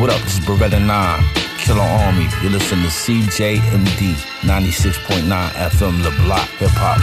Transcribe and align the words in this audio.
What 0.00 0.10
up? 0.10 0.20
This 0.22 0.38
is 0.38 0.44
Beretta 0.44 0.78
9, 0.78 1.24
Killer 1.58 1.80
Army. 1.80 2.26
You 2.42 2.50
listen 2.50 2.78
to 2.82 2.88
CJMD 2.88 4.14
96.9 4.42 5.26
FM, 5.70 6.02
Le 6.02 6.10
Bloc 6.22 6.46
Hip 6.60 6.70
Hop. 6.76 7.00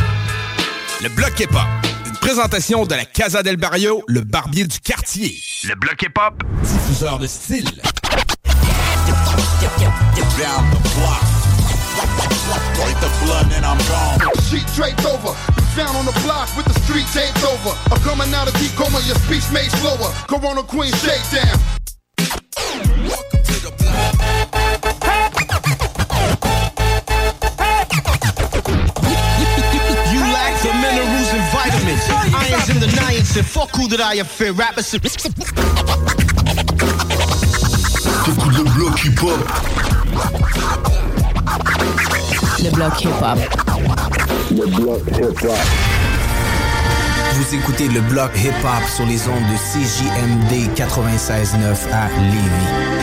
Le 1.01 1.09
Bloc 1.09 1.39
Hip 1.39 1.53
Hop. 1.53 1.67
Une 2.05 2.17
présentation 2.17 2.85
de 2.85 2.95
la 2.95 3.05
Casa 3.05 3.43
del 3.43 3.57
Barrio, 3.57 4.03
le 4.07 4.21
barbier 4.21 4.65
du 4.65 4.79
quartier. 4.79 5.37
Le 5.67 5.75
Bloc 5.75 6.01
Hip 6.01 6.17
Hop. 6.17 6.43
Diffuseur 6.61 7.19
de 7.19 7.27
style. 7.27 7.65
Down 10.37 10.69
the 10.71 10.81
block. 10.99 11.23
Break 12.75 12.99
the 12.99 13.09
blood 13.25 13.51
and 13.55 13.65
I'm 13.65 13.77
gone. 13.87 14.19
Sheet 14.49 14.67
draped 14.75 15.05
over. 15.05 15.33
Found 15.75 15.95
on 15.97 16.05
the 16.05 16.19
block 16.23 16.49
with 16.55 16.65
the 16.65 16.79
street 16.81 17.07
taped 17.13 17.43
over. 17.43 17.75
I'm 17.91 18.01
coming 18.03 18.33
out 18.33 18.47
of 18.47 18.53
deep 18.59 18.71
coma, 18.75 18.99
your 19.05 19.15
speech 19.15 19.49
made 19.51 19.71
slower. 19.79 20.11
Corona 20.27 20.63
Queen 20.63 20.91
shakedown. 20.93 21.59
You 30.11 30.21
lack 30.33 30.53
the 30.61 30.73
minerals 30.81 31.29
and 31.33 31.45
vitamins. 31.51 32.03
Irons 32.33 32.69
in 32.69 32.79
the 32.79 32.87
niacin. 32.87 33.43
Fuck 33.43 33.75
who 33.75 33.87
that 33.89 34.01
I 34.01 34.23
fear. 34.23 34.53
Rappers. 34.53 34.91
T'écoutes 38.25 38.57
le 38.57 38.63
bloc 38.63 39.03
hip-hop. 39.03 39.39
Le 42.63 42.69
bloc 42.71 43.01
hip-hop. 43.01 43.39
Le 44.51 44.65
bloc 44.65 45.01
hip-hop. 45.07 45.94
Vous 47.35 47.53
écoutez 47.53 47.89
le 47.89 47.99
bloc 47.99 48.31
hip-hop 48.37 48.87
sur 48.87 49.05
les 49.05 49.27
ondes 49.27 49.35
de 49.35 49.57
CJMD 49.57 50.73
96.9 50.73 51.91
à 51.91 52.07
Lévis. 52.31 52.95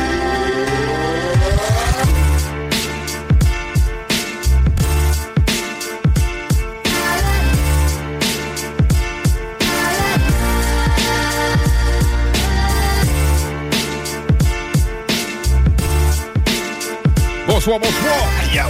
Bonsoir, 17.47 17.79
bonsoir. 17.79 18.17
Yo. 18.55 18.63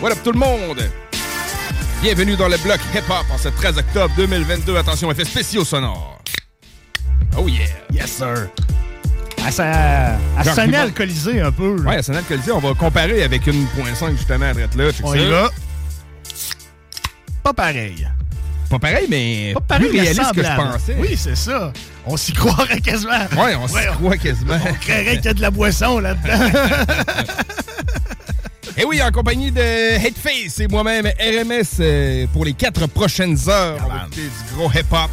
What 0.00 0.12
up 0.12 0.18
tout 0.22 0.30
le 0.30 0.38
monde? 0.38 1.05
Bienvenue 2.06 2.36
dans 2.36 2.46
le 2.46 2.56
bloc 2.58 2.78
hip-hop 2.94 3.26
en 3.34 3.36
ce 3.36 3.48
13 3.48 3.78
octobre 3.78 4.14
2022. 4.16 4.76
Attention, 4.76 5.10
effet 5.10 5.24
spéciaux 5.24 5.64
sonores. 5.64 6.20
Oh 7.36 7.48
yeah. 7.48 7.66
Yes, 7.90 8.12
sir. 8.12 8.48
Elle, 9.44 9.52
s'a- 9.52 10.16
sonnait 10.54 10.76
alcoolisée 10.76 11.40
un 11.40 11.50
peu. 11.50 11.74
là. 11.82 11.90
Ouais, 11.96 12.02
c'est 12.04 12.12
Colisée. 12.28 12.52
On 12.52 12.60
va 12.60 12.74
comparer 12.74 13.24
avec 13.24 13.48
une 13.48 13.66
point 13.70 13.90
.5 13.92 14.12
justement 14.16 14.46
à 14.46 14.52
droite 14.52 14.76
là. 14.76 14.84
On 15.02 15.14
y 15.14 15.26
va. 15.26 15.50
Pas 17.42 17.52
pareil. 17.52 18.08
Pas 18.70 18.78
pareil, 18.78 19.06
mais 19.10 19.50
Pas 19.54 19.60
pareil, 19.62 19.88
plus 19.88 19.98
réaliste 19.98 20.32
que 20.32 20.44
je 20.44 20.56
pensais. 20.56 20.96
Oui, 21.00 21.16
c'est 21.18 21.34
ça. 21.36 21.72
On 22.04 22.16
s'y 22.16 22.32
croirait 22.32 22.80
quasiment. 22.80 23.18
Ouais, 23.36 23.56
on 23.56 23.66
s'y 23.66 23.84
croit 23.98 24.16
quasiment. 24.16 24.60
On 24.64 24.74
créerait 24.74 25.16
qu'il 25.16 25.24
y 25.24 25.28
a 25.28 25.34
de 25.34 25.42
la 25.42 25.50
boisson 25.50 25.98
là-dedans. 25.98 26.52
Et 28.78 28.84
oui, 28.84 29.00
en 29.02 29.10
compagnie 29.10 29.50
de 29.50 29.96
Hateface 30.06 30.60
et 30.60 30.68
moi-même, 30.68 31.06
RMS, 31.06 31.80
euh, 31.80 32.26
pour 32.32 32.44
les 32.44 32.52
quatre 32.52 32.86
prochaines 32.86 33.38
heures, 33.48 33.78
on 33.84 33.88
va 33.88 34.02
écouter 34.02 34.22
du 34.22 34.54
gros 34.54 34.70
hip-hop, 34.70 35.10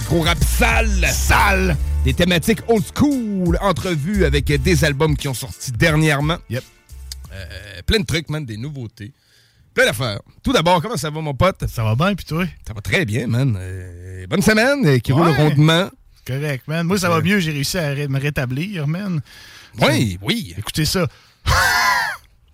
du 0.00 0.04
gros 0.06 0.20
rap 0.22 0.38
sale. 0.44 1.04
Sale! 1.12 1.76
Des 2.04 2.14
thématiques 2.14 2.60
old 2.68 2.84
school, 2.96 3.58
entrevues 3.60 4.24
avec 4.24 4.46
des 4.62 4.84
albums 4.84 5.16
qui 5.16 5.26
ont 5.26 5.34
sorti 5.34 5.72
dernièrement. 5.72 6.36
Yep. 6.50 6.62
Euh, 7.32 7.44
plein 7.84 7.98
de 7.98 8.04
trucs, 8.04 8.28
man, 8.30 8.44
des 8.44 8.56
nouveautés. 8.56 9.12
Plein 9.74 9.86
d'affaires. 9.86 10.20
Tout 10.44 10.52
d'abord, 10.52 10.80
comment 10.80 10.96
ça 10.96 11.10
va, 11.10 11.20
mon 11.20 11.34
pote? 11.34 11.64
Ça 11.66 11.82
va 11.82 11.96
bien, 11.96 12.14
puis 12.14 12.24
toi? 12.26 12.44
Ça 12.66 12.74
va 12.74 12.80
très 12.80 13.04
bien, 13.04 13.26
man. 13.26 13.58
Euh, 13.58 14.24
bonne 14.28 14.42
semaine, 14.42 15.00
qui 15.00 15.10
roule 15.10 15.26
Ouais. 15.26 15.34
rondement. 15.36 15.90
Correct, 16.24 16.62
man. 16.68 16.86
Moi, 16.86 16.98
ça 16.98 17.08
va 17.08 17.20
mieux. 17.20 17.40
J'ai 17.40 17.50
réussi 17.50 17.76
à 17.76 17.92
me 18.06 18.20
rétablir, 18.20 18.86
man. 18.86 19.20
Oui, 19.80 20.16
oui. 20.22 20.54
Écoutez 20.56 20.84
ça. 20.84 21.08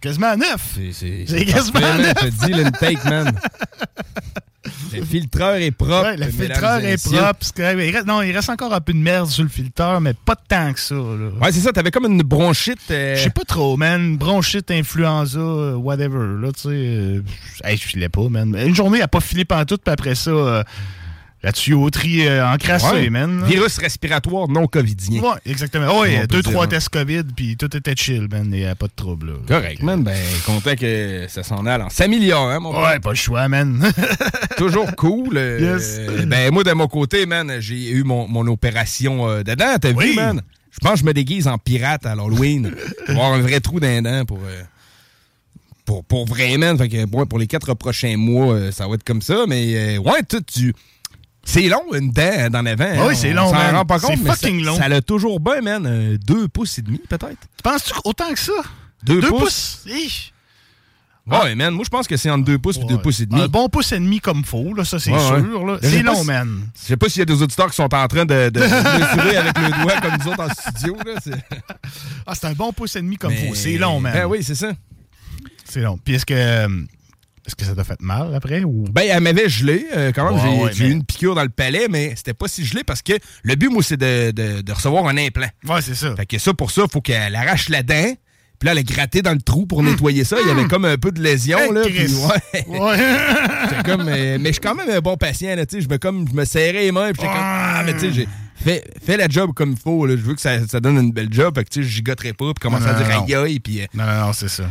quasiment 0.01 0.29
à 0.31 0.37
neuf. 0.37 0.77
C'est 0.93 1.45
quasiment 1.47 1.81
parfait, 1.81 1.99
neuf. 2.03 2.15
Je 2.23 2.27
te 2.29 2.47
dis, 2.47 2.53
l'intake, 2.53 3.05
man. 3.05 3.33
Le 4.93 5.05
filtreur 5.05 5.55
est 5.55 5.71
propre. 5.71 6.03
Ouais, 6.11 6.17
le 6.17 6.27
filtreur 6.27 6.79
est 6.85 7.03
propre. 7.03 7.47
Il 7.59 7.91
reste- 7.95 8.07
non, 8.07 8.23
il 8.23 8.33
reste 8.35 8.51
encore 8.51 8.75
un 8.75 8.81
peu 8.81 8.93
de 8.93 8.99
merde 8.99 9.29
sur 9.29 9.43
le 9.45 9.49
filtreur, 9.49 10.01
mais 10.01 10.13
pas 10.15 10.35
tant 10.37 10.73
que 10.73 10.81
ça. 10.81 10.95
là. 10.97 11.31
Ouais, 11.41 11.53
c'est 11.53 11.61
ça. 11.61 11.73
T'avais 11.73 11.91
comme 11.93 12.07
une 12.07 12.23
bronchite. 12.23 12.79
euh, 12.91 13.15
Je 13.17 13.23
sais 13.23 13.31
pas 13.31 13.45
trop, 13.45 13.77
man. 13.77 14.17
Bronchite, 14.17 14.71
influenza, 14.71 15.39
euh, 15.39 15.75
whatever. 15.77 16.41
Là, 16.43 16.49
tu 16.53 16.63
sais. 16.63 16.69
euh, 16.73 17.23
hey, 17.65 17.77
je 17.77 17.83
filais 17.85 18.09
pas, 18.09 18.29
man. 18.29 18.55
Une 18.59 18.75
journée, 18.75 18.99
elle 18.99 19.05
a 19.05 19.09
pas 19.09 19.21
filé 19.21 19.45
pantoute, 19.45 19.83
puis 19.85 19.93
après 19.93 20.15
ça, 20.17 20.31
euh, 20.31 20.63
la 21.43 21.53
tuyauterie 21.53 22.29
euh, 22.29 22.47
encrassée, 22.47 22.87
ouais. 22.93 23.11
man. 23.11 23.45
Virus 23.47 23.79
respiratoire 23.79 24.49
non 24.49 24.67
covidien. 24.67 25.23
Ouais, 25.23 25.39
exactement. 25.47 25.99
Ouais, 25.99 26.21
peut 26.23 26.27
deux, 26.27 26.43
dire, 26.43 26.53
trois 26.53 26.65
hein. 26.65 26.69
tests 26.69 26.91
COVID, 26.91 27.23
puis 27.35 27.57
tout 27.57 27.75
était 27.75 27.95
chill, 27.97 28.29
man. 28.31 28.51
Il 28.53 28.59
n'y 28.61 28.67
a 28.67 28.75
pas 28.75 28.89
de 28.89 28.93
trouble, 28.95 29.29
là. 29.29 29.33
Correct, 29.49 29.83
man. 29.83 30.03
Ben, 30.05 30.19
content 30.45 30.75
que 30.77 31.25
ça 31.29 31.43
s'en 31.43 31.65
aille 31.65 31.81
en 31.81 31.89
s'améliore, 31.89 32.49
hein, 32.51 32.61
mon? 32.61 32.79
Ouais, 32.83 33.01
pas 33.01 33.11
le 33.11 33.15
choix, 33.17 33.49
man. 33.49 33.91
Toujours 34.59 34.95
cool. 34.97 35.37
euh, 35.37 35.59
Yes. 35.79 36.01
Ben, 36.27 36.53
moi, 36.53 36.63
de 36.63 36.73
mon 36.73 36.89
côté, 36.89 37.25
man, 37.25 37.57
j'ai 37.61 37.91
eu 37.91 38.03
mon, 38.05 38.29
mon 38.29 38.47
opération 38.47 39.29
euh, 39.29 39.43
dedans. 39.43 39.77
T'as 39.81 39.93
Oui. 39.93 40.11
vu, 40.11 40.15
man? 40.17 40.43
Je 40.73 40.79
pense 40.81 40.93
que 40.95 40.99
je 41.01 41.05
me 41.05 41.15
déguise 41.15 41.49
en 41.49 41.57
pirate 41.59 42.05
à 42.07 42.15
l'Halloween. 42.15 42.71
pour 43.07 43.15
avoir 43.15 43.33
un 43.33 43.41
vrai 43.41 43.61
trou 43.61 43.81
d'un 43.81 44.03
dent 44.03 44.25
pour. 44.27 44.39
euh, 44.45 44.63
pour, 45.85 46.05
pour 46.05 46.27
vrai, 46.27 46.57
man. 46.59 46.77
Fait 46.79 46.89
que, 46.89 47.05
ouais, 47.17 47.27
pour 47.27 47.39
les 47.39 47.47
quatre 47.47 47.75
prochains 47.75 48.17
mois, 48.17 48.55
euh, 48.55 48.71
ça 48.73 48.87
va 48.87 48.95
être 48.95 49.05
comme 49.05 49.23
ça. 49.23 49.47
Mais, 49.49 49.97
euh, 49.97 49.99
ouais, 49.99 50.23
tout, 50.29 50.41
tu. 50.43 50.73
C'est 51.43 51.69
long, 51.69 51.83
une 51.95 52.11
dent 52.11 52.49
d'en 52.51 52.67
avant. 52.67 52.85
hein. 52.85 53.07
Oui, 53.09 53.17
c'est 53.17 53.33
On 53.33 53.37
long, 53.37 53.47
s'en 53.51 53.55
man. 53.57 53.75
rend 53.77 53.85
pas 53.85 53.99
C'est 53.99 54.07
compte, 54.09 54.21
mais 54.23 54.31
fucking 54.31 54.61
ça, 54.61 54.67
long. 54.71 54.77
Ça 54.77 54.89
l'a 54.89 55.01
toujours 55.03 55.41
bien, 55.41 55.61
man. 55.63 55.87
euh, 55.87 56.19
deux 56.19 56.49
pouces 56.49 56.79
et 56.79 56.83
demi, 56.83 56.99
peut-être. 57.09 57.39
Penses-tu 57.63 57.93
autant 58.05 58.31
que 58.33 58.39
ça? 58.39 58.53
Deux, 59.03 59.21
Deux 59.21 59.29
pouces? 59.29 59.83
pouces? 59.85 60.33
Ouais, 61.27 61.55
man. 61.55 61.73
Moi, 61.75 61.85
je 61.85 61.91
pense 61.91 62.07
que 62.09 62.17
c'est 62.17 62.29
entre 62.31 62.45
deux 62.45 62.59
pouces 62.59 62.77
et 62.79 62.85
deux 62.85 62.99
pouces 62.99 63.21
et 63.21 63.27
demi. 63.27 63.43
Un 63.43 63.47
bon 63.49 63.69
pouce 63.69 63.93
et 63.93 63.99
demi 64.01 64.21
comme 64.21 64.45
faux, 64.45 64.75
là, 64.75 64.85
ça 64.85 64.99
c'est 64.99 65.13
Ouais, 65.13 65.19
sûr. 65.19 65.79
C'est 65.83 66.03
long, 66.03 66.17
si- 66.23 66.27
man. 66.27 66.69
Je 66.75 66.87
sais 66.89 66.97
pas 66.97 67.09
s'il 67.09 67.21
y 67.21 67.23
a 67.23 67.25
des 67.27 67.41
auditeurs 67.43 67.71
qui 67.71 67.77
sont 67.77 67.93
en 67.95 68.09
train 68.09 68.25
de, 68.25 68.49
de, 68.49 68.51
de 68.51 68.61
mesurer 68.61 69.37
avec 69.37 69.57
le 69.59 69.83
doigt 69.83 70.01
comme 70.01 70.17
nous 70.19 70.29
autres 70.33 70.43
en 70.45 70.49
studio. 70.49 70.97
Là. 71.07 71.21
c'est- 71.23 71.31
Ah, 72.27 72.35
c'est 72.35 72.47
un 72.47 72.53
bon 72.53 72.73
pouce 72.73 72.97
et 72.97 73.01
demi 73.03 73.17
comme 73.17 73.33
Mais- 73.33 73.49
faux. 73.49 73.55
C'est 73.55 73.77
long, 73.79 74.01
man. 74.01 74.13
Ben 74.13 74.27
oui, 74.27 74.43
c'est 74.43 74.55
ça. 74.57 74.73
C'est 75.65 75.81
long. 75.81 75.99
Puis 76.05 76.15
est-ce 76.15 76.27
que, 76.27 76.35
euh, 76.35 76.69
est-ce 77.51 77.57
que 77.57 77.65
ça 77.65 77.75
t'a 77.75 77.85
fait 77.85 78.01
mal 78.01 78.35
après? 78.35 78.63
Ou... 78.65 78.85
Ben, 78.93 79.03
elle 79.11 79.21
m'avait 79.23 79.49
gelé. 79.49 79.87
euh, 79.97 80.13
quand 80.15 80.25
même, 80.25 80.35
Ouais, 80.35 80.41
j'ai 80.53 80.65
ouais, 80.65 80.73
eu 80.73 80.89
mais- 80.89 80.91
une 80.97 81.05
piqûre 81.05 81.35
dans 81.35 81.43
le 81.43 81.49
palais, 81.49 81.87
mais 81.91 82.15
c'était 82.17 82.35
pas 82.35 82.49
si 82.49 82.65
gelé 82.65 82.85
parce 82.85 83.03
que 83.03 83.13
le 83.43 83.55
but, 83.57 83.69
moi, 83.69 83.83
c'est 83.83 83.97
de, 83.97 84.31
de- 84.31 84.61
de 84.63 84.73
recevoir 84.73 85.07
un 85.09 85.17
implant. 85.17 85.49
Ouais, 85.69 85.83
c'est 85.83 85.95
ça. 85.95 86.15
Fait 86.17 86.27
que 86.27 86.39
ça, 86.39 86.55
pour 86.55 86.71
ça, 86.71 86.83
il 86.85 86.91
faut 86.91 87.01
qu'elle 87.01 87.35
arrache 87.35 87.69
la 87.69 87.83
dent, 87.83 88.15
Puis 88.59 88.67
là, 88.67 88.73
elle 88.73 88.79
a 88.79 88.83
gratté 88.83 89.23
dans 89.23 89.33
le 89.33 89.41
trou 89.41 89.65
pour 89.67 89.83
nettoyer 89.83 90.23
ça. 90.23 90.37
Il 90.43 90.47
y 90.47 90.51
avait 90.51 90.69
comme 90.69 90.85
un 90.85 90.99
peu 90.99 91.11
de 91.13 91.23
lésion, 91.23 91.59
Hey, 91.59 91.73
là. 91.73 91.81
Puis 91.87 92.07
ouais. 92.15 92.79
Ouais. 92.79 93.83
Comme, 93.87 94.07
euh, 94.09 94.37
mais 94.39 94.49
je 94.51 94.53
suis 94.55 94.61
quand 94.61 94.75
même 94.75 94.91
un 94.91 95.01
bon 95.01 95.17
patient, 95.17 95.57
là. 95.57 95.65
Je 95.73 95.89
me, 95.89 95.97
comme, 95.97 96.29
je 96.29 96.35
me 96.35 96.45
serrais 96.45 96.73
les 96.75 96.93
mains, 96.93 97.11
puis 97.13 97.23
j'étais 97.23 97.33
comme, 97.33 97.43
ah, 97.43 97.83
mais 97.87 97.95
tu 97.95 98.01
sais, 98.01 98.13
j'ai 98.13 98.29
fait, 98.63 98.85
fait 99.03 99.17
la 99.17 99.29
job 99.29 99.53
comme 99.55 99.71
il 99.73 99.79
faut, 99.79 100.05
là. 100.07 100.15
Je 100.15 100.21
veux 100.21 100.35
que 100.35 100.41
ça, 100.43 100.59
ça 100.69 100.79
donne 100.79 100.99
une 100.99 101.11
belle 101.13 101.33
job, 101.33 101.55
fait 101.57 101.65
que, 101.65 101.71
tu 101.71 101.83
sais, 101.83 101.89
je 101.89 101.95
gigoterais 101.95 102.35
pas, 102.35 102.47
puis 102.53 102.61
commencer 102.61 102.87
à 102.87 102.93
dire 102.95 103.07
aïe 103.23 103.35
aïe, 103.35 103.61
puis. 103.61 103.81
euh, 103.81 103.87
Non, 103.95 104.05
non, 104.05 104.27
non, 104.27 104.33
c'est 104.35 104.49
ça. 104.49 104.65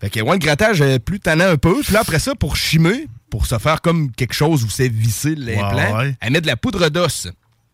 Fait 0.00 0.10
que, 0.10 0.20
ouais, 0.20 0.32
le 0.32 0.38
grattage 0.38 0.80
est 0.80 0.98
plus 0.98 1.20
tannant 1.20 1.48
un 1.48 1.56
peu. 1.56 1.80
Puis 1.82 1.92
là, 1.92 2.00
après 2.00 2.18
ça, 2.18 2.34
pour 2.34 2.56
chimer, 2.56 3.06
pour 3.30 3.46
se 3.46 3.58
faire 3.58 3.80
comme 3.82 4.10
quelque 4.12 4.34
chose 4.34 4.64
où 4.64 4.70
c'est 4.70 4.88
vissé 4.88 5.34
l'implant, 5.34 5.74
Ouais, 5.98 6.04
ouais. 6.06 6.16
elle 6.20 6.32
met 6.32 6.40
de 6.40 6.46
la 6.46 6.56
poudre 6.56 6.88
d'os. 6.88 7.28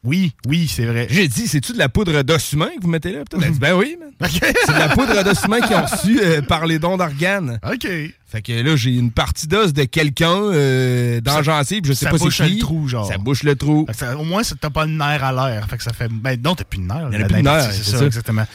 Oui, 0.05 0.35
oui, 0.47 0.71
c'est 0.73 0.85
vrai. 0.85 1.09
J'ai 1.11 1.27
dit, 1.27 1.49
c'est-tu 1.49 1.73
de 1.73 1.79
la 1.79 1.89
poudre 1.89 2.23
d'os 2.23 2.53
humain 2.53 2.69
que 2.77 2.83
vous 2.83 2.89
mettez 2.89 3.11
là? 3.13 3.23
Elle 3.43 3.51
dit, 3.51 3.59
ben 3.59 3.75
oui, 3.75 3.97
man. 3.99 4.11
C'est 4.31 4.73
de 4.73 4.79
la 4.79 4.89
poudre 4.91 5.25
d'os 5.25 5.45
humain 5.45 5.61
qu'ils 5.61 5.75
ont 5.75 5.85
reçu 5.85 6.21
euh, 6.23 6.43
par 6.43 6.65
les 6.67 6.79
dons 6.79 6.97
d'organes. 6.97 7.59
OK. 7.65 7.89
Fait 8.29 8.41
que 8.43 8.53
là, 8.53 8.77
j'ai 8.77 8.91
une 8.95 9.11
partie 9.11 9.49
d'os 9.49 9.73
de 9.73 9.83
quelqu'un 9.85 10.31
euh, 10.53 11.21
dans 11.21 11.43
Ça- 11.43 11.63
je 11.63 11.93
sais 11.93 12.05
ça 12.05 12.11
pas 12.11 12.19
c'est 12.19 12.25
bouche 12.25 12.37
qui. 12.43 12.55
le 12.55 12.59
trou, 12.61 12.87
genre. 12.87 13.07
Ça 13.07 13.19
bouche 13.19 13.43
le 13.43 13.57
trou. 13.57 13.85
Ça- 13.93 14.17
au 14.17 14.23
moins, 14.25 14.45
ça- 14.45 14.55
t'as 14.61 14.71
pas 14.71 14.85
le 14.87 14.93
nerf 14.93 15.25
à 15.25 15.33
l'air. 15.51 15.67
Fait 15.69 15.77
que 15.77 15.83
ça 15.83 15.93
fait. 15.93 16.09
Ben 16.09 16.41
non, 16.41 16.55
t'as 16.55 16.65
plus 16.65 16.79
de 16.79 16.85
nerf. 16.85 17.09
Il 17.13 17.19
y 17.19 17.23
a 17.23 17.27
plus 17.27 17.35
de 17.39 17.41
nerf, 17.43 17.73
c'est 17.73 17.83
c'est 17.83 17.91
ça. 17.91 17.99
ça, 17.99 18.05
exactement. 18.07 18.47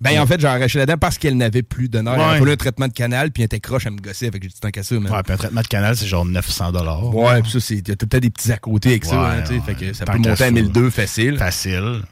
Ben, 0.00 0.20
en 0.20 0.26
fait, 0.26 0.38
j'ai 0.40 0.46
arraché 0.46 0.78
la 0.78 0.86
dent 0.86 0.98
parce 0.98 1.16
qu'elle 1.18 1.36
n'avait 1.36 1.62
plus 1.62 1.88
de 1.88 1.98
nerfs. 2.00 2.14
Elle 2.14 2.20
Ouais. 2.20 2.26
a 2.34 2.38
fallu 2.38 2.50
un 2.52 2.56
traitement 2.56 2.88
de 2.88 2.92
canal, 2.92 3.30
puis 3.30 3.42
elle 3.42 3.46
était 3.46 3.60
croche 3.60 3.86
à 3.86 3.90
me 3.90 3.98
gosser. 3.98 4.30
Fait 4.30 4.38
que 4.38 4.42
j'ai 4.44 4.48
dit, 4.50 4.60
tant 4.60 4.70
qu'à 4.70 4.82
ça. 4.82 4.94
Ouais, 4.94 5.00
puis 5.22 5.32
un 5.32 5.36
traitement 5.36 5.62
de 5.62 5.66
canal, 5.68 5.96
c'est 5.96 6.06
genre 6.06 6.24
900 6.26 6.72
dollars. 6.72 7.14
Ouais, 7.14 7.40
puis 7.42 7.50
ça, 7.50 7.60
c'est- 7.60 7.82
t'as 7.82 7.94
peut-être 7.96 8.22
des 8.22 8.30
petits 8.30 8.52
à 8.52 8.58
côté 8.58 8.90
avec 8.90 9.04
ça. 9.06 9.20
Ouais, 9.20 9.28
hein, 9.38 9.44
ouais. 9.50 9.60
Fait 9.64 9.74
que 9.74 9.92
ça 9.94 10.04
Tant 10.04 10.12
peut 10.12 10.18
monter 10.18 10.30
à 10.32 10.36
ça. 10.36 10.50
1002 10.50 10.90
facile. 10.90 11.38
Facile. 11.38 12.02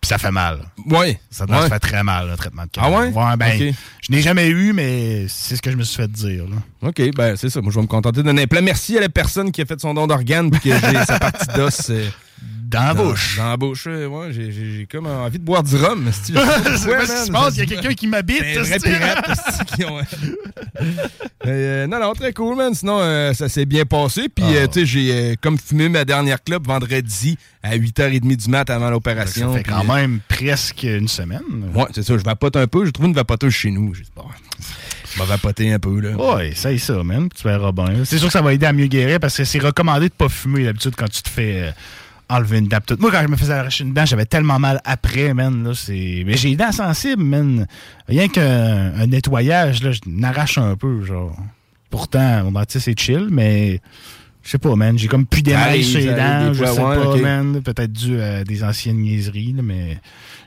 Puis 0.00 0.08
ça 0.08 0.18
fait 0.18 0.30
mal. 0.30 0.60
Ouais. 0.86 1.18
Ça 1.30 1.46
doit 1.46 1.56
Ouais. 1.56 1.62
se 1.64 1.68
faire 1.68 1.80
très 1.80 2.02
mal, 2.04 2.30
un 2.30 2.36
traitement 2.36 2.62
de 2.62 2.68
Ah 2.76 2.82
canal. 2.84 3.12
ouais? 3.12 3.36
ben, 3.36 3.74
je 4.02 4.12
n'ai 4.12 4.22
jamais 4.22 4.46
eu, 4.48 4.72
mais 4.72 5.26
c'est 5.28 5.56
ce 5.56 5.62
que 5.62 5.70
je 5.70 5.76
me 5.76 5.82
suis 5.82 5.96
fait 5.96 6.10
dire. 6.10 6.44
Là. 6.44 6.88
OK, 6.88 7.02
ben 7.16 7.34
c'est 7.36 7.50
ça. 7.50 7.60
Moi, 7.60 7.70
je 7.72 7.76
vais 7.76 7.82
me 7.82 7.86
contenter 7.88 8.22
d'un 8.22 8.36
implant. 8.38 8.62
Merci 8.62 8.96
à 8.96 9.00
la 9.00 9.08
personne 9.08 9.50
qui 9.50 9.62
a 9.62 9.64
fait 9.64 9.80
son 9.80 9.94
don 9.94 10.06
d'organe 10.06 10.50
puis 10.50 10.60
que 10.70 10.70
j'ai 10.78 11.04
sa 11.04 11.18
partie 11.18 11.46
d'os 11.56 11.90
euh, 11.90 12.06
Dans 12.68 12.82
la 12.82 12.94
bouche. 12.94 13.36
Dans 13.36 13.48
la 13.50 13.56
bouche, 13.56 13.86
ouais. 13.86 14.28
J'ai- 14.32 14.50
J'ai 14.50 14.86
comme 14.90 15.06
envie 15.06 15.38
de 15.38 15.44
boire 15.44 15.62
du 15.62 15.76
rhum. 15.76 16.06
Je 16.10 16.12
sais 16.12 16.32
pas 16.32 16.44
Je 16.72 16.76
ce 17.06 17.20
qui 17.20 17.26
se 17.26 17.30
passe, 17.32 17.54
il 17.54 17.58
y 17.60 17.62
a 17.62 17.66
quelqu'un 17.66 17.94
qui 17.94 18.06
m'habite. 18.08 18.42
Non, 21.88 22.00
non, 22.00 22.12
très 22.14 22.32
cool, 22.32 22.56
man. 22.56 22.74
Sinon, 22.74 22.98
euh, 23.00 23.32
ça 23.34 23.48
s'est 23.48 23.66
bien 23.66 23.84
passé. 23.84 24.28
Puis, 24.28 24.44
Ah. 24.46 24.52
euh, 24.62 24.66
tu 24.66 24.80
sais, 24.80 24.86
j'ai 24.86 25.12
euh, 25.12 25.34
comme 25.40 25.58
fumé 25.58 25.88
ma 25.88 26.04
dernière 26.04 26.42
clope 26.42 26.66
vendredi 26.66 27.38
à 27.62 27.76
8h30 27.76 28.36
du 28.36 28.48
mat 28.50 28.68
avant 28.70 28.86
Ça 28.86 28.90
l'opération. 28.90 29.54
fait 29.54 29.62
puis, 29.62 29.72
quand 29.72 29.84
même 29.84 30.20
presque 30.28 30.82
une 30.82 31.08
semaine. 31.08 31.42
Ouais, 31.74 31.84
c'est 31.94 32.02
ça. 32.02 32.18
Je 32.18 32.24
vapote 32.24 32.56
un 32.56 32.66
peu. 32.66 32.84
J'ai 32.84 32.92
trouvé 32.92 33.08
une 33.08 33.14
vapoteuse 33.14 33.52
chez 33.52 33.70
nous. 33.70 33.94
Je 33.94 34.02
vais 35.20 35.26
vapoter 35.26 35.72
un 35.72 35.78
peu, 35.78 36.00
là. 36.00 36.10
Ouais, 36.16 36.48
essaye 36.50 36.78
ça, 36.78 37.02
man. 37.02 37.28
Tu 37.34 37.42
verras 37.46 37.72
bien. 37.72 38.04
C'est 38.04 38.18
sûr 38.18 38.26
que 38.26 38.32
ça 38.32 38.42
va 38.42 38.52
aider 38.52 38.66
à 38.66 38.72
mieux 38.72 38.86
guérir 38.86 39.20
parce 39.20 39.36
que 39.36 39.44
c'est 39.44 39.58
recommandé 39.60 40.08
de 40.08 40.14
pas 40.14 40.28
fumer 40.28 40.64
d'habitude 40.64 40.94
quand 40.96 41.08
tu 41.08 41.22
te 41.22 41.28
fais 41.30 41.72
enlever 42.28 42.58
une 42.58 42.68
dent. 42.68 42.78
Tout. 42.86 42.96
Moi, 42.98 43.10
quand 43.10 43.22
je 43.22 43.28
me 43.28 43.36
faisais 43.36 43.52
arracher 43.52 43.84
une 43.84 43.92
dent, 43.92 44.04
j'avais 44.04 44.26
tellement 44.26 44.58
mal 44.58 44.80
après, 44.84 45.32
man. 45.34 45.64
Là, 45.64 45.74
c'est... 45.74 46.22
Mais 46.26 46.36
j'ai 46.36 46.50
les 46.50 46.56
dents 46.56 46.72
sensibles, 46.72 47.22
man. 47.22 47.66
Rien 48.08 48.28
qu'un 48.28 48.92
un 48.94 49.06
nettoyage, 49.06 49.82
là, 49.82 49.92
je 49.92 50.00
n'arrache 50.06 50.58
un 50.58 50.76
peu, 50.76 51.04
genre. 51.04 51.36
Pourtant, 51.90 52.44
mon 52.44 52.52
dentiste 52.52 52.88
est 52.88 52.98
chill, 52.98 53.28
mais 53.30 53.80
je 54.42 54.50
sais 54.50 54.58
pas, 54.58 54.74
man. 54.74 54.98
J'ai 54.98 55.08
comme 55.08 55.26
plus 55.26 55.42
d'émail 55.42 55.84
sur 55.84 56.00
les 56.00 56.06
dents. 56.06 56.48
des 56.48 56.54
Je 56.54 56.64
sais 56.64 56.80
pas, 56.80 57.16
man. 57.16 57.62
Peut-être 57.62 57.92
dû 57.92 58.20
à 58.20 58.44
des 58.44 58.64
anciennes 58.64 58.98
niaiseries, 58.98 59.52
là, 59.56 59.62
mais 59.62 59.98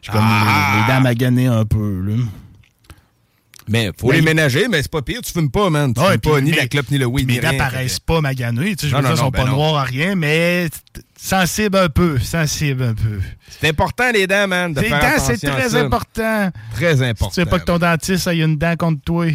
j'ai 0.01 0.11
comme 0.11 0.21
Ah! 0.23 0.73
les, 0.75 0.81
les 0.81 0.93
dents 0.93 1.01
maganées 1.01 1.47
un 1.47 1.65
peu, 1.65 2.01
là. 2.01 2.15
Mais 3.69 3.91
faut 3.97 4.09
Mais- 4.09 4.15
les 4.15 4.21
ménager, 4.23 4.67
mais 4.67 4.81
c'est 4.81 4.91
pas 4.91 5.01
pire. 5.03 5.21
Tu 5.21 5.31
fumes 5.31 5.51
pas, 5.51 5.69
man. 5.69 5.93
Tu 5.93 6.01
Ouais, 6.01 6.11
fumes 6.13 6.19
pas 6.21 6.41
ni 6.41 6.51
la 6.51 6.67
clope 6.67 6.89
ni 6.89 6.97
le 6.97 7.05
weed. 7.05 7.27
Mes 7.27 7.33
ni 7.35 7.39
dents 7.39 7.49
rien. 7.49 7.57
paraissent 7.59 7.99
pas 7.99 8.19
maganées, 8.19 8.75
tu 8.75 8.81
sais, 8.85 8.87
je 8.89 8.95
Non, 8.95 9.01
veux 9.01 9.07
dire, 9.07 9.15
non, 9.17 9.23
sont 9.25 9.31
pas 9.31 9.43
ben 9.43 9.49
non. 9.51 9.55
noires 9.57 9.77
à 9.77 9.83
rien, 9.83 10.15
mais 10.15 10.67
sensibles 11.15 11.77
un 11.77 11.89
peu, 11.89 12.17
sensibles 12.19 12.83
un 12.83 12.93
peu. 12.95 13.19
C'est 13.61 13.69
important, 13.69 14.11
les 14.11 14.25
dents, 14.27 14.47
man. 14.47 14.73
De 14.73 14.81
Les 14.81 14.89
faire 14.89 14.99
dents, 14.99 15.23
c'est 15.23 15.37
très 15.37 15.75
important. 15.75 16.51
Très 16.73 16.97
Si 16.97 17.03
important. 17.03 17.29
tu 17.29 17.35
sais 17.35 17.45
pas 17.45 17.59
que 17.59 17.65
ton 17.65 17.77
dentiste 17.77 18.27
a 18.27 18.33
une 18.33 18.57
dent 18.57 18.75
contre 18.75 19.03
toi. 19.03 19.25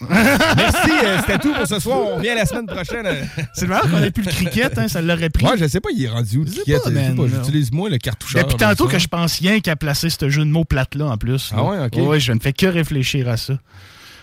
Merci, 0.10 0.90
euh, 1.04 1.18
c'était 1.20 1.38
tout 1.38 1.54
pour 1.54 1.66
ce 1.66 1.78
soir. 1.80 1.98
On 1.98 2.16
revient 2.16 2.34
la 2.34 2.44
semaine 2.44 2.66
prochaine. 2.66 3.06
euh. 3.06 3.22
C'est 3.54 3.66
marrant 3.66 3.88
qu'on 3.88 4.02
ait 4.02 4.10
plus 4.10 4.24
le 4.24 4.30
cricket, 4.30 4.76
hein, 4.78 4.88
ça 4.88 5.00
l'aurait 5.00 5.30
pris. 5.30 5.44
Moi, 5.44 5.56
je 5.56 5.66
sais 5.66 5.80
pas, 5.80 5.88
il 5.94 6.04
est 6.04 6.08
rendu 6.08 6.38
où, 6.38 6.44
le 6.44 7.14
non. 7.14 7.26
J'utilise 7.28 7.72
moins 7.72 7.88
le 7.88 7.98
cartoucheur. 7.98 8.42
Depuis 8.44 8.56
tantôt 8.56 8.86
que 8.88 8.98
je 8.98 9.08
pense 9.08 9.38
rien 9.38 9.60
qu'à 9.60 9.76
placer 9.76 10.10
ce 10.10 10.28
jeu 10.28 10.44
de 10.44 10.50
mots 10.50 10.64
plate-là 10.64 11.06
en 11.06 11.16
plus. 11.16 11.52
Ah 11.56 11.62
ouais, 11.64 11.78
ok. 11.86 11.96
Ouais, 12.08 12.20
je 12.20 12.32
ne 12.32 12.40
fais 12.40 12.52
que 12.52 12.66
réfléchir 12.66 13.28
à 13.28 13.36
ça. 13.36 13.54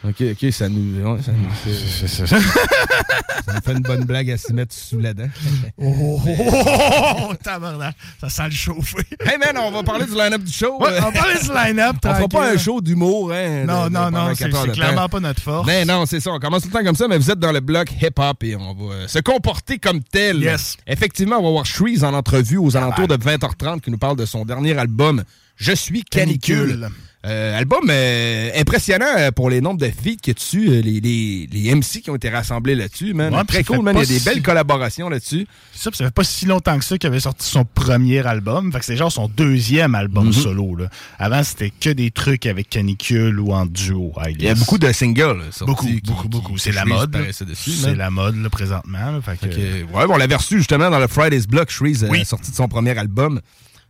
OK, 0.06 0.22
OK, 0.32 0.52
ça 0.52 0.68
nous, 0.68 1.22
ça 1.22 1.32
nous 1.32 1.50
fait, 1.64 2.08
ça 2.08 3.54
nous 3.54 3.62
fait 3.62 3.72
une 3.72 3.80
bonne 3.84 4.04
blague 4.04 4.30
à 4.32 4.38
se 4.38 4.52
mettre 4.52 4.76
sous 4.76 5.00
la 5.00 5.14
dent. 5.14 5.30
Oh, 5.78 5.94
oh, 5.98 6.22
oh, 6.28 7.28
oh, 7.30 7.34
tabarnak, 7.42 7.96
ça 8.20 8.30
sent 8.30 8.44
le 8.46 8.52
chauffer. 8.52 8.98
hey 9.22 9.38
man, 9.38 9.58
on 9.58 9.72
va 9.72 9.82
parler 9.84 10.06
du 10.06 10.12
line-up 10.12 10.42
du 10.42 10.52
show. 10.52 10.78
Ouais, 10.82 10.90
euh. 10.92 11.02
on 11.08 11.12
parle 11.14 11.40
du 11.42 11.48
line-up. 11.48 11.96
On 12.04 12.16
fera 12.16 12.28
pas 12.28 12.52
un 12.52 12.58
show 12.58 12.82
d'humour, 12.82 13.32
hein? 13.32 13.64
Non, 13.66 13.86
de- 13.86 13.94
non, 13.94 14.12
non, 14.12 14.34
c'est 14.36 14.50
clairement 14.50 15.08
pas 15.08 15.20
notre 15.22 15.42
force. 15.42 15.66
Mais 15.66 15.86
non, 15.86 16.06
c'est 16.06 16.20
ça. 16.20 16.32
On 16.32 16.40
commence 16.40 16.64
tout 16.64 16.68
le 16.68 16.74
temps 16.74 16.84
comme 16.84 16.96
ça, 16.96 17.08
mais 17.08 17.18
vous 17.18 17.32
êtes 17.32 17.40
dans 17.40 17.54
le 17.54 17.62
bloc 17.62 17.90
hip-hop 18.02 18.44
et 18.44 18.56
on 18.58 18.74
va 18.74 18.94
euh, 18.94 19.08
se 19.08 19.20
comporter 19.20 19.80
comme 19.80 20.04
tel. 20.04 20.42
Yes. 20.42 20.76
Effectivement, 20.86 21.38
on 21.38 21.44
va 21.44 21.50
voir 21.50 21.66
Shreeze 21.66 22.04
en 22.04 22.14
entrevue 22.14 22.58
aux 22.58 22.76
alentours 22.76 23.08
de 23.08 23.16
20h30 23.16 23.80
qui 23.80 23.90
nous 23.90 23.98
parle 23.98 24.18
de 24.18 24.26
son 24.26 24.44
dernier 24.44 24.78
album, 24.78 25.24
Je 25.56 25.72
suis 25.72 26.04
canicule. 26.04 26.72
Canicule. 26.80 26.90
Euh, 27.25 27.58
album 27.58 27.90
euh, 27.90 28.50
impressionnant 28.58 29.06
euh, 29.18 29.31
pour 29.31 29.50
les 29.50 29.62
nombres 29.62 29.80
de 29.80 29.86
feats 29.88 30.18
qu'il 30.22 30.28
y 30.28 30.31
a 30.31 30.34
dessus, 30.34 30.68
euh, 30.70 30.81
les, 30.81 31.00
les, 31.00 31.48
les 31.50 31.74
MC 31.74 32.02
qui 32.02 32.10
ont 32.10 32.18
été 32.18 32.28
rassemblés 32.30 32.75
là-dessus, 32.75 33.14
man. 33.14 33.34
Ouais, 33.34 33.46
Très 33.46 33.64
cool, 33.64 33.81
man. 33.81 33.96
Il 33.98 34.00
y 34.12 34.16
a 34.16 34.20
des 34.20 34.25
belles 34.25 34.42
collaborations 34.44 35.08
là-dessus. 35.08 35.48
Ça, 35.74 35.90
puis 35.90 36.00
ça 36.00 36.04
fait 36.04 36.14
pas 36.14 36.25
si 36.25 36.46
longtemps 36.46 36.78
que 36.78 36.84
ça 36.84 36.98
qu'il 36.98 37.08
avait 37.08 37.22
sorti 37.22 37.50
son 37.50 37.64
premier 37.64 38.25
album. 38.28 38.74
Fait 38.74 38.80
que 38.80 38.84
c'est 38.86 38.98
genre 38.98 39.10
son 39.12 39.30
deuxième 39.30 39.96
album 39.96 40.25
Mhm. 40.28 40.34
solo. 40.34 40.75
Là. 40.75 40.90
Avant, 41.18 41.42
c'était 41.44 41.70
que 41.70 41.92
des 41.92 42.12
trucs 42.12 42.46
avec 42.46 42.70
Canicule 42.70 43.40
ou 43.40 43.54
en 43.54 43.68
duo. 43.68 44.12
Il 44.30 44.44
y 44.44 44.50
a 44.50 44.56
beaucoup 44.56 44.78
de 44.78 44.92
singles 44.92 45.38
là, 45.40 45.66
Beaucoup, 45.66 45.86
qui- 45.88 46.02
beaucoup, 46.02 46.24
qui- 46.24 46.28
beaucoup. 46.28 46.58
C'est 46.58 46.74
la 46.74 46.84
mode. 46.84 47.16
C'est 47.31 47.96
la 47.96 48.10
mode 48.10 48.36
là, 48.36 48.50
présentement. 48.50 49.12
là. 49.12 49.22
Fait 49.22 49.38
que- 49.38 49.50
Fait 49.50 49.62
que, 49.88 49.94
ouais, 49.98 50.08
bon, 50.08 50.16
on 50.16 50.18
l'avait 50.18 50.36
reçu 50.36 50.58
justement 50.58 50.90
dans 50.90 51.00
le 51.00 51.08
Friday's 51.08 51.48
Block. 51.48 51.70
Shreeze 51.70 52.04
euh, 52.04 52.08
Oui. 52.12 52.20
a 52.20 52.25
sorti 52.25 52.52
de 52.52 52.56
son 52.58 52.68
premier 52.68 52.98
album. 52.98 53.40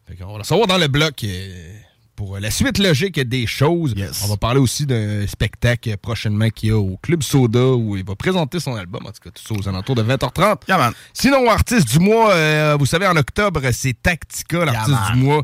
Fait 0.07 0.15
qu'on 0.18 0.33
va 0.33 0.38
le 0.38 0.44
savoir 0.44 0.68
dans 0.68 0.77
le 0.77 0.88
bloc 0.88 1.24
euh, 1.24 1.74
pour 2.15 2.39
la 2.39 2.51
suite 2.51 2.77
logique 2.77 3.19
des 3.19 3.48
choses. 3.48 3.94
Yes. 3.95 4.21
On 4.24 4.27
va 4.27 4.38
parler 4.38 4.60
aussi 4.60 4.86
d'un 4.86 5.25
spectacle 5.27 5.89
euh, 5.89 5.98
prochainement 5.98 6.50
qu'il 6.50 6.69
y 6.69 6.71
a 6.71 6.77
au 6.77 6.98
Club 7.01 7.24
Soda 7.24 7.74
où 7.74 7.98
il 7.98 8.06
va 8.06 8.15
présenter 8.15 8.60
son 8.60 8.75
album. 8.75 9.06
En 9.06 9.12
tout 9.12 9.21
cas, 9.24 9.31
tout 9.31 9.42
ça 9.44 9.54
aux 9.54 9.68
alentours 9.68 9.95
de 9.95 10.04
20h30. 10.04 10.68
Yeah, 10.68 10.77
man. 10.77 10.94
Sinon, 11.13 11.50
artiste 11.50 11.87
du 11.87 11.99
mois, 11.99 12.31
euh, 12.31 12.78
vous 12.80 12.85
savez, 12.85 13.07
en 13.07 13.16
octobre, 13.16 13.61
c'est 13.71 14.02
Tactica, 14.02 14.66
l'artiste 14.66 14.90
Yeah, 14.90 15.11
du 15.14 15.19
mois 15.19 15.44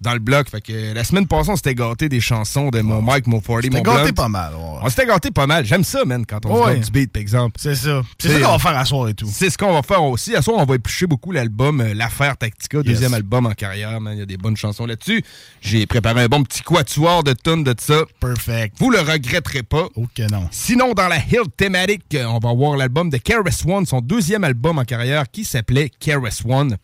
dans 0.00 0.12
le 0.12 0.18
bloc. 0.18 0.48
Fait 0.48 0.60
que 0.60 0.72
euh, 0.72 0.94
la 0.94 1.04
semaine 1.04 1.26
passée, 1.26 1.50
on 1.50 1.56
s'était 1.56 1.74
gâté 1.74 2.08
des 2.08 2.20
chansons 2.20 2.70
de 2.70 2.80
mon 2.80 3.02
Mike, 3.02 3.26
mon 3.26 3.40
40, 3.40 3.62
T'as 3.70 3.76
mon 3.76 3.82
gâté 3.82 4.12
pas 4.12 4.28
mal. 4.28 4.54
ouais. 4.54 4.78
On 4.82 4.88
s'était 4.88 5.06
gâté 5.06 5.30
pas 5.30 5.46
mal. 5.46 5.64
J'aime 5.64 5.84
ça, 5.84 6.04
man, 6.04 6.24
quand 6.26 6.44
on 6.46 6.56
se 6.56 6.68
Ouais. 6.70 6.78
du 6.78 6.90
beat, 6.90 7.12
par 7.12 7.20
exemple. 7.20 7.56
C'est 7.60 7.74
ça. 7.74 8.02
C'est 8.18 8.28
ça 8.40 8.40
qu'on 8.46 8.52
va 8.52 8.58
faire 8.58 8.76
à 8.78 8.84
soir 8.84 9.08
et 9.08 9.14
tout. 9.14 9.28
C'est 9.30 9.50
ce 9.50 9.58
qu'on 9.58 9.72
va 9.72 9.82
faire 9.82 10.02
aussi. 10.02 10.34
À 10.34 10.42
soir, 10.42 10.56
on 10.58 10.64
va 10.64 10.74
éplucher 10.74 11.06
beaucoup 11.06 11.32
l'album 11.32 11.80
euh, 11.80 11.94
L'Affaire 11.94 12.36
Tactica, 12.36 12.82
deuxième 12.82 13.14
album 13.14 13.46
en 13.46 13.52
carrière. 13.52 14.00
man. 14.00 14.14
Il 14.16 14.20
y 14.20 14.22
a 14.22 14.26
des 14.26 14.36
bonnes 14.36 14.56
chansons 14.56 14.86
là-dessus. 14.86 15.22
J'ai 15.60 15.86
préparé 15.86 16.22
un 16.24 16.28
bon 16.28 16.42
petit 16.42 16.62
quatuor 16.62 17.22
de 17.22 17.32
tonnes 17.32 17.64
de 17.64 17.74
ça. 17.78 18.02
Perfect. 18.20 18.76
Vous 18.78 18.90
le 18.90 19.00
regretterez 19.00 19.62
pas. 19.62 19.86
Ok, 19.96 20.18
non. 20.30 20.48
Sinon, 20.50 20.92
dans 20.94 21.08
la 21.08 21.18
Hill 21.18 21.42
thématique, 21.56 22.04
euh, 22.14 22.24
on 22.26 22.38
va 22.38 22.52
voir 22.54 22.76
l'album 22.76 23.10
de 23.10 23.18
KRS 23.18 23.66
One, 23.66 23.86
son 23.86 24.00
deuxième 24.00 24.44
album 24.44 24.78
en 24.78 24.84
carrière 24.84 25.24
qui 25.30 25.44
s'appelait 25.44 25.90
KRS 26.00 26.44
One. 26.46 26.76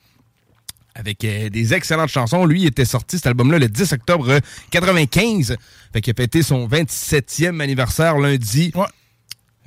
Avec 0.99 1.25
euh, 1.25 1.51
des 1.51 1.75
excellentes 1.75 2.09
chansons. 2.09 2.47
Lui, 2.47 2.63
il 2.63 2.67
était 2.67 2.87
sorti 2.87 3.17
cet 3.17 3.27
album-là 3.27 3.59
le 3.59 3.69
10 3.69 3.93
octobre 3.93 4.31
euh, 4.31 4.41
95. 4.71 5.57
Fait 5.93 6.01
qu'il 6.01 6.13
a 6.13 6.15
fêté 6.17 6.43
son 6.43 6.67
27e 6.67 7.61
anniversaire 7.61 8.17
lundi. 8.19 8.73
Ouais. 8.75 8.87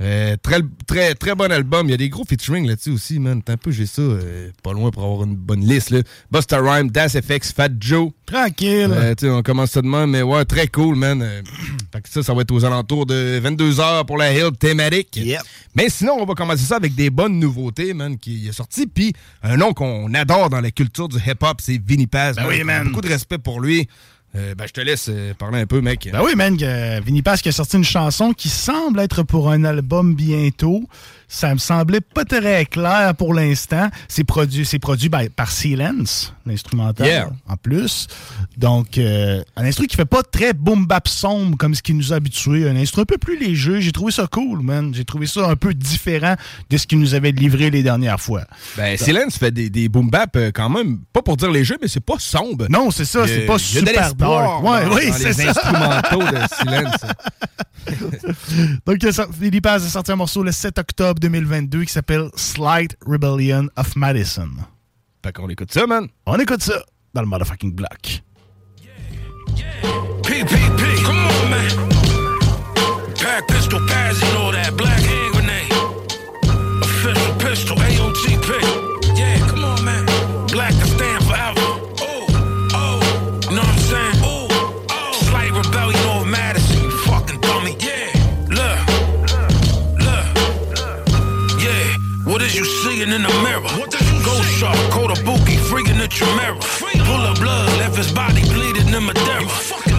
Euh, 0.02 0.38
très, 0.42 0.62
très, 0.88 1.14
très 1.14 1.36
bon 1.36 1.52
album. 1.52 1.88
Il 1.88 1.92
y 1.92 1.94
a 1.94 1.98
des 1.98 2.10
gros 2.10 2.24
featuring 2.24 2.66
là-dessus 2.66 2.92
aussi, 2.92 3.20
man. 3.20 3.42
T'as 3.44 3.54
un 3.54 3.58
peu, 3.58 3.72
j'ai 3.72 3.86
ça 3.86 4.02
euh, 4.02 4.50
pas 4.64 4.72
loin 4.72 4.92
pour 4.92 5.04
avoir 5.04 5.24
une 5.24 5.36
bonne 5.36 5.66
liste. 5.66 5.90
Là. 5.90 6.00
Busta 6.32 6.62
Rhyme, 6.62 6.90
Das 6.90 7.10
FX, 7.20 7.52
Fat 7.52 7.70
Joe. 7.80 8.12
Tranquille. 8.26 8.92
Euh, 8.94 9.14
on 9.24 9.44
commence 9.44 9.72
ça 9.72 9.82
demain, 9.82 10.08
mais 10.08 10.22
ouais, 10.22 10.46
très 10.46 10.68
cool, 10.68 10.96
man. 10.96 11.22
Euh, 11.22 11.42
fait 11.92 12.02
que 12.02 12.10
ça, 12.10 12.24
ça 12.24 12.34
va 12.34 12.44
être 12.44 12.52
aux 12.52 12.64
alentours 12.64 13.06
de 13.06 13.42
22h 13.44 14.06
pour 14.06 14.18
la 14.18 14.34
Hill 14.34 14.52
thématique. 14.58 15.18
Yep. 15.18 15.42
Mais 15.76 15.90
sinon, 15.90 16.14
on 16.20 16.26
va 16.26 16.34
commencer 16.34 16.64
ça 16.64 16.78
avec 16.78 16.96
des 16.96 17.10
bonnes 17.10 17.38
nouveautés, 17.38 17.94
man, 17.94 18.18
qui 18.18 18.48
est 18.48 18.54
sorti. 18.54 18.88
Puis 18.88 19.14
un 19.44 19.58
nom 19.58 19.74
qu'on 19.74 20.14
adore 20.14 20.50
dans 20.50 20.62
la 20.62 20.72
culture 20.72 21.10
du 21.10 21.18
hip-hop, 21.18 21.60
c'est 21.60 21.80
Vinny 21.86 22.08
Paz. 22.08 22.38
Ben 22.38 22.46
oui, 22.48 22.64
man. 22.64 22.88
Beaucoup 22.88 23.02
de 23.02 23.10
respect 23.10 23.38
pour 23.38 23.60
lui. 23.60 23.90
Euh, 24.36 24.54
ben, 24.56 24.68
je 24.68 24.74
te 24.74 24.82
laisse 24.82 25.08
euh, 25.10 25.34
parler 25.34 25.60
un 25.60 25.66
peu, 25.66 25.82
mec. 25.82 26.08
Ben 26.12 26.22
oui, 26.24 26.36
man, 26.36 26.56
Vinny 26.56 27.24
qui 27.42 27.50
a 27.50 27.52
sorti 27.52 27.78
une 27.78 27.84
chanson 27.84 28.34
qui 28.34 28.50
semble 28.50 29.00
être 29.00 29.24
pour 29.24 29.50
un 29.50 29.64
album 29.64 30.16
bientôt. 30.16 30.84
Ça 31.32 31.54
me 31.54 31.60
semblait 31.60 32.02
pas 32.02 32.26
très 32.26 32.66
clair 32.66 33.14
pour 33.16 33.36
l'instant. 33.36 33.90
C'est 34.08 34.24
produit, 34.24 34.66
c'est 34.66 34.80
produit 34.80 35.10
by- 35.10 35.30
par 35.30 35.52
Silence, 35.52 36.34
l'instrumental, 36.44 37.06
Yeah. 37.06 37.30
en 37.48 37.56
plus. 37.56 38.08
Donc, 38.58 38.98
euh, 38.98 39.44
un 39.56 39.64
instrument 39.64 39.86
qui 39.88 39.96
fait 39.96 40.06
pas 40.06 40.24
très 40.24 40.54
boom 40.54 40.88
bap 40.88 41.08
sombre 41.08 41.56
comme 41.56 41.76
ce 41.76 41.84
qui 41.84 41.94
nous 41.94 42.12
a 42.14 42.16
habitués. 42.16 42.68
Un 42.68 42.76
instrument 42.76 43.04
un 43.04 43.06
peu 43.06 43.20
plus 43.20 43.38
léger. 43.40 43.80
J'ai 43.80 43.92
trouvé 43.92 44.12
ça 44.12 44.26
cool, 44.26 44.62
man. 44.64 44.92
J'ai 44.96 45.06
trouvé 45.06 45.28
ça 45.28 45.48
un 45.48 45.56
peu 45.56 45.76
différent 45.76 46.36
de 46.72 46.78
ce 46.78 46.88
qu'il 46.88 47.00
nous 47.00 47.14
avait 47.14 47.32
livré 47.32 47.70
les 47.70 47.84
dernières 47.84 48.20
fois. 48.20 48.46
Ben, 48.76 48.98
Silence 48.98 49.38
fait 49.38 49.52
des, 49.52 49.70
des 49.70 49.88
boom 49.88 50.10
bap 50.10 50.36
euh, 50.36 50.50
quand 50.52 50.70
même, 50.70 51.00
pas 51.14 51.22
pour 51.22 51.38
dire 51.38 51.52
léger, 51.52 51.76
mais 51.80 51.88
c'est 51.88 52.00
pas 52.04 52.18
sombre. 52.18 52.66
Non, 52.70 52.90
c'est 52.90 53.06
ça, 53.06 53.28
c'est 53.28 53.46
pas 53.46 53.58
y 53.58 53.60
super 53.60 54.16
dark. 54.16 54.64
Ouais, 54.64 54.86
dans- 54.86 54.96
oui, 54.96 55.04
c'est 55.14 55.28
les 55.28 55.34
ça. 55.34 55.50
instrumentaux 55.52 56.24
de 56.32 56.40
Silence. 56.58 56.96
Donc, 58.86 58.98
Philippe 59.40 59.66
a 59.66 59.80
sorti 59.80 60.12
un 60.12 60.16
morceau 60.16 60.44
le 60.44 60.52
7 60.52 60.78
octobre 60.80 61.19
2022 61.20 61.84
qui 61.86 61.92
s'appelle 61.94 62.30
Slight 62.36 62.96
Rebellion 63.06 63.68
of 63.76 63.96
Madison. 63.96 64.50
Fait 65.24 65.34
qu'on 65.34 65.50
écoute 65.50 65.72
ça, 65.72 65.86
man. 65.86 66.08
On 66.26 66.38
écoute 66.38 66.64
ça 66.64 66.82
dans 67.14 67.22
le 67.22 67.28
motherfucking 67.28 67.74
block. 67.74 68.24
PPP, 70.24 71.04
come 71.06 71.18
on, 71.18 71.50
man. 71.50 71.90
Pack 73.22 73.48
pistol, 73.48 73.86
pads, 73.88 74.22
and 74.24 74.38
all 74.38 74.52
that. 74.52 74.76
Black 74.78 74.99
in 93.08 93.22
the 93.24 93.34
mirror? 93.48 93.64
Ghost 94.26 94.50
shark, 94.60 94.76
bookie, 95.24 95.56
freaking 95.72 96.00
your 96.20 96.36
mirror. 96.36 96.60
Pull 97.08 97.22
up 97.24 97.40
blood, 97.40 97.70
left 97.80 97.96
his 97.96 98.12
body 98.12 98.42
bleeding 98.52 98.92
in 98.92 99.04
Madeira. 99.06 99.48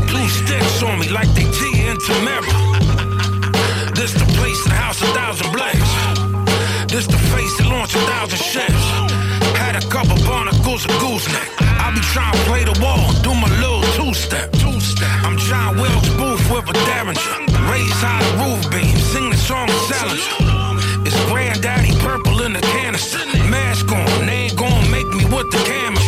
Blue 0.06 0.28
sticks 0.28 0.82
on 0.82 0.98
me 1.00 1.08
like 1.08 1.28
they 1.32 1.48
tea 1.48 1.88
in 1.88 1.96
Tamara. 2.04 2.44
This 3.96 4.12
the 4.12 4.26
place, 4.36 4.60
the 4.64 4.74
house, 4.76 5.00
a 5.00 5.06
thousand 5.16 5.50
blades. 5.52 5.90
This 6.92 7.06
the 7.06 7.16
face 7.32 7.56
that 7.58 7.68
launched 7.68 7.96
a 7.96 8.00
thousand 8.00 8.38
ships. 8.38 8.84
Had 9.56 9.76
a 9.76 9.84
couple 9.88 10.16
barnacles, 10.28 10.84
a 10.84 10.92
gooseneck. 11.00 11.48
I 11.60 11.92
be 11.94 12.00
trying 12.12 12.34
to 12.36 12.42
play 12.44 12.64
the 12.64 12.76
wall, 12.84 13.12
do 13.24 13.32
my 13.32 13.48
little 13.60 13.82
two-step. 13.96 14.50
I'm 15.24 15.38
John 15.38 15.76
Wilkes 15.76 16.10
Booth 16.20 16.44
with 16.52 16.68
a 16.68 16.76
Derringer. 16.84 17.36
Raise 17.70 18.00
high 18.04 18.20
the 18.24 18.32
roof 18.44 18.70
beam, 18.70 18.96
sing 18.98 19.30
the 19.30 19.36
song 19.36 19.68
Salinger. 19.88 20.39
In 22.44 22.54
the 22.54 22.60
canister. 22.60 23.18
Mask 23.50 23.92
on, 23.92 24.26
they 24.26 24.48
ain't 24.48 24.56
gonna 24.56 24.88
make 24.90 25.06
me 25.08 25.24
with 25.26 25.50
the 25.50 25.60
camera. 25.68 26.00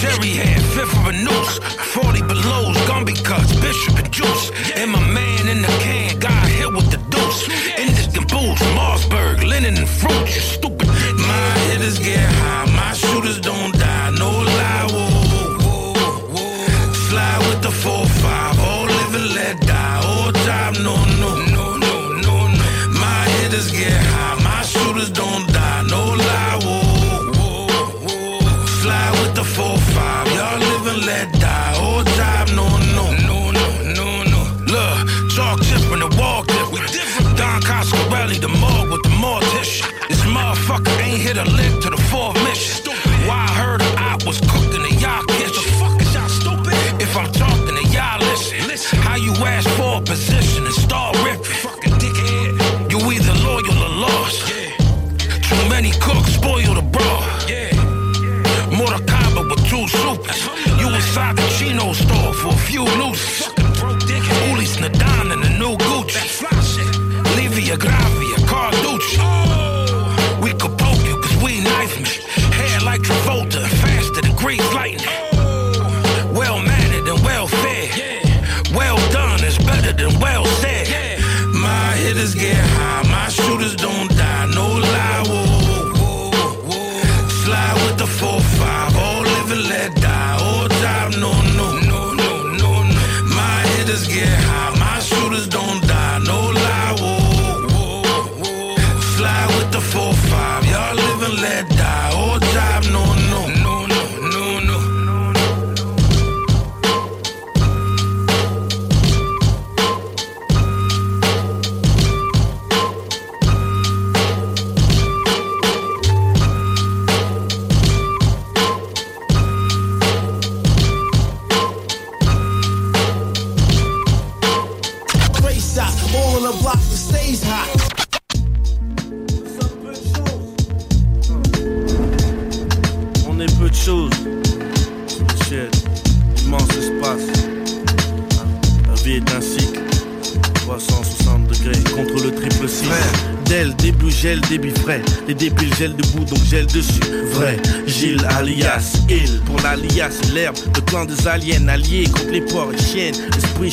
Cherry 0.00 0.30
head, 0.30 0.60
fifth 0.74 0.96
of 0.98 1.06
a 1.06 1.12
noose. 1.12 1.58
40 1.94 2.22
belows, 2.22 2.76
Gumby 2.88 3.14
cuts, 3.22 3.54
bishop 3.60 3.98
and 3.98 4.10
juice. 4.12 4.50
And 4.74 4.90
my 4.90 4.98
man 4.98 5.48
in 5.48 5.62
the 5.62 5.68
can 5.78 6.01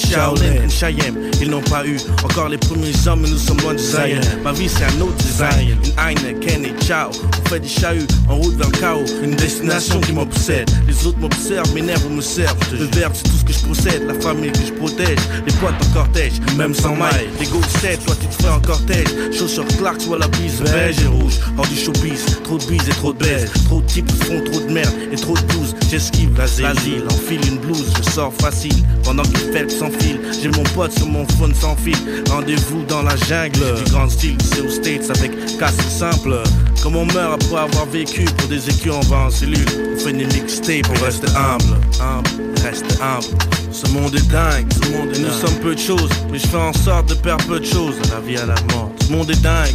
Shaolin 0.10 0.64
et 0.66 0.70
Cheyenne. 0.70 1.16
Ils 1.42 1.50
n'ont 1.50 1.62
pas 1.62 1.86
eu 1.86 1.98
encore 2.24 2.50
les 2.50 2.58
premiers 2.58 2.94
hommes, 3.08 3.22
mais 3.22 3.30
nous 3.30 3.38
sommes 3.38 3.60
loin 3.62 3.74
du 3.74 3.84
Zion. 3.84 4.20
Ma 4.44 4.52
vie, 4.52 4.70
c'est 4.70 4.86
un 4.86 5.02
autre 5.02 5.16
design. 5.18 5.70
Une 5.70 6.00
Heine, 6.00 6.40
Ken 6.40 6.66
et 6.66 6.74
Ciao. 6.86 7.12
On 7.12 7.50
fait 7.50 7.60
des 7.60 7.68
chahuts 7.68 8.08
en 8.28 8.38
route 8.38 8.56
vers 8.56 8.70
le 8.70 8.78
chaos. 8.78 9.06
Une 9.24 9.36
destination 9.36 10.00
qui 10.02 10.14
m'obsède. 10.14 10.70
Les 10.88 11.06
autres 11.06 11.20
m'observent, 11.20 11.74
m'énervent 11.74 12.06
ou 12.08 12.16
me 12.16 12.22
servent. 12.22 12.58
Le 12.72 12.86
verbe, 12.86 13.14
c'est 13.16 13.24
tout 13.24 13.38
ce 13.38 13.46
que 13.46 13.54
je 13.54 13.66
possède. 13.66 14.04
La 14.08 14.14
famille 14.16 14.52
que 14.52 14.66
je 14.66 14.74
protège. 14.74 15.20
Les 15.46 15.54
potes 15.54 15.74
en 15.90 15.94
cortège, 15.94 16.34
même 16.58 16.74
sans 16.74 16.96
maille. 16.96 17.30
Les 17.40 17.46
go 17.46 17.60
set, 17.82 18.04
toi 18.06 18.16
tu 18.20 18.28
te 18.28 18.44
fais 18.44 18.50
en 18.50 18.60
cortège. 18.60 19.08
Chaussures 19.38 19.68
Clarks, 19.78 20.02
soit 20.02 20.18
la 20.18 20.28
bise 20.28 20.62
beige 20.62 21.02
et 21.02 21.08
rouge. 21.08 21.40
Hors 21.58 21.68
du 21.68 21.76
showbiz, 21.76 22.26
trop 22.44 22.58
de 22.58 22.66
bise 22.66 22.88
et 22.88 22.92
trop 22.92 23.14
de 23.14 23.20
baise. 23.20 23.52
Trop 23.66 23.82
de 23.82 23.86
types 23.86 24.12
font 24.24 24.42
trop 24.52 24.62
de 24.62 24.72
merde 24.72 24.94
et 25.12 25.16
trop 25.16 25.36
de 25.36 25.42
blues. 25.44 25.76
J'esquive 25.90 26.38
l'asile, 26.38 27.04
enfile 27.12 27.42
une 27.48 27.58
blouse, 27.58 27.94
je 27.98 28.10
sors 28.12 28.34
facile. 28.34 28.84
Pendant 29.10 29.24
que 29.24 29.40
les 29.40 29.52
fêtes 29.52 29.72
s'enfilent, 29.72 30.22
j'ai 30.40 30.50
mon 30.50 30.62
pote 30.76 30.92
sur 30.92 31.08
mon 31.08 31.26
phone 31.30 31.52
sans 31.56 31.76
fil. 31.76 31.98
Rendez-vous 32.30 32.84
dans 32.84 33.02
la 33.02 33.16
jungle, 33.16 33.58
du 33.84 33.92
grand 33.92 34.08
style, 34.08 34.38
c'est 34.40 34.62
aux 34.62 34.70
States 34.70 35.10
avec 35.18 35.32
casse 35.58 35.80
simple. 35.90 36.38
Comme 36.84 36.96
on 36.96 37.06
meurt 37.08 37.44
après 37.44 37.62
avoir 37.62 37.88
vécu 37.88 38.26
pour 38.38 38.48
des 38.50 38.70
écus, 38.70 38.92
on 38.92 39.00
va 39.08 39.18
en 39.22 39.32
cellule? 39.32 39.66
On 39.96 39.98
fait 39.98 40.14
des 40.14 40.26
mixtapes, 40.26 40.86
on 40.96 41.04
reste 41.04 41.26
humble, 41.30 41.80
humble, 42.00 42.54
reste 42.64 43.00
humble. 43.02 43.36
Ce 43.72 43.88
monde 43.88 44.14
est 44.14 44.28
dingue, 44.28 44.68
ce 44.72 44.92
monde 44.92 45.10
est 45.16 45.20
nous 45.20 45.32
sommes 45.32 45.60
peu 45.64 45.74
de 45.74 45.80
choses, 45.80 46.12
mais 46.32 46.38
je 46.38 46.46
fais 46.46 46.58
en 46.58 46.74
sorte 46.74 47.10
de 47.10 47.16
perdre 47.16 47.44
peu 47.46 47.60
de 47.60 47.66
choses 47.66 47.96
à 48.04 48.14
la 48.14 48.20
vie 48.20 48.38
à 48.38 48.46
la 48.46 48.56
mort. 48.76 48.92
Ce 49.02 49.12
monde 49.12 49.32
est 49.32 49.42
dingue, 49.42 49.74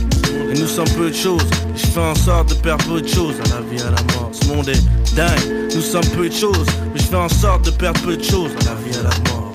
et 0.53 0.61
nous 0.61 0.69
sommes 0.69 0.91
peu 0.91 1.11
de 1.11 1.17
choses, 1.17 1.47
je 1.75 1.87
fais 1.87 1.99
en 1.99 2.15
sorte 2.15 2.51
de 2.51 2.55
perdre 2.55 2.85
peu 2.85 3.01
de 3.01 3.09
choses 3.09 3.35
à 3.47 3.55
la 3.57 3.61
vie 3.63 3.83
à 3.83 3.91
la 3.91 4.15
mort. 4.15 4.31
Ce 4.33 4.47
monde 4.47 4.69
est 4.69 5.15
dingue, 5.17 5.75
nous 5.75 5.83
sommes 5.83 6.07
peu 6.17 6.29
de 6.29 6.35
choses, 6.35 6.67
mais 6.95 7.01
je 7.01 7.07
fais 7.07 7.17
en 7.17 7.29
sorte 7.29 7.65
de 7.65 7.73
perdre 7.73 8.01
peu 8.03 8.17
de 8.17 8.23
choses 8.23 8.53
à 8.61 8.65
la 8.67 8.75
vie 8.77 8.84
la 9.05 9.31
mort. 9.31 9.53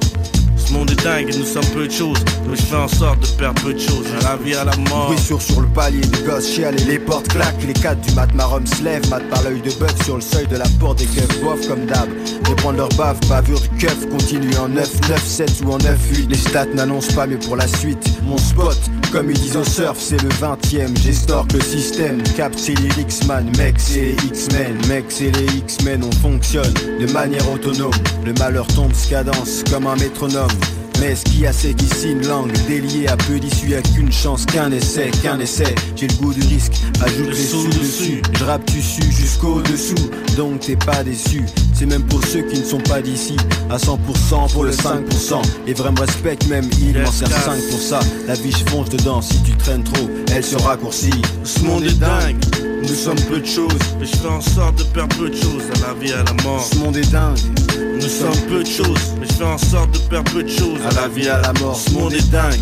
Ce 0.55 0.73
monde 0.73 0.91
est 0.91 1.03
dingue 1.03 1.33
nous 1.35 1.45
sommes 1.45 1.65
peu 1.73 1.87
de 1.87 1.91
choses, 1.91 2.19
mais 2.47 2.55
je 2.55 2.61
fais 2.61 2.75
en 2.75 2.87
sorte 2.87 3.19
de 3.21 3.37
perdre 3.37 3.61
peu 3.63 3.73
de 3.73 3.79
choses 3.79 4.05
la 4.21 4.35
vie 4.35 4.53
à 4.53 4.65
la 4.65 4.75
mort. 4.89 5.07
Bruissure 5.07 5.41
sur 5.41 5.61
le 5.61 5.67
palier, 5.67 6.01
les 6.01 6.23
gosses 6.23 6.47
chialent 6.47 6.79
et 6.79 6.85
les 6.85 6.99
portes 6.99 7.27
claquent. 7.27 7.63
Les 7.65 7.73
quatre 7.73 7.99
du 8.01 8.13
mat, 8.13 8.31
marum 8.35 8.65
se 8.67 8.83
lève, 8.83 9.09
mat 9.09 9.21
par 9.29 9.41
l'œil 9.43 9.61
de 9.61 9.71
bœuf 9.79 9.95
sur 10.05 10.15
le 10.15 10.21
seuil 10.21 10.45
de 10.47 10.57
la 10.57 10.67
porte 10.79 10.99
des 10.99 11.05
keufs, 11.05 11.41
bof 11.41 11.67
comme 11.67 11.85
d'hab. 11.87 12.07
Reprendre 12.47 12.77
leur 12.77 12.89
bave, 12.89 13.19
bavure 13.27 13.59
du 13.59 13.69
keuf, 13.79 14.07
continue 14.09 14.55
en 14.57 14.69
9, 14.69 15.09
9, 15.09 15.25
7 15.25 15.63
ou 15.65 15.71
en 15.71 15.77
9, 15.79 15.97
8. 16.11 16.29
Les 16.29 16.37
stats 16.37 16.65
n'annoncent 16.75 17.13
pas 17.13 17.25
mieux 17.25 17.39
pour 17.39 17.55
la 17.55 17.67
suite. 17.67 18.21
Mon 18.23 18.37
spot, 18.37 18.77
comme 19.11 19.31
ils 19.31 19.39
disent 19.39 19.57
au 19.57 19.63
surf, 19.63 19.97
c'est 19.99 20.21
le 20.21 20.29
20 20.29 20.57
e 20.73 20.87
J'estorque 21.01 21.53
le 21.53 21.61
système, 21.61 22.21
cap 22.35 22.53
c'est 22.55 22.77
les 22.79 23.01
X-Man, 23.01 23.51
mec 23.57 23.75
c'est 23.77 24.01
les 24.01 24.27
X-Men, 24.27 24.77
mec 24.87 25.05
c'est 25.09 25.31
les 25.31 25.57
X-Men, 25.57 26.03
on 26.03 26.11
fonctionne 26.11 26.73
de 26.99 27.11
manière 27.11 27.49
autonome. 27.51 27.91
Le 28.25 28.33
malheur 28.33 28.67
tombe, 28.67 28.91
cadence 29.09 29.63
comme 29.71 29.87
un 29.87 29.95
métronome. 29.95 30.51
Mais 30.99 31.15
ce 31.15 31.23
qui 31.23 31.47
a 31.47 31.53
c'est 31.53 31.73
qu'ici 31.73 32.11
une 32.11 32.27
langue 32.27 32.51
déliée 32.67 33.07
à 33.07 33.15
peu 33.15 33.39
d'issue, 33.39 33.69
y'a 33.69 33.81
qu'une 33.81 34.11
chance, 34.11 34.45
qu'un 34.45 34.71
essai, 34.71 35.11
qu'un 35.23 35.39
essai. 35.39 35.73
J'ai 35.95 36.07
le 36.07 36.13
goût 36.15 36.33
du 36.33 36.41
risque, 36.41 36.73
ajoute 37.01 37.29
les 37.29 37.35
sous 37.35 37.67
dessus. 37.67 38.21
Je 38.37 38.43
rappe 38.43 38.65
dessus 38.65 39.11
jusqu'au 39.11 39.61
dessous, 39.61 40.09
donc 40.35 40.59
t'es 40.59 40.75
pas 40.75 41.03
déçu. 41.03 41.43
C'est 41.79 41.85
même 41.85 42.03
pour 42.03 42.21
ceux 42.25 42.41
qui 42.41 42.59
ne 42.59 42.65
sont 42.65 42.81
pas 42.81 43.01
d'ici, 43.01 43.37
à 43.69 43.77
100% 43.77 44.51
pour 44.51 44.65
le 44.65 44.71
5%. 44.71 45.41
Et 45.65 45.73
vrai 45.73 45.91
me 45.93 45.99
respecte 46.01 46.45
même, 46.49 46.69
il 46.81 46.99
m'en 46.99 47.09
sert 47.09 47.31
5 47.31 47.57
pour 47.69 47.79
ça. 47.79 48.01
La 48.27 48.33
vie 48.33 48.51
je 48.51 48.69
fonce 48.69 48.89
dedans, 48.89 49.21
si 49.21 49.41
tu 49.43 49.55
traînes 49.55 49.85
trop, 49.85 50.09
elle 50.35 50.43
se 50.43 50.57
raccourcit. 50.57 51.21
Ce 51.45 51.61
monde 51.61 51.85
est 51.85 51.97
dingue, 51.97 52.35
nous 52.81 52.93
sommes 52.93 53.21
peu 53.29 53.39
de 53.39 53.45
choses, 53.45 53.79
mais 53.97 54.05
je 54.05 54.17
fais 54.17 54.27
en 54.27 54.41
sorte 54.41 54.77
de 54.77 54.83
perdre 54.83 55.15
peu 55.15 55.29
de 55.29 55.35
choses 55.37 55.63
à 55.75 55.87
la 55.87 55.93
vie 55.93 56.11
à 56.11 56.21
la 56.21 56.43
mort. 56.43 56.67
Ce 56.69 56.75
monde 56.79 56.97
est 56.97 57.11
dingue, 57.11 57.39
Nous 57.95 58.09
sommes 58.09 58.41
peu 58.49 58.61
de 58.61 58.69
choses, 58.69 59.15
mais 59.17 59.27
je 59.27 59.33
fais 59.35 59.45
en 59.45 59.57
sorte 59.57 59.91
de 59.91 59.99
perdre 60.09 60.29
peu 60.33 60.43
de 60.43 60.49
choses 60.49 60.81
à 60.91 61.01
la 61.01 61.07
vie 61.07 61.29
à 61.29 61.39
la 61.39 61.53
mort. 61.61 61.77
Ce 61.77 61.91
monde 61.91 62.11
est 62.11 62.29
dingue, 62.29 62.59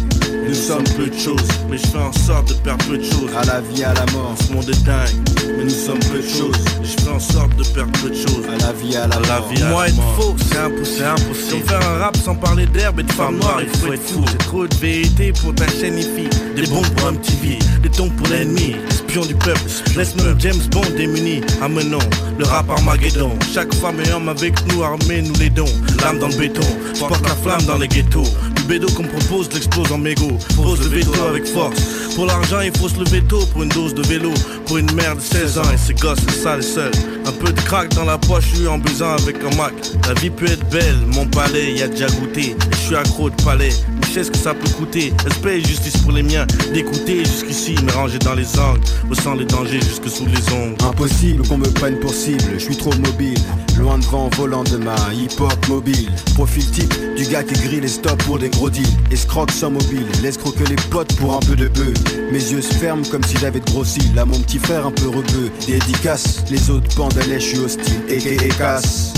nous 0.47 0.53
sommes 0.53 0.83
peu 0.95 1.07
de 1.07 1.17
choses, 1.17 1.47
mais 1.69 1.77
je 1.77 1.87
fais 1.87 1.97
en 1.97 2.13
sorte 2.13 2.49
de 2.49 2.53
perdre 2.55 2.85
peu 2.85 2.97
de 2.97 3.03
choses 3.03 3.31
à 3.35 3.43
la 3.45 3.61
vie 3.61 3.83
à 3.83 3.93
la 3.93 4.05
mort. 4.13 4.35
Ce 4.39 4.53
monde 4.53 4.69
est 4.69 4.83
dingue, 4.83 5.09
mais 5.57 5.63
nous 5.65 5.69
sommes 5.69 5.99
peu 5.99 6.19
de 6.19 6.27
choses, 6.27 6.57
mais 6.79 6.87
je 6.87 7.03
fais 7.03 7.09
en 7.09 7.19
sorte 7.19 7.55
de 7.55 7.63
perdre 7.73 7.91
peu 8.01 8.09
de 8.09 8.15
choses 8.15 8.45
à 8.47 8.65
la 8.65 8.73
vie 8.73 8.95
à 8.95 9.07
la 9.07 9.15
à 9.15 9.19
la 9.19 9.39
mort. 9.39 9.49
vie 9.49 9.61
à 9.61 9.69
Moi 9.69 9.87
être 9.87 9.95
faux, 10.17 10.35
c'est 10.49 10.57
impossible, 10.57 11.05
impossible. 11.05 11.67
Faire 11.67 11.89
un 11.89 11.97
rap 11.97 12.17
sans 12.17 12.35
parler 12.35 12.65
d'herbe 12.65 12.99
et 12.99 13.03
de 13.03 13.11
femmes 13.11 13.37
noires, 13.39 13.61
il 13.61 13.69
faut 13.79 13.91
être 13.91 14.03
fou. 14.03 14.23
C'est 14.31 14.37
trop 14.37 14.67
de 14.67 14.75
vérité 14.75 15.33
pour 15.33 15.53
ta 15.53 15.67
chaîne 15.67 15.97
IFI. 15.97 16.29
Des 16.55 16.67
bombes 16.67 16.87
pour 16.95 17.07
un 17.07 17.13
petit 17.15 17.35
vie, 17.35 17.59
des 17.81 17.89
tons 17.89 18.09
pour 18.09 18.27
l'ennemi, 18.27 18.75
espion 18.89 19.25
du 19.25 19.35
peuple. 19.35 19.61
Laisse 19.95 20.15
même 20.15 20.39
James 20.39 20.61
Bond 20.71 20.81
démuni, 20.95 21.41
amenons 21.61 21.99
le 22.37 22.45
rap 22.45 22.69
Armageddon. 22.69 23.31
Chaque 23.53 23.73
femme 23.75 23.99
et 23.99 24.11
homme 24.11 24.29
avec 24.29 24.53
nous, 24.67 24.83
armés, 24.83 25.21
nous 25.21 25.35
les 25.39 25.49
dons. 25.49 25.65
L'âme 26.01 26.19
dans 26.19 26.27
le 26.27 26.35
béton, 26.35 26.67
je 26.93 26.99
porte 26.99 27.23
la 27.27 27.35
flamme 27.35 27.63
dans 27.63 27.77
les 27.77 27.87
ghettos. 27.87 28.23
Le 28.67 28.79
bédo 28.79 28.87
qu'on 28.91 29.03
propose 29.03 29.49
l'explose 29.53 29.93
en 29.93 29.97
mégot. 29.97 30.37
Pose 30.57 30.81
le 30.81 30.97
veto 30.97 31.13
avec 31.29 31.45
force. 31.45 31.79
Pour 32.15 32.25
l'argent, 32.25 32.59
il 32.59 32.75
faut 32.77 32.89
se 32.89 32.99
lever 32.99 33.21
tôt 33.21 33.45
pour 33.53 33.63
une 33.63 33.69
dose 33.69 33.93
de 33.93 34.01
vélo. 34.01 34.33
Pour 34.67 34.77
une 34.77 34.91
mère 34.95 35.15
de 35.15 35.21
16 35.21 35.59
ans 35.59 35.71
et 35.73 35.77
ses 35.77 35.93
gosses, 35.93 36.19
c'est 36.27 36.43
ça 36.43 36.57
les 36.57 36.61
seuls. 36.61 36.91
Un 37.25 37.31
peu 37.31 37.53
de 37.53 37.61
crack 37.61 37.93
dans 37.95 38.03
la 38.03 38.17
poche, 38.17 38.51
suis 38.53 38.67
en 38.67 38.77
buzzant 38.77 39.13
avec 39.13 39.37
un 39.37 39.55
Mac. 39.55 39.73
La 40.05 40.13
vie 40.15 40.29
peut 40.29 40.45
être 40.45 40.69
belle, 40.69 40.97
mon 41.13 41.25
palais 41.25 41.73
y 41.73 41.81
a 41.83 41.87
déjà 41.87 42.07
goûté. 42.07 42.53
Je 42.71 42.77
suis 42.77 42.95
accro 42.95 43.29
de 43.29 43.43
palais, 43.43 43.71
mais 43.89 44.07
je 44.07 44.11
sais 44.11 44.23
ce 44.25 44.31
que 44.31 44.37
ça 44.37 44.53
peut 44.53 44.69
coûter. 44.77 45.13
Respect 45.23 45.59
et 45.59 45.63
justice 45.63 45.95
pour 45.97 46.11
les 46.11 46.23
miens, 46.23 46.45
d'écouter 46.73 47.23
jusqu'ici, 47.23 47.75
me 47.81 47.91
ranger 47.93 48.19
dans 48.19 48.33
les 48.33 48.59
angles. 48.59 48.81
Ressent 49.09 49.35
les 49.35 49.45
dangers 49.45 49.79
jusque 49.79 50.09
sous 50.09 50.25
les 50.25 50.53
ongles. 50.53 50.75
Impossible 50.83 51.47
qu'on 51.47 51.57
me 51.57 51.69
prenne 51.69 51.99
pour 51.99 52.13
cible, 52.13 52.43
je 52.55 52.63
suis 52.63 52.77
trop 52.77 52.93
mobile. 52.95 53.39
Loin 53.77 53.99
devant, 53.99 54.29
volant 54.35 54.63
de 54.63 54.77
ma 54.77 54.95
hip-hop 55.13 55.67
mobile. 55.69 56.09
Profil 56.33 56.69
type 56.71 56.93
du 57.15 57.25
gars 57.25 57.43
qui 57.43 57.53
grille 57.53 57.81
les 57.81 57.87
stops 57.87 58.23
pour 58.25 58.39
des 58.39 58.49
gros 58.49 58.69
deals. 58.69 58.85
Escroque 59.11 59.51
sans 59.51 59.71
mobile, 59.71 60.05
laisse 60.21 60.37
croquer 60.37 60.65
les 60.65 60.75
potes 60.89 61.15
pour 61.17 61.35
un 61.35 61.39
peu 61.39 61.55
de 61.55 61.67
peu. 61.67 61.93
Mes 62.31 62.39
yeux 62.39 62.61
se 62.61 62.73
ferment 62.73 63.05
comme 63.09 63.23
si 63.23 63.37
j'avais 63.37 63.59
de 63.59 63.65
gros 63.65 63.85
cils. 63.85 64.13
Là, 64.15 64.25
mon 64.25 64.39
petit 64.39 64.56
frère 64.59 64.85
un 64.85 64.91
peu 64.91 65.07
rebeu. 65.07 65.51
Dédicace, 65.65 66.43
les 66.49 66.69
autres 66.69 66.95
pendent 66.95 67.17
à 67.17 67.21
je 67.21 67.39
suis 67.39 67.59
hostile. 67.59 68.01
Et 68.09 68.47
casse. 68.49 69.13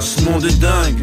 Ce 0.00 0.20
monde 0.22 0.44
est 0.44 0.58
dingue, 0.60 0.96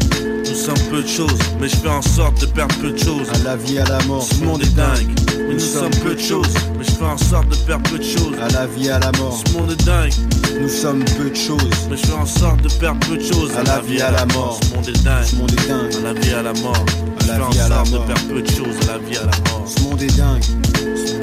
nous 0.48 0.54
sommes 0.54 0.78
peu 0.90 1.02
de 1.02 1.08
choses, 1.08 1.38
mais 1.60 1.68
je 1.68 1.76
fais 1.76 1.88
en 1.88 2.02
sorte 2.02 2.40
de 2.40 2.46
perdre 2.46 2.74
peu 2.76 2.90
de 2.90 2.98
choses. 2.98 3.28
À 3.34 3.44
la 3.44 3.56
vie, 3.56 3.78
à 3.78 3.84
la 3.84 4.00
mort. 4.04 4.22
Ce 4.22 4.44
monde 4.44 4.62
est 4.62 4.74
dingue, 4.76 5.08
mais 5.36 5.54
nous 5.54 5.58
sommes 5.58 5.90
peu 6.02 6.14
de 6.14 6.20
choses, 6.20 6.54
mais 6.78 6.84
je 6.84 6.90
fais 6.92 7.04
en 7.04 7.18
sorte 7.18 7.48
de 7.48 7.56
perdre 7.66 7.90
peu 7.90 7.98
de 7.98 8.04
choses. 8.04 8.34
À 8.40 8.48
la 8.52 8.66
vie, 8.66 8.88
à 8.90 8.98
la 8.98 9.10
mort. 9.12 9.40
Ce 9.44 9.52
monde 9.52 9.72
est 9.72 9.84
dingue, 9.84 10.12
Nous 10.60 10.68
sommes 10.68 11.04
peu 11.16 11.30
de 11.30 11.36
choses. 11.36 11.70
mais 11.90 11.96
je 11.96 12.06
fais 12.06 12.12
en 12.14 12.26
sorte 12.26 12.62
de 12.62 12.68
perdre 12.80 13.00
peu 13.08 13.16
de 13.16 13.22
choses. 13.22 13.52
À 13.56 13.62
la 13.64 13.80
vie, 13.80 14.00
à 14.00 14.10
la 14.10 14.26
mort. 14.26 14.58
Ce 14.62 14.74
monde 14.76 14.88
est 14.88 15.02
dingue, 15.04 15.24
Ce 15.24 15.36
monde 15.36 15.50
est 15.52 15.68
dingue. 15.68 15.94
à 15.96 16.00
la 16.00 16.20
vie, 16.20 16.32
à 16.34 16.42
la 16.42 16.52
mort. 16.54 16.86
Je 17.20 17.26
fais 17.26 17.40
en 17.40 17.52
sorte 17.52 17.90
de 17.90 17.98
perdre 17.98 18.28
peu 18.28 18.42
de 18.42 18.50
choses. 18.50 18.76
À 18.88 18.92
la 18.92 18.98
vie, 18.98 19.16
à 19.16 19.20
la 19.24 19.50
mort. 19.50 19.64
Ce 19.66 19.82
monde 19.82 20.02
est 20.02 20.16
dingue. 20.16 21.21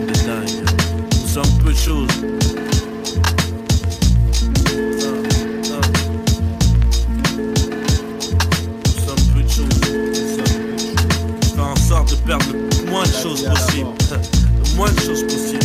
Sommes 1.29 1.59
peu 1.63 1.71
de 1.71 1.77
choses. 1.77 2.07
Nous 2.23 2.39
sommes 9.05 9.33
peu 9.33 9.43
de 9.43 9.49
choses. 9.49 9.81
Fais 11.53 11.61
en 11.61 11.75
sorte 11.75 12.09
de 12.09 12.15
perdre 12.25 12.45
le 12.51 12.89
moins 12.89 13.03
de 13.03 13.11
choses 13.11 13.43
possible. 13.43 13.89
Le 14.71 14.75
moins 14.75 14.91
de 14.91 14.99
choses 15.01 15.23
possible. 15.23 15.59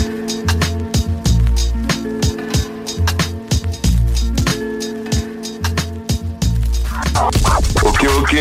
Ok, 7.85 8.07
ok, 8.19 8.37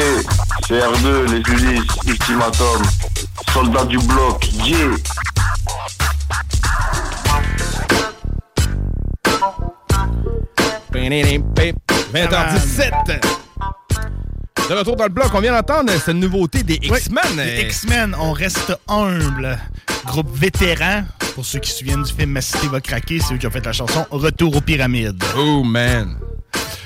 CR2, 0.68 1.32
les 1.32 1.54
Ulysses, 1.54 1.88
Ultimatum, 2.06 2.82
Soldat 3.54 3.86
du 3.86 3.98
bloc, 4.00 4.50
yeah 4.66 5.13
20h17. 11.22 13.22
De 14.70 14.74
retour 14.74 14.96
dans 14.96 15.04
le 15.04 15.10
bloc, 15.10 15.28
on 15.34 15.42
vient 15.42 15.54
d'entendre 15.54 15.92
cette 15.92 16.16
nouveauté 16.16 16.64
des 16.64 16.80
X-Men. 16.82 17.38
Les 17.38 17.64
X-Men, 17.64 18.16
on 18.20 18.32
reste 18.32 18.76
humble. 18.88 19.60
Groupe 20.06 20.36
vétéran. 20.36 21.04
Pour 21.36 21.46
ceux 21.46 21.60
qui 21.60 21.70
se 21.70 21.80
souviennent 21.80 22.04
du 22.04 22.14
film 22.14 22.32
Ma 22.32 22.42
cité 22.42 22.68
va 22.68 22.82
craquer, 22.82 23.20
c'est 23.20 23.34
eux 23.34 23.38
qui 23.38 23.46
ont 23.46 23.52
fait 23.52 23.66
la 23.66 23.74
chanson 23.74 24.06
Retour 24.10 24.56
aux 24.56 24.62
pyramides. 24.62 25.24
Oh 25.38 25.64
man. 25.64 26.16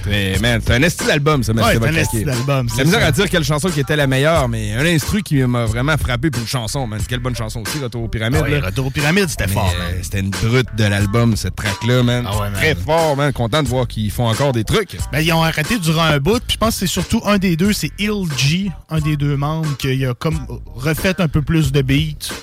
C'est 0.09 0.39
man, 0.41 0.61
c'est 0.65 0.73
un 0.73 0.81
esti 0.81 1.05
d'album, 1.05 1.43
ça, 1.43 1.53
Ouais, 1.53 1.61
Merci 1.61 1.79
c'est 1.79 1.87
un 1.87 2.01
esti 2.01 2.23
d'album, 2.23 2.69
c'est 2.69 2.87
ça. 2.87 3.05
à 3.05 3.11
dire 3.11 3.29
quelle 3.29 3.43
chanson 3.43 3.69
qui 3.69 3.79
était 3.79 3.95
la 3.95 4.07
meilleure, 4.07 4.47
mais 4.47 4.73
un 4.73 4.85
instru 4.85 5.23
qui 5.23 5.35
m'a 5.43 5.65
vraiment 5.65 5.97
frappé 5.97 6.29
pour 6.29 6.41
une 6.41 6.47
chanson, 6.47 6.87
man. 6.87 6.99
Quelle 7.07 7.19
bonne 7.19 7.35
chanson 7.35 7.61
aussi, 7.61 7.79
Retour 7.79 8.03
aux 8.03 8.07
pyramides. 8.07 8.41
Ah 8.45 8.49
ouais. 8.49 8.59
Retour 8.59 8.87
aux 8.87 8.91
pyramides, 8.91 9.29
c'était 9.29 9.47
Mais, 9.47 9.53
fort, 9.53 9.73
euh, 9.75 9.93
man. 9.93 9.99
C'était 10.01 10.19
une 10.19 10.29
brute 10.29 10.67
de 10.77 10.83
l'album, 10.83 11.35
cette 11.35 11.55
track-là, 11.55 12.03
man. 12.03 12.25
Ah 12.27 12.33
ouais, 12.35 12.49
man. 12.49 12.53
Très 12.53 12.75
fort, 12.75 13.15
man. 13.15 13.33
Content 13.33 13.63
de 13.63 13.67
voir 13.67 13.87
qu'ils 13.87 14.11
font 14.11 14.27
encore 14.27 14.51
des 14.51 14.63
trucs. 14.63 14.97
Ben, 15.11 15.19
ils 15.19 15.31
ont 15.33 15.43
arrêté 15.43 15.77
durant 15.79 16.03
un 16.03 16.19
bout, 16.19 16.39
puis 16.39 16.53
je 16.53 16.57
pense 16.57 16.75
que 16.75 16.79
c'est 16.81 16.87
surtout 16.87 17.21
un 17.25 17.37
des 17.37 17.55
deux, 17.55 17.73
c'est 17.73 17.91
Il 17.99 18.11
G, 18.37 18.71
un 18.89 18.99
des 18.99 19.17
deux 19.17 19.37
membres, 19.37 19.75
qui 19.77 20.05
a 20.05 20.13
comme 20.13 20.39
refait 20.75 21.19
un 21.19 21.27
peu 21.27 21.41
plus 21.41 21.71
de 21.71 21.81
beats. 21.81 22.33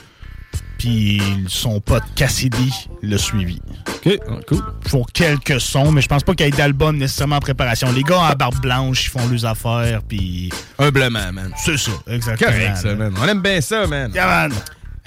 Puis 0.79 1.23
son 1.49 1.81
pote 1.81 2.03
Cassidy 2.15 2.71
l'a 3.03 3.17
suivi. 3.19 3.61
OK, 4.05 4.19
cool. 4.49 4.59
Ils 4.85 4.91
font 4.91 5.05
quelques 5.13 5.61
sons, 5.61 5.93
mais 5.93 6.01
je 6.03 6.09
pense 6.09 6.23
pas 6.23 6.35
qu'il 6.35 6.45
y 6.47 6.49
ait 6.49 6.53
d'album 6.53 6.97
nécessairement 6.99 7.37
en 7.37 7.41
préparation. 7.41 7.91
Les 7.93 8.03
gars 8.03 8.23
à 8.27 8.35
barbe 8.35 8.61
blanche, 8.61 9.07
ils 9.07 9.11
font 9.11 9.27
leurs 9.29 9.47
affaires, 9.47 10.03
puis... 10.07 10.51
Humblement, 10.79 11.33
man. 11.33 11.53
C'est 11.57 11.79
ça, 11.79 11.93
exactement. 12.09 12.51
Correct, 12.51 12.77
ça, 12.77 12.89
là. 12.89 12.95
man. 12.97 13.15
On 13.21 13.27
aime 13.27 13.41
bien 13.41 13.61
ça, 13.61 13.87
man. 13.87 14.13
Yeah, 14.15 14.27
man. 14.49 14.53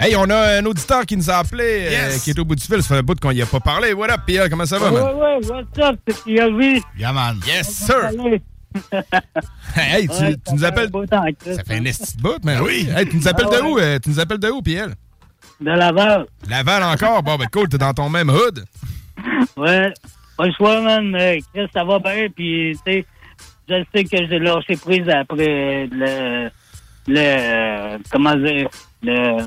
Hey, 0.00 0.14
on 0.16 0.30
a 0.30 0.58
un 0.58 0.64
auditeur 0.64 1.04
qui 1.06 1.16
nous 1.16 1.28
a 1.30 1.34
appelé, 1.38 1.88
euh, 1.90 2.18
qui 2.22 2.30
est 2.30 2.38
au 2.38 2.44
bout 2.44 2.54
du 2.54 2.64
fil. 2.64 2.80
Ça 2.82 2.88
fait 2.88 2.96
un 2.98 3.02
bout 3.02 3.18
qu'on 3.20 3.32
y 3.32 3.42
a 3.42 3.46
pas 3.46 3.58
parlé. 3.60 3.92
What 3.92 4.10
up, 4.10 4.20
Pierre? 4.26 4.48
Comment 4.48 4.64
ça 4.64 4.78
va, 4.78 4.92
Ouais, 4.92 5.00
man? 5.02 5.14
ouais, 5.16 5.46
what's 5.48 5.78
up, 5.80 5.98
c'est 6.06 6.22
PLV. 6.24 6.82
Yeah, 6.96 7.12
man. 7.12 7.40
Yes, 7.46 7.68
sir. 7.68 8.10
Hey, 9.74 10.06
tu, 10.08 10.14
Ouais, 10.22 10.36
tu 10.46 10.54
nous 10.54 10.64
appelles. 10.64 10.90
temps. 10.90 11.24
Ça 11.44 11.64
fait 11.66 11.76
un 11.76 11.84
esti 11.84 12.16
de 12.16 12.22
bout, 12.22 12.44
man. 12.44 12.60
Oui. 12.62 12.88
Hey, 12.94 13.08
tu 13.08 13.16
nous 13.16 13.26
appelles 13.28 13.46
Ah 13.50 13.56
de 13.56 13.62
ouais. 13.62 13.70
où? 13.72 13.78
euh, 13.78 13.98
Tu 13.98 14.10
nous 14.10 14.20
appelles 14.20 14.38
de 14.38 14.48
où, 14.50 14.62
Pierre? 14.62 14.88
De 15.60 15.70
Laval. 15.70 16.26
Laval 16.48 16.82
encore? 16.84 17.22
Bon, 17.22 17.36
ben 17.36 17.46
cool, 17.52 17.68
t'es 17.68 17.78
dans 17.78 17.92
ton 17.92 18.08
même 18.08 18.30
hood. 18.30 18.64
Ouais. 19.56 19.92
Pas 20.36 20.46
le 20.46 20.52
choix, 20.52 20.80
man, 20.80 21.10
mais 21.10 21.40
Chris, 21.52 21.66
ça 21.74 21.82
va 21.84 21.98
bien, 21.98 22.28
puis, 22.34 22.78
tu 22.86 22.92
sais, 22.92 23.06
je 23.68 23.84
sais 23.92 24.04
que 24.04 24.16
j'ai 24.28 24.38
lâché 24.38 24.76
prise 24.76 25.08
après 25.08 25.88
le. 25.90 26.48
Le. 27.08 27.98
Comment 28.10 28.36
dire? 28.36 28.68
Le. 29.02 29.38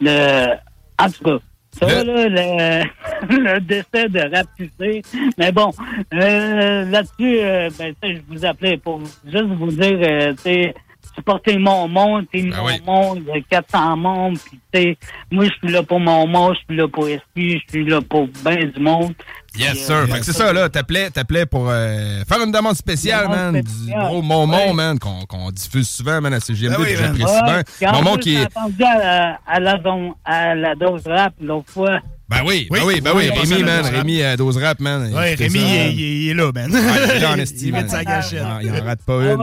Le. 0.00 0.54
En 0.98 1.10
tout 1.10 1.24
cas, 1.24 1.38
Ça, 1.72 2.04
là, 2.04 2.28
le, 2.28 2.84
le 3.54 3.60
décès 3.60 4.08
de 4.08 4.34
Raptucé. 4.34 5.02
Mais 5.36 5.50
bon, 5.52 5.72
euh, 6.14 6.84
là-dessus, 6.84 7.38
euh, 7.40 7.68
ben, 7.78 7.94
je 8.02 8.20
vous 8.28 8.44
appelais 8.46 8.76
pour 8.78 9.00
juste 9.24 9.44
vous 9.58 9.70
dire, 9.72 9.98
euh, 10.02 10.32
tu 10.34 10.42
sais, 10.42 10.74
supporter 11.16 11.58
mon 11.58 11.88
monde, 11.88 12.26
tu 12.32 12.40
sais, 12.40 12.48
Ben 12.50 12.80
mon 12.86 12.92
monde, 13.14 13.22
il 13.26 13.34
y 13.34 13.38
a 13.38 13.60
400 13.62 13.96
membres, 13.96 14.38
puis 14.44 14.60
tu 14.72 14.80
sais, 14.80 14.98
moi, 15.30 15.44
je 15.46 15.50
suis 15.50 15.72
là 15.72 15.82
pour 15.82 15.98
mon 15.98 16.26
monde, 16.26 16.54
je 16.54 16.64
suis 16.66 16.76
là 16.76 16.86
pour 16.88 17.08
Esprit, 17.08 17.60
je 17.66 17.70
suis 17.72 17.84
là 17.84 18.00
pour 18.02 18.28
ben 18.44 18.70
du 18.70 18.80
monde. 18.80 19.14
Yes, 19.58 19.70
Puis, 19.70 19.78
sir. 19.80 19.94
euh, 19.96 20.06
Fait 20.06 20.18
que 20.18 20.24
c'est 20.26 20.32
ça, 20.34 20.52
là. 20.52 20.68
T'appelais, 20.68 21.08
t'appelais 21.10 21.46
pour 21.46 21.68
euh, 21.70 22.22
faire 22.28 22.42
une 22.44 22.52
demande 22.52 22.74
spéciale, 22.76 23.26
man. 23.28 23.58
Du 23.62 23.90
gros 23.90 24.20
Momon, 24.20 24.54
Ouais. 24.68 24.72
man, 24.74 24.98
qu'on 24.98 25.50
diffuse 25.50 25.88
souvent, 25.88 26.20
man, 26.20 26.34
à 26.34 26.40
CGMD, 26.40 26.76
Ben 26.76 26.82
oui, 26.82 26.94
j'apprécie 26.98 27.42
bien. 27.42 27.56
Ouais, 27.56 27.64
puis 27.64 27.86
en 27.86 27.92
Momon 27.92 28.16
qui 28.18 28.34
j'ai 28.34 28.42
est. 28.42 28.56
entendu 28.58 28.82
à 28.84 28.98
la, 28.98 29.40
à 29.46 29.60
la, 29.60 29.80
zone- 29.82 30.12
à 30.26 30.54
la 30.54 30.74
dose 30.74 31.02
rap 31.06 31.32
l'autre 31.40 31.70
fois. 31.72 32.00
Ben 32.28 32.42
oui, 32.44 32.66
ben 32.68 32.80
Oui. 32.84 32.94
oui, 32.96 33.00
ben 33.00 33.12
oui. 33.14 33.30
Oui, 33.32 33.38
Rémi, 33.38 33.54
oui, 33.54 33.62
man. 33.62 33.84
oui. 33.84 33.90
Rémi 33.98 34.22
à 34.22 34.36
Dose 34.36 34.56
Rap, 34.58 34.80
man. 34.80 35.14
Ouais, 35.14 35.34
Écoutez 35.34 35.44
Rémi, 35.44 35.60
ça. 35.60 35.66
il, 35.66 35.74
est- 35.76 35.92
il 35.94 36.02
est- 36.02 36.16
il 36.24 36.28
est 36.30 36.34
là, 36.34 36.50
man. 36.52 36.72
Ouais, 36.74 36.80
il 37.04 37.10
est 37.12 37.20
là 37.20 37.30
en 37.32 37.36
esti, 37.38 37.66
il 37.68 37.72
met 37.72 37.88
sa 37.88 38.02
gâchette. 38.02 38.40
Il 38.42 38.44
en- 38.44 38.58
Il 38.74 38.80
en 38.80 38.84
rate 38.84 39.00
pas 39.06 39.20
Ah 39.20 39.32
une. 39.34 39.40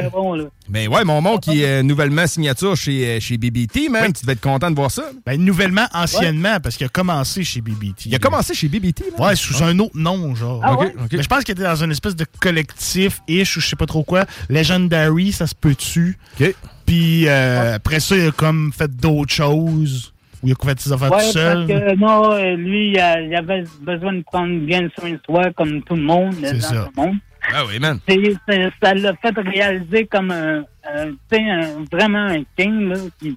ouais, 0.00 0.08
bon, 0.10 0.34
là. 0.34 0.44
Mais 0.70 0.86
ouais, 0.86 1.04
Momon 1.04 1.36
qui 1.36 1.62
est 1.62 1.80
euh, 1.80 1.82
nouvellement 1.82 2.26
signature 2.26 2.74
chez, 2.74 3.06
euh, 3.06 3.20
chez 3.20 3.36
BBT, 3.36 3.90
man. 3.90 4.10
Tu 4.14 4.22
devais 4.22 4.32
être 4.32 4.40
content 4.40 4.70
de 4.70 4.76
voir 4.76 4.90
ça. 4.90 5.10
Ben, 5.26 5.38
nouvellement, 5.44 5.86
anciennement, 5.92 6.58
parce 6.58 6.76
qu'il 6.78 6.86
a 6.86 6.88
commencé 6.88 7.44
chez 7.44 7.60
BBT. 7.60 8.06
Il 8.06 8.14
a 8.14 8.18
commencé 8.18 8.54
chez 8.54 8.68
BBT, 8.68 9.02
man. 9.18 9.28
Ouais, 9.28 9.36
sous 9.36 9.62
un 9.62 9.78
autre 9.78 9.96
nom, 9.98 10.34
genre. 10.34 10.60
Ah 10.64 10.72
Ok, 10.72 10.80
ouais? 10.80 10.94
ok. 11.04 11.08
Mais 11.12 11.22
je 11.22 11.28
pense 11.28 11.44
qu'il 11.44 11.52
était 11.52 11.64
dans 11.64 11.84
une 11.84 11.90
espèce 11.90 12.16
de 12.16 12.24
collectif-ish, 12.40 13.56
ou 13.56 13.60
je 13.60 13.66
sais 13.66 13.76
pas 13.76 13.84
trop 13.86 14.04
quoi. 14.04 14.24
Legendary, 14.48 15.32
ça 15.32 15.46
se 15.46 15.54
peut 15.54 15.74
dessus. 15.74 16.16
OK. 16.40 16.54
Puis 16.86 17.28
euh, 17.28 17.74
après 17.76 18.00
ça, 18.00 18.16
il 18.16 18.26
a 18.28 18.30
comme 18.32 18.72
fait 18.72 18.90
d'autres 18.96 19.32
choses. 19.32 20.11
Ou 20.42 20.48
il 20.48 20.52
a 20.52 20.64
fait 20.64 20.80
ses 20.80 20.92
affaires 20.92 21.12
Ouais, 21.12 21.24
tout 21.24 21.32
seul? 21.32 21.66
parce 21.66 21.80
que 21.80 21.94
non, 21.96 22.56
lui, 22.56 22.90
il, 22.90 22.98
a- 22.98 23.20
il 23.20 23.34
avait 23.34 23.62
besoin 23.80 24.12
de 24.14 24.22
prendre 24.22 24.58
bien 24.66 24.88
soin 24.98 25.10
de 25.12 25.20
soi, 25.24 25.52
comme 25.56 25.82
tout 25.82 25.94
le 25.94 26.02
monde, 26.02 26.34
dans 26.40 26.60
ça. 26.60 26.90
le 26.96 27.00
monde. 27.02 27.16
Ah 27.52 27.64
oui, 27.66 27.78
man. 27.78 27.98
C'est- 28.08 28.36
c'est- 28.48 28.70
ça 28.82 28.94
l'a 28.94 29.14
fait 29.16 29.34
réaliser 29.36 30.06
comme 30.06 30.30
un, 30.30 30.64
un, 30.84 31.06
tu 31.10 31.16
sais, 31.32 31.40
un- 31.50 31.84
vraiment 31.90 32.26
un 32.26 32.42
king, 32.56 32.88
là, 32.88 32.96
qui, 33.20 33.36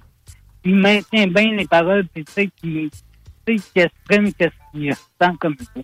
qui 0.64 0.70
maintient 0.72 1.26
bien 1.28 1.52
les 1.56 1.66
paroles, 1.66 2.06
puis 2.12 2.24
tu 2.24 2.32
sais, 2.32 2.48
qui, 2.60 2.90
tu 3.46 3.56
sais, 3.58 3.62
qui 3.72 3.80
exprime 3.80 4.32
qu'est-ce 4.34 4.78
qu'il 4.78 4.90
ressent 4.90 5.36
comme 5.40 5.56
ça. 5.74 5.80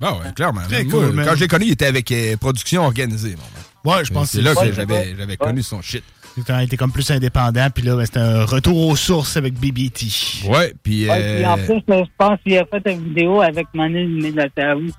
Ah 0.00 0.12
ouais, 0.18 0.32
clairement. 0.34 0.60
Très 0.62 0.84
cool, 0.84 1.14
quand 1.24 1.34
j'ai 1.36 1.48
connu, 1.48 1.66
il 1.66 1.72
était 1.72 1.86
avec 1.86 2.10
euh, 2.12 2.36
production 2.36 2.82
organisée, 2.84 3.36
mon 3.36 3.90
man. 3.92 3.96
Ouais, 3.98 4.04
je 4.04 4.12
pense 4.12 4.30
C'est 4.30 4.38
que 4.40 4.44
là 4.44 4.54
que 4.54 4.60
Ouais, 4.60 4.72
j'avais 4.72 4.94
ouais. 4.94 5.14
j'avais 5.16 5.36
connu 5.36 5.62
son 5.62 5.80
shit. 5.80 6.04
Il 6.36 6.62
était 6.64 6.76
comme 6.76 6.90
plus 6.90 7.08
indépendant, 7.10 7.68
puis 7.72 7.84
là, 7.84 7.96
ben, 7.96 8.04
c'était 8.04 8.18
un 8.18 8.44
retour 8.44 8.88
aux 8.88 8.96
sources 8.96 9.36
avec 9.36 9.54
BBT. 9.54 10.48
Ouais, 10.48 10.74
puis. 10.82 11.08
Ouais, 11.08 11.36
puis 11.36 11.46
en 11.46 11.58
euh, 11.58 11.64
plus, 11.64 11.82
je 11.88 12.04
pense 12.18 12.40
qu'il 12.42 12.58
a 12.58 12.64
fait 12.66 12.82
une 12.90 13.04
vidéo 13.04 13.40
avec 13.40 13.68
Manu 13.72 14.06
Military. 14.06 14.92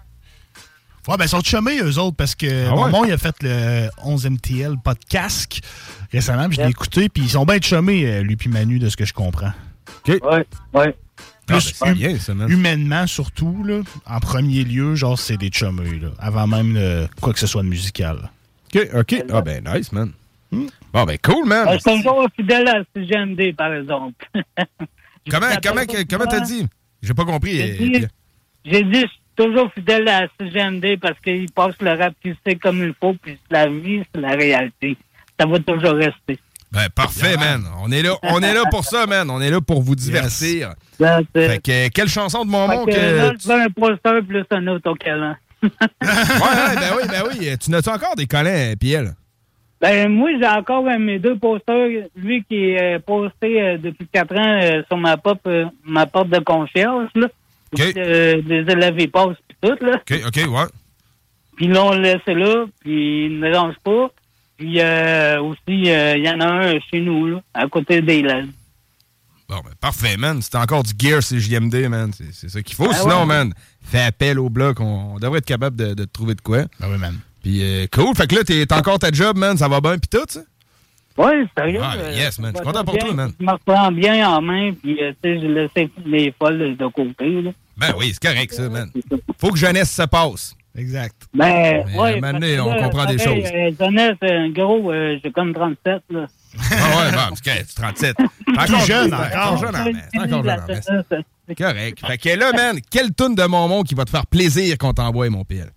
Ouais, 1.07 1.17
ben, 1.17 1.25
ils 1.25 1.29
sont 1.29 1.41
chumés, 1.41 1.79
eux 1.81 1.99
autres, 1.99 2.15
parce 2.15 2.35
que 2.35 2.67
Ah 2.67 2.75
ouais? 2.75 3.07
Il 3.07 3.11
a 3.11 3.17
fait 3.17 3.35
le 3.41 3.89
11MTL 4.03 4.81
podcast 4.81 5.61
récemment, 6.11 6.47
puis 6.47 6.57
je 6.57 6.61
l'ai 6.63 6.69
écouté, 6.69 7.09
puis 7.09 7.23
ils 7.23 7.29
sont 7.29 7.45
bien 7.45 7.59
chumés, 7.61 8.07
euh, 8.07 8.21
lui 8.21 8.37
puis 8.37 8.49
Manu, 8.49 8.79
de 8.79 8.89
ce 8.89 8.95
que 8.97 9.05
je 9.05 9.13
comprends. 9.13 9.51
Ouais, 10.07 10.19
ouais. 10.23 10.45
ah, 10.73 10.81
ben, 10.81 10.93
Plus 11.47 11.73
c'est 11.75 11.93
bien, 11.93 12.17
ça, 12.17 12.33
man. 12.33 12.49
humainement, 12.49 13.05
surtout, 13.07 13.63
là, 13.63 13.81
en 14.07 14.19
premier 14.19 14.63
lieu, 14.63 14.95
genre, 14.95 15.19
c'est 15.19 15.37
des 15.37 15.51
chumés, 15.51 15.99
là, 15.99 16.09
avant 16.17 16.47
même 16.47 16.75
euh, 16.77 17.07
quoi 17.21 17.33
que 17.33 17.39
ce 17.39 17.47
soit 17.47 17.61
de 17.61 17.67
musical. 17.67 18.31
OK, 18.73 18.87
OK. 18.95 19.23
Ah 19.31 19.41
ben, 19.41 19.63
nice, 19.63 19.91
man. 19.91 20.11
Bon, 20.95 21.03
ben, 21.03 21.17
cool, 21.21 21.45
man. 21.45 21.67
Euh, 21.67 21.73
Je 21.73 21.91
suis 21.91 22.03
toujours 22.03 22.29
fidèle 22.37 22.67
à 22.69 22.81
CGMD, 22.95 23.53
par 23.57 23.73
exemple. 23.73 24.25
Comment, 25.29 25.47
comment, 25.61 25.81
comment 26.07 26.25
t'as 26.25 26.39
dit? 26.41 26.65
J'ai 27.01 27.13
pas 27.15 27.25
compris. 27.25 27.57
J'ai 27.57 27.73
euh, 27.73 27.77
dit, 27.99 28.05
j'ai 28.63 28.83
dit, 28.83 29.01
je 29.01 29.07
suis 29.07 29.19
toujours 29.35 29.73
fidèle 29.73 30.07
à 30.07 30.27
CGMD 30.39 30.99
parce 31.01 31.19
qu'il 31.19 31.51
passe 31.51 31.73
le 31.81 31.97
rap 31.97 32.13
qu'il 32.21 32.35
sait 32.45 32.55
comme 32.55 32.81
il 32.83 32.93
faut, 33.01 33.13
puis 33.15 33.37
la 33.49 33.67
vie, 33.67 34.03
c'est 34.13 34.21
la 34.21 34.35
réalité. 34.35 34.95
Ça 35.37 35.45
va 35.47 35.59
toujours 35.59 35.95
rester. 35.95 36.39
Ben, 36.71 36.87
parfait, 36.95 37.35
man. 37.37 37.63
On 37.83 37.91
est 37.91 38.03
là, 38.03 38.15
on 38.23 38.39
est 38.41 38.53
là 38.53 38.63
pour 38.69 38.85
ça, 38.85 39.05
man. 39.07 39.29
On 39.31 39.41
est 39.41 39.49
là 39.49 39.59
pour 39.61 39.81
vous 39.81 39.95
divertir. 39.95 40.75
Fait 40.97 41.59
que, 41.61 41.71
euh, 41.71 41.89
quelle 41.93 42.07
chanson 42.07 42.45
de 42.45 42.51
Momon 42.51 42.85
Fait 42.85 42.93
que. 42.93 43.17
là, 43.17 43.33
tu- 43.37 43.51
un 43.51 43.67
poster 43.69 44.21
plus 44.25 44.45
un 44.51 44.67
autocollant. 44.67 45.35
Ouais, 45.63 45.69
ouais, 46.07 46.75
ben 46.75 46.91
oui, 46.95 47.03
ben 47.09 47.23
oui. 47.27 47.57
Tu 47.57 47.71
n'as-tu 47.71 47.89
encore 47.89 48.15
des 48.15 48.27
collants, 48.27 48.73
Piel? 48.79 49.15
Ben, 49.85 50.11
moi, 50.11 50.31
j'ai 50.39 50.47
encore 50.47 50.87
euh, 50.87 50.97
mes 50.97 51.19
deux 51.19 51.37
posters. 51.37 52.07
Lui 52.15 52.43
qui 52.45 52.55
est 52.55 52.95
euh, 52.95 52.99
posté 52.99 53.61
euh, 53.61 53.77
depuis 53.77 54.07
quatre 54.11 54.35
ans 54.35 54.59
euh, 54.63 54.81
sur 54.87 54.97
ma 54.97 55.15
porte, 55.15 55.45
euh, 55.45 55.65
ma 55.83 56.07
porte 56.07 56.29
de 56.29 56.39
concierge, 56.39 57.09
là. 57.13 57.27
OK. 57.71 57.81
Euh, 57.95 58.41
les 58.47 58.61
élèves, 58.61 58.95
ils 58.97 59.11
passent, 59.11 59.37
puis 59.47 59.57
tout, 59.61 59.85
là. 59.85 59.97
OK, 59.97 60.21
OK, 60.25 60.35
ouais. 60.37 60.65
Puis 61.55 61.67
là, 61.67 61.85
on 61.85 61.91
le 61.93 62.01
laisse 62.01 62.25
là, 62.25 62.65
puis 62.79 63.27
il 63.27 63.39
ne 63.39 63.55
range 63.55 63.75
pas. 63.83 64.09
Puis 64.57 64.79
euh, 64.79 65.39
aussi, 65.43 65.91
euh, 65.91 66.15
il 66.17 66.25
y 66.25 66.29
en 66.29 66.39
a 66.39 66.47
un 66.47 66.79
chez 66.91 67.01
nous, 67.01 67.27
là, 67.27 67.41
à 67.53 67.67
côté 67.67 68.01
des 68.01 68.23
laines. 68.23 68.53
Bon, 69.47 69.57
ben, 69.57 69.73
parfait, 69.79 70.17
man. 70.17 70.41
C'est 70.41 70.55
encore 70.55 70.81
du 70.81 70.93
gear 70.97 71.21
CJMD, 71.21 71.89
man. 71.89 72.11
C'est 72.11 72.33
c'est 72.33 72.49
ça 72.49 72.63
qu'il 72.63 72.75
faut. 72.75 72.89
Ah 72.89 72.95
Sinon, 72.95 73.19
ouais. 73.19 73.25
man, 73.27 73.53
fais 73.83 74.01
appel 74.01 74.39
au 74.39 74.49
bloc. 74.49 74.79
On, 74.79 75.13
on 75.13 75.19
devrait 75.19 75.37
être 75.37 75.45
capable 75.45 75.75
de, 75.75 75.93
de 75.93 76.05
te 76.05 76.11
trouver 76.11 76.33
de 76.33 76.41
quoi. 76.41 76.63
Ah 76.81 76.87
oui, 76.89 76.97
man. 76.97 77.19
Puis, 77.45 77.61
euh, 77.61 77.85
cool. 77.93 78.15
Fait 78.15 78.25
que 78.25 78.33
là, 78.33 78.43
t'es 78.43 78.73
encore 78.73 78.97
ta 78.97 79.11
job, 79.11 79.37
man. 79.37 79.55
Ça 79.55 79.67
va 79.67 79.79
bien, 79.79 79.99
puis 79.99 80.09
tout, 80.09 80.25
ça? 80.27 80.39
Oui, 81.15 81.47
sérieux. 81.55 81.79
Ah, 81.79 81.93
euh, 81.95 82.11
yes, 82.15 82.39
man. 82.39 82.51
Je 82.51 82.57
suis 82.57 82.65
content 82.65 82.83
pour 82.83 82.95
bien. 82.95 83.05
toi, 83.05 83.13
man. 83.13 83.31
Je 83.39 83.45
me 83.45 83.51
reprends 83.51 83.91
bien 83.91 84.27
en 84.27 84.41
main, 84.41 84.71
puis 84.73 84.97
euh, 84.99 85.11
tu 85.23 85.35
sais, 85.35 85.41
je 85.41 85.45
laisse 85.45 85.89
les 86.07 86.33
folles 86.39 86.75
de 86.75 86.87
côté, 86.87 87.43
là. 87.43 87.51
Ben 87.77 87.93
oui, 87.99 88.13
c'est 88.13 88.27
correct, 88.27 88.51
ça, 88.51 88.67
man. 88.67 88.89
Faut 89.39 89.51
que 89.51 89.59
jeunesse 89.59 89.91
se 89.91 90.01
passe. 90.01 90.55
Exact. 90.75 91.13
Ben, 91.35 91.83
Mais 91.85 91.99
ouais. 91.99 92.13
à 92.13 92.17
un 92.17 92.19
moment 92.19 92.33
donné, 92.33 92.57
parce 92.57 92.67
que 92.67 92.71
on 92.71 92.73
là, 92.73 92.83
comprend 92.83 93.05
des 93.05 93.17
choses. 93.19 93.45
Euh, 93.53 93.71
jeunesse, 93.79 94.53
gros, 94.55 94.91
euh, 94.91 95.19
j'ai 95.23 95.31
comme 95.31 95.53
37, 95.53 96.01
là. 96.09 96.25
Ah 96.57 96.97
ouais, 96.97 97.11
bon, 97.11 97.35
c'est 97.35 97.45
correct, 97.45 97.65
c'est 97.67 97.75
37. 97.75 98.15
T'es 98.17 98.23
encore 98.59 98.85
jeune, 98.87 99.13
encore. 99.13 99.57
jeune 99.57 99.75
encore 100.15 100.43
jeune. 100.43 101.03
Correct. 101.55 101.99
Fait 102.07 102.17
que 102.17 102.29
là, 102.39 102.51
man, 102.53 102.79
quelle 102.89 103.13
toune 103.13 103.35
de 103.35 103.43
Momon 103.43 103.83
qui 103.83 103.93
va 103.93 104.03
te 104.03 104.09
faire 104.09 104.25
plaisir 104.25 104.79
qu'on 104.79 104.93
t'envoie, 104.93 105.29
mon 105.29 105.43
PL? 105.43 105.69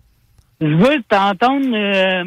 Je 0.61 0.67
veux 0.67 1.03
t'entendre 1.09 1.67
euh, 1.75 2.25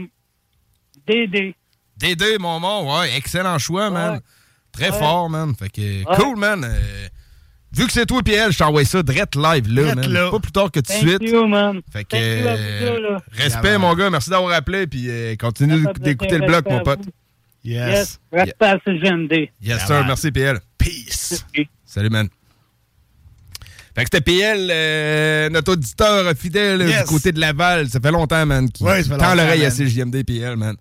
Dédé. 1.08 1.56
Dédé, 1.98 2.38
Momon, 2.39 2.98
ouais, 3.00 3.15
excellent 3.17 3.58
choix, 3.60 3.89
man. 3.89 4.22
Très 4.72 4.89
Ouais. 4.91 4.98
fort, 5.00 5.30
man. 5.30 5.54
Fait 5.56 5.70
que, 5.70 5.82
Ouais. 5.82 6.15
cool, 6.17 6.38
man. 6.38 6.63
Euh, 6.63 7.08
vu 7.74 7.86
que 7.86 7.91
c'est 7.91 8.06
toi, 8.06 8.22
PL, 8.24 8.52
je 8.52 8.58
t'envoie 8.58 8.86
ça 8.86 9.04
direct 9.04 9.36
live, 9.36 9.67
là, 9.74 9.82
Direct 9.82 9.96
man. 9.98 10.13
là. 10.13 10.32
Pas 10.32 10.39
plus 10.39 10.52
tard 10.52 10.72
que 10.72 10.80
tout 10.80 10.91
de 10.94 10.98
suite. 10.98 11.22
you, 11.22 11.46
man. 11.48 11.82
Fait 11.91 12.06
que, 12.06 12.15
you 12.15 12.48
à 12.48 12.52
euh, 12.52 13.17
respect, 13.34 13.78
mon 13.78 13.94
gars. 13.96 14.10
Merci 14.10 14.30
d'avoir 14.30 14.54
appelé, 14.54 14.88
puis 14.88 15.10
euh, 15.10 15.36
continue 15.36 15.86
d'écouter 16.00 16.38
le 16.38 16.48
bloc, 16.48 16.65
mon 16.70 16.78
respect 16.78 16.91
à 16.91 16.96
pote. 16.96 17.06
Yes. 17.63 17.89
Yes. 17.89 18.20
Reste 18.32 18.62
à 18.62 18.78
ce 18.86 18.91
GMD. 18.91 19.50
Yes, 19.62 19.86
sir. 19.86 19.96
man. 19.98 20.08
Merci, 20.08 20.32
PL. 20.32 20.60
Peace. 20.78 21.46
Salut, 21.86 22.10
man. 22.10 22.30
Fait 23.96 24.04
que 24.06 24.10
c'était 24.14 24.22
PL, 24.22 24.70
euh, 24.72 25.50
notre 25.50 25.74
auditeur 25.74 26.34
fidèle 26.38 26.82
Yes. 26.88 27.04
du 27.04 27.10
côté 27.10 27.32
de 27.32 27.40
Laval. 27.40 27.90
Ça 27.90 28.00
fait 28.00 28.12
longtemps, 28.12 28.46
man, 28.46 28.70
qui 28.72 28.84
Ouais, 28.84 29.04
tend 29.04 29.36
l'oreille 29.36 29.66
à. 29.66 29.70
CJMD 29.72 30.24
PL, 30.24 30.56
man. 30.56 30.76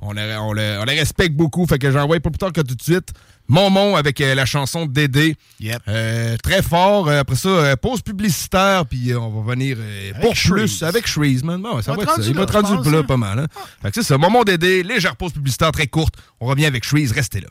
On 0.00 0.12
le, 0.12 0.20
on, 0.38 0.52
le, 0.52 0.78
on 0.80 0.84
le 0.84 0.92
respecte 0.92 1.34
beaucoup. 1.34 1.66
Fait 1.66 1.78
que 1.78 1.90
j'envoie 1.90 2.20
pas 2.20 2.30
plus 2.30 2.38
tard 2.38 2.52
que 2.52 2.60
tout 2.60 2.74
de 2.74 2.82
suite 2.82 3.08
Momon 3.48 3.94
avec 3.96 4.20
euh, 4.20 4.34
la 4.34 4.44
chanson 4.44 4.86
de 4.86 4.92
Dédé. 4.92 5.36
Yep. 5.60 5.82
Euh, 5.88 6.36
très 6.42 6.62
fort. 6.62 7.08
Euh, 7.08 7.20
après 7.20 7.36
ça, 7.36 7.48
euh, 7.48 7.76
pause 7.76 8.02
publicitaire, 8.02 8.84
puis 8.86 9.14
on 9.14 9.30
va 9.42 9.52
venir 9.54 9.78
pour 10.20 10.34
Shreeze. 10.34 10.78
plus 10.78 10.82
avec 10.82 11.06
Shreeze, 11.06 11.44
man. 11.44 11.62
Bon, 11.62 11.80
ça 11.80 11.92
va 11.92 12.02
être 12.02 12.16
ça. 12.16 12.22
Il 12.22 12.34
va 12.34 12.44
là, 12.44 12.60
rendu 12.60 12.90
là 12.90 12.98
hein. 12.98 13.02
pas 13.04 13.16
mal. 13.16 13.38
Hein? 13.38 13.46
Fait 13.82 13.88
que 13.90 13.94
c'est 13.94 14.02
ça. 14.06 14.18
Momon 14.18 14.42
Dédé, 14.42 14.82
légère 14.82 15.16
pause 15.16 15.32
publicitaire 15.32 15.70
très 15.72 15.86
courte. 15.86 16.14
On 16.40 16.46
revient 16.46 16.66
avec 16.66 16.84
Shreeze. 16.84 17.12
Restez 17.12 17.40
là. 17.40 17.48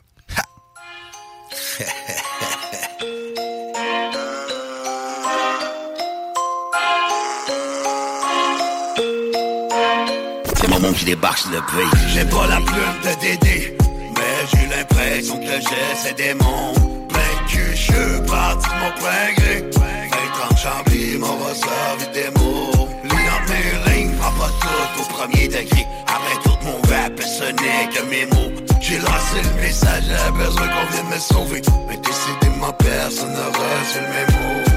Débarque 10.92 11.38
sur 11.38 11.50
le 11.50 11.60
pays. 11.60 12.00
J'ai 12.08 12.24
pas 12.24 12.46
la 12.46 12.56
plume 12.56 12.96
de 13.02 13.20
Dédé, 13.20 13.76
mais 14.14 14.46
j'ai 14.50 14.76
l'impression 14.76 15.38
que 15.38 15.46
j'ai 15.46 15.96
ces 15.96 16.14
démons. 16.14 16.74
Plein 17.08 17.20
de 17.20 17.50
cul, 17.50 17.70
je 17.70 17.76
suis 17.76 18.26
parti 18.28 18.68
de 18.68 18.74
mon 18.80 18.92
plein 19.00 19.32
gré. 19.36 19.64
20 19.74 20.56
chambly, 20.56 21.18
m'en 21.18 21.36
va 21.36 21.52
des 22.12 22.30
mots. 22.38 22.88
Lis 23.04 23.28
entre 23.34 23.52
mes 23.52 23.94
lignes, 23.94 24.14
prends 24.18 24.32
pas 24.32 24.50
tout 24.60 25.00
au 25.00 25.04
premier 25.14 25.48
degré. 25.48 25.86
Après 26.06 26.42
tout 26.42 26.58
mon 26.64 26.76
rap, 26.90 27.12
ce 27.20 27.44
n'est 27.44 27.88
que 27.92 28.02
mes 28.10 28.26
mots. 28.26 28.52
J'ai 28.80 28.98
lancé 28.98 29.42
le 29.42 29.62
message, 29.62 30.04
j'ai 30.04 30.32
besoin 30.32 30.68
qu'on 30.68 30.92
vienne 30.92 31.08
me 31.12 31.18
sauver. 31.18 31.62
Mais 31.88 31.96
décidément, 31.96 32.72
personne 32.72 33.32
n'a 33.32 33.46
reçu 33.46 33.98
le 34.00 34.08
mémo. 34.08 34.75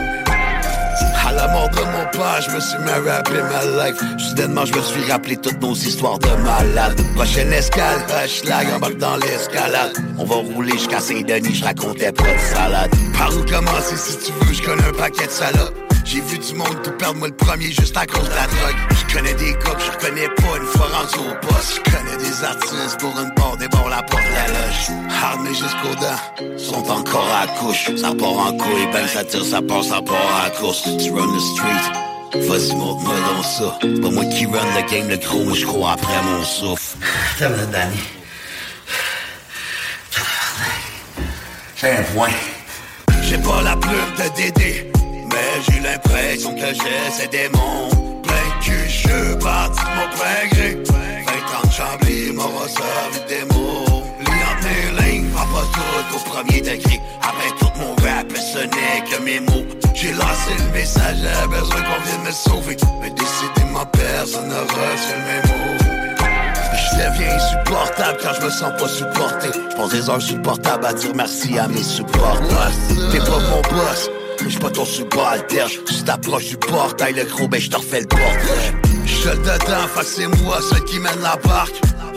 La 1.39 1.47
mort 1.47 1.69
de 1.69 1.78
mon 1.78 2.06
père, 2.12 2.41
je 2.41 2.54
me 2.54 2.60
suis 2.60 2.78
mis 2.80 2.89
à 2.89 2.99
ma 2.99 3.88
life. 3.88 3.95
Soudainement, 4.17 4.65
je 4.65 4.73
me 4.73 4.82
suis 4.82 5.10
rappelé 5.10 5.38
toutes 5.38 5.62
nos 5.62 5.73
histoires 5.73 6.19
de 6.19 6.28
malades. 6.43 6.99
Prochaine 7.15 7.54
escale, 7.54 8.02
schlag, 8.28 8.67
embarque 8.75 8.97
dans 8.97 9.15
l'escalade. 9.15 9.93
On 10.17 10.25
va 10.25 10.36
rouler 10.36 10.73
jusqu'à 10.73 10.99
Saint-Denis, 10.99 11.56
je 11.56 11.63
racontais 11.63 12.12
pas 12.12 12.23
de 12.23 12.54
salade. 12.54 12.91
Par 13.17 13.30
où 13.38 13.45
commencer 13.45 13.95
si 13.95 14.17
tu 14.17 14.34
veux, 14.34 14.54
je 14.54 14.62
connais 14.63 14.84
un 14.84 14.91
paquet 14.91 15.28
de 15.28 15.32
salades. 15.32 15.88
J'ai 16.12 16.22
vu 16.22 16.39
du 16.39 16.54
monde 16.56 16.82
tout 16.84 16.91
perdre 16.93 17.19
moi 17.19 17.28
le 17.28 17.36
premier 17.36 17.72
juste 17.72 17.95
à 17.95 18.04
cause 18.08 18.28
de 18.28 18.34
la 18.34 18.48
drogue. 18.48 18.76
Je 18.89 19.13
connais 19.13 19.34
des 19.36 19.54
que 19.54 19.69
je 19.78 19.91
reconnais 19.91 20.28
pas 20.28 20.58
une 20.60 20.65
fois 20.65 20.88
rendu 20.88 21.30
au 21.30 21.48
poste. 21.48 21.76
Je 21.86 21.91
connais 21.91 22.17
des 22.17 22.43
artistes 22.43 23.00
pour 23.00 23.12
une 23.19 23.32
part 23.36 23.56
des 23.58 23.67
bords 23.67 23.89
la 23.89 24.02
porte 24.02 24.24
de 24.24 24.34
la 24.34 24.48
loge. 24.48 24.89
Hard 25.22 25.41
mais 25.43 25.54
jusqu'aux 25.54 25.93
dents, 26.02 26.58
sont 26.58 26.89
encore 26.89 27.30
à 27.32 27.45
couche. 27.60 27.95
Ça 27.95 28.15
part 28.15 28.39
en 28.39 28.58
couille, 28.58 28.88
ben 28.91 29.08
ça 29.08 29.24
tire, 29.24 29.45
ça 29.45 29.62
part, 29.62 29.84
ça 29.84 30.02
part 30.02 30.45
à 30.45 30.50
course. 30.50 30.82
Tu 30.98 31.12
run 31.12 31.28
the 31.28 31.39
street. 31.39 32.39
Vas-y, 32.48 32.76
montre-moi 32.76 33.13
dans 33.36 33.43
ça. 33.43 33.78
C'est 33.80 34.02
pas 34.02 34.10
moi 34.10 34.26
qui 34.26 34.48
run 34.48 34.65
le 34.76 34.91
game, 34.91 35.10
le 35.10 35.17
gros, 35.17 35.43
moi 35.43 35.54
je 35.54 35.65
crois 35.67 35.91
après 35.91 36.24
mon 36.24 36.43
souffle. 36.43 36.98
T'as 37.38 37.50
le 37.50 37.67
Danny. 37.67 38.00
J'ai 41.80 41.91
un 41.91 42.04
point. 42.15 42.30
J'ai 43.22 43.38
pas 43.38 43.62
la 43.62 43.76
plume 43.76 43.93
de 44.17 44.36
Dédé, 44.36 44.88
mais 45.32 45.62
j'ai 45.68 45.80
l'impression 45.80 46.54
que 46.54 46.74
j'ai 46.74 47.12
ces 47.12 47.28
démons. 47.28 47.89
Plein 48.24 48.60
cul, 48.62 48.88
je 48.88 49.36
parti 49.36 49.82
mon 49.96 50.08
plein 50.18 50.48
gré. 50.52 50.78
20 50.84 51.56
ans 51.56 51.68
de 51.68 51.72
chambly, 51.72 52.26
des 53.28 53.46
mots. 53.54 54.04
Lis 54.20 54.44
entre 54.52 54.68
mes 54.68 55.12
lignes, 55.12 55.30
prends 55.30 55.46
pas 55.46 55.65
tout 55.74 56.15
au 56.15 56.30
premier 56.30 56.62
degré. 56.62 57.02
Après 57.22 57.50
tout 57.60 57.72
mon 57.80 57.96
rap, 58.06 58.28
ce 58.36 58.60
n'est 58.60 59.04
que 59.10 59.22
mes 59.24 59.39
mots. 59.39 59.65
J'ai 59.94 60.13
lancé 60.13 60.52
le 60.58 60.72
message, 60.72 61.18
j'ai 61.18 61.48
besoin 61.48 61.82
qu'on 61.82 62.04
vienne 62.04 62.24
me 62.26 62.32
sauver. 62.32 62.78
Mais 63.02 63.10
décidément, 63.10 63.86
personne 63.92 64.48
n'a 64.48 64.62
reçu 64.62 65.13
le 65.13 65.26
même 65.26 65.48
mot. 65.48 65.89
Je 66.74 66.96
deviens 66.96 67.36
insupportable 67.36 68.18
quand 68.22 68.34
je 68.39 68.46
me 68.46 68.50
sens 68.50 68.72
pas 68.80 68.88
supporté. 68.88 69.48
Je 69.54 69.89
des 69.89 70.10
heures 70.10 70.22
supportables 70.22 70.86
à 70.86 70.94
dire 70.94 71.12
merci 71.15 71.58
à 71.58 71.68
mes 71.68 71.84
supporters. 71.84 72.72
T'es 73.12 73.20
pas 73.20 73.39
mon 73.39 73.62
boss, 73.62 74.10
mais 74.43 74.49
j'suis 74.49 74.60
pas 74.60 74.69
ton 74.69 74.86
subalterne. 74.86 75.69
Tu 75.86 76.04
t'approches 76.04 76.49
du 76.49 76.58
portail, 76.58 77.13
le 77.13 77.23
gros, 77.23 77.47
ben 77.47 77.60
j'te 77.60 77.75
refais 77.75 78.02
le 78.02 78.08
portrait. 78.08 78.88
J'suis 79.19 79.38
dedans, 79.39 79.86
fait 79.93 80.05
c'est 80.05 80.27
moi, 80.27 80.60
celui 80.62 80.86
qui 80.86 80.99
mène 80.99 81.19
la 81.21 81.36
barque. 81.36 81.75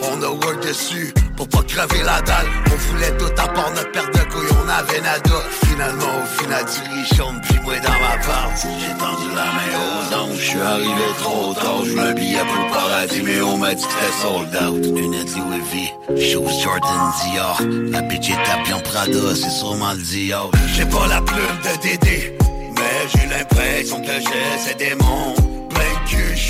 On 0.09 0.21
a 0.23 0.29
work 0.29 0.65
dessus 0.65 1.13
pour 1.35 1.49
pas 1.49 1.61
crever 1.63 2.01
la 2.01 2.21
dalle. 2.21 2.47
On 2.71 2.75
voulait 2.75 3.17
tout 3.17 3.33
à 3.37 3.47
part 3.49 3.71
notre 3.71 3.91
perte 3.91 4.13
de 4.13 4.19
couilles, 4.31 4.55
on 4.63 4.69
avait 4.69 5.01
nada. 5.01 5.43
Finalement, 5.65 6.21
au 6.23 6.41
final 6.41 6.63
du 6.63 7.01
richon, 7.01 7.33
puis 7.43 7.59
moi 7.65 7.73
dans 7.79 7.91
ma 7.91 8.23
part. 8.23 8.51
J'ai 8.55 8.97
tendu 8.97 9.27
la 9.35 9.43
main 9.51 9.71
aux 9.83 10.15
anges, 10.15 10.37
je 10.37 10.47
suis 10.47 10.61
arrivé 10.61 11.07
trop 11.19 11.53
tard. 11.53 11.83
Je 11.83 11.97
un 11.97 12.13
billet 12.13 12.39
pour 12.39 12.63
le 12.63 12.71
paradis, 12.71 13.21
mais 13.21 13.41
on 13.41 13.57
m'a 13.57 13.73
dit 13.73 13.83
que 13.83 13.89
c'était 13.91 14.21
sold 14.21 14.55
out. 14.63 14.97
Lunettes 14.97 15.35
Louis 15.35 15.91
V, 16.07 16.21
shoes 16.21 16.61
Jordan 16.63 17.11
Dior. 17.21 17.61
La 17.91 18.01
bitch 18.01 18.29
est 18.29 18.43
tapée 18.45 18.73
en 18.73 18.79
Prada, 18.79 19.35
c'est 19.35 19.49
sûrement 19.49 19.91
le 19.91 19.99
Dior. 19.99 20.51
J'ai 20.73 20.85
pas 20.85 21.07
la 21.07 21.19
plume 21.19 21.59
de 21.65 21.81
Dédé, 21.81 22.37
mais 22.77 23.09
j'ai 23.13 23.27
l'impression 23.27 23.99
que 23.99 24.07
j'ai 24.07 24.57
ces 24.57 24.75
démons. 24.75 25.35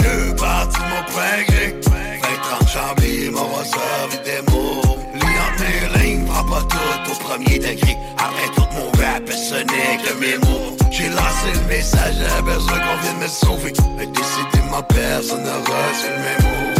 Je 0.03 0.33
parti 0.33 0.79
mon 0.91 1.03
plein 1.11 1.43
gré. 1.47 1.75
20 1.81 2.59
30 2.59 2.69
chambly, 2.69 3.29
m'aura 3.29 3.63
servi 3.63 4.17
des 4.25 4.51
mots. 4.51 4.81
Lis 5.15 5.37
entre 5.45 5.63
mes 5.63 5.99
lignes, 5.99 6.25
prends 6.25 6.43
pas 6.43 6.63
tout 6.69 7.11
au 7.11 7.15
premier 7.15 7.59
degré. 7.59 7.97
Après 8.17 8.49
tout 8.55 8.67
mon 8.75 8.89
rap, 9.01 9.23
ce 9.29 9.55
n'est 9.55 9.97
que 10.03 10.13
mes 10.19 10.37
mots. 10.37 10.75
J'ai 10.91 11.09
lancé 11.09 11.49
le 11.55 11.67
message, 11.67 12.15
j'ai 12.19 12.41
besoin 12.41 12.79
qu'on 12.79 12.97
vienne 13.01 13.19
me 13.21 13.27
sauver. 13.27 13.73
Mais 13.97 14.07
décidément, 14.07 14.83
personne 14.83 15.43
n'a 15.43 15.57
reçu 15.57 16.07
le 16.09 16.19
même 16.25 16.43
mot. 16.43 16.73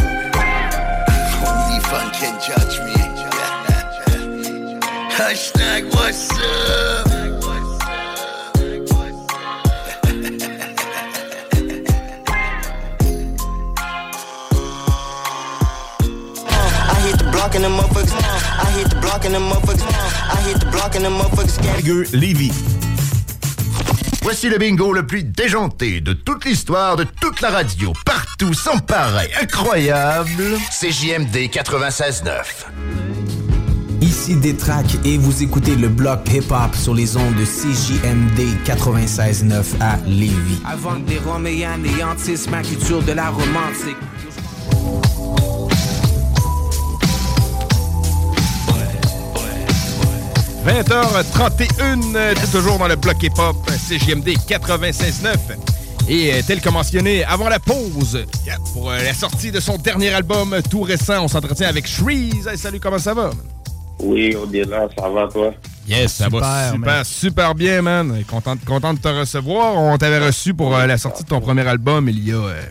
Only 1.46 1.80
fun 1.82 2.10
can 2.20 2.40
judge 2.40 2.80
me. 2.86 2.94
Hashtag 5.16 5.86
what's 5.94 6.30
up? 6.32 7.23
Block 17.54 17.56
and 17.56 17.64
the 17.64 17.70
motherfuckers. 17.70 18.14
I 18.60 18.72
hit 18.72 18.90
the 18.90 18.96
block 19.02 19.26
and 19.26 19.36
the 19.36 19.40
motherfuckers. 19.40 19.84
I 20.32 20.42
hit 20.42 20.60
the 20.60 20.66
block 20.72 20.96
and 20.96 21.06
the 21.06 21.10
motherfuckers. 21.10 21.62
Gallagher, 21.62 22.06
Lévis. 22.14 22.52
Voici 24.22 24.50
le 24.50 24.58
bingo 24.58 24.94
le 24.94 25.06
plus 25.06 25.24
déjanté 25.24 26.00
de 26.02 26.14
toute 26.14 26.46
l'histoire, 26.46 26.96
de 26.96 27.04
toute 27.04 27.42
la 27.42 27.50
radio, 27.50 27.92
partout, 28.06 28.54
sans 28.54 28.80
pareil, 28.80 29.30
incroyable. 29.42 30.58
CJMD 30.72 31.50
96.9. 31.52 32.32
Ici 34.02 34.36
Détrac 34.36 34.86
et 35.06 35.18
vous 35.18 35.44
écoutez 35.44 35.76
le 35.76 35.90
bloc 35.90 36.20
hip-hop 36.30 36.76
sur 36.76 36.94
les 36.94 37.16
ondes 37.18 37.36
de 37.36 37.46
CJMD 37.46 38.58
96.9 38.66 39.64
à 39.80 39.98
Lévis. 40.08 40.60
Avant 40.66 40.96
des 40.96 41.20
Roméens 41.20 41.78
néantissent 41.78 42.50
ma 42.50 42.62
culture 42.62 43.02
de 43.04 43.12
la 43.12 43.30
romantique. 43.30 43.98
20h31, 50.66 52.16
euh, 52.16 52.34
toujours 52.52 52.78
dans 52.78 52.88
le 52.88 52.96
bloc 52.96 53.22
hip-hop, 53.22 53.56
CGMD 53.70 54.30
96.9. 54.48 55.36
Et 56.08 56.34
euh, 56.34 56.42
tel 56.46 56.62
que 56.62 56.70
mentionné 56.70 57.24
avant 57.26 57.50
la 57.50 57.60
pause, 57.60 58.26
pour 58.74 58.92
euh, 58.92 59.04
la 59.04 59.14
sortie 59.14 59.52
de 59.52 59.60
son 59.60 59.78
dernier 59.78 60.14
album 60.14 60.56
tout 60.70 60.82
récent, 60.82 61.24
on 61.24 61.28
s'entretient 61.28 61.68
avec 61.68 61.88
Shreeze. 61.88 62.48
Hey, 62.48 62.58
salut, 62.58 62.80
comment 62.80 62.98
ça 63.00 63.14
va? 63.14 63.32
Oui, 64.00 64.36
on 64.38 64.52
est 64.54 64.64
là, 64.66 64.88
ça 64.98 65.10
va 65.10 65.28
toi? 65.28 65.54
Yes, 65.88 66.14
ça 66.14 66.30
va 66.30 66.72
super, 66.72 67.06
super 67.06 67.56
bien, 67.56 67.82
man. 67.82 68.24
Content, 68.30 68.56
content 68.66 68.94
de 68.94 69.00
te 69.00 69.08
recevoir. 69.08 69.76
On 69.76 69.98
t'avait 69.98 70.26
reçu 70.26 70.54
pour 70.54 70.76
euh, 70.76 70.86
la 70.86 70.98
sortie 70.98 71.24
de 71.24 71.30
ton 71.30 71.42
premier 71.42 71.68
album 71.68 72.08
il 72.08 72.26
y 72.28 72.32
a 72.32 72.36
euh, 72.36 72.62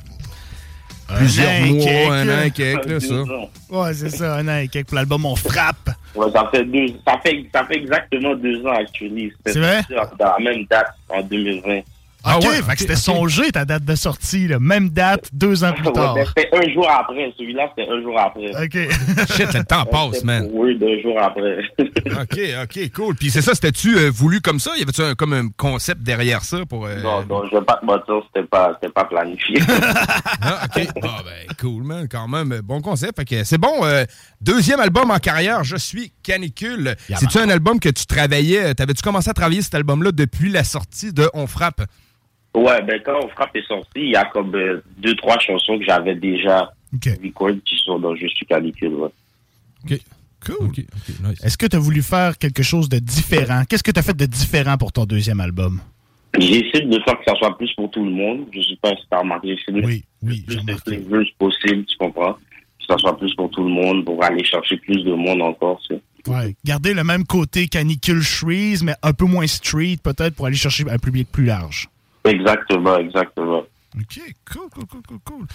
plusieurs 1.16 1.60
mois, 1.66 2.14
un 2.14 2.28
an 2.28 2.42
et 2.44 2.50
quelques, 2.50 2.86
là, 2.86 3.00
ça. 3.00 3.76
Ouais, 3.76 3.94
c'est 3.94 4.10
ça, 4.10 4.36
un 4.36 4.48
an 4.48 4.56
et 4.58 4.68
quelques. 4.68 4.88
Pour 4.88 4.96
l'album, 4.96 5.26
on 5.26 5.36
frappe. 5.36 5.90
Ouais, 6.14 6.30
ça 6.30 6.48
fait 6.52 6.64
deux, 6.64 6.86
ça 7.06 7.18
fait, 7.18 7.46
ça 7.52 7.64
fait 7.64 7.76
exactement 7.76 8.34
deux 8.34 8.64
ans 8.66 8.74
actually. 8.74 9.32
C'était 9.38 9.52
C'est 9.52 9.60
vrai? 9.60 9.80
Dans 10.18 10.32
la 10.32 10.38
même 10.38 10.64
date, 10.66 10.94
en 11.08 11.22
2020. 11.22 11.80
OK, 12.24 12.42
fait 12.44 12.72
que 12.74 12.78
c'était 12.78 12.96
songé 12.96 13.50
ta 13.50 13.64
date 13.64 13.84
de 13.84 13.94
sortie, 13.96 14.46
là. 14.48 14.58
Même 14.60 14.90
date, 14.90 15.28
deux 15.32 15.64
ans 15.64 15.72
plus 15.72 15.86
Ouais, 15.86 15.92
tard. 15.92 16.14
c'était 16.36 16.50
un 16.56 16.72
jour 16.72 16.88
après. 16.88 17.32
Celui-là, 17.36 17.68
c'était 17.76 17.90
un 17.90 18.00
jour 18.02 18.18
après. 18.18 18.50
OK. 18.50 18.90
Shit, 19.36 19.52
le 19.54 19.64
temps 19.64 19.84
passe, 19.86 20.22
man. 20.24 20.48
Oui, 20.52 20.78
deux 20.78 21.00
jours 21.02 21.20
après. 21.20 21.58
OK, 21.78 22.38
OK, 22.62 22.90
cool. 22.94 23.14
Puis 23.16 23.30
c'est 23.30 23.42
ça, 23.42 23.54
c'était-tu 23.54 23.96
euh, 23.98 24.10
voulu 24.10 24.40
comme 24.40 24.60
ça? 24.60 24.70
Y 24.78 24.82
avait-tu 24.82 25.02
un, 25.02 25.14
comme 25.14 25.32
un 25.32 25.48
concept 25.56 26.02
derrière 26.02 26.42
ça 26.44 26.58
pour... 26.68 26.86
euh, 26.86 27.00
non, 27.02 27.24
non, 27.26 27.42
je 27.50 27.56
vais 27.56 27.64
pas 27.64 27.78
te 27.80 27.84
mentir, 27.84 28.22
c'était 28.32 28.46
pas, 28.46 28.72
c'était 28.80 28.92
pas 28.92 29.04
planifié. 29.04 29.60
Ah, 30.40 30.64
OK. 30.64 30.86
Ah, 31.02 31.22
ben, 31.24 31.56
cool, 31.60 31.82
man. 31.82 32.06
Quand 32.10 32.28
même, 32.28 32.60
bon 32.62 32.80
concept. 32.80 33.24
Que 33.24 33.44
c'est 33.44 33.58
bon. 33.58 33.84
euh, 33.84 34.04
deuxième 34.40 34.80
album 34.80 35.10
en 35.10 35.18
carrière, 35.18 35.64
Je 35.64 35.76
suis 35.76 36.12
canicule. 36.22 36.94
C'est-tu 37.16 37.38
un 37.38 37.48
album 37.50 37.80
que 37.80 37.88
tu 37.88 38.06
travaillais? 38.06 38.74
T'avais-tu 38.74 39.02
commencé 39.02 39.28
à 39.30 39.34
travailler 39.34 39.62
cet 39.62 39.74
album-là 39.74 40.12
depuis 40.12 40.50
la 40.50 40.64
sortie 40.64 41.12
de 41.12 41.28
On 41.34 41.46
frappe? 41.46 41.82
Ouais, 42.54 42.82
ben, 42.82 43.00
quand 43.04 43.24
On 43.24 43.28
Frappe 43.28 43.56
est 43.56 43.66
sorti, 43.66 44.00
il 44.00 44.10
y 44.10 44.16
a 44.16 44.24
comme 44.26 44.54
euh, 44.54 44.82
deux, 44.98 45.14
trois 45.16 45.38
chansons 45.38 45.78
que 45.78 45.84
j'avais 45.84 46.14
déjà 46.14 46.72
record 46.92 47.50
qui 47.64 47.76
sont 47.84 47.98
dans 47.98 48.14
Je 48.14 48.26
suis 48.28 48.46
canicule, 48.46 48.94
ouais. 48.94 49.10
OK. 49.84 50.00
Cool. 50.44 50.72
Est-ce 51.44 51.56
que 51.56 51.66
tu 51.66 51.76
as 51.76 51.78
voulu 51.78 52.02
faire 52.02 52.36
quelque 52.36 52.64
chose 52.64 52.88
de 52.88 52.98
différent? 52.98 53.62
Qu'est-ce 53.68 53.84
que 53.84 53.92
tu 53.92 54.00
as 54.00 54.02
fait 54.02 54.16
de 54.16 54.26
différent 54.26 54.76
pour 54.76 54.90
ton 54.90 55.04
deuxième 55.04 55.40
album? 55.40 55.80
J'ai 56.38 56.66
essayé 56.66 56.84
de 56.84 56.98
faire 57.04 57.16
que 57.18 57.24
ça 57.26 57.34
soit 57.36 57.56
plus 57.56 57.72
pour 57.74 57.90
tout 57.90 58.04
le 58.04 58.10
monde. 58.10 58.46
Je 58.52 58.60
sais 58.60 58.76
pas 58.80 58.90
si 58.90 59.02
t'as 59.08 59.20
remarqué. 59.20 59.48
J'ai 59.48 59.62
essayé 59.62 59.80
de 59.80 59.86
oui, 59.86 60.04
oui, 60.22 60.40
plus 60.46 60.56
de 60.56 61.38
possible, 61.38 61.84
tu 61.84 61.96
comprends? 61.96 62.32
Que 62.32 62.86
ça 62.88 62.98
soit 62.98 63.16
plus 63.16 63.32
pour 63.34 63.50
tout 63.50 63.62
le 63.62 63.70
monde, 63.70 64.04
pour 64.04 64.22
aller 64.24 64.42
chercher 64.44 64.78
plus 64.78 65.04
de 65.04 65.12
monde 65.12 65.42
encore, 65.42 65.80
tu 65.86 65.94
sais. 65.94 66.02
Ouais. 66.26 66.56
Garder 66.64 66.94
le 66.94 67.04
même 67.04 67.24
côté 67.24 67.68
canicule 67.68 68.22
Shreeze, 68.22 68.82
mais 68.82 68.94
un 69.02 69.12
peu 69.12 69.26
moins 69.26 69.46
street, 69.46 69.98
peut-être, 70.02 70.34
pour 70.34 70.46
aller 70.46 70.56
chercher 70.56 70.84
un 70.90 70.98
public 70.98 71.28
plus 71.30 71.44
large. 71.44 71.88
Exactement, 72.24 72.98
exactement. 72.98 73.62
OK, 73.94 74.20
cool, 74.50 74.68
cool, 74.70 74.86
cool, 74.86 75.02
cool, 75.06 75.18
cool. 75.24 75.46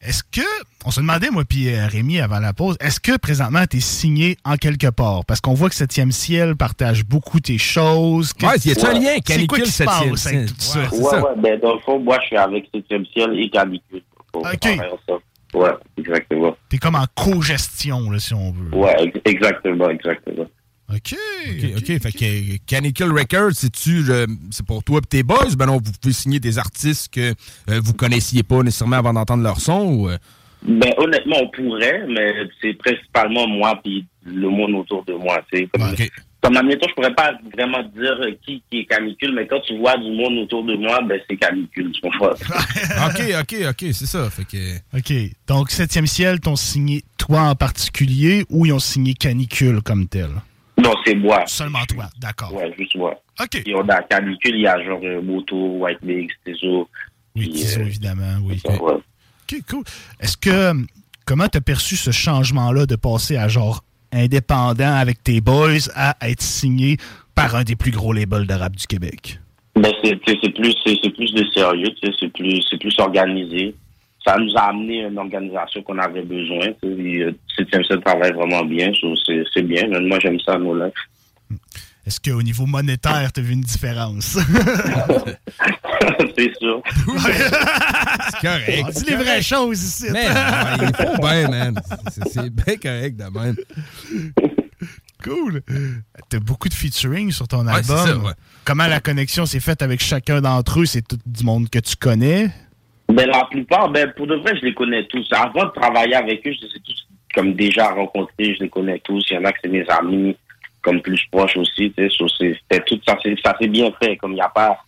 Est-ce 0.00 0.24
que, 0.24 0.40
on 0.84 0.90
se 0.90 0.98
demandait, 1.00 1.30
moi 1.30 1.44
puis 1.48 1.72
euh, 1.72 1.86
Rémi, 1.86 2.20
avant 2.20 2.40
la 2.40 2.52
pause, 2.52 2.76
est-ce 2.80 2.98
que 2.98 3.16
présentement 3.16 3.64
tu 3.70 3.76
es 3.76 3.80
signé 3.80 4.36
en 4.44 4.56
quelque 4.56 4.88
part? 4.90 5.24
Parce 5.24 5.40
qu'on 5.40 5.54
voit 5.54 5.68
que 5.68 5.76
Septième 5.76 6.10
Ciel 6.10 6.56
partage 6.56 7.04
beaucoup 7.04 7.38
tes 7.38 7.56
choses. 7.56 8.32
Ouais, 8.42 8.56
y 8.64 8.72
a-tu 8.72 8.84
un 8.84 8.94
lien, 8.94 9.00
C'est 9.24 9.46
quoi 9.46 9.58
Canicule, 9.58 9.62
qui 9.62 9.70
se 9.70 9.84
passe 9.84 9.94
Septième 10.16 10.40
avec 10.42 10.48
Ciel? 10.48 10.52
tout 10.52 10.60
ça? 10.60 11.18
Ouais, 11.18 11.22
ouais, 11.22 11.34
ben, 11.36 11.60
dans 11.60 11.74
le 11.74 11.78
fond, 11.80 12.00
moi, 12.00 12.18
je 12.22 12.26
suis 12.26 12.36
avec 12.36 12.68
Septième 12.74 13.06
Ciel 13.06 13.38
et 13.38 13.48
Canicule. 13.48 14.02
OK. 14.34 14.68
Ouais, 15.54 15.70
exactement. 15.98 16.56
T'es 16.68 16.78
comme 16.78 16.94
en 16.96 17.04
co-gestion, 17.14 18.10
là, 18.10 18.18
si 18.18 18.34
on 18.34 18.50
veut. 18.52 18.74
Ouais, 18.76 18.96
ex- 19.04 19.20
exactement, 19.24 19.88
exactement. 19.90 20.46
OK. 20.90 21.14
OK, 21.48 21.64
OK. 21.78 21.86
Fait 22.02 22.12
que 22.12 22.56
Canicule 22.66 23.12
Records, 23.12 23.52
c'est-tu, 23.54 24.04
euh, 24.10 24.26
c'est 24.50 24.64
pour 24.66 24.84
toi 24.84 25.00
et 25.02 25.06
tes 25.06 25.22
boys? 25.22 25.54
Ben 25.56 25.66
non, 25.66 25.78
vous 25.82 25.92
pouvez 26.00 26.12
signer 26.14 26.38
des 26.40 26.58
artistes 26.58 27.12
que 27.12 27.30
euh, 27.70 27.80
vous 27.82 27.94
connaissiez 27.94 28.42
pas 28.42 28.62
nécessairement 28.62 28.96
avant 28.96 29.12
d'entendre 29.14 29.42
leur 29.42 29.58
son 29.60 29.80
ou. 29.84 30.08
euh? 30.10 30.18
Ben, 30.64 30.92
honnêtement, 30.98 31.36
on 31.42 31.48
pourrait, 31.50 32.06
mais 32.08 32.32
c'est 32.60 32.74
principalement 32.74 33.48
moi 33.48 33.80
puis 33.82 34.04
le 34.24 34.48
monde 34.48 34.74
autour 34.74 35.04
de 35.04 35.14
moi. 35.14 35.42
tu 35.50 35.58
sais. 35.60 35.68
Comme, 35.72 35.94
comme 36.42 36.56
admettons, 36.56 36.86
je 36.88 36.94
pourrais 36.94 37.14
pas 37.14 37.32
vraiment 37.56 37.82
dire 37.82 38.16
euh, 38.20 38.32
qui, 38.44 38.62
qui 38.70 38.80
est 38.80 38.84
canicule, 38.84 39.32
mais 39.34 39.46
quand 39.46 39.60
tu 39.66 39.76
vois 39.78 39.96
du 39.96 40.10
monde 40.12 40.38
autour 40.38 40.64
de 40.64 40.74
moi, 40.76 41.00
ben 41.08 41.18
c'est 41.28 41.36
canicule, 41.36 41.90
tu 41.92 42.00
comprends? 42.02 42.30
OK, 43.08 43.22
OK, 43.40 43.56
OK, 43.70 43.84
c'est 43.92 44.06
ça. 44.06 44.28
Fait 44.30 44.44
que. 44.44 44.76
OK. 44.98 45.30
Donc, 45.48 45.70
Septième 45.70 46.06
Ciel, 46.06 46.38
t'ont 46.38 46.54
signé 46.56 47.02
toi 47.16 47.42
en 47.42 47.54
particulier 47.54 48.44
ou 48.50 48.66
ils 48.66 48.72
ont 48.72 48.78
signé 48.78 49.14
Canicule 49.14 49.80
comme 49.82 50.06
tel? 50.06 50.28
Non, 50.78 50.94
c'est 51.04 51.14
moi. 51.14 51.44
Seulement 51.46 51.84
toi, 51.88 52.08
d'accord. 52.18 52.54
Ouais, 52.54 52.72
juste 52.78 52.96
moi. 52.96 53.14
OK. 53.40 53.62
Et 53.66 53.74
on 53.74 53.88
a 53.88 54.02
canicule, 54.02 54.56
il 54.56 54.62
y 54.62 54.66
a 54.66 54.82
genre 54.84 55.00
euh, 55.02 55.20
Moto, 55.20 55.56
White 55.78 56.02
Mix. 56.02 56.34
Oui, 57.36 57.50
Tizo, 57.50 57.80
évidemment, 57.80 58.38
oui. 58.42 58.60
Ouais. 58.64 58.78
OK, 58.78 59.56
cool. 59.68 59.84
Est-ce 60.20 60.36
que. 60.36 60.72
Comment 61.24 61.46
t'as 61.46 61.60
perçu 61.60 61.94
ce 61.94 62.10
changement-là 62.10 62.86
de 62.86 62.96
passer 62.96 63.36
à 63.36 63.46
genre 63.46 63.84
indépendant 64.12 64.92
avec 64.92 65.22
tes 65.22 65.40
boys 65.40 65.88
à 65.94 66.16
être 66.28 66.42
signé 66.42 66.96
par 67.36 67.54
un 67.54 67.62
des 67.62 67.76
plus 67.76 67.92
gros 67.92 68.12
labels 68.12 68.46
de 68.46 68.54
rap 68.54 68.74
du 68.74 68.86
Québec? 68.86 69.38
Ben, 69.76 69.92
c'est 70.02 70.16
plus, 70.16 70.74
c'est 70.84 70.98
c'est 71.02 71.10
plus 71.10 71.32
de 71.32 71.46
sérieux, 71.54 71.88
c'est 72.02 72.28
plus, 72.32 72.60
c'est 72.68 72.78
plus 72.78 72.94
organisé. 72.98 73.74
Ça 74.24 74.36
nous 74.38 74.52
a 74.56 74.68
amené 74.68 75.04
une 75.06 75.18
organisation 75.18 75.82
qu'on 75.82 75.98
avait 75.98 76.22
besoin. 76.22 76.68
tu 76.82 77.34
Septième 77.56 77.84
Ciel 77.84 78.00
travaille 78.00 78.32
vraiment 78.32 78.64
bien, 78.64 78.90
c'est 79.54 79.62
bien. 79.62 79.88
Même 79.88 80.06
Moi, 80.08 80.18
j'aime 80.20 80.38
ça, 80.40 80.56
nos 80.58 80.74
lives. 80.78 80.92
Est-ce 82.06 82.20
qu'au 82.20 82.42
niveau 82.42 82.66
monétaire, 82.66 83.30
t'as 83.32 83.42
vu 83.42 83.52
une 83.52 83.60
différence? 83.60 84.36
c'est 86.36 86.52
sûr. 86.58 86.82
C'est 87.22 88.40
correct. 88.40 88.84
On 88.86 88.90
dit 88.90 89.04
les 89.08 89.16
vraies 89.16 89.42
choses 89.42 89.82
ici. 89.82 90.06
Mais 90.12 90.26
ouais, 90.28 90.78
il 90.80 90.96
faut 90.96 91.18
bien, 91.20 91.48
man. 91.48 91.80
C'est- 92.26 92.50
bien 92.50 92.76
correct 92.76 93.16
de 93.16 93.24
même. 93.38 93.56
Cool. 95.22 95.62
T'as 96.28 96.40
beaucoup 96.40 96.68
de 96.68 96.74
featuring 96.74 97.30
sur 97.30 97.46
ton 97.46 97.64
Ouais, 97.66 97.74
album. 97.74 97.96
ça, 98.06 98.16
ouais. 98.16 98.32
Comment 98.64 98.88
la 98.88 98.98
connexion 99.00 99.46
s'est 99.46 99.60
faite 99.60 99.82
avec 99.82 100.02
chacun 100.02 100.40
d'entre 100.40 100.80
eux? 100.80 100.86
C'est 100.86 101.06
tout 101.06 101.18
du 101.24 101.44
monde 101.44 101.68
que 101.70 101.78
tu 101.78 101.94
connais? 101.96 102.50
Ben, 103.12 103.28
la 103.28 103.44
plupart, 103.44 103.90
ben, 103.90 104.10
pour 104.16 104.26
de 104.26 104.36
vrai, 104.36 104.56
je 104.56 104.64
les 104.64 104.74
connais 104.74 105.04
tous. 105.04 105.28
Avant 105.32 105.66
de 105.66 105.70
travailler 105.70 106.14
avec 106.14 106.46
eux, 106.46 106.52
je 106.52 106.66
les 106.66 106.76
ai 106.76 106.80
tous 106.80 107.06
comme 107.34 107.54
déjà 107.54 107.88
rencontrés, 107.88 108.54
je 108.54 108.62
les 108.62 108.68
connais 108.68 108.98
tous. 109.00 109.24
Il 109.30 109.34
y 109.34 109.38
en 109.38 109.44
a 109.44 109.52
que 109.52 109.58
c'est 109.62 109.70
mes 109.70 109.88
amis, 109.88 110.36
comme 110.82 111.00
plus 111.00 111.22
proches 111.30 111.56
aussi, 111.56 111.92
C'était 111.96 112.80
tout, 112.86 113.00
ça 113.06 113.18
s'est 113.22 113.68
bien 113.68 113.90
fait, 114.02 114.16
comme 114.16 114.32
il 114.32 114.36
n'y 114.36 114.40
a 114.40 114.48
pas, 114.48 114.78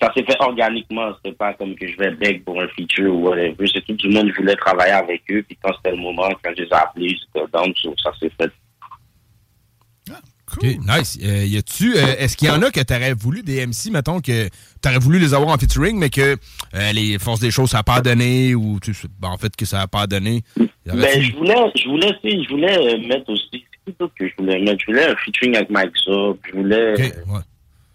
ça 0.00 0.12
s'est 0.12 0.24
fait 0.24 0.36
organiquement. 0.40 1.10
C'était 1.16 1.36
pas 1.36 1.54
comme 1.54 1.74
que 1.74 1.86
je 1.86 1.96
vais 1.96 2.10
beg 2.10 2.44
pour 2.44 2.60
un 2.60 2.68
feature 2.68 3.12
ou 3.12 3.28
whatever. 3.28 3.66
C'est 3.72 3.84
tout 3.84 3.94
du 3.94 4.08
monde, 4.08 4.30
je 4.30 4.40
voulais 4.40 4.56
travailler 4.56 4.92
avec 4.92 5.22
eux. 5.30 5.42
Puis 5.42 5.58
quand 5.62 5.72
c'était 5.76 5.96
le 5.96 6.02
moment, 6.02 6.28
quand 6.42 6.52
je 6.56 6.62
les 6.62 6.68
ai 6.68 6.74
appelés, 6.74 7.08
j'étais 7.08 7.46
down, 7.52 7.72
so, 7.76 7.94
ça 8.02 8.12
s'est 8.20 8.30
fait. 8.40 8.52
OK, 10.56 10.64
nice. 10.64 11.18
Euh, 11.22 11.44
y 11.44 11.56
a-tu, 11.56 11.96
euh, 11.96 12.16
est-ce 12.18 12.36
qu'il 12.36 12.48
y 12.48 12.50
en 12.50 12.62
a 12.62 12.70
que 12.70 12.80
t'aurais 12.80 13.12
voulu 13.12 13.42
des 13.42 13.66
MC, 13.66 13.90
mettons, 13.90 14.20
que 14.20 14.48
t'aurais 14.80 14.98
voulu 14.98 15.18
les 15.18 15.34
avoir 15.34 15.50
en 15.50 15.58
featuring, 15.58 15.98
mais 15.98 16.10
que 16.10 16.36
euh, 16.74 16.92
les 16.92 17.18
forces 17.18 17.40
des 17.40 17.50
choses, 17.50 17.70
ça 17.70 17.78
n'a 17.78 17.82
pas 17.82 18.00
donné, 18.00 18.54
ou 18.54 18.78
tu 18.80 18.94
sais, 18.94 19.08
ben, 19.20 19.28
en 19.28 19.36
fait, 19.36 19.54
que 19.54 19.64
ça 19.64 19.78
n'a 19.78 19.86
pas 19.86 20.06
donné? 20.06 20.42
Ben, 20.56 20.66
je 21.20 21.36
voulais, 21.36 21.54
je 21.76 21.88
voulais, 21.88 22.18
je 22.22 22.48
voulais 22.48 22.78
euh, 22.78 23.06
mettre 23.06 23.30
aussi, 23.30 23.48
c'est 23.52 23.92
qui 23.92 23.96
d'autre 23.98 24.14
que 24.18 24.28
je 24.28 24.32
voulais 24.38 24.58
mettre? 24.60 24.80
Je 24.80 24.86
voulais 24.86 25.06
un 25.06 25.16
featuring 25.16 25.56
avec 25.56 25.70
Mike 25.70 25.96
Zop, 26.04 26.38
je 26.50 26.56
voulais, 26.56 26.76
euh, 26.76 27.08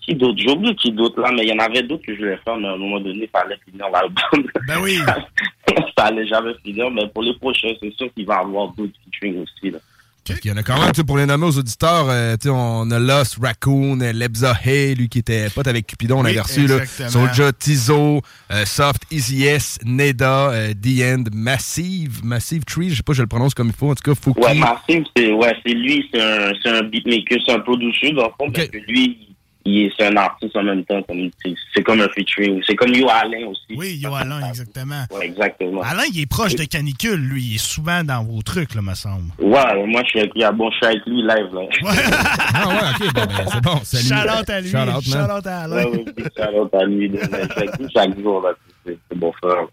qui 0.01 0.15
d'autre? 0.15 0.37
J'ai 0.37 0.51
oublié 0.51 0.75
qui 0.75 0.91
d'autre 0.91 1.19
là, 1.21 1.31
mais 1.31 1.43
il 1.43 1.49
y 1.49 1.53
en 1.53 1.63
avait 1.63 1.83
d'autres 1.83 2.05
que 2.05 2.13
je 2.13 2.19
voulais 2.19 2.39
faire, 2.43 2.57
mais 2.57 2.67
à 2.67 2.73
un 2.73 2.77
moment 2.77 2.99
donné, 2.99 3.23
il 3.23 3.29
fallait 3.29 3.57
finir 3.65 3.87
l'album. 3.89 4.51
Ben 4.67 4.79
oui! 4.81 4.97
ça 5.97 6.05
allait 6.05 6.27
jamais 6.27 6.53
finir, 6.63 6.91
mais 6.91 7.07
pour 7.07 7.23
les 7.23 7.33
prochains, 7.35 7.73
c'est 7.81 7.93
sûr 7.93 8.13
qu'il 8.13 8.25
va 8.25 8.35
y 8.35 8.45
avoir 8.45 8.67
d'autres 8.73 8.93
featuring 9.05 9.41
aussi, 9.41 9.71
là. 9.71 9.79
Parce 10.25 10.39
qu'il 10.39 10.51
y 10.51 10.53
en 10.53 10.57
a 10.57 10.63
quand 10.63 10.79
même, 10.79 10.91
tu 10.91 11.01
sais, 11.01 11.03
pour 11.03 11.17
les 11.17 11.25
nommer 11.25 11.45
aux 11.45 11.57
auditeurs, 11.57 12.05
euh, 12.09 12.35
tu 12.37 12.43
sais, 12.47 12.49
on 12.49 12.89
a 12.91 12.99
Lost, 12.99 13.37
Raccoon, 13.41 13.99
euh, 14.01 14.13
Lebza 14.13 14.53
Hay, 14.63 14.95
lui 14.95 15.09
qui 15.09 15.19
était 15.19 15.49
pote 15.49 15.67
avec 15.67 15.85
Cupidon, 15.87 16.19
on 16.19 16.23
Oui, 16.23 16.31
avait 16.31 16.39
reçu, 16.41 16.65
là. 16.65 16.79
Soulja, 17.09 17.51
Tizo, 17.51 18.21
euh, 18.51 18.65
Soft, 18.65 19.01
Easy 19.11 19.43
S, 19.45 19.79
Neda, 19.83 20.49
euh, 20.51 20.73
The 20.73 21.01
End, 21.03 21.23
Massive, 21.33 22.21
Massive 22.23 22.63
Tree, 22.63 22.89
je 22.89 22.95
sais 22.95 23.03
pas, 23.03 23.11
je 23.13 23.21
le 23.21 23.27
prononce 23.27 23.53
comme 23.53 23.67
il 23.67 23.73
faut, 23.73 23.89
en 23.91 23.95
tout 23.95 24.03
cas, 24.03 24.15
Fouki. 24.15 24.39
Ouais, 24.39 24.53
Massive, 24.55 25.03
c'est, 25.15 25.31
ouais, 25.33 25.53
lui, 25.65 26.07
c'est 26.13 26.21
un, 26.21 26.51
c'est 26.63 26.69
un 26.69 26.83
beatmaker, 26.83 27.39
c'est 27.45 27.53
un 27.53 27.59
producer, 27.59 28.11
dans 28.13 28.23
le 28.23 28.29
fond, 28.39 28.49
parce 28.51 28.67
que 28.67 28.77
lui, 28.87 29.32
c'est 29.65 30.07
un 30.07 30.17
artiste 30.17 30.55
en 30.55 30.63
même 30.63 30.83
temps, 30.83 31.01
comme, 31.03 31.29
c'est, 31.43 31.53
c'est 31.73 31.83
comme 31.83 32.01
un 32.01 32.09
featuring. 32.09 32.61
C'est 32.67 32.75
comme 32.75 32.93
Yo 32.93 33.07
Alain 33.09 33.47
aussi. 33.47 33.75
Oui, 33.75 33.97
Yo 34.01 34.13
Alain, 34.13 34.45
exactement. 34.47 35.05
Ouais, 35.11 35.25
exactement. 35.27 35.81
Alain, 35.81 36.03
il 36.11 36.21
est 36.21 36.25
proche 36.25 36.55
de 36.55 36.65
Canicule, 36.65 37.19
lui. 37.19 37.43
Il 37.43 37.55
est 37.55 37.57
souvent 37.59 38.03
dans 38.03 38.23
vos 38.23 38.41
trucs, 38.41 38.75
là, 38.75 38.81
me 38.81 38.93
semble. 38.93 39.31
Ouais, 39.39 39.85
moi, 39.87 40.01
je 40.03 40.09
suis 40.09 40.19
avec 40.19 40.35
lui, 40.35 40.43
bon, 40.53 40.69
je 40.71 40.75
suis 40.75 40.85
avec 40.85 41.05
lui 41.05 41.21
live, 41.21 41.53
là. 41.53 41.61
Ah 42.55 42.67
ouais, 42.67 42.75
ok, 42.75 43.13
bon, 43.13 43.21
ben, 43.25 43.45
c'est 43.51 43.63
bon, 43.63 43.79
salut. 43.83 44.21
À 44.21 44.61
lui, 44.61 44.69
shout-out 44.69 45.47
à 45.47 45.59
Alain. 45.61 45.75
Ouais, 45.75 45.85
ouais, 45.85 46.05
shout-out 46.37 46.73
à 46.73 46.85
lui. 46.85 47.11
Je 47.13 47.87
chaque 47.93 48.19
jour, 48.19 48.41
là. 48.41 48.49
C'est, 48.85 48.97
c'est 49.09 49.17
bon 49.17 49.31
frère. 49.41 49.63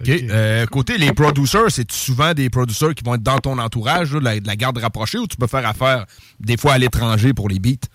OK. 0.00 0.08
Euh, 0.08 0.66
côté 0.66 0.96
les 0.96 1.12
producers, 1.12 1.70
c'est 1.70 1.90
souvent 1.90 2.32
des 2.32 2.50
producers 2.50 2.94
qui 2.94 3.04
vont 3.04 3.14
être 3.14 3.22
dans 3.22 3.38
ton 3.38 3.58
entourage, 3.58 4.14
là, 4.14 4.38
de 4.38 4.46
la 4.46 4.56
garde 4.56 4.78
rapprochée, 4.78 5.18
ou 5.18 5.26
tu 5.26 5.36
peux 5.36 5.46
faire 5.46 5.66
affaire 5.66 6.06
des 6.40 6.56
fois 6.56 6.74
à 6.74 6.78
l'étranger 6.78 7.34
pour 7.34 7.48
les 7.48 7.58
beats? 7.58 7.88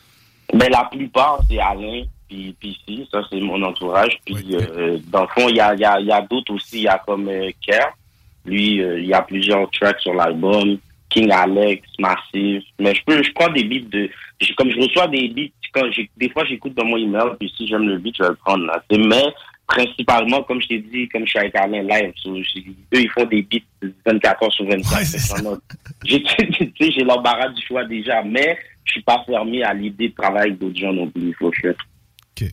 Ben, 0.54 0.70
la 0.70 0.86
plupart, 0.86 1.40
c'est 1.50 1.60
Alain, 1.60 2.04
puis, 2.28 2.56
puis 2.60 2.80
ici, 2.88 3.08
ça, 3.12 3.22
c'est 3.30 3.40
mon 3.40 3.62
entourage. 3.64 4.18
Puis, 4.26 4.56
euh, 4.56 4.98
dans 5.08 5.22
le 5.22 5.28
fond, 5.28 5.50
il 5.50 5.56
y 5.56 5.60
a, 5.60 5.74
il 5.74 5.80
y 5.80 5.86
a, 5.86 6.00
il 6.00 6.08
y 6.08 6.12
a 6.12 6.22
d'autres 6.22 6.54
aussi. 6.54 6.78
Il 6.78 6.84
y 6.84 6.88
a 6.88 7.02
comme 7.06 7.28
euh, 7.28 7.50
Kerr. 7.62 7.90
Lui, 8.46 8.82
euh, 8.82 9.00
il 9.00 9.08
y 9.08 9.14
a 9.14 9.22
plusieurs 9.22 9.70
tracks 9.72 10.00
sur 10.00 10.14
l'album. 10.14 10.78
King 11.10 11.32
Alex, 11.32 11.88
Massive. 12.00 12.64
Mais 12.80 12.96
je 12.96 13.04
peux, 13.06 13.22
je 13.22 13.32
prends 13.34 13.50
des 13.50 13.64
beats 13.64 13.90
de, 13.92 14.10
comme 14.58 14.72
je 14.72 14.80
reçois 14.80 15.08
des 15.08 15.28
beats, 15.30 15.52
quand 15.74 15.92
j'ai, 15.92 16.10
des 16.18 16.30
fois, 16.30 16.44
j'écoute 16.46 16.74
dans 16.74 16.86
mon 16.86 16.98
email, 16.98 17.36
puis 17.40 17.52
si 17.56 17.68
j'aime 17.68 17.88
le 17.88 17.98
beat, 17.98 18.16
je 18.18 18.24
vais 18.24 18.30
le 18.30 18.36
prendre, 18.36 18.66
là. 18.66 18.82
Mais, 18.92 19.34
principalement, 19.74 20.44
comme 20.44 20.62
je 20.62 20.68
t'ai 20.68 20.80
dit, 20.80 21.10
comme 21.10 21.24
je 21.26 21.30
suis 21.32 21.40
avec 21.40 21.56
Alain 21.56 21.82
live, 21.84 22.14
eux, 22.28 22.42
ils 22.94 23.10
font 23.10 23.26
des 23.26 23.42
beats 23.42 23.88
24 24.06 24.44
heures 24.44 24.54
sur 24.54 24.66
24. 24.68 25.34
Vraiment. 25.34 25.58
j'ai, 26.06 27.04
l'embarras 27.04 27.50
du 27.50 27.62
choix 27.66 27.84
déjà, 27.86 28.22
mais 28.24 28.58
je 28.86 28.92
suis 28.94 29.02
pas 29.02 29.24
fermé 29.26 29.64
à 29.64 29.74
l'idée 29.74 30.10
de 30.10 30.14
travailler 30.14 30.50
avec 30.52 30.60
d'autres 30.60 30.80
gens 30.80 30.94
non 30.94 31.10
plus, 31.10 31.30
il 31.30 31.36
faut 31.36 31.50
que 31.50 31.58
je- 32.40 32.46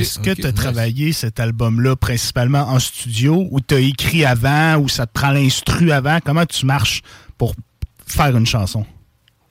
Est-ce 0.00 0.18
que 0.18 0.34
tu 0.34 0.46
as 0.46 0.52
travaillé 0.52 1.12
cet 1.12 1.40
album-là 1.40 1.96
principalement 1.96 2.62
en 2.68 2.78
studio 2.78 3.46
ou 3.50 3.60
tu 3.60 3.74
as 3.74 3.80
écrit 3.80 4.24
avant 4.24 4.76
ou 4.78 4.88
ça 4.88 5.06
te 5.06 5.12
prend 5.12 5.30
l'instru 5.30 5.90
avant? 5.92 6.18
Comment 6.24 6.44
tu 6.44 6.66
marches 6.66 7.00
pour 7.38 7.54
faire 8.06 8.36
une 8.36 8.46
chanson? 8.46 8.84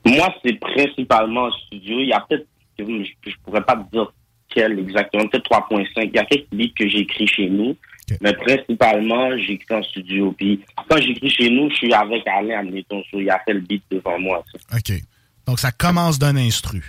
Moi, 0.04 0.32
c'est 0.44 0.58
principalement 0.60 1.44
en 1.46 1.50
studio. 1.52 1.98
Il 2.00 2.08
y 2.08 2.12
a 2.12 2.24
peut-être, 2.28 2.46
je, 2.78 2.84
je 2.84 3.34
pourrais 3.44 3.62
pas 3.62 3.74
te 3.76 3.90
dire 3.90 4.12
quel 4.48 4.78
exactement, 4.78 5.26
peut-être 5.28 5.50
3.5. 5.50 5.86
Il 5.96 6.12
y 6.14 6.18
a 6.18 6.24
quelques 6.24 6.50
beats 6.52 6.72
que 6.76 6.88
j'écris 6.88 7.26
chez 7.26 7.48
nous, 7.48 7.76
mais 8.20 8.32
principalement, 8.34 9.36
j'écris 9.38 9.74
en 9.74 9.82
studio. 9.82 10.34
Puis 10.36 10.60
quand 10.88 11.00
j'écris 11.00 11.30
chez 11.30 11.50
nous, 11.50 11.70
je 11.70 11.76
suis 11.76 11.92
avec 11.92 12.26
Alain, 12.26 12.64
so, 12.90 13.20
il 13.20 13.30
a 13.30 13.40
fait 13.44 13.54
le 13.54 13.60
beat 13.60 13.82
devant 13.90 14.18
moi. 14.18 14.44
ça. 14.52 14.76
OK. 14.76 15.00
Donc 15.46 15.58
ça 15.58 15.70
commence 15.72 16.18
d'un 16.18 16.36
instru 16.36 16.82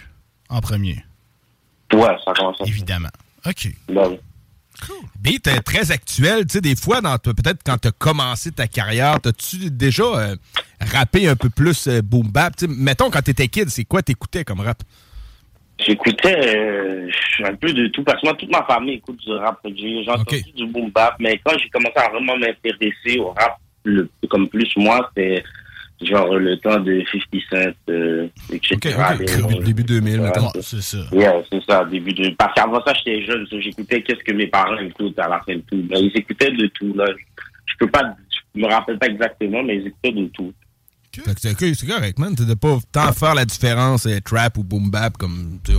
en 0.50 0.62
premier. 0.62 0.98
Ouais, 1.94 2.16
ça 2.26 2.34
commence 2.34 2.58
Évidemment. 2.66 3.10
OK. 3.46 3.70
Là, 3.90 4.10
oui. 4.10 4.18
Beat 5.20 5.48
euh, 5.48 5.60
très 5.66 5.92
actuel, 5.92 6.46
tu 6.46 6.54
sais, 6.54 6.62
des 6.62 6.76
fois, 6.76 7.02
peut-être 7.02 7.62
quand 7.66 7.78
tu 7.78 7.88
as 7.88 7.92
commencé 7.92 8.52
ta 8.52 8.68
carrière, 8.68 9.20
t'as-tu 9.20 9.72
déjà 9.72 10.04
euh, 10.04 10.36
rappé 10.80 11.28
un 11.28 11.36
peu 11.36 11.50
plus 11.50 11.88
euh, 11.88 12.02
boom 12.02 12.28
bap? 12.30 12.56
Tu 12.56 12.66
sais, 12.66 12.72
mettons, 12.72 13.10
quand 13.10 13.22
t'étais 13.22 13.48
kid, 13.48 13.70
c'est 13.70 13.86
quoi 13.86 14.02
t'écoutais 14.02 14.44
comme 14.44 14.60
rap? 14.60 14.84
J'écoutais 15.80 16.36
euh, 16.58 17.08
un 17.44 17.54
peu 17.56 17.72
de 17.72 17.88
tout, 17.88 18.04
parce 18.04 18.20
que 18.22 18.26
moi, 18.28 18.36
toute 18.36 18.52
ma 18.52 18.64
famille 18.64 18.96
écoute 18.96 19.20
du 19.24 19.32
rap. 19.34 19.60
J'ai 19.76 20.04
entendu 20.10 20.52
du 20.56 20.66
boom 20.68 20.90
bap, 20.90 21.16
mais 21.20 21.40
quand 21.46 21.58
j'ai 21.58 21.70
commencé 21.70 21.94
à 21.98 22.10
vraiment 22.10 22.36
m'intéresser 22.38 23.20
au 23.20 23.30
rap, 23.30 23.58
le- 23.84 24.10
comme 24.30 24.48
plus 24.50 24.72
moi, 24.76 25.08
c'était 25.16 25.44
genre 26.02 26.36
le 26.36 26.58
temps 26.58 26.80
de 26.80 27.04
50 27.12 27.42
Cent, 27.52 27.72
euh, 27.90 28.28
etc. 28.52 28.76
ok. 29.14 29.20
Les- 29.60 29.64
Début 29.64 29.84
2000, 29.84 30.22
mettons. 30.22 30.50
C'est 30.62 30.82
ça. 30.82 30.98
Yeah, 31.12 31.42
c'est 31.52 31.64
ça, 31.64 31.86
début 31.86 32.14
de... 32.14 32.30
Parce 32.38 32.54
qu'avant 32.56 32.84
ça, 32.84 32.94
j'étais 32.96 33.22
jeune, 33.24 33.46
so 33.48 33.60
j'écoutais 33.62 34.02
qu'est-ce 34.02 34.24
que 34.24 34.34
mes 34.34 34.48
parents 34.48 34.78
écoutent 34.80 35.18
à 35.20 35.28
la 35.28 35.40
fin 35.42 35.56
de 35.56 35.62
tout. 35.62 35.84
Mais 35.90 36.00
ils 36.02 36.12
écoutaient 36.18 36.52
de 36.52 36.68
tout, 36.68 36.94
là. 36.96 37.06
Je 37.68 37.74
peux 37.80 37.88
pas... 37.90 38.16
Je 38.56 38.62
me 38.62 38.68
rappelle 38.68 38.98
pas 38.98 39.08
exactement, 39.08 39.62
mais 39.64 39.78
ils 39.78 39.88
écoutaient 39.88 40.12
de 40.12 40.26
tout. 40.28 40.52
Fait 41.24 41.34
que 41.56 41.74
c'est 41.76 41.88
correct, 41.88 42.20
man. 42.20 42.34
De 42.36 42.54
pas 42.54 42.78
tant 42.92 43.12
faire 43.14 43.36
la 43.36 43.46
différence 43.46 44.06
euh, 44.06 44.20
trap 44.24 44.58
ou 44.58 44.64
boom 44.64 44.90
bap 44.90 45.18
comme 45.18 45.60
on, 45.70 45.74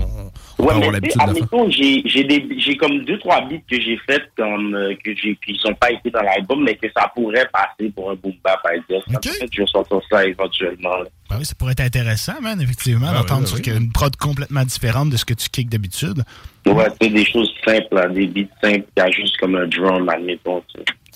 on 0.59 0.65
Ouais, 0.67 0.75
mais 0.91 1.09
admettons, 1.19 1.71
j'ai 1.71 2.77
comme 2.79 3.05
deux 3.05 3.19
trois 3.19 3.43
beats 3.43 3.59
que 3.71 3.81
j'ai 3.81 3.99
fait 4.07 4.23
comme 4.37 4.75
euh, 4.75 4.95
que 5.05 5.15
j'ai 5.17 5.39
qui 5.45 5.57
sont 5.63 5.75
pas 5.75 5.91
été 5.93 6.11
dans 6.11 6.23
l'album 6.23 6.65
mais 6.65 6.77
que 6.77 6.87
ça 6.97 7.11
pourrait 7.15 7.49
passer 7.53 7.91
pour 7.91 8.11
un 8.11 8.15
boom 8.15 8.35
bap 8.43 8.61
à 8.65 8.75
dire. 8.89 9.03
Ça 9.13 9.19
peut 9.21 9.45
être, 9.45 9.53
je 9.53 9.61
vais 9.63 9.67
sortir 9.67 10.01
ça 10.11 10.27
éventuellement. 10.27 10.97
là. 10.99 11.05
Ben 11.31 11.37
oui, 11.39 11.45
ça 11.45 11.55
pourrait 11.55 11.73
être 11.73 11.81
intéressant, 11.81 12.41
man, 12.41 12.61
effectivement, 12.61 13.09
Ah 13.11 13.19
d'entendre 13.19 13.47
oui, 13.55 13.61
oui. 13.67 13.73
une 13.77 13.93
prod 13.93 14.15
complètement 14.17 14.65
différente 14.65 15.11
de 15.11 15.17
ce 15.17 15.25
que 15.25 15.35
tu 15.35 15.49
kicks 15.51 15.69
d'habitude. 15.69 16.25
Ouais, 16.67 16.87
tu 17.01 17.11
des 17.11 17.25
choses 17.25 17.53
simples, 17.65 17.95
là, 17.95 18.09
des 18.09 18.27
beats 18.27 18.49
simples, 18.63 18.87
a 18.97 19.11
juste 19.11 19.37
comme 19.39 19.55
un 19.55 19.67
drum, 19.67 20.09
admettons. 20.09 20.63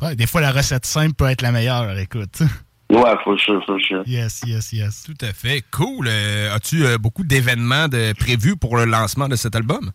Ouais, 0.03 0.15
des 0.15 0.27
fois, 0.27 0.41
la 0.41 0.53
recette 0.53 0.85
simple 0.87 1.15
peut 1.15 1.29
être 1.29 1.43
la 1.43 1.53
meilleure, 1.53 1.99
écoute. 1.99 2.43
Ouais, 2.93 3.15
faut 3.25 3.39
sure, 3.39 3.65
faut 3.65 3.79
sure. 3.79 4.03
Yes, 4.07 4.43
yes, 4.47 4.73
yes. 4.73 5.05
Tout 5.05 5.25
à 5.25 5.33
fait. 5.33 5.63
Cool. 5.71 6.09
Euh, 6.09 6.55
As-tu 6.55 6.85
euh, 6.85 6.99
beaucoup 6.99 7.25
d'événements 7.25 7.87
prévus 8.19 8.57
pour 8.57 8.77
le 8.77 8.85
lancement 8.85 9.29
de 9.29 9.37
cet 9.37 9.57
album? 9.57 9.91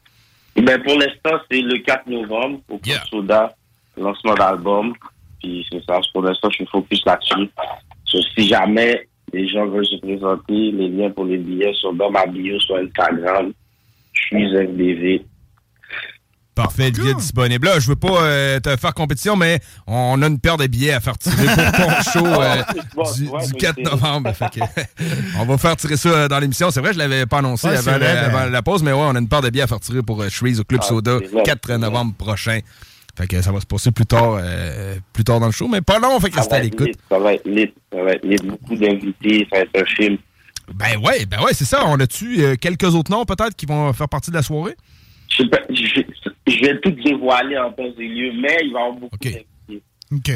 Ben, 0.56 0.82
pour 0.82 0.98
l'instant, 0.98 1.40
c'est 1.50 1.62
le 1.62 1.78
4 1.78 2.08
novembre 2.08 2.60
au 2.70 2.80
Club 2.80 2.98
Soda, 3.12 3.56
lancement 3.96 4.34
d'album. 4.34 4.94
Puis 5.40 5.64
c'est 5.72 5.84
ça, 5.86 6.00
pour 6.12 6.24
l'instant, 6.24 6.50
je 6.50 6.56
suis 6.56 6.66
focus 6.66 7.06
là-dessus. 7.06 7.52
Si 8.36 8.48
jamais 8.48 9.08
les 9.32 9.48
gens 9.48 9.68
veulent 9.68 9.86
se 9.86 9.98
présenter, 9.98 10.72
les 10.72 10.90
liens 10.90 11.12
pour 11.12 11.26
les 11.26 11.38
billets 11.38 11.74
sont 11.76 11.94
dans 11.94 12.10
ma 12.10 12.26
bio 12.26 12.60
sur 12.62 12.78
Instagram. 12.78 13.54
Je 14.14 14.22
suis 14.22 14.56
FBV. 14.56 15.26
Parfait, 16.58 16.86
le 16.92 17.02
billet 17.02 17.14
disponible. 17.14 17.68
Là, 17.68 17.80
je 17.80 17.88
veux 17.88 17.96
pas 17.96 18.22
euh, 18.24 18.60
te 18.60 18.76
faire 18.76 18.94
compétition, 18.94 19.36
mais 19.36 19.60
on 19.86 20.22
a 20.22 20.28
une 20.28 20.40
paire 20.40 20.58
de 20.58 20.68
billets 20.68 20.92
à 20.94 21.00
faire 21.00 21.18
tirer 21.18 21.36
pour 21.46 21.72
ton 21.72 22.02
show 22.12 22.26
euh, 22.26 22.64
du, 23.16 23.48
du 23.48 23.54
4 23.54 23.80
novembre. 23.84 24.34
Fait 24.34 24.50
que, 24.50 24.60
on 25.40 25.46
va 25.46 25.58
faire 25.58 25.76
tirer 25.78 25.98
ça 25.98 26.10
euh, 26.10 26.28
dans 26.28 26.40
l'émission. 26.40 26.72
C'est 26.72 26.82
vrai, 26.82 26.94
je 26.94 26.98
l'avais 26.98 27.26
pas 27.26 27.38
annoncé 27.40 27.68
Ouais, 27.68 27.78
avant, 27.78 27.92
vrai, 27.92 28.00
la, 28.00 28.16
ben- 28.30 28.36
avant 28.36 28.50
la 28.52 28.62
pause, 28.62 28.84
mais 28.84 28.92
ouais, 28.92 29.00
on 29.02 29.16
a 29.16 29.20
une 29.20 29.30
paire 29.30 29.42
de 29.42 29.50
billets 29.50 29.64
à 29.64 29.68
faire 29.68 29.80
tirer 29.80 30.02
pour 30.02 30.24
Shreeze 30.30 30.60
au 30.60 30.64
Club 30.64 30.82
Ah, 30.84 30.88
Soda, 30.88 31.18
c'est 31.22 31.28
vrai, 31.32 31.44
4 31.44 31.60
c'est 31.64 31.72
vrai. 31.74 31.78
novembre 31.80 32.14
prochain. 32.16 32.60
Fait 33.18 33.28
que 33.28 33.42
ça 33.42 33.52
va 33.52 33.60
se 33.60 33.66
passer 33.66 33.92
plus 33.92 34.06
tard, 34.06 34.38
euh, 34.40 34.96
plus 35.14 35.24
tard 35.24 35.40
dans 35.40 35.48
le 35.48 35.52
show, 35.52 35.68
mais 35.68 35.82
pas 35.82 35.98
long, 36.00 36.20
fait 36.20 36.30
que 36.30 36.36
Ça 36.36 36.42
restez 36.42 36.56
va 36.56 36.62
à 36.62 36.66
être 36.66 36.72
l'écoute. 36.80 36.88
lit, 36.88 36.96
ça 37.10 37.20
va 37.20 37.34
être 37.34 37.48
lit, 37.48 37.74
ça 37.92 38.04
va 38.04 38.12
être 38.14 38.26
lit. 38.26 38.38
Beaucoup 38.48 38.76
d'invités, 38.76 39.48
ça 39.52 39.58
va 39.58 39.64
être 39.64 39.82
un 39.82 39.86
film. 39.96 40.18
Ben 40.74 40.98
ouais, 41.04 41.26
ben 41.26 41.40
ouais, 41.42 41.54
c'est 41.54 41.66
ça. 41.66 41.84
On 41.88 42.00
a-tu 42.00 42.44
euh, 42.44 42.56
quelques 42.60 42.94
autres 42.96 43.10
noms 43.12 43.26
peut-être 43.26 43.56
qui 43.56 43.66
vont 43.66 43.92
faire 43.94 44.10
partie 44.10 44.30
de 44.32 44.36
la 44.36 44.44
soirée? 44.44 44.76
Je, 45.30 45.44
sais 45.44 45.50
pas, 45.50 45.60
je, 45.70 46.02
je 46.48 46.60
vais 46.62 46.80
tout 46.80 46.92
dévoiler 46.92 47.58
en 47.58 47.72
temps 47.72 47.84
et 48.00 48.08
lieu, 48.08 48.32
mais 48.42 48.58
il 48.64 48.74
va 48.74 48.80
y 48.80 48.84
avoir 48.84 48.94
beaucoup 48.94 49.18
d'invités. 49.18 49.84
OK. 50.12 50.32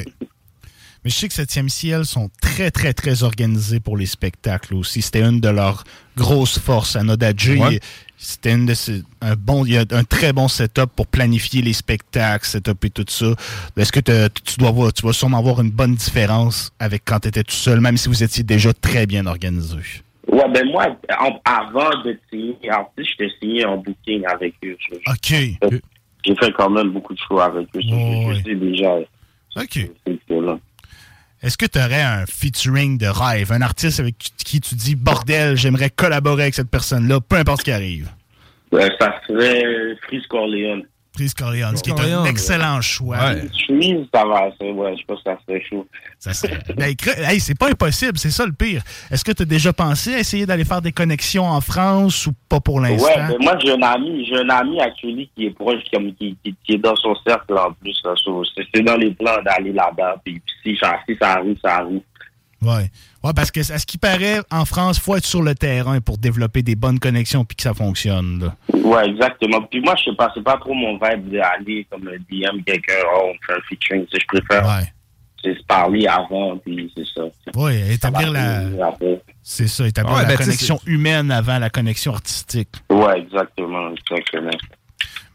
Mais 1.03 1.09
je 1.09 1.16
sais 1.16 1.28
que 1.28 1.34
7e 1.34 1.68
ciel 1.68 2.05
sont 2.05 2.30
très, 2.41 2.70
très, 2.70 2.93
très 2.93 3.24
organisés 3.24 3.80
pour 3.80 3.97
les 3.97 4.05
spectacles 4.05 4.76
aussi. 4.76 5.01
C'était 5.01 5.24
une 5.24 5.39
de 5.39 5.49
leurs 5.49 5.84
grosses 6.16 6.59
forces. 6.59 6.95
À 6.95 7.01
Nodadji, 7.01 7.57
Ouais. 7.57 7.80
c'était 8.20 8.51
une 8.53 8.68
de 8.68 8.76
ces- 8.76 9.01
un 9.20 9.36
bon, 9.36 9.66
il 9.66 9.74
y 9.74 9.78
a 9.78 9.86
un 9.89 10.03
très 10.03 10.32
bon 10.32 10.47
setup 10.47 10.91
pour 10.95 11.07
planifier 11.07 11.64
les 11.64 11.74
spectacles, 11.74 12.45
setup 12.45 12.86
et 12.86 12.91
tout 12.91 13.05
ça. 13.07 13.34
Est-ce 13.78 13.91
que 13.91 13.99
te- 13.99 14.28
tu 14.45 14.57
dois 14.59 14.70
voir, 14.70 14.93
tu 14.93 15.03
vas 15.03 15.14
sûrement 15.14 15.39
avoir 15.39 15.59
une 15.62 15.72
bonne 15.72 15.95
différence 15.95 16.72
avec 16.78 17.01
quand 17.03 17.20
tu 17.22 17.30
étais 17.30 17.43
tout 17.43 17.55
seul, 17.55 17.82
même 17.82 17.97
si 17.97 18.07
vous 18.07 18.22
étiez 18.22 18.43
déjà 18.43 18.72
très 18.72 19.07
bien 19.07 19.26
organisé? 19.26 19.78
Ouais, 20.28 20.47
ben 20.53 20.68
moi, 20.70 20.86
en- 21.20 21.41
avant 21.45 21.99
de 22.03 22.16
signer 22.30 22.70
artiste, 22.70 23.09
je 23.14 23.16
t'ai 23.26 23.32
signé 23.41 23.66
en 23.66 23.78
booking 23.78 24.24
avec 24.28 24.53
eux. 24.64 24.78
Je- 24.80 25.12
OK. 25.12 25.82
J'ai 26.26 26.36
fait 26.36 26.51
quand 26.51 26.69
même 26.69 26.89
beaucoup 26.91 27.13
de 27.13 27.19
choix 27.19 27.45
avec 27.45 27.67
eux. 27.76 27.82
je 27.82 28.41
sais 28.43 28.55
déjà. 28.55 28.97
OK. 29.57 29.80
Est-ce 31.43 31.57
que 31.57 31.65
tu 31.65 31.80
aurais 31.80 32.01
un 32.01 32.26
featuring 32.28 32.97
de 32.99 33.07
rêve, 33.07 33.51
un 33.51 33.61
artiste 33.61 33.99
avec 33.99 34.15
qui 34.17 34.61
tu 34.61 34.76
dis 34.76 34.95
bordel, 34.95 35.57
j'aimerais 35.57 35.89
collaborer 35.89 36.43
avec 36.43 36.53
cette 36.53 36.69
personne-là, 36.69 37.19
peu 37.19 37.36
importe 37.38 37.61
ce 37.61 37.65
qui 37.65 37.72
arrive? 37.72 38.09
Ouais, 38.72 38.89
ça 38.99 39.19
serait 39.28 39.95
Freeze 40.03 40.28
Corleone. 40.28 40.84
Corleone, 41.30 41.78
ce 41.78 41.84
qui 41.84 41.89
est 41.91 41.99
un 41.99 42.26
excellent 42.26 42.82
choix. 42.82 43.17
Freeze, 43.67 44.05
ça 44.13 44.26
va, 44.26 44.49
c'est- 44.59 44.72
ouais, 44.72 44.95
je 44.97 45.05
pense 45.05 45.17
que 45.24 45.32
ça 45.32 45.38
serait 45.47 45.63
chaud. 45.69 45.88
Ça 46.19 46.34
serait- 46.34 46.59
Ben, 46.78 46.93
hey, 47.30 47.39
c'est 47.39 47.57
pas 47.57 47.69
impossible, 47.69 48.17
c'est 48.17 48.32
ça 48.32 48.45
le 48.45 48.51
pire. 48.53 48.82
Est-ce 49.09 49.24
que 49.24 49.32
tu 49.32 49.43
as 49.43 49.45
déjà 49.45 49.72
pensé 49.74 50.15
à 50.15 50.19
essayer 50.19 50.45
d'aller 50.45 50.65
faire 50.65 50.82
des 50.82 50.91
connexions 50.91 51.45
en 51.45 51.61
France 51.61 52.28
ou 52.28 52.34
pas 52.49 52.59
pour 52.59 52.80
l'instant? 52.80 53.07
Ouais, 53.07 53.15
ben 53.30 53.38
moi 53.41 53.57
j'ai 53.63 53.72
un 53.74 53.82
ami, 53.82 54.26
j'ai 54.28 54.38
un 54.38 54.49
ami 54.49 54.80
actually 54.82 55.30
qui 55.36 55.45
est 55.47 55.51
proche, 55.51 55.80
qui, 55.84 56.13
qui, 56.15 56.38
qui- 56.43 56.55
qui 56.65 56.74
est 56.74 56.78
dans 56.78 56.95
son 56.95 57.15
cercle 57.26 57.53
en 57.57 57.72
plus. 57.74 57.99
c'est 58.74 58.82
dans 58.82 58.97
les 58.97 59.11
plans 59.11 59.41
d'aller 59.43 59.74
là-bas. 59.74 60.15
Puis, 60.24 60.41
si 60.63 60.78
ça 60.78 60.91
arrive, 60.91 61.57
ça 61.63 61.78
arrive. 61.78 62.01
Ouais. 62.62 62.91
Ouais, 63.24 63.34
parce 63.36 63.51
que 63.51 63.59
à 63.59 63.80
ce 63.80 63.86
qui 63.86 63.97
paraît, 63.97 64.39
en 64.51 64.66
France, 64.66 64.99
faut 64.99 65.16
être 65.16 65.26
sur 65.26 65.41
le 65.41 65.55
terrain 65.55 65.99
pour 65.99 66.18
développer 66.18 66.62
des 66.62 66.76
bonnes 66.76 66.99
connexions 66.99 67.43
puis 67.43 67.55
que 67.55 67.64
ça 67.64 67.74
fonctionne. 67.74 68.51
Ouais, 68.74 69.09
exactement. 69.09 69.62
Puis 69.64 69.82
moi, 69.82 69.95
je 69.97 70.12
sais 70.12 70.16
pas, 70.16 70.32
c'est 70.34 70.43
pas 70.43 70.57
trop 70.57 70.74
mon 70.74 70.93
vibe 70.93 71.32
d'aller 71.32 71.88
comme 71.89 72.07
un 72.07 72.18
DM 72.18 72.62
quelqu'un, 72.66 72.93
oh, 73.16 73.32
on 73.32 73.45
fait 73.45 73.53
un 73.53 73.62
featuring. 73.68 74.05
Tu 74.07 74.20
je 74.20 74.26
préfère 74.39 74.84
c'est 75.43 75.57
se 75.57 75.64
parler 75.64 76.05
avant, 76.07 76.57
puis 76.57 76.91
c'est 76.95 77.05
ça. 77.16 77.24
Oui, 77.55 77.74
établir 77.91 78.32
la. 78.32 78.64
C'est 79.41 79.68
ça, 79.68 79.88
établir 79.88 80.16
Ouais, 80.16 80.22
la 80.22 80.28
ben, 80.28 80.38
tu 80.38 80.43
connexion 80.43 80.80
humaine 80.86 81.32
avant 81.32 81.57
la 81.57 81.70
connexion 81.70 82.14
artistique. 82.14 82.70
Ouais, 82.89 83.22
exactement, 83.22 83.89
exactement. 83.91 84.51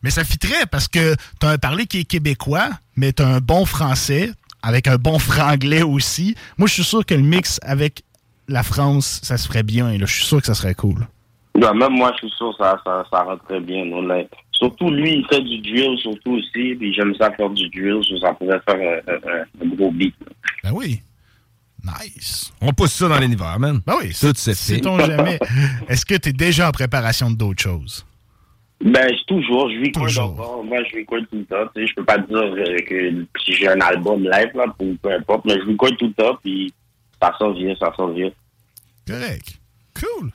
Mais 0.02 0.10
ça 0.10 0.24
fitterait 0.24 0.66
parce 0.70 0.86
que 0.86 1.16
t'as 1.40 1.50
un 1.50 1.58
parler 1.58 1.86
qui 1.86 2.00
est 2.00 2.04
québécois, 2.04 2.68
mais 2.96 3.12
t'as 3.12 3.26
un 3.26 3.40
bon 3.40 3.64
français, 3.64 4.30
avec 4.66 4.86
un 4.88 4.96
bon 4.96 5.18
franglais 5.18 5.82
aussi. 5.82 6.34
Moi, 6.58 6.66
je 6.68 6.74
suis 6.74 6.84
sûr 6.84 7.04
que 7.06 7.14
le 7.14 7.22
mix 7.22 7.58
avec 7.62 8.02
la 8.48 8.62
France, 8.62 9.20
ça 9.22 9.36
se 9.38 9.46
ferait 9.48 9.62
bien. 9.62 9.92
là. 9.92 10.06
Je 10.06 10.14
suis 10.14 10.24
sûr 10.24 10.40
que 10.40 10.46
ça 10.46 10.54
serait 10.54 10.74
cool. 10.74 11.06
Ouais, 11.54 11.72
même 11.74 11.92
moi, 11.92 12.12
je 12.14 12.26
suis 12.26 12.36
sûr 12.36 12.50
que 12.50 12.62
ça, 12.64 12.76
ça, 12.84 13.04
ça 13.10 13.22
rentrerait 13.22 13.60
bien. 13.60 13.84
non, 13.86 14.02
là. 14.02 14.22
Surtout, 14.52 14.90
lui, 14.90 15.14
il 15.18 15.26
fait 15.28 15.40
du 15.42 15.58
drill, 15.60 15.98
surtout 15.98 16.32
aussi. 16.32 16.74
Puis 16.78 16.92
j'aime 16.94 17.14
ça 17.16 17.30
faire 17.32 17.50
du 17.50 17.68
drill, 17.70 18.00
ça 18.20 18.32
pourrait 18.34 18.60
faire 18.68 19.00
un, 19.06 19.12
un- 19.12 19.64
un 19.64 19.74
gros 19.76 19.90
beat. 19.90 20.14
Ben 20.64 20.70
oui. 20.72 21.00
Nice. 21.84 22.52
On 22.60 22.72
pousse 22.72 22.92
ça 22.94 23.08
dans 23.08 23.18
l'univers, 23.18 23.58
man. 23.60 23.80
Ben 23.86 23.94
oui, 24.00 24.08
Tout 24.18 24.32
se 24.34 24.50
fait. 24.50 24.54
Sait-on 24.54 24.98
jamais. 24.98 25.38
Est-ce 25.88 26.04
que 26.04 26.14
tu 26.16 26.30
es 26.30 26.32
déjà 26.32 26.68
en 26.68 26.72
préparation 26.72 27.30
d'autres 27.30 27.62
choses? 27.62 28.04
Ben, 28.84 29.08
je- 29.08 29.24
toujours, 29.24 29.70
je 29.70 29.80
record 29.86 30.06
d'abord. 30.30 30.64
Moi, 30.64 30.78
je 30.90 30.96
record 30.98 31.20
tout 31.30 31.38
le 31.38 31.44
temps. 31.46 31.70
Tu 31.74 31.80
sais, 31.82 31.86
je 31.88 31.94
peux 31.94 32.04
pas 32.04 32.18
dire 32.18 32.36
euh, 32.36 32.76
que 32.86 33.26
si 33.42 33.52
j'ai 33.54 33.68
un 33.68 33.80
album 33.80 34.22
live, 34.22 34.50
là, 34.54 34.66
ou 34.80 34.94
peu 35.02 35.12
importe, 35.12 35.44
mais 35.46 35.54
je 35.54 35.66
record 35.70 35.90
tout 35.98 36.06
le 36.08 36.12
temps, 36.12 36.36
puis 36.42 36.72
ça 37.20 37.32
s'en 37.38 37.52
vient, 37.52 37.74
ça 37.76 37.92
s'en 37.96 38.08
vient. 38.12 38.30
Correct. 39.06 39.58
Cool. 39.98 40.30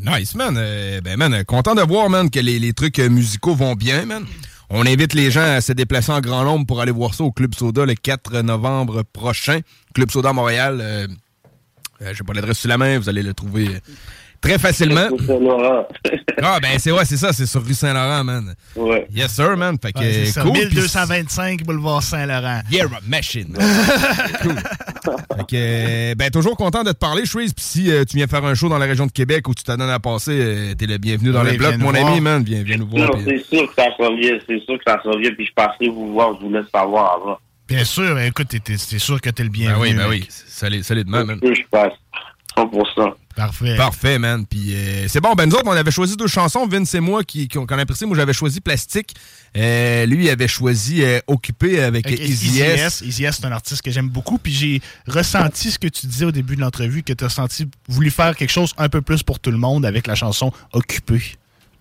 Nice, 0.00 0.34
man. 0.34 0.56
Euh, 0.56 1.02
ben, 1.02 1.18
man, 1.18 1.44
content 1.44 1.74
de 1.74 1.82
voir, 1.82 2.08
man, 2.08 2.30
que 2.30 2.40
les, 2.40 2.58
les 2.58 2.72
trucs 2.72 2.98
euh, 2.98 3.10
musicaux 3.10 3.54
vont 3.54 3.74
bien, 3.74 4.06
man. 4.06 4.24
On 4.70 4.86
invite 4.86 5.12
les 5.12 5.30
gens 5.30 5.42
à 5.42 5.60
se 5.60 5.72
déplacer 5.74 6.12
en 6.12 6.20
grand 6.22 6.44
nombre 6.44 6.64
pour 6.66 6.80
aller 6.80 6.92
voir 6.92 7.12
ça 7.12 7.24
au 7.24 7.30
Club 7.30 7.54
Soda 7.54 7.84
le 7.84 7.94
4 7.94 8.40
novembre 8.40 9.02
prochain. 9.02 9.60
Club 9.94 10.10
Soda 10.10 10.32
Montréal. 10.32 10.78
Euh, 10.80 11.06
euh, 12.00 12.14
J'ai 12.14 12.24
pas 12.24 12.32
l'adresse 12.32 12.58
sous 12.60 12.68
la 12.68 12.78
main, 12.78 12.98
vous 12.98 13.10
allez 13.10 13.22
le 13.22 13.34
trouver 13.34 13.68
très 14.42 14.58
facilement. 14.58 15.06
ah, 16.42 16.58
ben, 16.60 16.78
c'est 16.78 16.90
ouais, 16.92 17.04
c'est 17.04 17.16
ça, 17.16 17.32
c'est 17.32 17.46
sur 17.46 17.64
rue 17.64 17.72
Saint-Laurent, 17.74 18.24
man. 18.24 18.54
Ouais. 18.76 19.06
Yes, 19.14 19.32
sir, 19.32 19.56
man. 19.56 19.76
Fait 19.80 19.92
que, 19.92 19.98
Ouais, 20.00 20.24
c'est 20.26 20.40
cool. 20.42 20.52
1225 20.52 21.62
boulevard 21.64 22.02
Saint-Laurent. 22.02 22.60
Yeah, 22.70 22.86
machine. 23.06 23.56
cool. 24.42 24.54
Fait 25.36 25.46
que, 25.48 25.54
euh, 25.54 26.14
ben, 26.16 26.30
toujours 26.30 26.56
content 26.56 26.82
de 26.82 26.92
te 26.92 26.98
parler, 26.98 27.24
Shreeze. 27.24 27.52
Puis 27.54 27.64
si 27.64 27.90
euh, 27.92 28.04
tu 28.04 28.16
viens 28.16 28.26
faire 28.26 28.44
un 28.44 28.54
show 28.54 28.68
dans 28.68 28.78
la 28.78 28.86
région 28.86 29.06
de 29.06 29.12
Québec 29.12 29.48
où 29.48 29.54
tu 29.54 29.62
t'en 29.64 29.76
donnes 29.76 29.88
à 29.90 29.98
passer, 30.00 30.32
euh, 30.38 30.74
t'es 30.74 30.86
le 30.86 30.98
bienvenu 30.98 31.30
dans 31.32 31.42
Oui, 31.44 31.52
le 31.52 31.56
bloc, 31.56 31.70
viens 31.70 31.78
nous 31.78 31.84
mon 31.86 31.92
voir. 31.92 32.06
ami, 32.12 32.20
man. 32.20 32.42
Viens, 32.44 32.62
viens 32.62 32.76
nous 32.76 32.88
voir. 32.88 33.08
Non, 33.16 33.22
c'est 33.24 33.38
sûr 33.44 33.66
que 33.68 33.74
ça 33.80 33.88
s'en 33.96 34.14
vient, 34.16 34.38
c'est 34.46 34.60
sûr 34.64 34.76
que 34.78 34.84
ça 34.86 35.00
s'en 35.02 35.16
vient, 35.18 35.30
puis 35.32 35.46
je 35.46 35.52
passerai 35.54 35.88
vous 35.88 36.12
voir, 36.12 36.34
je 36.40 36.44
vous 36.46 36.52
laisse 36.52 36.66
savoir 36.74 37.14
avant. 37.20 37.38
Bien 37.68 37.84
sûr, 37.84 38.18
écoute, 38.20 38.48
t'es- 38.48 38.58
t'es- 38.60 38.76
c'est 38.76 38.98
sûr 38.98 39.20
que 39.20 39.30
t'es 39.30 39.44
le 39.44 39.48
bienvenu. 39.48 39.78
Ben 39.78 39.82
oui, 39.82 39.94
ben 39.94 40.08
mec. 40.10 40.22
oui. 40.22 40.26
Salut, 40.28 40.82
solidement, 40.82 41.24
man. 41.24 41.38
Je 41.42 41.62
passe. 41.70 41.92
100%. 42.56 43.14
Parfait. 43.36 43.76
Parfait, 43.76 44.18
man. 44.18 44.46
Puis 44.46 44.74
euh, 44.74 45.06
c'est 45.08 45.20
bon, 45.20 45.32
ben 45.34 45.48
nous 45.48 45.54
autres, 45.54 45.66
on 45.66 45.72
avait 45.72 45.90
choisi 45.90 46.16
deux 46.16 46.26
chansons, 46.26 46.66
Vince 46.66 46.94
et 46.94 47.00
moi, 47.00 47.24
qui, 47.24 47.48
qui 47.48 47.58
ont, 47.58 47.66
qu'on 47.66 47.78
a 47.78 47.82
apprécié. 47.82 48.06
Moi, 48.06 48.16
j'avais 48.16 48.32
choisi 48.32 48.60
Plastique. 48.60 49.14
Euh, 49.56 50.06
lui, 50.06 50.24
il 50.24 50.30
avait 50.30 50.48
choisi 50.48 51.02
euh, 51.02 51.20
Occupé 51.26 51.82
avec, 51.82 52.10
Easy 52.10 52.60
S. 52.60 53.02
Easy 53.02 53.24
S, 53.24 53.38
c'est 53.40 53.46
un 53.46 53.52
artiste 53.52 53.82
que 53.82 53.90
j'aime 53.90 54.08
beaucoup. 54.08 54.38
Puis 54.38 54.52
j'ai 54.52 54.80
ressenti 55.06 55.70
ce 55.70 55.78
que 55.78 55.88
tu 55.88 56.06
disais 56.06 56.24
au 56.24 56.32
début 56.32 56.56
de 56.56 56.60
l'entrevue, 56.60 57.02
que 57.02 57.12
tu 57.12 57.24
as 57.24 57.28
senti 57.28 57.68
voulu 57.88 58.10
faire 58.10 58.36
quelque 58.36 58.50
chose 58.52 58.74
un 58.78 58.88
peu 58.88 59.02
plus 59.02 59.22
pour 59.22 59.40
tout 59.40 59.50
le 59.50 59.58
monde 59.58 59.86
avec 59.86 60.06
la 60.06 60.14
chanson 60.14 60.52
Occupé. 60.72 61.20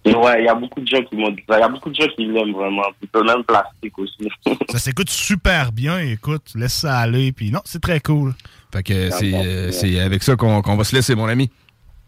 Et 0.03 0.15
ouais, 0.15 0.41
il 0.41 0.45
y 0.45 0.49
a 0.49 0.55
beaucoup 0.55 0.81
de 0.81 0.87
gens 0.87 1.03
qui 1.03 1.15
m'ont 1.15 1.29
dit 1.29 1.43
ça. 1.47 1.57
Il 1.57 1.61
y 1.61 1.63
a 1.63 1.69
beaucoup 1.69 1.89
de 1.89 1.95
gens 1.95 2.07
qui 2.15 2.25
l'aiment 2.25 2.53
vraiment. 2.53 2.81
Même 3.13 3.43
plastique 3.43 3.99
aussi. 3.99 4.29
Ça 4.71 4.79
s'écoute 4.79 5.09
super 5.11 5.71
bien. 5.71 5.99
Écoute, 5.99 6.53
laisse 6.55 6.73
ça 6.73 6.97
aller. 6.97 7.31
Puis 7.31 7.51
non, 7.51 7.61
c'est 7.65 7.81
très 7.81 7.99
cool. 7.99 8.33
Fait 8.71 8.83
que 8.83 9.09
c'est 9.11 9.33
euh, 9.33 9.71
c'est 9.71 9.99
avec 9.99 10.23
ça 10.23 10.35
qu'on 10.35 10.61
qu'on 10.61 10.75
va 10.75 10.83
se 10.83 10.95
laisser, 10.95 11.15
mon 11.15 11.27
ami. 11.27 11.49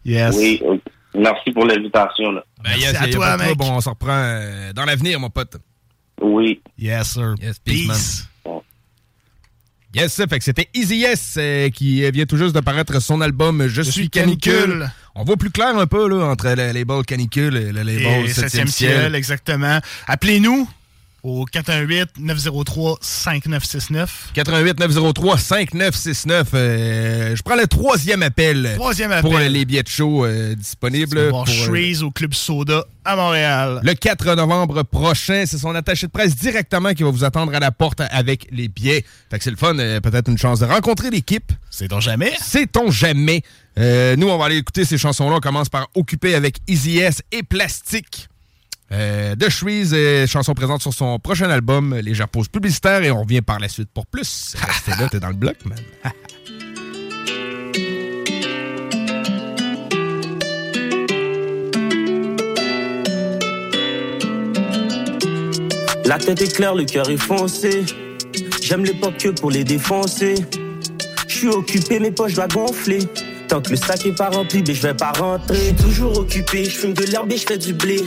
Yes. 0.04 0.34
Oui, 0.36 0.62
merci 1.14 1.50
pour 1.52 1.66
l'invitation. 1.66 2.32
Ben, 2.62 2.76
yes, 2.78 2.94
à 3.00 3.08
toi, 3.08 3.36
mec. 3.36 3.56
on 3.60 3.80
s'en 3.80 3.90
reprend 3.90 4.12
euh, 4.12 4.72
dans 4.72 4.84
l'avenir, 4.84 5.20
mon 5.20 5.30
pote. 5.30 5.56
Oui. 6.20 6.60
Yes, 6.78 7.12
sir. 7.12 7.34
Yes, 7.40 7.58
peace, 7.58 8.28
man. 8.44 8.60
Yes, 9.94 10.16
fait 10.16 10.38
que 10.38 10.44
c'était 10.44 10.68
Easy 10.74 10.96
Yes 10.96 11.36
euh, 11.38 11.70
qui 11.70 12.10
vient 12.10 12.26
tout 12.26 12.36
juste 12.36 12.54
de 12.54 12.60
paraître 12.60 13.00
son 13.00 13.20
album 13.20 13.68
Je, 13.68 13.80
suis 13.82 14.10
canicule. 14.10 14.90
On 15.14 15.22
voit 15.22 15.36
plus 15.36 15.50
clair 15.50 15.78
un 15.78 15.86
peu 15.86 16.08
là, 16.08 16.24
entre 16.24 16.48
le 16.48 16.72
label 16.72 17.04
Canicule 17.06 17.56
et 17.56 17.70
le 17.70 17.82
label 17.82 18.24
Et 18.24 18.28
7 18.28 18.34
septième 18.34 18.66
ciel, 18.66 19.14
exactement. 19.14 19.78
Appelez-nous 20.08 20.68
au 21.24 21.44
418-903-5969. 21.46 24.08
88-903-5969. 24.36 26.44
Euh, 26.54 27.34
je 27.34 27.42
prends 27.42 27.56
le 27.56 27.66
troisième 27.66 28.22
appel. 28.22 28.72
Troisième 28.76 29.10
Pour 29.22 29.34
appel. 29.34 29.46
euh, 29.46 29.50
les 29.50 29.64
billets 29.64 29.82
de 29.82 29.88
show 29.88 30.24
euh, 30.26 30.54
disponibles. 30.54 31.30
Pour, 31.30 31.42
euh, 31.42 31.46
Shreeze 31.46 32.02
au 32.02 32.10
Club 32.10 32.34
Soda 32.34 32.84
à 33.06 33.16
Montréal. 33.16 33.80
Le 33.82 33.94
4 33.94 34.34
novembre 34.34 34.82
prochain, 34.82 35.44
c'est 35.46 35.56
son 35.58 35.74
attaché 35.74 36.06
de 36.06 36.12
presse 36.12 36.36
directement 36.36 36.92
qui 36.92 37.02
va 37.02 37.10
vous 37.10 37.24
attendre 37.24 37.54
à 37.54 37.60
la 37.60 37.70
porte 37.72 38.00
avec 38.10 38.46
les 38.52 38.68
billets. 38.68 39.04
Fait 39.30 39.38
que 39.38 39.44
c'est 39.44 39.50
le 39.50 39.56
fun, 39.56 39.78
euh, 39.78 40.00
peut-être 40.00 40.28
une 40.30 40.36
chance 40.38 40.60
de 40.60 40.66
rencontrer 40.66 41.08
l'équipe. 41.10 41.50
C'est-on 41.70 42.00
jamais? 42.00 42.32
C'est-on 42.40 42.90
jamais. 42.90 43.42
Euh, 43.78 44.14
nous, 44.16 44.28
on 44.28 44.36
va 44.38 44.44
aller 44.46 44.56
écouter 44.58 44.84
ces 44.84 44.98
chansons-là. 44.98 45.36
On 45.36 45.40
commence 45.40 45.68
par 45.70 45.88
Occupé 45.94 46.34
avec 46.34 46.58
Easy 46.68 46.98
S 46.98 47.22
et 47.32 47.42
Plastique. 47.42 48.28
Euh, 48.94 49.34
de 49.34 49.48
Shreeze, 49.48 49.92
euh, 49.92 50.26
chanson 50.26 50.54
présente 50.54 50.80
sur 50.80 50.94
son 50.94 51.18
prochain 51.18 51.50
album, 51.50 51.96
Légère 51.96 52.28
pause 52.28 52.46
publicitaire, 52.46 53.02
et 53.02 53.10
on 53.10 53.22
revient 53.22 53.42
par 53.42 53.58
la 53.58 53.68
suite 53.68 53.90
pour 53.92 54.06
plus. 54.06 54.54
Restez 54.56 54.92
là, 54.92 55.08
t'es 55.10 55.18
dans 55.18 55.28
le 55.28 55.34
bloc, 55.34 55.56
man. 55.64 55.78
La 66.04 66.18
tête 66.18 66.42
est 66.42 66.54
claire, 66.54 66.74
le 66.74 66.84
cœur 66.84 67.08
est 67.08 67.16
foncé. 67.16 67.84
J'aime 68.62 68.84
l'époque 68.84 69.16
que 69.16 69.30
pour 69.30 69.50
les 69.50 69.64
défoncer. 69.64 70.34
Je 71.26 71.34
suis 71.34 71.48
occupé, 71.48 71.98
mes 71.98 72.12
poches 72.12 72.34
doivent 72.34 72.52
gonfler. 72.52 73.00
Tant 73.48 73.60
que 73.60 73.70
le 73.70 73.76
sac 73.76 74.04
est 74.06 74.16
pas 74.16 74.28
rempli, 74.28 74.62
ben 74.62 74.74
je 74.74 74.82
vais 74.82 74.94
pas 74.94 75.12
rentrer. 75.12 75.56
Je 75.56 75.62
suis 75.62 75.74
toujours 75.74 76.18
occupé, 76.18 76.64
je 76.66 76.70
fume 76.70 76.92
de 76.92 77.04
l'herbe 77.04 77.32
et 77.32 77.38
je 77.38 77.46
fais 77.46 77.58
du 77.58 77.72
blé. 77.72 78.02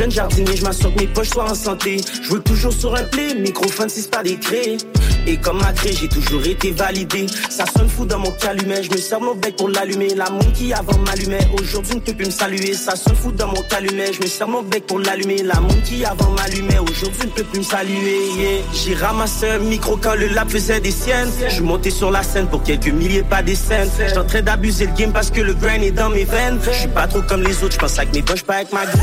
Jeune 0.00 0.12
jardinier, 0.12 0.56
je 0.56 0.64
m'assure 0.64 0.94
que 0.94 1.00
mes 1.00 1.08
poches 1.08 1.28
soient 1.28 1.50
en 1.50 1.54
santé. 1.54 2.00
Je 2.22 2.30
veux 2.30 2.40
toujours 2.40 2.72
sur 2.72 2.94
un 2.94 3.02
play, 3.02 3.34
microphone 3.34 3.90
si 3.90 4.00
c'est 4.00 4.10
pas 4.10 4.22
des 4.22 4.38
craies. 4.38 4.78
Et 5.26 5.36
comme 5.36 5.58
ma 5.58 5.74
j'ai 5.74 6.08
toujours 6.08 6.42
été 6.46 6.70
validé. 6.70 7.26
Ça 7.50 7.66
sonne 7.66 7.90
fou 7.90 8.06
dans 8.06 8.18
mon 8.18 8.30
calumet, 8.30 8.82
je 8.82 8.90
me 8.92 8.96
sers 8.96 9.20
mon 9.20 9.34
bec 9.34 9.56
pour 9.56 9.68
l'allumer. 9.68 10.14
La 10.14 10.30
montre 10.30 10.54
qui 10.54 10.72
avant 10.72 10.96
m'allumait, 11.00 11.46
aujourd'hui 11.52 11.96
ne 11.96 12.00
peut 12.00 12.14
plus 12.14 12.24
me 12.24 12.30
saluer. 12.30 12.72
Ça 12.72 12.96
sonne 12.96 13.14
fou 13.14 13.30
dans 13.32 13.48
mon 13.48 13.60
calumet, 13.68 14.10
je 14.14 14.22
me 14.22 14.26
sers 14.26 14.48
mon 14.48 14.62
bec 14.62 14.86
pour 14.86 15.00
l'allumer. 15.00 15.42
La 15.42 15.60
montre 15.60 15.82
qui 15.82 16.02
avant 16.02 16.30
m'allumait, 16.30 16.78
aujourd'hui 16.78 17.26
ne 17.26 17.32
peut 17.32 17.44
plus 17.44 17.58
me 17.58 17.64
saluer. 17.64 18.30
yeah. 18.38 18.62
J'ai 18.72 18.94
ramassé 18.94 19.50
un 19.50 19.58
micro 19.58 19.98
quand 19.98 20.14
le 20.14 20.28
lab 20.28 20.48
faisait 20.48 20.80
des 20.80 20.92
siennes. 20.92 21.30
Je 21.46 21.60
monté 21.60 21.90
sur 21.90 22.10
la 22.10 22.22
scène 22.22 22.46
pour 22.46 22.62
quelques 22.62 22.88
milliers, 22.88 23.22
pas 23.22 23.42
des 23.42 23.54
scènes. 23.54 23.90
J'suis 23.98 24.16
en 24.16 24.24
train 24.24 24.40
d'abuser 24.40 24.86
le 24.86 24.94
game 24.94 25.12
parce 25.12 25.30
que 25.30 25.42
le 25.42 25.52
grain 25.52 25.82
est 25.82 25.90
dans 25.90 26.08
mes 26.08 26.24
veines. 26.24 26.58
Je 26.64 26.70
suis 26.70 26.88
pas 26.88 27.06
trop 27.06 27.20
comme 27.20 27.42
les 27.42 27.62
autres, 27.62 27.74
je 27.74 27.78
pense 27.78 27.98
avec 27.98 28.14
mes 28.14 28.22
poches, 28.22 28.44
pas 28.44 28.54
avec 28.54 28.72
ma 28.72 28.86
gueule. 28.86 28.94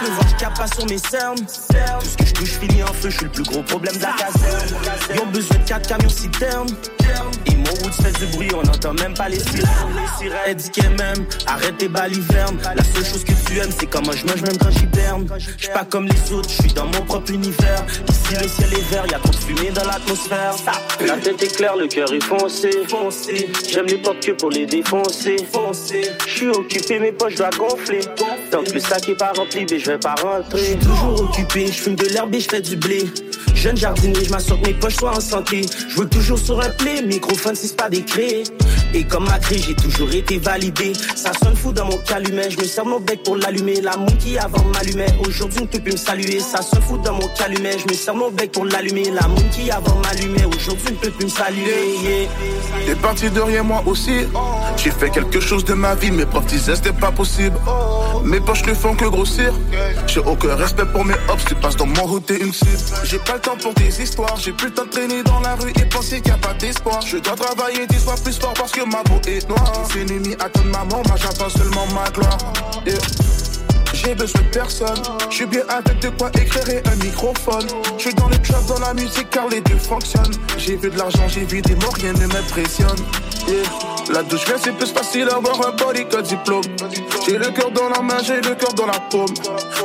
Peux 0.00 0.10
voir, 0.10 0.54
pas 0.54 0.66
sur 0.66 0.86
mes 0.86 0.98
cernes. 0.98 1.36
Tout 1.36 2.06
ce 2.06 2.16
que 2.16 2.26
je 2.26 2.32
touche 2.32 2.58
finit 2.58 2.82
en 2.82 2.86
feu, 2.86 3.10
je 3.10 3.16
suis 3.16 3.24
le 3.24 3.30
plus 3.30 3.42
gros 3.42 3.62
problème 3.62 3.96
de 3.96 4.02
la 4.02 4.12
caserne. 4.12 4.68
Ils 5.14 5.20
ont 5.20 5.26
besoin 5.26 5.58
de 5.58 5.68
4 5.68 5.88
camions 5.88 6.08
citernes. 6.08 6.68
Et 7.46 7.56
mon 7.56 7.64
route 7.64 7.94
fait 7.94 8.12
du 8.18 8.26
bruit, 8.32 8.48
on 8.54 8.62
n'entend 8.62 8.94
même 8.94 9.14
pas 9.14 9.28
les 9.28 9.40
sirènes. 9.40 9.66
Les 10.22 10.30
Elle 10.46 10.56
dit 10.56 10.70
qu'elle 10.70 10.96
m'aime, 10.96 11.26
arrête 11.46 11.76
tes 11.78 11.88
balivernes. 11.88 12.58
La 12.74 12.84
seule 12.84 13.04
chose 13.04 13.24
que 13.24 13.32
tu 13.32 13.58
aimes, 13.58 13.70
c'est 13.78 13.86
comment 13.86 14.12
je 14.12 14.26
mange 14.26 14.42
même 14.42 14.56
quand 14.58 14.70
j'hiberne. 14.70 15.26
Je 15.38 15.64
suis 15.64 15.72
pas 15.72 15.84
comme 15.84 16.06
les 16.06 16.32
autres, 16.32 16.48
je 16.48 16.62
suis 16.62 16.72
dans 16.72 16.86
mon 16.86 17.02
propre 17.02 17.32
univers. 17.32 17.84
Ici 18.08 18.42
le 18.42 18.48
ciel 18.48 18.72
est 18.72 18.90
vert, 18.90 19.04
y 19.10 19.14
a 19.14 19.18
trop 19.18 19.30
de 19.30 19.36
fumée 19.36 19.70
dans 19.70 19.84
l'atmosphère. 19.84 20.54
La 21.06 21.16
tête 21.16 21.42
est 21.42 21.56
claire, 21.56 21.76
le 21.76 21.88
cœur 21.88 22.12
est 22.12 22.22
foncé. 22.22 22.70
foncé. 22.88 23.50
J'aime 23.68 23.86
l'époque 23.86 24.20
que 24.20 24.32
pour 24.32 24.50
les 24.50 24.66
défoncer. 24.66 25.36
Foncé. 25.52 26.10
Je 26.26 26.30
suis 26.30 26.48
occupé, 26.48 26.98
mes 26.98 27.12
poches 27.12 27.34
doivent 27.34 27.56
gonfler. 27.58 28.00
Tant 28.50 28.62
que 28.62 28.72
le 28.72 28.80
sac 28.80 29.08
est 29.08 29.14
pas 29.14 29.32
rempli, 29.32 29.66
ben 29.66 29.78
je 29.78 29.89
vais 29.92 29.98
pas 29.98 30.14
rentrer. 30.22 30.58
J'suis 30.58 30.78
toujours 30.78 31.20
occupé, 31.22 31.66
je 31.66 31.72
fume 31.72 31.96
de 31.96 32.06
l'herbe 32.06 32.34
et 32.34 32.40
je 32.40 32.48
fais 32.48 32.60
du 32.60 32.76
blé. 32.76 33.04
Jeune 33.54 33.76
jardinier, 33.76 34.24
je 34.24 34.30
m'assure 34.30 34.60
que 34.60 34.68
mes 34.68 34.74
poches 34.74 34.96
soient 34.96 35.16
en 35.16 35.20
santé. 35.20 35.62
Je 35.88 35.96
veux 35.96 36.08
toujours 36.08 36.38
sur 36.38 36.60
un 36.60 36.70
play, 36.70 37.02
microphone 37.02 37.54
si 37.54 37.68
c'est 37.68 37.76
pas 37.76 37.90
craies. 37.90 38.44
Et 38.92 39.04
comme 39.04 39.24
ma 39.24 39.38
craie, 39.38 39.58
j'ai 39.58 39.74
toujours 39.74 40.12
été 40.12 40.38
validé. 40.38 40.92
Ça 41.14 41.32
sonne 41.42 41.54
fou 41.54 41.72
dans 41.72 41.84
mon 41.84 41.96
calumet, 41.98 42.50
je 42.50 42.58
me 42.58 42.64
sers 42.64 42.84
mon 42.84 43.00
bec 43.00 43.22
pour 43.22 43.36
l'allumer. 43.36 43.80
La 43.80 43.96
moue 43.96 44.16
qui 44.18 44.36
avant 44.38 44.64
m'allumait, 44.64 45.12
aujourd'hui 45.26 45.62
ne 45.62 45.66
peut 45.66 45.78
plus 45.78 45.92
me 45.92 45.96
saluer. 45.96 46.40
Ça 46.40 46.62
sonne 46.62 46.82
fou 46.82 46.98
dans 46.98 47.14
mon 47.14 47.28
calumet, 47.38 47.78
je 47.78 47.88
me 47.88 47.94
sers 47.96 48.14
mon 48.14 48.30
bec 48.30 48.52
pour 48.52 48.64
l'allumer. 48.64 49.10
La 49.10 49.28
moue 49.28 49.48
qui 49.52 49.70
avant 49.70 49.96
m'allumait, 49.96 50.44
aujourd'hui 50.44 50.92
ne 50.92 50.96
peut 50.96 51.10
plus 51.10 51.26
me 51.26 51.30
saluer. 51.30 51.96
yeah. 52.02 52.28
T'es 52.86 52.94
parti 52.96 53.30
de 53.30 53.40
rien, 53.40 53.62
moi 53.62 53.82
aussi. 53.86 54.26
J'ai 54.76 54.90
fait 54.90 55.10
quelque 55.10 55.40
chose 55.40 55.64
de 55.64 55.74
ma 55.74 55.94
vie, 55.94 56.10
mes 56.10 56.26
profs 56.26 56.46
disaient 56.46 56.74
c'était 56.74 56.92
pas 56.92 57.12
possible. 57.12 57.56
Mes 58.24 58.40
poches 58.40 58.64
ne 58.66 58.74
font 58.74 58.94
que 58.94 59.06
grossir. 59.06 59.52
J'ai 60.06 60.20
aucun 60.20 60.54
respect 60.56 60.84
pour 60.92 61.04
mes 61.04 61.14
hops, 61.28 61.44
tu 61.46 61.54
passes 61.54 61.76
dans 61.76 61.86
mon 61.86 62.04
route, 62.04 62.26
t'es 62.26 62.38
une 62.38 62.52
cible. 62.52 62.70
J'ai 63.04 63.18
pas 63.18 63.34
le 63.34 63.40
temps 63.40 63.56
pour 63.56 63.72
des 63.74 64.02
histoires, 64.02 64.36
j'ai 64.36 64.52
plus 64.52 64.68
le 64.68 64.74
temps 64.74 64.84
de 64.84 64.90
traîner 64.90 65.22
dans 65.22 65.40
la 65.40 65.54
rue 65.54 65.70
et 65.70 65.84
penser 65.84 66.20
qu'il 66.20 66.32
y 66.32 66.34
a 66.34 66.38
pas 66.38 66.54
d'espoir. 66.54 67.00
Je 67.02 67.18
dois 67.18 67.34
travailler 67.34 67.86
dix 67.86 67.98
fois 67.98 68.14
plus 68.22 68.38
fort 68.38 68.54
parce 68.54 68.72
que 68.72 68.79
ma 68.86 69.02
peau 69.02 69.20
est 69.26 69.48
noire. 69.48 69.72
C'est 69.92 70.00
ennemi 70.00 70.34
attendent 70.40 70.66
maman, 70.66 71.02
moi 71.06 71.16
j'attends 71.16 71.48
seulement 71.48 71.86
ma 71.94 72.10
gloire. 72.10 72.38
J'ai 73.92 74.14
besoin 74.14 74.40
de 74.42 74.48
personne, 74.48 75.02
je 75.28 75.34
suis 75.34 75.46
bien 75.46 75.62
avec 75.68 76.00
de 76.00 76.08
quoi 76.10 76.30
éclairer 76.34 76.82
un 76.86 77.04
microphone. 77.04 77.66
Je 77.98 78.02
suis 78.02 78.14
dans 78.14 78.28
le 78.28 78.38
club, 78.38 78.64
dans 78.66 78.78
la 78.78 78.94
musique 78.94 79.28
car 79.30 79.48
les 79.48 79.60
deux 79.60 79.76
fonctionnent. 79.76 80.34
J'ai 80.56 80.76
vu 80.76 80.88
de 80.88 80.96
l'argent, 80.96 81.28
j'ai 81.28 81.44
vu 81.44 81.60
des 81.60 81.74
mots, 81.74 81.90
rien 82.00 82.12
ne 82.14 82.26
m'impressionne. 82.26 82.96
Yeah. 83.46 83.56
La 84.12 84.22
douche 84.22 84.44
vient, 84.46 84.56
c'est 84.58 84.72
plus 84.72 84.86
facile 84.90 85.26
d'avoir 85.26 85.68
un 85.68 85.72
body 85.72 86.06
qu'un 86.06 86.22
diplôme. 86.22 86.64
J'ai 87.26 87.38
le 87.38 87.50
cœur 87.50 87.70
dans 87.72 87.88
la 87.90 88.00
main, 88.00 88.18
j'ai 88.22 88.40
le 88.40 88.54
cœur 88.54 88.72
dans 88.74 88.86
la 88.86 88.98
paume. 89.10 89.34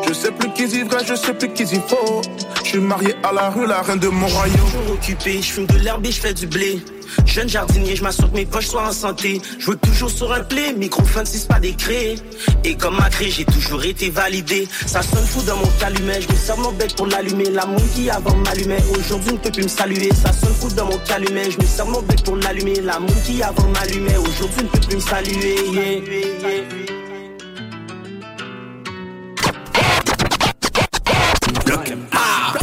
Je 0.07 0.13
sais 0.13 0.31
plus 0.31 0.51
qui 0.53 0.63
y 0.63 0.83
vrai, 0.83 0.99
je 1.05 1.15
sais 1.15 1.33
plus 1.33 1.49
qui 1.53 1.63
y 1.63 1.79
faut. 1.87 2.21
Je 2.63 2.69
suis 2.69 2.79
marié 2.79 3.15
à 3.23 3.31
la 3.33 3.49
rue, 3.49 3.67
la 3.67 3.81
reine 3.81 3.99
de 3.99 4.07
mon 4.07 4.27
royaume. 4.27 4.57
toujours 4.57 4.93
occupé, 4.93 5.41
je 5.41 5.61
de 5.61 5.77
l'herbe 5.79 6.05
et 6.05 6.11
je 6.11 6.21
fais 6.21 6.33
du 6.33 6.47
blé. 6.47 6.81
Jeune 7.25 7.49
jardinier, 7.49 7.95
je 7.95 8.03
m'assure 8.03 8.31
que 8.31 8.35
mes 8.35 8.45
poches 8.45 8.67
soient 8.67 8.87
en 8.87 8.91
santé. 8.91 9.41
Je 9.59 9.71
veux 9.71 9.77
toujours 9.77 10.09
sur 10.09 10.31
un 10.31 10.43
microphone 10.77 11.25
si 11.25 11.39
c'est 11.39 11.47
pas 11.47 11.59
des 11.59 11.73
craies. 11.73 12.15
Et 12.63 12.75
comme 12.75 12.97
ma 12.97 13.09
craie, 13.09 13.29
j'ai 13.29 13.45
toujours 13.45 13.83
été 13.83 14.09
validé. 14.09 14.67
Ça 14.85 15.01
sonne 15.01 15.25
fou 15.25 15.41
dans 15.43 15.57
mon 15.57 15.69
calumet, 15.79 16.21
je 16.21 16.31
me 16.31 16.37
sers 16.37 16.57
mon 16.57 16.71
bec 16.71 16.95
pour 16.95 17.07
l'allumer. 17.07 17.49
La 17.49 17.65
moue 17.65 17.81
qui 17.95 18.09
avant 18.09 18.35
m'allumait, 18.37 18.83
aujourd'hui 18.97 19.33
ne 19.33 19.37
peut 19.37 19.51
plus 19.51 19.63
me 19.63 19.67
saluer. 19.67 20.09
Ça 20.13 20.31
sonne 20.33 20.53
fou 20.53 20.69
dans 20.75 20.85
mon 20.85 20.97
calumet, 20.99 21.51
je 21.51 21.57
me 21.57 21.65
sers 21.65 21.85
mon 21.85 22.01
bec 22.01 22.23
pour 22.23 22.37
l'allumer. 22.37 22.81
La 22.81 22.99
moue 22.99 23.07
qui 23.25 23.41
avant 23.41 23.67
m'allumait, 23.69 24.17
aujourd'hui 24.17 24.63
ne 24.63 24.69
peut 24.69 24.79
plus 24.87 24.95
me 24.95 25.01
saluer. 25.01 25.55
yeah. 25.73 26.35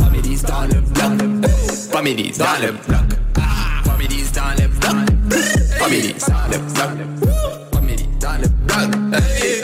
Families 0.02 0.42
dans 0.42 0.62
le 0.62 0.80
bloc. 0.80 2.38
Dans 2.38 2.66
le 2.66 2.72
bloc. 2.72 3.21
Families 5.82 6.14
dans 6.28 6.46
le 6.48 6.58
bloc. 6.58 7.32
Families 7.72 8.08
dans 8.20 8.38
le 8.40 8.46
bloc. 8.46 8.90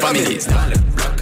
Families 0.00 0.46
dans 0.48 0.66
le 0.68 0.76
bloc. 0.96 1.16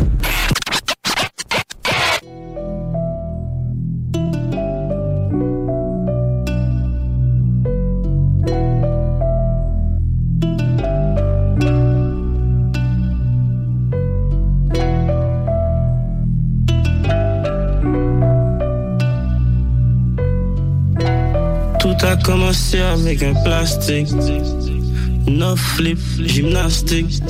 Tout 21.80 22.07
a 22.07 22.16
commencé 22.16 22.80
avec 22.80 23.22
un 23.22 23.34
plastique. 23.44 24.09
Neuf 25.27 25.59
flip, 25.59 25.99
gymnastique. 26.24 27.20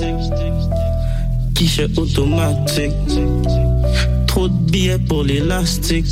Guichet 1.53 1.89
automatique. 1.97 2.93
Trop 4.27 4.49
de 4.49 4.71
billets 4.71 4.99
pour 4.99 5.25
l'élastique. 5.25 6.07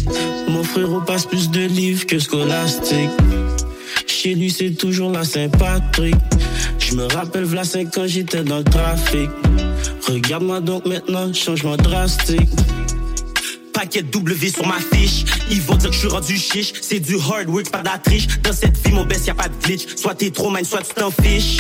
Mon 0.49 0.63
frérot 0.63 1.01
passe 1.01 1.27
plus 1.27 1.51
de 1.51 1.61
livres 1.67 2.07
que 2.07 2.19
scolastique. 2.19 3.11
Chez 4.07 4.35
lui, 4.35 4.51
c'est 4.51 4.71
toujours 4.71 5.11
la 5.11 5.25
Saint-Patrick. 5.25 6.17
Je 6.79 6.95
me 6.95 7.05
rappelle, 7.05 7.45
v'là 7.45 7.65
5 7.65 7.99
ans, 7.99 8.07
j'étais 8.07 8.43
dans 8.43 8.59
le 8.59 8.65
trafic. 8.65 9.29
Regarde-moi 10.09 10.61
donc 10.61 10.87
maintenant, 10.87 11.33
changement 11.33 11.77
drastique. 11.77 12.49
Pas 13.85 13.91
maquette 13.91 14.11
W 14.11 14.49
sur 14.49 14.67
ma 14.67 14.79
fiche. 14.79 15.25
Ils 15.51 15.61
vont 15.61 15.77
dire 15.77 15.91
que 15.91 15.95
je 15.95 16.01
suis 16.01 16.09
rendu 16.09 16.39
chiche. 16.39 16.73
C'est 16.81 17.01
du 17.01 17.17
hard 17.17 17.49
work, 17.49 17.71
pas 17.71 17.81
de 17.81 17.85
la 17.85 17.99
triche. 17.99 18.27
Dans 18.43 18.53
cette 18.53 18.79
vie, 18.79 18.95
mon 18.95 19.05
best, 19.05 19.27
y 19.27 19.31
a 19.31 19.35
pas 19.35 19.49
de 19.49 19.55
glitch. 19.63 19.97
Soit 19.97 20.15
t'es 20.15 20.31
trop 20.31 20.49
man, 20.49 20.65
soit 20.65 20.81
tu 20.81 20.95
t'en 20.95 21.11
fiches. 21.11 21.59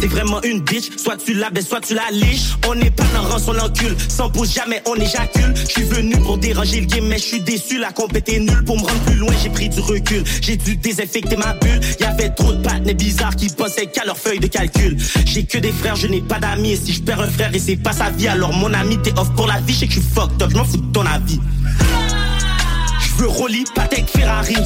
C'est 0.00 0.06
vraiment 0.06 0.40
une 0.42 0.60
bitch. 0.60 0.96
Soit 0.96 1.16
tu 1.16 1.34
la 1.34 1.50
baisses, 1.50 1.66
soit 1.66 1.80
tu 1.80 1.94
la 1.94 2.08
liches. 2.12 2.54
On 2.68 2.76
n'est 2.76 2.92
pas 2.92 3.04
dans 3.12 3.22
rang, 3.22 3.38
on. 3.48 4.08
Sans 4.08 4.30
pause, 4.30 4.54
jamais 4.54 4.82
on 4.86 4.94
éjacule. 4.94 5.52
Je 5.56 5.70
suis 5.72 5.82
venu 5.82 6.16
pour 6.18 6.38
déranger 6.38 6.80
le 6.80 6.86
game, 6.86 7.06
mais 7.06 7.18
je 7.18 7.24
suis 7.24 7.40
déçu. 7.40 7.78
La 7.78 7.90
compète 7.90 8.28
est 8.28 8.38
nulle. 8.38 8.64
Pour 8.64 8.76
me 8.76 8.82
rendre 8.82 9.00
plus 9.06 9.16
loin, 9.16 9.34
j'ai 9.42 9.50
pris 9.50 9.68
du 9.68 9.80
recul. 9.80 10.22
J'ai 10.42 10.56
dû 10.56 10.76
désinfecter 10.76 11.36
ma 11.36 11.54
bulle. 11.54 11.80
Y 11.98 12.04
avait 12.04 12.30
trop 12.30 12.52
de 12.52 12.62
pattes 12.62 12.84
bizarres 12.96 13.34
qui 13.34 13.48
pensaient 13.48 13.86
qu'à 13.86 14.04
leur 14.04 14.16
feuille 14.16 14.38
de 14.38 14.46
calcul. 14.46 14.96
J'ai 15.24 15.44
que 15.44 15.58
des 15.58 15.72
frères, 15.72 15.96
je 15.96 16.06
n'ai 16.06 16.20
pas 16.20 16.38
d'amis. 16.38 16.72
Et 16.72 16.76
si 16.76 16.92
je 16.92 17.02
perds 17.02 17.20
un 17.20 17.30
frère 17.30 17.52
et 17.52 17.58
c'est 17.58 17.76
pas 17.76 17.92
sa 17.92 18.10
vie, 18.10 18.28
alors 18.28 18.52
mon 18.52 18.72
ami 18.72 18.96
t'es 19.02 19.12
off 19.18 19.34
pour 19.34 19.48
la 19.48 19.58
vie. 19.60 19.74
Je 19.74 19.80
sais 19.80 19.86
que 19.88 19.94
je 19.94 20.00
suis 20.00 20.08
je 20.14 20.56
m'en 20.56 20.64
fous 20.64 20.76
de 20.76 20.92
ton 20.92 21.04
avis. 21.04 21.40
Je 23.00 23.22
veux 23.22 23.28
Rolly, 23.28 23.64
Patek, 23.74 24.08
Ferrari. 24.08 24.56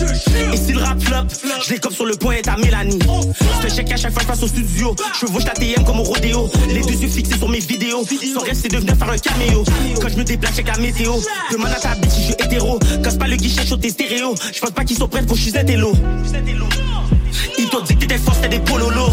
Et 0.53 0.57
si 0.57 0.73
le 0.73 0.81
rap 0.81 1.01
flop, 1.03 1.27
je 1.67 1.75
comme 1.81 1.93
sur 1.93 2.07
le 2.07 2.17
point 2.17 2.37
à 2.47 2.57
Mélanie. 2.57 2.99
Je 3.01 3.69
fais 3.69 3.77
check 3.77 3.93
à 3.93 3.97
chaque 3.97 4.13
fois 4.13 4.23
que 4.23 4.27
je 4.27 4.29
passe 4.29 4.43
au 4.43 4.49
studio. 4.49 4.97
Je 5.21 5.27
veux 5.27 5.43
ta 5.43 5.53
TM 5.53 5.85
comme 5.85 6.01
au 6.01 6.05
rodéo. 6.05 6.51
Les 6.69 6.81
deux 6.81 6.95
yeux 6.95 7.09
fixés 7.09 7.37
sur 7.37 7.49
mes 7.49 7.61
vidéos. 7.61 8.05
Son 8.35 8.41
rêve 8.41 8.59
c'est 8.61 8.69
de 8.69 8.79
venir 8.79 8.97
faire 8.97 9.11
un 9.11 9.19
caméo. 9.19 9.65
Quand 10.01 10.09
je 10.09 10.17
me 10.17 10.25
déplace, 10.25 10.57
check 10.57 10.67
la 10.67 10.79
météo. 10.79 11.15
Demande 11.53 11.73
à 11.73 11.81
ta 11.81 11.95
bitch 11.95 12.11
si 12.11 12.23
je 12.29 12.33
hétéro. 12.33 12.79
Casse 13.03 13.17
pas 13.17 13.29
le 13.29 13.37
guichet 13.37 13.67
chaud 13.67 13.77
tes 13.77 13.91
stéréo. 13.91 14.35
Je 14.53 14.61
pense 14.61 14.71
pas 14.71 14.85
qu'ils 14.85 14.99
sont 14.99 15.09
prêts 15.09 15.23
pour 15.23 15.37
je 15.37 15.43
suis 15.43 15.51
zétélo. 15.53 15.93
Ils 17.59 17.69
t'ont 17.69 17.83
dit 17.83 17.95
que 17.95 18.01
t'étais 18.01 18.19
force, 18.19 18.41
t'es 18.41 18.49
des 18.49 18.61
pololos. 18.61 19.13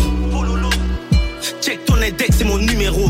Check 1.61 1.83
ton 1.85 1.95
index, 1.95 2.37
c'est 2.37 2.45
mon 2.45 2.57
numéro. 2.57 3.09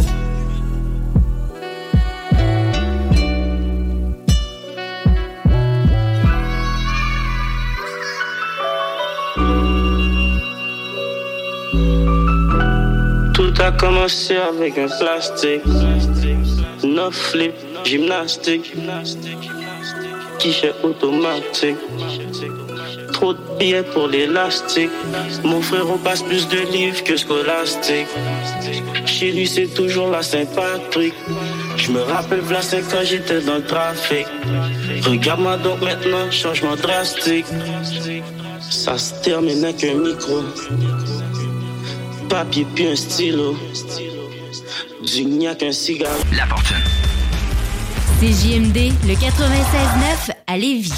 A 13.65 13.71
commencé 13.71 14.35
avec 14.35 14.77
un 14.77 14.87
plastique. 14.87 15.65
No 16.83 17.09
flip, 17.09 17.53
gymnastique. 17.83 18.73
Guichet 20.39 20.73
automatique. 20.83 21.77
Trop 23.11 23.33
de 23.33 23.39
billets 23.57 23.81
pour 23.81 24.07
l'élastique. 24.07 24.91
Mon 25.43 25.61
frère, 25.61 25.89
on 25.89 25.97
passe 25.97 26.21
plus 26.21 26.47
de 26.47 26.59
livres 26.71 27.03
que 27.03 27.17
scolastique. 27.17 28.07
Chez 29.07 29.31
lui, 29.31 29.47
c'est 29.47 29.73
toujours 29.73 30.09
la 30.11 30.21
Saint-Patrick. 30.21 31.15
Je 31.77 31.91
me 31.91 32.01
rappelle, 32.01 32.43
cinq 32.61 32.83
quand 32.91 33.03
j'étais 33.03 33.41
dans 33.41 33.55
le 33.55 33.65
trafic. 33.65 34.27
Regarde-moi 35.07 35.57
donc 35.57 35.81
maintenant, 35.81 36.29
changement 36.29 36.75
drastique. 36.75 37.47
Ça 38.69 38.95
se 38.99 39.13
termine 39.23 39.65
avec 39.65 39.83
un 39.85 39.95
micro. 39.95 40.43
Papier 42.29 42.65
puis 42.73 42.87
un 42.87 42.95
stylo. 42.95 43.55
Du 45.05 45.23
gnac, 45.23 45.63
un 45.63 45.71
cigare. 45.71 46.11
La 46.35 46.45
fortune. 46.47 46.77
CJMD, 48.19 48.93
le 49.07 49.13
96.9 49.13 50.31
à 50.47 50.57
Lévis. 50.57 50.91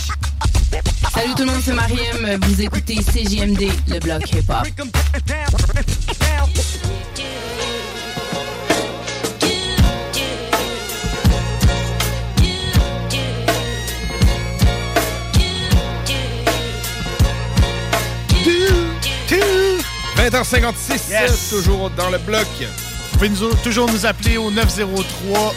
Salut 1.13 1.33
tout 1.35 1.43
le 1.43 1.51
monde, 1.51 1.61
c'est 1.63 1.73
Mariem. 1.73 2.39
Vous 2.43 2.61
écoutez 2.61 2.95
CJMD, 2.95 3.67
le 3.87 3.99
bloc 3.99 4.29
hip-hop. 4.31 4.67
20h56, 20.29 21.09
Yes. 21.09 21.49
toujours 21.49 21.89
dans 21.91 22.09
le 22.09 22.17
bloc. 22.17 22.45
Vous 22.59 23.17
pouvez 23.17 23.29
nous- 23.29 23.53
toujours 23.63 23.89
nous 23.91 24.05
appeler 24.05 24.37
au 24.37 24.51
903 24.51 25.53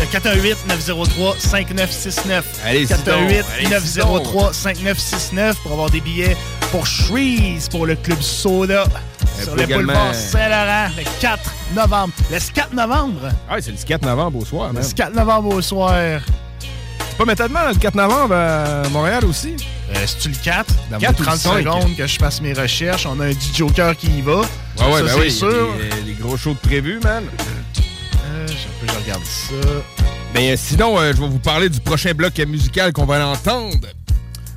euh, 0.00 0.04
418-903-5969. 0.10 2.42
Allez-y 2.64 2.86
donc, 2.88 2.98
418-903-5969 3.04 5.54
pour 5.62 5.72
avoir 5.72 5.90
des 5.90 6.00
billets 6.00 6.34
pour 6.70 6.86
Shreeze 6.86 7.68
pour 7.68 7.84
le 7.86 7.96
club 7.96 8.20
Soda 8.22 8.84
Un 8.84 9.42
sur 9.44 9.54
peu 9.54 9.60
le 9.60 9.66
boulevard 9.66 10.14
Saint-Laurent 10.14 10.88
le 10.96 11.04
4 11.20 11.40
novembre. 11.74 12.12
Le 12.30 12.38
4 12.54 12.72
novembre? 12.74 13.28
Ah, 13.50 13.56
c'est 13.60 13.70
le 13.70 13.76
4 13.76 14.02
novembre 14.04 14.38
au 14.40 14.44
soir. 14.44 14.72
Le 14.72 14.80
4 14.94 15.14
novembre 15.14 15.54
au 15.54 15.62
soir. 15.62 15.94
C'est 17.08 17.16
pas 17.18 17.24
méthode 17.26 17.52
le 17.52 17.74
4 17.78 17.94
novembre 17.94 18.34
à 18.34 18.88
Montréal 18.90 19.24
aussi? 19.26 19.54
Euh, 19.94 20.04
C'est-tu 20.06 20.28
le 20.30 20.34
4? 20.42 20.74
Dans 20.90 20.98
4 20.98 21.20
ou 21.20 21.24
30 21.24 21.36
cinq? 21.38 21.58
secondes 21.58 21.96
que 21.96 22.06
je 22.06 22.18
fasse 22.18 22.40
mes 22.40 22.52
recherches. 22.52 23.06
On 23.06 23.18
a 23.20 23.26
un 23.26 23.30
DJ 23.32 23.54
Joker 23.56 23.96
qui 23.96 24.06
y 24.08 24.20
va. 24.22 24.36
Ouais, 24.40 24.42
ouais, 24.42 24.46
ça, 24.78 25.02
ben 25.02 25.08
c'est 25.14 25.20
oui. 25.20 25.30
sûr. 25.30 25.68
Les, 25.78 26.02
les 26.02 26.14
gros 26.14 26.36
shows 26.36 26.54
de 26.54 26.58
prévus, 26.58 26.98
man. 27.02 27.24
Euh, 28.26 28.46
je, 28.46 28.86
je 28.92 28.98
regarde 28.98 29.24
ça. 29.24 29.54
Mais 30.34 30.52
euh, 30.52 30.56
sinon, 30.56 30.98
euh, 30.98 31.12
je 31.14 31.20
vais 31.20 31.28
vous 31.28 31.38
parler 31.38 31.68
du 31.68 31.80
prochain 31.80 32.12
bloc 32.14 32.38
musical 32.38 32.92
qu'on 32.92 33.04
va 33.04 33.26
entendre. 33.26 33.76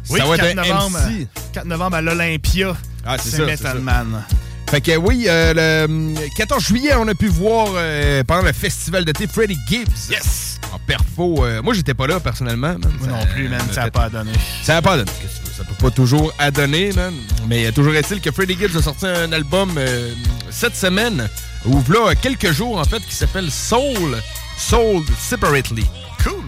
Oui, 0.09 0.19
ça 0.19 0.25
va 0.25 0.37
4 0.37 0.47
être 0.47 0.59
un 0.59 0.63
novembre, 0.63 0.99
MC. 0.99 1.27
4 1.53 1.65
novembre 1.65 1.95
à 1.97 2.01
l'Olympia. 2.01 2.75
Ah, 3.05 3.17
c'est 3.17 3.29
c'est 3.31 3.37
ça, 3.37 3.43
c'est 3.43 3.45
Metal. 3.45 3.79
Man. 3.79 4.23
Fait 4.69 4.81
que 4.81 4.95
oui, 4.97 5.25
euh, 5.27 5.85
le 5.87 5.91
hum, 5.91 6.15
14 6.37 6.63
juillet, 6.63 6.93
on 6.97 7.07
a 7.07 7.13
pu 7.13 7.27
voir 7.27 7.67
euh, 7.75 8.23
pendant 8.23 8.43
le 8.43 8.53
festival 8.53 9.05
d'été 9.05 9.27
Freddie 9.27 9.57
Gibbs. 9.67 10.09
Yes! 10.09 10.54
En 10.75 10.79
perfo. 10.79 11.45
euh, 11.45 11.61
moi, 11.61 11.73
j'étais 11.73 11.93
pas 11.93 12.07
là 12.07 12.19
personnellement. 12.19 12.75
man. 12.77 12.91
Moi 12.99 13.07
non 13.07 13.25
plus, 13.33 13.47
man, 13.49 13.61
ça 13.71 13.81
a 13.81 13.85
fait- 13.85 13.91
pas 13.91 14.09
donné. 14.09 14.31
Ça 14.63 14.77
a 14.77 14.81
pas 14.81 14.97
donné. 14.97 15.11
Ça 15.55 15.63
peut 15.63 15.75
pas 15.85 15.89
toujours 15.91 16.33
adonner, 16.37 16.91
man. 16.93 17.13
Mais 17.47 17.65
euh, 17.67 17.71
toujours 17.71 17.95
est-il 17.95 18.19
que 18.19 18.31
Freddie 18.31 18.57
Gibbs 18.59 18.75
a 18.77 18.81
sorti 18.81 19.05
un 19.07 19.31
album 19.31 19.71
euh, 19.77 20.11
cette 20.49 20.75
semaine, 20.75 21.29
ou 21.65 21.81
là, 21.89 22.13
quelques 22.15 22.51
jours 22.51 22.77
en 22.77 22.83
fait, 22.83 22.99
qui 22.99 23.15
s'appelle 23.15 23.49
Soul, 23.49 24.21
Sold 24.57 25.05
Separately. 25.17 25.85
Cool. 26.23 26.43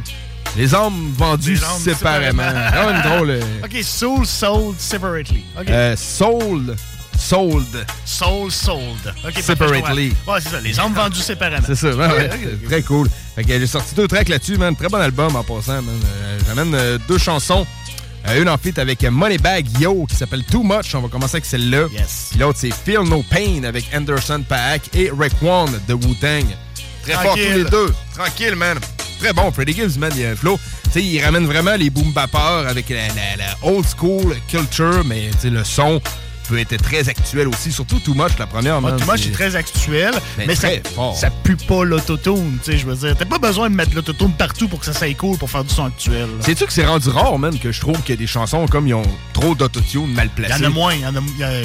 Les 0.58 0.64
Les 0.64 0.76
âmes 0.76 1.14
séparément. 1.20 1.78
séparément. 1.80 2.44
Quand 2.74 2.92
même 2.92 3.02
drôle. 3.04 3.40
OK, 3.64 3.78
Soul 3.84 4.26
Sold 4.26 4.76
Separately. 4.80 5.46
OK. 5.60 5.70
Euh, 5.70 5.96
sold, 5.96 6.76
Sold. 7.18 7.86
Soul 8.06 8.52
Sold. 8.52 9.14
Parfait, 9.24 9.42
Separately. 9.42 10.14
Ouais, 10.28 10.40
c'est 10.42 10.50
ça. 10.50 10.60
Les 10.62 10.78
hommes 10.80 10.94
vendus 10.94 11.20
séparément. 11.22 11.64
C'est 11.66 11.76
ça, 11.76 11.90
ouais, 11.90 12.08
ouais. 12.08 12.30
Très 12.66 12.82
cool. 12.82 13.08
Fait 13.38 13.44
que 13.44 13.60
j'ai 13.60 13.68
sorti 13.68 13.94
deux 13.94 14.08
tracks 14.08 14.30
là-dessus, 14.30 14.58
man. 14.58 14.76
Très 14.76 14.88
bon 14.90 14.98
album 15.00 15.36
en 15.36 15.44
passant, 15.44 15.82
man. 15.84 15.86
Euh, 16.06 16.40
J'amène 16.48 16.74
euh, 16.74 16.98
deux 17.08 17.20
chansons. 17.20 17.68
Euh, 18.28 18.42
une 18.42 18.50
en 18.50 18.58
feat 18.58 18.80
avec 18.80 19.04
Moneybag 19.04 19.68
Yo 19.80 20.08
qui 20.10 20.16
s'appelle 20.16 20.44
Too 20.44 20.64
Much. 20.64 20.96
On 20.96 21.02
va 21.02 21.08
commencer 21.08 21.36
avec 21.36 21.46
celle-là. 21.46 21.84
Yes. 21.94 22.30
Puis 22.32 22.40
l'autre, 22.40 22.58
c'est 22.60 22.74
Feel 22.74 23.02
No 23.08 23.24
Pain 23.30 23.64
avec 23.64 23.86
Anderson 23.96 24.44
Paak 24.50 24.90
et 24.96 25.12
Raekwon 25.16 25.68
de 25.88 25.94
Wu-Tang. 25.94 26.46
Très 27.04 27.14
fort 27.14 27.36
tous 27.36 27.40
les 27.40 27.64
deux. 27.64 27.94
Tranquille, 28.16 28.56
man. 28.56 28.80
Très 29.20 29.34
bon. 29.34 29.52
Freddie 29.52 29.74
Gibbs, 29.74 29.98
man, 30.00 30.12
il 30.16 30.22
y 30.24 30.26
a 30.26 30.32
un 30.32 30.36
flow. 30.36 30.60
Tu 30.86 30.92
sais, 30.94 31.04
il 31.04 31.24
ramène 31.24 31.46
vraiment 31.46 31.76
les 31.76 31.92
boom 31.92 32.12
bappeurs 32.14 32.68
avec 32.68 32.90
la, 32.90 33.08
la- 33.10 33.36
la 33.38 33.56
old 33.62 33.86
school 33.88 34.36
culture, 34.50 35.04
mais 35.06 35.30
le 35.44 35.64
son 35.64 36.02
peut 36.48 36.60
être 36.60 36.78
très 36.82 37.10
actuel 37.10 37.48
aussi. 37.48 37.72
Surtout 37.72 38.00
Too 38.00 38.14
Much, 38.14 38.38
la 38.40 38.48
première. 38.48 38.80
Moi, 38.82 38.96
moi, 39.06 39.16
je 39.16 39.24
suis 39.24 39.32
très 39.32 39.56
actuel, 39.56 40.14
Mais 40.38 40.46
mais, 40.48 40.56
ça, 40.56 40.70
fort. 40.96 41.16
ça 41.18 41.30
pue 41.30 41.56
pas 41.58 41.84
l'autotune, 41.84 42.58
tu 42.64 42.72
sais, 42.72 42.78
je 42.78 42.86
veux 42.86 42.96
dire. 42.96 43.16
T'as 43.18 43.26
pas 43.26 43.40
besoin 43.40 43.70
de 43.70 43.76
mettre 43.76 43.94
l'autotune 43.96 44.32
partout 44.34 44.68
pour 44.68 44.80
que 44.80 44.86
ça 44.86 44.94
soit 44.94 45.14
cool 45.16 45.38
pour 45.38 45.50
faire 45.50 45.64
du 45.64 45.74
son 45.74 45.86
actuel. 45.86 46.28
Sais-tu 46.42 46.66
que 46.66 46.74
c'est 46.74 46.86
rendu 46.86 47.10
rare, 47.10 47.38
man, 47.40 47.58
que 47.60 47.72
je 47.72 47.80
trouve 47.82 48.00
qu'il 48.02 48.10
y 48.16 48.18
a 48.18 48.22
des 48.22 48.28
chansons 48.28 48.66
comme 48.68 48.88
ils 48.88 48.94
ont 48.94 49.04
trop 49.34 49.56
d'autotune 49.56 50.14
mal 50.14 50.30
Il 50.38 50.44
y 50.44 50.46
placées? 50.48 50.64
en 50.64 50.68
a 50.68 50.70
moins. 50.70 50.94
Il 50.94 51.02
y, 51.02 51.06
en 51.06 51.16
a, 51.16 51.20
y 51.38 51.44
a- 51.44 51.62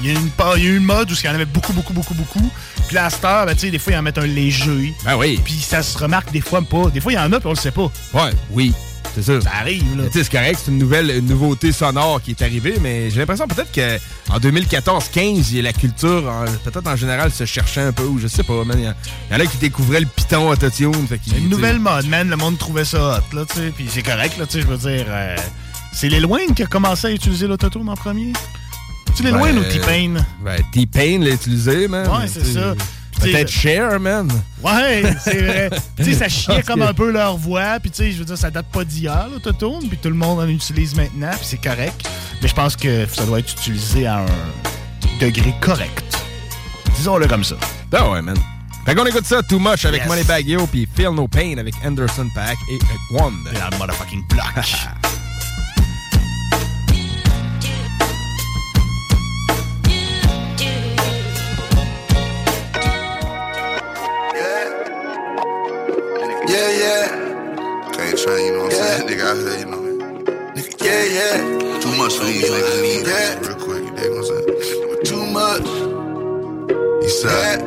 il 0.00 0.06
y 0.06 0.10
a 0.10 0.12
une, 0.18 0.28
y 0.28 0.66
a 0.66 0.70
eu 0.70 0.76
une 0.76 0.84
mode 0.84 1.10
où 1.10 1.14
il 1.14 1.24
y 1.24 1.28
en 1.28 1.34
avait 1.34 1.44
beaucoup, 1.44 1.72
beaucoup, 1.72 1.92
beaucoup, 1.92 2.14
beaucoup. 2.14 2.50
Puis 2.88 2.96
à 2.98 3.08
ben, 3.20 3.46
tu 3.54 3.60
sais, 3.60 3.70
des 3.70 3.78
fois, 3.78 3.92
ils 3.94 3.96
en 3.96 4.02
mettent 4.02 4.18
un 4.18 4.26
léger. 4.26 4.94
Ben 5.04 5.16
oui. 5.16 5.40
Puis 5.44 5.54
ça 5.54 5.82
se 5.82 5.96
remarque 5.98 6.30
des 6.32 6.40
fois 6.40 6.62
pas. 6.62 6.90
Des 6.90 7.00
fois, 7.00 7.12
il 7.12 7.16
y 7.16 7.18
en 7.18 7.32
a, 7.32 7.38
puis 7.40 7.46
on 7.46 7.50
le 7.50 7.56
sait 7.56 7.70
pas. 7.72 7.90
Ouais, 8.14 8.30
oui. 8.50 8.72
C'est 9.14 9.22
ça. 9.22 9.40
Ça 9.40 9.50
arrive, 9.60 9.96
là. 9.96 10.04
Tu 10.06 10.12
sais, 10.18 10.24
c'est 10.24 10.30
correct, 10.32 10.60
c'est 10.62 10.70
une 10.70 10.78
nouvelle 10.78 11.10
une 11.10 11.26
nouveauté 11.26 11.72
sonore 11.72 12.20
qui 12.20 12.32
est 12.32 12.42
arrivée, 12.42 12.76
mais 12.82 13.08
j'ai 13.10 13.20
l'impression 13.20 13.46
peut-être 13.48 13.72
qu'en 13.72 14.38
2014-15, 14.38 15.60
la 15.62 15.72
culture, 15.72 16.30
peut-être 16.64 16.86
en 16.86 16.96
général, 16.96 17.30
se 17.32 17.44
cherchait 17.46 17.80
un 17.80 17.92
peu, 17.92 18.02
ou 18.04 18.18
je 18.18 18.26
sais 18.26 18.42
pas, 18.42 18.62
man. 18.64 18.76
Il 18.78 18.84
y, 18.84 18.88
en- 18.88 18.94
il 19.30 19.36
y 19.38 19.40
en 19.40 19.44
a 19.44 19.46
qui 19.48 19.56
découvraient 19.58 20.00
le 20.00 20.06
piton 20.06 20.48
autotune. 20.50 20.92
Une 21.38 21.48
nouvelle 21.48 21.78
mode, 21.78 22.06
man. 22.08 22.28
Le 22.28 22.36
monde 22.36 22.58
trouvait 22.58 22.84
ça 22.84 23.18
hot, 23.18 23.36
là, 23.36 23.44
tu 23.48 23.56
sais. 23.58 23.72
Puis 23.74 23.86
c'est 23.90 24.02
correct, 24.02 24.36
là, 24.38 24.46
tu 24.46 24.52
sais, 24.54 24.60
je 24.62 24.66
veux 24.66 24.76
dire. 24.76 25.06
euh, 25.08 25.36
c'est 25.92 26.08
les 26.10 26.20
Loin 26.20 26.40
qui 26.54 26.62
a 26.62 26.66
commencé 26.66 27.06
à 27.06 27.10
utiliser 27.10 27.46
l'autotune 27.46 27.88
en 27.88 27.94
premier? 27.94 28.32
Tu 29.16 29.22
les 29.22 29.30
Loin 29.30 29.50
Ben, 29.50 29.58
ou 29.58 29.62
T-Pain? 29.72 30.14
Ben, 30.44 30.60
T-Pain 30.72 31.20
l'a 31.24 31.30
utilisé, 31.30 31.88
man. 31.88 32.06
Ouais, 32.06 32.28
c'est 32.30 32.44
ça. 32.44 32.74
Peut-être 33.20 33.50
Cher, 33.50 33.98
man. 34.00 34.30
Ouais, 34.62 35.02
c'est 35.22 35.42
vrai. 35.42 35.70
tu 35.96 36.04
sais, 36.04 36.12
ça 36.14 36.28
chiait 36.28 36.62
comme 36.62 36.82
un 36.82 36.94
peu 36.94 37.10
leur 37.10 37.36
voix. 37.36 37.78
Puis, 37.80 37.90
tu 37.90 37.96
sais, 37.96 38.12
je 38.12 38.18
veux 38.18 38.24
dire, 38.24 38.38
ça 38.38 38.50
date 38.50 38.66
pas 38.66 38.84
d'hier, 38.84 39.28
l'autotune. 39.30 39.88
Puis, 39.88 39.98
tout 39.98 40.08
le 40.08 40.14
monde 40.14 40.40
en 40.40 40.48
utilise 40.48 40.94
maintenant. 40.94 41.30
Puis, 41.30 41.46
c'est 41.46 41.62
correct. 41.62 42.08
Mais 42.42 42.48
je 42.48 42.54
pense 42.54 42.76
que 42.76 43.06
ça 43.06 43.24
doit 43.24 43.38
être 43.38 43.52
utilisé 43.52 44.06
à 44.06 44.18
un 44.18 44.26
degré 45.20 45.54
correct. 45.60 46.04
Disons-le 46.96 47.26
comme 47.26 47.44
ça. 47.44 47.56
Ben 47.90 48.10
ouais, 48.10 48.22
man. 48.22 48.36
Fait 48.84 48.94
qu'on 48.94 49.04
écoute 49.04 49.26
ça, 49.26 49.42
Too 49.42 49.58
Much 49.58 49.84
avec 49.84 50.06
Moneybag 50.06 50.46
Yo, 50.46 50.66
puis 50.66 50.88
Feel 50.94 51.10
No 51.10 51.26
Pain 51.26 51.58
avec 51.58 51.74
Anderson 51.84 52.28
Pack 52.34 52.56
et 52.70 52.78
One. 53.14 53.34
La 53.52 53.76
motherfucking 53.78 54.22
block. 54.28 54.54
Yeah, 66.48 66.70
yeah. 66.78 67.90
Can't 67.92 68.18
train, 68.18 68.46
you 68.46 68.52
know 68.52 68.64
what 68.64 68.72
I'm 68.72 68.78
saying? 68.78 69.08
Nigga 69.08 69.24
out 69.26 69.36
here, 69.36 69.58
you 69.58 69.66
know. 69.66 69.82
Nigga, 70.54 70.84
yeah, 70.84 71.04
yeah. 71.18 71.80
Too 71.80 71.94
much 71.98 72.14
for 72.14 72.24
these 72.24 72.48
niggas 72.48 72.82
need 72.82 73.06
yeah. 73.06 73.38
real 73.40 73.58
quick, 73.58 73.82
you 73.82 73.90
dig 73.96 74.10
what 74.10 74.18
I'm 74.18 74.30
saying? 74.30 74.46
Too 75.04 75.26
much. 75.26 75.66
You 77.02 77.08
said. 77.08 77.58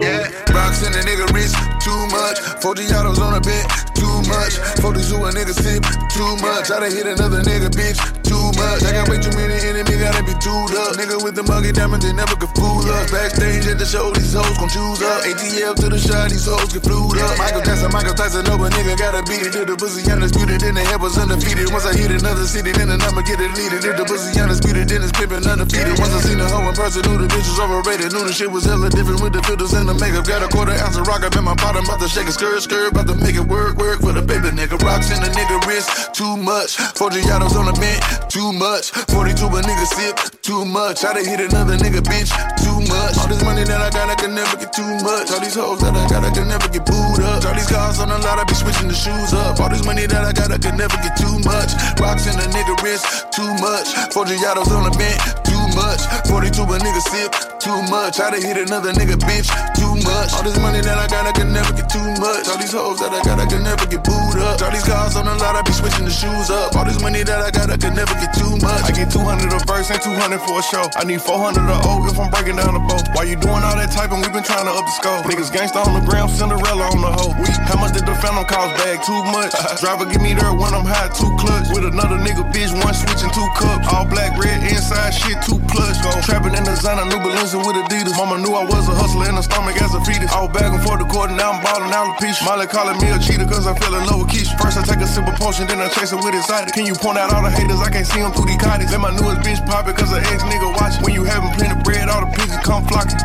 Yeah. 0.00 0.54
Rocks 0.54 0.80
in 0.86 0.94
a 0.94 1.02
nigga 1.04 1.28
wrist, 1.34 1.56
too 1.84 2.06
much. 2.08 2.38
40 2.62 2.82
autos 2.94 3.18
on 3.18 3.34
a 3.34 3.40
bed, 3.40 3.66
too 3.94 4.13
much. 4.28 4.56
40 4.80 5.00
to 5.10 5.16
a 5.24 5.30
nigga 5.32 5.54
sip, 5.54 5.82
too 6.12 6.32
much. 6.40 6.70
I 6.70 6.80
done 6.80 6.92
hit 6.92 7.06
another 7.06 7.42
nigga, 7.42 7.68
bitch, 7.70 7.98
too 8.24 8.46
much. 8.56 8.82
I 8.84 8.92
got 8.92 9.08
way 9.08 9.18
too 9.20 9.32
many 9.36 9.56
enemies, 9.64 10.00
gotta 10.00 10.22
be 10.24 10.34
tooed 10.40 10.74
up. 10.74 10.96
Nigga 10.96 11.22
with 11.22 11.34
the 11.34 11.44
muggy 11.44 11.72
diamonds, 11.72 12.04
they 12.04 12.12
never 12.12 12.36
could 12.36 12.52
fool 12.56 12.84
us. 12.84 13.10
Backstage 13.10 13.66
at 13.68 13.78
the 13.78 13.86
show, 13.86 14.10
these 14.12 14.32
hoes 14.32 14.56
gon' 14.58 14.68
choose 14.68 15.00
up. 15.02 15.22
ATL 15.28 15.74
to 15.76 15.86
the 15.88 16.00
shot, 16.00 16.30
these 16.30 16.46
hoes 16.46 16.72
get 16.72 16.82
flued 16.82 17.18
up. 17.20 17.38
Michael 17.38 17.62
Jackson, 17.62 17.90
Michael 17.92 18.14
Tyson, 18.14 18.44
no, 18.48 18.56
but 18.56 18.72
nigga 18.72 18.96
gotta 18.96 19.22
beat 19.28 19.44
it. 19.44 19.52
Till 19.52 19.68
the 19.68 19.76
pussy 19.76 20.00
undisputed, 20.10 20.60
then 20.60 20.74
the 20.74 20.84
head 20.84 21.00
was 21.00 21.18
undefeated. 21.20 21.70
Once 21.70 21.84
I 21.84 21.92
hit 21.92 22.10
another 22.10 22.46
city, 22.48 22.72
then 22.72 22.88
the 22.88 22.98
number 22.98 23.22
get 23.22 23.38
deleted. 23.38 23.84
If 23.84 23.94
the 24.00 24.04
pussy 24.08 24.32
undisputed, 24.40 24.88
then 24.88 25.04
it's 25.04 25.12
pimpin' 25.12 25.44
undefeated. 25.44 26.00
Once 26.00 26.14
I 26.16 26.20
seen 26.24 26.38
the 26.38 26.48
hoe 26.48 26.64
in 26.64 26.74
person, 26.74 27.04
knew 27.04 27.20
the 27.20 27.28
bitch 27.28 27.44
was 27.44 27.60
overrated. 27.60 28.12
Knew 28.16 28.24
the 28.24 28.32
shit 28.32 28.50
was 28.50 28.64
hella 28.64 28.88
different 28.88 29.20
with 29.20 29.34
the 29.36 29.42
filters 29.42 29.74
and 29.74 29.88
the 29.88 29.94
makeup. 29.94 30.24
Got 30.24 30.42
a 30.42 30.48
quarter 30.48 30.72
ounce 30.72 30.96
of 30.96 31.06
rock 31.06 31.22
up 31.22 31.36
in 31.36 31.44
my 31.44 31.54
bottom, 31.54 31.84
about 31.84 32.00
to 32.00 32.08
shake 32.08 32.26
a 32.26 32.32
skirt, 32.32 32.62
skirt, 32.62 32.92
about 32.92 33.06
to 33.10 33.16
make 33.18 33.36
it 33.36 33.44
work, 33.44 33.76
work 33.76 34.00
for 34.00 34.13
the 34.14 34.22
baby 34.22 34.54
nigga. 34.54 34.78
Rocks 34.82 35.10
in 35.10 35.18
the 35.20 35.30
nigga 35.34 35.58
wrist, 35.66 36.14
too 36.14 36.36
much. 36.36 36.76
40 36.94 37.20
autos 37.34 37.56
on 37.56 37.66
the 37.66 37.74
bench, 37.74 38.02
too 38.30 38.52
much. 38.54 38.94
42 39.10 39.46
a 39.46 39.60
nigga 39.60 39.86
sip, 39.86 40.16
too 40.42 40.64
much. 40.64 41.04
I 41.04 41.14
done 41.14 41.26
hit 41.26 41.40
another 41.40 41.76
nigga 41.76 42.00
bitch, 42.00 42.30
too 42.62 42.78
much. 42.86 43.18
All 43.18 43.28
this 43.28 43.42
money 43.42 43.64
that 43.64 43.80
I 43.80 43.90
got, 43.90 44.08
I 44.08 44.14
can 44.14 44.34
never 44.34 44.56
get 44.56 44.72
too 44.72 44.86
much. 45.02 45.30
All 45.34 45.40
these 45.42 45.58
hoes 45.58 45.80
that 45.82 45.94
I 45.94 46.06
got, 46.08 46.22
I 46.22 46.30
can 46.30 46.46
never 46.46 46.68
get 46.70 46.86
booed 46.86 47.20
up. 47.26 47.44
All 47.44 47.54
these 47.54 47.66
cars 47.66 47.98
on 47.98 48.08
the 48.08 48.18
lot, 48.22 48.38
I 48.38 48.44
be 48.44 48.54
switching 48.54 48.88
the 48.88 48.94
shoes 48.96 49.34
up. 49.34 49.58
All 49.58 49.68
this 49.68 49.84
money 49.84 50.06
that 50.06 50.22
I 50.22 50.32
got, 50.32 50.52
I 50.52 50.58
can 50.58 50.76
never 50.78 50.96
get 51.02 51.18
too 51.18 51.36
much. 51.42 51.74
Rocks 51.98 52.30
in 52.30 52.38
the 52.38 52.46
nigga 52.54 52.78
wrist, 52.82 53.04
too 53.34 53.50
much. 53.58 53.90
40 54.14 54.34
autos 54.46 54.70
on 54.70 54.86
the 54.86 54.94
bench, 54.94 55.20
too 55.42 55.63
much. 55.74 56.00
42 56.26 56.62
a 56.62 56.76
nigga 56.80 57.02
sip, 57.10 57.30
too 57.60 57.78
much. 57.90 58.18
I 58.18 58.30
done 58.30 58.42
hit 58.42 58.56
another 58.56 58.92
nigga 58.92 59.18
bitch, 59.20 59.50
too 59.76 59.94
much. 60.02 60.32
All 60.34 60.42
this 60.42 60.58
money 60.58 60.80
that 60.80 60.98
I 60.98 61.06
got, 61.06 61.26
I 61.26 61.32
can 61.32 61.52
never 61.52 61.72
get 61.74 61.90
too 61.90 62.02
much. 62.18 62.48
All 62.48 62.58
these 62.58 62.72
hoes 62.72 62.98
that 63.00 63.12
I 63.12 63.22
got, 63.22 63.38
I 63.38 63.46
can 63.46 63.62
never 63.62 63.86
get 63.86 64.02
booed 64.02 64.40
up. 64.42 64.62
All 64.62 64.70
these 64.70 64.86
cars 64.86 65.16
on 65.16 65.26
the 65.26 65.34
lot, 65.38 65.54
I 65.54 65.62
be 65.62 65.72
switching 65.72 66.04
the 66.04 66.14
shoes 66.14 66.50
up. 66.50 66.74
All 66.74 66.84
this 66.84 67.00
money 67.02 67.22
that 67.22 67.40
I 67.42 67.50
got, 67.50 67.70
I 67.70 67.76
can 67.76 67.94
never 67.94 68.14
get 68.18 68.32
too 68.34 68.56
much. 68.62 68.82
I 68.88 68.92
get 68.92 69.10
200 69.10 69.52
a 69.52 69.60
verse 69.66 69.90
and 69.90 70.00
200 70.00 70.40
for 70.42 70.58
a 70.58 70.64
show. 70.64 70.84
I 70.96 71.04
need 71.04 71.20
400 71.20 71.60
a 71.60 71.76
O 71.86 72.06
if 72.08 72.18
I'm 72.18 72.30
breaking 72.30 72.56
down 72.56 72.74
the 72.74 72.84
boat. 72.84 73.04
Why 73.14 73.24
you 73.24 73.36
doing 73.36 73.62
all 73.62 73.76
that 73.76 73.90
typing? 73.90 74.24
we 74.24 74.28
been 74.30 74.44
trying 74.44 74.66
to 74.66 74.74
up 74.74 74.84
the 74.86 74.94
scope. 74.94 75.24
Niggas 75.26 75.50
gangsta 75.50 75.82
on 75.82 75.94
the 75.98 76.04
ground, 76.06 76.30
Cinderella 76.30 76.86
on 76.92 77.00
the 77.00 77.12
hoe. 77.12 77.34
How 77.66 77.76
much 77.80 77.92
did 77.92 78.06
the 78.06 78.14
phantom 78.22 78.44
cost 78.46 78.76
bag? 78.78 79.02
Too 79.02 79.20
much. 79.32 79.52
Driver 79.80 80.06
give 80.06 80.22
me 80.22 80.34
there 80.34 80.54
when 80.54 80.72
I'm 80.72 80.86
high, 80.86 81.10
two 81.12 81.28
clutch. 81.40 81.72
With 81.74 81.84
another 81.88 82.16
nigga 82.20 82.44
bitch, 82.52 82.72
one 82.72 82.94
switching 82.94 83.32
two 83.32 83.48
cups. 83.56 83.88
All 83.92 84.06
black, 84.06 84.36
red, 84.38 84.62
inside 84.70 85.12
shit, 85.12 85.40
two 85.42 85.58
plush. 85.68 85.98
Go 86.04 86.10
trapping 86.22 86.54
in 86.54 86.64
the 86.64 86.74
designer, 86.76 87.04
new 87.08 87.20
Balenciaga 87.20 87.64
with 87.64 87.78
Adidas. 87.86 88.16
Mama 88.16 88.38
knew 88.38 88.52
I 88.54 88.64
was 88.64 88.88
a 88.88 88.94
hustler 88.94 89.28
in 89.28 89.36
the 89.36 89.44
stomach 89.44 89.80
as 89.80 89.94
a 89.94 90.00
fetus. 90.04 90.30
I 90.32 90.44
was 90.44 90.52
back 90.52 90.72
and 90.72 90.82
forth 90.82 91.00
the 91.00 91.08
court, 91.08 91.30
now 91.32 91.52
I'm 91.52 91.62
ballin' 91.64 91.92
out 91.92 92.14
the 92.14 92.16
piece. 92.24 92.38
Molly 92.44 92.66
calling 92.66 92.98
me 93.00 93.10
a 93.10 93.18
cheater 93.18 93.46
cause 93.46 93.66
I 93.66 93.74
fell 93.78 93.94
in 93.94 94.04
love 94.06 94.24
with 94.24 94.30
Keisha. 94.34 94.56
First 94.60 94.76
I 94.76 94.82
take 94.82 95.00
a 95.00 95.08
sip 95.08 95.26
of 95.26 95.36
potion, 95.36 95.66
then 95.66 95.80
I 95.80 95.88
chase 95.88 96.12
it 96.12 96.20
with 96.20 96.34
excited. 96.34 96.72
Can 96.74 96.86
you 96.86 96.94
point 96.94 97.18
out 97.18 97.32
all 97.32 97.42
the 97.42 97.50
haters? 97.50 97.80
I 97.80 97.90
can't 97.90 98.06
see 98.06 98.20
them 98.20 98.32
through 98.32 98.52
the 98.52 98.56
cottage. 98.58 98.90
Let 98.90 99.00
my 99.00 99.12
newest 99.14 99.40
bitch 99.46 99.60
pop 99.64 99.88
it 99.88 99.96
cause 99.96 100.10
her 100.10 100.20
ex 100.20 100.42
nigga 100.44 100.68
watch. 100.76 101.00
When 101.00 101.14
you 101.14 101.24
having 101.24 101.52
plenty 101.56 101.76
bread, 101.82 102.08
all 102.08 102.24
the 102.24 102.30
pigeons 102.34 102.60
come 102.64 102.84
flocking. 102.84 103.20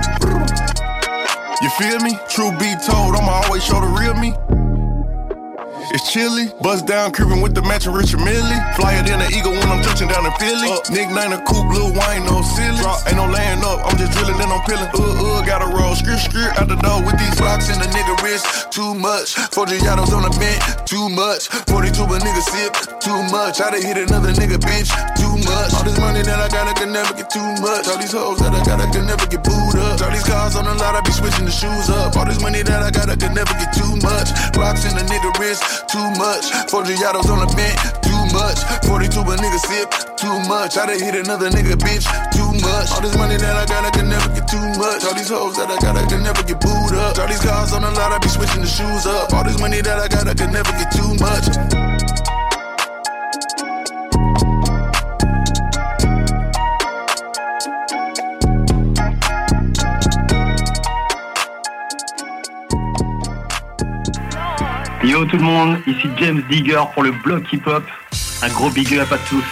You 1.62 1.70
feel 1.76 2.00
me? 2.00 2.16
True 2.30 2.52
be 2.56 2.72
told, 2.88 3.16
I'ma 3.20 3.44
always 3.44 3.64
show 3.64 3.82
the 3.82 3.92
real 3.92 4.16
me. 4.16 4.32
It's 5.92 6.14
chilly, 6.14 6.54
bust 6.62 6.86
down, 6.86 7.12
creeping 7.12 7.42
with 7.42 7.56
the 7.56 7.64
matching 7.66 7.94
Richard 7.94 8.22
Millie. 8.22 8.62
Flyer 8.78 9.02
than 9.02 9.26
an 9.26 9.34
eagle 9.34 9.58
when 9.58 9.66
I'm 9.74 9.82
touching 9.82 10.08
down 10.08 10.22
in 10.22 10.32
Philly. 10.38 10.70
Up, 10.70 10.86
nickname 10.94 11.34
a 11.34 11.42
coupe, 11.42 11.66
Lil 11.74 11.90
wine, 11.98 12.30
no 12.30 12.46
silly. 12.46 12.78
Drop, 12.78 13.02
ain't 13.10 13.18
no 13.18 13.26
laying 13.26 13.66
up, 13.66 13.82
I'm 13.90 13.98
just 13.98 14.14
drilling, 14.14 14.38
then 14.38 14.54
I'm 14.54 14.62
peeling. 14.70 14.86
Uh, 14.94 15.02
uh, 15.02 15.42
gotta 15.50 15.66
roll, 15.66 15.98
skirt, 15.98 16.22
skirt 16.22 16.54
out 16.62 16.70
the 16.70 16.78
door 16.78 17.02
with 17.02 17.18
these 17.18 17.34
rocks 17.42 17.74
in 17.74 17.82
the 17.82 17.90
nigga 17.90 18.14
wrist. 18.22 18.46
Too 18.70 18.94
much, 18.94 19.34
40 19.34 19.82
autos 19.90 20.14
on 20.14 20.22
the 20.22 20.34
bench, 20.38 20.62
too 20.86 21.10
much. 21.10 21.50
42 21.66 22.06
a 22.06 22.18
nigga 22.22 22.44
sip, 22.46 22.72
too 23.02 23.22
much. 23.34 23.58
I 23.58 23.74
done 23.74 23.82
hit 23.82 23.98
another 23.98 24.30
nigga 24.38 24.62
bitch, 24.62 24.94
too 25.18 25.34
much. 25.42 25.74
All 25.74 25.84
this 25.84 25.98
money 25.98 26.22
that 26.22 26.38
I 26.38 26.54
got, 26.54 26.70
I 26.70 26.74
can 26.78 26.94
never 26.94 27.18
get 27.18 27.34
too 27.34 27.50
much. 27.66 27.90
All 27.90 27.98
these 27.98 28.14
hoes 28.14 28.38
that 28.46 28.54
I 28.54 28.62
got, 28.62 28.78
I 28.78 28.86
can 28.94 29.10
never 29.10 29.26
get 29.26 29.42
booed 29.42 29.76
up. 29.82 29.98
All 30.06 30.12
these 30.14 30.22
cars 30.22 30.54
on 30.56 30.66
the 30.70 30.76
lot, 30.78 30.94
I 30.94 31.02
be 31.02 31.12
switching 31.12 31.50
the 31.50 31.52
shoes 31.52 31.90
up. 31.90 32.14
All 32.14 32.30
this 32.30 32.42
money 32.42 32.62
that 32.62 32.86
I 32.86 32.92
got, 32.94 33.10
I 33.10 33.18
can 33.18 33.34
never 33.34 33.54
get 33.58 33.74
too 33.74 33.90
much. 34.06 34.30
Rocks 34.54 34.86
in 34.86 34.94
the 34.94 35.06
nigga 35.10 35.34
wrist, 35.42 35.64
too 35.88 36.08
much. 36.20 36.52
40 36.70 36.94
autos 37.06 37.30
on 37.30 37.40
the 37.40 37.50
bench, 37.56 37.80
too 38.04 38.24
much. 38.36 38.60
42 38.86 39.22
a 39.22 39.36
nigga 39.38 39.60
sip, 39.64 39.88
too 40.18 40.38
much. 40.50 40.78
I 40.78 40.86
done 40.86 41.00
hit 41.00 41.16
another 41.16 41.50
nigga 41.50 41.80
bitch, 41.80 42.06
too 42.36 42.52
much. 42.60 42.92
All 42.92 43.02
this 43.02 43.16
money 43.16 43.38
that 43.38 43.56
I 43.56 43.66
got, 43.66 43.86
I 43.86 43.92
can 43.92 44.10
never 44.10 44.30
get 44.34 44.48
too 44.48 44.68
much. 44.76 45.06
All 45.06 45.16
these 45.16 45.30
hoes 45.30 45.56
that 45.58 45.70
I 45.70 45.78
got, 45.80 45.96
I 45.96 46.06
can 46.08 46.24
never 46.24 46.44
get 46.44 46.60
booed 46.60 46.94
up. 46.98 47.18
All 47.18 47.28
these 47.28 47.42
cars 47.42 47.74
on 47.74 47.82
the 47.82 47.92
lot, 47.92 48.12
I 48.12 48.20
be 48.20 48.30
switching 48.30 48.62
the 48.62 48.68
shoes 48.68 49.06
up. 49.06 49.34
All 49.34 49.44
this 49.44 49.60
money 49.60 49.82
that 49.82 50.00
I 50.00 50.08
got, 50.08 50.28
I 50.28 50.34
can 50.34 50.52
never 50.52 50.72
get 50.76 50.92
too 50.92 51.14
much. 51.24 52.19
Yo 65.02 65.26
tout 65.26 65.38
le 65.38 65.44
monde, 65.44 65.78
ici 65.88 66.10
James 66.18 66.44
Digger 66.50 66.82
pour 66.94 67.04
le 67.04 67.12
blog 67.12 67.46
hip-hop. 67.52 67.84
Un 68.42 68.50
gros 68.50 68.70
big 68.70 68.94
up 69.00 69.12
à 69.12 69.18
tous. 69.30 69.46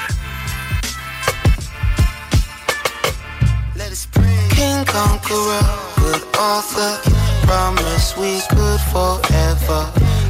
King 4.55 4.83
Conqueror, 4.85 5.63
good 5.97 6.21
author. 6.37 6.99
Promise 7.45 8.17
we 8.17 8.41
could 8.49 8.81
forever. 8.91 9.87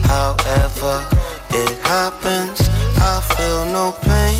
However, 0.08 1.04
it 1.52 1.78
happens. 1.84 2.70
I 2.98 3.20
feel 3.36 3.66
no 3.74 3.94
pain. 4.04 4.38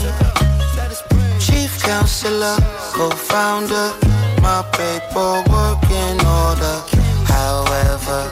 Chief 1.40 1.82
counselor, 1.82 2.56
co-founder. 2.94 3.94
My 4.42 4.64
paperwork 4.74 5.84
in 5.90 6.20
order. 6.24 6.84
However, 7.26 8.32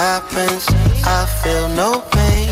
happens. 0.00 0.64
I 1.04 1.26
feel 1.42 1.68
no 1.82 2.00
pain. 2.16 2.48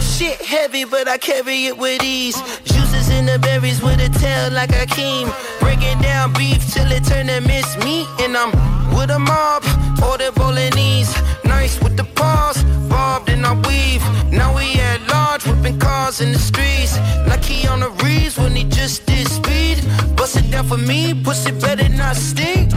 Shit 0.00 0.40
heavy, 0.40 0.84
but 0.84 1.08
I 1.08 1.18
carry 1.18 1.66
it 1.66 1.76
with 1.76 2.00
ease. 2.02 2.38
Juices 2.62 3.08
in 3.08 3.26
the 3.26 3.38
berries 3.40 3.82
with 3.82 3.98
a 3.98 4.10
tail 4.20 4.52
like 4.52 4.70
a 4.70 4.86
Akeem. 4.86 5.26
Breaking 5.58 5.98
down 6.00 6.32
beef 6.34 6.62
till 6.72 6.90
it 6.92 7.04
turn 7.04 7.26
to 7.26 7.40
miss 7.40 7.76
meat. 7.84 8.06
And 8.20 8.36
I'm 8.36 8.52
with 8.96 9.10
a 9.10 9.18
mob, 9.18 9.64
order 10.08 10.30
bolognese. 10.30 11.12
Nice 11.44 11.82
with 11.82 11.96
the 11.96 12.04
paws, 12.04 12.62
bobbed 12.88 13.28
and 13.28 13.44
I 13.44 13.54
weave. 13.66 14.04
Now 14.30 14.54
we 14.56 14.66
at 14.90 15.00
large, 15.08 15.44
whipping 15.44 15.80
cars 15.80 16.20
in 16.20 16.30
the 16.32 16.38
streets. 16.38 16.94
Like 17.26 17.44
he 17.44 17.66
on 17.66 17.80
the 17.80 17.90
Reeves 18.04 18.38
when 18.38 18.54
he 18.54 18.64
just 18.64 19.06
did 19.06 19.26
speed. 19.26 19.78
Bust 20.16 20.36
it 20.36 20.48
down 20.52 20.66
for 20.68 20.78
me, 20.78 21.14
pussy 21.24 21.50
better 21.50 21.88
not 21.88 22.14
stink. 22.14 22.70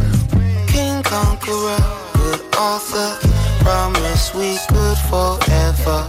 King 0.68 1.04
Conqueror, 1.04 1.80
good 2.26 2.42
author. 2.58 3.10
Promise 3.64 4.34
we 4.34 4.58
could 4.72 5.00
forever. 5.12 6.00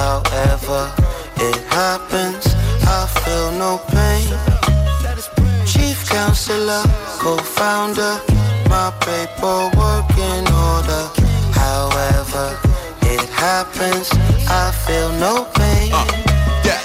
However, 0.00 0.82
it 1.48 1.58
happens. 1.80 2.44
I 2.98 3.00
feel 3.22 3.48
no 3.64 3.72
pain. 3.96 4.28
Chief 5.72 5.98
counselor, 6.08 6.82
co-founder. 7.22 8.14
My 8.68 8.88
paperwork 9.06 10.08
in 10.30 10.44
order. 10.68 11.04
However, 11.64 12.46
it 13.14 13.28
happens. 13.30 14.08
I 14.62 14.66
feel 14.84 15.10
no 15.26 15.34
pain. 15.58 15.90
Uh, 15.92 16.06
yeah, 16.68 16.82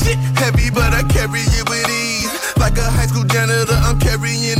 shit 0.00 0.20
heavy, 0.40 0.70
but 0.70 0.92
I 0.92 1.02
carry 1.16 1.44
it 1.58 1.64
with 1.68 1.88
ease. 1.88 2.32
Like 2.56 2.76
a 2.78 2.88
high 2.96 3.06
school 3.06 3.24
janitor, 3.24 3.78
I'm 3.86 3.98
carrying 3.98 4.57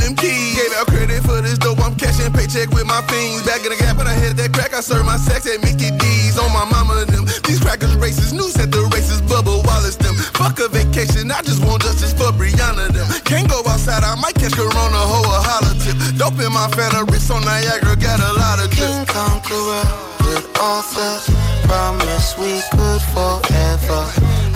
dope, 2.29 2.35
I'm 2.35 2.39
paycheck 2.39 2.69
with 2.73 2.85
my 2.85 3.01
fiends. 3.07 3.45
Back 3.45 3.63
in 3.63 3.69
the 3.69 3.77
gap, 3.77 3.99
and 3.99 4.07
I 4.07 4.13
hit 4.15 4.37
that 4.37 4.53
crack, 4.53 4.73
I 4.73 4.81
serve 4.81 5.05
my 5.05 5.17
sex 5.17 5.47
at 5.47 5.61
Mickey 5.61 5.91
D's. 5.97 6.37
On 6.37 6.51
my 6.53 6.65
mama 6.65 7.01
and 7.01 7.09
them. 7.09 7.25
These 7.45 7.59
crackers 7.59 7.95
racist, 7.97 8.33
news 8.33 8.55
at 8.57 8.71
the 8.71 8.81
races, 8.93 9.21
Bubba 9.21 9.63
Wallace 9.65 9.95
them. 9.97 10.15
Fuck 10.15 10.59
a 10.59 10.67
vacation, 10.67 11.31
I 11.31 11.41
just 11.41 11.63
want 11.63 11.83
justice 11.83 12.13
for 12.13 12.31
Brianna 12.31 12.87
them. 12.93 13.07
Can't 13.25 13.49
go 13.49 13.59
outside, 13.67 14.03
I 14.03 14.15
might 14.15 14.35
catch 14.35 14.53
Corona, 14.53 15.01
hoe 15.01 15.25
a 15.25 15.39
holler 15.41 15.75
tip. 15.81 15.97
Don't 16.17 16.37
in 16.39 16.53
my 16.53 16.67
Fanta 16.71 17.03
wrist 17.09 17.31
on 17.31 17.43
Niagara, 17.43 17.95
got 17.95 18.19
a 18.19 18.31
lot 18.33 18.63
of 18.63 18.71
King 18.71 19.05
Conqueror, 19.05 19.83
good 20.23 20.45
author. 20.57 21.33
Promise 21.67 22.37
we 22.37 22.61
could 22.71 23.01
forever. 23.13 24.01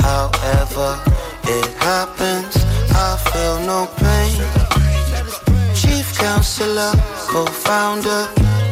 However, 0.02 1.00
it 1.46 1.68
happens. 1.78 2.58
I 2.96 3.18
feel 3.18 3.60
no 3.66 3.88
pain. 3.98 4.63
Counselor, 6.14 6.92
co-founder. 7.28 8.28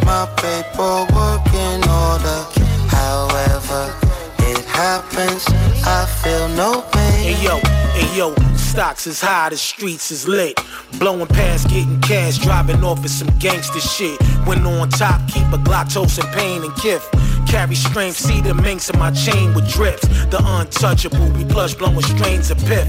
My 0.05 0.27
paperwork 0.37 1.45
in 1.53 1.81
order. 1.89 2.45
However, 2.87 3.93
it 4.39 4.63
happens. 4.65 5.45
I 5.85 6.05
feel 6.21 6.47
no 6.49 6.81
pain. 6.91 7.35
Hey 7.35 7.43
yo, 7.43 7.59
hey 7.93 8.17
yo, 8.17 8.33
stocks 8.71 9.05
is 9.05 9.19
high, 9.19 9.49
the 9.49 9.57
streets 9.57 10.11
is 10.11 10.29
lit. 10.29 10.57
Blowing 10.97 11.27
past, 11.27 11.67
getting 11.67 11.99
cash, 11.99 12.37
driving 12.37 12.83
off 12.85 13.01
with 13.03 13.11
some 13.11 13.27
gangster 13.37 13.81
shit. 13.81 14.17
When 14.47 14.65
on 14.65 14.89
top, 14.89 15.27
keep 15.27 15.45
a 15.51 15.57
Glock, 15.57 15.93
toast 15.93 16.19
and 16.19 16.29
pain 16.29 16.63
and 16.63 16.73
gift. 16.77 17.13
Carry 17.47 17.75
strength, 17.75 18.15
see 18.15 18.39
the 18.39 18.53
minks 18.53 18.89
in 18.89 18.97
my 18.97 19.11
chain 19.11 19.53
with 19.53 19.69
drips. 19.69 20.07
The 20.29 20.41
untouchable, 20.41 21.29
we 21.31 21.43
plush 21.43 21.73
blowing 21.73 22.01
strains 22.01 22.49
of 22.49 22.59
piff. 22.59 22.87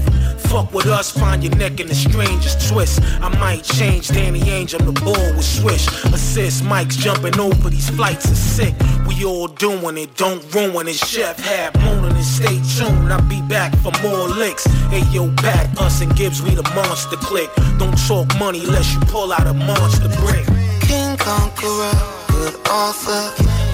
Fuck 0.49 0.73
with 0.73 0.85
us, 0.85 1.11
find 1.11 1.43
your 1.43 1.55
neck 1.55 1.81
in 1.81 1.87
the 1.87 1.95
strangest 1.95 2.69
twist. 2.69 3.01
I 3.21 3.27
might 3.37 3.63
change 3.63 4.07
Danny 4.07 4.39
Ainge, 4.41 4.79
I'm 4.79 4.85
the 4.85 4.93
bull 5.01 5.35
with 5.35 5.43
swish. 5.43 5.85
Assist, 6.13 6.63
Mike's 6.63 6.95
jumping 6.95 7.37
over 7.39 7.69
these 7.69 7.89
flights 7.89 8.25
is 8.29 8.39
sick. 8.39 8.73
We 9.07 9.25
all 9.25 9.47
doing 9.47 9.97
it, 9.97 10.15
don't 10.15 10.41
ruin 10.55 10.87
it. 10.87 10.95
Chef 10.95 11.37
hat 11.39 11.77
mooning 11.79 12.15
and 12.15 12.23
stay 12.23 12.61
tuned. 12.77 13.11
I'll 13.11 13.21
be 13.27 13.41
back 13.41 13.75
for 13.77 13.91
more 14.01 14.29
licks. 14.29 14.63
Hey 14.89 15.03
yo, 15.11 15.27
back 15.41 15.72
us 15.77 16.01
and 16.01 16.15
Gibbs, 16.15 16.41
we 16.41 16.55
the 16.55 16.63
monster 16.75 17.17
click. 17.17 17.49
Don't 17.77 17.97
talk 18.07 18.27
money 18.37 18.59
unless 18.63 18.93
you 18.93 18.99
pull 19.01 19.31
out 19.31 19.47
a 19.47 19.53
monster 19.53 20.09
brick. 20.19 20.45
King 20.81 21.15
Conqueror, 21.17 21.93
good 22.27 22.55
author. 22.67 23.23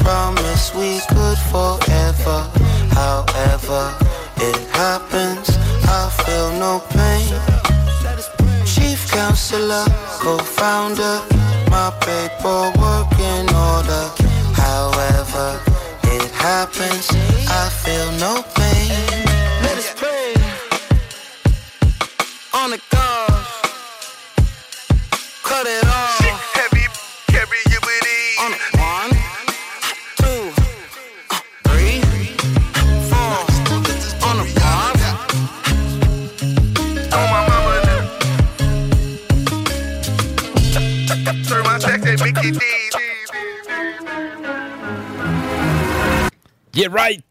Promise 0.04 0.74
we 0.76 1.00
could 1.10 1.38
forever. 1.52 2.39
However, 2.91 3.93
it 4.38 4.58
happens. 4.70 5.50
I 5.88 6.10
feel 6.24 6.52
no 6.60 6.82
pain. 6.89 7.34
Chief 8.66 9.10
counselor, 9.12 9.86
co-founder. 10.20 11.22
My 11.70 11.91
paperwork 12.02 13.12
in 13.20 13.45
order. 13.50 14.04
However, 14.54 15.60
it 16.04 16.32
happens. 16.32 17.08
I 17.50 17.70
feel 17.70 18.12
no 18.20 18.43
pain. 18.56 19.29
On 22.62 22.70
the 22.72 22.82
God. 22.89 23.30
Cut 25.43 25.66
it 25.66 25.86
off. 25.86 26.18
Shit 26.18 26.34
Heavy, 26.60 26.86
carry 27.28 27.62
you 27.72 27.80
with 27.86 28.05
ease. 28.05 28.39
On 28.41 28.51
the 28.51 28.57
one, 28.78 29.12
two, 30.20 30.51
three, 31.70 32.01
four. 33.07 33.38
On 34.28 34.36
the 34.39 34.45
five. 34.60 34.99
On 37.14 37.26
my 37.32 37.41
mama 37.47 37.74
now. 37.88 38.03
Turn 41.47 41.64
my 41.64 41.78
check 41.80 42.01
at 42.05 42.20
Mickey 42.22 42.51
D's. 42.51 42.93
Yeah, 46.74 46.89
right. 46.91 47.24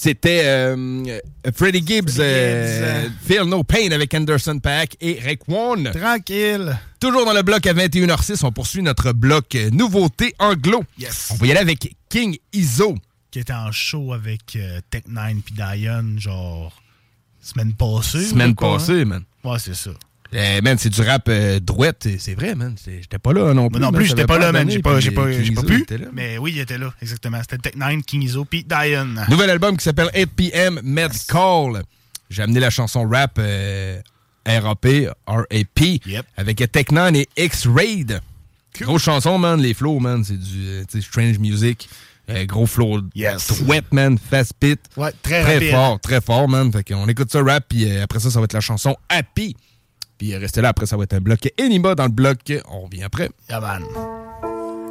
C'était 0.00 0.42
euh, 0.44 1.18
Freddie 1.56 1.82
Gibbs, 1.84 2.20
euh, 2.20 3.08
Feel 3.20 3.42
No 3.42 3.64
Pain 3.64 3.90
avec 3.90 4.14
Anderson 4.14 4.60
Pack 4.60 4.96
et 5.00 5.18
Raekwon. 5.18 5.90
Tranquille. 5.92 6.78
Toujours 7.00 7.24
dans 7.24 7.32
le 7.32 7.42
bloc 7.42 7.66
à 7.66 7.74
21h06, 7.74 8.44
on 8.44 8.52
poursuit 8.52 8.80
notre 8.80 9.10
bloc 9.12 9.56
euh, 9.56 9.70
nouveauté 9.70 10.36
anglo. 10.38 10.84
Yes. 11.00 11.30
On 11.32 11.34
va 11.34 11.46
y 11.48 11.50
aller 11.50 11.58
avec 11.58 11.96
King 12.08 12.38
Izo. 12.52 12.94
Qui 13.32 13.40
était 13.40 13.52
en 13.52 13.72
show 13.72 14.12
avec 14.12 14.54
euh, 14.54 14.78
Tech 14.88 15.02
9 15.08 15.32
puis 15.44 15.56
Diane, 15.56 16.16
genre, 16.20 16.80
semaine 17.40 17.72
passée. 17.72 18.24
Semaine 18.24 18.54
quoi, 18.54 18.78
passée, 18.78 19.02
hein? 19.02 19.04
man. 19.04 19.24
Ouais, 19.42 19.58
c'est 19.58 19.74
ça. 19.74 19.90
Eh, 20.32 20.60
man, 20.60 20.76
c'est 20.78 20.90
du 20.90 21.00
rap 21.00 21.26
euh, 21.28 21.58
drouette, 21.58 22.06
c'est- 22.18 22.34
vrai, 22.34 22.54
man. 22.54 22.74
J'étais 22.84 23.18
pas 23.18 23.32
là 23.32 23.54
non 23.54 23.68
plus. 23.70 23.80
Non 23.80 23.90
plus, 23.92 24.06
j'étais 24.06 24.26
pas 24.26 24.38
là, 24.38 24.52
man. 24.52 24.68
J'ai 24.70 24.80
pas, 24.82 24.94
pas, 25.00 25.00
pas 25.00 25.62
pu. 25.62 25.86
Mais 26.12 26.36
oui, 26.38 26.52
il 26.56 26.60
était 26.60 26.76
là, 26.76 26.92
exactement. 27.00 27.38
C'était 27.40 27.70
Tech 27.70 27.76
9, 27.76 28.02
King 28.02 28.22
Izo, 28.22 28.44
puis 28.44 28.62
Diane. 28.64 29.24
Nouvel 29.30 29.48
album 29.50 29.76
qui 29.78 29.84
s'appelle 29.84 30.10
8pm 30.14 30.80
Med 30.82 31.12
Call. 31.28 31.82
J'ai 32.28 32.42
amené 32.42 32.60
la 32.60 32.68
chanson 32.68 33.08
rap 33.08 33.36
euh, 33.38 34.00
RAP, 34.46 34.86
R.A.P. 35.26 36.00
avec 36.36 36.60
Tech9 36.60 37.16
et 37.16 37.28
X-Raid. 37.44 38.20
Grosse 38.80 39.02
chanson, 39.02 39.38
man. 39.38 39.60
Les 39.60 39.72
flows, 39.72 39.98
man, 39.98 40.22
c'est 40.24 40.38
du 40.38 40.66
euh, 40.68 41.00
strange 41.00 41.38
music. 41.38 41.88
Euh, 42.30 42.44
gros 42.44 42.66
flow 42.66 43.00
sweat, 43.38 43.86
man. 43.92 44.18
Fast 44.18 44.52
pit. 44.60 44.78
Ouais, 44.98 45.10
très 45.22 45.40
Très 45.42 45.54
rapide. 45.54 45.70
fort, 45.70 46.00
très 46.00 46.20
fort, 46.20 46.48
man. 46.50 46.70
Fait 46.70 46.84
qu'on 46.84 47.08
écoute 47.08 47.32
ça 47.32 47.42
rap, 47.42 47.64
puis 47.66 47.90
après 47.98 48.20
ça, 48.20 48.30
ça 48.30 48.38
va 48.40 48.44
être 48.44 48.52
la 48.52 48.60
chanson 48.60 48.94
Happy. 49.08 49.56
Puis 50.18 50.34
euh, 50.34 50.38
restez 50.38 50.60
là, 50.60 50.68
après 50.68 50.86
ça 50.86 50.96
va 50.96 51.04
être 51.04 51.14
un 51.14 51.20
bloc 51.20 51.48
Enima 51.60 51.94
dans 51.94 52.04
le 52.04 52.10
bloc. 52.10 52.52
On 52.68 52.82
revient 52.82 53.04
après. 53.04 53.30
Yeah, 53.48 53.60
man. 53.60 53.84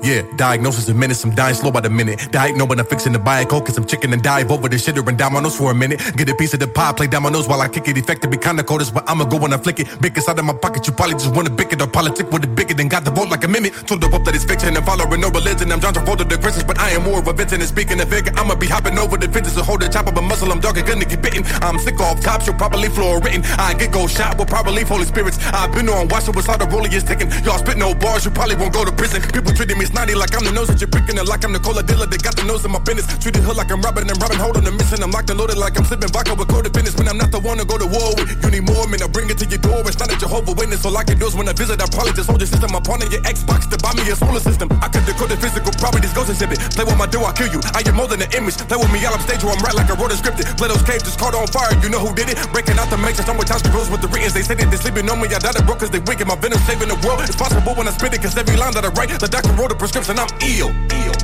Yeah, 0.04 0.22
diagnosis 0.38 0.88
a 0.90 0.94
minute, 0.94 1.22
I'm 1.24 1.34
dying 1.34 1.56
slow 1.56 1.72
by 1.72 1.82
the 1.82 1.90
minute. 1.90 2.32
Diagnose 2.32 2.70
when 2.70 2.80
I'm 2.80 2.86
fixing 2.86 3.14
to 3.14 3.20
a 3.20 3.46
coke 3.46 3.68
and 3.68 3.76
some 3.76 3.86
chicken 3.86 4.14
and 4.14 4.22
dive 4.22 4.52
over 4.52 4.70
the 4.70 4.78
shitter 4.78 5.06
and 5.08 5.18
dominoes 5.18 5.58
for 5.58 5.72
a 5.72 5.76
minute. 5.76 6.00
Get 6.16 6.30
a 6.30 6.36
piece 6.36 6.54
of 6.54 6.60
the 6.60 6.68
pie, 6.68 6.94
play 6.94 7.08
dominoes 7.08 7.48
while 7.48 7.62
I 7.62 7.68
kick 7.68 7.88
it. 7.88 7.98
Effective, 7.98 8.30
be 8.32 8.38
kinda 8.38 8.64
cold, 8.64 8.82
what 8.94 9.10
I'ma 9.10 9.26
go 9.26 9.38
when 9.38 9.54
I 9.54 9.58
flick 9.58 9.80
it. 9.80 9.88
Big 10.00 10.16
inside 10.16 10.40
of 10.40 10.46
my 10.46 10.54
pocket, 10.54 10.86
you 10.88 10.94
probably 10.94 11.16
just 11.16 11.34
wanna 11.36 11.50
bick 11.50 11.74
it 11.74 11.82
or 11.82 11.88
politic 11.88 12.32
with 12.32 12.44
it 12.44 12.56
bigger 12.56 12.74
than 12.74 12.88
got 12.88 13.04
the 13.06 13.12
vote 13.12 13.30
like 13.30 13.44
a 13.44 13.48
mimic. 13.48 13.74
Told 13.86 14.02
the 14.02 14.08
pope 14.08 14.24
that 14.26 14.36
it's 14.36 14.46
fiction 14.46 14.78
and 14.78 14.86
following 14.86 15.20
no 15.20 15.30
religion. 15.30 15.72
I'm 15.72 15.82
John 15.82 15.94
Travolta, 15.94 16.30
the 16.30 16.38
Christians, 16.38 16.64
but 16.64 16.80
I 16.80 16.92
am 16.92 17.04
more 17.04 17.20
of 17.20 17.28
a 17.28 17.34
Vincent. 17.34 17.62
And 17.62 17.70
speaking 17.70 18.00
of 18.00 18.08
figure, 18.08 18.32
I'ma 18.38 18.56
be 18.56 18.68
hopping 18.68 18.98
over 18.98 19.18
the 19.18 19.28
fences 19.28 19.58
and 19.58 19.66
hold 19.66 19.82
the 19.82 19.90
chop 19.90 20.08
of 20.08 20.16
a 20.16 20.22
muscle. 20.22 20.52
I'm 20.52 20.60
dark 20.60 20.78
and 20.78 20.88
gonna 20.88 21.06
get 21.06 21.22
bitten. 21.22 21.44
I'm 21.62 21.80
sick 21.80 22.00
off 22.00 22.22
top, 22.22 22.46
you'll 22.46 22.56
probably 22.56 22.90
floor 22.90 23.20
written. 23.20 23.44
I 23.58 23.74
get 23.74 23.92
gold 23.92 24.12
shot, 24.12 24.38
will 24.38 24.46
probably 24.46 24.84
Holy 24.84 25.06
Spirits. 25.06 25.40
I've 25.52 25.74
been 25.74 25.90
on 25.90 26.08
watch, 26.08 26.24
so 26.24 26.32
it's 26.34 26.48
how 26.48 26.58
the 26.58 26.68
roller 26.68 26.88
is 26.88 27.04
ticking. 27.04 27.30
Y'all 27.44 27.58
spit 27.58 27.78
no 27.78 27.94
bars, 27.94 28.24
you 28.26 28.32
probably 28.32 28.56
won't 28.56 28.74
go 28.74 28.86
to 28.86 28.92
prison. 28.92 29.22
People 29.22 29.54
treating 29.54 29.78
me 29.78 29.87
snotty 29.88 30.14
like 30.14 30.36
I'm 30.36 30.44
the 30.44 30.52
nose 30.52 30.68
that 30.68 30.80
you're 30.80 30.92
picking, 30.92 31.18
and 31.18 31.28
like 31.28 31.44
I'm 31.44 31.54
the 31.54 31.60
cola 31.60 31.82
dealer. 31.84 32.06
They 32.06 32.18
got 32.20 32.36
the 32.36 32.44
nose 32.44 32.64
in 32.66 32.72
my 32.72 32.80
business. 32.80 33.08
Treated 33.18 33.44
her 33.48 33.56
like 33.56 33.72
I'm 33.72 33.82
robbing 33.82 34.10
and 34.12 34.18
robbing, 34.22 34.38
holding 34.38 34.64
the 34.64 34.72
mission. 34.72 35.02
I'm 35.02 35.12
locked 35.12 35.30
and 35.32 35.40
loaded 35.40 35.58
like 35.58 35.80
I'm 35.80 35.86
sipping 35.88 36.12
vodka 36.12 36.36
with 36.36 36.48
codependence. 36.52 36.98
When 36.98 37.08
I'm 37.08 37.18
not 37.18 37.32
the 37.32 37.40
one 37.40 37.58
to 37.58 37.66
go 37.66 37.78
to 37.80 37.88
war 37.88 38.14
with, 38.20 38.28
you 38.44 38.50
need 38.52 38.66
more, 38.68 38.86
man. 38.88 39.02
I 39.02 39.08
bring 39.08 39.32
it 39.32 39.38
to 39.40 39.46
your 39.48 39.62
door. 39.64 39.82
It's 39.88 39.98
not 39.98 40.12
a 40.12 40.18
Jehovah 40.20 40.54
Witness. 40.54 40.84
All 40.86 40.96
I 40.98 41.04
can 41.04 41.18
do 41.18 41.28
is 41.28 41.36
when 41.36 41.48
I 41.48 41.54
visit, 41.54 41.80
I 41.80 41.88
probably 41.88 42.14
just 42.14 42.28
hold 42.28 42.44
your 42.44 42.52
system 42.52 42.76
upon 42.76 43.02
in 43.02 43.10
your 43.10 43.24
Xbox 43.24 43.70
to 43.72 43.78
buy 43.80 43.96
me 43.96 44.04
a 44.12 44.16
solar 44.16 44.44
system. 44.44 44.68
I 44.84 44.92
could 44.92 45.06
decode 45.08 45.32
the 45.32 45.38
physical 45.40 45.72
properties, 45.80 46.12
ghost 46.12 46.30
exhibit. 46.30 46.60
Play 46.76 46.86
with 46.86 46.98
my 46.98 47.08
dough, 47.08 47.24
I'll 47.24 47.34
kill 47.34 47.50
you. 47.50 47.64
I 47.72 47.82
am 47.88 47.96
more 47.96 48.08
than 48.12 48.20
an 48.22 48.32
image. 48.36 48.60
Play 48.68 48.78
with 48.78 48.92
me, 48.92 49.00
all 49.08 49.16
I'll 49.16 49.24
stage 49.24 49.44
where 49.44 49.56
I'm 49.56 49.64
right 49.64 49.76
like 49.76 49.90
I 49.90 49.96
wrote 49.96 50.12
a 50.12 50.18
scripted. 50.20 50.46
Play 50.58 50.68
those 50.68 50.84
caves, 50.84 51.08
just 51.08 51.20
caught 51.20 51.34
on 51.34 51.48
fire. 51.48 51.72
You 51.80 51.90
know 51.90 52.04
who 52.04 52.12
did 52.14 52.30
it? 52.30 52.38
Breaking 52.52 52.78
out 52.78 52.90
the 52.90 52.98
matrix. 52.98 53.30
I'm 53.30 53.38
with 53.38 53.50
rules 53.72 53.90
with 53.90 54.02
the 54.02 54.10
writtens. 54.10 54.34
They 54.34 54.44
say 54.44 54.56
that 54.56 54.68
they 54.70 54.78
sleeping 54.78 55.08
on 55.10 55.22
me. 55.22 55.28
I 55.32 55.40
died 55.40 55.58
broke 55.66 55.80
cause 55.80 55.92
they 55.92 56.04
wicked. 56.04 56.28
My 56.28 56.36
venom 56.36 56.60
saving 56.68 56.90
the 56.90 57.00
world. 57.06 57.22
It's 57.24 57.36
possible 57.36 57.74
when 57.76 57.88
I 57.88 57.92
spit 57.92 58.14
it, 58.14 58.22
cause 58.22 58.36
every 58.38 58.58
line 58.58 58.74
that 58.74 58.84
I 58.84 58.92
write, 58.92 59.14
the 59.16 59.28
doctor 59.28 59.54
wrote 59.54 59.72
a 59.72 59.77
prescription. 59.78 60.20
I'm 60.20 60.28
ill. 60.42 60.70
Ill. 60.70 61.16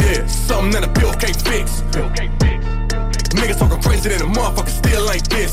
Yeah, 0.00 0.26
something 0.26 0.72
that 0.72 0.84
a 0.84 0.92
pill 0.98 1.12
can't 1.14 1.36
fix. 1.36 1.82
Niggas 3.34 3.58
talking 3.58 3.82
crazy 3.82 4.08
than 4.08 4.22
a 4.22 4.30
motherfucker 4.30 4.68
still 4.68 5.10
ain't 5.10 5.28
this. 5.30 5.52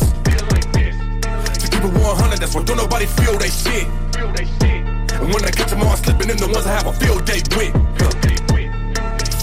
To 1.61 1.65
keep 1.69 1.83
it 1.83 1.93
100, 1.93 2.39
that's 2.39 2.55
why 2.55 2.63
don't 2.63 2.77
nobody 2.77 3.05
feel 3.05 3.37
they 3.37 3.49
shit. 3.49 3.87
And 4.17 5.33
when 5.33 5.43
I 5.45 5.51
catch 5.51 5.69
them 5.69 5.81
all 5.81 5.95
slipping 5.97 6.29
in 6.29 6.37
the 6.37 6.47
ones 6.47 6.65
I 6.65 6.73
have 6.73 6.87
a 6.87 6.93
field 6.93 7.25
day 7.25 7.41
with. 7.57 7.73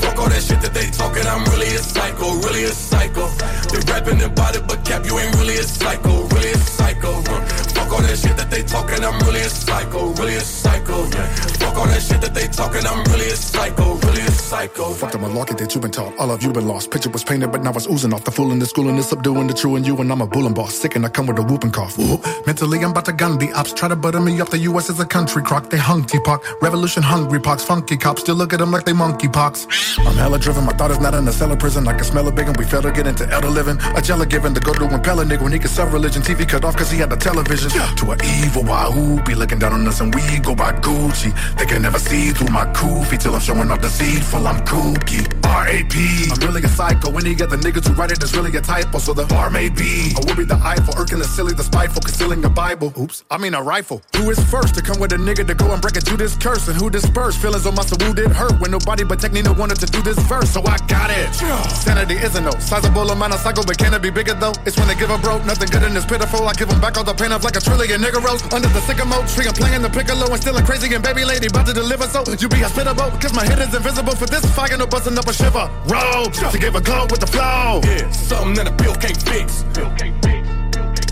Fuck 0.00 0.18
all 0.18 0.28
that 0.28 0.42
shit 0.42 0.60
that 0.62 0.74
they 0.74 0.90
talking, 0.90 1.26
I'm 1.26 1.44
really 1.50 1.74
a 1.74 1.78
psycho, 1.78 2.34
really 2.46 2.64
a 2.64 2.72
psycho. 2.72 3.28
They 3.72 3.80
rapping 3.90 4.22
about 4.22 4.56
it, 4.56 4.66
but 4.66 4.84
cap, 4.84 5.04
you 5.04 5.18
ain't 5.18 5.34
really 5.36 5.56
a 5.58 5.62
psycho, 5.62 6.26
really 6.28 6.52
a 6.52 6.58
psycho. 6.58 7.10
Uh, 7.26 7.40
Fuck 7.46 7.63
all 7.94 8.02
that 8.02 8.18
shit 8.18 8.36
that 8.36 8.50
they 8.50 8.62
talking, 8.62 9.04
I'm 9.04 9.18
really 9.20 9.40
a 9.40 9.48
psycho, 9.48 10.12
really 10.14 10.34
a 10.34 10.40
psycho. 10.40 11.04
Yeah. 11.04 11.26
Fuck 11.62 11.76
all 11.76 11.86
that 11.86 12.02
shit 12.02 12.20
that 12.20 12.34
they 12.34 12.48
talking, 12.48 12.84
I'm 12.84 13.04
really 13.04 13.28
a 13.28 13.36
psycho, 13.36 13.94
really 13.94 14.22
a 14.22 14.30
psycho. 14.30 14.92
Fuck 14.92 15.12
the 15.12 15.18
malarkey 15.18 15.56
that 15.58 15.74
you've 15.74 15.82
been 15.82 15.92
taught. 15.92 16.16
All 16.18 16.30
of 16.30 16.42
you 16.42 16.52
been 16.52 16.66
lost. 16.66 16.90
Picture 16.90 17.10
was 17.10 17.22
painted, 17.22 17.52
but 17.52 17.62
now 17.62 17.72
it's 17.72 17.86
oozing 17.86 18.12
off. 18.12 18.24
The 18.24 18.32
fool 18.32 18.50
in 18.52 18.58
the 18.58 18.66
school 18.66 18.88
and 18.88 18.98
the 18.98 19.02
subduing 19.02 19.46
the 19.46 19.54
true 19.54 19.76
and 19.76 19.86
you. 19.86 19.96
And 19.96 20.10
I'm 20.10 20.20
a 20.20 20.26
bull 20.26 20.46
and 20.46 20.54
boss. 20.54 20.74
Sick 20.74 20.96
and 20.96 21.06
I 21.06 21.08
come 21.08 21.26
with 21.26 21.38
a 21.38 21.42
whooping 21.42 21.70
cough. 21.70 21.96
Whoop. 21.96 22.24
Mentally, 22.46 22.78
I'm 22.84 22.90
about 22.90 23.04
to 23.06 23.12
gun 23.12 23.38
the 23.38 23.52
ops. 23.52 23.72
Try 23.72 23.88
to 23.88 23.96
butter 23.96 24.20
me 24.20 24.40
up. 24.40 24.50
The 24.50 24.58
U.S. 24.70 24.90
is 24.90 24.98
a 24.98 25.06
country 25.06 25.42
crock. 25.42 25.70
They 25.70 25.78
hung 25.78 26.04
T-Pock. 26.04 26.62
Revolution 26.62 27.02
hungry 27.02 27.40
pox. 27.40 27.62
Funky 27.62 27.96
cops. 27.96 28.22
Still 28.22 28.36
look 28.36 28.52
at 28.52 28.58
them 28.58 28.70
like 28.70 28.84
they 28.84 28.92
monkey 28.92 29.28
pox. 29.28 29.66
I'm 29.98 30.16
hella 30.16 30.38
driven. 30.38 30.64
My 30.64 30.72
thought 30.72 30.90
is 30.90 31.00
not 31.00 31.14
in 31.14 31.26
a 31.28 31.32
cellar 31.32 31.56
prison. 31.56 31.86
I 31.86 31.94
can 31.94 32.04
smell 32.04 32.26
it 32.28 32.34
big 32.34 32.48
and 32.48 32.56
we 32.56 32.64
fail 32.64 32.82
to 32.82 32.92
get 32.92 33.06
into 33.06 33.28
elder 33.30 33.50
living. 33.50 33.78
A 33.94 34.02
jelly 34.02 34.26
given 34.26 34.54
to 34.54 34.60
go 34.60 34.72
to 34.72 34.84
impel 34.92 35.20
a 35.20 35.24
nigga 35.24 35.42
when 35.42 35.52
he 35.52 35.58
could 35.58 35.70
sell 35.70 35.86
religion. 35.88 36.22
TV 36.22 36.48
cut 36.48 36.64
off 36.64 36.76
cause 36.76 36.90
he 36.90 36.98
had 36.98 37.10
the 37.10 37.16
television. 37.16 37.70
To 37.96 38.10
an 38.10 38.18
evil 38.42 38.64
wahoo. 38.64 39.22
Be 39.22 39.34
looking 39.34 39.58
down 39.58 39.72
on 39.72 39.86
us 39.86 40.00
and 40.00 40.14
we 40.14 40.38
go 40.40 40.54
by 40.54 40.72
Gucci. 40.72 41.30
They 41.56 41.66
can 41.66 41.82
never 41.82 41.98
see 41.98 42.30
through 42.30 42.52
my 42.52 42.66
koofy 42.72 43.18
till 43.18 43.34
I'm 43.34 43.40
showing 43.40 43.70
off 43.70 43.80
deceitful. 43.80 44.46
I'm 44.46 44.64
kooky. 44.64 45.22
R.A.P. 45.44 46.30
I'm 46.32 46.38
really 46.40 46.62
a 46.62 46.68
psycho. 46.68 47.16
Any 47.16 47.34
other 47.40 47.56
niggas 47.56 47.86
who 47.86 47.94
write 47.94 48.10
it, 48.10 48.22
is 48.22 48.34
really 48.36 48.56
a 48.56 48.60
typo. 48.60 48.98
So 48.98 49.12
the 49.12 49.26
bar 49.26 49.50
may 49.50 49.68
be. 49.68 50.12
I 50.16 50.20
will 50.26 50.36
be 50.36 50.44
the 50.44 50.56
Eiffel, 50.56 50.94
irking 50.96 51.18
the 51.18 51.24
silly, 51.24 51.52
the 51.54 51.62
spiteful, 51.62 52.02
concealing 52.02 52.40
the 52.40 52.50
Bible. 52.50 52.92
Oops, 52.98 53.24
I 53.30 53.38
mean 53.38 53.54
a 53.54 53.62
rifle. 53.62 54.02
Who 54.16 54.30
is 54.30 54.38
first 54.50 54.74
to 54.76 54.82
come 54.82 54.98
with 54.98 55.12
a 55.12 55.16
nigga 55.16 55.46
to 55.46 55.54
go 55.54 55.70
and 55.72 55.80
break 55.80 55.96
it 55.96 56.06
to 56.06 56.16
this 56.16 56.36
curse? 56.36 56.66
And 56.68 56.76
who 56.76 56.90
dispersed 56.90 57.40
feelings 57.40 57.66
on 57.66 57.74
my 57.74 57.84
soul 57.84 58.12
did 58.12 58.30
hurt 58.32 58.60
when 58.60 58.70
nobody 58.70 59.04
but 59.04 59.18
Technino 59.18 59.56
wanted 59.56 59.78
to 59.80 59.86
do 59.86 60.02
this 60.02 60.18
verse. 60.26 60.50
So 60.50 60.60
I 60.62 60.78
got 60.86 61.10
it. 61.10 61.32
Sanity 61.70 62.14
isn't 62.14 62.44
no 62.44 62.52
sizable 62.58 63.10
amount 63.10 63.34
of 63.34 63.40
cycle, 63.40 63.64
but 63.64 63.78
can 63.78 63.94
it 63.94 64.02
be 64.02 64.10
bigger 64.10 64.34
though? 64.34 64.54
It's 64.66 64.76
when 64.76 64.88
they 64.88 64.94
give 64.96 65.10
a 65.10 65.18
broke, 65.18 65.44
nothing 65.44 65.68
good 65.68 65.82
in 65.82 65.94
this 65.94 66.06
pitiful. 66.06 66.48
I 66.48 66.52
give 66.54 66.68
them 66.68 66.80
back 66.80 66.96
all 66.96 67.04
the 67.04 67.14
pain 67.14 67.32
of 67.32 67.44
like 67.44 67.56
a 67.56 67.60
trillion 67.74 68.00
nigga 68.00 68.22
rolls 68.22 68.42
under 68.52 68.68
the 68.68 68.80
sycamore 68.82 69.26
tree. 69.26 69.46
I'm 69.46 69.54
playing 69.54 69.82
the 69.82 69.90
piccolo 69.90 70.26
and 70.30 70.40
stealing 70.40 70.64
crazy 70.64 70.92
and 70.94 71.02
baby 71.02 71.24
lady 71.24 71.46
about 71.46 71.66
to 71.66 71.72
deliver. 71.72 72.06
So 72.06 72.24
you 72.38 72.48
be 72.48 72.58
hospitable, 72.58 73.10
cause 73.18 73.34
my 73.34 73.44
hit 73.44 73.58
is 73.58 73.74
invisible 73.74 74.14
for 74.14 74.26
this 74.26 74.44
fire, 74.54 74.76
no 74.76 74.86
busting 74.86 75.18
up 75.18 75.26
a 75.26 75.32
shiver. 75.32 75.70
Roll 75.86 76.30
to 76.30 76.58
give 76.58 76.74
a 76.74 76.80
glow 76.80 77.06
with 77.10 77.20
the 77.20 77.26
flow. 77.26 77.80
Yeah, 77.84 78.10
something 78.10 78.54
that 78.54 78.68
a 78.68 78.72
bill 78.72 78.94
can't 78.94 79.20
fix. 79.22 79.64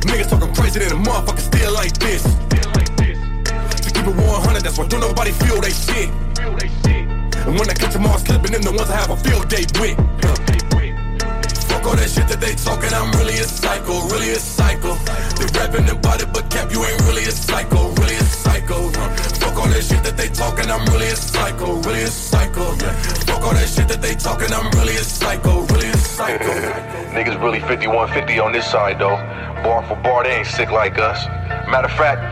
Niggas 0.07 0.31
talking 0.31 0.55
crazy 0.55 0.79
than 0.81 0.93
a 0.93 1.01
motherfucker 1.03 1.41
still 1.41 1.73
like 1.75 1.95
this. 1.99 2.23
To 2.23 3.91
keep 3.91 4.07
it 4.07 4.15
100, 4.15 4.63
that's 4.63 4.79
why 4.79 4.87
don't 4.87 5.01
nobody 5.01 5.33
feel 5.33 5.61
they 5.61 5.73
shit. 5.73 6.11
And 7.43 7.59
when 7.59 7.69
I 7.69 7.75
catch 7.75 7.93
them 7.93 8.07
all 8.07 8.19
slipping, 8.19 8.53
them 8.53 8.63
the 8.63 8.71
ones 8.73 8.91
I 8.91 8.97
have 8.97 9.11
a 9.11 9.17
field 9.17 9.49
day 9.49 9.67
with. 9.81 10.62
Fuck 11.83 11.91
all 11.91 11.97
that 11.97 12.11
shit 12.11 12.29
that 12.29 12.41
they 12.41 12.55
talking, 12.55 12.95
I'm 12.95 13.11
really 13.19 13.35
a 13.43 13.43
psycho, 13.43 14.07
really 14.07 14.31
a 14.31 14.39
psycho. 14.39 14.95
They 15.35 15.51
rapping 15.59 15.91
about 15.91 16.23
it, 16.23 16.31
but 16.33 16.49
cap, 16.49 16.71
you 16.71 16.79
ain't 16.79 17.03
really 17.11 17.25
a 17.25 17.35
psycho, 17.35 17.91
really 17.99 18.15
a 18.15 18.23
psycho. 18.23 18.87
Fuck 19.43 19.59
all 19.59 19.67
that 19.67 19.83
shit 19.83 20.01
that 20.05 20.17
they 20.17 20.29
talking, 20.29 20.71
I'm 20.71 20.87
really 20.95 21.11
a 21.11 21.17
psycho, 21.17 21.83
really 21.83 22.03
a 22.03 22.07
psycho. 22.07 22.71
Fuck 23.27 23.43
all 23.43 23.55
that 23.55 23.67
shit 23.67 23.89
that 23.89 24.01
they 24.01 24.15
talking, 24.15 24.55
I'm 24.55 24.71
really 24.79 24.95
a 24.95 25.03
psycho, 25.03 25.67
really 25.75 25.89
a 25.89 25.97
psycho. 25.97 26.55
Niggas 27.19 27.43
really 27.43 27.59
5150 27.59 28.39
on 28.39 28.53
this 28.53 28.71
side 28.71 29.01
though. 29.01 29.19
Bar 29.67 29.83
for 29.83 29.97
bar, 30.07 30.23
they 30.23 30.39
ain't 30.39 30.47
sick 30.47 30.71
like 30.71 31.01
us. 31.01 31.27
Matter 31.67 31.91
of 31.91 31.99
fact, 31.99 32.23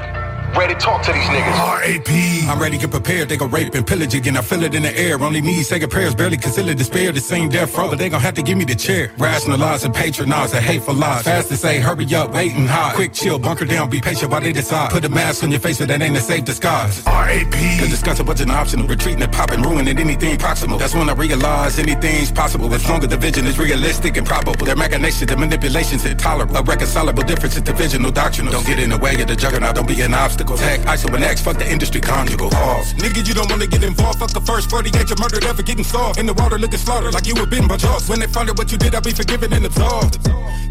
ready 0.56 0.74
to 0.74 0.80
talk 0.80 1.02
to 1.02 1.12
these 1.12 1.22
niggas. 1.24 1.58
R.A.P. 1.58 2.46
I'm 2.48 2.58
ready, 2.60 2.78
get 2.78 2.90
prepared. 2.90 3.28
They 3.28 3.36
gon' 3.36 3.50
rape 3.50 3.74
and 3.74 3.86
pillage 3.86 4.14
again. 4.14 4.36
I 4.36 4.42
feel 4.42 4.62
it 4.62 4.74
in 4.74 4.82
the 4.82 4.98
air. 4.98 5.20
Only 5.20 5.40
me 5.40 5.62
second 5.62 5.90
prayers, 5.90 6.14
barely 6.14 6.36
consider 6.36 6.74
despair. 6.74 7.12
The 7.12 7.20
same 7.20 7.48
death 7.48 7.76
row, 7.76 7.88
but 7.90 7.98
they 7.98 8.08
gon' 8.08 8.20
have 8.20 8.34
to 8.34 8.42
give 8.42 8.58
me 8.58 8.64
the 8.64 8.74
chair. 8.74 9.12
Rationalize 9.18 9.84
and 9.84 9.94
patronize 9.94 10.52
the 10.52 10.60
hateful 10.60 10.94
lies. 10.94 11.22
Fast 11.22 11.48
to 11.48 11.56
say, 11.56 11.78
hurry 11.78 12.12
up, 12.14 12.32
wait 12.32 12.54
and 12.54 12.68
hide. 12.68 12.94
Quick 12.96 13.12
chill, 13.12 13.38
bunker 13.38 13.64
down, 13.64 13.88
be 13.88 14.00
patient 14.00 14.30
while 14.32 14.40
they 14.40 14.52
decide. 14.52 14.90
Put 14.90 15.04
a 15.04 15.08
mask 15.08 15.44
on 15.44 15.50
your 15.50 15.60
face, 15.60 15.78
but 15.78 15.88
that 15.88 16.02
ain't 16.02 16.16
a 16.16 16.20
safe 16.20 16.44
disguise. 16.44 17.06
R.A.P. 17.06 17.78
Cause 17.78 17.90
discussing 17.90 18.26
wasn't 18.26 18.50
optional. 18.50 18.86
Retreating 18.88 19.22
and 19.22 19.32
popping, 19.32 19.62
ruining 19.62 19.98
anything 19.98 20.36
proximal. 20.38 20.78
That's 20.78 20.94
when 20.94 21.08
I 21.08 21.14
realize 21.14 21.78
anything's 21.78 22.32
possible. 22.32 22.72
As 22.74 22.88
long 22.88 23.02
as 23.02 23.08
the 23.08 23.16
vision 23.16 23.46
is 23.46 23.58
realistic 23.58 24.16
and 24.16 24.26
probable. 24.26 24.66
Their 24.66 24.76
machinations, 24.76 25.26
their 25.26 25.36
manipulations 25.36 26.04
intolerable. 26.04 26.56
A 26.56 26.62
reconcilable 26.62 27.22
difference 27.22 27.56
is 27.56 27.62
divisional, 27.62 28.10
doctrinal. 28.10 28.52
Don't 28.52 28.66
get 28.66 28.78
in 28.78 28.90
the 28.90 28.98
way 28.98 29.20
of 29.20 29.28
the 29.28 29.36
juggernaut, 29.36 29.76
don't 29.76 29.86
be 29.86 30.00
an 30.00 30.12
obstacle. 30.14 30.39
Tag, 30.40 30.80
ISO, 30.88 31.12
and 31.14 31.22
X, 31.22 31.42
fuck 31.42 31.58
the 31.58 31.70
industry 31.70 32.00
conjugal. 32.00 32.48
Pause. 32.50 32.94
Nigga, 32.94 33.26
you 33.28 33.34
don't 33.34 33.50
wanna 33.50 33.66
get 33.66 33.84
involved. 33.84 34.20
Fuck 34.20 34.30
the 34.30 34.40
first 34.40 34.70
48, 34.70 35.10
you 35.10 35.16
murdered, 35.20 35.44
ever 35.44 35.62
getting 35.62 35.84
solved. 35.84 36.18
In 36.18 36.26
the 36.26 36.34
water 36.34 36.58
looking 36.58 36.78
slaughtered 36.78 37.12
like 37.12 37.26
you 37.26 37.34
were 37.34 37.46
bitten 37.46 37.68
by 37.68 37.76
jaws. 37.76 38.08
When 38.08 38.20
they 38.20 38.26
find 38.26 38.48
out 38.48 38.56
what 38.56 38.72
you 38.72 38.78
did, 38.78 38.94
I'll 38.94 39.02
be 39.02 39.12
forgiven 39.12 39.52
and 39.52 39.64
absolved. 39.64 40.18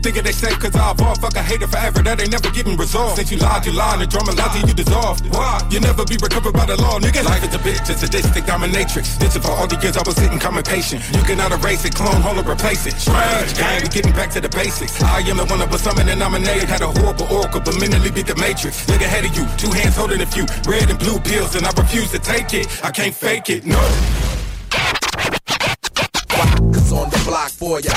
Thinking 0.02 0.24
they 0.24 0.32
safe 0.32 0.58
cause 0.60 0.76
I 0.76 0.92
evolved. 0.92 1.22
Fuck 1.22 1.36
a 1.36 1.44
hater 1.44 1.68
forever, 1.68 2.02
that 2.02 2.22
ain't 2.22 2.32
never 2.32 2.50
getting 2.52 2.78
resolved. 2.78 3.18
Since 3.18 3.32
you 3.32 3.38
lied, 3.38 3.66
you 3.66 3.74
lied, 3.74 4.02
and 4.02 4.10
drama 4.10 4.32
lied 4.32 4.52
till 4.56 4.68
you 4.68 4.74
dissolved. 4.74 5.28
Why? 5.36 5.62
You 5.70 5.80
never 5.82 6.06
be 6.06 6.18
recovered 6.18 6.54
by 6.54 6.66
the 6.66 6.78
law, 6.82 7.00
nigga. 7.00 7.24
Life 7.26 7.44
is 7.44 7.54
a 7.54 7.60
bitch, 7.60 7.90
it's 7.90 8.02
a 8.02 8.08
sadistic 8.08 8.46
dominatrix. 8.46 9.20
This 9.20 9.36
is 9.36 9.44
for 9.46 9.52
all 9.52 9.68
the 9.68 9.76
years 9.84 9.98
I 9.98 10.04
was 10.06 10.16
sitting, 10.16 10.40
coming 10.40 10.64
patient. 10.64 11.04
You 11.14 11.22
cannot 11.24 11.52
erase 11.52 11.84
it, 11.86 11.94
clone, 11.94 12.22
hold, 12.22 12.40
or 12.40 12.50
replace 12.50 12.88
it. 12.88 12.96
Strange, 12.96 13.58
gang, 13.58 13.84
we 13.84 13.90
getting 13.90 14.14
back 14.14 14.32
to 14.32 14.42
the 14.42 14.50
basics. 14.50 15.04
I 15.04 15.20
am 15.28 15.38
the 15.38 15.46
one 15.46 15.60
that 15.60 15.70
was 15.70 15.82
summoned 15.82 16.10
and 16.10 16.20
nominated. 16.20 16.70
Had 16.70 16.82
a 16.82 16.88
horrible 16.88 17.28
oracle, 17.28 17.60
but 17.60 17.78
mentally 17.80 18.10
beat 18.10 18.28
the 18.28 18.36
matrix. 18.36 18.88
Look 18.88 19.02
ahead 19.02 19.26
of 19.26 19.36
you, 19.36 19.46
two 19.60 19.72
hands 19.72 19.96
holding 19.96 20.22
a 20.22 20.26
few 20.26 20.46
red 20.66 20.90
and 20.90 20.98
blue 20.98 21.20
pills, 21.20 21.56
and 21.56 21.66
I 21.66 21.72
refuse 21.72 22.10
to 22.12 22.20
take 22.20 22.54
it. 22.54 22.68
I 22.84 22.92
can't 22.92 23.14
fake 23.14 23.50
it, 23.50 23.66
no. 23.66 23.80
Cause 26.72 26.94
on 26.94 27.10
the 27.10 27.22
block 27.26 27.50
for 27.52 27.82
ya. 27.82 27.94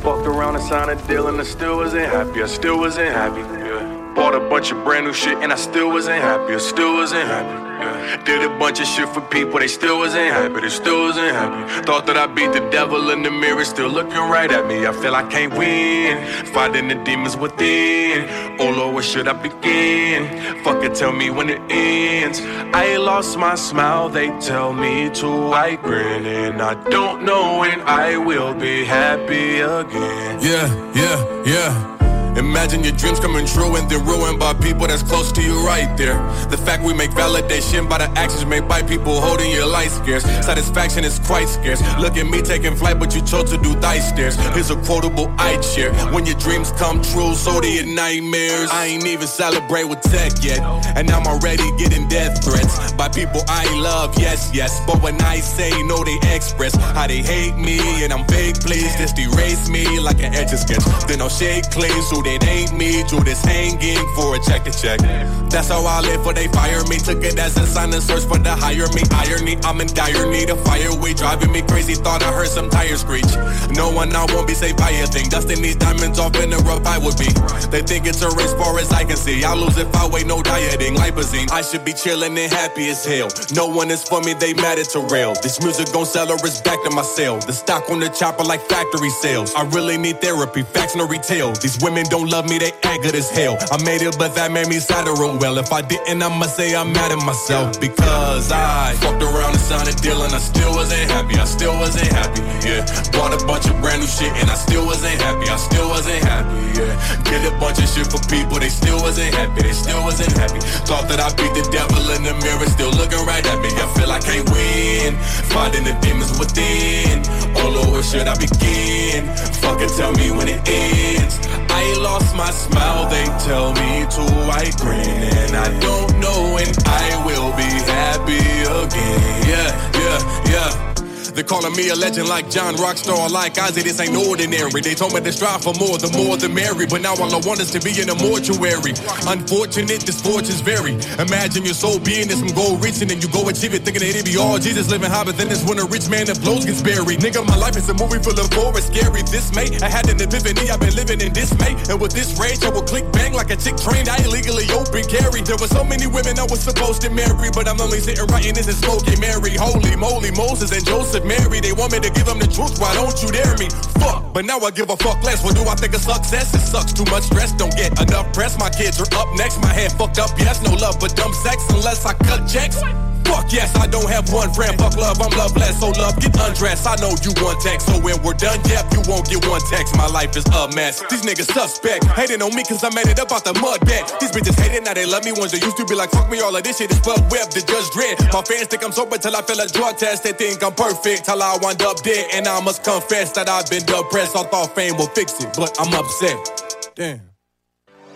Fucked 0.00 0.26
around 0.26 0.56
and 0.56 0.64
signed 0.64 0.90
a 0.90 1.06
deal 1.06 1.26
and 1.28 1.38
I 1.40 1.44
still 1.44 1.76
wasn't 1.76 2.06
happy. 2.06 2.42
I 2.42 2.46
still 2.46 2.78
wasn't 2.78 3.12
happy. 3.12 3.40
Yeah. 3.40 3.97
Bought 4.18 4.34
a 4.34 4.40
bunch 4.40 4.72
of 4.72 4.82
brand 4.82 5.06
new 5.06 5.12
shit 5.12 5.38
and 5.38 5.52
I 5.52 5.54
still 5.54 5.90
wasn't 5.90 6.20
happy. 6.20 6.54
I 6.54 6.58
still 6.58 6.94
wasn't 6.94 7.28
happy. 7.28 8.24
Did 8.24 8.42
a 8.42 8.58
bunch 8.58 8.80
of 8.80 8.86
shit 8.86 9.08
for 9.10 9.20
people, 9.20 9.60
they 9.60 9.68
still 9.68 9.98
wasn't 9.98 10.32
happy. 10.32 10.60
They 10.60 10.70
still 10.70 11.02
wasn't 11.02 11.30
happy. 11.30 11.86
Thought 11.86 12.06
that 12.06 12.16
I 12.16 12.26
beat 12.26 12.52
the 12.52 12.68
devil 12.68 13.10
in 13.10 13.22
the 13.22 13.30
mirror, 13.30 13.64
still 13.64 13.88
looking 13.88 14.18
right 14.18 14.50
at 14.50 14.66
me. 14.66 14.88
I 14.88 14.92
feel 14.92 15.14
I 15.14 15.22
can't 15.30 15.54
win. 15.54 16.26
Fighting 16.46 16.88
the 16.88 16.96
demons 16.96 17.36
within. 17.36 18.28
Oh 18.58 18.70
Lord, 18.70 18.94
where 18.94 19.04
should 19.04 19.28
I 19.28 19.34
begin? 19.34 20.64
Fuck 20.64 20.82
it, 20.82 20.96
tell 20.96 21.12
me 21.12 21.30
when 21.30 21.48
it 21.48 21.60
ends. 21.70 22.40
I 22.74 22.96
lost 22.96 23.38
my 23.38 23.54
smile, 23.54 24.08
they 24.08 24.36
tell 24.40 24.72
me 24.72 25.10
to 25.20 25.28
I 25.52 25.76
grin. 25.76 26.26
And 26.26 26.60
I 26.60 26.74
don't 26.90 27.22
know 27.22 27.60
when 27.60 27.80
I 27.82 28.16
will 28.16 28.52
be 28.52 28.84
happy 28.84 29.60
again. 29.60 30.40
Yeah, 30.42 30.92
yeah, 30.92 31.44
yeah. 31.44 32.07
Imagine 32.38 32.84
your 32.84 32.94
dreams 32.94 33.18
coming 33.18 33.46
true 33.46 33.74
and 33.74 33.90
they're 33.90 33.98
ruined 33.98 34.38
by 34.38 34.54
people 34.54 34.86
that's 34.86 35.02
close 35.02 35.32
to 35.32 35.42
you 35.42 35.66
right 35.66 35.90
there. 35.96 36.14
The 36.50 36.56
fact 36.56 36.84
we 36.84 36.94
make 36.94 37.10
validation 37.10 37.88
by 37.88 37.98
the 37.98 38.10
actions 38.18 38.46
made 38.46 38.68
by 38.68 38.82
people 38.82 39.20
holding 39.20 39.50
your 39.50 39.66
life 39.66 39.90
scarce. 39.90 40.22
Satisfaction 40.46 41.02
is 41.02 41.18
quite 41.18 41.48
scarce. 41.48 41.80
Look 41.98 42.16
at 42.16 42.26
me 42.26 42.40
taking 42.40 42.76
flight, 42.76 43.00
but 43.00 43.12
you 43.14 43.22
chose 43.22 43.50
to 43.50 43.58
do 43.58 43.74
thigh 43.80 43.98
stairs. 43.98 44.36
Here's 44.54 44.70
a 44.70 44.76
quotable 44.76 45.34
I 45.36 45.60
share. 45.60 45.92
When 46.12 46.26
your 46.26 46.36
dreams 46.36 46.70
come 46.72 47.02
true, 47.02 47.34
so 47.34 47.60
do 47.60 47.68
your 47.68 47.86
nightmares. 47.86 48.70
I 48.70 48.86
ain't 48.86 49.06
even 49.06 49.26
celebrate 49.26 49.84
with 49.84 50.00
tech 50.02 50.32
yet. 50.40 50.60
And 50.96 51.10
I'm 51.10 51.26
already 51.26 51.68
getting 51.76 52.06
death 52.06 52.44
threats 52.44 52.92
by 52.92 53.08
people 53.08 53.42
I 53.48 53.64
love, 53.80 54.16
yes, 54.16 54.50
yes. 54.54 54.80
But 54.86 55.02
when 55.02 55.20
I 55.22 55.40
say 55.40 55.70
no, 55.84 56.04
they 56.04 56.18
express 56.34 56.76
how 56.76 57.08
they 57.08 57.18
hate 57.18 57.56
me. 57.56 57.80
And 58.04 58.12
I'm 58.12 58.24
fake, 58.28 58.60
please 58.60 58.94
just 58.96 59.18
erase 59.18 59.68
me 59.68 59.98
like 59.98 60.22
an 60.22 60.34
etch 60.34 60.52
a 60.52 60.56
sketch. 60.56 60.84
Then 61.08 61.20
I'll 61.20 61.28
shake 61.28 61.68
clean 61.70 62.02
so 62.02 62.22
it 62.28 62.44
ain't 62.46 62.72
me. 62.76 63.02
Do 63.08 63.20
this 63.24 63.42
hanging 63.44 64.04
for 64.14 64.36
a 64.36 64.38
check 64.38 64.64
to 64.64 64.72
check. 64.72 65.00
That's 65.48 65.68
how 65.68 65.84
I 65.84 66.00
live, 66.00 66.22
for 66.22 66.32
they 66.32 66.48
fire 66.48 66.84
me. 66.84 66.98
Took 66.98 67.24
it 67.24 67.38
as 67.38 67.56
a 67.56 67.66
sign 67.66 67.92
and 67.92 68.02
search 68.02 68.24
for 68.24 68.38
the 68.38 68.54
hire 68.54 68.88
me. 68.92 69.02
Irony, 69.10 69.56
I'm 69.64 69.80
in 69.80 69.88
dire 69.88 70.30
need 70.30 70.50
of 70.50 70.60
fire. 70.64 70.94
We 71.00 71.14
driving 71.14 71.52
me 71.52 71.62
crazy. 71.62 71.94
Thought 71.94 72.22
I 72.22 72.32
heard 72.32 72.48
some 72.48 72.68
tires 72.70 73.00
screech. 73.00 73.32
No 73.70 73.90
one 73.90 74.14
I 74.14 74.24
won't 74.32 74.46
be 74.46 74.54
saved 74.54 74.76
by 74.76 74.90
a 74.90 75.06
thing. 75.06 75.28
Dusting 75.28 75.62
these 75.62 75.76
diamonds 75.76 76.18
off 76.18 76.36
in 76.36 76.50
the 76.50 76.58
rough, 76.58 76.86
I 76.86 76.98
would 76.98 77.16
be. 77.16 77.28
They 77.70 77.82
think 77.82 78.06
it's 78.06 78.22
a 78.22 78.30
race 78.36 78.52
far 78.54 78.78
as 78.78 78.92
I 78.92 79.04
can 79.04 79.16
see. 79.16 79.44
I'll 79.44 79.56
lose 79.56 79.78
if 79.78 79.94
I 79.94 80.06
wait, 80.06 80.26
no 80.26 80.42
dieting. 80.42 80.94
Lipazine. 80.94 81.50
I 81.50 81.62
should 81.62 81.84
be 81.84 81.92
chilling 81.92 82.36
and 82.36 82.52
happy 82.52 82.88
as 82.90 83.04
hell. 83.04 83.28
No 83.54 83.66
one 83.66 83.90
is 83.90 84.02
for 84.04 84.20
me, 84.20 84.34
they 84.34 84.54
mad 84.54 84.78
at 84.78 84.94
rail. 85.10 85.34
This 85.42 85.60
music 85.62 85.92
gon' 85.92 86.06
sell 86.06 86.30
or 86.30 86.36
it's 86.44 86.60
back 86.60 86.82
to 86.84 86.90
my 86.90 87.02
sale. 87.02 87.38
The 87.38 87.52
stock 87.52 87.88
on 87.90 88.00
the 88.00 88.08
chopper 88.08 88.44
like 88.44 88.62
factory 88.68 89.10
sales. 89.10 89.54
I 89.54 89.62
really 89.76 89.96
need 89.96 90.20
therapy, 90.20 90.62
facts 90.62 90.96
no 90.96 91.06
retail. 91.06 91.52
These 91.52 91.78
women 91.82 92.04
don't 92.08 92.30
love 92.30 92.48
me, 92.48 92.58
they 92.58 92.72
good 93.02 93.14
as 93.14 93.30
hell. 93.30 93.56
I 93.70 93.82
made 93.84 94.02
it, 94.02 94.16
but 94.18 94.34
that 94.34 94.50
made 94.50 94.68
me 94.68 94.78
sadder 94.78 95.14
well. 95.14 95.58
If 95.58 95.72
I 95.72 95.82
didn't, 95.82 96.22
I'ma 96.22 96.46
say 96.46 96.74
I'm 96.74 96.92
mad 96.92 97.12
at 97.12 97.22
myself 97.24 97.80
because 97.80 98.50
I 98.50 98.94
fucked 98.98 99.22
around 99.22 99.54
and 99.54 99.62
signed 99.62 99.88
a 99.88 99.94
deal 100.02 100.22
and 100.22 100.34
I 100.34 100.38
still 100.38 100.74
wasn't 100.74 101.10
happy. 101.10 101.38
I 101.38 101.44
still 101.44 101.78
wasn't 101.78 102.10
happy. 102.10 102.42
Yeah, 102.66 102.82
bought 103.14 103.32
a 103.34 103.40
bunch 103.46 103.66
of 103.70 103.80
brand 103.80 104.02
new 104.02 104.10
shit 104.10 104.32
and 104.42 104.50
I 104.50 104.54
still 104.54 104.84
wasn't 104.84 105.20
happy. 105.22 105.48
I 105.48 105.56
still 105.56 105.88
wasn't 105.88 106.22
happy. 106.24 106.58
Yeah, 106.78 106.94
did 107.24 107.46
a 107.46 107.54
bunch 107.58 107.78
of 107.78 107.88
shit 107.88 108.10
for 108.10 108.20
people, 108.26 108.58
they 108.58 108.68
still 108.68 108.98
wasn't 109.00 109.34
happy. 109.34 109.62
They 109.62 109.72
still 109.72 110.02
wasn't 110.02 110.32
happy. 110.34 110.60
Thought 110.84 111.08
that 111.08 111.20
I 111.20 111.30
beat 111.38 111.54
the 111.54 111.66
devil 111.70 112.02
in 112.18 112.22
the 112.26 112.34
mirror, 112.42 112.66
still 112.66 112.90
looking 112.90 113.22
right 113.26 113.44
at 113.46 113.58
me. 113.62 113.70
I 113.70 113.86
feel 113.94 114.10
I 114.10 114.18
can't 114.18 114.48
win. 114.50 115.14
Fighting 115.54 115.84
the 115.84 115.94
demons 116.02 116.34
within. 116.38 117.22
Oh 117.54 117.70
Lord, 117.70 117.90
where 117.94 118.02
should 118.02 118.26
I 118.26 118.34
begin? 118.34 119.30
Fucking 119.62 119.90
tell 119.94 120.12
me 120.12 120.30
when 120.30 120.48
it 120.48 120.60
ends. 120.66 121.38
I 121.80 121.94
lost 122.02 122.34
my 122.34 122.50
smile, 122.50 123.08
they 123.08 123.24
tell 123.46 123.72
me 123.72 124.04
to 124.16 124.24
I 124.60 124.70
grin. 124.82 125.22
And 125.44 125.56
I 125.56 125.68
don't 125.78 126.18
know 126.18 126.54
when 126.54 126.70
I 126.86 127.06
will 127.24 127.52
be 127.56 127.70
happy 127.96 128.46
again. 128.82 129.48
Yeah, 129.52 129.70
yeah, 129.94 130.52
yeah 130.52 130.97
They're 131.38 131.46
calling 131.46 131.70
me 131.78 131.86
a 131.90 131.94
legend 131.94 132.28
like 132.28 132.50
John 132.50 132.74
Rockstar, 132.74 133.30
like 133.30 133.54
Ozzy. 133.62 133.86
This 133.86 134.00
ain't 134.00 134.18
ordinary. 134.26 134.82
They 134.82 134.98
told 134.98 135.14
me 135.14 135.20
to 135.20 135.30
strive 135.30 135.62
for 135.62 135.70
more, 135.78 135.94
the 135.94 136.10
more 136.18 136.34
the 136.34 136.50
merry. 136.50 136.82
But 136.90 136.98
now 136.98 137.14
all 137.14 137.30
I 137.30 137.38
want 137.46 137.62
is 137.62 137.70
to 137.70 137.78
be 137.78 137.94
in 137.94 138.10
a 138.10 138.16
mortuary. 138.18 138.90
Unfortunate, 139.22 140.02
this 140.02 140.18
fortune's 140.18 140.66
vary. 140.66 140.98
Imagine 141.22 141.62
your 141.62 141.78
soul 141.78 142.02
being 142.02 142.26
in 142.26 142.34
some 142.42 142.50
gold 142.58 142.82
reaching 142.82 143.06
and 143.14 143.22
you 143.22 143.30
go 143.30 143.46
achieve 143.46 143.70
it, 143.70 143.86
thinking 143.86 144.02
that 144.02 144.18
it 144.18 144.26
be 144.26 144.34
all 144.34 144.58
Jesus 144.58 144.90
living 144.90 145.14
high, 145.14 145.22
but 145.22 145.38
then 145.38 145.46
it's 145.46 145.62
when 145.62 145.78
a 145.78 145.86
rich 145.86 146.10
man 146.10 146.26
that 146.26 146.42
blows 146.42 146.66
gets 146.66 146.82
buried. 146.82 147.22
Nigga, 147.22 147.46
my 147.46 147.54
life 147.54 147.78
is 147.78 147.86
a 147.86 147.94
movie 147.94 148.18
full 148.18 148.34
of 148.34 148.50
it's 148.74 148.90
scary. 148.90 149.22
This 149.30 149.54
May, 149.54 149.70
I 149.78 149.86
had 149.86 150.10
an 150.10 150.18
epiphany, 150.18 150.74
I've 150.74 150.82
been 150.82 150.98
living 150.98 151.22
in 151.22 151.30
dismay. 151.30 151.78
And 151.86 152.02
with 152.02 152.18
this 152.18 152.34
rage, 152.34 152.66
I 152.66 152.74
will 152.74 152.82
click 152.82 153.06
bang 153.14 153.30
like 153.30 153.54
a 153.54 153.58
chick 153.62 153.78
trained. 153.78 154.10
I 154.10 154.18
illegally 154.26 154.66
open 154.74 155.06
carry. 155.06 155.46
There 155.46 155.54
were 155.54 155.70
so 155.70 155.86
many 155.86 156.10
women 156.10 156.34
I 156.34 156.50
was 156.50 156.58
supposed 156.66 157.06
to 157.06 157.14
marry, 157.14 157.54
but 157.54 157.70
I'm 157.70 157.78
only 157.78 158.02
sitting 158.02 158.26
writing 158.26 158.50
in 158.50 158.54
this 158.58 158.66
and 158.66 158.74
smoking 158.82 159.22
Mary. 159.22 159.54
Holy 159.54 159.94
moly, 159.94 160.34
Moses 160.34 160.74
and 160.74 160.82
Joseph 160.82 161.27
Mary. 161.28 161.60
They 161.60 161.72
want 161.72 161.92
me 161.92 162.00
to 162.00 162.10
give 162.10 162.24
them 162.24 162.40
the 162.40 162.48
truth, 162.48 162.80
why 162.80 162.94
don't 162.94 163.14
you 163.22 163.28
dare 163.28 163.54
me? 163.60 163.68
Fuck, 164.00 164.32
but 164.32 164.44
now 164.44 164.58
I 164.60 164.70
give 164.70 164.88
a 164.88 164.96
fuck 164.96 165.22
less. 165.22 165.44
What 165.44 165.54
do 165.54 165.62
I 165.68 165.74
think 165.76 165.94
of 165.94 166.00
success? 166.00 166.54
It 166.54 166.64
sucks 166.64 166.92
too 166.92 167.04
much 167.12 167.24
stress, 167.24 167.52
don't 167.52 167.76
get 167.76 167.92
enough 168.00 168.32
press. 168.32 168.58
My 168.58 168.70
kids 168.70 168.98
are 169.00 169.10
up 169.14 169.28
next, 169.36 169.60
my 169.60 169.72
head 169.72 169.92
fucked 169.92 170.18
up, 170.18 170.30
yes. 170.38 170.62
No 170.64 170.72
love 170.74 170.98
but 170.98 171.14
dumb 171.14 171.34
sex 171.34 171.62
unless 171.70 172.06
I 172.06 172.14
cut 172.14 172.48
checks. 172.48 172.80
Fuck 173.28 173.52
yes, 173.52 173.76
I 173.76 173.86
don't 173.86 174.08
have 174.08 174.32
one 174.32 174.52
friend. 174.52 174.72
Fuck 174.80 174.96
love, 174.96 175.20
I'm 175.20 175.30
loveless. 175.36 175.78
So 175.78 175.92
love, 176.00 176.18
get 176.18 176.32
undressed. 176.40 176.88
I 176.88 176.96
know 176.96 177.12
you 177.20 177.32
want 177.44 177.60
text. 177.60 177.86
So 177.86 178.00
when 178.00 178.16
we're 178.24 178.34
done, 178.40 178.58
yep, 178.64 178.88
you 178.92 179.04
won't 179.04 179.28
get 179.28 179.44
one 179.46 179.60
text. 179.68 179.94
My 179.96 180.08
life 180.08 180.36
is 180.36 180.46
a 180.48 180.68
mess. 180.74 181.04
These 181.10 181.22
niggas 181.22 181.52
suspect. 181.52 182.04
Hating 182.16 182.40
on 182.40 182.54
me 182.56 182.64
cause 182.64 182.82
I 182.82 182.90
made 182.96 183.06
it 183.06 183.20
up 183.20 183.30
out 183.30 183.44
the 183.44 183.52
mud 183.60 183.84
bed. 183.84 184.08
These 184.20 184.32
bitches 184.32 184.58
hate 184.58 184.72
it, 184.72 184.82
now 184.82 184.94
they 184.94 185.04
love 185.06 185.24
me. 185.24 185.32
Ones 185.32 185.52
that 185.52 185.62
used 185.62 185.76
to 185.76 185.84
be 185.84 185.94
like, 185.94 186.10
fuck 186.10 186.30
me, 186.30 186.40
all 186.40 186.56
of 186.56 186.62
this 186.64 186.78
shit 186.78 186.90
is 186.90 186.98
fuck 187.00 187.20
web. 187.30 187.52
The 187.52 187.60
judge 187.60 187.88
dread. 187.92 188.16
My 188.32 188.42
fans 188.42 188.68
think 188.68 188.82
I'm 188.82 188.92
sober 188.92 189.18
till 189.18 189.36
I 189.36 189.42
fail 189.42 189.60
a 189.60 189.68
drug 189.68 189.98
test. 189.98 190.24
They 190.24 190.32
think 190.32 190.64
I'm 190.64 190.74
perfect 190.74 191.26
till 191.26 191.42
I 191.42 191.58
wind 191.60 191.82
up 191.82 192.02
dead. 192.02 192.32
And 192.32 192.48
I 192.48 192.60
must 192.64 192.82
confess 192.82 193.32
that 193.32 193.48
I've 193.48 193.68
been 193.68 193.84
depressed. 193.84 194.36
I 194.36 194.44
thought 194.44 194.74
fame 194.74 194.96
will 194.96 195.12
fix 195.12 195.38
it, 195.44 195.52
but 195.56 195.76
I'm 195.78 195.92
upset. 195.92 196.92
Damn. 196.96 197.20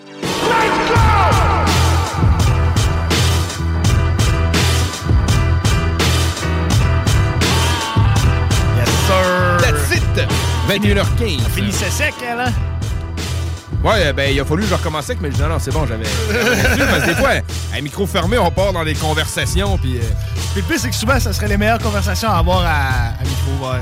Yes, 0.08 1.21
21h15. 10.78 11.42
Ça 11.42 11.48
finissait 11.50 11.90
sec, 11.90 12.14
elle, 12.22 12.40
hein? 12.40 12.52
Ouais, 13.84 14.12
ben, 14.12 14.32
il 14.32 14.38
a 14.38 14.44
fallu 14.44 14.62
que 14.62 14.68
je 14.68 14.74
recommence 14.74 15.08
mais 15.20 15.30
je 15.30 15.36
dis 15.36 15.42
non, 15.42 15.48
non, 15.48 15.58
c'est 15.58 15.72
bon, 15.72 15.84
j'avais. 15.86 16.04
parce 16.04 17.02
que 17.02 17.06
des 17.08 17.14
fois, 17.16 17.30
à 17.76 17.80
micro 17.80 18.06
fermé, 18.06 18.38
on 18.38 18.50
part 18.50 18.72
dans 18.72 18.84
des 18.84 18.94
conversations, 18.94 19.76
puis. 19.76 19.96
euh, 19.96 20.00
Puis 20.52 20.62
le 20.62 20.62
pire, 20.62 20.76
c'est 20.78 20.90
que 20.90 20.94
souvent, 20.94 21.18
ça 21.18 21.32
serait 21.32 21.48
les 21.48 21.56
meilleures 21.56 21.80
conversations 21.80 22.28
à 22.30 22.36
avoir 22.38 22.60
à, 22.60 23.08
à 23.20 23.22
micro 23.24 23.52
ouvert. 23.66 23.80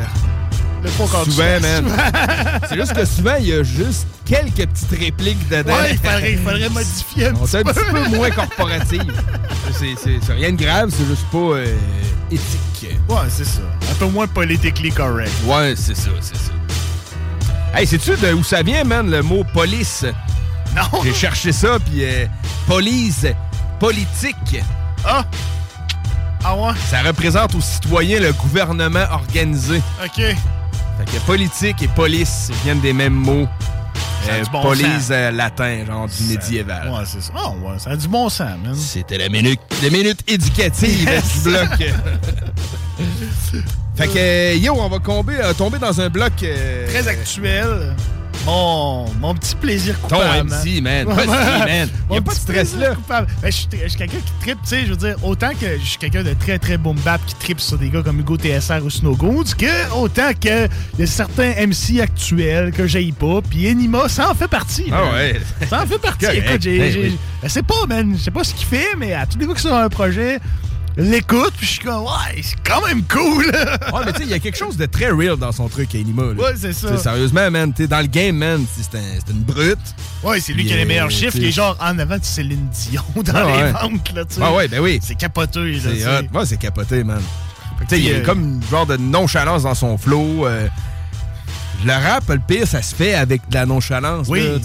Le 0.83 0.89
faux 0.89 1.07
souvent, 1.25 1.61
man. 1.61 1.93
c'est 2.71 2.77
juste 2.77 2.95
que 2.95 3.05
souvent, 3.05 3.35
il 3.39 3.49
y 3.49 3.53
a 3.53 3.63
juste 3.63 4.07
quelques 4.25 4.67
petites 4.67 4.99
répliques 4.99 5.49
dedans. 5.51 5.75
Ouais, 5.75 5.91
il 5.93 5.99
faudrait, 5.99 6.33
il 6.33 6.39
faudrait 6.39 6.69
modifier 6.71 7.27
un 7.27 7.35
On 7.35 7.45
petit 7.45 7.57
est 7.57 7.61
un 7.61 7.63
peu. 7.65 7.73
petit 7.75 7.85
peu 8.11 8.17
moins 8.17 8.31
C'est 9.73 9.95
c'est 10.25 10.33
rien 10.33 10.53
de 10.53 10.57
grave, 10.65 10.91
c'est 10.97 11.05
juste 11.07 11.27
pas 11.31 11.37
euh, 11.59 11.67
éthique. 12.31 12.97
Ouais, 13.11 13.17
c'est 13.29 13.45
ça. 13.45 13.61
Un 13.91 13.95
peu 13.97 14.07
moins 14.07 14.27
politically 14.27 14.91
correct. 14.91 15.31
Ouais, 15.45 15.75
c'est 15.77 15.95
ça, 15.95 16.09
c'est 16.23 16.37
ça. 16.37 16.53
Hey, 17.75 17.87
sais-tu 17.87 18.17
de 18.17 18.33
où 18.33 18.43
ça 18.43 18.63
vient, 18.63 18.85
man, 18.85 19.11
le 19.11 19.23
mot 19.23 19.45
police? 19.53 20.05
Non! 20.75 21.03
J'ai 21.05 21.15
cherché 21.15 21.53
ça, 21.53 21.79
puis 21.79 22.05
euh, 22.05 22.27
police, 22.67 23.27
politique. 23.79 24.61
Ah! 25.05 25.25
Ah 26.45 26.57
ouais? 26.57 26.73
Ça 26.89 27.03
représente 27.03 27.55
aux 27.55 27.61
citoyens 27.61 28.21
le 28.21 28.33
gouvernement 28.33 29.05
organisé. 29.11 29.83
OK. 30.05 30.17
Fait 30.17 30.37
que 31.07 31.19
politique 31.27 31.83
et 31.83 31.89
police 31.89 32.51
viennent 32.65 32.81
des 32.81 32.93
mêmes 32.93 33.15
mots. 33.15 33.47
Euh, 34.29 34.43
du 34.45 34.51
bon 34.51 34.61
police 34.63 34.87
sens. 34.87 35.09
euh, 35.13 35.31
latin, 35.31 35.85
genre 35.87 36.07
du 36.07 36.23
médiéval. 36.25 36.89
Ouais, 36.91 37.05
c'est 37.07 37.23
ça. 37.23 37.33
Ah 37.35 37.51
ouais, 37.51 37.79
ça 37.79 37.91
a 37.91 37.97
du 37.97 38.07
bon 38.09 38.29
sens, 38.29 38.51
man. 38.63 38.75
C'était 38.75 39.17
la 39.19 39.29
minute, 39.31 39.61
la 39.83 39.89
minute 39.91 40.21
éducative 40.29 41.09
Yes. 41.09 41.43
du 41.43 41.51
bloc. 41.51 41.71
fait 44.01 44.09
que, 44.09 44.19
euh, 44.19 44.55
yo, 44.57 44.75
on 44.79 44.89
va 44.89 44.99
tomber, 44.99 45.35
euh, 45.43 45.53
tomber 45.55 45.79
dans 45.79 46.01
un 46.01 46.09
bloc... 46.09 46.33
euh, 46.43 46.87
Très 46.89 47.07
actuel. 47.09 47.95
Mon, 48.47 49.05
mon 49.21 49.35
petit 49.35 49.55
plaisir 49.55 49.95
Ton 50.09 50.17
coupable. 50.17 50.49
MC, 50.51 50.81
man. 50.81 51.07
Vas-y, 51.07 51.27
man. 51.27 51.89
Y 52.11 52.17
a 52.17 52.21
pas 52.21 52.21
de 52.21 52.21
petit 52.23 52.41
stress 52.41 52.75
là. 52.79 52.95
coupable. 52.95 53.27
Ben, 53.43 53.51
je 53.53 53.57
suis 53.57 53.69
je 53.83 53.89
suis 53.89 53.99
quelqu'un 53.99 54.17
qui 54.17 54.33
tripe, 54.41 54.59
tu 54.63 54.69
sais, 54.71 54.81
je 54.87 54.91
veux 54.91 54.97
dire, 54.97 55.17
autant 55.23 55.51
que 55.51 55.67
je 55.79 55.85
suis 55.85 55.99
quelqu'un 55.99 56.23
de 56.23 56.33
très, 56.33 56.59
très 56.59 56.79
boom 56.79 56.97
bap 57.05 57.21
qui 57.27 57.35
tripe 57.35 57.61
sur 57.61 57.77
des 57.77 57.91
gars 57.91 58.03
comme 58.03 58.19
Hugo 58.21 58.39
TSR 58.39 58.83
ou 58.83 58.89
Snow 58.89 59.15
Goons, 59.15 59.45
que 59.59 59.93
autant 59.95 60.31
que 60.33 60.65
il 60.95 61.01
y 61.01 61.03
a 61.03 61.07
certains 61.07 61.53
MC 61.67 62.01
actuels 62.01 62.73
que 62.73 62.87
j'aille 62.87 63.13
pas, 63.13 63.41
puis 63.43 63.67
Enima, 63.69 64.09
ça 64.09 64.31
en 64.31 64.35
fait 64.35 64.49
partie. 64.49 64.87
Ah 64.91 65.03
man. 65.03 65.15
ouais. 65.17 65.41
Ça 65.69 65.83
en 65.83 65.87
fait 65.87 65.99
partie. 65.99 66.25
Correct. 66.25 66.47
Écoute, 66.49 66.63
j'ai... 66.63 66.79
Ben 66.79 66.93
j'ai- 66.93 67.01
oui. 67.03 67.19
Je 67.43 67.49
sais 67.49 67.63
pas, 67.63 67.85
man. 67.87 68.15
Je 68.17 68.23
sais 68.23 68.31
pas 68.31 68.43
ce 68.45 68.55
qu'il 68.55 68.67
fait, 68.67 68.89
mais 68.97 69.13
à 69.13 69.27
tous 69.27 69.39
les 69.39 69.45
fois 69.45 69.55
que 69.55 69.61
c'est 69.61 69.69
un 69.71 69.89
projet, 69.91 70.39
je 70.39 70.70
l'écoute, 71.03 71.53
puis 71.57 71.67
je 71.67 71.71
suis 71.73 71.81
comme, 71.81 72.03
ouais, 72.05 72.43
c'est 72.43 72.57
quand 72.65 72.85
même 72.87 73.03
cool. 73.05 73.47
Ouais, 73.47 74.01
mais 74.05 74.13
tu 74.13 74.19
sais, 74.19 74.25
il 74.25 74.31
y 74.31 74.35
a 74.35 74.39
quelque 74.39 74.57
chose 74.59 74.77
de 74.77 74.87
très 74.87 75.11
real 75.11 75.37
dans 75.37 75.53
son 75.53 75.69
truc, 75.69 75.95
Anima. 75.95 76.23
là. 76.23 76.29
Ouais, 76.33 76.55
c'est 76.57 76.73
ça. 76.73 76.97
Sérieusement, 76.99 77.51
man, 77.51 77.73
t'es 77.73 77.87
dans 77.87 78.01
le 78.01 78.07
game, 78.07 78.37
man. 78.37 78.65
C'est 78.77 78.97
un- 78.99 79.33
une 79.33 79.41
brute. 79.43 79.79
Ouais, 80.23 80.41
c'est 80.41 80.53
lui 80.53 80.65
qui 80.65 80.73
a 80.73 80.77
les 80.77 80.83
euh, 80.83 80.87
meilleurs 80.87 81.11
chiffres. 81.11 81.31
t'sais- 81.31 81.39
Il 81.39 81.47
est 81.49 81.53
genre 81.53 81.77
en 81.81 81.99
avant 81.99 82.19
de 82.19 82.25
Céline 82.25 82.69
Dion 82.71 83.03
dans 83.17 83.33
Ah 83.35 83.45
les 83.45 83.63
ouais. 83.63 83.73
ventes, 83.73 84.13
là, 84.15 84.25
tu 84.25 84.35
sais. 84.37 84.41
Ah 84.45 84.53
ouais, 84.53 84.69
ben 84.69 84.81
oui. 84.81 85.01
C'est 85.03 85.15
capoteux, 85.15 85.71
là, 85.71 85.79
C'est 85.83 86.07
hot. 86.07 86.39
Ouais, 86.39 86.47
c'est 86.47 86.59
capoté, 86.59 87.03
man. 87.05 87.21
Tu 87.81 87.87
sais, 87.89 87.99
il 87.99 88.05
y 88.09 88.13
a 88.13 88.17
euh, 88.17 88.25
comme 88.25 88.41
une 88.41 88.63
genre 88.71 88.85
de 88.87 88.97
nonchalance 88.99 89.63
dans 89.63 89.75
son 89.75 89.97
flow. 89.97 90.47
euh, 90.47 90.69
le 91.85 91.93
rap, 91.93 92.29
le 92.29 92.39
pire, 92.39 92.67
ça 92.67 92.83
se 92.83 92.95
fait 92.95 93.15
avec 93.15 93.49
de 93.49 93.55
la 93.55 93.67
nonchalance. 93.67 94.27
Oui. 94.29 94.43
là. 94.43 94.57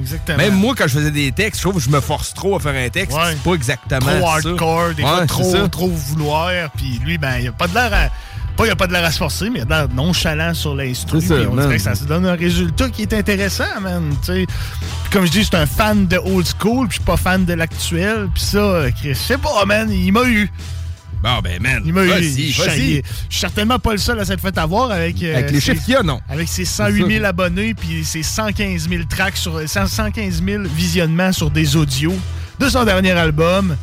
Exactement. 0.00 0.38
Même 0.38 0.54
moi, 0.54 0.74
quand 0.76 0.84
je 0.86 0.98
faisais 0.98 1.10
des 1.10 1.32
textes, 1.32 1.60
je 1.60 1.68
trouve 1.68 1.76
que 1.82 1.88
je 1.88 1.90
me 1.94 2.00
force 2.00 2.34
trop 2.34 2.56
à 2.56 2.60
faire 2.60 2.74
un 2.74 2.88
texte. 2.90 3.16
Ouais. 3.16 3.30
C'est 3.32 3.42
pas 3.42 3.54
exactement 3.54 4.00
Trop 4.00 4.20
ça. 4.40 4.48
hardcore, 4.48 4.94
des 4.94 5.02
Ouais, 5.02 5.08
fois 5.08 5.26
trop, 5.26 5.52
ça. 5.52 5.68
trop 5.68 5.88
vouloir. 5.88 6.50
Puis 6.76 7.00
lui, 7.04 7.18
ben, 7.18 7.38
il 7.40 7.48
a 7.48 7.52
pas 7.52 7.66
de 7.68 7.74
l'air 7.74 7.92
à. 7.92 8.08
Pas, 8.56 8.66
il 8.66 8.70
a 8.70 8.76
pas 8.76 8.86
de 8.86 8.92
l'air 8.92 9.04
à 9.04 9.10
se 9.10 9.18
forcer, 9.18 9.50
mais 9.50 9.58
il 9.58 9.62
a 9.62 9.64
de 9.64 9.70
l'air 9.70 9.88
nonchalant 9.88 10.54
sur 10.54 10.76
l'instru. 10.76 11.20
Ça, 11.20 11.34
on 11.50 11.54
man. 11.54 11.64
dirait 11.66 11.76
que 11.78 11.82
ça 11.82 11.96
se 11.96 12.04
donne 12.04 12.24
un 12.24 12.36
résultat 12.36 12.88
qui 12.88 13.02
est 13.02 13.12
intéressant, 13.12 13.80
man. 13.82 14.14
tu 14.20 14.26
sais. 14.26 14.46
Puis 14.46 15.10
comme 15.10 15.26
je 15.26 15.32
dis, 15.32 15.44
c'est 15.44 15.56
un 15.56 15.66
fan 15.66 16.06
de 16.06 16.18
old 16.18 16.46
school, 16.46 16.86
puis 16.86 16.98
je 16.98 17.02
suis 17.02 17.04
pas 17.04 17.16
fan 17.16 17.44
de 17.44 17.52
l'actuel. 17.54 18.28
Puis 18.32 18.44
ça, 18.44 18.58
euh, 18.58 18.90
Chris, 18.96 19.08
je 19.08 19.14
sais 19.14 19.38
pas, 19.38 19.64
man, 19.66 19.90
il 19.90 20.12
m'a 20.12 20.22
eu. 20.24 20.48
Bon, 21.24 21.40
ben, 21.42 21.60
man. 21.62 21.82
Il 21.86 21.92
m'a 21.94 22.04
eu. 22.04 22.08
Vas-y, 22.08 22.50
Je 22.52 22.62
vas-y. 22.62 22.70
suis 22.78 22.96
je 22.96 23.08
suis 23.30 23.40
certainement 23.40 23.78
pas 23.78 23.92
le 23.92 23.98
seul 23.98 24.20
à 24.20 24.24
s'être 24.26 24.40
fait 24.42 24.56
avoir 24.58 24.90
avec. 24.90 25.22
euh, 25.22 25.34
Avec 25.38 25.50
les 25.52 25.60
ses- 25.60 25.72
chiffres 25.72 25.84
qu'il 25.86 25.94
y 25.94 25.96
a, 25.96 26.02
non? 26.02 26.20
Avec 26.28 26.46
ses 26.48 26.66
108 26.66 27.06
000 27.08 27.22
ça. 27.22 27.28
abonnés 27.30 27.72
puis 27.74 28.04
ses 28.04 28.22
115 28.22 28.88
000 28.90 29.04
tracks 29.08 29.36
sur 29.38 29.58
115 29.66 30.42
000 30.44 30.64
visionnements 30.64 31.32
sur 31.32 31.50
des 31.50 31.76
audios 31.76 32.14
de 32.60 32.68
son 32.68 32.84
dernier 32.84 33.12
album 33.12 33.74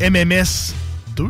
MMS 0.00 0.72
2, 1.16 1.24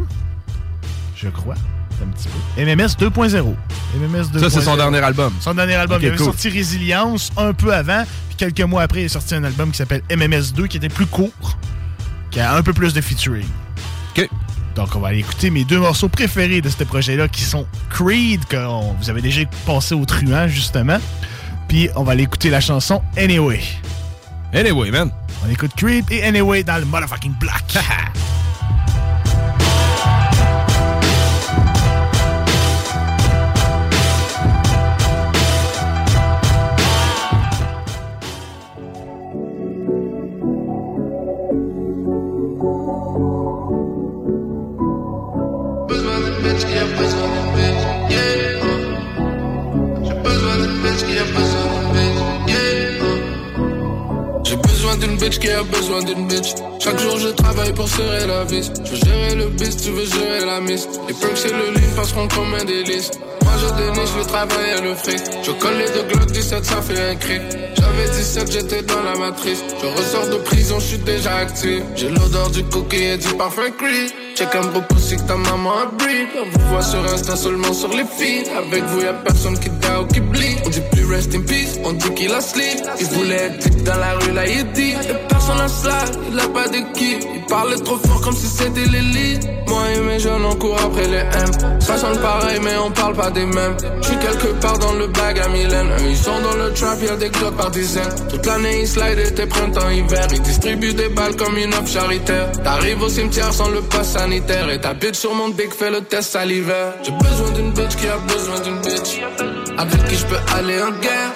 je 1.17 1.29
crois. 1.31 1.57
Un 2.03 2.07
petit 2.13 2.29
peu. 2.29 2.63
MMS 2.63 2.95
2.0. 2.99 3.57
MMS 3.99 4.23
2.0. 4.33 4.39
Ça, 4.39 4.51
c'est 4.51 4.61
son 4.61 4.77
dernier 4.77 4.99
album. 4.99 5.33
Son 5.41 5.55
dernier 5.55 5.75
album. 5.75 5.99
Il 6.01 6.07
avait 6.09 6.17
cool. 6.17 6.27
sorti 6.27 6.49
Résilience 6.51 7.33
un 7.37 7.53
peu 7.55 7.73
avant, 7.75 8.05
puis 8.29 8.37
quelques 8.37 8.61
mois 8.61 8.83
après, 8.83 9.03
il 9.03 9.05
a 9.07 9.09
sorti 9.09 9.35
un 9.35 9.43
album 9.45 9.71
qui 9.71 9.79
s'appelle 9.79 10.03
MMS 10.11 10.53
2, 10.55 10.67
qui 10.67 10.77
était 10.77 10.89
plus 10.91 11.07
court, 11.07 11.59
qui 12.31 12.39
a 12.39 12.55
un 12.55 12.63
peu 12.63 12.73
plus 12.75 12.93
de 12.95 13.01
featuring. 13.01 13.47
OK. 14.17 14.29
Donc, 14.77 14.95
on 14.95 15.01
va 15.01 15.09
aller 15.09 15.21
écouter 15.21 15.51
mes 15.51 15.65
deux 15.65 15.79
morceaux 15.81 16.09
préférés 16.09 16.61
de 16.61 16.69
ce 16.69 16.85
projet-là, 16.85 17.29
qui 17.29 17.43
sont 17.43 17.67
Creed, 17.91 18.45
que 18.45 18.57
on- 18.57 18.93
vous 18.93 19.11
avez 19.11 19.23
déjà 19.23 19.41
passé 19.67 19.95
au 19.95 20.05
truand, 20.05 20.47
justement. 20.49 20.99
Puis, 21.67 21.89
on 21.97 22.03
va 22.05 22.13
aller 22.13 22.23
écouter 22.25 22.51
la 22.51 22.61
chanson 22.61 23.03
Anyway. 23.17 23.61
Anyway, 24.53 24.91
man. 24.91 25.11
On 25.45 25.51
écoute 25.51 25.73
Creed 25.77 26.05
et 26.11 26.23
Anyway 26.23 26.63
dans 26.63 26.77
le 26.79 26.85
motherfucking 26.85 27.35
black. 27.41 27.65
bitch 55.17 55.39
qui 55.39 55.49
a 55.51 55.63
besoin 55.63 56.03
d'une 56.03 56.27
bitch. 56.27 56.55
Chaque 56.79 56.99
jour 56.99 57.19
je 57.19 57.29
travaille 57.29 57.73
pour 57.73 57.89
serrer 57.89 58.27
la 58.27 58.45
vis. 58.45 58.71
Je 58.85 58.91
veux 58.91 58.97
gérer 58.97 59.35
le 59.35 59.47
bis, 59.49 59.77
tu 59.77 59.91
veux 59.91 60.07
gérer 60.07 60.45
la 60.45 60.61
mise. 60.61 60.89
Les 61.09 61.15
perks 61.15 61.45
et 61.47 61.53
le 61.53 61.73
lean 61.75 61.97
passeront 61.97 62.29
comme 62.29 62.55
un 62.55 62.65
délice. 62.65 63.11
Moi 63.43 63.53
je 63.61 63.69
déniche 63.83 64.15
le 64.19 64.25
travail 64.25 64.79
et 64.79 64.81
le 64.83 64.95
fric. 64.95 65.21
Je 65.43 65.53
colle 65.53 65.79
les 65.79 65.91
deux 65.91 66.07
glocks 66.09 66.31
17, 66.31 66.65
ça 66.65 66.83
fait 66.83 67.11
un 67.11 67.15
cri. 67.15 67.41
J'avais 67.77 68.09
17, 68.11 68.53
j'étais 68.53 68.83
dans 68.83 69.03
la 69.03 69.19
matrice. 69.19 69.63
Je 69.81 69.87
ressors 69.87 70.29
de 70.29 70.37
prison, 70.43 70.79
je 70.79 70.87
suis 70.87 70.99
déjà 70.99 71.37
actif. 71.37 71.83
J'ai 71.95 72.09
l'odeur 72.09 72.51
du 72.51 72.65
cookie 72.65 73.03
et 73.03 73.17
du 73.19 73.29
parfum 73.35 73.71
gris. 73.79 74.13
Check 74.35 74.55
un 74.55 74.67
gros 74.67 74.83
poussi 74.83 75.17
que 75.17 75.23
ta 75.23 75.37
maman 75.37 75.71
a. 75.71 75.91
On 76.39 76.59
vous 76.59 76.69
voit 76.69 76.83
sur 76.83 77.03
Insta 77.05 77.37
seulement 77.37 77.73
sur 77.73 77.89
les 77.89 78.05
feeds. 78.05 78.51
Avec 78.57 78.85
vous, 78.85 79.01
y'a 79.01 79.15
personne 79.15 79.59
qui 79.59 79.71
dort 79.71 80.03
ou 80.03 80.07
qui 80.07 80.21
bleed. 80.21 80.59
Rest 81.09 81.35
in 81.35 81.43
peace, 81.43 81.79
on 81.85 81.93
dit 81.93 82.11
qu'il 82.15 82.33
a 82.33 82.41
sleep. 82.41 82.81
Il 82.99 83.07
voulait 83.07 83.37
être 83.37 83.85
dans 83.85 83.97
la 83.97 84.15
rue, 84.15 84.33
là 84.33 84.47
il 84.47 84.65
dit. 84.73 84.91
Y'a 84.91 85.15
personne 85.29 85.61
à 85.61 85.69
cela, 85.69 85.99
il 86.33 86.39
a 86.39 86.49
pas 86.49 86.69
d'équipe. 86.69 87.25
Il 87.35 87.47
parlait 87.47 87.77
trop 87.77 87.97
fort 87.97 88.21
comme 88.23 88.35
si 88.35 88.47
c'était 88.47 88.87
l'élite. 88.87 89.49
Moi 89.69 89.83
et 89.95 90.01
mes 90.01 90.19
jeunes, 90.19 90.45
on 90.45 90.55
court 90.57 90.77
après 90.85 91.07
les 91.07 91.19
M. 91.19 91.81
Ça 91.81 91.97
sonne 91.97 92.19
pareil, 92.19 92.59
mais 92.63 92.77
on 92.85 92.91
parle 92.91 93.15
pas 93.15 93.31
des 93.31 93.47
mêmes. 93.47 93.77
J'suis 94.03 94.17
quelque 94.19 94.49
part 94.61 94.79
dans 94.79 94.95
le 94.95 95.07
bag 95.07 95.39
à 95.39 95.49
Mylène. 95.49 95.91
Ils 96.09 96.17
sont 96.17 96.41
dans 96.41 96.57
le 96.57 96.73
trap, 96.73 96.99
y'a 97.03 97.17
des 97.17 97.31
glocks 97.31 97.57
par 97.57 97.71
dizaines. 97.71 98.15
Toute 98.29 98.45
l'année, 98.45 98.81
ils 98.83 98.89
slide 98.89 99.19
été 99.19 99.47
printemps, 99.47 99.89
hiver. 99.91 100.27
Ils 100.33 100.43
distribuent 100.43 100.95
des 100.95 101.09
balles 101.11 101.37
comme 101.37 101.57
une 101.57 101.73
offre 101.75 101.89
charitaire. 101.89 102.51
T'arrives 102.65 103.03
au 103.03 103.09
cimetière 103.09 103.53
sans 103.53 103.69
le 103.69 103.81
pass 103.83 104.13
sanitaire. 104.13 104.69
Et 104.71 104.81
ta 104.81 104.95
bitch 104.95 105.17
sur 105.17 105.35
mon 105.35 105.51
dick 105.51 105.73
fait 105.73 105.91
le 105.91 106.01
test 106.01 106.33
salivaire. 106.33 106.95
J'ai 107.05 107.13
besoin 107.13 107.51
d'une 107.51 107.71
bitch 107.71 107.97
qui 107.97 108.09
a 108.09 108.19
besoin 108.19 108.61
d'une 108.61 108.81
bitch. 108.81 109.66
Avec 109.79 110.05
qui 110.09 110.17
je 110.17 110.27
peux 110.27 110.39
aller 110.57 110.81
en 110.81 110.91
guerre. 111.01 111.33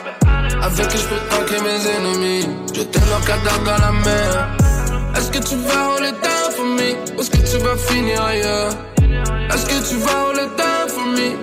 Avec 0.62 0.88
qui 0.88 0.99
je 0.99 1.05
peux 1.05 1.20
traquer 1.28 1.61
mes 1.62 1.80
ennemis. 1.97 2.46
Jeter 2.75 3.00
leur 3.08 3.25
cadavre 3.25 3.64
dans 3.64 3.79
la 3.87 3.92
mer. 3.92 4.49
Est-ce 5.17 5.30
que 5.30 5.38
tu 5.38 5.57
vas 5.57 5.87
rouler 5.88 6.12
down 6.12 6.53
for 6.57 6.64
me? 6.64 7.17
Ou 7.17 7.21
est-ce 7.21 7.30
que 7.30 7.37
tu 7.37 7.58
vas 7.64 7.76
finir 7.76 8.22
ailleurs? 8.22 8.72
Est-ce 9.53 9.67
que 9.67 9.88
tu 9.88 9.96
vas 9.96 10.25
rouler 10.25 10.49
down 10.57 10.70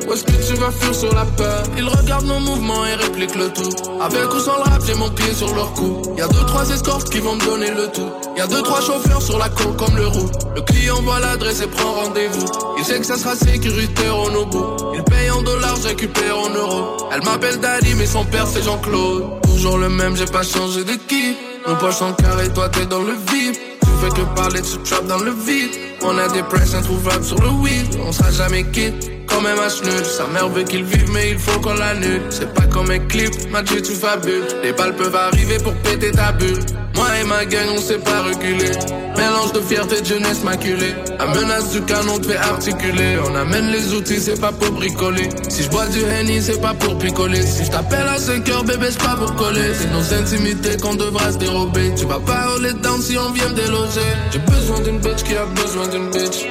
Ou 0.07 0.13
est-ce 0.13 0.23
que 0.23 0.31
tu 0.31 0.53
vas 0.59 0.71
fuir 0.71 0.95
sur 0.95 1.13
la 1.13 1.25
peur? 1.25 1.63
Ils 1.77 1.87
regardent 1.87 2.27
nos 2.27 2.39
mouvements 2.39 2.85
et 2.85 2.95
répliquent 2.95 3.35
le 3.35 3.49
tout. 3.49 3.69
Avec 4.01 4.33
ou 4.33 4.39
sans 4.39 4.57
le 4.57 4.63
rap, 4.63 4.81
j'ai 4.85 4.95
mon 4.95 5.09
pied 5.09 5.33
sur 5.33 5.53
leur 5.53 5.73
cou. 5.73 6.01
Y'a 6.17 6.27
deux, 6.27 6.45
trois 6.45 6.69
escortes 6.69 7.09
qui 7.09 7.19
vont 7.19 7.35
me 7.35 7.45
donner 7.45 7.71
le 7.71 7.87
tout. 7.87 8.09
Y'a 8.37 8.47
deux, 8.47 8.61
trois 8.61 8.81
chauffeurs 8.81 9.21
sur 9.21 9.37
la 9.37 9.49
cour 9.49 9.75
comme 9.75 9.95
le 9.95 10.07
roux. 10.07 10.29
Le 10.55 10.61
client 10.61 11.01
voit 11.01 11.19
l'adresse 11.19 11.61
et 11.61 11.67
prend 11.67 11.91
rendez-vous. 11.93 12.45
Il 12.77 12.85
sait 12.85 12.99
que 12.99 13.05
ça 13.05 13.17
sera 13.17 13.35
sécuritaire 13.35 14.17
au 14.17 14.45
bout. 14.45 14.77
Il 14.95 15.03
paye 15.03 15.29
en 15.29 15.41
dollars, 15.41 15.75
je 15.81 15.89
récupère 15.89 16.37
en 16.37 16.49
euros. 16.49 16.97
Elle 17.11 17.23
m'appelle 17.23 17.59
Daddy, 17.59 17.93
mais 17.95 18.05
son 18.05 18.23
père 18.25 18.47
c'est 18.47 18.63
Jean-Claude. 18.63 19.41
Toujours 19.43 19.77
le 19.77 19.89
même, 19.89 20.15
j'ai 20.15 20.25
pas 20.25 20.43
changé 20.43 20.83
d'équipe. 20.83 21.37
Mon 21.67 21.75
poche 21.75 22.01
en 22.01 22.13
carré, 22.13 22.47
toi 22.53 22.69
t'es 22.69 22.85
dans 22.85 23.01
le 23.01 23.13
vide. 23.13 23.57
Tu 23.81 23.89
fais 24.01 24.09
que 24.09 24.25
parler, 24.35 24.61
tu 24.61 24.77
trap 24.89 25.05
dans 25.07 25.19
le 25.19 25.31
vide. 25.31 25.71
On 26.03 26.17
a 26.17 26.27
des 26.29 26.43
presses 26.43 26.73
introuvables 26.73 27.25
sur 27.25 27.41
le 27.41 27.49
weed. 27.49 27.99
On 28.05 28.11
sera 28.11 28.31
jamais 28.31 28.63
quitte. 28.65 29.16
Quand 29.27 29.41
même 29.41 29.59
à 29.59 29.69
sa 29.69 30.27
mère 30.27 30.49
veut 30.49 30.63
qu'il 30.63 30.83
vive, 30.83 31.11
mais 31.11 31.31
il 31.31 31.37
faut 31.37 31.59
qu'on 31.59 31.73
l'annule. 31.73 32.21
C'est 32.29 32.53
pas 32.53 32.65
comme 32.65 32.89
un 32.89 32.99
clip, 32.99 33.33
Mathieu, 33.51 33.81
tu 33.81 33.93
fabules. 33.93 34.47
Les 34.63 34.73
balles 34.73 34.95
peuvent 34.95 35.15
arriver 35.15 35.57
pour 35.59 35.73
péter 35.75 36.11
ta 36.11 36.31
bulle. 36.31 36.59
Moi 36.95 37.05
et 37.21 37.23
ma 37.25 37.45
gang, 37.45 37.67
on 37.75 37.79
sait 37.79 37.99
pas 37.99 38.23
reculer. 38.23 38.71
Mélange 39.15 39.53
de 39.53 39.61
fierté 39.61 40.01
de 40.01 40.05
jeunesse 40.05 40.43
maculée. 40.43 40.95
La 41.19 41.27
menace 41.27 41.71
du 41.71 41.81
canon 41.81 42.17
te 42.17 42.27
fait 42.27 42.37
articuler. 42.37 43.17
On 43.23 43.35
amène 43.35 43.71
les 43.71 43.93
outils, 43.93 44.19
c'est 44.19 44.39
pas 44.39 44.51
pour 44.51 44.71
bricoler. 44.71 45.29
Si 45.47 45.63
je 45.63 45.69
bois 45.69 45.85
du 45.87 45.99
Henny, 46.01 46.41
c'est 46.41 46.59
pas 46.59 46.73
pour 46.73 46.97
picoler. 46.97 47.43
Si 47.43 47.65
je 47.65 47.71
t'appelle 47.71 48.07
à 48.07 48.17
5 48.17 48.49
heures, 48.49 48.63
bébé, 48.63 48.87
c'est 48.89 49.03
pas 49.03 49.15
pour 49.15 49.35
coller. 49.35 49.73
C'est 49.75 49.91
nos 49.91 50.13
intimités 50.13 50.77
qu'on 50.77 50.95
devra 50.95 51.31
se 51.31 51.37
dérober. 51.37 51.93
Tu 51.95 52.05
vas 52.05 52.19
pas 52.19 52.47
rouler 52.47 52.73
down 52.73 52.99
si 52.99 53.17
on 53.17 53.31
vient 53.31 53.49
me 53.49 53.55
déloger. 53.55 54.01
J'ai 54.31 54.39
besoin 54.39 54.79
d'une 54.79 54.99
bitch 54.99 55.23
qui 55.23 55.35
a 55.35 55.45
besoin 55.45 55.87
d'une 55.87 56.09
bitch. 56.09 56.47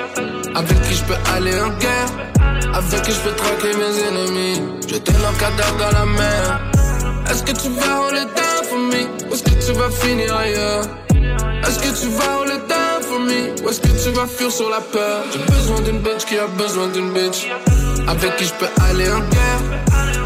Avec 0.55 0.83
qui 0.83 0.95
je 0.95 1.05
peux 1.05 1.19
aller 1.35 1.59
en 1.61 1.71
guerre. 1.79 2.46
Avec 2.75 3.03
qui 3.03 3.13
je 3.13 3.21
peux 3.21 3.37
traquer 3.37 3.73
mes 3.77 3.95
ennemis. 4.09 4.63
Jeter 4.89 5.13
leur 5.23 5.37
cadavre 5.39 5.77
dans 5.79 5.99
la 5.99 6.07
mer. 6.07 6.61
Est-ce 7.31 7.43
que 7.43 7.53
tu 7.53 7.69
vas 7.71 8.01
rouler 8.01 8.25
down 8.39 8.65
for 8.69 8.79
me? 8.79 9.03
Ou 9.29 9.35
est-ce 9.35 9.43
que 9.43 9.67
tu 9.67 9.73
vas 9.73 9.91
finir 9.91 10.37
ailleurs? 10.37 10.85
Est-ce 11.67 11.79
que 11.79 12.01
tu 12.01 12.09
vas 12.09 12.37
rouler 12.39 12.61
down 12.69 13.03
for 13.03 13.21
me? 13.21 13.65
Ou 13.65 13.71
est-ce 13.71 13.81
que 13.81 13.89
tu 13.89 14.11
vas 14.17 14.27
fuir 14.27 14.51
sur 14.51 14.71
la 14.71 14.81
peur? 14.81 15.25
J'ai 15.33 15.39
besoin 15.53 15.81
d'une 15.81 15.99
bitch 15.99 16.25
qui 16.27 16.39
a 16.39 16.47
besoin 16.47 16.89
d'une 16.89 17.13
bitch. 17.13 17.51
Avec 18.07 18.37
qui 18.37 18.45
je 18.45 18.55
peux 18.55 18.69
aller 18.89 19.11
en 19.11 19.21
guerre. 19.21 19.63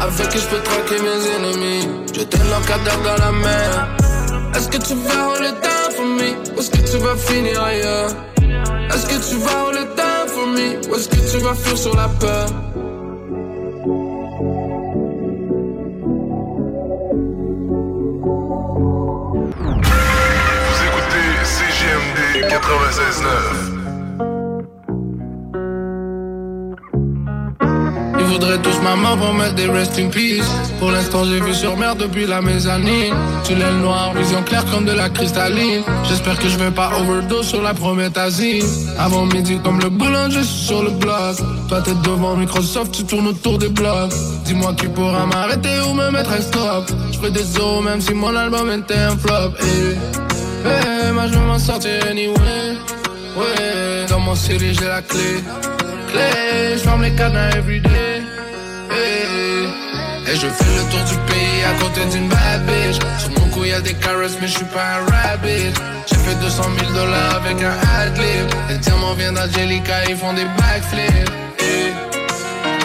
Avec 0.01 0.29
qui 0.29 0.37
je 0.37 0.45
peux 0.45 0.61
traquer 0.61 1.01
mes 1.01 1.21
ennemis. 1.35 1.87
Jeter 2.13 2.37
leur 2.49 2.61
cadavre 2.65 3.03
dans 3.03 3.25
la 3.25 3.31
mer. 3.31 3.87
Est-ce 4.55 4.67
que 4.67 4.77
tu 4.77 4.93
vas 4.93 5.25
rouler 5.27 5.53
down 5.65 5.91
for 5.95 6.05
me? 6.05 6.55
Ou 6.55 6.59
est-ce 6.59 6.69
que 6.69 6.91
tu 6.91 6.97
vas 6.97 7.15
finir 7.15 7.63
ailleurs? 7.63 8.11
Est-ce 8.93 9.05
que 9.07 9.29
tu 9.29 9.37
vas 9.37 9.63
rouler 9.63 9.85
down 9.97 10.10
me? 10.51 10.89
Ou 10.89 10.95
est-ce 10.95 11.09
que 11.09 11.31
tu 11.31 11.37
vas 11.43 11.53
fuir 11.55 11.77
sur 11.77 11.95
la 11.95 12.07
peur? 12.07 12.47
Vous 20.67 20.79
écoutez 20.87 21.27
CGMD 21.43 22.47
96.9. 22.49 23.70
voudraient 28.31 28.59
tous 28.59 28.79
ma 28.81 28.95
mort 28.95 29.17
pour 29.17 29.33
mettre 29.33 29.55
des 29.55 29.67
rest 29.67 29.99
in 29.99 30.07
peace. 30.07 30.49
Pour 30.79 30.91
l'instant, 30.91 31.25
j'ai 31.25 31.41
vu 31.41 31.53
sur 31.53 31.75
mer 31.75 31.95
depuis 31.95 32.25
la 32.25 32.41
mezzanine. 32.41 33.13
Tunnel 33.43 33.75
noir, 33.81 34.13
vision 34.13 34.41
claire 34.43 34.65
comme 34.71 34.85
de 34.85 34.93
la 34.93 35.09
cristalline. 35.09 35.83
J'espère 36.07 36.37
que 36.39 36.47
je 36.47 36.57
vais 36.57 36.71
pas 36.71 36.91
overdose 36.99 37.47
sur 37.47 37.61
la 37.61 37.73
prométhazine. 37.73 38.65
Avant 38.97 39.25
midi, 39.25 39.59
comme 39.63 39.79
le 39.79 39.89
boulanger, 39.89 40.39
je 40.39 40.45
suis 40.45 40.67
sur 40.67 40.83
le 40.83 40.91
bloc. 40.91 41.35
Toi, 41.67 41.81
t'es 41.83 41.93
devant 42.03 42.35
Microsoft, 42.35 42.93
tu 42.93 43.03
tournes 43.03 43.27
autour 43.27 43.57
des 43.57 43.69
blocs. 43.69 44.13
Dis-moi 44.45 44.73
qui 44.79 44.87
pourra 44.87 45.25
m'arrêter 45.25 45.75
ou 45.87 45.93
me 45.93 46.09
mettre 46.11 46.31
un 46.31 46.41
stop? 46.41 46.89
Je 47.11 47.29
des 47.29 47.59
euros 47.59 47.81
même 47.81 48.01
si 48.01 48.13
mon 48.13 48.35
album 48.35 48.71
était 48.71 48.95
un 49.11 49.17
flop. 49.17 49.53
Eh, 49.61 49.95
eh, 50.65 51.11
moi 51.11 51.27
je 51.27 51.33
vais 51.33 51.45
m'en 51.45 51.59
sortir 51.59 51.91
anyway. 52.09 52.77
Ouais, 53.37 54.05
dans 54.09 54.19
mon 54.19 54.35
j'ai 54.35 54.57
la 54.85 55.01
clé. 55.01 55.43
Clé, 56.11 56.77
je 56.77 57.03
les 57.03 57.11
cadenas 57.15 57.55
everyday. 57.57 58.10
Et 58.93 60.35
je 60.35 60.47
fais 60.47 60.75
le 60.77 60.83
tour 60.89 61.03
du 61.09 61.15
pays 61.31 61.63
à 61.67 61.73
côté 61.81 62.05
d'une 62.11 62.29
bad 62.29 62.65
bitch. 62.65 62.99
Sur 63.19 63.31
mon 63.31 63.47
cou, 63.49 63.65
y'a 63.65 63.81
des 63.81 63.93
carrots, 63.93 64.35
mais 64.39 64.47
je 64.47 64.57
suis 64.57 64.65
pas 64.65 64.99
un 64.99 65.11
rabbit. 65.11 65.73
J'ai 66.07 66.15
fait 66.15 66.35
200 66.35 66.63
000 66.79 66.91
dollars 66.93 67.35
avec 67.35 67.61
un 67.61 67.75
adlib. 67.99 68.47
Les 68.69 68.77
diamants 68.77 69.13
viennent 69.13 69.35
d'Angelica, 69.35 70.05
ils 70.09 70.15
font 70.15 70.33
des 70.33 70.45
backflips. 70.45 71.31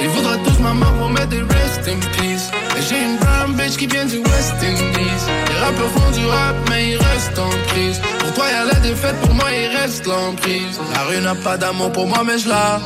Ils 0.02 0.08
voudraient 0.08 0.42
tous 0.44 0.58
ma 0.60 0.72
mort 0.72 0.92
pour 0.94 1.10
mettre 1.10 1.28
des 1.28 1.42
rest 1.42 1.88
in 1.88 2.00
peace. 2.16 2.50
Et 2.76 2.82
j'ai 2.88 3.02
une 3.02 3.16
brown 3.18 3.54
bitch 3.54 3.76
qui 3.76 3.86
vient 3.86 4.06
du 4.06 4.18
West 4.18 4.54
Indies. 4.62 5.24
Les 5.48 5.58
rappeurs 5.60 5.90
font 5.90 6.10
du 6.18 6.26
rap, 6.26 6.56
mais 6.68 6.90
ils 6.90 6.96
restent 6.96 7.38
en 7.38 7.50
crise. 7.68 8.00
Pour 8.18 8.32
toi, 8.34 8.44
y'a 8.50 8.64
la 8.64 8.80
défaite, 8.80 9.16
pour 9.22 9.34
moi, 9.34 9.46
il 9.52 9.76
reste 9.76 10.06
l'emprise. 10.06 10.80
La 10.94 11.02
rue 11.04 11.22
n'a 11.22 11.34
pas 11.34 11.56
d'amour 11.56 11.92
pour 11.92 12.06
moi, 12.06 12.22
mais 12.24 12.38
je 12.38 12.48
la. 12.48 12.80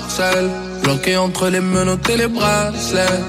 Bloqué 0.82 1.16
entre 1.16 1.48
les 1.48 1.60
menottes 1.60 2.08
et 2.08 2.16
les 2.16 2.28
bracelets. 2.28 3.20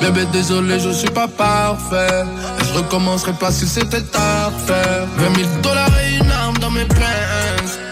Bébé, 0.00 0.26
désolé, 0.32 0.78
je 0.80 0.90
suis 0.90 1.10
pas 1.10 1.28
parfait. 1.28 2.24
Je 2.58 2.78
recommencerai 2.78 3.32
pas 3.32 3.50
si 3.50 3.66
c'était 3.66 4.04
à 4.14 4.46
refaire. 4.46 5.06
20 5.16 5.36
000 5.36 5.48
dollars 5.62 5.98
et 6.00 6.16
une 6.16 6.30
arme 6.30 6.58
dans 6.58 6.70
mes 6.70 6.84
plans. 6.84 7.06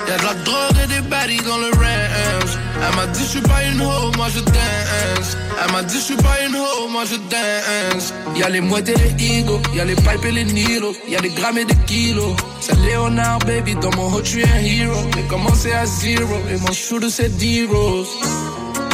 Y'a 0.09 0.19
de 0.19 0.25
la 0.25 0.35
drogue 0.35 0.77
et 0.85 0.87
des 0.87 1.09
baddies 1.09 1.43
dans 1.45 1.57
le 1.59 1.71
range. 1.73 2.59
Elle 2.87 2.97
m'a 2.97 3.07
dit, 3.07 3.21
je 3.21 3.29
suis 3.29 3.41
pas 3.41 3.65
une 3.65 3.81
hoe, 3.81 4.13
moi 4.17 4.27
je 4.35 4.41
dance. 4.41 5.37
Elle 5.65 5.73
m'a 5.73 5.83
dit, 5.83 5.95
je 5.95 6.01
suis 6.01 6.17
pas 6.17 6.37
une 6.47 6.57
hoe, 6.57 6.89
moi 6.91 7.05
je 7.11 7.17
dance. 7.17 8.13
Y'a 8.37 8.51
les 8.51 8.61
mouettes 8.61 8.91
et 8.91 8.95
les 8.95 9.25
higos, 9.25 9.63
y'a 9.75 9.85
les 9.87 9.95
pipes 9.95 10.25
et 10.27 10.33
les 10.33 10.45
nilos, 10.45 10.95
y'a 11.09 11.21
des 11.21 11.31
grammes 11.31 11.57
et 11.57 11.65
des 11.65 11.77
kilos. 11.87 12.37
C'est 12.61 12.77
Léonard, 12.81 13.39
baby, 13.41 13.75
dans 13.77 13.95
mon 13.97 14.13
hood, 14.13 14.25
je 14.25 14.31
suis 14.31 14.45
un 14.45 14.59
hero. 14.59 15.01
J'ai 15.17 15.23
commencé 15.23 15.73
à 15.73 15.87
zero, 15.87 16.37
et 16.51 16.59
mon 16.59 16.73
shooter 16.73 17.09
c'est 17.09 17.35
D-Rose. 17.39 18.09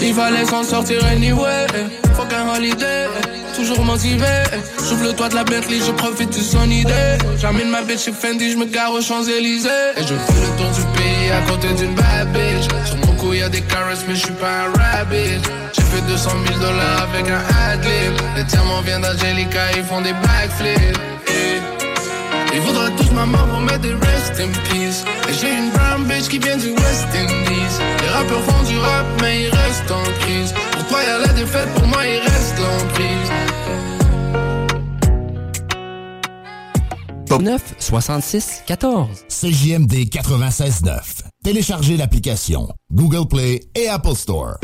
Il 0.03 0.15
fallait 0.15 0.45
s'en 0.47 0.63
sortir 0.63 1.05
anyway. 1.05 1.67
Fuck 2.15 2.33
un 2.33 2.57
holiday. 2.57 3.07
Toujours 3.55 3.85
motivé. 3.85 4.27
J'ouvre 4.89 5.05
le 5.05 5.13
toit 5.13 5.29
de 5.29 5.35
la 5.35 5.45
Bentley, 5.45 5.81
je 5.87 5.93
profite 5.93 6.31
de 6.31 6.43
son 6.43 6.69
idée. 6.71 7.19
J'amène 7.39 7.69
ma 7.69 7.83
bitch 7.83 8.05
chez 8.05 8.13
Fendi, 8.13 8.53
je 8.53 8.57
me 8.57 8.65
gare 8.65 8.93
aux 8.93 9.03
Champs-Élysées. 9.03 9.69
Et 9.97 10.03
je 10.03 10.15
fais 10.15 10.41
le 10.41 10.57
tour 10.57 10.71
du 10.71 10.99
pays 10.99 11.31
à 11.31 11.43
côté 11.51 11.69
d'une 11.75 11.95
bad 11.95 12.33
bitch. 12.33 12.69
Sur 12.87 12.97
mon 12.99 13.13
cou, 13.17 13.35
y'a 13.35 13.49
des 13.49 13.61
carrots, 13.61 14.03
mais 14.09 14.15
je 14.15 14.21
suis 14.21 14.33
pas 14.35 14.67
un 14.67 14.79
rabbit. 14.79 15.41
J'ai 15.75 15.83
fait 15.83 16.03
200 16.09 16.31
000 16.49 16.61
dollars 16.61 17.09
avec 17.13 17.31
un 17.31 17.43
adlib. 17.71 18.15
Les 18.37 18.45
diamants 18.45 18.81
viennent 18.83 19.03
d'Angelica, 19.03 19.73
ils 19.77 19.85
font 19.85 20.01
des 20.01 20.13
backflips. 20.13 20.99
Ils 22.53 22.61
voudraient 22.61 22.91
tous 22.97 23.11
ma 23.13 23.27
mort 23.27 23.47
pour 23.47 23.61
mettre 23.61 23.81
des 23.81 23.95
rest 23.95 24.41
in 24.41 24.51
peace. 24.69 25.05
Et 25.29 25.33
j'ai 25.33 25.53
une 25.57 25.71
brown 25.71 26.05
bitch 26.05 26.29
qui 26.29 26.39
vient 26.39 26.57
du 26.57 26.71
West 26.71 27.07
Indies. 27.15 27.79
Les 28.03 28.09
rappeurs 28.09 28.43
font 28.43 28.69
du 28.69 28.79
rap, 28.79 29.07
mais 29.21 29.45
ils 29.45 29.51
restent 29.51 29.91
en 29.91 30.03
crise. 30.21 30.53
Pour 30.73 30.87
toi, 30.89 31.03
y'a 31.03 31.19
la 31.19 31.33
défaite, 31.33 31.69
pour 31.75 31.87
moi, 31.87 32.07
il 32.07 32.19
reste 32.21 32.59
l'emprise. 32.59 33.31
Top 37.27 37.43
9 37.43 37.75
66 37.79 38.65
14. 38.67 39.09
CJMD 39.29 39.93
96.9. 40.11 40.99
Téléchargez 41.45 41.97
l'application 41.97 42.69
Google 42.93 43.29
Play 43.29 43.61
et 43.77 43.89
Apple 43.89 44.17
Store. 44.17 44.57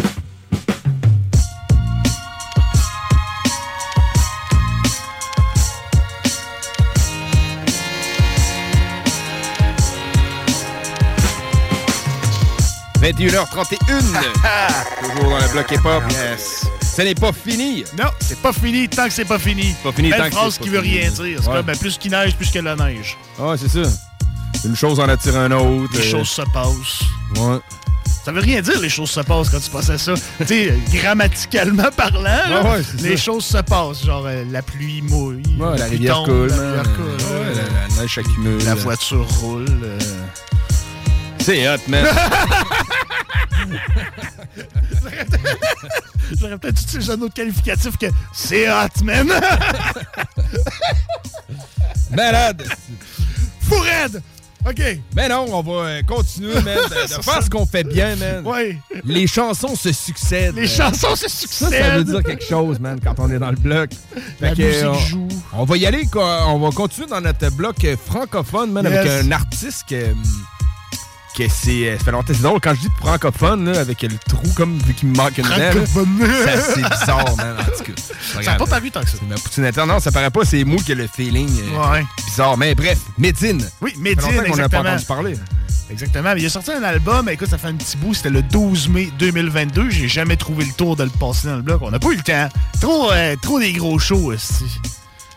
21h31. 13.12 13.76
Toujours 15.00 15.30
dans 15.30 15.38
le 15.38 15.52
bloc 15.52 15.70
hip-hop. 15.70 16.02
Yes. 16.10 16.66
Ce 16.96 17.02
n'est 17.02 17.14
pas 17.14 17.30
fini. 17.32 17.84
Non, 17.98 18.08
c'est 18.20 18.38
pas 18.40 18.52
fini 18.52 18.88
tant 18.88 19.06
que 19.06 19.12
c'est 19.12 19.24
pas 19.24 19.38
fini. 19.38 19.74
Pas 19.84 19.92
fini 19.92 20.10
Belle 20.10 20.18
tant 20.22 20.28
que 20.30 20.34
phrase 20.34 20.54
c'est 20.54 20.62
qui 20.64 20.68
veut 20.70 20.80
rien 20.80 21.10
fini. 21.10 21.28
dire. 21.30 21.38
C'est 21.42 21.48
Ouais. 21.48 21.56
comme 21.56 21.66
ben, 21.66 21.76
plus 21.76 21.98
qu'il 21.98 22.10
neige, 22.10 22.34
plus 22.34 22.50
que 22.50 22.58
la 22.58 22.74
neige. 22.74 23.16
Ah, 23.40 23.54
c'est 23.56 23.68
ça. 23.68 23.88
Une 24.64 24.74
chose 24.74 24.98
en 24.98 25.08
attire 25.08 25.36
un 25.36 25.50
autre. 25.52 25.92
Les 25.94 26.00
euh, 26.00 26.10
choses 26.10 26.28
se 26.28 26.42
passent. 26.52 27.02
Ouais. 27.36 27.58
Ça 28.24 28.32
veut 28.32 28.40
rien 28.40 28.60
dire, 28.60 28.80
les 28.80 28.88
choses 28.88 29.10
se 29.10 29.20
passent 29.20 29.50
quand 29.50 29.60
tu 29.60 29.70
passes 29.70 29.90
à 29.90 29.98
ça. 29.98 30.14
tu 30.40 30.46
sais, 30.46 30.74
grammaticalement 30.92 31.90
parlant, 31.96 32.22
là, 32.22 32.62
Ouais, 32.64 32.70
ouais, 32.70 32.82
c'est 32.82 33.02
les 33.08 33.16
ça. 33.16 33.22
choses 33.24 33.44
se 33.44 33.58
passent. 33.58 34.04
Genre, 34.04 34.24
euh, 34.26 34.44
la 34.50 34.62
pluie 34.62 35.00
mouille. 35.02 35.42
Ouais, 35.60 35.78
la 35.78 35.84
rivière 35.84 36.14
tombe, 36.16 36.26
coule. 36.26 36.48
La 36.48 36.56
man. 36.56 36.66
rivière 36.78 36.96
coule. 36.96 37.54
La, 37.54 37.62
la 37.96 38.02
neige 38.02 38.14
s'accumule. 38.16 38.64
La 38.64 38.74
voiture 38.74 39.28
roule. 39.40 39.66
euh. 39.84 39.98
C'est 41.38 41.68
hot, 41.68 41.78
man. 41.86 42.04
J'aurais 46.40 46.58
peut-être 46.58 46.82
utilisé 46.82 47.12
un 47.12 47.20
autre 47.20 47.34
qualificatif 47.34 47.96
que 47.96 48.06
c'est 48.32 48.68
hot, 48.70 49.04
man. 49.04 49.28
Malade. 52.10 52.64
Fou 53.60 53.76
raide. 53.80 54.22
OK. 54.68 54.82
Mais 55.14 55.28
non, 55.28 55.46
on 55.52 55.62
va 55.62 55.72
euh, 55.88 56.02
continuer, 56.02 56.54
man, 56.54 56.76
de, 56.90 57.16
de 57.16 57.22
faire 57.22 57.40
ce 57.42 57.48
qu'on 57.48 57.66
fait 57.66 57.84
bien, 57.84 58.16
man. 58.16 58.44
Ouais. 58.44 58.76
Les 59.04 59.28
chansons 59.28 59.76
se 59.76 59.92
succèdent. 59.92 60.56
Les 60.56 60.64
Euh, 60.64 60.76
chansons 60.76 61.14
se 61.14 61.28
Ça, 61.28 61.46
ça 61.46 61.66
veut 61.68 61.72
succèdent. 62.00 62.04
dire 62.10 62.22
quelque 62.24 62.44
chose, 62.44 62.80
man, 62.80 62.98
quand 63.02 63.14
on 63.20 63.30
est 63.30 63.38
dans 63.38 63.50
le 63.50 63.56
bloc. 63.56 63.90
La 64.40 64.54
que, 64.56 64.62
musique 64.62 64.84
on, 64.86 64.94
joue. 64.94 65.28
on 65.52 65.64
va 65.64 65.76
y 65.76 65.86
aller, 65.86 66.06
quoi. 66.06 66.48
On 66.48 66.58
va 66.58 66.70
continuer 66.70 67.06
dans 67.06 67.20
notre 67.20 67.48
bloc 67.50 67.76
euh, 67.84 67.96
francophone, 67.96 68.72
man, 68.72 68.84
Yes. 68.86 68.96
avec 68.98 69.24
un 69.26 69.30
artiste 69.32 69.84
que, 69.88 70.10
hum, 70.10 70.22
que 71.36 71.48
c'est. 71.48 71.88
euh, 71.88 71.98
Ça 71.98 72.04
fait 72.06 72.10
longtemps, 72.12 72.32
c'est 72.34 72.42
drôle. 72.42 72.60
Quand 72.60 72.74
je 72.74 72.80
dis 72.80 72.88
francophone, 72.98 73.70
là, 73.72 73.80
avec 73.80 74.02
le 74.02 74.16
trou, 74.28 74.46
comme 74.56 74.78
vu 74.78 74.94
qu'il 74.94 75.08
me 75.08 75.16
manque 75.16 75.38
une 75.38 75.44
dent, 75.44 75.52
c'est 76.74 76.82
bizarre, 76.88 77.36
man, 77.36 77.56
en 77.60 77.64
tout 77.64 77.84
cas. 77.92 78.02
Ça 78.42 78.52
n'a 78.52 78.56
pas 78.56 78.66
paru 78.66 78.90
tant 78.90 79.00
que 79.02 79.08
ça. 79.10 79.16
C'est 79.20 79.28
ma 79.28 79.34
poutine 79.36 79.64
interne. 79.64 79.88
Non, 79.88 80.00
ça 80.00 80.10
paraît 80.12 80.30
pas, 80.30 80.44
c'est 80.44 80.64
mou 80.64 80.76
que 80.86 80.92
le 80.92 81.06
feeling 81.06 81.48
euh, 81.74 81.92
Ouais. 81.92 82.04
bizarre. 82.26 82.56
Mais 82.56 82.74
bref, 82.74 82.98
Médine. 83.18 83.62
Oui, 83.80 83.94
Médine, 83.98 84.24
qu'on 84.26 84.32
n'a 84.32 84.42
pas 84.42 84.48
exactement. 84.48 84.88
entendu 84.90 85.04
parler. 85.04 85.34
Exactement. 85.88 86.34
Mais 86.34 86.40
il 86.42 86.46
a 86.46 86.50
sorti 86.50 86.72
un 86.72 86.82
album, 86.82 87.28
écoute, 87.28 87.48
ça 87.48 87.58
fait 87.58 87.68
un 87.68 87.74
petit 87.76 87.96
bout, 87.96 88.12
c'était 88.14 88.30
le 88.30 88.42
12 88.42 88.88
mai 88.88 89.08
2022. 89.18 89.90
J'ai 89.90 90.08
jamais 90.08 90.36
trouvé 90.36 90.64
le 90.64 90.72
tour 90.72 90.96
de 90.96 91.04
le 91.04 91.10
passer 91.10 91.46
dans 91.48 91.56
le 91.56 91.62
bloc. 91.62 91.80
On 91.82 91.90
n'a 91.90 91.98
pas 92.00 92.08
eu 92.08 92.16
le 92.16 92.22
temps. 92.22 92.48
Trop, 92.80 93.12
euh, 93.12 93.36
trop 93.40 93.60
des 93.60 93.72
gros 93.72 93.98
shows, 93.98 94.32
esti. 94.32 94.64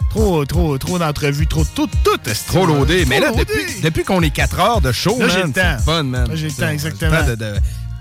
Trop, 0.10 0.44
trop, 0.45 0.77
trop 0.80 0.98
d'entrevues, 0.98 1.45
trop 1.48 1.64
tout, 1.76 1.88
tout, 2.03 2.19
esti. 2.30 2.48
Trop 2.48 2.65
loadé. 2.65 3.06
Mais 3.06 3.19
là, 3.19 3.31
depuis, 3.84 4.03
qu'on 4.03 4.22
est 4.23 4.31
4 4.31 4.60
heures 4.60 4.81
de 4.81 4.91
show, 4.91 5.15
Là, 5.19 5.27
man, 5.27 5.36
j'ai 5.36 5.41
le 5.44 5.52
c'est 5.53 5.61
temps. 5.61 5.84
fun, 5.86 6.03
man. 6.03 6.27
Là, 6.27 6.36
j'ai 6.36 6.48
le 6.48 6.53
temps, 6.53 6.69
exactement. 6.69 7.18
temps 7.19 7.27
de, 7.27 7.36
de 7.36 7.53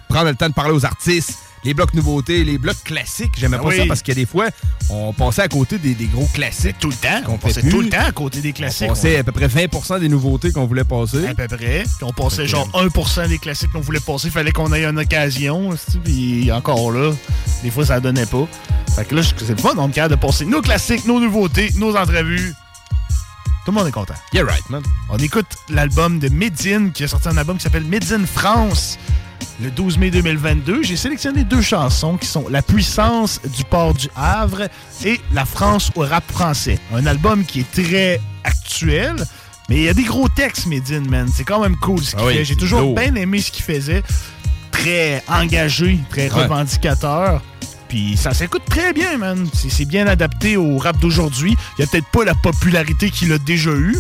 prendre 0.09 0.29
le 0.31 0.35
temps 0.35 0.49
de 0.49 0.55
parler 0.55 0.73
aux 0.73 0.87
artistes, 0.87 1.39
les 1.65 1.75
blocs 1.75 1.95
nouveautés, 1.95 2.45
les 2.45 2.59
blocs 2.59 2.83
classiques. 2.85 3.33
J'aimais 3.37 3.57
Ah 3.59 3.63
pas 3.63 3.69
oui. 3.69 3.77
ça 3.79 3.85
parce 3.87 4.03
que 4.03 4.13
des 4.13 4.27
fois, 4.27 4.47
on 4.91 5.13
passait 5.13 5.43
à 5.43 5.49
côté 5.49 5.79
des, 5.79 5.95
des 5.95 6.07
gros 6.07 6.27
classiques. 6.33 6.79
Tout 6.79 6.91
le 6.91 6.95
temps. 6.95 7.23
On 7.29 7.39
passait 7.39 7.61
plus. 7.61 7.71
tout 7.71 7.81
le 7.81 7.89
temps 7.89 8.05
à 8.07 8.13
côté 8.13 8.41
des 8.41 8.53
classiques. 8.53 8.87
On 8.87 8.95
passait 8.95 9.19
à 9.19 9.25
peu 9.25 9.33
près 9.33 9.47
20% 9.49 10.01
des 10.01 10.09
nouveautés 10.09 10.53
qu'on 10.53 10.67
voulait 10.67 10.85
passer. 10.85 11.27
À 11.27 11.35
peu 11.35 11.47
près. 11.49 11.83
Puis 11.85 12.03
on 12.03 12.13
passait 12.13 12.47
genre 12.47 12.69
1% 12.75 13.29
des 13.29 13.39
classiques 13.39 13.73
qu'on 13.73 13.81
voulait 13.81 14.01
passer. 14.01 14.31
Fallait 14.31 14.53
qu'on 14.53 14.73
ait 14.73 14.85
une 14.85 14.99
occasion. 14.99 15.71
Puis 16.05 16.51
encore 16.53 16.93
là, 16.93 17.13
des 17.63 17.71
fois, 17.71 17.87
ça 17.87 18.01
donnait 18.01 18.27
pas. 18.27 18.47
Fait 18.95 19.05
que 19.05 19.15
là, 19.15 19.23
c'est 19.23 19.51
est 19.53 19.63
capable 19.93 20.15
de 20.17 20.21
passer 20.21 20.45
nos 20.45 20.61
classiques, 20.63 21.05
nos 21.07 21.21
nouveautés, 21.21 21.71
nos 21.77 21.95
entrevues. 21.97 22.55
Tout 23.65 23.73
le 23.73 23.79
monde 23.79 23.89
est 23.89 23.93
content. 23.93 24.15
Yeah, 24.33 24.45
right, 24.45 24.69
man. 24.71 24.83
On 25.11 25.19
écoute 25.19 25.47
l'album 25.69 26.19
de 26.19 26.29
Medine, 26.31 26.91
qui 26.91 27.05
a 27.05 27.09
sorti 27.09 27.29
un 27.29 27.37
album 27.37 27.59
qui 27.59 27.65
s'appelle 27.65 27.85
Medine 27.85 28.27
France. 28.27 28.99
Le 29.61 29.71
12 29.71 29.99
mai 29.99 30.11
2022, 30.11 30.83
j'ai 30.83 30.97
sélectionné 30.97 31.43
deux 31.45 31.63
chansons 31.63 32.17
qui 32.17 32.27
sont 32.27 32.47
La 32.49 32.63
puissance 32.63 33.41
du 33.57 33.65
port 33.65 33.93
du 33.95 34.09
Havre 34.15 34.69
et 35.05 35.21
La 35.33 35.45
France 35.45 35.91
au 35.97 36.03
rap 36.03 36.25
français. 36.31 36.79
Un 36.95 37.07
album 37.07 37.45
qui 37.45 37.61
est 37.61 37.71
très 37.73 38.21
actuel, 38.45 39.17
mais 39.69 39.77
il 39.77 39.83
y 39.83 39.89
a 39.89 39.95
des 39.95 40.05
gros 40.05 40.29
textes, 40.29 40.67
Medine, 40.67 41.09
man. 41.09 41.29
C'est 41.33 41.45
quand 41.45 41.61
même 41.61 41.77
cool 41.77 42.01
ce 42.03 42.11
qu'il 42.13 42.21
Ah 42.23 42.27
oui, 42.27 42.35
fait. 42.35 42.45
J'ai 42.45 42.57
toujours 42.57 42.81
lourd. 42.81 42.95
bien 42.95 43.15
aimé 43.17 43.41
ce 43.41 43.51
qu'il 43.51 43.65
faisait. 43.65 44.03
Très 44.71 45.25
engagé, 45.27 45.99
très 46.09 46.31
Ouais. 46.33 46.43
revendicateur. 46.43 47.43
Puis 47.89 48.17
ça 48.17 48.35
s'écoute 48.35 48.63
très 48.69 48.93
bien, 48.93 49.19
man. 49.19 49.49
C'est 49.55 49.85
bien 49.87 50.07
adapté 50.07 50.57
au 50.57 50.79
rap 50.79 50.99
d'aujourd'hui. 51.01 51.57
Il 51.79 51.81
y 51.81 51.85
a 51.85 51.89
peut-être 51.89 52.07
pas 52.13 52.25
la 52.25 52.35
popularité 52.35 53.11
qu'il 53.11 53.33
a 53.33 53.39
déjà 53.39 53.71
eue, 53.71 53.99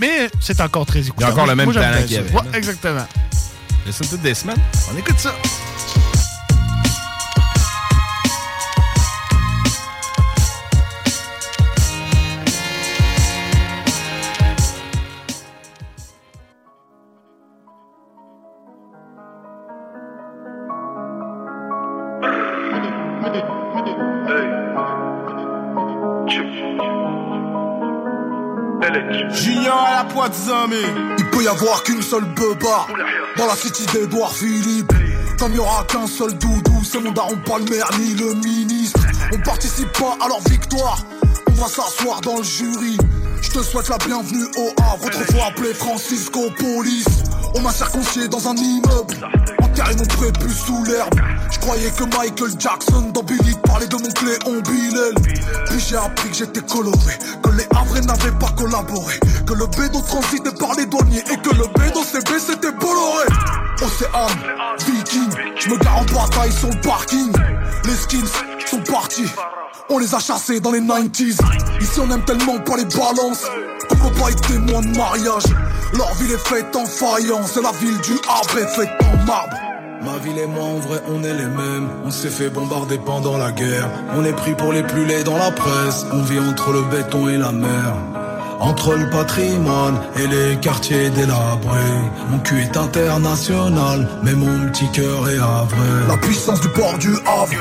mais 0.00 0.28
c'est 0.40 0.60
encore 0.60 0.84
très 0.84 1.00
écouté. 1.00 1.16
Il 1.20 1.22
y 1.22 1.24
a 1.24 1.32
encore 1.32 1.46
le 1.46 1.54
même 1.54 1.72
j'aime 1.72 1.82
talent 1.82 1.96
bien 1.98 2.06
qu'il 2.06 2.16
ça. 2.16 2.20
avait, 2.22 2.32
Ouais, 2.34 2.92
man. 2.92 3.06
Exactement. 3.86 4.06
Listen 4.06 4.06
to 4.08 4.16
this, 4.22 4.44
man. 4.44 4.56
On 4.90 4.96
écoute 4.96 5.18
ça. 5.18 5.34
Junior 29.30 29.74
à 29.74 30.04
la 30.04 30.32
zamé. 30.32 30.82
Il 31.18 31.30
peut 31.30 31.42
y 31.42 31.48
avoir 31.48 31.82
qu'une 31.82 32.02
seule 32.02 32.24
beuba 32.24 32.86
dans 33.36 33.46
la 33.46 33.54
city 33.54 33.84
d'Edouard 33.92 34.32
Philippe. 34.32 34.92
Comme 35.38 35.52
il 35.52 35.56
y 35.56 35.60
aura 35.60 35.84
qu'un 35.84 36.06
seul 36.06 36.32
doudou, 36.38 36.82
c'est 36.82 37.00
mon 37.00 37.12
daron 37.12 37.36
pas 37.44 37.58
le 37.58 37.64
maire 37.64 37.90
ni 37.98 38.14
le 38.14 38.34
ministre. 38.34 39.00
On 39.34 39.38
participe 39.38 39.92
pas 39.92 40.16
à 40.24 40.28
leur 40.28 40.40
victoire, 40.48 41.04
on 41.48 41.52
va 41.52 41.66
s'asseoir 41.68 42.20
dans 42.22 42.38
le 42.38 42.42
jury. 42.42 42.96
Je 43.42 43.50
te 43.50 43.62
souhaite 43.62 43.88
la 43.88 43.98
bienvenue 43.98 44.46
au 44.56 44.70
Havre, 44.80 45.06
autrefois 45.06 45.46
appelé 45.48 45.74
Francisco 45.74 46.40
Police. 46.58 47.24
On 47.54 47.60
m'a 47.60 47.72
circoncié 47.72 48.28
dans 48.28 48.48
un 48.48 48.56
immeuble, 48.56 49.14
enterré 49.62 49.94
mon 49.96 50.06
prépuce 50.06 50.58
sous 50.64 50.84
l'herbe. 50.84 51.14
Je 51.50 51.58
croyais 51.58 51.90
que 51.90 52.04
Michael 52.04 52.58
Jackson 52.58 53.10
dans 53.12 53.22
Billy 53.22 53.54
parlait 53.64 53.86
de 53.86 53.96
mon 53.96 54.10
Cléon 54.10 54.60
Bilel. 54.62 55.14
Puis 55.66 55.80
j'ai 55.80 55.96
appris 55.96 56.30
que 56.30 56.36
j'étais 56.36 56.60
coloré, 56.60 57.14
que 57.42 57.50
les 57.50 57.66
Havrais 57.76 58.00
n'avaient 58.00 58.38
pas 58.38 58.50
collaboré, 58.56 59.14
que 59.46 59.54
le 59.54 59.66
bédo 59.66 60.00
transitait 60.00 60.52
par 60.58 60.74
les 60.74 60.86
douaniers 60.86 61.24
et 61.30 61.36
que 61.36 61.50
le 61.50 61.66
bédo 61.78 62.02
CB 62.02 62.38
c'était 62.38 62.72
Bolloré. 62.72 63.26
Océane, 63.82 64.38
Viking, 64.86 65.30
je 65.56 65.68
me 65.68 65.76
gare 65.78 65.98
en 65.98 66.04
bataille 66.04 66.52
sur 66.52 66.68
le 66.68 66.80
parking. 66.80 67.32
Les 67.84 67.94
skins 67.94 68.26
sont 68.66 68.80
partis. 68.90 69.28
On 69.88 69.98
les 69.98 70.14
a 70.14 70.18
chassés 70.18 70.60
dans 70.60 70.72
les 70.72 70.80
90s. 70.80 71.38
Ici 71.80 72.00
on 72.00 72.10
aime 72.10 72.24
tellement 72.24 72.58
pas 72.58 72.76
les 72.76 72.84
balances 72.84 73.44
qu'on 73.88 73.96
peut 73.96 74.20
pas 74.20 74.30
être 74.30 74.40
témoin 74.48 74.80
de 74.80 74.96
mariage. 74.96 75.44
Leur 75.94 76.12
ville 76.14 76.32
est 76.32 76.48
faite 76.48 76.74
en 76.74 76.84
faïence, 76.84 77.52
c'est 77.54 77.62
la 77.62 77.72
ville 77.72 78.00
du 78.00 78.14
est 78.14 78.66
faite 78.68 78.90
en 79.02 79.24
marbre. 79.24 79.65
Ma 80.06 80.18
ville 80.18 80.38
et 80.38 80.46
moi 80.46 80.62
en 80.62 80.78
vrai 80.78 81.02
on 81.08 81.24
est 81.24 81.34
les 81.34 81.48
mêmes. 81.48 81.88
On 82.04 82.12
s'est 82.12 82.30
fait 82.30 82.48
bombarder 82.48 82.96
pendant 82.96 83.36
la 83.36 83.50
guerre. 83.50 83.90
On 84.14 84.24
est 84.24 84.32
pris 84.32 84.54
pour 84.54 84.72
les 84.72 84.84
plus 84.84 85.04
laids 85.04 85.24
dans 85.24 85.36
la 85.36 85.50
presse. 85.50 86.06
On 86.12 86.22
vit 86.22 86.38
entre 86.38 86.70
le 86.70 86.82
béton 86.82 87.28
et 87.28 87.36
la 87.36 87.50
mer. 87.50 87.92
Entre 88.60 88.94
le 88.94 89.10
patrimoine 89.10 90.00
et 90.16 90.26
les 90.28 90.56
quartiers 90.60 91.10
délabrés 91.10 92.00
Mon 92.30 92.38
cul 92.38 92.62
est 92.62 92.74
international 92.74 94.08
Mais 94.22 94.32
mon 94.32 94.70
petit 94.70 94.90
cœur 94.92 95.28
est 95.28 95.36
havre 95.36 95.76
La 96.08 96.16
puissance 96.16 96.62
du 96.62 96.68
port 96.70 96.96
du 96.96 97.10
Havre. 97.26 97.52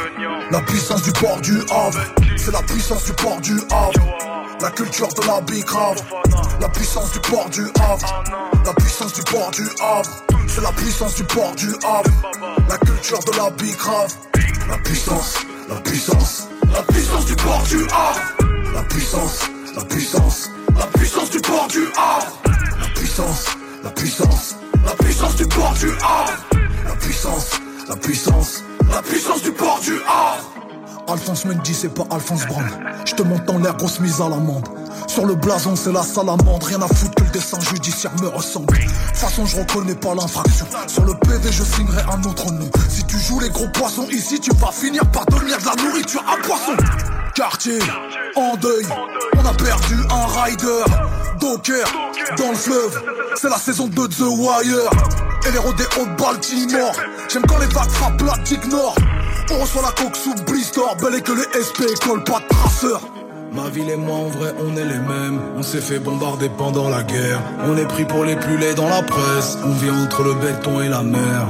La 0.51 0.61
puissance 0.61 1.01
du 1.01 1.11
port 1.11 1.41
du 1.41 1.59
Havre. 1.69 1.99
C'est 2.38 2.53
la 2.53 2.61
puissance 2.61 3.03
du 3.03 3.11
port 3.11 3.41
du 3.41 3.55
Havre 3.72 4.35
La 4.61 4.72
culture 4.72 5.07
de 5.07 5.27
la 5.27 5.41
bicrave 5.41 6.02
La 6.61 6.69
puissance 6.69 7.11
du 7.11 7.19
port 7.19 7.49
du 7.49 7.61
Havre. 7.80 8.23
La 8.65 8.73
puissance 8.73 9.14
du 9.14 9.22
port 9.23 9.52
du 9.52 9.64
Havre. 9.82 10.10
C'est 10.48 10.61
la 10.61 10.72
puissance 10.72 11.15
du 11.15 11.23
port 11.23 11.56
du 11.56 11.69
Havre. 11.84 12.10
La 12.69 12.77
culture 12.77 13.19
de 13.19 13.38
la 13.38 13.49
bicrave 13.52 14.14
La 14.69 14.77
puissance, 14.77 15.36
la 15.69 15.76
puissance. 15.76 16.48
La 16.73 16.82
puissance 16.84 17.26
du 17.26 17.36
port 17.36 17.64
du 17.64 17.84
Havre. 17.84 18.73
La 18.73 18.84
puissance, 18.84 19.49
la 19.76 19.84
puissance. 19.84 20.49
La 20.77 20.86
puissance 20.88 21.30
du 21.30 21.40
port 21.40 21.68
du 21.68 21.86
Havre. 21.98 22.41
La 22.80 22.88
puissance, 22.99 23.45
la 23.84 23.90
puissance. 23.90 24.56
La 24.86 24.91
puissance 24.91 25.36
du 25.36 25.48
port 25.48 25.73
du 25.73 25.90
Havre. 25.90 26.45
La 26.86 26.95
puissance, 26.95 27.49
la 27.88 27.95
puissance. 27.95 28.64
La 28.90 29.02
puissance 29.02 29.41
du 29.41 29.52
port 29.52 29.80
du 29.82 29.95
Havre 30.07 30.64
Alphonse 31.07 31.45
Mendy, 31.45 31.73
c'est 31.73 31.94
pas 31.94 32.06
Alphonse 32.10 32.45
Brand. 32.48 32.65
Je 33.06 33.14
te 33.14 33.22
monte 33.22 33.49
en 33.49 33.60
l'air, 33.60 33.76
grosse 33.77 33.99
mise 33.99 34.22
à 34.22 34.30
l'amende. 34.30 34.68
Sur 35.07 35.26
le 35.26 35.36
blason, 35.36 35.76
c'est 35.76 35.91
la 35.91 36.02
salamandre. 36.02 36.65
Rien 36.65 36.82
à 36.82 36.88
foutre 36.88 37.15
que 37.15 37.23
le 37.23 37.30
dessin 37.30 37.60
judiciaire 37.60 38.11
me 38.22 38.27
ressemble. 38.27 38.73
De 38.73 38.82
toute 38.82 39.18
façon, 39.18 39.45
je 39.45 39.57
reconnais 39.57 39.95
pas 39.95 40.15
l'infraction. 40.15 40.65
Sur 40.88 41.06
le 41.06 41.14
PV, 41.14 41.52
je 41.52 41.64
signerai 41.64 42.02
un 42.11 42.23
autre 42.23 42.52
nom. 42.52 42.69
Si 42.90 43.03
tu 43.03 43.19
joues 43.19 43.40
les 43.40 43.49
gros 43.49 43.68
poissons 43.68 44.07
ici, 44.11 44.40
tu 44.40 44.52
vas 44.56 44.72
finir 44.72 45.06
par 45.11 45.26
devenir 45.27 45.57
de 45.60 45.65
la 45.65 45.84
nourriture 45.84 46.23
à 46.27 46.38
poisson. 46.45 46.76
Quartier, 47.36 47.80
en 48.36 48.56
deuil, 48.56 48.86
on 49.38 49.45
a 49.45 49.53
perdu 49.53 49.95
un 50.10 50.26
rider. 50.41 51.24
Docker, 51.40 51.86
dans 52.38 52.49
le 52.49 52.56
fleuve, 52.56 53.02
c'est 53.36 53.49
la 53.49 53.57
saison 53.57 53.88
2 53.88 54.07
de 54.07 54.14
The 54.14 54.22
Wire. 54.22 54.90
et 55.48 55.52
les 55.52 55.57
rodéos 55.57 56.06
de 56.06 56.22
Baltimore. 56.22 56.94
J'aime 57.30 57.44
quand 57.48 57.57
les 57.60 57.68
vagues 57.68 57.90
frappent 57.90 58.22
la 58.22 58.38
t'ignores. 58.44 58.95
On 59.52 59.60
reçoit 59.60 59.82
la 59.84 59.91
coque 59.91 60.16
sous 60.16 60.34
blister, 60.45 60.82
bel 61.02 61.16
et 61.16 61.22
que 61.22 61.34
les 61.34 61.62
SP 61.62 61.86
collent 62.03 62.24
pas 62.24 62.40
de 62.40 62.48
traceurs. 62.48 63.02
Ma 63.53 63.70
ville 63.70 63.90
et 63.90 63.95
moi 63.95 64.18
en 64.18 64.28
vrai 64.30 64.53
on 64.60 64.76
est 64.76 64.84
les 64.84 64.99
mêmes 64.99 65.40
On 65.56 65.64
s'est 65.64 65.80
fait 65.80 65.99
bombarder 65.99 66.49
pendant 66.57 66.90
la 66.90 67.03
guerre 67.03 67.40
On 67.66 67.78
est 67.78 67.86
pris 67.86 68.03
pour 68.03 68.26
les 68.26 68.36
plus 68.36 68.57
laids 68.57 68.74
dans 68.74 68.90
la 68.90 69.02
presse 69.02 69.57
On 69.64 69.72
vit 69.72 69.91
entre 69.91 70.24
le 70.24 70.34
béton 70.34 70.82
et 70.82 70.90
la 70.90 71.03
mer 71.03 71.48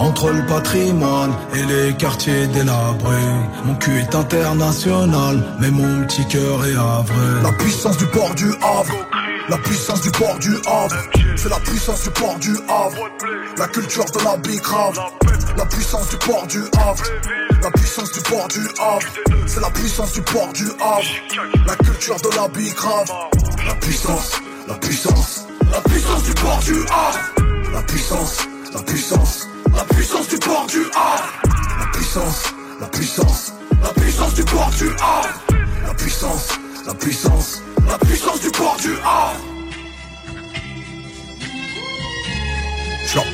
entre 0.00 0.30
le 0.30 0.44
patrimoine 0.46 1.32
et 1.54 1.62
les 1.62 1.94
quartiers 1.94 2.46
délabrés 2.48 3.34
Mon 3.64 3.74
cul 3.74 3.98
est 3.98 4.14
international 4.14 5.44
Mais 5.60 5.70
mon 5.70 6.06
petit 6.06 6.26
cœur 6.26 6.64
est 6.66 6.72
vrai 6.72 7.42
La 7.42 7.52
puissance 7.52 7.96
du 7.98 8.06
port 8.06 8.34
du 8.34 8.50
Havre 8.62 8.94
La 9.48 9.58
puissance 9.58 10.00
du 10.00 10.10
port 10.10 10.38
du 10.38 10.56
Havre 10.66 10.96
C'est 11.36 11.50
la 11.50 11.60
puissance 11.60 12.02
du 12.02 12.10
port 12.10 12.38
du 12.38 12.56
Havre. 12.68 13.10
La 13.58 13.68
culture 13.68 14.04
de 14.06 14.24
la 14.24 14.36
bicrave 14.38 14.98
La 15.56 15.66
puissance 15.66 16.08
du 16.08 16.16
port 16.16 16.46
du 16.46 16.62
Havre 16.78 17.04
La 17.62 17.70
puissance 17.70 18.12
du 18.12 18.20
port 18.22 18.48
du 18.48 18.60
Havre 18.80 19.06
C'est 19.46 19.60
la 19.60 19.70
puissance 19.70 20.12
du 20.12 20.22
port 20.22 20.52
du 20.54 20.64
Havre. 20.80 21.66
La 21.66 21.76
culture 21.76 22.16
de 22.16 22.36
la 22.36 22.48
bicrave 22.48 23.12
La 23.66 23.74
puissance, 23.74 24.40
la 24.66 24.74
puissance 24.74 25.46
La 25.70 25.80
puissance 25.82 26.22
du 26.22 26.32
port 26.34 26.60
du 26.64 26.74
Havre 26.88 27.72
La 27.74 27.82
puissance, 27.82 28.38
la 28.72 28.82
puissance 28.82 29.48
la 29.74 29.84
puissance 29.84 30.28
du 30.28 30.38
port 30.38 30.66
du 30.66 30.80
Havre 30.94 31.42
La 31.78 31.86
puissance, 31.92 32.42
la 32.80 32.86
puissance 32.86 33.52
La 33.82 33.88
puissance 34.00 34.34
du 34.34 34.44
port 34.44 34.70
du 34.78 34.88
Havre 34.88 35.40
La 35.86 35.94
puissance, 35.94 36.48
la 36.86 36.94
puissance 36.94 37.62
La 37.88 37.98
puissance 37.98 38.40
du 38.40 38.50
port 38.50 38.76
du 38.80 38.92
Havre 39.04 39.40
Je 43.06 43.14
leur 43.14 43.26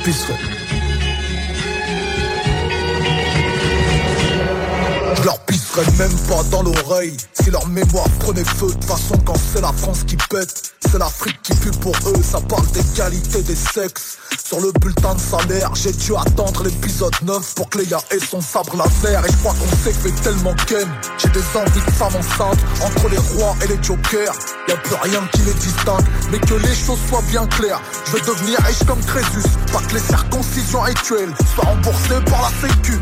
Je 5.15 5.23
leur 5.23 5.39
pisserai 5.45 5.83
même 5.97 6.15
pas 6.27 6.43
dans 6.51 6.63
l'oreille. 6.63 7.15
Si 7.41 7.49
leur 7.49 7.65
mémoire 7.67 8.07
prenait 8.19 8.43
feu 8.43 8.67
De 8.67 8.85
façon 8.85 9.15
quand 9.25 9.37
c'est 9.53 9.61
la 9.61 9.71
France 9.71 10.03
qui 10.05 10.17
pète 10.29 10.73
C'est 10.81 10.97
l'Afrique 10.97 11.41
qui 11.43 11.53
pue 11.55 11.71
pour 11.71 11.95
eux 12.07 12.21
Ça 12.21 12.41
parle 12.41 12.65
d'égalité 12.67 13.41
des 13.43 13.55
sexes. 13.55 14.17
Sur 14.43 14.59
le 14.59 14.71
bulletin 14.79 15.15
de 15.15 15.19
salaire 15.19 15.73
J'ai 15.75 15.91
dû 15.93 16.13
attendre 16.15 16.63
l'épisode 16.63 17.13
9 17.23 17.55
Pour 17.55 17.69
que 17.69 17.79
Léa 17.79 17.99
ait 18.11 18.19
son 18.19 18.41
sabre 18.41 18.75
laser. 18.75 19.25
Et 19.25 19.31
je 19.31 19.37
crois 19.37 19.53
qu'on 19.53 19.77
s'est 19.77 19.93
fait 19.93 20.11
tellement 20.23 20.55
ken 20.67 20.87
J'ai 21.17 21.29
des 21.29 21.57
envies 21.57 21.85
de 21.85 21.91
femmes 21.91 22.15
enceintes 22.15 22.59
Entre 22.81 23.09
les 23.09 23.17
rois 23.17 23.55
et 23.63 23.67
les 23.67 23.81
jokers. 23.81 24.35
Y'a 24.67 24.77
plus 24.77 24.95
rien 24.95 25.21
qui 25.31 25.41
les 25.43 25.53
distingue 25.53 26.05
Mais 26.31 26.39
que 26.39 26.55
les 26.55 26.75
choses 26.75 26.99
soient 27.09 27.23
bien 27.29 27.47
claires. 27.47 27.81
Je 28.05 28.11
veux 28.11 28.21
devenir 28.21 28.59
riche 28.65 28.83
comme 28.85 29.03
Crésus 29.05 29.47
Pas 29.71 29.79
que 29.79 29.93
les 29.93 30.01
circoncisions 30.01 30.83
actuelles 30.83 31.33
Soient 31.55 31.65
remboursées 31.65 32.23
par 32.29 32.41
la 32.41 32.67
sécu 32.67 32.99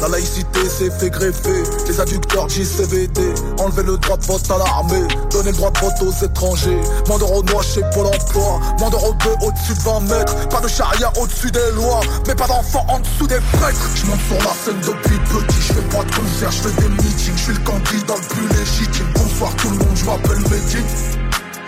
la 0.00 0.08
laïcité 0.08 0.68
s'est 0.68 0.90
fait 0.90 1.10
greffer, 1.10 1.62
les 1.88 2.00
adducteurs 2.00 2.48
JCVD, 2.48 3.34
enlever 3.58 3.82
le 3.82 3.96
droit 3.98 4.16
de 4.16 4.24
vote 4.24 4.50
à 4.50 4.58
l'armée, 4.58 5.06
donner 5.30 5.50
le 5.50 5.56
droit 5.56 5.70
de 5.70 5.78
vote 5.78 6.02
aux 6.02 6.24
étrangers, 6.24 6.80
moins 7.08 7.18
d'euros 7.18 7.42
noirs 7.42 7.62
chez 7.62 7.82
Pôle 7.92 8.06
emploi, 8.06 8.60
moins 8.78 8.90
d'euros 8.90 9.14
bleu 9.14 9.32
au-dessus 9.42 9.74
de 9.74 9.82
20 9.82 10.00
mètres, 10.00 10.48
pas 10.48 10.60
de 10.60 10.68
charia 10.68 11.12
au-dessus 11.20 11.50
des 11.50 11.70
lois, 11.74 12.00
mais 12.26 12.34
pas 12.34 12.46
d'enfants 12.46 12.86
en 12.88 13.00
dessous 13.00 13.26
des 13.26 13.40
prêtres. 13.58 13.90
Je 13.94 14.06
monte 14.06 14.20
sur 14.28 14.38
la 14.38 14.54
scène 14.54 14.80
depuis 14.80 15.18
petit, 15.18 15.60
je 15.60 15.72
fais 15.74 15.96
pas 15.96 16.04
de 16.04 16.14
concert, 16.14 16.50
je 16.50 16.62
fais 16.62 16.82
des 16.82 16.88
meetings, 16.88 17.36
je 17.36 17.42
suis 17.42 17.52
le 17.52 17.60
candidat 17.60 18.14
le 18.16 18.34
plus 18.34 18.48
légitime. 18.58 19.06
Bonsoir 19.14 19.54
tout 19.56 19.70
le 19.70 19.76
monde, 19.76 19.96
je 19.96 20.04
m'appelle 20.04 20.40
Medine. 20.50 20.86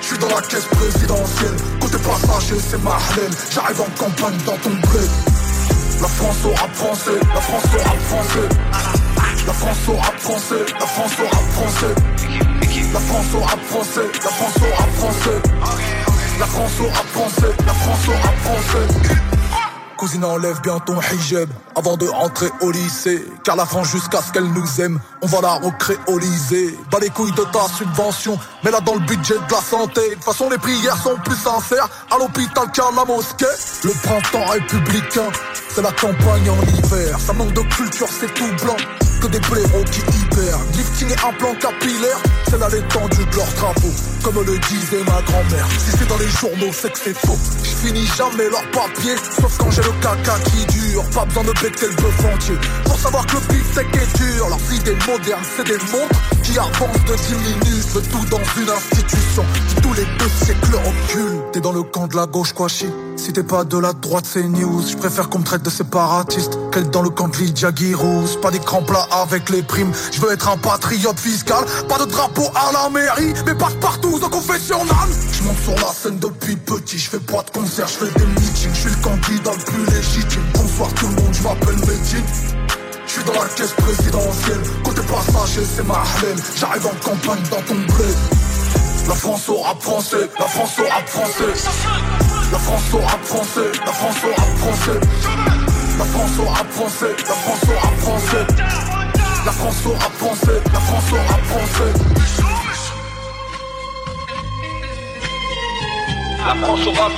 Je 0.00 0.06
suis 0.06 0.18
dans 0.18 0.28
la 0.28 0.42
caisse 0.42 0.66
présidentielle, 0.66 1.56
côté 1.80 1.96
passager 1.98 2.56
c'est 2.58 2.82
ma 2.82 2.98
j'arrive 3.50 3.80
en 3.80 3.90
campagne 3.96 4.36
dans 4.44 4.56
ton 4.58 4.70
bled. 4.70 5.41
La 6.02 6.08
France 6.08 6.44
au 6.44 6.50
rap 6.50 6.74
français, 6.74 7.20
la 7.32 7.40
France 7.40 7.64
au 7.64 7.78
rap 7.78 7.98
français. 8.00 8.48
La 9.46 9.52
France 9.52 9.88
au 9.88 9.92
rap 9.92 10.18
français, 10.18 10.72
la 10.80 10.86
France 10.86 11.12
au 11.20 11.22
rap 11.22 11.50
français. 11.52 11.94
La 12.92 12.98
France 12.98 13.34
au 13.34 13.40
rap 13.40 13.60
français, 13.60 14.00
la 14.12 14.30
France 14.30 14.56
au 14.56 14.82
rap 14.82 14.90
français. 14.94 15.42
La 16.40 16.46
France 16.46 16.80
au 16.80 16.88
rap 16.88 17.06
français, 17.06 17.56
la 17.64 17.72
France 17.72 18.08
au 18.08 18.10
rap 18.10 18.36
français. 18.42 19.22
Cousine 19.96 20.24
enlève 20.24 20.60
bien 20.62 20.80
ton 20.80 21.00
hijab 21.00 21.48
avant 21.76 21.96
de 21.96 22.08
rentrer 22.08 22.48
au 22.60 22.72
lycée 22.72 23.24
Car 23.44 23.54
la 23.54 23.64
France 23.64 23.86
jusqu'à 23.86 24.20
ce 24.20 24.32
qu'elle 24.32 24.52
nous 24.52 24.80
aime 24.80 24.98
On 25.22 25.28
va 25.28 25.40
la 25.40 25.52
recréoliser 25.54 26.76
Bas 26.90 26.98
les 27.00 27.10
couilles 27.10 27.30
de 27.30 27.44
ta 27.44 27.68
subvention 27.68 28.36
Mets-la 28.64 28.80
dans 28.80 28.94
le 28.94 29.00
budget 29.06 29.34
de 29.34 29.52
la 29.52 29.60
santé 29.60 30.00
De 30.08 30.14
toute 30.14 30.24
façon 30.24 30.50
les 30.50 30.58
prières 30.58 30.96
sont 30.96 31.14
plus 31.24 31.36
sincères 31.36 31.88
À 32.10 32.18
l'hôpital 32.18 32.68
qu'à 32.72 32.90
la 32.96 33.04
mosquée 33.04 33.46
Le 33.84 33.92
printemps 34.02 34.50
républicain 34.50 35.30
C'est 35.74 35.80
la 35.80 35.92
campagne 35.92 36.50
en 36.50 36.60
hiver. 36.76 37.18
Ça 37.18 37.32
manque 37.32 37.54
de 37.54 37.62
culture 37.62 38.08
c'est 38.08 38.32
tout 38.34 38.52
blanc. 38.62 38.76
Que 39.22 39.28
des 39.28 39.40
blaireaux 39.40 39.84
qui 39.90 40.00
hibernent. 40.00 40.66
Lifting 40.74 41.08
et 41.08 41.26
implant 41.26 41.54
capillaire. 41.54 42.18
C'est 42.50 42.58
là 42.58 42.68
l'étendue 42.68 43.24
de 43.24 43.36
leurs 43.36 43.54
travaux. 43.54 43.94
Comme 44.22 44.44
le 44.44 44.58
disait 44.58 45.02
ma 45.06 45.22
grand-mère. 45.22 45.66
Si 45.78 45.96
c'est 45.96 46.08
dans 46.08 46.18
les 46.18 46.28
journaux 46.28 46.72
c'est 46.72 46.92
que 46.92 46.98
c'est 46.98 47.16
faux. 47.16 47.38
Je 47.62 47.86
finis 47.86 48.06
jamais 48.18 48.50
leur 48.50 48.70
papier 48.70 49.14
Sauf 49.40 49.56
quand 49.56 49.70
j'ai 49.70 49.82
le 49.82 49.92
caca 50.02 50.38
qui 50.50 50.66
dure. 50.76 51.04
Pas 51.14 51.24
besoin 51.24 51.44
de 51.44 51.52
becter 51.62 51.86
le 51.86 51.94
bœuf 51.94 52.24
entier. 52.34 52.56
Pour 52.84 52.98
savoir 52.98 53.24
que 53.26 53.36
le 53.36 53.40
beefsteak 53.48 53.96
est 53.96 54.16
dur. 54.18 54.48
Leurs 54.50 54.72
idées 54.74 54.98
modernes 55.08 55.44
c'est 55.56 55.66
des 55.66 55.78
montres 55.90 56.20
Qui 56.42 56.58
avancent 56.58 57.04
de 57.08 57.16
10 57.16 57.34
minutes. 57.48 58.10
Tout 58.10 58.26
dans 58.30 58.60
une 58.60 58.68
institution 58.68 59.44
les 59.94 60.04
deux 60.18 60.44
siècles 60.44 60.74
reculent. 60.74 61.42
T'es 61.52 61.60
dans 61.60 61.72
le 61.72 61.82
camp 61.82 62.06
de 62.06 62.16
la 62.16 62.26
gauche 62.26 62.52
quoi 62.52 62.68
chi 62.68 62.86
Si 63.16 63.32
t'es 63.32 63.42
pas 63.42 63.64
de 63.64 63.78
la 63.78 63.92
droite 63.92 64.24
c'est 64.26 64.42
news. 64.42 64.82
Je 64.88 64.96
préfère 64.96 65.28
qu'on 65.28 65.40
me 65.40 65.44
traite 65.44 65.62
de 65.62 65.70
séparatiste 65.70 66.58
Qu'être 66.72 66.90
dans 66.90 67.02
le 67.02 67.10
camp 67.10 67.28
de 67.28 67.36
Lydia 67.36 67.70
Girouz 67.74 68.38
Pas 68.40 68.50
d'écran 68.50 68.82
plat 68.82 69.06
avec 69.10 69.50
les 69.50 69.62
primes. 69.62 69.92
Je 70.12 70.20
veux 70.20 70.32
être 70.32 70.48
un 70.48 70.56
patriote 70.56 71.18
fiscal. 71.18 71.64
Pas 71.88 71.98
de 71.98 72.10
drapeau 72.10 72.46
à 72.54 72.72
la 72.72 72.88
mairie 72.88 73.34
Mais 73.46 73.54
passe 73.54 73.74
partout 73.80 74.18
au 74.22 74.28
confessionnal. 74.28 75.08
Je 75.32 75.42
monte 75.42 75.58
sur 75.58 75.74
la 75.74 75.92
scène 75.92 76.18
depuis 76.18 76.56
petit. 76.56 76.98
Je 76.98 77.10
fais 77.10 77.20
pas 77.20 77.42
de 77.42 77.50
concert, 77.50 77.88
je 77.88 78.06
fais 78.06 78.18
des 78.18 78.26
meetings. 78.26 78.74
Je 78.74 78.80
suis 78.80 78.90
le 78.90 79.02
candidat 79.02 79.52
le 79.52 79.64
plus 79.64 79.94
légitime. 79.94 80.42
Bonsoir 80.54 80.92
tout 80.94 81.06
le 81.06 81.14
monde, 81.14 81.32
je 81.32 81.42
m'appelle 81.42 81.76
Medine 81.76 82.24
je 83.04 83.20
suis 83.20 83.24
dans 83.24 83.42
la 83.42 83.48
caisse 83.48 83.72
présidentielle. 83.72 84.60
Côté 84.84 85.02
passager 85.02 85.66
c'est 85.66 85.86
ma 85.86 85.96
haleine 85.96 86.38
J'arrive 86.56 86.86
en 86.86 86.94
campagne 87.04 87.42
dans 87.50 87.60
ton 87.60 87.74
bled 87.74 88.16
la 89.08 89.14
France 89.14 89.48
au 89.48 89.56
rap 89.56 89.82
français, 89.82 90.28
la 90.38 90.46
France 90.46 90.78
au 90.78 90.84
rap 90.84 91.08
français. 91.08 91.68
La 92.52 92.58
France 92.58 92.94
au 92.94 92.98
rap 92.98 93.24
français, 93.24 93.72
la 93.84 93.92
France 93.92 94.24
au 94.24 94.28
rap 94.28 94.56
français. 94.58 95.00
La 95.98 96.04
France 96.04 96.38
au 96.38 96.44
rap 96.44 96.70
français, 96.70 97.16
la 97.18 97.34
France 97.34 97.64
au 97.64 97.72
rap 97.80 97.94
français. 97.98 98.46
La 99.44 99.52
France 99.52 99.86
au 99.86 99.92
rap 99.92 100.12
français, 100.12 100.62
la 100.72 100.80
France 100.80 101.12
au 101.12 101.16
rap. 101.16 101.40
La 106.46 106.54
France 106.54 106.86
au 106.86 106.92
rap. 106.92 107.12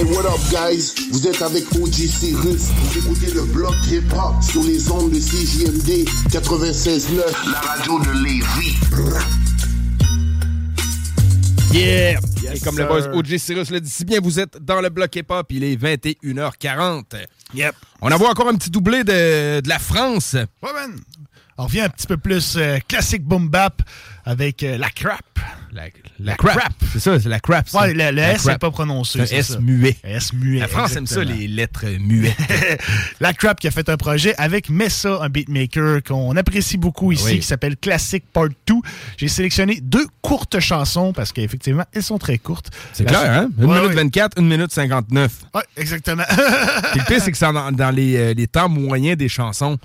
Hey, 0.00 0.06
what 0.06 0.24
up, 0.24 0.40
guys? 0.50 0.94
Vous 1.12 1.28
êtes 1.28 1.42
avec 1.42 1.64
OG 1.74 1.92
Cyrus. 1.92 2.70
Vous 2.70 2.98
écoutez 2.98 3.34
le 3.34 3.42
bloc 3.42 3.74
hip-hop 3.86 4.42
sur 4.42 4.62
les 4.62 4.90
ondes 4.90 5.10
de 5.10 5.18
CJMD 5.18 6.08
96.9, 6.30 7.52
la 7.52 7.60
radio 7.60 8.00
de 8.00 8.24
Lévis. 8.24 8.78
Yeah! 11.74 12.18
Yes, 12.40 12.54
Et 12.54 12.60
comme 12.60 12.78
le 12.78 12.86
boss 12.86 13.08
OJ 13.12 13.36
Cyrus 13.36 13.68
l'a 13.68 13.80
dit 13.80 13.90
si 13.90 14.06
bien, 14.06 14.20
vous 14.22 14.40
êtes 14.40 14.56
dans 14.64 14.80
le 14.80 14.88
bloc 14.88 15.14
hip-hop, 15.14 15.46
il 15.50 15.64
est 15.64 15.76
21h40. 15.76 17.26
Yep. 17.52 17.74
On 18.00 18.10
envoie 18.10 18.30
encore 18.30 18.48
un 18.48 18.54
petit 18.54 18.70
doublé 18.70 19.04
de, 19.04 19.60
de 19.60 19.68
la 19.68 19.78
France. 19.78 20.32
Ouais, 20.32 20.72
man. 20.72 20.98
On 21.58 21.64
revient 21.64 21.82
un 21.82 21.90
petit 21.90 22.06
peu 22.06 22.16
plus 22.16 22.56
euh, 22.56 22.78
classique 22.88 23.24
boom 23.24 23.50
bap 23.50 23.82
avec 24.24 24.62
euh, 24.62 24.78
la 24.78 24.88
crap. 24.88 25.26
La, 25.72 25.84
la 26.18 26.34
crap. 26.34 26.72
C'est 26.92 26.98
ça, 27.00 27.20
c'est 27.20 27.28
la 27.28 27.38
crap. 27.40 27.68
ça. 27.68 27.80
Ouais, 27.82 27.92
le, 27.94 28.18
S 28.18 28.44
n'est 28.44 28.58
pas 28.58 28.70
prononcé. 28.70 29.24
C'est 29.26 29.36
S 29.36 29.58
muet. 29.60 29.96
S 30.02 30.32
muet. 30.32 30.58
La 30.60 30.68
France 30.68 30.96
aime 30.96 31.06
ça, 31.06 31.22
les 31.22 31.46
lettres 31.46 31.86
muettes. 32.00 32.36
la 33.20 33.32
Crap 33.32 33.60
qui 33.60 33.68
a 33.68 33.70
fait 33.70 33.88
un 33.88 33.96
projet 33.96 34.34
avec 34.36 34.68
Messa, 34.68 35.18
un 35.22 35.28
beatmaker 35.28 36.02
qu'on 36.02 36.36
apprécie 36.36 36.76
beaucoup 36.76 37.12
ici, 37.12 37.24
Oui. 37.26 37.38
qui 37.40 37.46
s'appelle 37.46 37.76
Classic 37.76 38.24
Part 38.32 38.48
2. 38.66 38.74
J'ai 39.16 39.28
sélectionné 39.28 39.80
deux 39.80 40.06
courtes 40.22 40.58
chansons 40.60 41.12
parce 41.12 41.32
qu'effectivement, 41.32 41.84
elles 41.92 42.02
sont 42.02 42.18
très 42.18 42.38
courtes. 42.38 42.70
C'est 42.92 43.04
La- 43.04 43.10
clair, 43.10 43.32
hein? 43.32 43.50
1 43.60 43.64
Ouais, 43.64 43.74
minute 43.76 43.88
ouais. 43.90 43.94
24, 44.02 44.38
1 44.38 44.42
minute 44.42 44.72
59. 44.72 45.32
Ouais, 45.54 45.62
exactement. 45.76 46.24
Le 46.36 47.06
pire, 47.06 47.22
c'est 47.22 47.30
que 47.30 47.38
c'est 47.38 47.52
dans, 47.52 47.70
dans 47.72 47.90
les, 47.90 48.16
euh, 48.16 48.34
les 48.34 48.46
temps 48.48 48.68
moyens 48.68 49.16
des 49.16 49.28
chansons. 49.28 49.78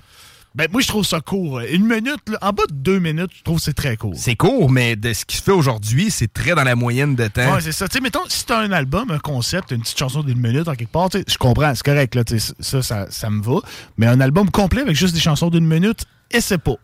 Ben, 0.56 0.68
moi, 0.72 0.80
je 0.80 0.88
trouve 0.88 1.04
ça 1.04 1.20
court. 1.20 1.60
Une 1.60 1.86
minute, 1.86 2.22
là, 2.30 2.38
en 2.40 2.50
bas 2.50 2.62
de 2.70 2.74
deux 2.74 2.98
minutes, 2.98 3.30
je 3.36 3.42
trouve 3.42 3.58
que 3.58 3.62
c'est 3.64 3.74
très 3.74 3.96
court. 3.98 4.14
C'est 4.16 4.36
court, 4.36 4.70
mais 4.70 4.96
de 4.96 5.12
ce 5.12 5.26
qui 5.26 5.36
se 5.36 5.42
fait 5.42 5.52
aujourd'hui, 5.52 6.10
c'est 6.10 6.32
très 6.32 6.54
dans 6.54 6.64
la 6.64 6.74
moyenne 6.74 7.14
de 7.14 7.28
temps. 7.28 7.52
Ouais, 7.54 7.60
c'est 7.60 7.72
ça. 7.72 7.86
Tu 7.88 7.94
sais, 7.98 8.00
mettons, 8.00 8.22
si 8.28 8.46
t'as 8.46 8.60
un 8.60 8.72
album, 8.72 9.10
un 9.10 9.18
concept, 9.18 9.70
une 9.72 9.82
petite 9.82 9.98
chanson 9.98 10.22
d'une 10.22 10.40
minute 10.40 10.66
en 10.66 10.74
quelque 10.74 10.90
part, 10.92 11.10
je 11.12 11.36
comprends, 11.36 11.74
c'est 11.74 11.84
correct, 11.84 12.14
là, 12.14 12.22
ça, 12.60 12.82
ça, 12.82 13.06
ça 13.10 13.28
me 13.30 13.42
va. 13.42 13.60
Mais 13.98 14.06
un 14.06 14.18
album 14.20 14.50
complet 14.50 14.80
avec 14.80 14.96
juste 14.96 15.12
des 15.14 15.20
chansons 15.20 15.50
d'une 15.50 15.66
minute, 15.66 16.06
essaie 16.30 16.58
pas. 16.58 16.76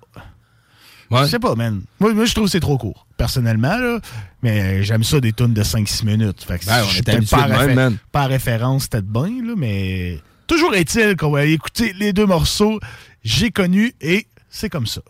Je 1.10 1.24
sais 1.26 1.38
pas, 1.38 1.54
man. 1.54 1.82
Moi, 2.00 2.14
moi, 2.14 2.24
je 2.24 2.32
trouve 2.34 2.46
que 2.46 2.50
c'est 2.50 2.60
trop 2.60 2.76
court, 2.78 3.06
personnellement, 3.16 3.76
là. 3.76 4.00
Mais 4.42 4.82
j'aime 4.82 5.04
ça 5.04 5.20
des 5.20 5.32
tunes 5.32 5.52
de 5.54 5.62
5-6 5.62 6.04
minutes. 6.06 6.42
Fait 6.44 6.58
que 6.58 6.66
Ben, 6.66 6.82
on 6.82 6.88
je 6.88 6.92
suis 6.94 7.02
peut-être 7.02 7.20
réfé- 7.20 7.96
pas 8.12 8.26
référence, 8.26 8.86
peut-être 8.88 9.06
bien, 9.06 9.28
là, 9.44 9.52
mais 9.56 10.18
toujours 10.46 10.74
est-il 10.74 11.16
qu'on 11.16 11.30
va 11.30 11.44
écouter 11.44 11.94
les 11.98 12.12
deux 12.14 12.26
morceaux. 12.26 12.78
J'ai 13.24 13.50
connu 13.50 13.92
et 14.00 14.26
c'est 14.48 14.68
comme 14.68 14.86
ça. 14.86 15.00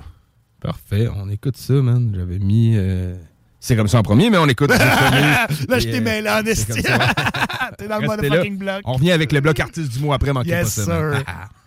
Parfait, 0.60 1.08
on 1.14 1.28
écoute 1.28 1.56
ça, 1.56 1.74
man. 1.74 2.12
J'avais 2.14 2.38
mis. 2.38 2.74
euh, 2.76 3.16
C'est 3.58 3.74
comme 3.76 3.88
ça 3.88 3.98
en 3.98 4.02
premier, 4.02 4.30
mais 4.30 4.38
on 4.38 4.46
écoute. 4.48 4.68
Là, 4.70 5.46
je 5.78 5.84
t'ai 5.88 5.96
euh, 5.96 6.00
mêlé 6.00 6.28
en. 6.28 6.42
T'es 7.78 7.88
dans 7.88 7.98
le 7.98 8.06
motherfucking 8.06 8.58
bloc. 8.58 8.82
On 8.84 8.92
revient 8.94 9.12
avec 9.12 9.32
le 9.32 9.40
bloc 9.40 9.58
artiste 9.60 9.92
du 9.92 9.98
mois 10.00 10.16
après, 10.16 10.32
manquez 10.32 10.50
Yes, 10.50 10.76
pas 10.76 10.82
ça. 10.82 10.84
sir. 10.84 11.24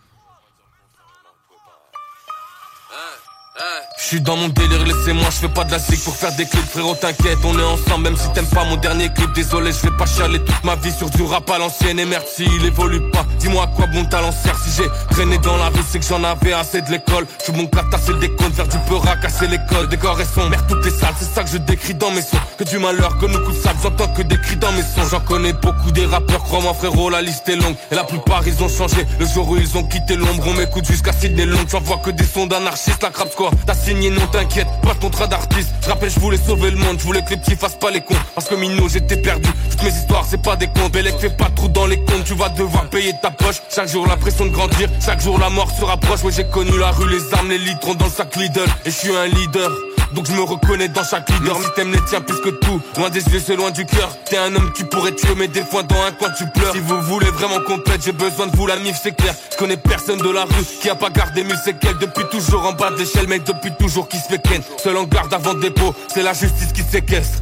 Je 3.98 4.04
suis 4.04 4.22
dans 4.22 4.36
mon 4.36 4.50
délire, 4.50 4.84
laissez-moi, 4.86 5.28
je 5.30 5.38
fais 5.38 5.48
pas 5.48 5.64
de 5.64 5.72
la 5.72 5.80
zig 5.80 6.04
pour 6.04 6.16
faire 6.16 6.34
des 6.34 6.46
clips, 6.46 6.70
frérot, 6.70 6.96
t'inquiète, 6.96 7.38
on 7.46 7.58
est 7.58 7.64
ensemble, 7.64 8.04
même 8.04 8.18
si 8.18 8.30
t'aimes 8.34 8.48
pas 8.48 8.66
mon 8.66 8.76
dernier 8.76 9.08
clip, 9.14 9.32
désolé, 9.34 9.72
je 9.72 9.90
vais 9.90 9.96
pas 9.98 10.06
chialer 10.06 10.40
toute 10.40 10.64
ma 10.66 10.76
vie 10.76 10.92
sur 10.92 11.10
du 11.10 11.24
rap 11.24 11.50
à 11.50 11.58
l'ancienne, 11.58 11.98
et 12.00 12.06
merci, 12.06 12.46
il 12.60 12.66
évolue 12.66 13.10
pas, 13.12 13.26
dis-moi 13.40 13.64
à 13.64 13.68
quoi 13.68 13.88
bon 13.88 14.04
talent 14.06 14.34
sert, 14.34 14.58
si 14.60 14.70
j'ai 14.76 14.90
traîné 15.10 15.38
dans 15.38 15.56
la 15.56 15.70
rue, 15.70 15.80
c'est 15.90 16.00
que 16.00 16.06
j'en 16.06 16.24
avais 16.26 16.52
assez 16.52 16.82
de 16.82 16.92
l'école, 16.92 17.26
je 17.48 17.54
mon 17.54 17.66
cas 17.68 17.84
tasser 17.90 18.12
le 18.12 18.20
décompte, 18.20 18.56
faire 18.56 18.68
du 18.68 18.78
peur 18.90 19.04
casser 19.22 19.48
l'école, 19.48 19.88
décor 19.88 20.20
et 20.20 20.26
son, 20.26 20.50
merde 20.50 20.66
toutes 20.68 20.84
les 20.84 20.92
salles, 20.92 21.16
c'est 21.18 21.34
ça 21.34 21.44
que 21.44 21.50
je 21.50 21.58
décris 21.58 21.96
dans 21.96 22.12
mes 22.12 22.22
sons, 22.22 22.38
que 22.58 22.66
du 22.66 22.78
malheur, 22.78 23.18
que 23.20 23.26
nous 23.26 23.40
coups 23.40 23.64
de 23.64 23.70
j'entends 23.82 24.10
que 24.10 24.22
des 24.22 24.38
cris 24.38 24.58
dans 24.58 24.72
mes 24.74 24.84
sons, 24.84 25.08
j'en 25.10 25.22
connais 25.22 25.54
beaucoup 25.54 25.92
des 25.92 26.06
rappeurs, 26.06 26.44
crois-moi 26.44 26.74
frérot, 26.74 27.10
la 27.10 27.22
liste 27.22 27.48
est 27.48 27.56
longue, 27.56 27.76
et 27.90 27.96
la 27.96 28.04
plupart 28.04 28.46
ils 28.46 28.62
ont 28.62 28.70
changé, 28.70 29.08
le 29.18 29.26
jour 29.26 29.48
où 29.48 29.58
ils 29.58 29.78
ont 29.78 29.84
quitté 29.84 30.18
l'ombre, 30.18 30.44
on 30.46 30.54
m'écoute 30.54 30.86
jusqu'à 30.86 31.14
Sydney 31.14 31.46
Long, 31.46 31.66
j'envoie 31.72 31.98
que 32.04 32.12
des 32.12 32.26
sons 32.26 32.48
d'anarchistes, 32.48 33.02
la 33.02 33.10
crap 33.10 33.34
t'as 33.66 33.74
signé, 33.74 34.10
non 34.10 34.26
t'inquiète, 34.28 34.68
pas 34.82 34.94
de 34.94 35.00
contrat 35.00 35.28
d'artiste, 35.28 35.70
je 35.82 35.90
rappelle, 35.90 36.10
je 36.10 36.20
voulais 36.20 36.38
sauver 36.38 36.72
le 36.72 36.78
monde, 36.78 36.98
je 37.00 37.04
voulais 37.04 37.22
que 37.24 37.32
les 37.32 37.38
petits 37.38 37.56
fassent 37.56 37.80
pas 37.80 37.92
les 37.92 38.02
cons, 38.02 38.16
parce 38.34 38.48
que 38.48 38.56
Mino 38.56 38.88
j'étais 38.90 39.18
perdu, 39.18 39.50
toutes 39.72 39.84
mes 39.84 39.90
histoires 39.90 40.26
c'est 40.28 40.42
pas 40.42 40.56
des 40.56 40.68
contes, 40.68 40.92
Bélec 40.92 41.16
fais 41.20 41.30
pas 41.30 41.50
trop 41.56 41.68
dans 41.68 41.88
les 41.88 41.98
comptes, 41.98 42.24
tu 42.26 42.36
vas 42.36 42.50
devoir 42.50 42.90
payer 42.90 43.14
ta 43.22 43.32
poche, 43.32 43.62
chaque 43.74 43.90
jour 43.90 44.08
l'impression 44.08 44.46
de 44.46 44.52
grandir, 44.52 44.90
chaque 45.04 45.22
jour 45.22 45.40
la 45.40 45.50
mort 45.50 45.72
se 45.72 45.84
rapproche, 45.84 46.24
ouais 46.24 46.32
j'ai 46.32 46.46
connu 46.46 46.78
la 46.78 46.92
rue, 46.92 47.10
les 47.10 47.34
armes, 47.34 47.50
les 47.50 47.58
litrons 47.58 47.96
dans 47.96 48.06
le 48.06 48.12
sac 48.12 48.36
Lidl, 48.36 48.66
et 48.86 48.92
je 48.92 48.96
suis 48.96 49.16
un 49.16 49.28
leader. 49.28 49.72
Donc 50.16 50.28
je 50.28 50.32
me 50.32 50.44
reconnais 50.44 50.88
dans 50.88 51.04
chaque 51.04 51.30
leader. 51.30 51.58
Si 51.62 51.68
t'aimes 51.76 51.92
les 51.92 52.00
tiens 52.08 52.22
plus 52.22 52.40
que 52.40 52.50
tout. 52.50 52.82
Loin 52.98 53.10
des 53.10 53.22
yeux 53.28 53.42
c'est 53.46 53.56
loin 53.56 53.72
du 53.72 53.86
cœur. 53.86 54.10
T'es 54.26 54.38
un 54.38 54.56
homme 54.56 54.72
qui 54.74 54.86
pourrait 54.86 55.14
tuer 55.14 55.36
mais 55.36 55.50
des 55.50 55.64
fois 55.64 55.84
dans 55.84 56.02
un 56.02 56.12
coin 56.14 56.30
tu 56.38 56.48
pleures. 56.48 56.72
Si 56.72 56.80
vous 56.80 57.02
voulez 57.02 57.30
vraiment 57.32 57.60
complète 57.60 58.02
J'ai 58.04 58.14
besoin 58.14 58.48
de 58.48 58.56
vous 58.56 58.66
la 58.66 58.78
mif 58.78 58.98
c'est 59.02 59.16
clair. 59.16 59.36
Je 59.52 59.58
connais 59.58 59.78
personne 59.78 60.20
de 60.20 60.30
la 60.30 60.46
rue 60.46 60.66
Qui 60.82 60.90
a 60.90 60.96
pas 60.96 61.10
gardé 61.10 61.44
mille 61.44 61.58
séquelles. 61.58 61.98
Depuis 62.00 62.24
toujours 62.32 62.66
en 62.66 62.74
bas 62.74 62.92
de 62.92 62.98
l'échelle 62.98 63.28
Mec 63.28 63.44
depuis 63.44 63.74
toujours 63.78 64.08
qui 64.08 64.18
se 64.18 64.28
fait 64.30 64.42
ken. 64.42 64.62
Seul 64.78 64.96
en 64.96 65.04
garde 65.04 65.34
avant 65.34 65.54
dépôt 65.54 65.94
C'est 66.14 66.24
la 66.24 66.34
justice 66.34 66.72
qui 66.74 66.84
séquestre. 66.84 67.40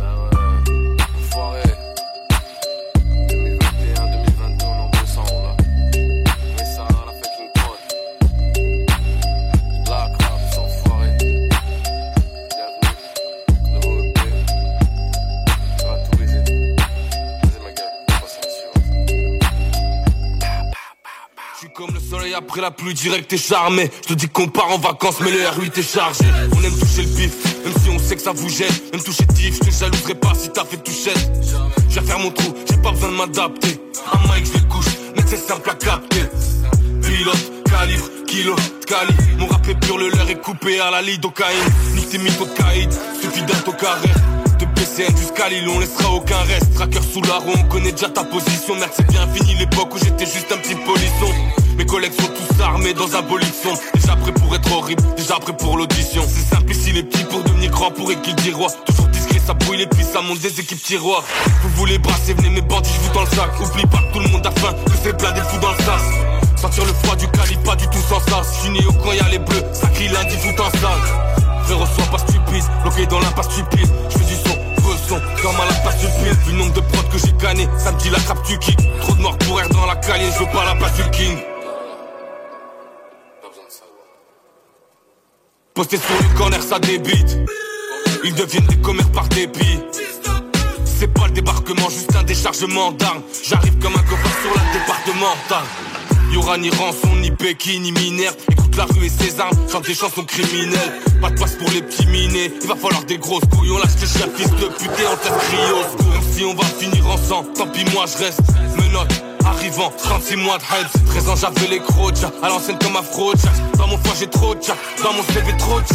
Je 1.31 1.72
après 22.35 22.61
la 22.61 22.71
pluie 22.71 22.93
direct 22.93 23.31
et 23.33 23.37
charmé. 23.37 23.89
Je 24.03 24.09
te 24.09 24.13
dis 24.13 24.27
qu'on 24.27 24.47
part 24.47 24.71
en 24.71 24.77
vacances 24.77 25.19
mais 25.21 25.31
le 25.31 25.39
R8 25.39 25.79
est 25.79 25.93
chargé. 25.93 26.25
On 26.55 26.63
aime 26.63 26.77
toucher 26.77 27.03
le 27.03 27.09
bif 27.09 27.33
Même 27.63 27.73
si 27.81 27.89
on 27.89 27.99
sait 27.99 28.15
que 28.15 28.21
ça 28.21 28.31
vous 28.31 28.49
gêne. 28.49 28.71
Même 28.91 29.03
toucher 29.03 29.25
tif 29.27 29.55
Je 29.55 29.69
te 29.69 29.75
jalouserai 29.75 30.15
pas 30.15 30.33
si 30.35 30.49
t'as 30.49 30.65
fait 30.65 30.77
touchette. 30.77 31.31
Je 31.89 31.99
vais 31.99 32.05
faire 32.05 32.19
mon 32.19 32.31
trou 32.31 32.53
J'ai 32.69 32.77
pas 32.77 32.91
besoin 32.91 33.09
de 33.09 33.15
m'adapter. 33.15 33.79
Un 34.11 34.33
mic 34.33 34.45
je 34.45 34.59
couche 34.63 34.93
Mais 35.15 35.23
c'est 35.25 35.37
simple 35.37 35.69
à 35.69 35.75
capter. 35.75 36.23
Pilote, 37.01 37.51
calibre, 37.65 38.09
kilo, 38.27 38.55
cali 38.87 39.13
Mon 39.37 39.47
rap 39.47 39.67
est 39.67 39.75
pur, 39.75 39.97
le 39.97 40.09
leur 40.09 40.29
est 40.29 40.41
coupé 40.41 40.79
à 40.79 40.91
la 40.91 41.01
lidocaïne. 41.01 41.69
Nique 41.95 42.09
tes 42.09 42.17
mythos 42.17 42.45
de 42.45 42.51
caïd, 42.51 42.91
suffit 43.21 43.43
d'un 43.43 43.59
taux 43.59 43.73
PCN 44.93 45.17
jusqu'à 45.17 45.49
Lille, 45.49 45.67
on 45.69 45.79
laissera 45.79 46.11
aucun 46.11 46.37
reste. 46.41 46.73
Tracker 46.75 46.99
sous 47.01 47.21
la 47.21 47.37
roue, 47.37 47.53
on 47.57 47.63
connaît 47.63 47.91
déjà 47.91 48.09
ta 48.09 48.23
position. 48.23 48.75
Merde 48.75 48.91
c'est 48.95 49.07
bien 49.07 49.27
fini 49.33 49.55
l'époque 49.55 49.93
où 49.93 49.97
j'étais 49.97 50.25
juste 50.25 50.51
un 50.51 50.57
petit 50.57 50.75
polisson. 50.75 51.33
Mes 51.77 51.85
collègues 51.85 52.13
sont 52.13 52.27
tous 52.27 52.61
armés 52.61 52.93
dans 52.93 53.15
un 53.15 53.21
bolisson 53.23 53.73
Déjà 53.95 54.15
prêt 54.15 54.31
pour 54.31 54.53
être 54.53 54.71
horrible, 54.71 55.01
déjà 55.15 55.35
prêt 55.35 55.53
pour 55.53 55.77
l'audition. 55.77 56.21
C'est 56.27 56.55
simple 56.55 56.71
ici 56.71 56.91
les 56.91 57.03
petits 57.03 57.23
pour 57.23 57.43
devenir 57.43 57.71
grand 57.71 57.91
pour 57.91 58.09
qu'il 58.21 58.35
dit 58.35 58.51
roi. 58.51 58.67
Toujours 58.85 59.07
discret, 59.07 59.41
ça 59.45 59.53
brouille 59.53 59.77
les 59.77 59.87
puis 59.87 60.03
ça 60.03 60.21
monte 60.21 60.39
des 60.39 60.59
équipes 60.59 60.81
tiroirs. 60.81 61.23
Vous 61.63 61.69
voulez 61.69 61.97
brasser, 61.97 62.33
venez 62.33 62.49
mes 62.49 62.61
bandits, 62.61 62.91
je 62.93 63.07
vous 63.07 63.13
dans 63.13 63.21
le 63.21 63.29
sac. 63.29 63.49
Oublie 63.59 63.85
pas 63.87 63.97
que 63.97 64.13
tout 64.13 64.19
le 64.19 64.29
monde 64.29 64.45
a 64.45 64.51
faim, 64.51 64.73
que 64.85 64.91
c'est 65.03 65.17
plein 65.17 65.31
des 65.31 65.41
fous 65.41 65.59
dans 65.59 65.71
le 65.71 65.77
sas. 65.77 66.61
Sentir 66.61 66.85
le 66.85 66.93
froid 66.93 67.15
du 67.15 67.27
calibre, 67.29 67.63
pas 67.63 67.75
du 67.75 67.87
tout 67.87 68.01
sans 68.07 68.19
sas. 68.29 68.69
Né 68.69 68.79
au 68.87 68.93
camp, 68.93 69.11
y'a 69.11 69.27
les 69.29 69.39
bleus, 69.39 69.63
ça 69.73 69.87
crie 69.87 70.09
lundi 70.09 70.35
tout 70.37 70.61
en 70.61 70.69
salle. 70.79 71.33
Frérot, 71.63 71.85
sois 71.85 72.05
pas 72.11 72.17
stupide, 72.19 72.63
bloqué 72.83 73.05
dans 73.05 73.19
l'impasse 73.19 73.49
stupide. 73.49 73.87
J'fais 74.09 74.25
du 74.25 74.35
son, 74.35 74.62
son, 75.07 75.19
comme 75.41 75.55
à 75.59 75.65
la 75.65 75.73
place 75.73 75.99
du 75.99 76.07
pile. 76.07 76.33
Vu 76.45 76.51
le 76.51 76.57
nombre 76.59 76.73
de 76.73 76.81
prods 76.81 77.09
que 77.11 77.17
j'ai 77.17 77.33
canné, 77.33 77.67
ça 77.77 77.91
me 77.91 77.99
dit 77.99 78.09
la 78.09 78.19
trappe 78.19 78.45
du 78.47 78.57
kick. 78.59 78.77
Trop 79.01 79.13
de 79.15 79.21
morts 79.21 79.37
pour 79.39 79.59
air 79.59 79.69
dans 79.69 79.85
la 79.85 79.95
calier, 79.95 80.29
je 80.33 80.39
veux 80.39 80.51
pas 80.51 80.65
la 80.65 80.75
place 80.75 80.95
du 80.95 81.09
king. 81.11 81.37
Posté 85.73 85.97
sur 85.97 86.15
le 86.21 86.37
corner, 86.37 86.61
ça 86.61 86.79
débite. 86.79 87.37
Ils 88.23 88.35
deviennent 88.35 88.67
des 88.67 88.77
commères 88.77 89.11
par 89.11 89.27
dépit. 89.29 89.79
C'est 90.85 91.07
pas 91.07 91.25
le 91.25 91.31
débarquement, 91.31 91.89
juste 91.89 92.15
un 92.15 92.23
déchargement 92.23 92.91
d'armes. 92.91 93.23
J'arrive 93.43 93.77
comme 93.79 93.93
un 93.93 94.03
copain 94.03 94.29
sur 94.41 94.53
la 94.55 94.79
départementale. 94.79 95.65
Y'aura 96.31 96.57
ni 96.57 96.69
rançon, 96.69 97.15
ni 97.19 97.31
béquille, 97.31 97.79
ni 97.79 97.91
minère. 97.91 98.33
La 98.75 98.85
rue 98.85 99.05
et 99.05 99.09
ses 99.09 99.39
armes, 99.39 99.55
chante 99.71 99.85
des 99.85 99.93
chansons 99.93 100.23
criminelles. 100.23 100.99
Pas 101.21 101.29
de 101.29 101.35
place 101.35 101.55
pour 101.55 101.69
les 101.69 101.81
petits 101.83 102.07
minés. 102.07 102.51
Il 102.61 102.67
va 102.67 102.75
falloir 102.75 103.03
des 103.03 103.17
grosses 103.17 103.43
couilles. 103.55 103.71
On 103.71 103.77
lâche 103.77 104.01
les 104.01 104.07
chiens, 104.07 104.27
fils 104.35 104.49
de 104.49 104.65
pute 104.65 104.89
et 104.99 105.07
on 105.11 105.15
te 105.15 105.25
secours. 105.25 106.09
Même 106.11 106.21
si 106.33 106.43
on 106.43 106.55
va 106.55 106.63
finir 106.63 107.07
ensemble, 107.07 107.53
tant 107.53 107.67
pis, 107.67 107.85
moi 107.93 108.05
je 108.07 108.23
reste. 108.23 108.41
Menotte, 108.75 109.23
arrivant, 109.45 109.93
36 109.97 110.37
mois 110.37 110.57
de 110.57 110.63
hype. 110.63 111.05
13 111.05 111.29
ans, 111.29 111.35
j'avais 111.35 111.67
les 111.67 111.79
crocs, 111.79 112.17
à 112.41 112.49
l'ancienne 112.49 112.79
comme 112.79 112.95
afro 112.95 113.33
Jack. 113.33 113.53
Dans 113.77 113.87
mon 113.87 113.97
foie, 113.99 114.15
j'ai 114.19 114.27
trop 114.27 114.55
de. 114.55 114.61
Dans 115.03 115.13
mon 115.13 115.23
CV, 115.23 115.55
trop 115.57 115.79
de. 115.79 115.85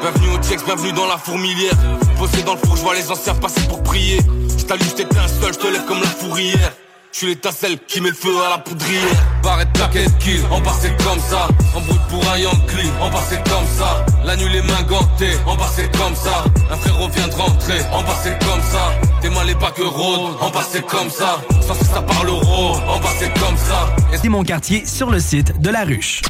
Bienvenue 0.00 0.38
au 0.38 0.42
Jex, 0.42 0.64
bienvenue 0.64 0.92
dans 0.92 1.06
la 1.06 1.18
fourmilière. 1.18 1.74
Posé 2.18 2.42
dans 2.42 2.54
le 2.54 2.60
four, 2.64 2.76
je 2.76 2.82
vois 2.82 2.94
les 2.94 3.10
anciens 3.10 3.34
passer 3.34 3.62
pour 3.68 3.82
prier. 3.82 4.20
Je 4.56 4.64
t'allume, 4.64 4.86
je 4.86 4.94
t'éteins 4.94 5.26
seul, 5.26 5.52
je 5.52 5.58
te 5.58 5.66
lève 5.66 5.84
comme 5.86 6.00
la 6.00 6.06
fourrière. 6.06 6.72
Je 7.16 7.20
suis 7.20 7.28
l'étincelle 7.28 7.78
qui 7.88 8.02
met 8.02 8.10
le 8.10 8.14
feu 8.14 8.44
à 8.44 8.50
la 8.50 8.58
poudrière. 8.58 9.00
Barrette, 9.42 9.72
plaquette, 9.72 10.18
kill, 10.18 10.42
en 10.50 10.60
bas 10.60 10.74
c'est 10.78 10.94
comme 11.02 11.18
ça. 11.18 11.48
En 11.74 11.80
brut 11.80 12.00
pour 12.10 12.30
un 12.30 12.36
Yankee, 12.36 12.90
en 13.00 13.08
bas 13.08 13.24
c'est 13.26 13.42
comme 13.48 13.66
ça. 13.78 14.04
La 14.22 14.36
nuit 14.36 14.52
les 14.52 14.60
mains 14.60 14.82
gantées, 14.82 15.34
en 15.46 15.56
bas 15.56 15.70
c'est 15.74 15.90
comme 15.96 16.14
ça. 16.14 16.44
Un 16.70 16.76
frérot 16.76 17.08
vient 17.08 17.28
de 17.28 17.34
rentrer, 17.34 17.80
en 17.90 18.02
bas 18.02 18.18
c'est 18.22 18.38
comme 18.44 18.60
ça. 18.60 18.92
T'es 19.22 19.30
mal 19.30 19.48
et 19.48 19.54
pas 19.54 19.70
que 19.70 19.80
road, 19.80 20.36
en 20.42 20.50
bas 20.50 20.62
c'est 20.70 20.84
comme 20.84 21.08
ça. 21.08 21.40
Sans 21.66 21.74
que 21.74 21.86
ça 21.86 22.02
parle 22.02 22.28
euro, 22.28 22.76
en 22.86 23.00
bas 23.00 23.14
c'est 23.18 23.32
comme 23.40 23.56
ça. 23.56 23.96
Et 24.22 24.28
mon 24.28 24.44
quartier 24.44 24.84
sur 24.84 25.08
le 25.08 25.18
site 25.18 25.58
de 25.58 25.70
la 25.70 25.84
ruche. 25.84 26.20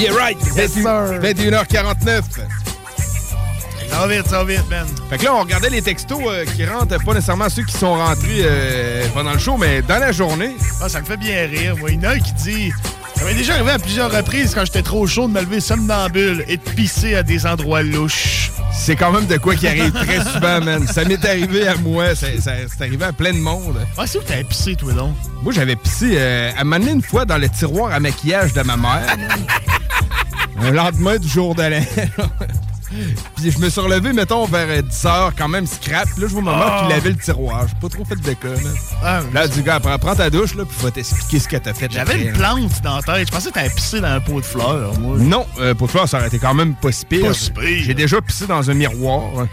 Yeah, 0.00 0.12
right! 0.14 0.38
21h49. 0.38 2.22
Ça 3.90 3.98
va 3.98 4.06
vite, 4.06 4.26
ça 4.28 4.42
va 4.42 4.44
vite, 4.44 4.70
man. 4.70 4.86
Fait 5.10 5.18
que 5.18 5.24
là, 5.24 5.34
on 5.34 5.40
regardait 5.40 5.68
les 5.68 5.82
textos 5.82 6.22
euh, 6.26 6.46
qui 6.46 6.64
rentrent, 6.64 6.96
pas 7.04 7.12
nécessairement 7.12 7.50
ceux 7.50 7.64
qui 7.64 7.76
sont 7.76 7.96
rentrés 7.96 8.40
euh, 8.44 9.06
pendant 9.12 9.34
le 9.34 9.38
show, 9.38 9.58
mais 9.58 9.82
dans 9.82 9.98
la 9.98 10.10
journée. 10.12 10.56
Ah, 10.80 10.88
ça 10.88 11.02
me 11.02 11.04
fait 11.04 11.18
bien 11.18 11.46
rire. 11.46 11.76
Moi, 11.76 11.90
il 11.90 11.96
y 11.96 11.98
en 11.98 12.10
a 12.10 12.14
un 12.14 12.18
qui 12.18 12.32
dit 12.32 12.72
Ça 13.14 13.26
m'est 13.26 13.34
déjà 13.34 13.56
arrivé 13.56 13.72
à 13.72 13.78
plusieurs 13.78 14.10
reprises 14.10 14.54
quand 14.54 14.64
j'étais 14.64 14.80
trop 14.80 15.06
chaud 15.06 15.28
de 15.28 15.34
me 15.34 15.40
lever 15.42 15.60
somnambule 15.60 16.46
et 16.48 16.56
de 16.56 16.62
pisser 16.62 17.14
à 17.14 17.22
des 17.22 17.44
endroits 17.44 17.82
louches. 17.82 18.52
C'est 18.72 18.96
quand 18.96 19.12
même 19.12 19.26
de 19.26 19.36
quoi 19.36 19.54
qui 19.54 19.68
arrive 19.68 19.92
très 19.92 20.24
souvent, 20.24 20.60
man. 20.64 20.86
Ça 20.86 21.04
m'est 21.04 21.22
arrivé 21.26 21.68
à 21.68 21.74
moi, 21.74 22.14
c'est 22.14 22.38
arrivé 22.80 23.04
à 23.04 23.12
plein 23.12 23.34
de 23.34 23.38
monde. 23.38 23.86
Ah, 23.98 24.06
c'est 24.06 24.16
où 24.16 24.22
t'avais 24.22 24.44
pissé, 24.44 24.76
toi, 24.76 24.94
donc? 24.94 25.14
Moi, 25.42 25.52
j'avais 25.52 25.76
pissé 25.76 26.12
euh, 26.14 26.52
à 26.56 26.64
m'amener 26.64 26.92
une 26.92 27.02
fois 27.02 27.26
dans 27.26 27.36
le 27.36 27.50
tiroir 27.50 27.92
à 27.92 28.00
maquillage 28.00 28.54
de 28.54 28.62
ma 28.62 28.78
mère. 28.78 29.04
Un 30.62 30.72
lendemain 30.72 31.16
du 31.16 31.28
jour 31.28 31.54
de 31.54 31.62
l'an. 31.62 31.82
Puis 33.36 33.50
je 33.52 33.58
me 33.58 33.68
suis 33.70 33.80
relevé, 33.80 34.12
mettons, 34.12 34.44
vers 34.46 34.66
euh, 34.68 34.82
10 34.82 35.04
h 35.04 35.30
quand 35.38 35.48
même 35.48 35.66
scrap. 35.66 36.08
Puis 36.12 36.22
là, 36.22 36.28
je 36.28 36.32
vois 36.34 36.42
maman 36.42 36.64
Ah. 36.66 36.82
qui 36.86 36.92
lavait 36.92 37.10
le 37.10 37.16
tiroir. 37.16 37.66
J'ai 37.68 37.74
pas 37.80 37.88
trop 37.88 38.04
fait 38.04 38.16
de 38.16 38.32
cas, 38.34 38.48
man. 39.02 39.24
là, 39.32 39.48
du 39.48 39.62
gars, 39.62 39.80
prends, 39.80 39.98
prends 39.98 40.14
ta 40.16 40.28
douche, 40.30 40.54
là, 40.54 40.64
puis 40.64 40.76
vais 40.84 40.90
t'expliquer 40.90 41.38
ce 41.38 41.48
que 41.48 41.56
t'as 41.56 41.72
fait. 41.74 41.90
J'avais 41.90 42.20
une 42.22 42.32
plante 42.32 42.82
dans 42.82 42.96
la 42.96 43.02
tête. 43.02 43.28
Je 43.28 43.32
pensais 43.32 43.48
que 43.50 43.54
t'avais 43.54 43.70
pissé 43.70 44.00
dans 44.00 44.08
un 44.08 44.20
pot 44.20 44.40
de 44.40 44.44
fleurs, 44.46 44.92
moi. 44.98 45.16
Non, 45.18 45.46
euh, 45.60 45.74
pour 45.74 45.90
toi, 45.90 46.06
ça 46.06 46.18
aurait 46.18 46.26
été 46.28 46.38
quand 46.38 46.54
même 46.54 46.74
pas 46.74 46.90
si 46.92 47.04
pire. 47.06 47.26
Pas 47.28 47.34
si 47.34 47.50
pire. 47.50 47.82
J'ai 47.84 47.94
déjà 47.94 48.20
pissé 48.20 48.46
dans 48.46 48.68
un 48.70 48.74
miroir. 48.74 49.46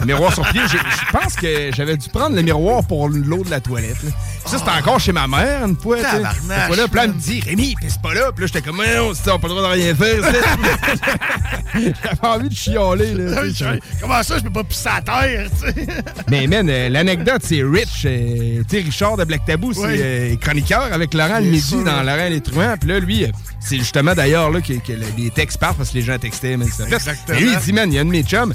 Un 0.00 0.04
miroir 0.04 0.32
sur 0.32 0.46
pied. 0.50 0.60
Je 0.70 1.12
pense 1.18 1.34
que 1.36 1.70
j'avais 1.74 1.96
dû 1.96 2.08
prendre 2.08 2.34
le 2.36 2.42
miroir 2.42 2.84
pour 2.84 3.08
l'eau 3.08 3.42
de 3.44 3.50
la 3.50 3.60
toilette. 3.60 4.02
là. 4.04 4.10
Ça, 4.44 4.58
c'était 4.58 4.70
encore 4.70 5.00
chez 5.00 5.12
ma 5.12 5.26
mère, 5.26 5.64
une 5.66 5.76
fois. 5.76 5.96
fois-là, 5.98 6.86
puis 6.88 6.96
là, 6.96 7.04
elle 7.04 7.10
me 7.12 7.14
dit 7.20 7.40
Rémi, 7.40 7.74
pisse 7.80 7.98
pas 7.98 8.14
là. 8.14 8.30
Puis 8.32 8.42
là, 8.42 8.46
j'étais 8.46 8.62
comme, 8.62 8.78
on 8.80 8.82
n'a 9.12 9.38
pas 9.38 9.48
le 9.48 9.54
droit 9.54 9.62
de 9.62 9.72
rien 9.72 9.94
faire. 9.94 10.22
J'avais 11.74 11.92
envie 12.22 12.48
de 12.48 12.54
Là, 12.76 13.42
sais. 13.54 13.80
Comment 14.00 14.22
ça, 14.22 14.38
je 14.38 14.42
peux 14.44 14.50
pas 14.50 14.64
pisser 14.64 14.88
à 14.88 15.00
terre? 15.00 15.48
Mais 16.30 16.46
man, 16.46 16.68
euh, 16.70 16.88
l'anecdote, 16.88 17.42
c'est 17.42 17.62
Rich, 17.62 18.04
euh, 18.04 18.62
tu 18.68 18.76
sais, 18.76 18.82
Richard 18.82 19.16
de 19.16 19.24
Black 19.24 19.44
Tabou, 19.46 19.72
c'est 19.72 19.80
Oui. 19.80 19.96
euh, 20.00 20.36
chroniqueur 20.36 20.92
avec 20.92 21.14
Laurent 21.14 21.38
le 21.40 21.46
midi 21.46 21.82
dans 21.84 22.02
Laurent 22.02 22.28
les 22.28 22.40
truands. 22.40 22.74
Puis 22.78 22.88
là, 22.88 22.98
lui, 23.00 23.24
euh, 23.24 23.28
c'est 23.60 23.78
justement 23.78 24.14
d'ailleurs 24.14 24.50
là 24.50 24.60
que, 24.60 24.74
que 24.74 24.92
le- 24.92 25.04
les 25.16 25.30
textes 25.30 25.58
partent 25.58 25.76
parce 25.78 25.90
que 25.90 25.94
les 25.94 26.02
gens 26.02 26.18
textaient. 26.18 26.56
Ça 26.70 26.86
fait. 26.86 26.94
Exactement. 26.94 27.38
Mais 27.38 27.40
lui, 27.40 27.52
il 27.52 27.58
dit, 27.58 27.72
man, 27.72 27.92
il 27.92 27.94
y 27.96 27.98
a 27.98 28.02
un 28.02 28.04
de 28.04 28.10
mes 28.10 28.22
chums, 28.22 28.52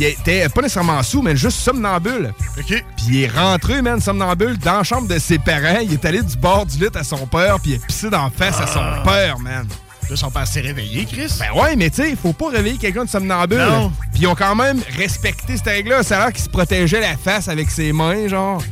il 0.00 0.06
était 0.06 0.48
pas 0.48 0.62
nécessairement 0.62 1.02
sous, 1.04 1.22
mais 1.22 1.36
juste 1.36 1.58
somnambule. 1.60 2.32
OK. 2.58 2.64
Puis 2.66 2.84
il 3.08 3.22
est 3.22 3.28
rentré, 3.28 3.80
man, 3.82 4.00
somnambule, 4.00 4.58
dans 4.58 4.78
la 4.78 4.82
chambre 4.82 5.06
de 5.06 5.18
ses 5.18 5.38
parents. 5.38 5.78
Il 5.82 5.92
est 5.92 6.04
allé 6.04 6.20
du 6.22 6.36
bord 6.36 6.66
du 6.66 6.78
lit 6.78 6.88
à 6.94 7.04
son 7.04 7.26
père, 7.26 7.60
puis 7.60 7.72
il 7.72 7.76
a 7.76 7.86
pissé 7.86 8.10
dans 8.10 8.24
la 8.24 8.30
face 8.30 8.58
à 8.60 8.64
Ah. 8.66 9.02
son 9.02 9.08
père, 9.08 9.38
man. 9.38 9.66
Là, 10.10 10.16
son 10.16 10.30
père 10.30 10.46
s'est 10.46 10.60
réveillé, 10.60 11.06
Chris. 11.06 11.32
Ben 11.38 11.60
ouais, 11.60 11.76
mais 11.76 11.90
tu 11.90 12.02
sais, 12.02 12.10
il 12.10 12.16
faut 12.16 12.32
pas 12.32 12.50
réveiller 12.50 12.76
quelqu'un 12.78 13.04
de 13.04 13.10
somnambule. 13.10 13.58
Non. 13.58 13.90
Puis 14.12 14.22
ils 14.22 14.26
ont 14.26 14.34
quand 14.34 14.54
même 14.54 14.80
respecté 14.98 15.56
cette 15.56 15.66
règle-là. 15.66 16.02
Ça 16.02 16.16
a 16.16 16.24
l'air 16.24 16.32
qu'il 16.32 16.44
se 16.44 16.48
protégeait 16.48 17.00
la 17.00 17.16
face 17.16 17.48
avec 17.48 17.70
ses 17.70 17.92
mains, 17.92 18.28
genre. 18.28 18.62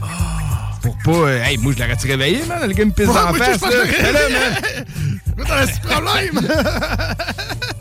Pour 0.82 0.96
pas. 1.04 1.10
euh, 1.28 1.44
hey, 1.44 1.56
moi, 1.58 1.72
je 1.76 1.82
l'aurais-tu 1.82 2.06
réveillé, 2.08 2.42
man? 2.46 2.66
Le 2.66 2.72
gars 2.74 2.84
me 2.84 2.90
pisse 2.90 3.06
Ouais, 3.06 3.14
dans 3.14 3.30
la 3.32 3.44
face, 3.44 3.60
là. 3.60 3.68
man. 4.30 5.46
T'as 5.46 5.62
un 5.62 5.66
petit 5.66 5.80
problème! 5.80 6.50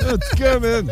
En 0.03 0.13
tout 0.17 0.35
cas, 0.37 0.59
man. 0.59 0.91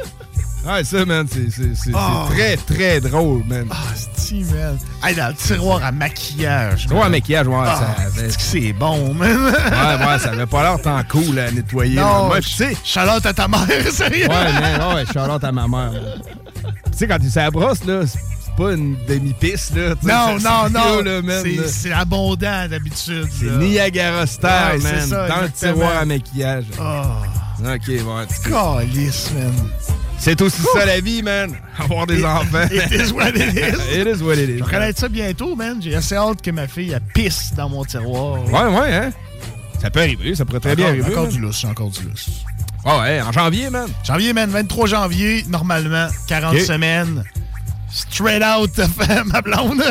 Ouais, 0.70 0.84
ça, 0.84 1.06
man, 1.06 1.26
c'est 1.30 1.92
Oh. 1.94 2.26
très, 2.30 2.56
très 2.58 3.02
drôle, 3.02 3.44
man. 3.48 3.66
Ah, 3.72 3.76
c'est 4.16 4.36
man? 4.54 4.78
Hey, 5.04 5.16
dans 5.16 5.30
le 5.30 5.34
tiroir 5.34 5.84
à 5.84 5.92
maquillage. 5.92 6.86
Tiroir 6.86 7.06
à 7.06 7.10
maquillage, 7.10 7.48
ouais, 7.48 7.66
ça 7.66 7.96
avait- 7.98 8.30
c'est 8.30 8.38
que 8.38 8.42
c'est 8.44 8.74
bon, 8.74 9.14
man? 9.16 9.38
Ouais, 9.38 10.06
ouais, 10.06 10.20
ça 10.20 10.30
avait 10.32 10.46
pas 10.46 10.62
l'air 10.64 10.80
tant 10.82 11.02
cool 11.10 11.40
à 11.40 11.50
nettoyer. 11.52 11.96
Non, 12.00 12.30
tu 12.40 12.50
sais. 12.50 12.78
Charlotte 12.84 13.26
à 13.26 13.34
ta 13.34 13.48
mère, 13.48 13.68
sérieux? 13.92 14.28
Ouais, 14.28 14.54
man, 14.54 14.96
ouais, 14.96 15.06
Charlotte 15.12 15.44
à 15.44 15.52
ma 15.52 15.68
mère. 15.68 15.92
Tu 16.92 16.98
sais, 16.98 17.08
quand 17.08 17.18
tu 17.20 17.52
brosse, 17.52 17.84
là, 17.86 18.02
c'est 18.06 18.56
pas 18.56 18.74
une 18.74 18.96
demi-pisse, 19.08 19.72
là. 19.76 19.96
Non, 20.04 20.38
non, 20.40 20.70
non. 20.70 21.32
C'est- 21.68 21.92
abondant 21.92 22.68
d'habitude. 22.70 23.28
C'est. 23.32 23.46
Niagara 23.58 24.28
Star, 24.28 24.74
Ouais, 24.74 24.80
man. 24.80 25.02
ça, 25.02 25.28
dans 25.28 25.36
le 25.38 25.46
exactement. 25.48 25.74
tiroir 25.74 25.98
à 25.98 26.06
maquillage. 26.06 26.66
Ah. 26.80 27.06
OK, 27.62 28.04
bon. 28.04 28.26
tu- 28.44 28.50
Calice, 28.50 29.32
man. 29.34 29.54
C'est 30.18 30.42
aussi 30.42 30.62
ça 30.74 30.86
la 30.86 31.00
vie, 31.00 31.22
man. 31.24 31.56
Avoir 31.78 32.06
des 32.08 32.20
It- 32.20 32.26
enfants. 32.26 32.68
It 32.72 32.92
is 32.92 33.12
what 33.12 33.30
it 33.30 33.54
is. 33.54 33.60
It 34.02 34.08
is 34.08 34.22
what 34.24 34.34
it 34.36 34.50
is. 34.50 34.58
Je 34.60 34.64
vais 34.64 34.70
connaître 34.72 35.00
ça 35.00 35.08
bientôt, 35.10 35.56
man. 35.56 35.78
J'ai 35.82 35.96
assez 35.96 36.16
hâte 36.16 36.42
que 36.42 36.52
ma 36.52 36.68
fille 36.68 36.92
elle 36.92 37.02
pisse 37.14 37.54
dans 37.56 37.70
mon 37.70 37.84
tiroir. 37.86 38.42
Ouais, 38.46 38.80
ouais, 38.80 38.94
hein. 38.96 39.12
Ça 39.82 39.90
peut 39.90 40.02
arriver, 40.02 40.36
ça 40.36 40.44
pourrait 40.46 40.60
très 40.60 40.76
bien 40.76 40.88
arriver. 40.88 41.06
Encore 41.12 41.24
man. 41.24 41.32
du 41.32 41.40
lousse, 41.40 41.64
encore 41.64 41.90
du 41.90 42.04
lousse. 42.04 42.30
Ah 42.86 43.00
ouais, 43.00 43.22
en 43.22 43.32
janvier, 43.32 43.70
man. 43.70 43.88
Janvier, 44.06 44.34
man, 44.34 44.50
23 44.50 44.88
janvier, 44.88 45.46
normalement, 45.50 46.08
40 46.28 46.54
Ok. 46.56 46.62
semaines. 46.62 47.24
Straight 47.92 48.44
out 48.44 48.78
of 48.80 48.98
ma 49.26 49.42
blonde. 49.42 49.84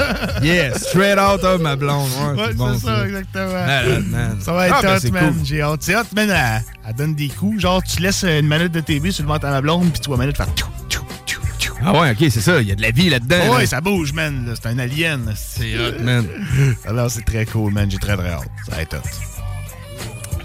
Yeah, 0.43 0.73
straight 0.79 1.19
out 1.19 1.43
of 1.45 1.61
ma 1.61 1.75
blonde. 1.77 2.09
Ouais, 2.21 2.41
Ouais, 2.41 2.47
c'est 2.49 2.57
bon, 2.57 2.79
c'est 2.79 2.87
ça, 2.87 3.07
exactement. 3.07 3.53
Malade, 3.53 4.05
man. 4.09 4.39
Ça 4.41 4.53
va 4.53 4.67
être 4.69 4.77
Ah, 4.79 4.83
ben, 4.83 4.97
hot, 5.09 5.11
man. 5.13 5.35
cool. 5.35 5.45
J'ai 5.45 5.63
hâte. 5.63 5.81
C'est 5.83 5.97
hot, 5.97 6.03
man. 6.15 6.31
Elle, 6.31 6.63
elle 6.89 6.95
donne 6.95 7.15
des 7.15 7.29
coups. 7.29 7.61
Genre, 7.61 7.83
tu 7.83 8.01
laisses 8.01 8.23
une 8.25 8.47
manette 8.47 8.73
de 8.73 8.81
TV 8.81 9.11
sur 9.11 9.25
le 9.25 9.29
ventre 9.29 9.47
à 9.47 9.51
ma 9.51 9.61
blonde, 9.61 9.91
puis 9.91 10.01
tu 10.01 10.07
vois 10.09 10.17
la 10.17 10.23
manette 10.23 10.37
faire. 10.37 10.47
tchou, 10.55 10.67
tchou, 10.89 11.03
tchou, 11.27 11.41
tchou. 11.59 11.73
Ah 11.85 11.93
ouais, 12.01 12.11
ok, 12.13 12.19
c'est 12.31 12.41
ça. 12.41 12.61
Il 12.63 12.69
y 12.69 12.73
a 12.73 12.77
de 12.77 12.83
la 12.83 12.91
vie 12.93 13.11
là-dedans. 13.11 13.55
ouais, 13.55 13.61
là. 13.63 13.67
ça 13.67 13.81
bouge, 13.81 14.13
man. 14.13 14.53
C'est 14.55 14.69
un 14.69 14.79
alien. 14.79 15.33
C'est 15.37 15.77
hot, 15.79 16.01
man. 16.01 16.27
Alors, 16.87 17.11
c'est 17.11 17.25
très 17.25 17.47
cool, 17.47 17.73
man. 17.73 17.91
J'ai 17.91 17.99
très, 17.99 18.17
très 18.17 18.31
hâte. 18.31 18.49
Ça 18.69 18.77
va 18.77 18.83
être 18.83 18.95
hot. 18.97 19.09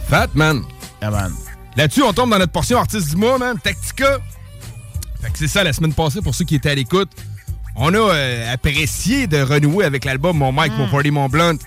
Fat, 0.09 0.27
man. 0.33 0.63
Yeah, 1.01 1.11
man. 1.11 1.31
Là-dessus, 1.77 2.01
on 2.03 2.13
tombe 2.13 2.29
dans 2.31 2.39
notre 2.39 2.51
portion 2.51 2.77
artiste 2.79 3.09
du 3.11 3.15
mois, 3.15 3.37
man. 3.37 3.57
Tactica. 3.63 4.17
Fait 5.21 5.31
que 5.31 5.37
c'est 5.37 5.47
ça, 5.47 5.63
la 5.63 5.71
semaine 5.73 5.93
passée, 5.93 6.21
pour 6.21 6.35
ceux 6.35 6.45
qui 6.45 6.55
étaient 6.55 6.71
à 6.71 6.75
l'écoute. 6.75 7.09
On 7.75 7.93
a 7.93 7.97
euh, 7.97 8.53
apprécié 8.53 9.27
de 9.27 9.41
renouer 9.41 9.85
avec 9.85 10.05
l'album 10.05 10.37
Mon 10.37 10.51
Mike, 10.51 10.73
Mon 10.77 10.87
Party, 10.87 11.11
Mon 11.11 11.27
Blunt. 11.27 11.57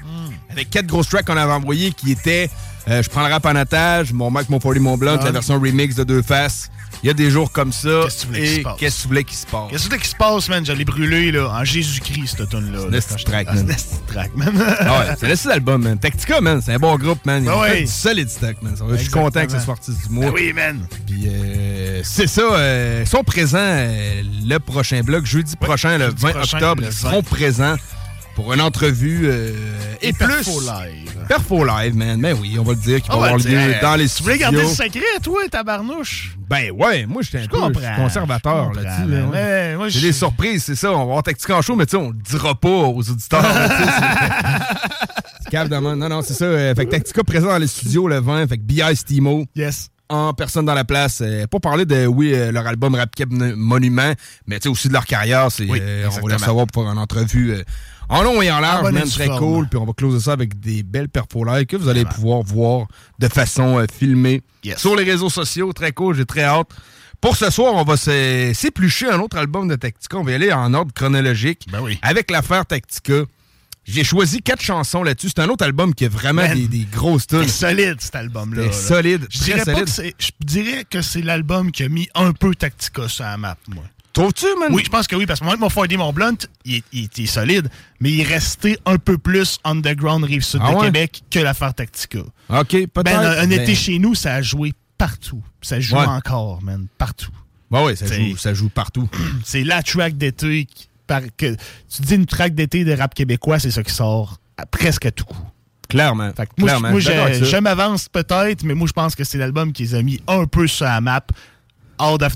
Avec 0.51 0.71
quatre 0.71 0.87
grosses 0.87 1.09
tracks 1.09 1.27
qu'on 1.27 1.37
avait 1.37 1.53
envoyés 1.53 1.93
qui 1.93 2.13
étaient 2.13 2.49
euh, 2.89 3.03
Je 3.03 3.11
prends 3.11 3.27
le 3.27 3.33
rap 3.33 3.45
en 3.45 3.57
otage, 3.57 4.13
Mon 4.13 4.31
Mike, 4.31 4.49
Mon 4.49 4.59
Party, 4.61 4.81
Mon 4.81 4.97
Blunt, 4.97 5.19
Ah. 5.21 5.25
la 5.25 5.33
version 5.33 5.61
remix 5.61 5.95
de 5.97 6.05
Deux 6.05 6.23
Faces. 6.23 6.71
Il 7.03 7.07
y 7.07 7.11
a 7.11 7.15
des 7.15 7.31
jours 7.31 7.53
comme 7.53 7.73
ça. 7.73 8.03
Qu'est-ce 8.05 8.27
que 8.27 8.27
tu 8.27 8.27
voulais 8.29 8.45
qu'il 8.45 8.57
se 8.57 8.63
passe? 8.63 8.77
qu'est-ce 8.79 8.97
que 8.97 9.03
tu 9.03 9.09
voulais 9.09 9.25
qu'il 9.25 9.37
se 9.37 9.47
passe? 9.47 9.71
Qu'est-ce 9.71 9.89
que 9.89 9.97
qui 9.97 10.09
se 10.09 10.17
passe, 10.17 10.49
man? 10.49 10.67
Je 10.67 10.73
l'ai 10.73 10.85
brûlé, 10.85 11.31
là, 11.31 11.49
en 11.51 11.65
Jésus-Christ, 11.65 12.37
cette 12.39 12.49
tune-là. 12.49 12.79
C'est 12.81 12.89
un 12.89 12.93
esti 12.99 13.25
track, 13.25 13.47
man. 13.55 13.75
C'est 13.77 14.07
track, 14.07 14.31
man. 14.35 14.53
Ah 14.81 15.01
ouais, 15.01 15.15
c'est 15.19 15.29
laissé 15.29 15.49
l'album, 15.49 15.83
man. 15.83 15.99
Tactica, 15.99 16.41
man, 16.41 16.61
c'est 16.65 16.73
un 16.75 16.79
bon 16.79 16.97
groupe, 16.97 17.25
man. 17.25 17.45
Ils 17.45 17.49
Ah 17.49 17.59
ont 17.59 17.75
du 17.75 17.87
solide 17.87 18.29
stock, 18.31 18.57
man. 18.63 18.77
Ça 18.77 18.85
Je 18.91 18.97
suis 18.97 19.11
content 19.11 19.45
que 19.47 19.53
ce 19.53 19.61
soit 19.61 19.75
artiste 19.75 20.07
du 20.07 20.13
mois. 20.15 20.27
Ben 20.27 20.33
oui, 20.35 20.53
man. 20.53 20.87
Puis 21.07 21.25
euh, 21.27 22.01
c'est 22.03 22.27
ça, 22.27 22.43
euh, 22.43 23.03
ils 23.05 23.09
sont 23.09 23.23
présents 23.25 23.59
euh, 23.61 24.23
le 24.47 24.59
prochain 24.59 25.03
bloc, 25.03 25.27
jeudi 25.27 25.57
prochain, 25.57 25.99
le 25.99 26.07
jeudi 26.07 26.23
20 26.23 26.31
prochain, 26.33 26.57
octobre. 26.57 26.83
Ils 26.83 26.91
20. 26.91 26.93
seront 27.11 27.23
présents 27.23 27.77
pour 28.37 28.53
une 28.53 28.61
entrevue 28.61 29.23
euh, 29.25 29.51
et, 30.01 30.09
Et 30.11 30.13
plus. 30.13 30.27
Perfo 30.29 30.61
Live. 30.61 31.13
Perfo 31.27 31.65
live, 31.65 31.97
man. 31.97 32.21
Ben 32.21 32.37
oui, 32.41 32.57
on 32.61 32.63
va 32.63 32.75
le 32.75 32.79
dire 32.79 33.03
qu'il 33.03 33.11
va 33.11 33.17
avoir 33.17 33.37
le 33.37 33.43
lieu 33.43 33.75
dans 33.83 33.97
les 33.97 34.09
Tu 34.09 34.23
voulais 34.23 34.39
garder 34.39 34.59
le 34.59 34.65
studios. 34.69 34.85
secret, 34.85 35.21
toi, 35.23 35.41
tabarnouche? 35.51 36.37
Ben 36.49 36.71
ouais, 36.71 37.05
moi 37.07 37.23
j'étais 37.23 37.39
un 37.39 37.71
peu 37.73 37.81
conservateur 37.97 38.73
là-dessus. 38.73 39.13
ouais. 39.33 39.91
J'ai 39.91 40.01
des 40.03 40.13
surprises, 40.13 40.63
c'est 40.63 40.77
ça. 40.77 40.93
On 40.93 40.97
va 40.99 41.03
avoir 41.03 41.23
Tactica 41.25 41.57
en 41.57 41.63
show, 41.63 41.75
mais 41.75 41.87
tu 41.87 41.93
sais, 41.93 41.97
on 41.97 42.11
le 42.11 42.15
dira 42.23 42.55
pas 42.55 42.69
aux 42.69 43.11
auditeurs. 43.11 43.43
tu 45.45 45.51
cave 45.51 45.69
de. 45.69 45.77
Non, 45.77 45.97
non, 45.97 46.23
c'est 46.23 46.35
ça. 46.35 46.45
euh, 46.45 46.75
fait 46.77 46.87
que 46.87 46.91
Tactica 46.93 47.25
présent 47.25 47.49
dans 47.49 47.59
les 47.59 47.67
studios 47.67 48.07
le 48.07 48.21
20. 48.21 48.47
Fait 48.47 48.59
que 48.59 48.63
B.I. 48.63 48.95
Stimo. 48.95 49.45
Yes. 49.57 49.89
En 50.09 50.33
personne 50.35 50.65
dans 50.67 50.75
la 50.75 50.85
place. 50.85 51.21
euh, 51.21 51.47
pour 51.49 51.61
parler 51.61 51.85
de, 51.85 52.07
oui, 52.07 52.33
euh, 52.33 52.53
leur 52.53 52.65
album 52.69 52.95
Rap 52.95 53.13
Cap 53.17 53.29
Monument, 53.31 54.13
mais 54.47 54.61
tu 54.61 54.65
sais, 54.65 54.69
aussi 54.69 54.87
de 54.87 54.93
leur 54.93 55.05
carrière. 55.05 55.49
C'est, 55.51 55.65
Oui, 55.69 55.81
euh, 55.83 56.07
on 56.07 56.21
va 56.21 56.29
les 56.29 56.35
recevoir 56.35 56.67
pour 56.69 56.85
faire 56.85 56.93
une 56.93 56.99
entrevue 56.99 57.57
en 58.09 58.23
long 58.23 58.41
et 58.43 58.51
en 58.51 58.61
large, 58.61 58.93
même 58.93 59.09
très 59.09 59.27
forme. 59.27 59.39
cool. 59.39 59.69
Puis 59.69 59.79
on 59.79 59.85
va 59.85 59.93
closer 59.93 60.21
ça 60.21 60.33
avec 60.33 60.59
des 60.61 60.83
belles 60.83 61.09
perfolaires 61.09 61.67
que 61.67 61.77
vous 61.77 61.89
allez 61.89 62.05
pouvoir 62.05 62.43
voir 62.43 62.87
de 63.19 63.29
façon 63.29 63.79
euh, 63.79 63.87
filmée 63.93 64.43
Yes. 64.65 64.79
sur 64.79 64.97
les 64.97 65.05
réseaux 65.05 65.31
sociaux. 65.31 65.73
Très 65.73 65.93
cool, 65.93 66.17
j'ai 66.17 66.25
très 66.27 66.43
hâte. 66.45 66.69
Pour 67.21 67.37
ce 67.37 67.51
soir, 67.51 67.75
on 67.75 67.85
va 67.85 67.97
s'éplucher 67.97 69.09
un 69.11 69.21
autre 69.21 69.39
album 69.39 69.69
de 69.69 69.75
Tactica. 69.77 70.19
On 70.19 70.23
va 70.25 70.33
y 70.33 70.35
aller 70.35 70.53
en 70.53 70.73
ordre 70.75 70.93
chronologique 70.93 71.67
Ben 71.71 71.81
oui. 71.81 71.99
avec 72.03 72.31
l'affaire 72.31 72.67
Tactica. 72.67 73.23
J'ai 73.85 74.03
choisi 74.03 74.43
quatre 74.43 74.61
chansons 74.63 75.05
là-dessus. 75.05 75.29
C'est 75.29 75.41
un 75.41 75.49
autre 75.49 75.65
album 75.65 75.95
qui 75.95 76.05
a 76.07 76.09
vraiment 76.09 76.47
des, 76.53 76.67
des 76.67 76.85
grosses 76.91 77.29
tunes. 77.29 77.45
C'est 77.45 77.69
solide, 77.69 77.97
cet 78.01 78.17
album-là. 78.17 78.65
C'est 78.73 78.89
solide, 78.95 79.27
Je 79.31 79.39
très 79.39 79.45
dirais, 79.45 79.59
pas 79.59 79.65
solide. 79.65 79.85
que 79.85 79.91
c'est- 79.91 80.15
je 80.19 80.31
dirais 80.45 80.85
que 80.91 81.03
c'est 81.03 81.23
l'album 81.23 81.71
qui 81.71 81.85
a 81.85 81.89
mis 81.89 82.09
un 82.17 82.33
peu 82.33 82.53
Tactica 82.57 83.09
sur 83.09 83.25
la 83.25 83.37
map, 83.37 83.57
moi. 83.69 83.85
Trouves-tu, 84.17 84.47
man? 84.59 84.73
Oui, 84.73 84.83
je 84.85 84.91
pense 84.91 85.07
que 85.07 85.15
oui, 85.15 85.27
parce 85.27 85.41
que 85.41 85.45
moi, 85.45 85.57
mon 85.59 85.69
Friday, 85.69 85.97
mon 85.99 86.13
Blunt, 86.13 86.37
il, 86.65 86.83
était 86.93 87.27
solide, 87.27 87.69
mais 88.01 88.11
il 88.13 88.21
est 88.21 88.25
resté 88.25 88.79
un 88.87 88.97
peu 88.97 89.19
plus 89.19 89.59
underground 89.63 90.25
Rive-Sud 90.25 90.61
Ah 90.65 90.71
de 90.73 90.77
ouais? 90.77 90.85
Québec 90.87 91.23
que 91.31 91.39
l'affaire 91.39 91.75
Tactica. 91.75 92.21
OK, 92.21 92.69
peut-être. 92.71 93.03
Ben, 93.05 93.19
un, 93.19 93.39
un 93.43 93.47
mais- 93.47 93.57
été 93.57 93.75
chez 93.75 93.99
nous, 93.99 94.15
ça 94.15 94.35
a 94.35 94.43
joué 94.43 94.73
partout. 94.97 95.43
Ça 95.61 95.81
joue 95.81 95.97
Ouais. 95.97 96.07
encore, 96.07 96.63
man. 96.63 96.87
Partout. 96.97 97.31
Ben 97.71 97.85
oui, 97.85 97.97
ça 97.97 98.07
joue, 98.07 98.37
ça 98.39 98.55
joue 98.55 98.69
partout. 98.71 99.09
C'est 99.45 99.65
la 99.65 99.83
track 99.83 100.17
d'été. 100.17 100.67
par- 101.07 101.21
que, 101.37 101.55
tu 101.55 102.03
dis 102.03 102.15
une 102.15 102.27
track 102.27 102.55
d'été 102.55 102.85
de 102.85 102.93
rap 102.97 103.15
québécois, 103.15 103.59
c'est 103.59 103.71
ça 103.71 103.83
qui 103.83 103.93
sort 103.93 104.39
à 104.57 104.65
presque 104.67 105.05
à 105.07 105.11
tout 105.11 105.25
coup. 105.25 105.37
Clairement. 105.89 106.33
Fait 106.37 106.47
que 106.47 106.53
moi, 106.59 106.69
clairement. 106.71 106.91
moi, 106.91 107.01
je 107.01 107.57
m'avance 107.59 108.09
peut-être, 108.09 108.65
mais 108.65 108.75
moi, 108.75 108.89
je 108.89 108.93
pense 108.93 109.15
que 109.15 109.23
c'est 109.25 109.39
l'album 109.39 109.73
qui 109.73 109.83
les 109.85 109.95
a 109.95 110.03
mis 110.03 110.21
un 110.27 110.47
peu 110.47 110.67
sur 110.67 110.87
la 110.87 111.01
map, 111.01 111.21
hors 111.99 112.19
de- 112.19 112.27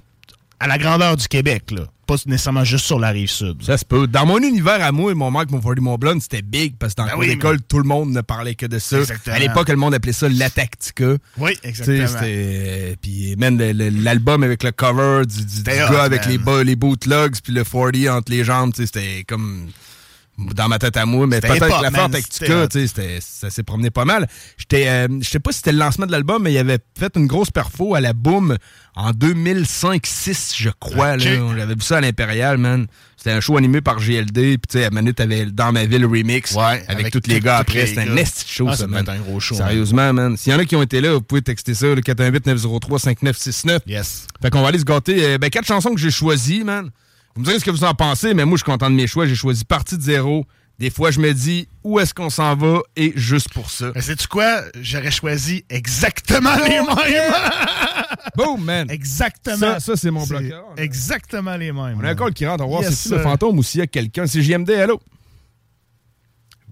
à 0.60 0.66
la 0.68 0.78
grandeur 0.78 1.16
du 1.16 1.26
Québec, 1.26 1.70
là. 1.72 1.86
Pas 2.06 2.16
nécessairement 2.26 2.64
juste 2.64 2.86
sur 2.86 2.98
la 2.98 3.10
rive 3.10 3.30
sud. 3.30 3.62
Ça 3.62 3.78
se 3.78 3.84
peut. 3.84 4.08
Dans 4.08 4.26
mon 4.26 4.38
univers 4.38 4.82
à 4.84 4.90
moi, 4.90 5.14
mon 5.14 5.30
Marc, 5.30 5.50
mon 5.52 5.60
40 5.60 5.78
mon 5.80 5.96
blonde, 5.96 6.20
c'était 6.20 6.42
big 6.42 6.74
parce 6.76 6.92
que 6.94 7.02
dans 7.02 7.06
Ben 7.06 7.12
oui, 7.16 7.28
d'école, 7.28 7.60
tout 7.62 7.78
le 7.78 7.84
monde 7.84 8.10
ne 8.10 8.20
parlait 8.20 8.56
que 8.56 8.66
de 8.66 8.80
ça. 8.80 8.98
Exactement. 8.98 9.36
À 9.36 9.38
l'époque, 9.38 9.68
le 9.68 9.76
monde 9.76 9.94
appelait 9.94 10.12
ça 10.12 10.28
la 10.28 10.50
tactica. 10.50 11.14
Oui, 11.38 11.52
exactement. 11.62 12.08
c'était- 12.08 12.96
Puis, 13.00 13.36
le- 13.72 14.02
l'album 14.02 14.42
avec 14.42 14.64
le 14.64 14.72
cover 14.72 15.22
du, 15.24 15.44
du- 15.46 15.62
du 15.62 15.62
gars 15.62 16.02
avec 16.02 16.22
man. 16.22 16.30
les, 16.30 16.38
bas- 16.38 16.64
les 16.64 16.74
bootlegs 16.76 17.36
puis 17.42 17.52
le 17.52 17.62
40 17.62 18.08
entre 18.08 18.32
les 18.32 18.42
jambes, 18.44 18.72
c'était 18.74 19.24
comme. 19.28 19.68
Dans 20.54 20.68
ma 20.68 20.78
tête 20.78 20.96
à 20.96 21.06
moi, 21.06 21.26
mais 21.26 21.40
peut-être 21.40 21.78
que 21.78 21.82
la 21.82 21.90
Forte 21.90 22.70
c'était- 22.70 23.18
ça 23.20 23.50
s'est 23.50 23.62
promené 23.62 23.90
pas 23.90 24.04
mal. 24.04 24.26
J'étais, 24.56 24.88
euh, 24.88 25.08
je 25.20 25.28
sais 25.28 25.40
pas 25.40 25.52
si 25.52 25.58
c'était 25.58 25.72
le 25.72 25.78
lancement 25.78 26.06
de 26.06 26.12
l'album, 26.12 26.42
mais 26.42 26.52
il 26.52 26.58
avait 26.58 26.78
fait 26.98 27.12
une 27.16 27.26
grosse 27.26 27.50
perfo 27.50 27.94
à 27.94 28.00
la 28.00 28.12
Boom 28.12 28.56
en 28.96 29.12
2005-6, 29.12 30.54
je 30.56 30.70
crois. 30.78 31.16
Là. 31.16 31.24
J'avais 31.56 31.74
vu 31.74 31.80
ça 31.80 31.98
à 31.98 32.00
l'Impérial, 32.00 32.58
man. 32.58 32.86
C'était 33.16 33.32
un 33.32 33.40
show 33.40 33.56
animé 33.58 33.80
par 33.82 33.98
GLD, 34.00 34.32
puis 34.56 34.60
tu 34.68 34.78
sais, 34.78 34.84
à 34.86 34.90
Manu, 34.90 35.12
t'avais 35.12 35.44
Dans 35.46 35.72
ma 35.72 35.84
ville 35.84 36.06
remix, 36.06 36.56
avec, 36.56 36.84
avec 36.88 37.12
tous 37.12 37.20
les 37.26 37.40
gars 37.40 37.58
après. 37.58 37.86
C'était 37.86 38.08
un 38.08 38.16
esti 38.16 38.46
show, 38.50 38.66
Ah, 38.70 38.76
ça, 38.76 38.86
man. 38.86 39.04
un 39.08 39.18
gros 39.18 39.40
show, 39.40 39.56
Sérieusement, 39.56 40.12
man. 40.14 40.36
S'il 40.38 40.52
y 40.52 40.56
en 40.56 40.58
a 40.58 40.64
qui 40.64 40.74
ont 40.74 40.82
été 40.82 41.00
là, 41.02 41.12
vous 41.14 41.20
pouvez 41.20 41.42
texter 41.42 41.74
ça, 41.74 41.86
le 41.94 42.00
418-903-5969. 42.00 43.80
Yes. 43.86 44.26
Fait 44.40 44.50
qu'on 44.50 44.62
va 44.62 44.68
aller 44.68 44.78
se 44.78 44.84
gâter. 44.84 45.22
euh, 45.24 45.38
ben, 45.38 45.50
quatre 45.50 45.66
chansons 45.66 45.94
que 45.94 46.00
j'ai 46.00 46.10
choisies, 46.10 46.64
man. 46.64 46.90
Vous 47.34 47.40
me 47.42 47.46
direz 47.46 47.58
ce 47.60 47.64
que 47.64 47.70
vous 47.70 47.84
en 47.84 47.94
pensez, 47.94 48.34
mais 48.34 48.44
moi, 48.44 48.56
je 48.56 48.62
suis 48.64 48.70
content 48.70 48.90
de 48.90 48.94
mes 48.96 49.06
choix. 49.06 49.26
J'ai 49.26 49.34
choisi 49.34 49.64
Partie 49.64 49.96
de 49.96 50.02
zéro. 50.02 50.44
Des 50.78 50.88
fois, 50.90 51.10
je 51.10 51.20
me 51.20 51.32
dis, 51.34 51.68
où 51.84 52.00
est-ce 52.00 52.14
qu'on 52.14 52.30
s'en 52.30 52.56
va? 52.56 52.80
Et 52.96 53.12
juste 53.14 53.52
pour 53.52 53.70
ça. 53.70 53.92
Mais 53.94 54.00
sais-tu 54.00 54.26
quoi? 54.26 54.62
J'aurais 54.80 55.10
choisi 55.10 55.62
exactement 55.68 56.56
les 56.56 56.80
mêmes. 56.80 56.86
Boom, 58.36 58.64
man. 58.64 58.90
Exactement. 58.90 59.56
Ça, 59.58 59.80
ça, 59.80 59.96
c'est 59.96 60.10
mon 60.10 60.24
bloqueur. 60.26 60.64
Exactement 60.78 61.56
les 61.56 61.70
mêmes. 61.70 61.98
On 62.00 62.04
a 62.04 62.10
un 62.10 62.14
call 62.14 62.32
qui 62.32 62.46
rentre. 62.46 62.64
On 62.64 62.68
va 62.68 62.70
voir 62.78 62.82
Yes, 62.82 62.98
si 62.98 63.08
c'est 63.10 63.16
le 63.16 63.22
fantôme 63.22 63.58
ou 63.58 63.62
s'il 63.62 63.80
y 63.80 63.82
a 63.82 63.86
quelqu'un. 63.86 64.26
C'est 64.26 64.42
JMD, 64.42 64.70
allô? 64.70 65.00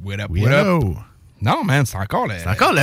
What 0.03 0.15
up, 0.21 0.31
what 0.31 0.39
up? 0.39 0.47
hello. 0.47 0.97
Non, 1.43 1.63
man, 1.65 1.85
c'est 1.85 1.99
encore 1.99 2.27
le... 2.27 2.35
C'est 2.39 2.49
encore 2.49 2.73
le 2.73 2.83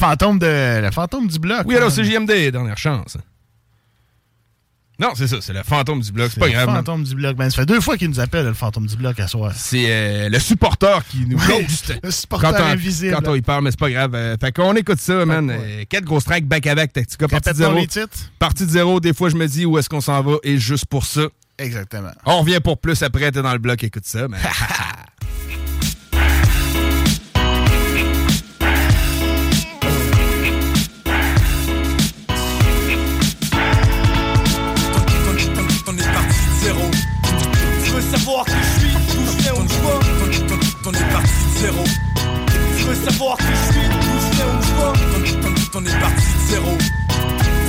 Fantôme 0.00 0.38
de 0.38 0.80
le 0.80 0.90
fantôme 0.90 1.28
du 1.28 1.38
bloc. 1.38 1.62
Oui, 1.66 1.76
alors 1.76 1.88
man. 1.88 1.96
c'est 1.96 2.04
JMD, 2.04 2.50
dernière 2.52 2.78
chance. 2.78 3.16
Non, 4.98 5.12
c'est 5.14 5.28
ça, 5.28 5.36
c'est 5.40 5.54
le 5.54 5.62
fantôme 5.62 6.00
du 6.00 6.12
bloc. 6.12 6.30
C'est 6.32 6.40
pas 6.40 6.46
le 6.46 6.52
grave. 6.52 6.66
man. 6.66 6.76
fantôme 6.76 7.04
du 7.04 7.14
bloc. 7.14 7.34
Ben, 7.34 7.48
ça 7.48 7.56
fait 7.56 7.66
deux 7.66 7.80
fois 7.80 7.96
qu'il 7.96 8.08
nous 8.08 8.20
appelle, 8.20 8.44
le 8.44 8.52
fantôme 8.52 8.86
du 8.86 8.96
bloc, 8.96 9.18
à 9.18 9.28
soir. 9.28 9.52
C'est 9.54 9.86
euh, 9.88 10.28
le 10.28 10.38
supporter 10.38 11.02
qui 11.06 11.24
nous 11.26 11.38
ghost. 11.38 11.94
le 12.02 12.10
supporter 12.10 12.50
quand 12.50 12.62
on, 12.62 12.66
invisible. 12.66 13.14
Quand 13.14 13.30
on 13.30 13.34
y 13.34 13.40
parle, 13.40 13.64
mais 13.64 13.70
c'est 13.70 13.80
pas 13.80 13.90
grave. 13.90 14.14
Euh, 14.14 14.36
fait 14.38 14.52
qu'on 14.52 14.76
écoute 14.76 15.00
ça, 15.00 15.24
man. 15.24 15.50
Euh, 15.50 15.84
quatre 15.88 16.04
grosses 16.04 16.24
tracks 16.24 16.44
back-à-back, 16.44 16.92
Tactica, 16.92 17.28
partie 17.28 17.50
de 17.50 17.54
zéro. 17.54 17.74
les 17.74 17.86
titres. 17.86 18.30
Partie 18.38 18.66
de 18.66 18.70
zéro, 18.70 19.00
des 19.00 19.14
fois 19.14 19.30
je 19.30 19.36
me 19.36 19.46
dis 19.46 19.64
où 19.64 19.78
est-ce 19.78 19.88
qu'on 19.88 20.02
s'en 20.02 20.22
va, 20.22 20.36
et 20.42 20.58
juste 20.58 20.86
pour 20.86 21.06
ça. 21.06 21.22
Exactement. 21.58 22.12
On 22.26 22.40
revient 22.40 22.60
pour 22.62 22.78
plus 22.78 23.02
après, 23.02 23.32
t'es 23.32 23.42
dans 23.42 23.52
le 23.52 23.58
bloc, 23.58 23.82
écoute 23.82 24.04
ça. 24.04 24.28
Mais... 24.28 24.38
veux 43.00 43.10
savoir 43.10 43.36
qui 43.36 43.44
je 43.44 43.72
suis, 43.72 43.88
d'où 43.88 44.14
je 44.20 44.36
viens, 44.36 44.46
où 44.46 44.62
je 44.62 45.34
vais 45.34 45.68
T'en 45.72 45.84
es 45.84 46.00
parti 46.00 46.26
de 46.34 46.50
zéro. 46.50 46.72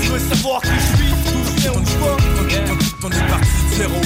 Tu 0.01 0.07
veux 0.09 0.19
savoir 0.19 0.61
qui 0.61 0.69
je 0.69 0.97
suis, 0.97 1.09
d'où 1.09 1.39
je 1.45 1.61
viens, 1.61 1.71
où 1.71 1.83
je 1.85 1.97
vais 1.97 2.17
T'en 3.01 3.09
es 3.09 3.29
parti 3.29 3.49
de 3.69 3.75
zéro. 3.75 4.01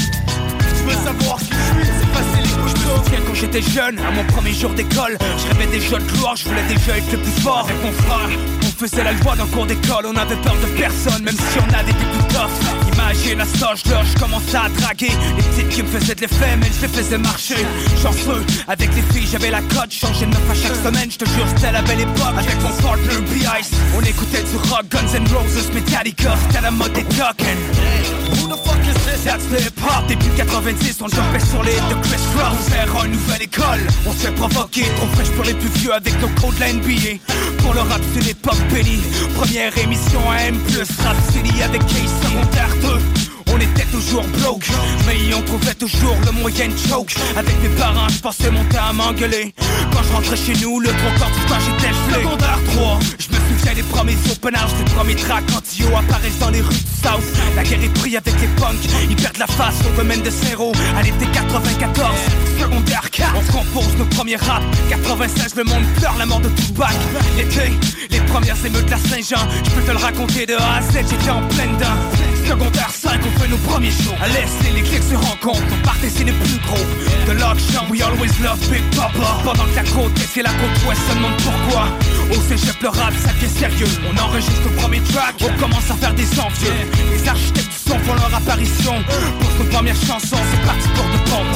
Tu 0.60 0.84
veux 0.84 1.00
savoir 1.04 1.38
qui 1.40 1.46
je 1.46 1.64
suis, 1.74 1.88
c'est 2.00 2.12
facile, 2.14 2.45
écoute-toi. 2.66 2.96
souviens 3.04 3.20
quand 3.28 3.34
j'étais 3.34 3.62
jeune, 3.62 4.00
à 4.00 4.12
mon 4.12 4.24
premier 4.26 4.54
jour 4.54 4.72
d'école, 4.72 5.18
je 5.38 5.54
rêvais 5.54 5.72
déjà 5.72 5.98
de 5.98 6.12
gloire, 6.12 6.36
je 6.36 6.46
voulais 6.46 6.64
déjà 6.68 6.98
être 6.98 7.12
le 7.12 7.18
plus 7.18 7.42
fort. 7.42 7.66
Avec 7.66 7.84
mon 7.84 7.92
frère, 7.92 8.30
on 8.64 8.86
faisait 8.86 9.04
la 9.04 9.14
loi 9.14 9.36
dans 9.36 9.44
le 9.46 9.50
cours 9.50 9.66
d'école, 9.66 10.06
on 10.06 10.16
avait 10.16 10.36
peur 10.38 10.56
de 10.56 10.68
personne, 10.80 11.24
même 11.24 11.36
si 11.36 11.58
on 11.60 11.74
avait 11.74 11.94
des 11.94 12.06
plus 12.06 12.28
tough. 12.34 12.94
Imagine 12.94 13.42
à 13.42 13.46
cet 13.46 13.64
âge-là, 13.64 14.04
je 14.04 14.20
commençais 14.20 14.58
à 14.58 14.70
draguer 14.70 15.12
les 15.38 15.44
petites 15.44 15.70
qui 15.70 15.84
me 15.84 15.88
faisaient 15.88 16.16
de 16.16 16.22
l'effet, 16.22 16.58
mais 16.58 16.68
je 16.76 16.82
les 16.82 16.94
faisais 16.94 17.18
marcher. 17.18 17.66
Chanceux, 18.02 18.44
avec 18.68 18.90
les 18.96 19.02
filles, 19.14 19.28
j'avais 19.32 19.52
la 19.52 19.62
cote, 19.62 19.92
changeais 19.92 20.26
de 20.26 20.32
meuf 20.32 20.50
à 20.50 20.56
chaque 20.56 20.76
semaine, 20.76 21.12
je 21.12 21.18
te 21.18 21.26
jure, 21.26 21.46
c'était 21.56 21.72
la 21.72 21.82
belle 21.82 22.02
époque. 22.02 22.36
Avec 22.38 22.62
mon 22.62 22.70
partner 22.82 23.18
B-Ice, 23.32 23.72
on 23.98 24.02
écoutait 24.02 24.44
du 24.44 24.58
rock, 24.70 24.86
Guns 24.90 25.14
N' 25.14 25.28
Roses, 25.28 25.72
Metallica, 25.74 26.36
c'était 26.48 26.62
la 26.62 26.72
mode 26.72 26.94
des 26.94 27.04
token. 27.04 27.58
That's 29.26 29.46
the 29.48 29.60
hip 29.60 29.80
hop. 29.82 30.08
Début 30.08 30.30
90, 30.38 31.02
on 31.02 31.08
jumpait 31.08 31.40
sur 31.40 31.64
les 31.64 31.74
de 31.74 32.02
Chris 32.02 32.22
Cross. 32.36 32.70
Vers 32.70 33.06
une 33.06 33.14
nouvelle 33.14 33.42
école, 33.42 33.82
on 34.06 34.12
se 34.12 34.28
fait 34.28 34.32
provoquer. 34.32 34.84
Trop 34.98 35.08
fraîche 35.08 35.32
pour 35.32 35.44
les 35.46 35.54
plus 35.56 35.70
vieux 35.80 35.94
avec 35.94 36.14
nos 36.22 36.28
codes 36.40 36.56
de 36.56 36.60
la 36.60 36.74
NBA. 36.74 37.20
Pour 37.64 37.74
le 37.74 37.82
rap, 37.82 38.02
c'est 38.14 38.24
l'époque 38.24 38.62
bénie. 38.72 39.02
Première 39.36 39.76
émission 39.78 40.20
à 40.30 40.44
M+, 40.44 40.60
Rap 41.04 41.18
City 41.32 41.64
avec 41.64 41.82
Case 41.88 42.14
secondaire 42.22 42.70
2. 42.82 43.35
On 43.52 43.58
était 43.60 43.86
toujours 43.92 44.24
broke, 44.40 44.68
mais 45.08 45.34
on 45.34 45.42
trouvait 45.42 45.74
toujours 45.74 46.16
le 46.26 46.32
moyen 46.32 46.68
de 46.68 46.78
choke. 46.78 47.16
Avec 47.36 47.62
mes 47.62 47.70
parents, 47.70 48.10
je 48.10 48.20
pensais 48.20 48.52
monter 48.52 48.78
à 48.78 48.92
m'engueuler. 48.94 49.54
Quand 49.92 50.04
je 50.04 50.14
rentrais 50.14 50.38
chez 50.38 50.54
nous, 50.62 50.80
le 50.80 50.90
trois 50.90 51.12
quarts 51.18 51.32
du 51.32 51.40
temps 51.46 51.60
j'étais 51.60 51.94
gelé. 51.94 52.24
Secondaire 52.24 52.60
3, 52.74 53.00
je 53.20 53.28
me 53.30 53.58
souviens 53.58 53.74
des 53.74 53.84
premiers 53.84 54.18
open 54.32 54.56
house, 54.56 54.74
des 54.74 54.92
premiers 54.92 55.16
tracks 55.16 55.46
quand 55.52 55.62
Tio 55.62 55.88
apparaissent 55.96 56.40
dans 56.40 56.50
les 56.50 56.62
rues 56.62 56.74
du 56.74 57.02
South. 57.02 57.24
La 57.56 57.64
guerre 57.64 57.84
est 57.84 57.94
prise 57.94 58.16
avec 58.16 58.42
les 58.42 58.48
punks, 58.48 58.76
ils 59.10 59.16
perdent 59.16 59.38
la 59.38 59.48
face 59.48 59.76
au 59.88 59.96
domaine 59.96 60.22
de 60.22 60.30
Zéro. 60.30 60.72
À 60.98 61.04
l'été 61.04 61.26
94, 61.32 62.10
secondaire 62.60 63.10
4, 63.12 63.36
on 63.36 63.52
compose 63.52 63.96
nos 63.98 64.06
premiers 64.06 64.36
raps. 64.38 64.66
96, 64.90 65.56
le 65.56 65.64
monde 65.64 65.84
pleure 65.98 66.16
la 66.18 66.26
mort 66.26 66.40
de 66.40 66.50
Tupac. 66.50 66.96
L'été, 67.38 67.74
les 68.10 68.20
premières 68.22 68.66
émeutes 68.66 68.86
de 68.86 68.92
la 68.92 68.98
Saint-Jean, 68.98 69.48
je 69.64 69.70
peux 69.72 69.82
te 69.82 69.92
le 69.92 69.98
raconter 69.98 70.46
de 70.46 70.56
A 70.56 70.78
à 70.78 70.82
Z, 70.82 71.06
j'étais 71.10 71.30
en 71.30 71.42
pleine 71.48 71.78
dent. 71.78 71.98
Secondaire 72.48 72.90
5, 72.92 73.22
on 73.26 73.40
fait 73.40 73.48
nos 73.48 73.58
premiers 73.58 73.92
shows. 73.92 74.16
À 74.22 74.28
l'Est, 74.28 74.74
les 74.74 74.82
clics 74.82 75.04
se 75.04 75.16
rencontrent, 75.16 75.66
nos 75.70 75.84
parties 75.84 76.10
c'est 76.10 76.24
les 76.24 76.32
plus 76.32 76.60
gros. 76.68 76.86
De 77.28 77.32
l'auction, 77.32 77.82
we 77.90 78.02
always 78.02 78.32
love 78.44 78.60
Big 78.70 78.84
Papa. 78.96 79.42
Pendant 79.44 79.66
que 79.66 79.76
la 79.76 79.84
côte 79.84 80.18
est 80.20 80.40
et 80.40 80.44
la 80.44 80.52
côte 80.52 80.78
ouest 80.88 81.02
se 81.10 81.16
demande 81.16 81.38
pourquoi. 81.38 81.88
Au 82.32 82.42
cégep, 82.48 82.82
le 82.82 82.90
rap, 82.90 83.14
ça 83.24 83.34
devient 83.34 83.54
sérieux. 83.54 83.88
On 84.08 84.18
enregistre 84.22 84.62
nos 84.64 84.82
premiers 84.82 85.02
tracks, 85.02 85.36
on 85.42 85.60
commence 85.60 85.90
à 85.90 85.96
faire 85.96 86.14
des 86.14 86.30
envieux. 86.40 86.74
Les 87.12 87.28
architectes 87.28 87.72
du 87.72 87.92
son 87.92 88.00
font 88.00 88.14
leur 88.14 88.34
apparition. 88.34 88.96
Pour 89.40 89.66
nos 89.66 89.72
premières 89.72 89.96
chansons, 89.96 90.38
c'est 90.52 90.66
parti 90.66 90.88
pour 90.90 91.06
de 91.06 91.30
bon. 91.30 91.55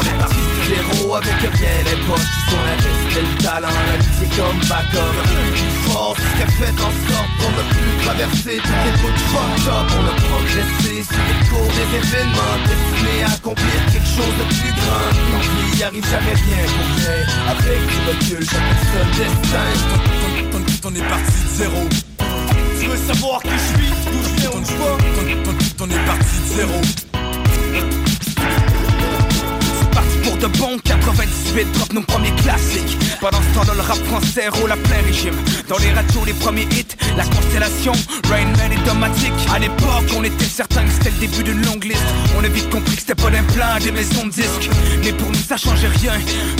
Avec 0.71 1.41
rien, 1.41 1.77
les 1.85 1.99
poches 2.05 2.19
qui 2.19 2.51
sont 2.51 2.61
la 2.61 2.75
reste, 2.77 3.09
le 3.17 3.43
talent, 3.43 3.79
la 3.89 3.97
musique 3.97 4.35
comme 4.37 4.59
backup. 4.69 5.15
Plus 5.49 5.73
fort, 5.89 6.15
ce 6.15 6.29
qui 6.37 6.51
fait 6.57 6.77
en 6.77 6.93
sorte 7.09 7.31
qu'on 7.39 7.53
a 7.57 7.65
pu 7.73 7.83
traverser 8.05 8.57
toutes 8.57 8.85
les 8.85 8.93
de 8.93 9.21
fucked 9.29 9.67
up. 9.67 9.87
On 9.97 10.05
a 10.05 10.15
progressé 10.29 10.93
sur 11.09 11.23
les 11.25 11.39
cours 11.49 11.71
des 11.73 11.89
événements, 11.97 12.57
destinés 12.69 13.23
à 13.25 13.33
accomplir 13.33 13.79
quelque 13.91 14.11
chose 14.13 14.35
de 14.37 14.45
plus 14.45 14.73
grand. 14.77 15.09
L'envie 15.31 15.83
arrive 15.83 16.05
jamais 16.05 16.37
rien 16.37 16.63
pour 16.69 16.89
rien. 17.01 17.19
Avec 17.49 17.79
du 17.89 17.97
recul, 18.05 18.41
chaque 18.45 18.77
seul 18.93 19.09
destin. 19.17 19.69
T'en 20.81 20.93
es 20.93 21.05
parti 21.09 21.37
de 21.43 21.49
zéro. 21.57 21.81
Tu 22.79 22.85
veux 22.87 23.13
savoir 23.13 23.41
qui 23.41 23.49
je 23.49 23.67
suis, 23.73 23.89
d'où 24.05 24.19
je 24.23 24.41
viens, 24.41 24.51
je 24.63 24.73
vais 25.25 25.35
T'en 25.77 25.89
es 25.89 26.05
parti 26.05 26.35
de 26.41 26.55
zéro. 26.55 28.08
De 30.39 30.47
bon 30.57 30.77
98 30.85 31.71
drop 31.73 31.91
nos 31.93 32.01
premiers 32.01 32.31
classiques. 32.35 32.97
Pendant 33.19 33.39
ce 33.41 33.59
temps 33.59 33.73
le 33.73 33.81
rap 33.81 33.97
français 34.05 34.47
roule 34.47 34.71
à 34.71 34.77
plein 34.77 35.01
régime. 35.05 35.35
Dans 35.67 35.77
les 35.79 35.91
radios 35.91 36.23
les 36.25 36.33
premiers 36.33 36.67
hits 36.71 36.95
La 37.17 37.25
constellation, 37.25 37.91
Rain 38.29 38.45
Man 38.57 38.71
et 38.71 38.87
Domatic 38.87 39.33
À 39.53 39.59
l'époque 39.59 40.09
on 40.17 40.23
était 40.23 40.45
certain 40.45 40.85
que 40.85 40.91
c'était 40.91 41.09
le 41.11 41.27
début 41.27 41.43
d'une 41.43 41.65
longue 41.65 41.83
liste. 41.83 42.05
On 42.37 42.43
a 42.43 42.47
vite 42.47 42.69
compris 42.69 42.95
que 42.95 43.01
c'était 43.01 43.15
pas 43.15 43.29
d'un 43.29 43.43
plein 43.43 43.79
des 43.79 43.91
maisons 43.91 44.27
de 44.27 44.31
disques. 44.31 44.69
Mais 45.03 45.11
pour 45.11 45.27
nous 45.27 45.43
ça 45.45 45.57
changeait 45.57 45.87
rien. 45.87 46.13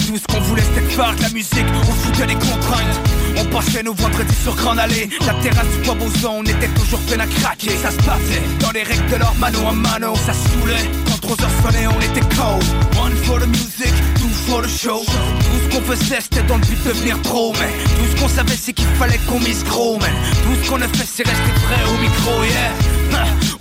Tout 0.08 0.18
ce 0.18 0.34
qu'on 0.34 0.42
voulait 0.42 0.64
c'était 0.64 0.90
faire 0.90 1.16
de 1.16 1.22
la 1.22 1.30
musique. 1.30 1.68
On 1.82 1.94
foutait 1.94 2.28
les 2.28 2.36
contraintes 2.36 3.00
on 3.40 3.46
passait 3.46 3.84
nos 3.84 3.94
vendredis 3.94 4.36
sur 4.44 4.56
Grande 4.56 4.80
Allée. 4.80 5.10
La 5.26 5.34
terrasse 5.36 5.68
du 5.68 5.78
Bois 5.84 5.96
on 6.30 6.44
était 6.44 6.68
toujours 6.70 7.00
plein 7.02 7.20
à 7.20 7.28
craquer. 7.28 7.70
Ça 7.82 7.92
se 7.92 7.98
passait 7.98 8.42
dans 8.60 8.72
les 8.72 8.84
règles 8.84 9.10
de 9.12 9.16
leur 9.16 9.34
mano 9.36 9.60
à 9.68 9.72
mano 9.72 10.14
Ça 10.16 10.34
saoulait, 10.34 10.90
quand 11.06 11.20
trois 11.22 11.46
heures 11.46 11.52
sonnaient 11.64 11.88
on 11.88 12.02
était 12.02 12.36
cold 12.36 12.64
One 13.02 13.16
for 13.24 13.40
the 13.40 13.48
music, 13.48 13.69
two 13.78 14.28
for 14.48 14.62
the 14.62 14.68
show. 14.68 15.00
Tout 15.06 15.60
ce 15.64 15.76
qu'on 15.76 15.82
faisait 15.84 16.22
c'était 16.22 16.44
dans 16.44 16.58
le 16.58 16.62
but 16.62 16.84
de 16.84 16.90
devenir 16.90 17.20
pro 17.22 17.54
Mais 17.54 17.72
tout 17.96 18.16
ce 18.16 18.22
qu'on 18.22 18.28
savait 18.28 18.56
c'est 18.56 18.74
qu'il 18.74 18.88
fallait 18.98 19.20
qu'on 19.28 19.40
mise 19.40 19.64
gros 19.64 19.98
Mais 20.00 20.08
tout 20.44 20.64
ce 20.64 20.70
qu'on 20.70 20.82
a 20.82 20.88
fait 20.88 21.06
c'est 21.06 21.28
rester 21.28 21.52
vrai 21.66 21.78
au 21.94 22.02
micro 22.02 22.44
yeah 22.44 22.99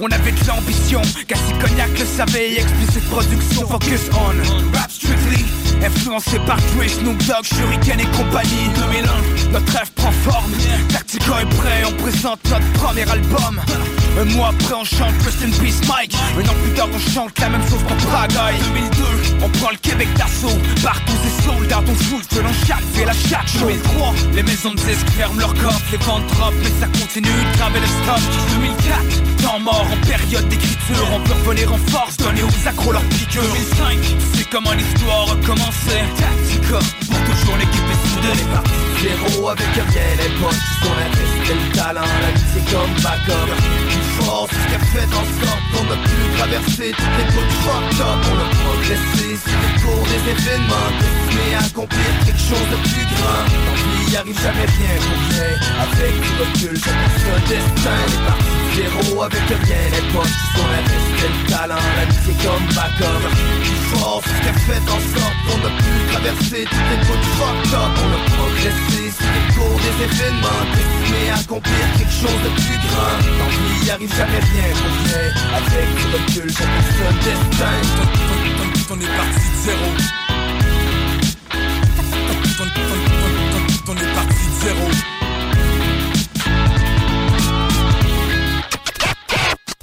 On 0.00 0.06
avait 0.06 0.30
de 0.30 0.46
l'ambition, 0.46 1.02
Cassie 1.26 1.58
Cognac 1.60 1.90
le 1.98 2.06
savait, 2.06 2.52
explicite 2.52 3.10
production, 3.10 3.66
focus 3.66 4.02
on 4.12 4.76
rap 4.76 4.90
strictly. 4.92 5.44
Influencé 5.84 6.38
par 6.46 6.56
Dre, 6.56 6.88
Snoop 6.88 7.18
Dogg, 7.26 7.44
Shuriken 7.44 8.00
et 8.00 8.16
compagnie 8.16 8.68
2001, 8.74 9.52
notre 9.52 9.72
rêve 9.72 9.90
prend 9.96 10.12
forme 10.12 10.52
Tactico 10.88 11.32
est 11.40 11.56
prêt, 11.56 11.82
on 11.86 12.02
présente 12.02 12.38
notre 12.50 12.72
premier 12.74 13.10
album. 13.10 13.60
Un 14.20 14.24
mois 14.36 14.48
après 14.48 14.74
on 14.74 14.84
chante 14.84 15.14
Rest 15.24 15.42
in 15.42 15.50
Peace 15.62 15.80
Mike. 15.88 16.14
Un 16.36 16.48
an 16.48 16.54
plus 16.62 16.72
tard 16.74 16.88
on 16.92 16.98
chante 16.98 17.38
la 17.40 17.48
même 17.50 17.62
chose 17.62 17.82
pour 17.86 17.96
Praga 18.08 18.52
2002, 18.74 19.04
on 19.44 19.48
prend 19.58 19.70
le 19.70 19.78
Québec 19.78 20.08
d'assaut. 20.16 20.58
Partout 20.82 21.12
c'est 21.22 21.44
soldats, 21.44 21.82
on 21.86 21.94
fout 21.94 22.24
selon 22.32 22.52
chaque 22.66 22.84
ville 22.94 23.08
à 23.08 23.28
chaque 23.28 23.48
chose 23.48 23.60
2003, 23.60 24.14
les 24.34 24.42
maisons 24.42 24.70
de 24.70 24.76
disques 24.76 25.10
ferment 25.16 25.38
leur 25.38 25.54
coffre 25.54 25.82
Les 25.92 25.98
ventes 25.98 26.26
drop, 26.28 26.54
mais 26.62 26.70
ça 26.80 26.86
continue 26.86 27.28
de 27.28 27.80
le 27.80 27.86
stock. 27.86 28.20
2004, 28.60 29.42
temps 29.42 29.60
mort 29.60 29.87
en 29.90 30.06
période 30.06 30.48
d'écriture 30.48 31.06
On 31.12 31.20
peut 31.20 31.32
revenir 31.32 31.72
en 31.72 31.78
force, 31.90 32.16
donner 32.16 32.42
aux 32.42 32.68
accros 32.68 32.92
leur 32.92 33.02
piqûre. 33.04 33.42
2005, 33.42 33.98
c'est 34.34 34.48
comment 34.50 34.72
l'histoire 34.72 35.26
recommence 35.26 35.74
Tactica, 36.16 36.78
pour 37.06 37.20
toujours 37.24 37.56
l'équipe 37.58 37.90
est 37.90 38.08
soudée. 38.08 38.34
Les 38.36 38.48
parties 38.52 38.88
zéro 39.02 39.48
avec 39.50 39.66
un 39.78 39.84
potes 40.40 40.50
qui 40.50 40.86
sont 40.86 40.96
investis 41.06 41.54
le 41.54 41.76
talent 41.76 42.00
La 42.22 42.30
vie 42.32 42.46
c'est 42.52 42.66
comme 42.72 42.92
backup 43.02 43.48
Plus 43.88 44.24
fort, 44.24 44.48
c'est 44.50 44.56
ce 44.56 44.66
qu'a 44.72 44.84
fait 44.86 45.06
en 45.06 45.26
sorte 45.38 45.64
qu'on 45.72 45.86
a 45.92 45.96
pu 45.96 46.18
traverser 46.36 46.92
toutes 46.96 47.16
les 47.18 47.28
côtes 47.34 47.54
fucked 47.62 48.00
up. 48.00 48.20
On 48.30 48.38
a 48.38 48.48
progressé 48.64 49.27
sur 49.44 49.58
les 49.62 49.74
cours 49.82 50.06
des 50.06 50.22
événements 50.30 50.90
Destinés 50.98 51.54
à 51.54 51.64
accomplir 51.64 52.10
quelque 52.24 52.44
chose 52.50 52.68
de 52.72 52.78
plus 52.88 53.06
grand. 53.14 53.42
Tant 53.46 53.76
pis, 53.78 54.12
y 54.12 54.16
arrive 54.16 54.40
jamais 54.40 54.68
bien 54.78 54.94
pour 55.04 55.20
rien 55.30 55.52
Avec 55.84 56.12
du 56.18 56.32
recul, 56.40 56.76
c'est 56.78 57.30
un 57.30 57.42
destin 57.48 58.00
Les 58.08 58.20
parties 58.26 58.58
zéro 58.78 59.22
avec 59.22 59.44
un 59.50 59.60
bien 59.66 59.84
les 59.94 60.06
potes 60.12 60.34
qui 60.38 60.48
sont 60.54 60.68
investis 60.68 61.28
le 61.28 61.50
talent. 61.50 61.86
La 61.98 62.04
c'est 62.24 62.38
comme 62.42 62.66
backup 62.74 63.22
Plus 63.62 63.82
fort, 63.92 64.20
c'est 64.24 64.34
ce 64.34 64.40
qu'a 64.44 64.54
fait 64.66 64.84
en 64.86 65.00
sorte 65.14 65.38
qu'on 65.46 65.60
a 65.66 65.72
pu 65.78 65.92
traverser 66.12 66.62
toutes 66.68 66.90
les 66.92 67.00
côtes 67.06 67.28
fucked 67.38 67.74
up 67.74 67.92
On 68.02 68.10
a 68.14 68.20
progressé 68.34 69.02
sur 69.14 69.30
les 69.34 69.46
cours 69.54 69.78
des 69.84 69.96
événements 70.08 70.62
Destinés 70.74 71.30
à 71.30 71.38
accomplir 71.38 71.84
quelque 71.96 72.16
chose 72.22 72.40
de 72.46 72.50
plus 72.58 72.78
grand. 72.86 73.16
Tant 73.38 73.50
pis, 73.54 73.86
y 73.86 73.90
arrive 73.90 74.14
jamais 74.14 74.42
rien 74.52 74.68
pour 74.78 74.94
rien 75.06 75.26
Avec 75.58 75.86
du 75.98 76.04
recul, 76.14 76.48
c'est 76.50 77.06
un 77.08 77.16
destin 77.22 77.76
On 78.90 78.98
est 78.98 79.04
parti 79.04 79.50
de 79.50 79.56
zéro 79.64 79.84
On 83.86 83.94
est 83.94 84.14
parti 84.14 84.46
de 84.46 84.54
zéro 84.64 84.86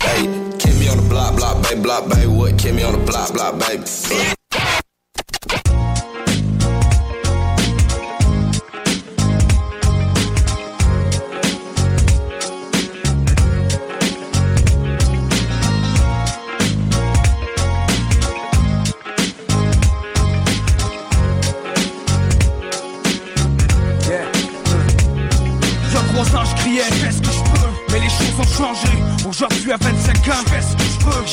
Hey, 0.02 0.27
me 0.27 0.90
on 0.90 0.95
the 0.95 1.10
block, 1.10 1.36
block, 1.36 1.61
baby, 1.61 1.82
block, 1.82 2.10
baby. 2.10 2.26
What? 2.26 2.64
Me 2.64 2.84
on 2.84 2.94
the 2.94 3.06
block, 3.06 3.32
block, 3.34 3.60
baby. 3.60 4.36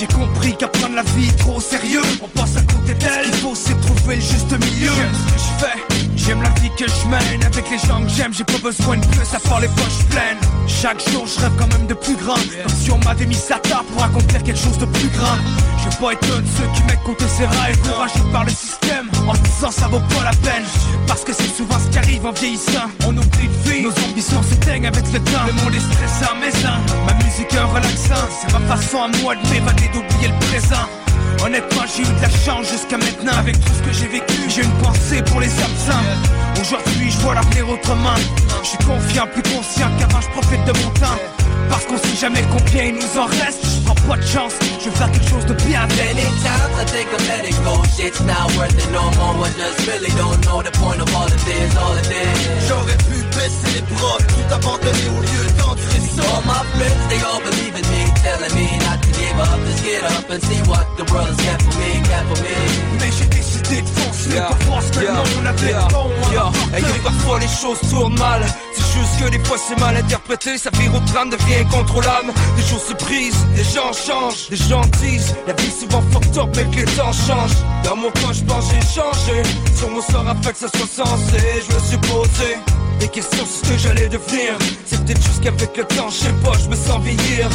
J'ai 0.02 0.08
compris 0.08 0.56
qu'apprendre 0.56 0.96
la 0.96 1.02
vie 1.14 1.30
trop 1.36 1.60
sérieux. 1.60 2.02
On 2.20 2.26
passe 2.26 2.56
à 2.56 2.62
côté 2.62 2.92
d'elle. 2.94 3.24
Il 3.24 3.34
faut 3.34 3.54
c'est 3.54 3.80
trouver 3.82 4.16
le 4.16 4.20
juste 4.20 4.50
milieu. 4.50 4.90
J'aime 4.96 5.14
ce 5.14 5.32
que 5.32 5.38
je 5.38 5.64
fais. 5.64 6.08
J'aime 6.16 6.42
la 6.42 6.48
vie 6.60 6.70
que 6.76 6.86
je 6.88 7.08
mène 7.08 7.44
avec 7.44 7.70
les 7.70 7.78
gens 7.78 8.02
que 8.02 8.08
j'aime, 8.08 8.34
j'ai 8.34 8.42
pas 8.42 8.58
besoin 8.58 8.96
de 8.96 9.06
plus 9.06 9.20
à 9.32 9.60
les 9.60 9.68
poches 9.68 10.04
pleines. 10.10 10.51
Chaque 10.82 11.08
jour 11.12 11.24
je 11.28 11.38
rêve 11.38 11.52
quand 11.56 11.68
même 11.68 11.86
de 11.86 11.94
plus 11.94 12.16
grand. 12.16 12.34
Comme 12.34 12.74
si 12.74 12.90
on 12.90 12.98
m'avait 12.98 13.26
mis 13.26 13.36
ça 13.36 13.56
table 13.60 13.84
pour 13.92 14.02
accomplir 14.02 14.42
quelque 14.42 14.58
chose 14.58 14.78
de 14.78 14.84
plus 14.86 15.06
grand. 15.10 15.38
Je 15.78 15.84
veux 15.84 15.96
pas 16.00 16.12
de 16.12 16.26
ceux 16.26 16.66
qui 16.74 16.82
mettent 16.82 17.04
côté 17.04 17.24
ses 17.28 17.46
rêves, 17.46 17.78
encouragés 17.86 18.32
par 18.32 18.44
le 18.44 18.50
système. 18.50 19.08
En 19.28 19.32
disant 19.34 19.70
ça 19.70 19.86
vaut 19.86 20.00
pas 20.00 20.24
la 20.24 20.32
peine. 20.42 20.64
Parce 21.06 21.22
que 21.22 21.32
c'est 21.32 21.54
souvent 21.56 21.78
ce 21.78 21.88
qui 21.88 21.98
arrive 21.98 22.26
en 22.26 22.32
vieillissant. 22.32 22.90
On 23.06 23.16
oublie 23.16 23.46
de 23.46 23.70
vivre, 23.70 23.92
nos 23.94 24.10
ambitions 24.10 24.42
s'éteignent 24.42 24.88
avec 24.88 25.04
le 25.12 25.20
temps. 25.20 25.46
Le 25.46 25.52
monde 25.52 25.72
est 25.72 25.94
stressant, 25.94 26.34
mais 26.40 26.50
ça, 26.50 26.72
ma 27.06 27.14
musique 27.24 27.54
est 27.54 27.58
un 27.58 27.66
relaxant. 27.66 28.26
C'est 28.40 28.52
ma 28.52 28.74
façon 28.74 29.02
à 29.02 29.08
moi 29.22 29.36
de 29.36 29.48
m'évader, 29.50 29.88
d'oublier 29.94 30.32
le 30.34 30.46
présent. 30.48 30.88
Honnêtement 31.44 31.82
j'ai 31.94 32.02
eu 32.02 32.06
de 32.06 32.22
la 32.22 32.28
chance 32.28 32.70
jusqu'à 32.70 32.98
maintenant 32.98 33.32
Avec 33.38 33.58
tout 33.58 33.72
ce 33.72 33.82
que 33.82 33.92
j'ai 33.92 34.06
vécu 34.06 34.34
j'ai 34.48 34.62
une 34.62 34.72
pensée 34.82 35.22
pour 35.22 35.40
les 35.40 35.48
absents 35.48 36.02
Aujourd'hui 36.62 37.10
je 37.10 37.18
vois 37.18 37.34
l'avenir 37.34 37.68
autrement. 37.68 38.14
Je 38.62 38.68
suis 38.68 38.78
confiant, 38.86 39.26
plus 39.26 39.42
conscient 39.42 39.90
qu'avant 39.98 40.20
je 40.20 40.30
profite 40.30 40.64
de 40.64 40.72
mon 40.78 40.90
temps 40.94 41.18
Parce 41.68 41.84
qu'on 41.86 41.98
sait 41.98 42.16
jamais 42.20 42.44
combien 42.54 42.84
il 42.84 42.94
nous 42.94 43.18
en 43.18 43.26
reste. 43.26 43.66
Je 43.66 43.80
prends 43.82 43.98
pas 44.06 44.16
de 44.16 44.22
chance, 44.22 44.54
je 44.78 44.88
veux 44.88 44.94
faire 44.94 45.10
quelque 45.10 45.28
chose 45.28 45.46
de 45.46 45.54
bien. 45.66 45.82
Many 45.98 46.22
times 46.22 46.74
I 46.78 46.84
think 46.86 47.08
I'm 47.10 47.26
letting 47.26 47.58
go. 47.66 47.82
Shit's 47.98 48.20
not 48.22 48.46
worth 48.54 48.78
it 48.78 48.90
no 48.94 49.10
more. 49.18 49.42
I 49.42 49.50
just 49.58 49.82
really 49.90 50.12
don't 50.14 50.38
know 50.46 50.62
the 50.62 50.70
point 50.78 51.02
of 51.02 51.10
all 51.18 51.26
of 51.26 51.42
this, 51.42 51.74
all 51.82 51.98
of 51.98 52.06
this 52.06 52.38
J'aurais 52.68 52.98
pu 53.10 53.18
baisser 53.34 53.82
les 53.82 53.84
bras, 53.98 54.18
tout 54.30 54.46
abandonner 54.54 55.08
au 55.18 55.20
lieu 55.20 55.44
d'entrer 55.58 55.98
ça 56.14 56.22
All 56.30 56.46
my 56.46 56.62
friends, 56.78 57.02
they 57.10 57.20
all 57.26 57.42
believe 57.42 57.74
in 57.74 57.86
me 57.90 58.02
Telling 58.22 58.54
me 58.54 58.70
not 58.86 59.02
to 59.02 59.10
give 59.18 59.34
up, 59.34 59.58
just 59.66 59.82
get 59.82 60.04
up 60.14 60.30
and 60.30 60.40
see 60.46 60.62
what 60.70 60.86
the 60.94 61.02
world 61.10 61.26
has 61.26 61.42
got 61.42 61.58
for 61.58 61.74
me, 61.82 61.90
got 62.06 62.22
for 62.30 62.38
me. 62.38 62.54
Mais 63.02 63.10
j'ai 63.52 63.60
décidé 63.60 63.82
de 63.82 63.86
foncer 63.86 64.30
Yeah, 64.32 64.46
pour 64.46 64.66
voir 64.66 64.82
ce 64.82 64.90
que 64.92 65.00
bon 65.00 65.02
à 65.04 65.66
yeah. 65.66 65.80
m'apporter. 65.82 66.78
Et 66.78 66.80
que 66.80 67.02
parfois 67.02 67.38
les 67.40 67.48
choses 67.48 67.78
tournent 67.90 68.18
mal. 68.18 68.42
C'est 68.74 68.98
juste 68.98 69.20
que 69.20 69.28
des 69.30 69.44
fois 69.44 69.56
c'est 69.58 69.78
mal 69.78 69.96
interprété. 69.96 70.56
Ça 70.58 70.70
vire 70.78 70.94
au 70.94 71.00
drame, 71.00 71.30
devient 71.30 71.60
incontrôlable 71.60 72.32
Des 72.56 72.62
choses 72.62 72.84
se 72.88 72.94
brisent, 72.94 73.46
des 73.54 73.64
gens 73.64 73.92
changent 73.92 74.48
Des 74.48 74.56
gens 74.56 74.82
disent, 75.00 75.34
la 75.46 75.52
vie 75.54 75.70
souvent 75.70 76.02
fucked 76.12 76.38
up 76.38 76.48
mais 76.56 76.64
que 76.64 76.76
les 76.76 76.96
temps 76.96 77.12
changent. 77.12 77.56
Dans 77.84 77.96
mon 77.96 78.10
coin 78.10 78.32
je 78.32 78.42
pense 78.44 78.66
j'ai 78.70 78.80
changé. 78.80 79.42
Sur 79.76 79.90
mon 79.90 80.02
sort 80.02 80.26
afin 80.28 80.52
que 80.52 80.58
ça 80.58 80.68
soit 80.68 81.04
censé 81.04 81.38
Je 81.68 81.74
me 81.74 81.80
suis 81.80 81.98
posé 81.98 82.58
des 83.00 83.08
questions 83.08 83.44
sur 83.44 83.66
ce 83.66 83.72
que 83.72 83.78
j'allais 83.78 84.08
devenir. 84.08 84.56
C'est 84.86 85.04
peut-être 85.04 85.22
juste 85.22 85.42
qu'avec 85.42 85.76
le 85.76 85.84
temps, 85.84 86.08
je 86.08 86.18
sais 86.18 86.32
pas, 86.44 86.52
je 86.62 86.68
me 86.68 86.76
sens 86.76 87.02
vieillir. 87.02 87.48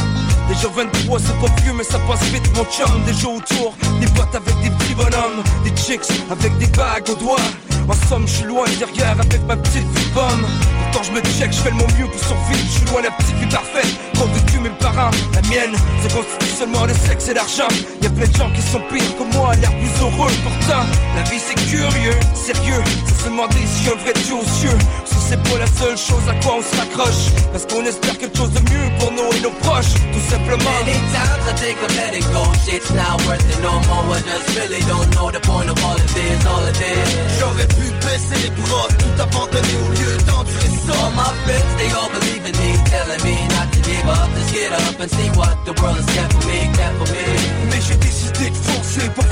Les 0.49 0.55
jours 0.55 0.71
23 0.75 1.19
c'est 1.19 1.39
pas 1.39 1.61
vieux 1.61 1.73
mais 1.73 1.83
ça 1.83 1.99
passe 1.99 2.23
vite 2.31 2.49
mon 2.55 2.63
chum 2.65 3.03
Des 3.05 3.13
jours 3.13 3.35
autour, 3.35 3.75
des 3.99 4.07
boîtes 4.07 4.33
avec 4.33 4.55
des 4.61 4.69
petits 4.69 4.95
bonhommes 4.95 5.43
Des 5.65 5.71
avec 5.89 6.57
des 6.57 6.67
bagues 6.75 7.09
aux 7.09 7.15
doigts 7.15 7.37
En 7.87 8.07
somme 8.07 8.27
je 8.27 8.33
suis 8.33 8.45
loin 8.45 8.65
derrière 8.79 9.19
avec 9.19 9.45
ma 9.47 9.55
petite 9.55 9.87
vie 9.95 10.09
pomme 10.13 10.45
Pourtant 10.91 11.03
je 11.03 11.11
me 11.11 11.21
check, 11.21 11.51
je 11.51 11.59
fais 11.59 11.71
de 11.71 11.75
mon 11.75 11.87
mieux 11.97 12.07
pour 12.07 12.19
survivre. 12.19 12.63
Je 12.65 12.77
suis 12.79 12.85
loin 12.87 13.01
la 13.01 13.11
petite 13.11 13.35
vie 13.35 13.47
parfaite. 13.47 13.93
Trop 14.13 14.27
vécu 14.27 14.59
mes 14.59 14.69
parents, 14.81 15.11
la 15.33 15.41
mienne. 15.49 15.75
Se 16.03 16.13
constitue 16.13 16.57
seulement 16.57 16.85
le 16.85 16.93
sexe 16.93 17.27
et 17.29 17.33
l'argent. 17.33 17.67
Y'a 18.01 18.09
plein 18.09 18.27
de 18.27 18.35
gens 18.35 18.49
qui 18.51 18.61
sont 18.61 18.81
pires 18.89 19.17
que 19.17 19.35
moi, 19.35 19.53
l'air 19.55 19.71
plus 19.71 19.93
heureux 20.01 20.31
Pourtant, 20.43 20.83
la 21.15 21.23
vie 21.29 21.39
c'est 21.39 21.59
curieux, 21.69 22.17
sérieux. 22.33 22.83
Ça 23.07 23.23
se 23.23 23.29
demander 23.29 23.63
si 23.65 23.89
un 23.89 23.95
vrai 23.95 24.13
Dieu 24.25 24.35
aux 24.35 24.49
cieux. 24.59 24.77
Si 25.05 25.15
c'est 25.29 25.43
pas 25.43 25.59
la 25.59 25.67
seule 25.67 25.97
chose 25.97 26.23
à 26.29 26.35
quoi 26.43 26.55
on 26.59 26.63
se 26.63 26.75
raccroche 26.79 27.31
Parce 27.51 27.65
qu'on 27.65 27.83
espère 27.85 28.17
quelque 28.17 28.37
chose 28.37 28.51
de 28.51 28.61
mieux 28.71 28.87
pour 28.99 29.11
nous 29.11 29.29
et 29.35 29.41
nos 29.41 29.51
proches. 29.61 29.93
Tout 30.13 30.25
simplement. 30.29 30.71
Many 30.85 30.97
times 31.11 31.43
I 31.47 31.53
think 31.59 31.77
I'm 31.83 31.95
letting 31.97 32.25
go 32.31 32.43
Shit's 32.65 32.91
not 32.91 33.19
worth 33.27 33.43
it 33.43 33.59
no 33.61 33.73
more. 33.91 34.15
I 34.15 34.21
just 34.23 34.55
really 34.55 34.81
don't 34.87 35.09
know 35.15 35.31
the 35.31 35.41
point 35.41 35.69
of 35.69 35.77
all 35.83 35.95
of 35.95 36.13
this, 36.15 36.45
all 36.45 36.63
of 36.63 36.73
this. 36.79 37.07
J'aurais 37.39 37.67
pu 37.77 37.85
baisser 38.03 38.39
les 38.43 38.53
bras, 38.61 38.87
tout 38.99 39.15
au 39.85 39.91
lieu 39.93 40.17
All 40.89 41.11
my 41.11 41.29
friends, 41.43 41.75
they 41.77 41.89
all 41.91 42.09
believe 42.09 42.45
in 42.49 42.55
me 42.61 42.71
Telling 42.85 43.23
me 43.23 43.35
not 43.55 43.67
to 43.73 43.79
give 43.81 44.07
up, 44.07 44.29
just 44.35 44.53
get 44.53 44.71
up 44.71 44.99
and 44.99 45.11
see 45.11 45.29
what 45.37 45.55
the 45.65 45.73
world 45.81 45.97
has 45.97 46.09
got 46.15 46.31
for 46.33 46.47
me, 46.47 46.59
for 46.97 47.07
me 47.13 47.66
pour 49.15 49.23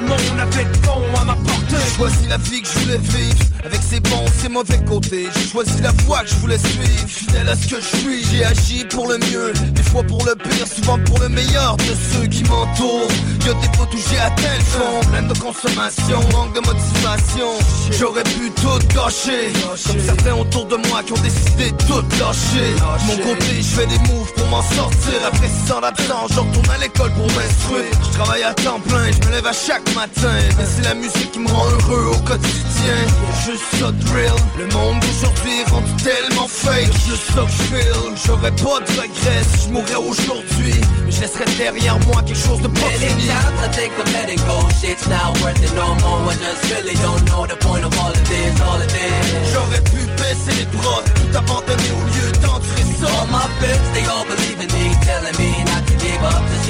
monde 0.00 0.40
avait 0.40 0.64
de 0.64 0.78
bon 0.86 1.02
à 1.20 1.24
m'apporter 1.24 1.76
J'ai 1.84 1.96
choisi 1.96 2.26
la 2.28 2.36
vie 2.36 2.62
que 2.62 2.68
je 2.68 2.78
voulais 2.80 2.98
vivre 2.98 3.44
Avec 3.64 3.80
ses 3.82 4.00
bons, 4.00 4.24
ses 4.40 4.48
mauvais 4.48 4.78
côtés. 4.84 5.28
J'ai 5.34 5.48
choisi 5.48 5.80
la 5.82 5.92
voie 6.04 6.20
que 6.20 6.30
je 6.30 6.34
voulais 6.36 6.58
suivre 6.58 7.06
Fidèle 7.06 7.48
à 7.48 7.56
ce 7.56 7.68
que 7.68 7.80
je 7.80 7.96
suis. 7.96 8.24
J'ai 8.24 8.44
agi 8.44 8.84
pour 8.84 9.08
le 9.08 9.18
mieux 9.18 9.52
Des 9.72 9.82
fois 9.82 10.02
pour 10.02 10.24
le 10.24 10.34
pire, 10.34 10.66
souvent 10.66 10.98
pour 11.04 11.18
le 11.20 11.28
meilleur 11.28 11.76
De 11.76 11.94
ceux 12.12 12.26
qui 12.26 12.42
m'entourent. 12.44 13.08
Y'a 13.46 13.54
des 13.54 13.68
potes 13.76 13.94
où 13.94 13.98
j'ai 14.10 14.18
atteint 14.18 14.56
le 14.56 14.64
fond 14.64 15.00
Plein 15.10 15.22
de 15.22 15.38
consommation, 15.38 16.20
manque 16.32 16.54
de 16.54 16.60
motivation. 16.60 17.50
J'aurais 17.98 18.24
pu 18.24 18.50
tout 18.56 18.78
gâcher 18.94 19.52
Comme 19.86 20.00
certains 20.00 20.34
autour 20.34 20.66
de 20.66 20.76
moi 20.88 21.02
qui 21.02 21.12
ont 21.12 21.22
décidé 21.22 21.70
de 21.70 21.76
tout 21.84 22.04
lâcher. 22.18 22.74
Mon 23.06 23.16
côté, 23.16 23.56
je 23.56 23.62
fais 23.62 23.86
des 23.86 23.98
moves 24.12 24.32
pour 24.34 24.46
m'en 24.48 24.62
sortir. 24.62 25.14
Après 25.26 25.48
6 25.66 25.72
ans 25.72 25.80
d'absence, 25.80 26.30
je 26.34 26.40
retourne 26.40 26.70
à 26.70 26.78
l'école 26.78 27.12
pour 27.12 27.26
m'instruire. 27.26 27.90
Je 28.04 28.18
travaille 28.18 28.42
à 28.42 28.49
temps 28.54 28.80
plein, 28.80 29.10
je 29.12 29.26
me 29.26 29.32
lève 29.32 29.46
à 29.46 29.52
chaque 29.52 29.86
matin. 29.94 30.34
Mais 30.56 30.64
c'est 30.64 30.84
la 30.84 30.94
musique 30.94 31.32
qui 31.32 31.38
me 31.38 31.48
rend 31.48 31.66
heureux 31.66 32.12
au 32.14 32.18
quotidien. 32.24 32.98
Juste 33.44 33.64
ça 33.78 33.90
de 33.92 34.04
real. 34.10 34.36
Le 34.58 34.66
monde 34.74 35.00
d'aujourd'hui 35.00 35.60
est 35.60 35.70
rendu 35.70 35.92
tellement 36.02 36.48
fake. 36.48 36.92
Juste 37.06 37.26
ça 37.34 37.42
que 37.42 37.50
j'feel 37.50 38.16
J'aurais 38.26 38.50
pas 38.52 38.80
de 38.80 38.90
regrets 39.00 39.44
si 39.52 39.68
j'mourrais 39.68 40.02
aujourd'hui. 40.08 40.74
Mais 41.04 41.12
je 41.12 41.20
laisserais 41.20 41.50
derrière 41.58 41.98
moi 42.06 42.22
quelque 42.22 42.38
chose 42.38 42.60
de 42.60 42.68
pas 42.68 42.90
fini. 42.98 43.26
times 43.26 43.60
I 43.60 43.68
think 43.72 43.92
of 43.98 44.12
letting 44.12 44.40
go. 44.46 44.58
Shit's 44.80 45.06
not 45.08 45.36
worth 45.42 45.62
it 45.62 45.72
no 45.74 45.94
more. 46.02 46.30
I 46.30 46.34
just 46.36 46.64
really 46.72 46.96
don't 47.02 47.24
know 47.30 47.46
the 47.46 47.56
point 47.64 47.84
of 47.84 47.92
all 47.98 48.10
of 48.10 48.24
this 48.28 48.60
All 48.60 48.80
of 48.80 48.88
this. 48.88 49.52
J'aurais 49.52 49.82
pu 49.90 50.00
baisser 50.18 50.54
les 50.58 50.68
bras 50.76 51.02
Tout 51.14 51.36
abandonner 51.36 51.92
au 51.96 52.04
lieu 52.14 52.32
d'entrer 52.42 52.82
ça. 53.00 53.08
All 53.10 53.26
my 53.28 53.46
friends, 53.58 53.86
they 53.94 54.04
all 54.06 54.24
believe 54.24 54.60
in 54.60 54.70
me 54.76 54.94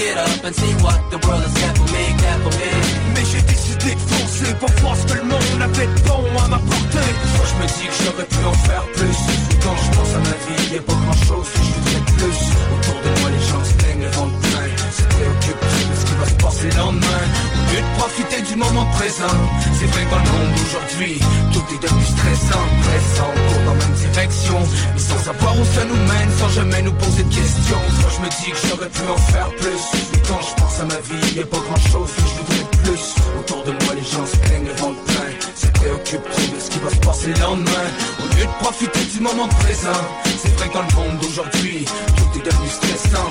get 0.01 0.17
up 0.17 0.45
and 0.45 0.55
see 0.57 0.75
what 0.85 0.99
the 1.13 1.19
world 1.27 1.43
has 1.45 1.57
got 1.63 1.75
for 1.77 1.89
me 1.93 2.05
Got 2.25 2.39
for 2.45 2.55
me. 2.61 2.73
Mais 3.15 3.25
j'ai 3.31 3.43
décidé 3.53 3.91
de 3.95 4.05
foncer 4.11 4.53
pour 4.61 4.73
voir 4.81 4.97
ce 4.97 5.05
que 5.11 5.17
le 5.21 5.27
monde 5.33 5.61
avait 5.61 5.91
de 5.95 6.01
bon 6.09 6.23
à 6.45 6.49
m'apporter 6.49 7.09
Moi 7.37 7.47
je 7.51 7.55
me 7.61 7.67
dis 7.77 7.87
que 7.91 7.97
j'aurais 8.03 8.29
pu 8.33 8.41
en 8.53 8.57
faire 8.69 8.85
plus 8.97 9.19
Quand 9.63 9.77
je 9.83 9.89
pense 9.97 10.13
à 10.19 10.21
ma 10.29 10.37
vie, 10.45 10.75
y'a 10.75 10.83
pas 10.89 10.99
grand 11.05 11.21
chose 11.29 11.49
que 11.53 11.61
je 11.67 11.73
voudrais 11.77 12.05
plus. 12.17 12.41
Autour 12.75 12.99
de 13.05 13.11
moi 13.21 13.29
les 13.37 13.45
gens 13.49 13.65
se 13.65 13.75
plaignent, 13.81 14.05
le 14.09 14.13
ventre 14.19 14.39
plein. 14.47 14.69
Se 14.99 15.05
préoccupent 15.15 15.69
de 15.91 15.95
ce 16.01 16.05
qui 16.07 16.15
va 16.21 16.27
se 16.33 16.39
passer 16.45 16.69
le 16.71 16.77
lendemain 16.83 17.25
Lieu 17.71 17.81
de 17.81 17.99
profiter 17.99 18.43
du 18.43 18.57
moment 18.57 18.87
présent. 18.99 19.37
C'est 19.79 19.87
vrai 19.87 20.05
que 20.05 20.11
dans 20.11 20.19
le 20.19 20.31
monde 20.31 20.53
d'aujourd'hui 20.57 21.21
Tout 21.53 21.65
est 21.75 21.83
devenu 21.83 22.05
stressant, 22.05 22.65
pressant, 22.83 23.31
court 23.49 23.65
dans 23.67 23.75
même 23.75 23.97
direction. 24.11 24.59
Mais 24.95 25.01
sans 25.01 25.19
savoir 25.19 25.55
où 25.59 25.65
ça 25.65 25.85
nous 25.85 26.03
mène, 26.11 26.31
sans 26.39 26.49
jamais 26.49 26.83
nous 26.83 26.93
poser 26.93 27.23
de 27.23 27.35
questions. 27.35 27.83
Moi 28.01 28.11
je 28.17 28.21
me 28.23 28.29
dis 28.29 28.51
que 28.51 28.69
j'aurais 28.69 28.89
pu 28.89 29.03
en 29.09 29.17
faire 29.33 29.51
plus. 29.57 29.83
Mais 30.13 30.23
quand 30.29 30.41
je 30.43 30.55
pense 30.61 30.81
à 30.81 30.85
ma 30.87 31.01
vie, 31.09 31.37
y'a 31.37 31.47
pas 31.47 31.59
grand 31.59 31.83
chose 31.93 32.11
que 32.17 32.23
je 32.23 32.35
voudrais 32.39 32.67
plus. 32.83 33.05
Autour 33.39 33.63
de 33.65 33.73
moi 33.85 33.95
les 33.95 34.03
gens 34.03 34.27
se 34.27 34.37
plaignent, 34.37 34.67
le 34.67 34.75
plein. 34.75 35.31
Se 35.55 35.67
préoccupent 35.67 36.55
de 36.55 36.61
ce 36.61 36.71
qui 36.71 36.79
va 36.79 36.91
se 36.91 36.97
passer 36.97 37.27
le 37.29 37.41
lendemain? 37.41 37.89
Au 38.19 38.37
lieu 38.37 38.45
de 38.45 38.65
profiter 38.65 39.05
du 39.13 39.21
moment 39.21 39.49
présent 39.49 40.01
C'est 40.25 40.55
vrai 40.57 40.69
que 40.69 40.75
dans 40.75 40.83
le 40.83 40.95
monde 40.97 41.19
d'aujourd'hui 41.21 41.85
Tout 42.17 42.39
est 42.39 42.45
devenu 42.45 42.69
stressant, 42.69 43.31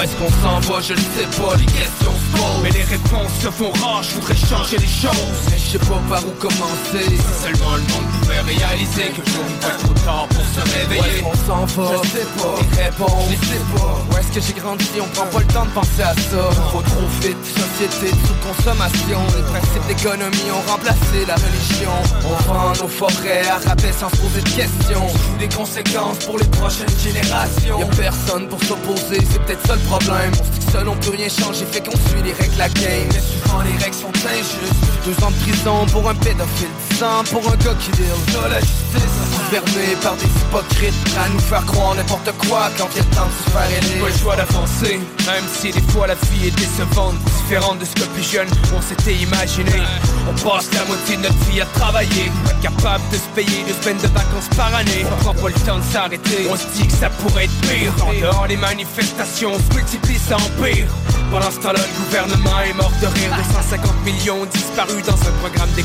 Où 0.00 0.02
est-ce 0.02 0.16
qu'on 0.16 0.30
s'en 0.40 0.60
va, 0.60 0.80
je 0.80 0.94
ne 0.94 0.98
sais 0.98 1.28
pas, 1.36 1.54
les 1.56 1.66
questions 1.66 2.16
se 2.16 2.32
posent. 2.32 2.62
Mais 2.62 2.70
les 2.70 2.84
réponses 2.84 3.32
se 3.42 3.50
font 3.50 3.70
rares, 3.84 4.02
je 4.02 4.14
voudrais 4.14 4.34
changer 4.34 4.78
les 4.78 4.86
choses. 4.86 5.36
Mais 5.50 5.58
je 5.58 5.72
sais 5.72 5.78
pas 5.78 6.00
par 6.08 6.26
où 6.26 6.30
commencer. 6.40 7.04
Si 7.04 7.42
seulement 7.44 7.76
le 7.76 7.82
monde 7.82 8.08
pouvait 8.20 8.40
réaliser 8.40 9.12
que 9.12 9.20
ne 9.20 9.60
pas 9.60 9.76
trop 9.76 9.92
tard 10.06 10.26
pour 10.28 10.40
se 10.40 10.60
réveiller. 10.72 11.02
Où 11.02 11.04
est-ce 11.04 11.22
qu'on 11.22 11.36
s'en 11.44 11.64
va, 11.66 12.00
je 12.02 12.08
sais 12.08 12.28
pas, 12.32 12.56
les 12.56 12.82
réponses, 12.82 13.28
je 13.28 13.46
sais 13.46 13.64
pas. 13.76 13.98
Où 14.08 14.16
est-ce 14.16 14.32
que 14.32 14.40
j'ai 14.40 14.54
grandi, 14.54 14.88
on 15.02 15.08
prend 15.08 15.26
pas 15.26 15.38
le 15.40 15.52
temps 15.52 15.66
de 15.66 15.70
penser 15.70 16.02
à 16.02 16.14
ça. 16.14 16.42
Faut 16.72 16.80
trop 16.80 17.08
vite, 17.20 17.44
société 17.44 18.16
de 18.16 18.20
sous-consommation. 18.24 19.20
Les 19.36 19.44
principes 19.52 19.86
d'économie 19.86 20.48
ont 20.48 20.64
remplacé 20.70 21.28
la 21.28 21.34
religion. 21.34 21.92
On 22.24 22.36
vend 22.48 22.72
nos 22.80 22.88
forêts 22.88 23.44
à 23.52 23.58
rabais 23.68 23.92
sans 23.92 24.08
se 24.08 24.16
poser 24.16 24.40
de 24.40 24.48
questions. 24.48 25.06
Des 25.38 25.48
conséquences 25.48 26.24
pour 26.24 26.38
les 26.38 26.48
prochaines 26.56 26.96
générations. 27.04 27.78
Y'a 27.80 27.86
personne 28.00 28.48
pour 28.48 28.64
s'opposer, 28.64 29.20
c'est 29.30 29.44
peut-être 29.44 29.66
ça 29.66 29.74
le 29.74 29.89
On 29.92 29.98
se 29.98 30.04
dit 30.04 30.66
que 30.66 30.72
seul 30.72 30.88
on 30.88 30.96
peut 30.96 31.10
rien 31.10 31.28
changer, 31.28 31.66
fait 31.66 31.80
qu'on 31.80 31.90
suit 31.90 32.22
les 32.22 32.32
règles 32.32 32.56
la 32.58 32.68
game. 32.68 33.08
Mais 33.12 33.20
souvent 33.20 33.62
les 33.62 33.76
règles 33.82 33.96
sont 33.96 34.12
injustes. 34.28 34.90
Deux 35.04 35.24
ans 35.24 35.30
de 35.30 35.36
prison 35.42 35.86
pour 35.86 36.08
un 36.08 36.14
pédophile, 36.14 36.68
dix 36.90 37.02
ans 37.02 37.24
pour 37.30 37.42
un 37.50 37.56
gars 37.56 37.74
qui 37.80 37.90
la 37.90 38.60
justice 38.60 39.20
Gouvernée 39.50 39.96
par 40.00 40.14
des 40.16 40.26
hypocrites 40.26 40.94
à 41.18 41.28
nous 41.30 41.40
faire 41.40 41.64
croire 41.66 41.94
n'importe 41.96 42.30
quoi 42.46 42.70
quand 42.78 42.88
il 42.94 43.04
temps 43.06 43.26
de 43.26 43.44
se 43.44 43.50
faire 43.50 43.78
aider. 43.78 44.00
Pas 44.00 44.06
le 44.06 44.18
choix 44.18 44.36
d'avancer, 44.36 45.00
même 45.26 45.44
si 45.52 45.72
des 45.72 45.80
fois 45.92 46.06
la 46.06 46.14
vie 46.14 46.48
est 46.48 46.56
décevante. 46.56 47.16
Différente 47.24 47.80
de 47.80 47.84
ce 47.84 47.94
que 47.94 48.06
plus 48.14 48.22
jeune 48.22 48.48
on 48.76 48.80
s'était 48.80 49.14
imaginé. 49.14 49.82
On 50.28 50.32
passe 50.34 50.68
la 50.72 50.84
moitié 50.84 51.16
de 51.16 51.22
notre 51.22 51.38
vie 51.50 51.60
à 51.60 51.66
travailler 51.66 52.30
Incapable 52.48 53.02
de 53.10 53.16
se 53.16 53.28
payer 53.34 53.64
deux 53.66 53.74
semaines 53.82 54.02
de 54.02 54.08
vacances 54.08 54.48
par 54.56 54.72
année. 54.74 55.04
On 55.10 55.24
prend 55.24 55.34
pas 55.34 55.48
le 55.48 55.54
temps 55.66 55.78
de 55.78 55.92
s'arrêter? 55.92 56.46
On 56.48 56.56
se 56.56 56.66
dit 56.76 56.86
que 56.86 56.92
ça 56.92 57.10
pourrait 57.10 57.44
être 57.44 57.60
pire. 57.62 57.92
En 58.06 58.12
dehors 58.12 58.46
les 58.46 58.56
manifestations 58.56 59.54
se 59.54 59.79
multiplient, 59.80 60.18
ça 60.18 60.36
empire. 60.36 60.86
Pendant 61.30 61.50
ce 61.50 61.58
temps-là, 61.60 61.80
le 61.80 62.04
gouvernement 62.04 62.60
est 62.60 62.74
mort 62.74 62.92
de 63.00 63.06
rire. 63.06 63.30
250 63.36 64.04
millions 64.04 64.44
disparus 64.46 65.04
dans 65.06 65.14
un 65.14 65.32
programme 65.40 65.70
des 65.74 65.84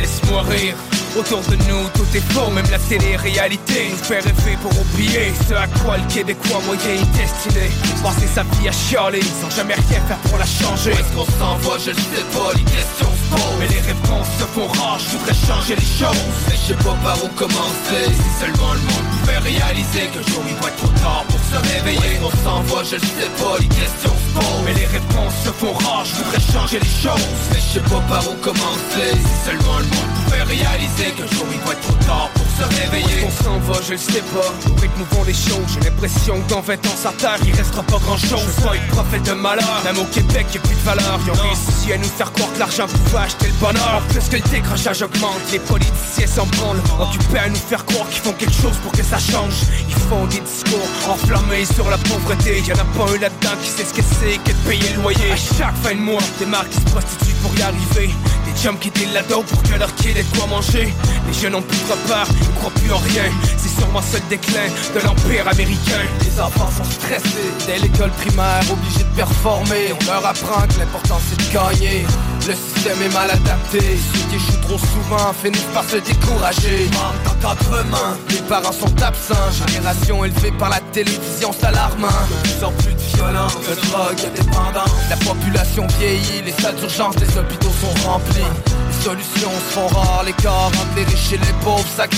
Laisse-moi 0.00 0.42
rire 0.42 0.76
Autour 1.14 1.42
de 1.42 1.56
nous, 1.68 1.88
tout 1.92 2.08
est 2.16 2.24
faux, 2.32 2.50
même 2.50 2.64
la 2.70 2.78
télé-réalité 2.78 3.90
Nous 3.90 3.98
fait 3.98 4.20
rêver 4.20 4.56
pour 4.62 4.72
oublier 4.80 5.34
ce 5.46 5.52
à 5.52 5.66
quoi 5.66 5.98
le 5.98 6.04
Québécois 6.08 6.60
moyen 6.64 6.96
est 6.96 7.16
destiné. 7.18 7.68
Passer 8.02 8.26
sa 8.26 8.42
vie 8.44 8.68
à 8.68 8.72
chialer, 8.72 9.20
sans 9.20 9.50
jamais 9.50 9.74
rien 9.74 10.00
faire 10.08 10.16
pour 10.24 10.38
la 10.38 10.46
changer. 10.46 10.92
Où 10.92 10.94
est-ce 10.94 11.12
qu'on 11.12 11.28
s'en 11.38 11.56
va, 11.56 11.76
je 11.76 11.90
ne 11.90 11.96
sais 11.96 12.24
pas, 12.32 12.52
les 12.56 12.64
questions 12.64 13.12
se 13.12 13.28
posent. 13.28 13.58
Mais 13.60 13.68
les 13.68 13.80
réponses 13.80 14.32
se 14.40 14.44
font 14.56 14.68
rares, 14.68 15.00
je 15.00 15.18
voudrais 15.18 15.36
changer 15.36 15.76
les 15.76 15.92
choses. 16.00 16.32
Mais 16.48 16.56
je 16.56 16.72
sais 16.72 16.80
pas 16.80 16.96
par 17.04 17.22
où 17.22 17.28
commencer. 17.36 18.08
Si 18.08 18.30
seulement 18.40 18.72
le 18.72 18.80
monde 18.80 19.08
pouvait 19.20 19.38
réaliser 19.38 20.08
que 20.16 20.20
jour 20.32 20.42
il 20.48 20.56
va 20.64 20.68
être 20.68 20.80
trop 20.80 20.96
tard 21.04 21.24
pour 21.28 21.40
se 21.44 21.58
réveiller. 21.60 22.00
Où 22.00 22.04
est-ce 22.08 22.20
qu'on 22.24 22.36
s'en 22.40 22.60
va, 22.72 22.84
je 22.88 22.96
ne 22.96 23.04
sais 23.04 23.30
pas, 23.36 23.54
les 23.60 23.68
questions 23.68 24.16
se 24.16 24.31
Mais 24.64 24.74
les 24.74 24.86
réponses 24.86 25.34
se 25.44 25.50
font 25.50 25.72
rares, 25.72 26.04
je 26.04 26.14
voudrais 26.22 26.40
changer 26.52 26.78
les 26.78 26.88
choses. 26.88 27.26
Mais 27.50 27.58
je 27.58 27.78
sais 27.78 27.80
pas 27.80 28.00
par 28.08 28.24
où 28.30 28.34
commencer. 28.36 29.10
Si 29.12 29.50
seulement 29.50 29.78
le 29.78 29.84
monde 29.84 30.12
pouvait 30.24 30.42
réaliser 30.42 31.10
que 31.16 31.26
jour 31.34 31.46
il 31.52 31.60
va 31.60 31.72
être 31.72 31.80
trop 31.80 32.04
tard 32.06 32.30
pour 32.34 32.46
se 32.46 32.80
réveiller. 32.80 33.22
Qu'on 33.22 33.44
s'en 33.44 33.58
va, 33.58 33.80
je 33.86 33.92
le 33.92 33.98
sais 33.98 34.22
pas. 34.32 34.70
Au 34.70 34.74
rythme 34.80 34.92
nous 34.98 35.16
vont 35.16 35.24
les 35.24 35.34
choses 35.34 35.66
J'ai 35.74 35.80
l'impression 35.80 36.40
que 36.40 36.48
dans 36.48 36.60
20 36.60 36.74
ans 36.86 36.96
ça 36.96 37.12
terre 37.18 37.38
il 37.44 37.54
restera 37.54 37.82
pas 37.82 37.98
grand 37.98 38.16
chose 38.16 38.44
Je 38.56 38.62
pas 38.62 38.76
être 38.76 38.86
prophète 38.88 39.22
de 39.24 39.32
malheur. 39.32 39.82
Même 39.84 39.98
au 39.98 40.04
Québec 40.04 40.46
y'a 40.54 40.60
plus 40.60 40.74
de 40.74 40.84
valeur. 40.84 41.18
Ils 41.26 41.30
ont 41.30 41.42
réussi 41.42 41.92
à 41.92 41.98
nous 41.98 42.04
faire 42.04 42.32
croire 42.32 42.52
que 42.52 42.58
l'argent 42.58 42.86
pouvait 42.86 43.24
acheter 43.24 43.46
le 43.48 43.58
bonheur. 43.60 44.00
En 44.00 44.12
plus 44.12 44.28
que 44.28 44.36
le 44.36 44.48
décrochage 44.50 45.02
augmente 45.02 45.42
Les 45.52 45.58
politiciens 45.58 46.26
s'en 46.26 46.46
branlent. 46.46 46.82
Occupés 47.00 47.38
à 47.38 47.48
nous 47.48 47.56
faire 47.56 47.84
croire 47.86 48.08
qu'ils 48.08 48.22
font 48.22 48.32
quelque 48.32 48.54
chose 48.54 48.76
pour 48.82 48.92
que 48.92 49.02
ça 49.02 49.18
change. 49.18 49.54
Ils 49.88 50.02
font 50.08 50.26
des 50.26 50.40
discours 50.40 50.88
enflammés 51.10 51.64
sur 51.64 51.88
la 51.90 51.98
pauvreté. 51.98 52.62
Y'en 52.66 52.74
a 52.76 52.86
pas 52.96 53.12
un 53.12 53.18
là-dedans 53.18 53.56
qui 53.62 53.68
sait 53.68 53.84
ce 53.84 53.94
que 53.94 54.02
c'est 54.02 54.21
que 54.22 54.52
de 54.52 54.68
payer 54.68 54.88
le 54.94 55.02
loyer. 55.02 55.32
À 55.32 55.36
chaque 55.36 55.76
fin 55.82 55.94
de 55.94 56.00
mois, 56.00 56.22
des 56.38 56.46
marques 56.46 56.70
qui 56.70 56.78
se 56.78 56.84
prostituent 56.84 57.34
pour 57.42 57.54
y 57.56 57.62
arriver. 57.62 58.10
Des 58.46 58.60
chums 58.60 58.78
qui 58.78 58.90
dealent 58.90 59.12
la 59.12 59.22
dope 59.22 59.46
pour 59.46 59.62
que 59.62 59.78
leur 59.78 59.92
kid 59.96 60.16
ait 60.16 60.24
quoi 60.36 60.46
manger. 60.46 60.92
Les 61.26 61.32
jeunes 61.32 61.54
ont 61.54 61.62
plus 61.62 61.78
de 61.78 61.92
repères, 61.92 62.28
ils 62.40 62.54
croient 62.54 62.70
plus 62.70 62.92
en 62.92 62.98
rien. 62.98 63.24
C'est 63.56 63.80
sûrement 63.80 64.02
ça 64.02 64.18
le 64.18 64.28
déclin 64.28 64.68
de 64.94 65.00
l'empire 65.00 65.48
américain. 65.48 66.02
Les 66.24 66.40
enfants 66.40 66.70
sont 66.70 66.84
stressés 66.84 67.50
dès 67.66 67.78
l'école 67.78 68.10
primaire, 68.10 68.62
obligés 68.70 69.04
de 69.04 69.16
performer. 69.16 69.92
On 70.00 70.04
leur 70.04 70.24
apprend 70.24 70.62
que 70.68 70.78
l'important 70.78 71.18
c'est 71.28 71.38
de 71.38 71.52
gagner 71.52 72.06
le 72.46 72.54
système 72.54 73.00
est 73.02 73.14
mal 73.14 73.30
adapté. 73.30 73.78
Ceux 73.80 74.28
qui 74.28 74.36
échouent 74.36 74.60
trop 74.62 74.78
souvent 74.78 75.32
finissent 75.32 75.72
par 75.74 75.84
se 75.84 75.96
décourager. 75.96 76.88
Manque 76.92 77.22
d'encadrement 77.24 78.16
Les 78.30 78.42
parents 78.48 78.72
sont 78.72 79.02
absents. 79.02 79.66
Génération 79.68 80.24
élevée 80.24 80.52
par 80.52 80.70
la 80.70 80.80
télévision, 80.92 81.50
c'est 81.52 81.66
alarmant. 81.66 82.08
De 82.08 82.48
plus 82.48 82.64
en 82.64 82.72
plus 82.72 82.94
de 82.94 83.16
violence, 83.16 83.56
de 83.56 83.74
drogue, 83.88 84.32
dépendance. 84.34 84.90
La 85.10 85.16
population 85.16 85.86
vieillit, 85.98 86.42
les 86.44 86.52
salles 86.52 86.76
d'urgence 86.76 87.16
des 87.16 87.38
hôpitaux 87.38 87.72
sont 87.80 88.08
remplies. 88.08 88.40
Les 88.88 89.04
solutions 89.04 89.50
se 89.50 89.74
font 89.74 89.88
rares, 89.88 90.24
les 90.24 90.32
corps 90.32 90.66
entre 90.66 90.96
les 90.96 91.04
riches 91.04 91.32
et 91.32 91.38
les 91.38 91.54
pauvres, 91.64 91.84
ça 91.96 92.06
De 92.06 92.16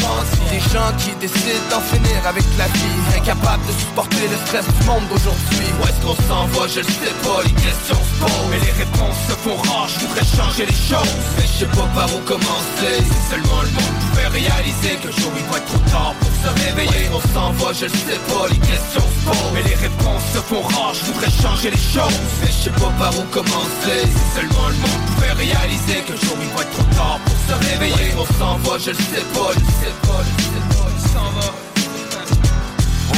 bandits 0.00 0.50
Des 0.50 0.64
gens 0.72 0.90
qui 0.98 1.10
décident 1.20 1.66
d'en 1.70 1.80
finir 1.80 2.18
avec 2.26 2.44
la 2.58 2.66
vie. 2.66 2.98
Incapables 3.16 3.64
de 3.66 3.72
supporter 3.72 4.26
le 4.28 4.36
stress 4.46 4.66
du 4.66 4.82
monde 4.86 5.06
d'aujourd'hui. 5.08 5.68
Où 5.78 5.82
est-ce 5.86 6.00
qu'on 6.04 6.18
s'en 6.28 6.44
va, 6.54 6.66
je 6.66 6.80
le 6.80 6.92
sais 7.00 7.16
pas, 7.24 7.40
les 7.44 7.54
questions 7.54 8.00
se 8.00 8.14
posent. 8.20 8.48
Mais 8.50 8.60
les 8.60 8.74
réponses 8.82 9.20
se 9.28 9.34
font 9.44 9.56
rares, 9.56 9.88
je 9.88 9.98
voudrais 10.04 10.26
changer 10.26 10.64
les 10.66 10.80
choses. 10.90 11.14
Mais 11.36 11.46
je 11.46 11.54
sais 11.64 11.72
pas 11.76 11.88
par 11.94 12.08
où 12.14 12.20
commencer. 12.24 12.94
Si 13.00 13.18
seulement 13.30 13.62
le 13.62 13.72
monde 13.76 13.96
pouvait 14.10 14.32
réaliser 14.40 14.92
que 15.02 15.10
jour 15.12 15.32
il 15.36 15.46
va 15.50 15.58
être 15.58 15.70
trop 15.70 15.84
tard 15.90 16.14
pour 16.20 16.32
se 16.42 16.50
réveiller. 16.64 17.04
On 17.12 17.22
s'en 17.34 17.50
va, 17.60 17.72
je 17.72 17.86
le 17.86 17.96
sais 18.06 18.20
pas, 18.28 18.44
les 18.50 18.60
questions 18.60 19.06
se 19.06 19.20
posent. 19.26 19.52
Mais 19.54 19.62
les 19.62 19.78
réponses 19.78 20.26
se 20.34 20.40
font 20.48 20.62
rares, 20.62 20.94
je 20.94 21.04
voudrais 21.12 21.32
changer 21.42 21.70
les 21.70 21.84
choses. 21.94 22.18
Mais 22.40 22.48
je 22.48 22.58
sais 22.68 22.76
pas 22.80 22.92
par 22.98 23.12
où 23.18 23.24
commencer. 23.30 24.00
Si 24.04 24.24
seulement 24.36 24.68
le 24.68 24.78
monde 24.82 25.02
pouvait 25.14 25.36
réaliser 25.44 25.98
que 26.06 26.14
jour 26.16 26.36
il 26.40 26.50
va 26.56 26.64
trop 26.64 26.88
tard 26.96 27.18
pour 27.24 27.38
se 27.48 27.54
réveiller. 27.70 28.14
On 28.18 28.26
s'en 28.38 28.56
va, 28.64 28.78
je 28.78 28.90
le 28.90 29.02
sais 29.12 29.26
pas, 29.34 29.50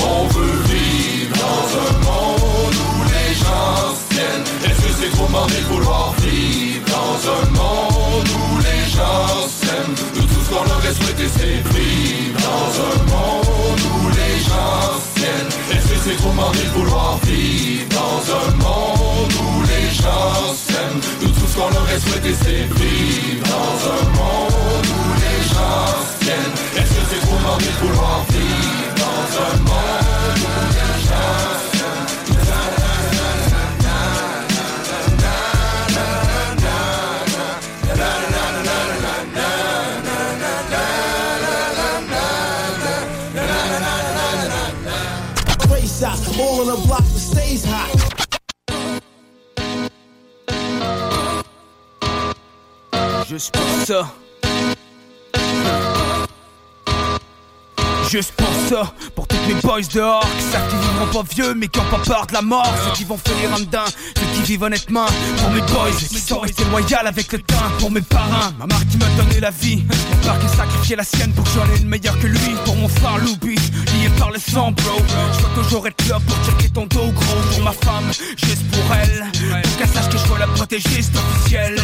on 0.05 0.27
veut 0.28 0.59
vivre 0.69 1.36
dans 1.36 1.69
un 1.78 1.93
monde 2.05 2.74
où 2.74 3.03
les 3.05 3.35
gens 3.35 3.94
tiennent. 4.11 4.70
Est-ce 4.70 4.81
que 4.81 4.93
c'est 5.01 5.11
trop 5.16 5.27
demandé 5.27 5.55
de 5.55 5.74
vouloir 5.74 6.12
vivre? 6.20 6.85
Dans 6.86 7.19
un 7.31 7.44
monde 7.51 8.28
où 8.28 8.59
les 8.59 8.90
gens 8.90 9.49
s'aiment 9.49 9.94
Nous 10.16 10.23
tout 10.23 10.43
ce 10.44 10.51
qu'on 10.51 10.65
aurait 10.65 10.94
souhaité 10.94 11.27
c'est 11.36 11.62
dans 12.35 12.70
un 12.90 12.97
monde 13.12 13.81
où 13.94 14.09
les 14.09 14.40
gens 14.40 15.01
tiennent. 15.15 15.77
Est-ce 15.77 15.89
que 15.89 15.99
c'est 16.05 16.16
trop 16.16 16.31
demandé 16.31 16.59
de 16.59 16.78
vouloir 16.78 17.19
vivre 17.24 17.86
dans 17.90 18.23
un 18.35 18.51
monde 18.57 19.32
où 19.32 19.62
les 19.62 19.90
gens 19.94 20.55
s'aiment 20.55 21.01
Nous 21.23 21.31
tout 21.31 21.47
ce 21.47 21.57
qu'on 21.57 21.74
aurait 21.81 22.01
souhaité 22.01 22.35
c'est 22.43 22.65
vivre 22.81 23.47
dans 23.47 23.90
un 23.90 24.05
monde 24.16 25.01
est-ce 26.76 26.90
que 26.94 27.02
c'est 27.10 27.20
trop 27.26 27.36
demandé 27.36 27.66
de 27.66 27.86
vouloir 27.86 28.24
vivre 28.30 28.94
dans 28.97 29.26
un 29.43 29.55
monde 29.62 30.39
où 30.39 30.62
all 46.43 46.76
the 46.76 46.86
block 46.86 47.01
that 47.01 47.18
stays 47.18 47.64
hot. 47.66 47.90
Juste 53.28 53.52
pour 53.52 53.86
ça. 53.86 54.12
Juste 58.12 58.32
pour 58.32 58.52
ça, 58.68 58.93
pour 59.14 59.26
tous 59.26 59.39
mes 59.48 59.55
boys 59.62 59.80
dehors 59.94 60.20
qui 60.36 60.43
savent 60.43 60.68
qu'ils 60.68 60.78
vivront 60.80 61.22
pas 61.22 61.28
vieux 61.34 61.55
mais 61.55 61.66
qui 61.66 61.80
ont 61.80 61.90
pas 61.90 61.98
peur 62.05 62.26
de 62.26 62.34
la 62.34 62.43
mort. 62.43 62.70
Ceux 62.84 62.93
qui 62.93 63.05
vont 63.05 63.14
en 63.14 63.59
dedans, 63.59 63.86
ceux 63.86 64.26
qui 64.43 64.52
vivent 64.52 64.62
honnêtement. 64.62 65.06
Pour 65.39 65.51
mes 65.51 65.60
boys 65.60 65.90
qui 66.09 66.19
sont 66.19 66.40
restés 66.40 66.64
loyaux 66.64 66.97
avec 67.05 67.32
le 67.32 67.39
temps. 67.40 67.70
Pour 67.78 67.90
mes 67.90 68.01
parents, 68.01 68.52
ma 68.59 68.66
mère 68.66 68.86
qui 68.90 68.97
m'a 68.98 69.09
donné 69.23 69.40
la 69.40 69.51
vie. 69.51 69.85
Mon 69.86 70.16
père 70.19 70.39
qui 70.39 70.47
a 70.47 70.48
sacrifié 70.48 70.97
la 70.97 71.05
sienne 71.05 71.32
pour 71.32 71.44
que 71.44 71.51
j'en 71.51 71.74
ai 71.74 71.78
une 71.81 71.89
meilleure 71.89 72.19
que 72.19 72.27
lui. 72.27 72.55
Pour 72.64 72.77
mon 72.77 72.89
frère 72.89 73.19
Loubi, 73.19 73.55
lié 73.55 74.09
par 74.19 74.31
le 74.31 74.39
sang, 74.39 74.73
bro. 74.73 74.98
Je 75.32 75.40
dois 75.40 75.62
toujours 75.62 75.86
être 75.86 76.09
là 76.09 76.19
pour 76.27 76.36
checker 76.44 76.70
ton 76.70 76.86
dos 76.86 77.10
gros. 77.12 77.40
Pour 77.52 77.62
ma 77.64 77.73
femme, 77.73 78.10
juste 78.36 78.64
pour 78.70 78.94
elle. 78.94 79.24
Pour 79.62 79.77
qu'elle 79.77 79.89
sache 79.89 80.09
que 80.09 80.19
je 80.19 80.27
dois 80.27 80.39
la 80.39 80.47
protéger, 80.48 81.02
c'est 81.02 81.16
officiel. 81.16 81.77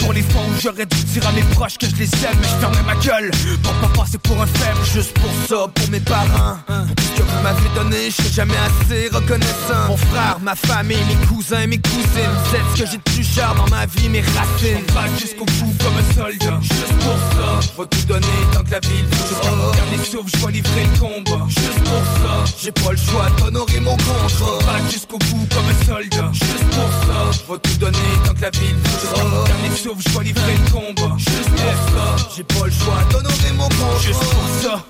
Pour 0.00 0.12
les 0.12 0.22
fois 0.22 0.42
où 0.42 0.60
j'aurais 0.60 0.86
dû 0.86 1.04
dire 1.04 1.26
à 1.26 1.32
mes 1.32 1.42
proches 1.54 1.78
que 1.78 1.86
je 1.88 1.96
les 1.96 2.04
aime, 2.24 2.38
mais 2.40 2.48
je 2.48 2.60
fermais 2.60 2.82
ma 2.86 2.94
gueule. 2.96 3.30
Pour 3.62 3.72
pas 3.74 4.02
passer 4.02 4.18
pour 4.18 4.40
un 4.40 4.46
faible, 4.46 4.80
juste 4.92 5.12
pour 5.14 5.30
ça, 5.48 5.68
pour 5.74 5.90
mes 5.90 6.00
parents. 6.00 6.58
Pour 6.66 6.94
tout 6.96 7.02
ce 7.02 7.20
que 7.20 7.22
vous 7.22 7.42
m'avez 7.42 7.68
donné, 7.74 8.10
je 8.10 8.16
serai 8.16 8.30
jamais 8.30 8.54
assez 8.56 9.08
reconnaissant. 9.08 9.88
Mon 9.88 9.96
frère, 9.96 10.38
ma 10.42 10.54
famille, 10.54 11.02
mes 11.08 11.26
cousins, 11.26 11.66
mes 11.66 11.78
cousines. 11.94 12.36
C'est 12.50 12.58
ce 12.58 12.82
que 12.82 12.90
j'ai 12.90 12.96
de 12.98 13.02
plus 13.02 13.24
cher 13.24 13.54
dans 13.54 13.68
ma 13.68 13.86
vie, 13.86 14.08
mes 14.08 14.20
racines. 14.20 14.84
Pas 14.92 15.06
jusqu'au 15.18 15.44
bout 15.44 15.74
comme 15.82 15.96
un 15.96 16.14
soldat. 16.14 16.58
Juste 16.60 16.94
pour 17.00 17.18
ça, 17.34 17.60
je 17.60 17.82
vais 17.82 17.88
tout 17.88 18.06
donner 18.06 18.26
tant 18.52 18.62
que 18.62 18.70
la 18.70 18.80
ville 18.80 19.06
Jusqu'à 19.28 19.50
mon 19.50 19.70
dernier 19.72 20.04
souffle, 20.04 20.30
je 20.34 20.46
vais 20.46 20.52
livrer 20.52 20.84
le 20.84 20.98
combat. 20.98 21.44
Juste 21.48 21.84
pour 21.84 22.04
ça, 22.22 22.44
j'ai 22.60 22.72
pas 22.72 22.90
le 22.90 22.96
choix 22.96 23.26
d'honorer 23.38 23.80
mon 23.80 23.96
contrat. 23.96 24.58
Pas 24.66 24.90
jusqu'au 24.90 25.18
bout 25.18 25.46
comme 25.54 25.68
un 25.68 25.84
soldat. 25.86 26.30
Juste 26.32 26.68
pour 26.70 26.90
ça, 27.06 27.18
je 27.32 27.52
vais 27.52 27.58
tout 27.60 27.78
donner 27.78 27.98
tant 28.26 28.34
que 28.34 28.42
la 28.42 28.50
ville 28.50 28.76
Jusqu'à 29.00 29.24
mon 29.24 29.44
dernier 29.44 29.76
souffle, 29.76 30.02
je 30.06 30.18
vais 30.18 30.24
livrer 30.24 30.54
le 30.54 30.70
combat. 30.70 31.16
Juste 31.18 31.50
pour 31.50 31.74
ça, 31.94 32.28
j'ai 32.36 32.44
pas 32.44 32.66
le 32.66 32.72
choix 32.72 33.00
d'honorer 33.10 33.52
mon 33.56 33.68
contrat. 33.68 34.00
Juste 34.00 34.20
pour 34.20 34.48
ça, 34.62 34.84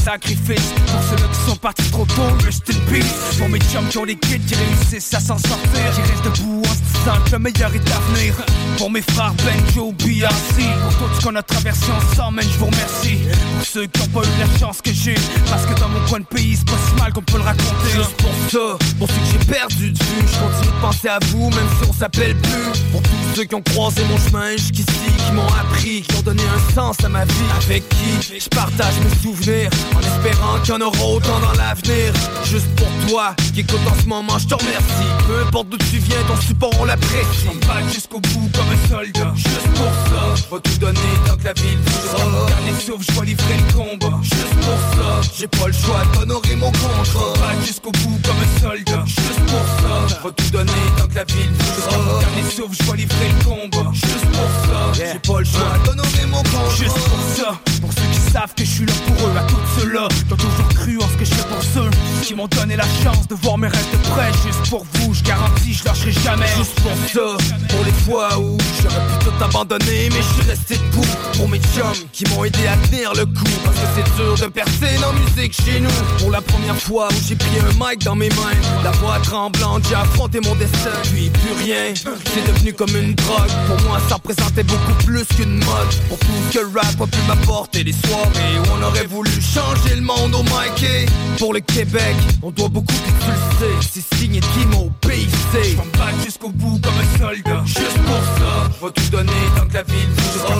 sacrifices. 0.00 0.72
Pour 0.86 1.02
ceux-là 1.02 1.28
qui 1.32 1.50
sont 1.50 1.56
partis 1.56 1.90
trop 1.90 2.06
tôt, 2.06 2.22
rest 2.44 2.62
in 2.70 2.92
peace. 2.92 3.38
Pour 3.38 3.48
mes 3.48 3.60
chums 3.60 3.88
qui 3.88 3.98
ont 3.98 4.04
les 4.04 4.16
kids 4.16 4.40
qui 4.40 4.54
réussissent 4.54 5.14
à 5.14 5.20
s'en 5.20 5.38
sortir. 5.38 5.92
Qui 5.94 6.00
restent 6.00 6.24
debout 6.24 6.62
en 6.64 6.72
se 6.72 6.98
disant 6.98 7.24
que 7.24 7.30
le 7.32 7.38
meilleur 7.38 7.74
est 7.74 7.90
à 7.90 8.00
venir. 8.12 8.34
Pour 8.76 8.90
mes 8.90 9.02
frères 9.02 9.34
Benjo, 9.44 9.92
BRC. 9.92 10.62
Pour 10.98 11.08
tout 11.08 11.20
ce 11.20 11.26
qu'on 11.26 11.36
a 11.36 11.42
traversé 11.42 11.86
ensemble, 11.90 12.42
je 12.42 12.58
vous 12.58 12.66
remercie. 12.66 13.18
Pour 13.56 13.66
ceux 13.66 13.86
qui 13.86 14.02
ont 14.02 14.06
pas 14.06 14.20
eu 14.20 14.40
la 14.40 14.58
chance 14.58 14.80
que 14.82 14.92
j'ai. 14.92 15.14
Parce 15.50 15.66
que 15.66 15.78
dans 15.80 15.88
mon 15.88 16.00
coin 16.08 16.20
de 16.20 16.24
pays, 16.24 16.56
c'est 16.56 16.66
pas 16.66 16.78
si 16.88 16.94
mal 17.00 17.12
qu'on 17.12 17.22
peut 17.22 17.38
le 17.38 17.44
raconter. 17.44 17.90
Juste 17.94 18.16
pour 18.16 18.32
ça, 18.50 18.86
pour 18.98 19.08
ceux 19.08 19.14
que 19.14 19.26
j'ai 19.32 19.52
perdu 19.52 19.90
de 19.92 19.98
vue, 19.98 20.26
je 20.26 20.38
continue 20.38 20.72
de 20.74 20.80
penser 20.80 21.08
à 21.08 21.18
vous, 21.26 21.50
même 21.50 21.68
si 21.80 21.88
on 21.88 21.92
s'appelle 21.92 22.36
plus. 22.36 22.80
Pour 22.92 23.02
tous 23.02 23.36
ceux 23.36 23.44
qui 23.44 23.54
ont 23.54 23.62
croisé 23.62 24.02
mon 24.10 24.18
chemin 24.18 24.52
jusqu'ici, 24.52 24.86
qui 25.26 25.32
m'ont 25.32 25.46
appris, 25.60 26.02
qui 26.02 26.16
ont 26.16 26.22
donné 26.22 26.42
un 26.42 26.74
sens 26.74 26.96
à 27.04 27.08
ma 27.08 27.24
vie. 27.24 27.34
Avec 27.64 27.88
qui 27.88 28.38
je 28.40 28.48
partage 28.48 28.94
mes 29.04 29.22
souvenirs, 29.22 29.70
en 29.94 30.00
espérant 30.00 30.58
qu'il 30.60 30.74
y 30.74 30.76
en 30.76 30.80
aura 30.80 31.04
autant 31.06 31.40
dans 31.40 31.52
l'avenir. 31.52 32.12
Juste 32.44 32.68
pour 32.76 32.88
toi, 33.08 33.34
qui 33.54 33.60
écoute 33.60 33.80
en 33.86 34.00
ce 34.00 34.06
moment, 34.06 34.38
je 34.38 34.46
te 34.46 34.54
remercie. 34.54 35.08
Peu 35.26 35.40
importe 35.46 35.68
d'où 35.68 35.76
tu 35.78 35.98
viens, 35.98 36.22
ton 36.26 36.40
support, 36.40 36.70
on 36.80 36.84
l'apprécie. 36.84 37.48
On 37.48 37.88
jusqu'au 37.92 38.20
bout 38.20 38.50
comme 38.54 38.68
un 38.72 38.88
soldat. 38.88 39.32
Juste 39.34 39.68
pour 39.74 39.92
ça, 40.08 40.34
je 40.36 40.54
vais 40.54 40.60
tout 40.60 40.78
donner 40.78 41.00
tant 41.26 41.36
que 41.36 41.44
la 41.44 41.52
ville 41.52 41.78
Jusqu'à 41.86 42.24
mon 42.24 42.46
dernier 42.46 42.80
souffle, 42.80 43.04
je 43.08 43.20
vais 43.20 43.26
livrer 43.26 43.56
le 43.56 43.72
combat. 43.72 44.18
Juste 44.22 44.54
pour 44.60 44.78
ça, 44.96 45.20
j'ai 45.38 45.48
pas 45.48 45.66
le 45.66 45.72
choix 45.72 46.02
d'honorer 46.14 46.56
mon 46.56 46.72
contrat. 46.72 47.32
Va 47.38 47.66
jusqu'au 47.66 47.92
bout 47.92 48.18
comme 48.24 48.36
un 48.36 48.60
soldat. 48.60 49.04
Juste 49.06 49.44
pour 49.46 49.66
ça, 49.80 50.06
je 50.08 50.14
vais 50.14 50.34
tout 50.34 50.50
donner 50.50 50.72
tant 50.96 51.06
que 51.06 51.14
la 51.14 51.24
ville 51.24 51.52
Jusqu'à 51.76 51.98
mon 51.98 52.18
dernier 52.18 52.50
souffle, 52.50 52.76
je 52.80 52.90
vais 52.90 52.96
livrer 52.98 53.28
le 53.28 53.44
combat. 53.44 53.90
Juste 53.92 54.26
pour 54.32 54.50
ça, 54.66 54.92
j'ai 54.94 55.18
pas 55.18 55.38
le 55.38 55.44
choix 55.44 55.78
d'honorer 55.84 56.26
mon 56.30 56.42
contrat. 56.42 56.76
Juste 56.76 56.94
pour 56.94 57.22
ça, 57.36 57.60
pour 57.80 57.92
ceux 57.92 58.08
qui 58.12 58.17
savent 58.30 58.54
que 58.54 58.64
je 58.64 58.70
suis 58.70 58.86
là 58.86 58.92
pour 59.06 59.26
eux, 59.26 59.32
à 59.36 59.42
tous 59.42 59.80
ceux-là, 59.80 60.08
qui 60.08 60.32
ont 60.32 60.36
toujours 60.36 60.68
cru 60.68 60.98
en 60.98 61.08
ce 61.08 61.16
que 61.16 61.24
je 61.24 61.34
fais 61.34 61.48
pour 61.48 61.62
ceux 61.62 61.90
qui 62.22 62.34
m'ont 62.34 62.48
donné 62.48 62.76
la 62.76 62.86
chance 63.02 63.26
de 63.28 63.34
voir 63.34 63.58
mes 63.58 63.68
rêves 63.68 63.90
de 63.92 64.08
près. 64.08 64.30
Juste 64.44 64.68
pour 64.68 64.84
vous, 64.94 65.14
je 65.14 65.22
garantis, 65.22 65.74
je 65.74 65.84
lâcherai 65.84 66.12
jamais. 66.12 66.46
Juste 66.56 66.74
pour 66.80 66.92
ça, 66.92 67.44
pour 67.68 67.84
les 67.84 67.92
fois 67.92 68.38
où 68.38 68.58
j'aurais 68.82 68.94
pu 68.94 69.24
tout 69.24 69.44
abandonner, 69.44 70.08
mais 70.10 70.22
je 70.22 70.34
suis 70.34 70.50
resté 70.50 70.76
debout. 70.76 71.06
Pour 71.36 71.48
mes 71.48 71.60
chums 71.74 72.06
qui 72.12 72.24
m'ont 72.28 72.44
aidé 72.44 72.66
à 72.66 72.76
tenir 72.88 73.12
le 73.14 73.24
coup, 73.24 73.56
parce 73.64 73.76
que 73.76 73.86
c'est 73.96 74.16
dur 74.16 74.34
de 74.34 74.46
percer 74.52 74.98
dans 75.00 75.12
musique 75.12 75.54
chez 75.64 75.80
nous. 75.80 75.90
Pour 76.18 76.30
la 76.30 76.40
première 76.40 76.76
fois 76.76 77.08
où 77.08 77.16
j'ai 77.26 77.36
pris 77.36 77.58
un 77.60 77.72
mic 77.88 78.04
dans 78.04 78.16
mes 78.16 78.28
mains, 78.30 78.58
la 78.84 78.90
voix 78.92 79.18
tremblante, 79.20 79.86
j'ai 79.88 79.94
affronté 79.94 80.40
mon 80.40 80.54
destin, 80.56 80.90
puis 81.12 81.30
plus 81.30 81.64
rien. 81.64 81.94
C'est 81.94 82.46
devenu 82.46 82.72
comme 82.72 82.94
une 82.96 83.14
drogue. 83.14 83.50
Pour 83.66 83.88
moi, 83.88 83.98
ça 84.08 84.16
représentait 84.16 84.64
beaucoup 84.64 84.94
plus 85.04 85.24
qu'une 85.36 85.58
mode. 85.58 85.94
Pour 86.08 86.18
tout 86.18 86.26
ce 86.50 86.58
que 86.58 86.64
le 86.64 86.70
rap 86.74 87.00
a 87.00 87.06
pu 87.06 87.18
m'apporter, 87.26 87.84
les 87.84 87.92
soirées 87.92 88.18
où 88.36 88.78
on 88.78 88.82
aurait 88.82 89.06
voulu 89.06 89.30
changer 89.40 89.94
le 89.96 90.02
monde 90.02 90.34
au 90.34 90.42
mic. 90.42 90.82
Et 90.82 91.06
Pour 91.38 91.52
le 91.52 91.60
Québec, 91.60 92.16
on 92.42 92.50
doit 92.50 92.68
beaucoup 92.68 92.94
expulser. 92.94 93.74
C'est 93.92 94.16
signé 94.16 94.40
Timo 94.40 94.90
PIC. 95.00 95.28
Je 95.52 96.24
jusqu'au 96.24 96.50
bout 96.50 96.78
comme 96.82 96.94
un 96.94 97.18
soldat. 97.18 97.62
Juste 97.64 97.98
pour 98.06 98.22
ça, 98.38 98.86
vais 98.86 98.92
tout 98.92 99.10
donner 99.10 99.32
tant 99.56 99.66
que 99.66 99.74
la 99.74 99.82
ville 99.82 100.08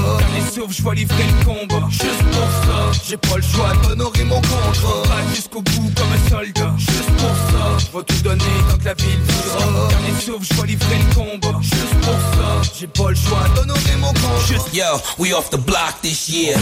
mon 0.01 0.19
dernier 0.19 0.41
souffle, 0.53 0.73
je 0.73 0.83
vais 0.83 0.95
livrer 0.97 1.25
le 1.25 1.45
combat. 1.45 1.87
Juste 1.91 2.25
pour 2.33 2.49
ça, 2.65 3.01
j'ai 3.07 3.17
pas 3.17 3.37
le 3.37 3.43
choix 3.43 3.73
d'honorer 3.83 4.25
mon 4.25 4.41
contrat. 4.41 5.03
Pas 5.05 5.35
jusqu'au 5.35 5.63
bout 5.63 5.91
comme 5.97 6.13
un 6.13 6.29
soldat. 6.31 6.75
Juste 6.79 7.11
pour 7.17 7.35
ça, 7.51 7.99
vais 7.99 8.05
tout 8.05 8.23
donner 8.23 8.45
tant 8.71 8.79
que 8.79 8.85
la 8.85 8.95
ville 8.95 9.19
mon 9.73 9.89
dernier 9.89 10.21
souffle, 10.21 10.47
je 10.51 10.61
vais 10.61 10.67
livrer 10.69 10.99
le 10.99 11.15
combat. 11.15 11.59
Juste 11.61 12.01
pour 12.03 12.13
ça, 12.13 12.73
j'ai 12.79 12.87
pas 12.87 13.11
le 13.11 13.17
choix 13.17 13.49
d'honorer 13.55 13.97
mon 14.01 14.09
contrat. 14.09 14.69
Yo, 14.73 14.85
we 15.19 15.33
off 15.33 15.51
the 15.51 15.59
block 15.59 16.01
this 16.03 16.29
year. 16.29 16.57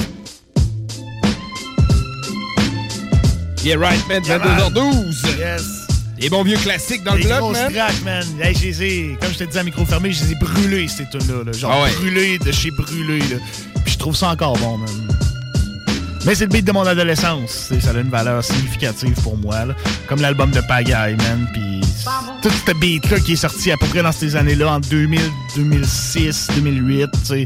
Yeah, 3.67 3.79
right, 3.79 3.99
man. 4.09 4.23
Yeah, 4.25 4.39
22h12. 4.39 5.39
Yes. 5.39 5.63
Les 6.19 6.31
bons 6.31 6.45
vieux 6.45 6.57
classiques 6.57 7.03
dans 7.03 7.15
Les 7.15 7.25
le 7.25 7.29
bloc, 7.29 7.53
man. 7.53 7.73
man. 8.05 8.25
Hey, 8.41 8.55
je 8.55 8.63
les 8.63 8.83
ai, 8.85 9.19
comme 9.21 9.33
je 9.33 9.39
te 9.39 9.45
disais 9.45 9.59
à 9.59 9.63
micro 9.65 9.85
fermé, 9.85 10.13
je 10.13 10.23
les 10.25 10.33
ai 10.33 10.35
brûlés, 10.37 10.87
ces 10.89 11.05
tunes-là. 11.09 11.43
là. 11.45 11.53
Genre 11.53 11.73
Ah 11.75 11.83
ouais. 11.83 11.91
brûlés 11.99 12.39
de 12.39 12.53
chez 12.53 12.71
brûlés. 12.71 13.19
Là. 13.19 13.37
Puis 13.85 13.95
je 13.95 13.99
trouve 13.99 14.15
ça 14.15 14.31
encore 14.31 14.57
bon, 14.59 14.79
man. 14.79 14.89
Mais 16.25 16.35
c'est 16.37 16.45
le 16.45 16.51
beat 16.51 16.65
de 16.65 16.71
mon 16.73 16.87
adolescence. 16.87 17.73
Ça 17.81 17.91
a 17.91 17.95
une 18.01 18.09
valeur 18.09 18.43
significative 18.45 19.15
pour 19.23 19.37
moi. 19.37 19.65
là. 19.67 19.75
Comme 20.09 20.21
l'album 20.21 20.53
de 20.53 20.61
Pagaille, 20.61 21.17
man. 21.17 21.49
Puis 21.53 21.81
tout 22.43 22.51
ce 22.67 22.73
beat-là 22.73 23.19
qui 23.19 23.33
est 23.33 23.37
sorti 23.37 23.73
à 23.73 23.77
peu 23.77 23.87
près 23.87 24.03
dans 24.03 24.13
ces 24.13 24.37
années-là, 24.37 24.75
en 24.75 24.79
2000, 24.81 25.21
2006, 25.57 26.49
2008, 26.55 27.11
tu 27.13 27.19
sais. 27.25 27.45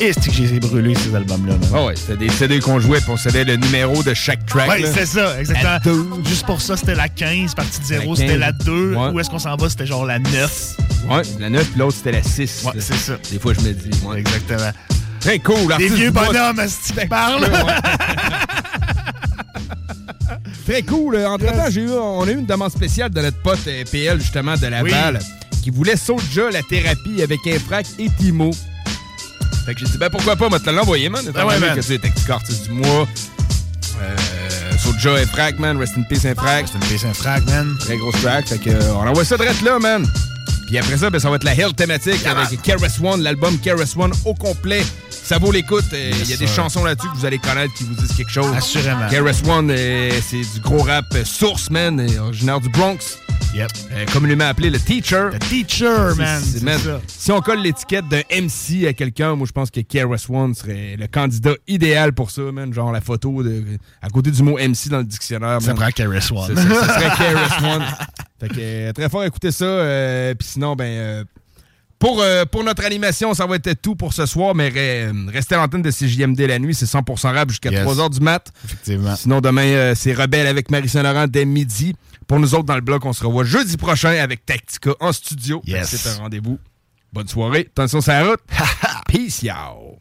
Et 0.00 0.12
c'est 0.12 0.28
que 0.28 0.32
je 0.32 0.42
les 0.42 0.54
ai 0.54 0.60
brûlés, 0.60 0.94
ces 0.94 1.12
albums-là. 1.14 1.54
Ah 1.74 1.86
ouais, 1.86 1.96
c'était 1.96 2.16
des 2.16 2.28
CD 2.28 2.60
qu'on 2.60 2.78
jouait, 2.78 3.00
puis 3.00 3.10
on 3.10 3.16
savait 3.16 3.42
le 3.44 3.56
numéro 3.56 4.00
de 4.02 4.14
chaque 4.14 4.46
track. 4.46 4.68
Ouais, 4.68 4.78
là. 4.80 4.92
c'est 4.94 5.06
ça, 5.06 5.40
exactement. 5.40 6.18
Juste 6.24 6.46
pour 6.46 6.60
ça, 6.60 6.76
c'était 6.76 6.94
la 6.94 7.08
15, 7.08 7.54
partie 7.54 7.80
de 7.80 7.84
0, 7.84 8.10
La 8.10 8.16
c'était 8.16 8.28
15. 8.28 8.38
la 8.38 8.52
2. 8.52 8.94
Ouais. 8.94 9.08
Où 9.10 9.20
est-ce 9.20 9.28
qu'on 9.28 9.40
s'en 9.40 9.56
va? 9.56 9.68
C'était 9.68 9.86
genre 9.86 10.04
la 10.06 10.20
9. 10.20 10.76
Ouais, 11.10 11.22
la 11.40 11.50
9, 11.50 11.66
puis 11.70 11.80
l'autre, 11.80 11.96
c'était 11.96 12.12
la 12.12 12.22
6. 12.22 12.64
Ouais, 12.66 12.72
c'est 12.78 12.94
ça. 12.94 13.16
Des 13.30 13.38
fois, 13.40 13.54
je 13.54 13.60
me 13.60 13.72
dis. 13.72 13.90
Ouais. 14.04 14.20
Exactement. 14.20 14.70
Très 15.20 15.40
cool. 15.40 15.76
Des 15.78 15.88
vieux 15.88 16.10
bonhommes, 16.12 16.60
est-ce 16.60 16.92
qu'ils 16.92 17.08
parlent? 17.08 17.48
Très 20.66 20.82
cool. 20.82 21.16
Entre-temps, 21.16 21.70
j'ai 21.70 21.82
eu, 21.82 21.90
on 21.90 22.22
a 22.22 22.30
eu 22.30 22.38
une 22.38 22.46
demande 22.46 22.70
spéciale 22.70 23.10
de 23.10 23.20
notre 23.22 23.38
pote 23.38 23.58
euh, 23.66 23.84
PL, 23.90 24.20
justement, 24.20 24.54
de 24.54 24.66
Laval, 24.66 25.18
qui 25.62 25.70
voulait 25.70 25.96
Soulja, 25.96 26.50
la 26.52 26.62
thérapie 26.62 27.22
avec 27.22 27.40
Infrac 27.46 27.86
et 27.98 28.08
Timo. 28.18 28.50
Fait 29.68 29.74
que 29.74 29.80
j'ai 29.80 29.86
dit, 29.86 29.98
ben 29.98 30.08
pourquoi 30.08 30.34
pas, 30.34 30.48
moi, 30.48 30.58
te 30.58 30.70
l'envoyer, 30.70 31.10
man. 31.10 31.22
étant 31.28 31.40
Ah 31.40 31.46
ouais, 31.46 31.60
que 31.60 31.80
tu 31.80 31.92
es 31.92 32.30
artiste 32.30 32.68
du 32.68 32.72
mois. 32.72 33.06
Euh, 34.00 34.16
Soulja, 34.78 35.16
Infrac, 35.16 35.58
man. 35.58 35.76
Rest 35.76 35.92
in 35.98 36.04
peace, 36.04 36.24
Infrac. 36.24 36.62
Rest 36.62 36.74
in 36.74 36.80
peace, 36.88 37.04
Infrac, 37.04 37.44
man. 37.44 37.76
Très 37.78 37.98
grosse 37.98 38.18
track. 38.22 38.48
Fait 38.48 38.56
que, 38.56 38.70
euh, 38.70 38.94
on 38.94 39.06
envoie 39.06 39.26
ça 39.26 39.36
direct 39.36 39.60
là, 39.60 39.78
man. 39.78 40.10
Puis 40.68 40.76
après 40.76 40.98
ça, 40.98 41.08
ben, 41.08 41.18
ça 41.18 41.30
va 41.30 41.36
être 41.36 41.44
la 41.44 41.54
Hell 41.54 41.72
thématique 41.72 42.26
avec 42.26 42.60
KRS 42.60 43.02
One, 43.02 43.22
l'album 43.22 43.58
KRS 43.58 43.96
One 43.96 44.12
au 44.26 44.34
complet. 44.34 44.82
Ça 45.08 45.38
vaut 45.38 45.50
l'écoute. 45.50 45.86
Euh, 45.94 46.12
Il 46.24 46.28
y 46.28 46.34
a 46.34 46.36
des 46.36 46.46
chansons 46.46 46.84
là-dessus 46.84 47.08
que 47.08 47.16
vous 47.16 47.24
allez 47.24 47.38
connaître 47.38 47.72
qui 47.72 47.84
vous 47.84 47.94
disent 47.94 48.14
quelque 48.14 48.30
chose. 48.30 48.54
Assurément. 48.54 49.08
KRS 49.08 49.48
One, 49.48 49.70
euh, 49.70 50.10
c'est 50.22 50.42
du 50.42 50.60
gros 50.60 50.82
rap 50.82 51.06
euh, 51.14 51.24
source, 51.24 51.70
man, 51.70 52.06
originaire 52.20 52.60
du 52.60 52.68
Bronx. 52.68 52.98
Yep. 53.54 53.70
Euh, 53.92 54.04
communément 54.12 54.44
appelé 54.44 54.68
le 54.68 54.78
teacher. 54.78 55.30
Le 55.32 55.38
teacher, 55.38 56.14
man. 56.18 56.42
Man, 56.62 56.78
ça. 56.78 57.00
Si 57.06 57.32
on 57.32 57.40
colle 57.40 57.60
l'étiquette 57.60 58.06
d'un 58.08 58.20
MC 58.30 58.86
à 58.86 58.92
quelqu'un, 58.92 59.36
moi 59.36 59.46
je 59.46 59.52
pense 59.52 59.70
que 59.70 59.80
KRS 59.80 60.30
One 60.30 60.54
serait 60.54 60.96
le 60.98 61.06
candidat 61.06 61.54
idéal 61.66 62.12
pour 62.12 62.30
ça, 62.30 62.42
man. 62.52 62.74
Genre 62.74 62.92
la 62.92 63.00
photo 63.00 63.42
de, 63.42 63.64
à 64.02 64.10
côté 64.10 64.30
du 64.30 64.42
mot 64.42 64.58
MC 64.58 64.90
dans 64.90 64.98
le 64.98 65.04
dictionnaire. 65.04 65.62
Ça 65.62 65.72
man. 65.72 65.76
prend 65.76 65.90
KRS 65.90 66.30
One. 66.30 66.54
Ça, 66.56 67.00
serait 67.00 67.08
KRS 67.16 67.64
One. 67.74 67.84
Fait 68.40 68.48
que 68.48 68.54
euh, 68.58 68.92
très 68.92 69.08
fort 69.08 69.24
écoutez 69.24 69.50
ça. 69.52 69.64
euh, 69.64 70.34
Puis 70.34 70.48
sinon, 70.48 70.76
ben. 70.76 70.84
euh, 70.84 71.24
pour, 71.98 72.20
euh, 72.22 72.44
pour 72.44 72.62
notre 72.62 72.84
animation, 72.84 73.34
ça 73.34 73.44
va 73.46 73.56
être 73.56 73.72
tout 73.82 73.96
pour 73.96 74.12
ce 74.12 74.24
soir, 74.24 74.54
mais 74.54 74.68
re- 74.70 75.28
restez 75.30 75.56
à 75.56 75.58
l'antenne 75.58 75.82
de 75.82 75.90
CJMD 75.90 76.38
la 76.46 76.60
nuit, 76.60 76.72
c'est 76.72 76.86
100% 76.86 77.32
rap 77.34 77.48
jusqu'à 77.50 77.70
Yes. 77.70 77.84
3h 77.84 78.10
du 78.10 78.20
mat. 78.20 78.52
Effectivement. 78.64 79.16
Sinon, 79.16 79.40
demain, 79.40 79.64
euh, 79.66 79.94
c'est 79.96 80.12
Rebelle 80.12 80.46
avec 80.46 80.70
Marie 80.70 80.88
Saint-Laurent 80.88 81.26
dès 81.26 81.44
midi. 81.44 81.96
Pour 82.28 82.38
nous 82.38 82.54
autres 82.54 82.66
dans 82.66 82.76
le 82.76 82.82
bloc, 82.82 83.04
on 83.04 83.12
se 83.12 83.24
revoit 83.24 83.42
jeudi 83.42 83.76
prochain 83.76 84.10
avec 84.10 84.46
Tactica 84.46 84.92
en 85.00 85.12
studio. 85.12 85.60
Yes. 85.66 85.88
C'est 85.96 86.08
un 86.10 86.18
rendez-vous. 86.22 86.60
Bonne 87.12 87.26
soirée. 87.26 87.66
Attention, 87.72 88.00
c'est 88.00 88.12
la 88.12 88.28
route. 88.28 88.40
Peace, 89.08 89.42
y'all. 89.42 89.98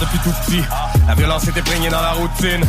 Depuis 0.00 0.18
tout 0.18 0.32
petit. 0.44 0.62
La 1.06 1.14
violence 1.14 1.46
est 1.48 1.58
imprégnée 1.58 1.88
dans 1.88 2.00
la 2.02 2.12
routine. 2.12 2.64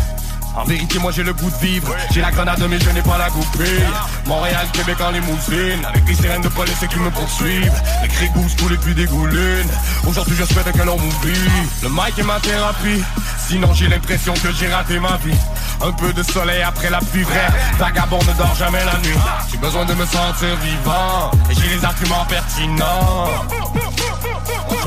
En 0.55 0.65
vérité, 0.65 0.99
moi 0.99 1.11
j'ai 1.11 1.23
le 1.23 1.33
goût 1.33 1.49
de 1.49 1.65
vivre. 1.65 1.93
J'ai 2.11 2.21
la 2.21 2.31
grenade, 2.31 2.61
mais 2.69 2.79
je 2.79 2.89
n'ai 2.89 3.01
pas 3.01 3.17
la 3.17 3.29
goupille. 3.29 3.85
Montréal, 4.25 4.67
Québec 4.73 4.97
en 5.01 5.11
limousine. 5.11 5.85
Avec 5.87 6.07
les 6.07 6.15
sirènes 6.15 6.41
de 6.41 6.49
police 6.49 6.79
qui 6.89 6.99
me 6.99 7.09
poursuivent. 7.09 7.81
Les 8.01 8.07
cris 8.09 8.29
gousses 8.29 8.55
coulent 8.55 8.71
depuis 8.71 8.93
des 8.93 9.05
goulines. 9.05 9.69
Aujourd'hui, 10.05 10.35
je 10.37 10.43
souhaite 10.45 10.71
que 10.71 10.83
l'on 10.83 10.97
m'oublie. 10.97 11.49
Le 11.83 11.89
mic 11.89 12.17
est 12.17 12.23
ma 12.23 12.39
thérapie. 12.39 13.03
Sinon, 13.47 13.73
j'ai 13.73 13.87
l'impression 13.87 14.33
que 14.33 14.51
j'ai 14.51 14.67
raté 14.67 14.99
ma 14.99 15.17
vie. 15.17 15.37
Un 15.81 15.91
peu 15.93 16.13
de 16.13 16.23
soleil 16.23 16.61
après 16.61 16.89
la 16.89 16.99
pluie 16.99 17.23
vraie. 17.23 17.49
Vagabond 17.79 18.19
ne 18.19 18.33
dort 18.37 18.55
jamais 18.55 18.83
la 18.85 18.97
nuit. 18.99 19.17
J'ai 19.49 19.57
besoin 19.57 19.85
de 19.85 19.93
me 19.93 20.05
sentir 20.05 20.55
vivant. 20.61 21.31
Et 21.49 21.55
j'ai 21.55 21.75
les 21.75 21.85
arguments 21.85 22.25
pertinents. 22.25 23.27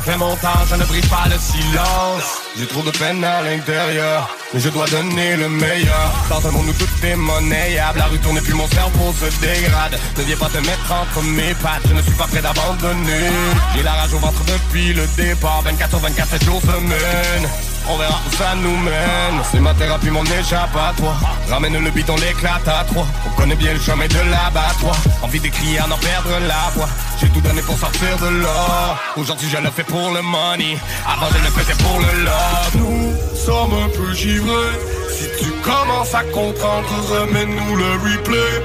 Fais 0.05 0.19
mon 0.19 0.37
temps, 0.37 0.65
je 0.69 0.75
ne 0.75 0.85
brise 0.85 1.07
pas 1.07 1.25
le 1.31 1.39
silence. 1.39 2.43
J'ai 2.59 2.67
trop 2.67 2.83
de 2.83 2.91
peine 2.91 3.25
à 3.25 3.41
l'intérieur, 3.41 4.29
mais 4.53 4.61
je 4.61 4.69
dois 4.69 4.87
donner 4.87 5.35
le 5.37 5.49
meilleur. 5.49 6.13
Dans 6.29 6.47
un 6.47 6.51
monde 6.51 6.69
où 6.69 6.73
tout 6.75 7.07
est 7.07 7.17
monnayable, 7.17 7.99
la 7.99 8.05
rue 8.07 8.19
tourne 8.19 8.37
et 8.37 8.43
puis 8.43 8.53
mon 8.53 8.69
cerveau 8.69 9.15
se 9.19 9.41
dégrade. 9.41 9.99
Ne 10.19 10.23
viens 10.25 10.37
pas 10.37 10.51
te 10.51 10.59
mettre 10.59 10.93
entre 10.93 11.23
mes 11.23 11.55
pattes, 11.55 11.85
je 11.89 11.95
ne 11.95 12.03
suis 12.03 12.13
pas 12.13 12.27
prêt 12.27 12.43
d'abandonner. 12.43 13.31
J'ai 13.75 13.83
la 13.83 13.93
rage 13.93 14.13
au 14.13 14.19
ventre 14.19 14.43
depuis 14.45 14.93
le 14.93 15.07
départ, 15.17 15.63
24 15.63 15.89
sur 15.89 15.99
24, 15.99 16.29
7 16.29 16.45
jours 16.45 16.61
semaine. 16.61 17.49
On 17.89 17.97
verra 17.99 18.21
où 18.27 18.35
ça 18.37 18.55
nous 18.57 18.77
mène. 18.79 19.43
C'est 19.51 19.61
ma 19.61 19.75
thérapie, 19.75 20.11
mon 20.11 20.25
échappatoire. 20.25 21.21
Ramène 21.51 21.79
le 21.83 21.91
bidon, 21.91 22.17
l'éclate 22.17 22.67
à 22.67 22.85
trois. 22.85 23.07
On 23.27 23.41
connaît 23.41 23.57
bien 23.57 23.73
le 23.75 23.81
chemin 23.81 24.07
de 24.07 24.31
l'abattoir. 24.31 24.97
Envie 25.23 25.41
de 25.41 25.49
crier 25.49 25.79
à 25.79 25.87
n'en 25.87 25.99
perdre 25.99 26.31
la 26.49 26.71
voix. 26.75 26.89
J'ai 27.21 27.29
tout 27.29 27.41
donné 27.41 27.63
pour 27.63 27.79
sortir 27.79 28.17
de 28.19 28.43
là. 28.43 28.97
Aujourd'hui, 29.17 29.49
je 29.51 29.59
le 29.59 29.71
fais 29.71 29.85
pour 29.85 30.11
le 30.13 30.23
money. 30.23 30.79
Avant, 31.07 31.27
je 31.31 31.45
le 31.45 31.51
faisais 31.51 31.83
pour 31.83 31.99
le 32.01 32.25
love. 32.25 32.77
Nous 32.77 33.37
sommes 33.37 33.75
un 33.85 33.89
peu 33.89 34.15
givrés. 34.15 34.75
Si 35.11 35.45
tu 35.45 35.51
commences 35.63 36.15
à 36.15 36.25
comprendre, 36.25 36.89
remets-nous 37.11 37.77
le 37.77 37.93
replay. 37.93 38.63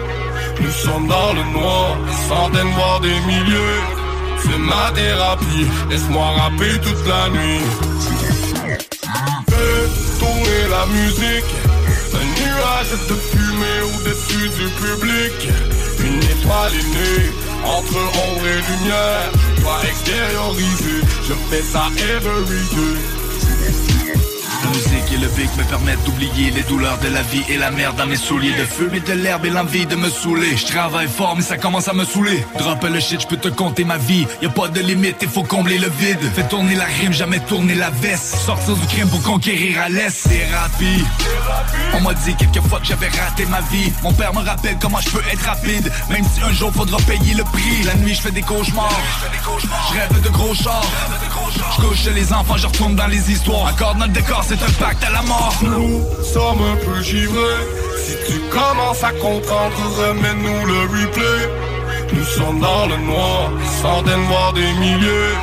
Nous 0.62 0.72
sommes 0.72 1.08
dans 1.08 1.34
le 1.34 1.44
noir, 1.54 1.98
centaines 2.28 2.72
voire 2.74 3.00
des 3.00 3.20
milliers. 3.22 3.82
C'est 4.42 4.58
ma 4.58 4.92
thérapie, 4.94 5.68
laisse-moi 5.90 6.26
rapper 6.38 6.80
toute 6.82 7.08
la 7.08 7.30
nuit. 7.30 7.62
Fais 9.50 10.20
tourner 10.20 10.62
la 10.70 10.86
musique. 10.88 11.52
Un 12.14 12.26
nuage 12.40 12.92
de 13.10 13.16
fumée 13.16 13.82
au-dessus 13.94 14.50
du 14.50 14.68
public 14.82 15.38
Une 16.00 16.24
étoile 16.24 16.74
est 16.74 16.90
née 16.96 17.32
Entre 17.64 17.98
ombre 17.98 18.46
et 18.48 18.62
lumière. 18.72 19.32
Je 19.56 19.62
dois 19.62 19.80
extérioriser. 19.88 21.02
Je 21.28 21.34
fais 21.50 21.62
ça 21.62 21.90
every 21.98 22.64
day 22.76 23.20
et 25.12 25.18
le 25.18 25.28
beat 25.30 25.56
me 25.58 25.64
permettent 25.64 26.04
d'oublier 26.04 26.52
les 26.52 26.64
douleurs 26.64 26.98
de 27.00 27.08
la 27.08 27.22
vie 27.22 27.44
et 27.50 27.58
la 27.58 27.72
merde 27.72 27.96
dans 27.98 28.06
mes 28.06 28.16
souliers. 28.16 28.54
De 28.54 28.66
fumer 28.66 29.00
de 29.00 29.14
l'herbe 29.14 29.46
et 29.46 29.50
l'envie 29.50 29.86
de 29.86 29.96
me 29.96 30.10
saouler. 30.10 30.58
Je 30.58 30.66
travaille 30.66 31.08
fort 31.08 31.36
mais 31.36 31.42
ça 31.42 31.58
commence 31.58 31.88
à 31.88 31.94
me 31.94 32.06
saouler. 32.06 32.46
Drop 32.58 32.84
le 32.84 33.00
shit, 33.00 33.22
je 33.22 33.28
peux 33.28 33.38
te 33.38 33.50
compter 33.50 33.84
ma 33.84 33.98
vie. 33.98 34.28
Y 34.42 34.48
a 34.48 34.50
pas 34.50 34.68
de 34.68 34.80
limite, 34.82 35.18
il 35.22 35.30
faut 35.30 35.44
combler 35.44 35.78
le 35.78 35.90
vide. 35.90 36.20
Fais 36.36 36.48
tourner 36.48 36.76
la 36.76 36.86
rime, 36.86 37.14
jamais 37.14 37.40
tourner 37.40 37.76
la 37.76 37.90
veste. 37.90 38.36
Sortir 38.46 38.76
du 38.76 38.88
crime 38.88 39.10
pour 39.10 39.22
conquérir 39.22 39.82
à 39.82 39.90
l'est. 39.90 40.28
Thérapie. 40.28 41.04
On 41.94 42.02
m'a 42.02 42.14
dit 42.14 42.36
quelques 42.36 42.62
fois 42.68 42.80
que 42.80 42.86
j'avais 42.86 43.10
raté 43.10 43.46
ma 43.46 43.62
vie. 43.62 43.92
Mon 44.04 44.14
père 44.14 44.34
me 44.34 44.44
rappelle 44.46 44.78
comment 44.82 45.00
je 45.00 45.10
peux 45.10 45.24
être 45.32 45.46
rapide. 45.46 45.92
Même 46.10 46.24
si 46.34 46.42
un 46.42 46.52
jour 46.52 46.72
faudra 46.74 46.98
payer 47.00 47.34
le 47.34 47.44
prix. 47.44 47.84
La 47.86 47.96
nuit 47.96 48.16
je 48.16 48.22
fais 48.22 48.32
des 48.32 48.42
cauchemars. 48.42 49.00
Je 49.44 50.00
rêve 50.00 50.22
de 50.22 50.30
gros 50.30 50.54
chars. 50.54 50.88
Je 51.78 51.82
couche 51.82 52.06
les 52.14 52.34
enfants, 52.34 52.58
je 52.58 52.68
retourne 52.68 52.96
dans 52.96 53.08
les 53.08 53.32
histoires. 53.32 53.72
Encore 53.74 53.96
notre 53.96 54.14
décor, 54.14 54.44
c'est 54.48 54.62
un 54.62 54.72
Nous 55.62 56.24
sommes 56.24 56.62
un 56.62 56.76
peu 56.78 57.02
givrés. 57.02 57.64
Si 57.98 58.16
tu 58.28 58.40
commences 58.50 59.04
à 59.04 59.12
comprendre 59.12 59.76
Remets-nous 59.98 60.66
le 60.66 60.82
replay. 60.82 61.50
Nous 62.14 62.24
sommes 62.24 62.60
dans 62.60 62.88
le 62.88 62.98
noir 62.98 63.52
Centaines 63.82 64.26
voire 64.28 64.54
des 64.54 64.72
milliers. 64.80 65.36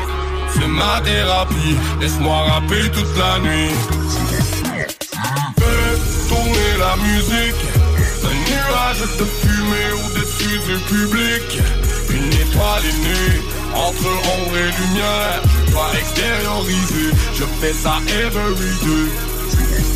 C'est 0.55 0.66
ma 0.66 1.01
thérapie 1.02 1.77
Laisse-moi 2.01 2.36
rapper 2.48 2.90
toute 2.90 3.16
la 3.18 3.39
nuit. 3.40 3.70
Fais 5.59 6.28
tourner 6.28 6.70
la 6.78 6.97
musique. 6.97 7.62
Un 8.24 8.36
nuage 8.51 9.01
de 9.18 9.24
fumée 9.24 9.93
au-dessus 10.05 10.59
du 10.66 10.78
public. 10.93 11.62
Une 12.10 12.32
étoile 12.32 12.85
est 12.85 12.98
née 13.05 13.43
Entre 13.74 14.06
ombre 14.06 14.56
et 14.56 14.70
lumière. 14.81 15.43
Je 15.66 15.73
dois 15.73 15.90
extérioriser 15.98 17.10
Je 17.35 17.44
fais 17.60 17.73
ça 17.74 17.98
every 18.09 18.55
day 18.55 19.35
Later. 19.55 19.95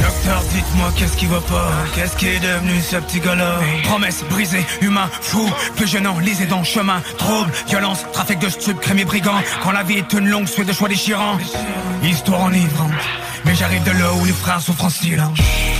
Docteur, 0.00 0.42
dites-moi 0.52 0.92
qu'est-ce 0.96 1.16
qui 1.16 1.26
va 1.26 1.40
pas? 1.40 1.70
Qu'est-ce 1.94 2.16
qui 2.16 2.28
est 2.28 2.40
devenu 2.40 2.80
ce 2.80 2.96
petit 2.96 3.20
gars-là? 3.20 3.58
Promesse 3.84 4.24
brisée, 4.30 4.64
humain, 4.80 5.08
fou 5.20 5.50
Plus 5.76 5.86
jeune, 5.86 6.08
lisez 6.20 6.46
dans 6.46 6.64
chemin. 6.64 7.02
Trouble, 7.18 7.50
violence, 7.68 8.04
trafic 8.12 8.38
de 8.38 8.48
stupes, 8.48 8.80
crème 8.80 8.98
et 8.98 9.04
brigands 9.04 9.42
Quand 9.62 9.72
la 9.72 9.82
vie 9.82 9.98
est 9.98 10.12
une 10.12 10.28
longue 10.28 10.48
suite 10.48 10.68
de 10.68 10.72
choix 10.72 10.88
déchirants. 10.88 11.38
Histoire 12.02 12.42
enivrante. 12.44 12.92
Mais 13.44 13.54
j'arrive 13.54 13.82
de 13.84 13.92
là 13.92 14.12
où 14.14 14.24
les 14.24 14.32
frères 14.32 14.60
souffrent 14.60 14.84
en 14.84 14.90
silence. 14.90 15.38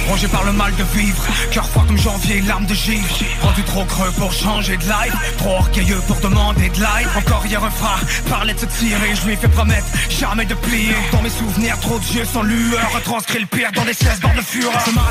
Rongé 0.09 0.29
par 0.29 0.45
le 0.45 0.53
mal 0.53 0.75
de 0.77 0.85
vivre. 0.99 1.23
Cœur 1.51 1.69
froid 1.69 1.85
comme 1.87 1.99
janvier, 1.99 2.41
larmes 2.41 2.67
de 2.67 2.75
givre. 2.75 3.07
Rendu 3.43 3.63
trop 3.65 3.85
creux 3.85 4.11
pour 4.13 4.33
changer 4.33 4.77
de 4.77 4.83
life. 4.83 5.37
Trop 5.39 5.57
orgueilleux 5.57 6.01
pour 6.07 6.17
demander 6.21 6.69
de 6.71 6.81
l'aide. 6.81 7.09
Encore 7.17 7.45
hier 7.47 7.63
un 7.63 7.71
frère 7.71 8.01
parlait 8.29 8.55
de 8.55 8.61
se 8.61 8.67
tirer. 8.67 9.15
Je 9.15 9.27
lui 9.27 9.35
ai 9.35 9.37
fait 9.37 9.49
promettre 9.49 9.87
jamais 10.09 10.47
de 10.47 10.55
plier. 10.55 10.95
Dans 11.13 11.23
mes 11.23 11.31
souvenirs, 11.31 11.79
trop 11.81 11.99
de 11.99 12.05
yeux 12.05 12.25
sans 12.25 12.43
lueur. 12.43 12.91
Retranscrit 12.95 13.41
le 13.41 13.47
pire 13.47 13.71
dans 13.73 13.85
des 13.85 13.95
16 14.11 14.21
bords 14.21 14.35
de 14.37 14.43
fureur 14.43 14.81
C'est 14.85 14.95
ma 14.95 15.11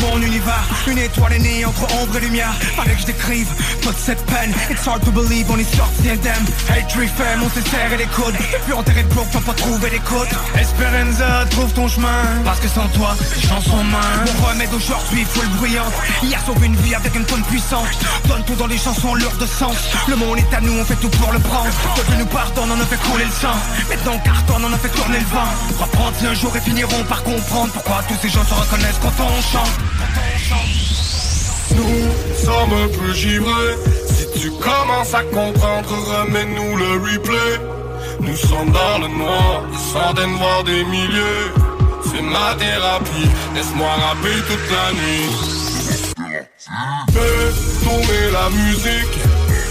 mon 0.00 0.20
univers. 0.20 0.64
Une 0.86 0.98
étoile 0.98 1.32
est 1.34 1.38
née 1.38 1.64
entre 1.64 1.82
ombre 2.00 2.16
et 2.16 2.20
lumière. 2.20 2.52
Fallait 2.76 2.94
que 2.94 3.00
je 3.00 3.06
décrive 3.06 3.46
toute 3.82 3.96
cette 3.96 4.24
peine. 4.26 4.52
It's 4.70 4.86
hard 4.86 5.04
to 5.04 5.10
believe, 5.10 5.50
on 5.50 5.58
est 5.58 5.76
sorti 5.76 6.10
indemne. 6.10 6.46
Hatred 6.68 7.08
femme, 7.10 7.42
on 7.44 7.50
s'est 7.50 7.68
serré 7.68 7.96
les 7.96 8.06
coudes. 8.06 8.36
Puis 8.64 8.72
enterré 8.72 9.02
de 9.02 9.08
blocs, 9.08 9.26
t'as 9.32 9.40
pas 9.40 9.54
trouvé 9.54 9.90
d'écoute 9.90 10.28
Esperanza, 10.58 11.44
trouve 11.50 11.72
ton 11.72 11.88
chemin. 11.88 12.22
Parce 12.44 12.60
que 12.60 12.68
sans 12.68 12.86
toi, 12.88 13.16
les 13.34 13.48
chansons 13.48 13.84
mains 13.84 14.24
Mon 14.26 14.46
remède 14.46 14.74
aujourd'hui, 14.74 15.24
full 15.24 15.48
bruyante. 15.58 15.92
Hier 16.22 16.40
sauve 16.44 16.64
une 16.64 16.76
vie 16.76 16.94
avec 16.94 17.14
une 17.14 17.24
tonne 17.24 17.42
puissante. 17.44 17.88
Donne 18.28 18.44
tout 18.44 18.56
dans 18.56 18.66
les 18.66 18.78
chansons 18.78 19.14
lourdes 19.14 19.38
de 19.38 19.46
sens. 19.46 19.76
Le 20.08 20.16
monde 20.16 20.38
est 20.38 20.54
à 20.54 20.60
nous, 20.60 20.78
on 20.78 20.84
fait 20.84 20.96
tout 20.96 21.10
pour 21.10 21.32
le 21.32 21.38
prendre. 21.38 21.70
Dieu 22.08 22.16
nous 22.18 22.26
pardonne, 22.26 22.70
on 22.70 22.80
a 22.80 22.86
fait 22.86 23.00
couler 23.10 23.24
le 23.24 23.30
sang. 23.30 23.56
Maintenant 23.88 24.12
on 24.14 24.18
cartonne, 24.18 24.64
on 24.64 24.72
a 24.72 24.78
fait 24.78 24.88
tourner 24.88 25.18
le 25.18 25.26
vent. 25.26 25.50
Reprendre 25.80 26.16
un 26.28 26.34
jour 26.34 26.56
et 26.56 26.60
finiront 26.60 27.04
par 27.08 27.22
comprendre 27.22 27.72
Pourquoi 27.72 28.03
tous 28.08 28.16
ces 28.20 28.28
gens 28.28 28.44
se 28.44 28.54
reconnaissent 28.54 29.00
quand 29.00 29.12
on 29.22 29.42
chante. 29.42 29.78
Nous 31.76 32.44
sommes 32.44 32.72
un 32.72 32.88
peu 32.88 33.12
givrés. 33.12 33.76
Si 34.06 34.40
tu 34.40 34.50
commences 34.50 35.14
à 35.14 35.22
comprendre 35.22 35.88
Remets-nous 35.88 36.76
le 36.76 36.92
replay. 36.92 37.60
Nous 38.20 38.36
sommes 38.36 38.70
dans 38.70 38.98
le 38.98 39.08
noir 39.08 39.62
Centaines 39.92 40.36
voire 40.36 40.64
des 40.64 40.84
milliers. 40.84 41.50
C'est 42.04 42.22
ma 42.22 42.54
thérapie 42.54 43.30
Laisse-moi 43.54 43.88
rapper 43.88 44.36
toute 44.48 44.70
la 44.70 44.92
nuit. 44.92 45.30
Fais 47.12 47.84
tourner 47.84 48.30
la 48.32 48.50
musique. 48.50 49.18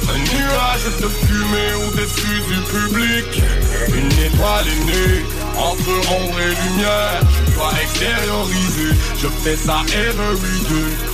Un 0.09 0.19
nuage 0.19 0.85
de 1.01 1.07
fumée 1.07 1.73
au-dessus 1.87 2.41
du 2.49 2.59
public. 2.73 3.43
Une 3.89 4.11
étoile 4.25 4.67
est 4.67 5.42
entre 5.57 6.11
ombre 6.11 6.39
et 6.39 6.55
lumière. 6.67 7.21
Je 7.47 7.53
dois 7.53 7.71
extérioriser. 7.81 8.95
Je 9.17 9.27
fais 9.43 9.55
ça 9.55 9.81
every 9.93 10.59
day. 10.69 11.13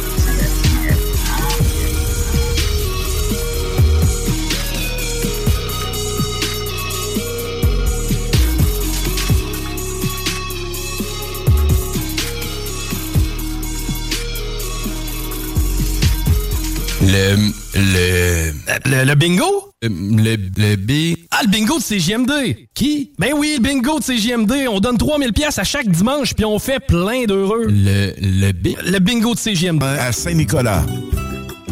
Le. 17.02 17.36
Le. 17.76 18.52
Le, 18.86 19.04
le 19.06 19.16
bingo? 19.16 19.69
Le, 19.82 20.36
le 20.58 20.76
B. 20.76 21.16
Ah, 21.32 21.40
le 21.44 21.48
bingo 21.48 21.78
de 21.80 21.84
CJMD! 21.84 22.68
Qui? 22.74 23.12
Ben 23.18 23.32
oui, 23.34 23.56
le 23.56 23.64
bingo 23.64 24.00
de 24.00 24.04
CJMD. 24.04 24.68
On 24.68 24.82
donne 24.82 24.98
3000 24.98 25.32
pièces 25.32 25.58
à 25.58 25.64
chaque 25.64 25.88
dimanche, 25.88 26.34
puis 26.34 26.44
on 26.44 26.60
fait 26.60 26.82
plein 26.82 27.24
d'heureux. 27.24 27.68
Le, 27.70 28.14
le 28.20 28.52
B? 28.52 28.76
Le 28.86 29.00
bingo 29.00 29.34
de 29.36 29.40
CJMD. 29.40 29.82
À 29.84 30.12
Saint-Nicolas. 30.12 30.84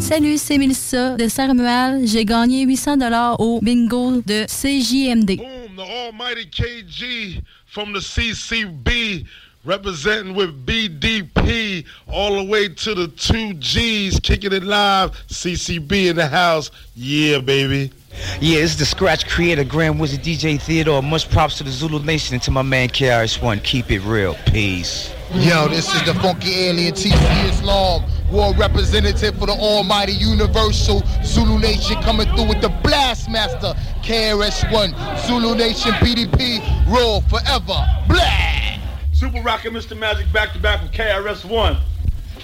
Salut, 0.00 0.38
c'est 0.38 0.56
Mélissa 0.56 1.16
de 1.16 1.28
Saint-Romuald. 1.28 2.06
J'ai 2.06 2.24
gagné 2.24 2.62
800 2.62 2.96
dollars 2.96 3.38
au 3.40 3.60
bingo 3.60 4.22
de 4.24 4.46
CJMD. 4.46 5.36
Boom, 5.36 5.76
the 5.76 5.80
almighty 6.06 6.46
KG 6.50 7.42
from 7.66 7.92
the 7.92 8.00
CCB, 8.00 9.26
representing 9.66 10.34
with 10.34 10.64
BDP, 10.64 11.84
all 12.10 12.42
the 12.42 12.50
way 12.50 12.70
to 12.70 12.94
the 12.94 13.08
two 13.08 13.52
G's, 13.60 14.18
kicking 14.18 14.54
it 14.54 14.64
live. 14.64 15.10
CCB 15.28 16.08
in 16.08 16.16
the 16.16 16.26
house. 16.26 16.70
Yeah, 16.96 17.40
baby. 17.40 17.92
Yeah, 18.40 18.58
it's 18.60 18.76
the 18.76 18.84
Scratch 18.84 19.28
Creator, 19.28 19.64
Grand 19.64 20.00
Wizard 20.00 20.20
DJ 20.20 20.60
Theodore. 20.60 21.02
Much 21.02 21.28
props 21.30 21.58
to 21.58 21.64
the 21.64 21.70
Zulu 21.70 22.02
Nation 22.04 22.34
and 22.34 22.42
to 22.44 22.50
my 22.50 22.62
man 22.62 22.88
KRS-One. 22.88 23.60
Keep 23.60 23.90
it 23.90 24.00
real. 24.00 24.36
Peace. 24.46 25.12
Yo, 25.34 25.68
this 25.68 25.94
is 25.94 26.02
the 26.04 26.14
funky 26.14 26.54
alien 26.68 26.94
TC 26.94 27.48
Islam, 27.48 28.02
world 28.32 28.58
representative 28.58 29.38
for 29.38 29.46
the 29.46 29.52
almighty 29.52 30.12
universal 30.12 31.02
Zulu 31.22 31.58
Nation 31.58 32.00
coming 32.02 32.26
through 32.34 32.48
with 32.48 32.62
the 32.62 32.70
blast 32.82 33.28
master, 33.28 33.74
KRS-One, 34.02 34.94
Zulu 35.26 35.54
Nation 35.54 35.92
BDP, 35.92 36.60
roll 36.88 37.20
forever, 37.22 37.86
blah! 38.08 38.78
Super 39.12 39.42
Rocket 39.42 39.72
Mr. 39.72 39.98
Magic 39.98 40.32
back 40.32 40.52
to 40.52 40.58
back 40.58 40.80
with 40.80 40.92
KRS-One. 40.92 41.76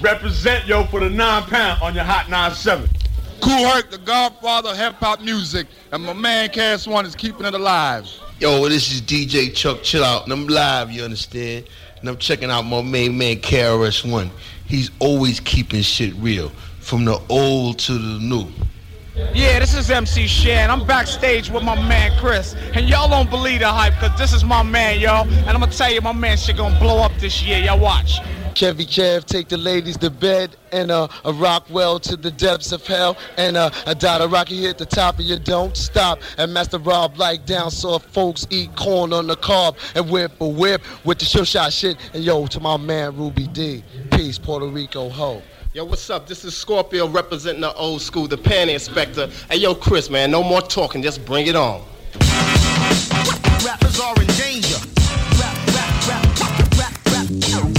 Represent, 0.00 0.66
yo, 0.66 0.84
for 0.84 1.00
the 1.00 1.08
nine 1.08 1.44
pound 1.44 1.80
on 1.80 1.94
your 1.94 2.04
Hot 2.04 2.28
97. 2.28 2.90
Cool 3.44 3.68
Herc, 3.68 3.90
the 3.90 3.98
godfather 3.98 4.70
of 4.70 4.78
hip 4.78 4.94
hop 4.94 5.20
music, 5.20 5.66
and 5.92 6.02
my 6.02 6.14
man 6.14 6.48
KRS-One 6.48 7.04
is 7.04 7.14
keeping 7.14 7.44
it 7.44 7.52
alive. 7.52 8.08
Yo, 8.40 8.66
this 8.70 8.90
is 8.90 9.02
DJ 9.02 9.54
Chuck 9.54 9.82
Chill 9.82 10.02
Out, 10.02 10.24
and 10.24 10.32
I'm 10.32 10.48
live, 10.48 10.90
you 10.90 11.04
understand? 11.04 11.66
And 12.00 12.08
I'm 12.08 12.16
checking 12.16 12.50
out 12.50 12.62
my 12.62 12.80
main 12.80 13.18
man, 13.18 13.36
KRS-One. 13.36 14.30
He's 14.64 14.90
always 14.98 15.40
keeping 15.40 15.82
shit 15.82 16.14
real, 16.14 16.52
from 16.80 17.04
the 17.04 17.20
old 17.28 17.78
to 17.80 17.92
the 17.92 18.18
new. 18.18 18.46
Yeah, 19.34 19.58
this 19.58 19.74
is 19.74 19.90
MC 19.90 20.26
Shan. 20.26 20.70
I'm 20.70 20.86
backstage 20.86 21.50
with 21.50 21.62
my 21.62 21.74
man 21.86 22.18
Chris. 22.18 22.54
And 22.72 22.88
y'all 22.88 23.10
don't 23.10 23.28
believe 23.28 23.60
the 23.60 23.68
hype, 23.68 23.92
cause 24.00 24.18
this 24.18 24.32
is 24.32 24.42
my 24.42 24.62
man, 24.62 25.00
yo. 25.00 25.24
And 25.24 25.50
I'm 25.50 25.60
gonna 25.60 25.70
tell 25.70 25.92
you, 25.92 26.00
my 26.00 26.12
man 26.12 26.38
shit 26.38 26.56
gonna 26.56 26.80
blow 26.80 27.02
up 27.02 27.12
this 27.18 27.42
year. 27.42 27.58
Y'all 27.58 27.78
watch. 27.78 28.20
Chevy 28.54 28.86
Chev, 28.86 29.26
take 29.26 29.48
the 29.48 29.56
ladies 29.56 29.96
to 29.98 30.10
bed, 30.10 30.56
and 30.72 30.90
uh, 30.90 31.08
a 31.24 31.32
Rockwell 31.32 31.98
to 32.00 32.16
the 32.16 32.30
depths 32.30 32.72
of 32.72 32.86
hell, 32.86 33.16
and 33.36 33.56
uh, 33.56 33.70
a 33.86 33.94
dot 33.94 34.20
of 34.20 34.30
rocky 34.30 34.62
hit 34.62 34.78
the 34.78 34.86
top 34.86 35.18
of 35.18 35.24
your 35.24 35.38
don't 35.38 35.76
stop, 35.76 36.20
and 36.38 36.52
Master 36.54 36.78
Rob 36.78 37.18
like 37.18 37.44
down 37.46 37.70
so 37.70 37.98
folks 37.98 38.46
eat 38.50 38.74
corn 38.76 39.12
on 39.12 39.26
the 39.26 39.36
cob, 39.36 39.76
and 39.94 40.08
whip 40.08 40.40
a 40.40 40.46
whip 40.46 40.82
with 41.04 41.18
the 41.18 41.24
show 41.24 41.44
shot 41.44 41.72
shit, 41.72 41.96
and 42.14 42.22
yo 42.22 42.46
to 42.46 42.60
my 42.60 42.76
man 42.76 43.16
Ruby 43.16 43.48
D, 43.48 43.82
peace 44.12 44.38
Puerto 44.38 44.66
Rico 44.66 45.08
ho. 45.08 45.42
Yo, 45.72 45.84
what's 45.84 46.08
up? 46.08 46.28
This 46.28 46.44
is 46.44 46.56
Scorpio 46.56 47.08
representing 47.08 47.62
the 47.62 47.74
old 47.74 48.00
school, 48.00 48.28
the 48.28 48.38
Pan 48.38 48.68
Inspector. 48.68 49.26
Hey, 49.50 49.56
yo, 49.56 49.74
Chris, 49.74 50.08
man, 50.08 50.30
no 50.30 50.44
more 50.44 50.62
talking, 50.62 51.02
just 51.02 51.24
bring 51.26 51.48
it 51.48 51.56
on. 51.56 51.84
Rappers 53.64 53.98
are 53.98 54.14
in 54.20 54.28
danger. 54.28 54.76
Rap, 55.40 55.56
rap, 55.74 56.06
rap, 56.06 56.40
rap, 56.40 56.40
rap, 56.40 56.70
rap, 56.70 56.96
rap, 57.10 57.64
rap, 57.64 57.73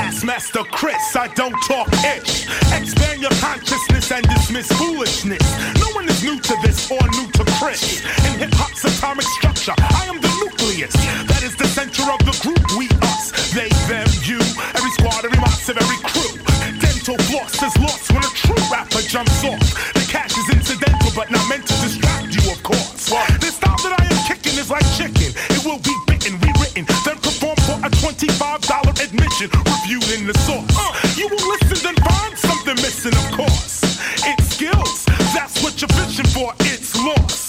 Blastmaster 0.00 0.64
Chris, 0.72 1.14
I 1.14 1.28
don't 1.36 1.52
talk 1.68 1.92
ish. 2.00 2.48
Expand 2.72 3.20
your 3.20 3.36
consciousness 3.36 4.10
and 4.10 4.24
dismiss 4.32 4.72
foolishness. 4.72 5.44
No 5.76 5.92
one 5.92 6.08
is 6.08 6.24
new 6.24 6.40
to 6.40 6.56
this 6.64 6.90
or 6.90 7.04
new 7.12 7.28
to 7.36 7.44
Chris. 7.60 8.00
In 8.24 8.40
hip 8.40 8.48
hop's 8.56 8.80
atomic 8.80 9.28
structure, 9.36 9.76
I 9.76 10.08
am 10.08 10.16
the 10.24 10.32
nucleus. 10.40 10.96
That 11.28 11.44
is 11.44 11.54
the 11.54 11.68
center 11.68 12.08
of 12.08 12.16
the 12.24 12.32
group. 12.40 12.64
We, 12.80 12.88
us, 13.12 13.52
they, 13.52 13.68
them, 13.92 14.08
you. 14.24 14.40
Every 14.72 14.90
squad, 14.96 15.20
every 15.28 15.36
massive, 15.36 15.76
every 15.76 16.00
crew. 16.00 16.32
Dental 16.80 17.20
floss 17.28 17.60
is 17.60 17.76
lost 17.76 18.08
when 18.08 18.24
a 18.24 18.32
true 18.32 18.64
rapper 18.72 19.04
jumps 19.04 19.44
off. 19.44 19.60
The 19.92 20.06
cash 20.08 20.32
is 20.32 20.48
incidental, 20.48 21.12
but 21.12 21.30
not 21.30 21.44
meant 21.52 21.68
to 21.68 21.76
distract 21.84 22.32
you, 22.32 22.48
of 22.48 22.62
course. 22.64 23.12
The 23.12 23.52
style 23.52 23.76
that 23.84 24.00
I 24.00 24.08
am 24.08 24.20
kicking 24.24 24.56
is 24.56 24.72
like 24.72 24.88
$25 28.20 29.02
admission 29.02 29.48
Reviewing 29.64 30.20
in 30.20 30.26
the 30.26 30.38
source. 30.40 30.68
Uh, 30.76 30.92
you 31.16 31.26
will 31.26 31.48
listen, 31.48 31.88
and 31.88 31.98
find 32.00 32.36
something 32.36 32.74
missing, 32.76 33.14
of 33.14 33.32
course. 33.32 33.80
It's 34.26 34.54
skills, 34.54 35.06
that's 35.32 35.62
what 35.62 35.80
you're 35.80 35.88
fishing 35.88 36.26
for, 36.26 36.52
it's 36.60 36.94
lost. 37.02 37.39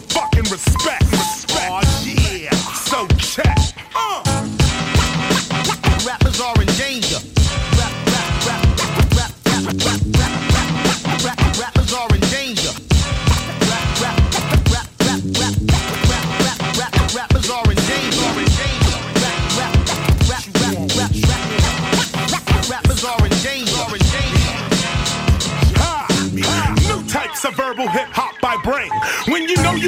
Motherfucking 0.00 0.50
respect. 0.52 0.68
Respect. 0.68 1.07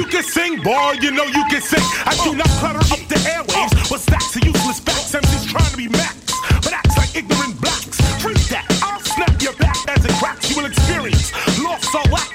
you 0.01 0.07
can 0.07 0.23
sing, 0.23 0.61
boy, 0.63 0.93
you 1.01 1.11
know 1.11 1.25
you 1.25 1.43
can 1.49 1.61
sing. 1.61 1.83
I 2.05 2.17
do 2.23 2.35
not 2.35 2.49
clutter 2.57 2.79
up 2.79 3.01
the 3.07 3.19
airwaves 3.29 3.91
What's 3.91 4.05
that? 4.07 4.23
of 4.35 4.43
useless 4.43 4.79
facts. 4.79 5.13
I'm 5.13 5.21
just 5.21 5.49
trying 5.49 5.69
to 5.69 5.77
be 5.77 5.87
max, 5.89 6.15
but 6.63 6.73
acts 6.73 6.97
like 6.97 7.15
ignorant 7.15 7.61
blacks. 7.61 7.97
Treat 8.19 8.41
that, 8.49 8.65
I'll 8.81 8.99
snap 9.01 9.39
your 9.41 9.53
back 9.53 9.77
as 9.89 10.03
it 10.03 10.11
cracks. 10.13 10.49
You 10.49 10.57
will 10.57 10.65
experience 10.65 11.31
loss 11.59 11.85
or 11.93 12.01
lack. 12.11 12.30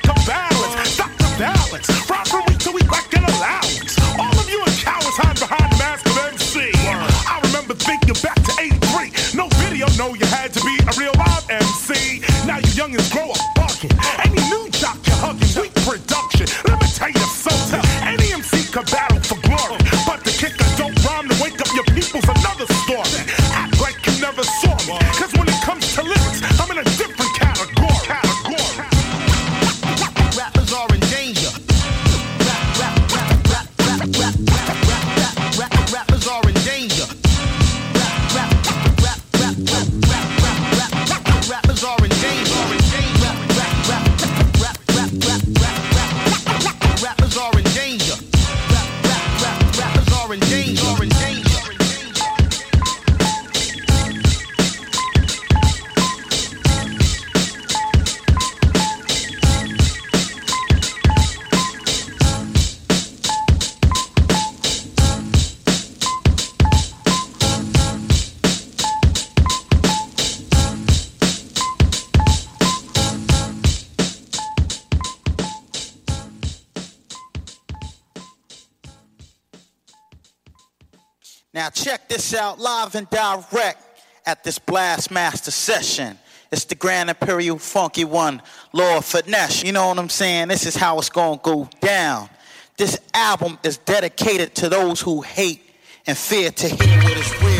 Out 82.36 82.58
live 82.58 82.94
and 82.94 83.08
direct 83.10 83.82
at 84.26 84.44
this 84.44 84.58
Blast 84.58 85.10
Master 85.10 85.50
session. 85.50 86.18
It's 86.52 86.64
the 86.64 86.74
Grand 86.74 87.10
Imperial 87.10 87.58
Funky 87.58 88.04
One, 88.04 88.40
Lord 88.72 89.04
Finesse. 89.04 89.64
You 89.64 89.72
know 89.72 89.88
what 89.88 89.98
I'm 89.98 90.08
saying? 90.08 90.48
This 90.48 90.66
is 90.66 90.76
how 90.76 90.98
it's 90.98 91.08
gonna 91.08 91.40
go 91.42 91.68
down. 91.80 92.28
This 92.76 93.00
album 93.14 93.58
is 93.62 93.78
dedicated 93.78 94.54
to 94.56 94.68
those 94.68 95.00
who 95.00 95.22
hate 95.22 95.62
and 96.06 96.16
fear 96.16 96.50
to 96.50 96.68
hear 96.68 97.02
what 97.02 97.16
is 97.16 97.42
real. 97.42 97.56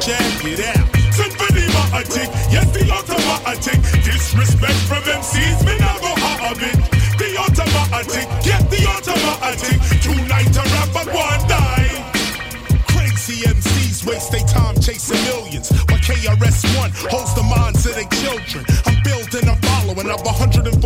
Check 0.00 0.44
it 0.44 0.60
out. 0.60 0.96
Send 1.14 1.32
very 1.32 1.66
matic. 1.68 2.52
Yes, 2.52 2.70
the 2.70 2.90
automatic. 2.92 3.85
Disrespect 4.36 4.78
from 4.86 5.02
MCs, 5.02 5.64
me 5.64 5.78
not 5.78 5.98
go 6.02 6.08
have 6.08 6.58
it. 6.60 6.76
The 7.16 7.38
automatic. 7.38 8.28
Get 8.44 8.70
the 8.70 8.86
automatic. 8.86 9.80
Tonight 10.02 10.52
to 10.52 10.60
rap 10.60 10.94
at 10.94 11.06
one 11.06 11.48
die. 11.48 12.12
Crazy 12.86 13.46
MCs 13.48 14.06
waste 14.06 14.32
their 14.32 14.40
time 14.40 14.74
chasing 14.78 15.22
millions. 15.24 15.85
KRS-One 16.06 16.94
holds 17.10 17.34
the 17.34 17.42
minds 17.42 17.82
of 17.82 17.98
their 17.98 18.06
children. 18.22 18.62
I'm 18.86 18.94
building 19.02 19.50
a 19.50 19.58
following 19.66 20.06
of 20.06 20.22
144,000. 20.22 20.78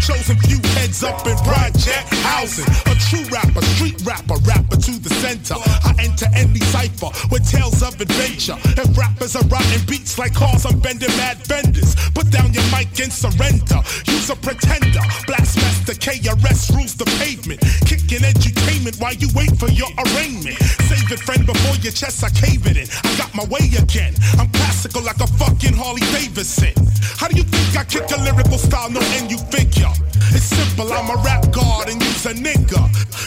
Chosen 0.00 0.36
few 0.48 0.56
heads 0.80 1.04
up 1.04 1.20
in 1.28 1.36
project 1.44 2.08
housing. 2.24 2.64
A 2.88 2.96
true 2.96 3.28
rapper, 3.28 3.60
street 3.76 4.00
rapper, 4.08 4.40
rapper 4.48 4.80
to 4.80 4.92
the 4.96 5.12
center. 5.20 5.60
I 5.60 5.92
enter 6.00 6.24
any 6.32 6.60
cipher 6.72 7.12
with 7.28 7.44
tales 7.52 7.84
of 7.84 8.00
adventure. 8.00 8.56
If 8.80 8.96
rappers 8.96 9.36
are 9.36 9.44
writing 9.52 9.84
beats 9.84 10.16
like 10.16 10.32
cars, 10.32 10.64
I'm 10.64 10.80
bending 10.80 11.12
mad 11.20 11.44
benders. 11.44 11.92
Put 12.16 12.32
down 12.32 12.56
your 12.56 12.64
mic 12.72 12.88
and 13.04 13.12
surrender. 13.12 13.84
Use 14.08 14.32
a 14.32 14.36
pretender. 14.40 15.04
Blastmaster 15.28 15.92
KRS 16.00 16.72
rules 16.72 16.96
the 16.96 17.04
pavement. 17.20 17.60
Kicking 17.84 18.24
edutainment 18.24 18.96
while 19.04 19.12
you 19.20 19.28
wait 19.36 19.52
for 19.60 19.68
your 19.68 19.92
arraignment. 20.00 20.56
Save 20.88 21.12
it, 21.12 21.20
friend, 21.20 21.44
before 21.44 21.76
your 21.84 21.92
chest 21.92 22.24
I 22.24 22.32
cave 22.32 22.64
it 22.64 22.80
in. 22.80 22.88
I 23.04 23.12
got 23.20 23.34
my 23.36 23.44
way 23.52 23.68
again. 23.76 23.97
I'm 24.38 24.48
classical 24.50 25.02
like 25.02 25.20
a 25.20 25.26
fucking 25.26 25.74
Harley 25.74 26.02
Davidson. 26.12 26.74
How 27.18 27.28
do 27.28 27.36
you 27.36 27.42
think 27.42 27.76
I 27.76 27.84
kick 27.84 28.06
a 28.14 28.20
lyrical 28.22 28.58
style? 28.58 28.90
No 28.90 29.00
end 29.18 29.30
you 29.30 29.38
figure. 29.50 29.90
It's 30.30 30.44
simple, 30.44 30.92
I'm 30.92 31.10
a 31.10 31.18
rap 31.22 31.50
god 31.52 31.88
and 31.88 32.00
you's 32.02 32.26
a 32.26 32.34
nigga. 32.34 32.82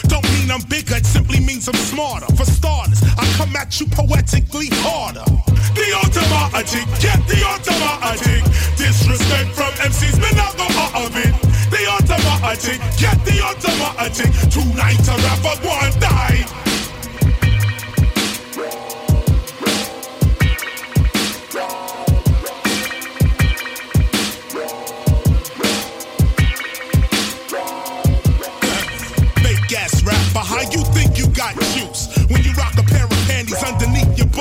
Don't 0.08 0.24
mean 0.32 0.50
I'm 0.50 0.62
bigger, 0.68 0.96
it 0.96 1.06
simply 1.06 1.40
means 1.40 1.68
I'm 1.68 1.74
smarter. 1.74 2.26
For 2.36 2.44
starters, 2.44 3.02
I 3.18 3.24
come 3.36 3.54
at 3.56 3.80
you 3.80 3.86
poetically 3.86 4.68
harder. 4.80 5.24
The 5.74 5.88
automatic, 5.92 6.86
get 7.00 7.20
the 7.28 7.44
automatic. 7.44 8.44
Disrespect 8.76 9.50
from 9.56 9.72
MCs, 9.80 10.16
me 10.20 10.30
not 10.36 10.56
go 10.56 10.66
out 10.80 11.06
of 11.06 11.16
it. 11.16 11.32
The 11.72 11.84
automatic, 11.88 12.80
get 12.96 13.18
the 13.24 13.40
automatic. 13.40 14.30
Tonight 14.52 15.00
a 15.08 15.16
rapper 15.20 15.56
one 15.66 15.92
die. 16.00 16.44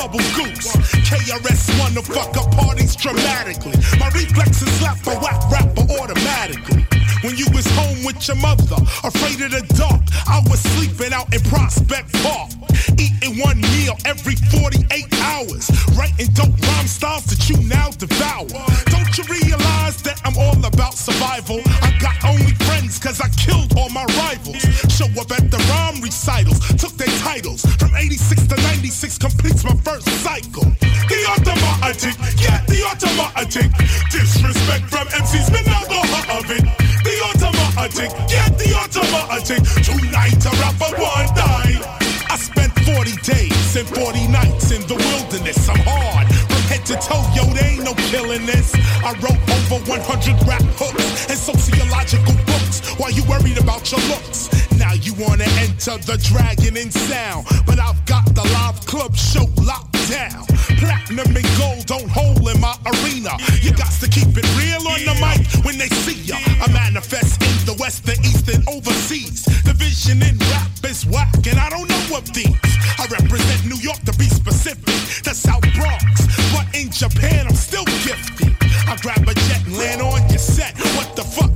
Bubble 0.02 0.20
goose? 0.34 0.76
KRS 1.06 1.80
One 1.80 1.94
to 1.94 2.02
fuck 2.02 2.36
up 2.38 2.52
parties 2.56 2.96
dramatically. 2.96 3.78
My 4.00 4.10
reflexes 4.10 4.72
slap 4.80 4.98
a 5.06 5.14
whack 5.20 5.52
rapper 5.52 5.86
automatically. 6.00 7.01
When 7.22 7.38
you 7.38 7.46
was 7.54 7.68
home 7.78 8.04
with 8.04 8.28
your 8.28 8.38
mother, 8.38 8.82
afraid 9.06 9.38
of 9.46 9.54
the 9.54 9.62
dark, 9.78 10.02
I 10.26 10.42
was 10.50 10.60
sleeping 10.74 11.14
out 11.14 11.30
in 11.30 11.42
Prospect 11.54 12.12
Park. 12.26 12.50
Eating 12.98 13.38
one 13.38 13.62
meal 13.62 13.94
every 14.06 14.34
48 14.50 14.90
hours. 15.22 15.70
Writing 15.94 16.34
dope 16.34 16.58
rhyme 16.66 16.90
styles 16.90 17.26
that 17.30 17.46
you 17.46 17.62
now 17.70 17.94
devour. 17.94 18.50
Don't 18.90 19.14
you 19.14 19.24
realize 19.30 20.02
that 20.02 20.18
I'm 20.26 20.34
all 20.34 20.58
about 20.66 20.98
survival? 20.98 21.62
I 21.86 21.94
got 22.02 22.18
only 22.26 22.58
friends 22.66 22.98
cause 22.98 23.22
I 23.22 23.30
killed 23.38 23.78
all 23.78 23.90
my 23.90 24.06
rivals. 24.18 24.58
Show 24.90 25.06
up 25.22 25.30
at 25.30 25.46
the 25.54 25.62
rhyme 25.70 26.02
recitals, 26.02 26.58
took 26.82 26.98
their 26.98 27.14
titles. 27.22 27.62
From 27.78 27.94
86 27.94 28.48
to 28.48 28.56
96 28.56 29.20
completes 29.20 29.64
my 29.64 29.78
first 29.86 30.10
cycle. 30.26 30.66
The 31.06 31.22
automatic, 31.38 32.18
yeah, 32.42 32.66
the 32.66 32.82
automatic. 32.90 33.70
Disrespect 34.10 34.90
from 34.90 35.06
MCs, 35.14 35.54
me 35.54 35.62
not 35.70 35.86
go 35.86 36.02
of 36.38 36.50
it. 36.50 36.64
The 37.04 37.11
automatic, 37.20 38.12
yeah, 38.30 38.50
the 38.56 38.72
automatic. 38.78 39.62
Tonight 39.84 40.40
a 40.46 40.52
rapper 40.62 40.92
one 41.02 41.28
die. 41.36 41.82
I 42.30 42.38
spent 42.38 42.72
40 42.88 43.16
days 43.22 43.76
and 43.76 43.88
40 43.88 44.28
nights 44.28 44.72
in 44.72 44.82
the 44.88 44.96
wilderness. 44.96 45.68
I'm 45.68 45.80
hard 45.84 46.28
from 46.32 46.64
head 46.72 46.86
to 46.88 46.96
toe, 47.04 47.26
yo, 47.36 47.44
they 47.54 47.76
ain't 47.76 47.84
no 47.84 47.94
killing 48.12 48.46
this. 48.46 48.74
I 49.04 49.12
wrote 49.20 49.42
over 49.52 49.84
100 49.90 50.48
rap 50.48 50.64
hooks 50.80 51.28
and 51.30 51.38
sociological 51.38 52.36
books 52.46 52.80
Why 53.00 53.10
you 53.10 53.24
worried 53.26 53.58
about 53.58 53.92
your 53.92 54.02
looks. 54.08 54.71
Now 54.82 54.94
you 54.94 55.14
wanna 55.14 55.46
enter 55.62 55.96
the 56.10 56.18
dragon 56.18 56.76
in 56.76 56.90
sound, 56.90 57.46
but 57.68 57.78
I've 57.78 58.04
got 58.08 58.26
the 58.34 58.42
live 58.58 58.82
club 58.90 59.16
show 59.16 59.46
locked 59.62 59.94
down. 60.10 60.42
Platinum 60.82 61.38
and 61.38 61.50
gold 61.62 61.86
don't 61.86 62.10
hold 62.10 62.42
in 62.50 62.60
my 62.60 62.74
arena. 62.90 63.38
You 63.62 63.78
got 63.78 63.94
to 64.02 64.10
keep 64.10 64.34
it 64.34 64.48
real 64.58 64.82
on 64.90 65.06
the 65.06 65.14
mic 65.22 65.46
when 65.64 65.78
they 65.78 65.88
see 66.02 66.18
ya. 66.26 66.38
I 66.66 66.66
manifest 66.74 67.38
in 67.46 67.54
the 67.70 67.78
west, 67.80 68.10
the 68.10 68.18
east, 68.26 68.50
and 68.50 68.68
overseas. 68.68 69.46
The 69.62 69.74
vision 69.78 70.18
in 70.26 70.36
rap 70.50 70.74
is 70.84 71.06
whack, 71.06 71.30
and 71.46 71.60
I 71.60 71.70
don't 71.70 71.88
know 71.88 72.18
of 72.18 72.26
these. 72.34 72.58
I 72.98 73.06
represent 73.06 73.70
New 73.70 73.78
York 73.86 74.02
to 74.10 74.14
be 74.18 74.26
specific, 74.26 74.98
the 75.22 75.38
South 75.38 75.62
Bronx. 75.78 76.26
But 76.50 76.66
in 76.74 76.90
Japan, 76.90 77.46
I'm 77.46 77.56
still 77.56 77.86
gifted. 78.02 78.58
I 78.90 78.98
grab 78.98 79.30
a 79.30 79.34
jet 79.46 79.62
and 79.62 79.78
land 79.78 80.02
on 80.02 80.28
your 80.30 80.42
set. 80.42 80.74
What 80.98 81.16
the 81.16 81.24
fuck? 81.24 81.51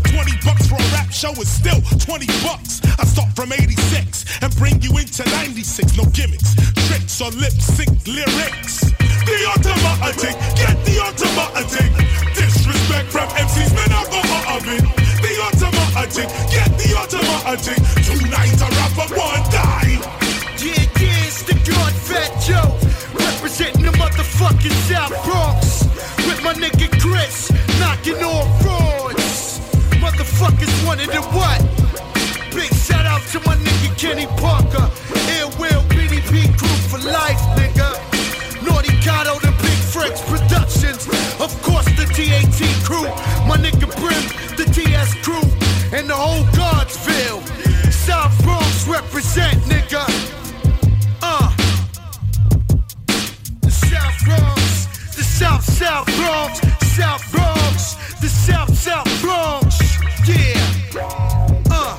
20 0.75 0.83
bucks 0.83 0.83
for 0.83 0.83
a 0.83 0.93
rap 0.93 1.11
show 1.11 1.31
is 1.41 1.49
still 1.49 1.81
20 1.99 2.25
bucks. 2.43 2.81
I 2.99 3.05
start 3.05 3.35
from 3.35 3.51
86 3.53 4.25
and 4.41 4.55
bring 4.55 4.81
you 4.81 4.91
into 4.97 5.23
96. 5.23 5.97
No 5.97 6.05
gimmicks, 6.11 6.55
tricks, 6.87 7.21
or 7.21 7.31
lip 7.31 7.53
sync 7.53 8.05
lyrics. 8.07 8.91
The 9.25 9.37
automatic, 9.55 10.35
get 10.55 10.75
the 10.85 10.99
automatic. 11.01 11.91
Disrespect 12.35 13.07
from 13.11 13.27
MCs, 13.29 13.73
man, 13.73 13.91
I 13.91 14.03
go 14.11 14.21
out 14.21 14.47
of 14.57 14.67
it. 14.67 14.83
The 15.23 15.33
automatic, 15.47 16.29
get 16.51 16.71
the 16.77 16.95
automatic. 16.97 17.79
Tonight 18.05 18.61
a 18.61 18.67
rapper 18.75 19.15
one 19.15 19.43
die. 19.51 19.99
Yeah, 20.59 20.85
yeah, 20.99 21.27
it's 21.27 21.43
the 21.43 21.55
God 21.65 21.93
Fat 21.93 22.31
Joe. 22.41 22.77
Representing 23.13 23.83
the 23.83 23.91
motherfucking 23.91 24.75
South 24.89 25.15
Bronx. 25.23 25.85
With 26.27 26.43
my 26.43 26.53
nigga 26.53 26.89
Chris, 27.01 27.51
knocking 27.79 28.23
on 28.23 28.61
frauds. 28.61 28.94
Motherfuckers 30.25 30.87
wanted 30.87 31.09
it 31.09 31.25
what? 31.37 31.61
Big 32.53 32.73
shout 32.73 33.05
out 33.05 33.21
to 33.31 33.39
my 33.41 33.55
nigga 33.57 33.97
Kenny 33.97 34.25
Parker. 34.41 34.89
Ill 35.37 35.49
Will, 35.59 35.81
BDP 35.93 36.49
crew 36.57 36.77
for 36.89 36.97
life, 36.97 37.39
nigga. 37.55 37.93
Naughty 38.65 38.93
Gato, 39.05 39.37
the 39.39 39.53
Big 39.61 39.77
French 39.93 40.19
Productions. 40.25 41.07
Of 41.39 41.53
course, 41.61 41.85
the 41.95 42.05
TAT 42.11 42.57
crew. 42.83 43.03
My 43.47 43.57
nigga 43.57 43.85
Brim, 44.01 44.25
the 44.57 44.65
TS 44.73 45.13
crew. 45.23 45.45
And 45.97 46.09
the 46.09 46.15
whole 46.15 46.43
Godsville. 46.57 47.41
South 47.91 48.35
Bronx 48.43 48.87
represent, 48.87 49.61
nigga. 49.63 50.05
Uh. 51.21 51.55
The 53.61 53.71
South 53.71 54.25
Bronx. 54.25 54.54
The 55.35 55.39
South 55.39 55.65
South 55.65 56.05
Bronx. 56.15 56.61
South 56.95 57.29
Bronx. 57.29 57.95
The 58.21 58.29
South 58.29 58.73
South 58.73 59.21
Bronx. 59.21 59.77
Yeah. 60.25 60.55
Uh. 61.69 61.97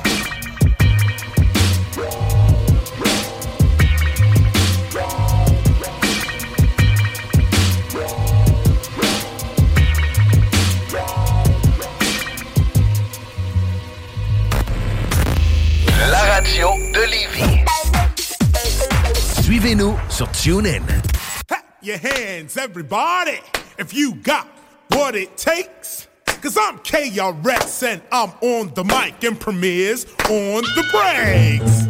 La 16.09 16.21
radio 16.33 16.69
de 16.91 17.01
Lévis. 17.11 17.65
Suivez-nous 19.43 19.95
sur 20.09 20.27
TuneIn. 20.31 20.81
Your 21.87 21.99
hands, 21.99 22.57
everybody, 22.57 23.39
if 23.77 23.93
you 23.93 24.15
got 24.15 24.45
what 24.89 25.15
it 25.15 25.37
takes. 25.37 26.09
Cause 26.25 26.57
I'm 26.59 26.79
KRS 26.79 27.87
and 27.87 28.01
I'm 28.11 28.31
on 28.41 28.73
the 28.73 28.83
mic 28.83 29.23
and 29.23 29.39
premieres 29.39 30.03
on 30.29 30.63
the 30.63 30.83
breaks. 30.91 31.86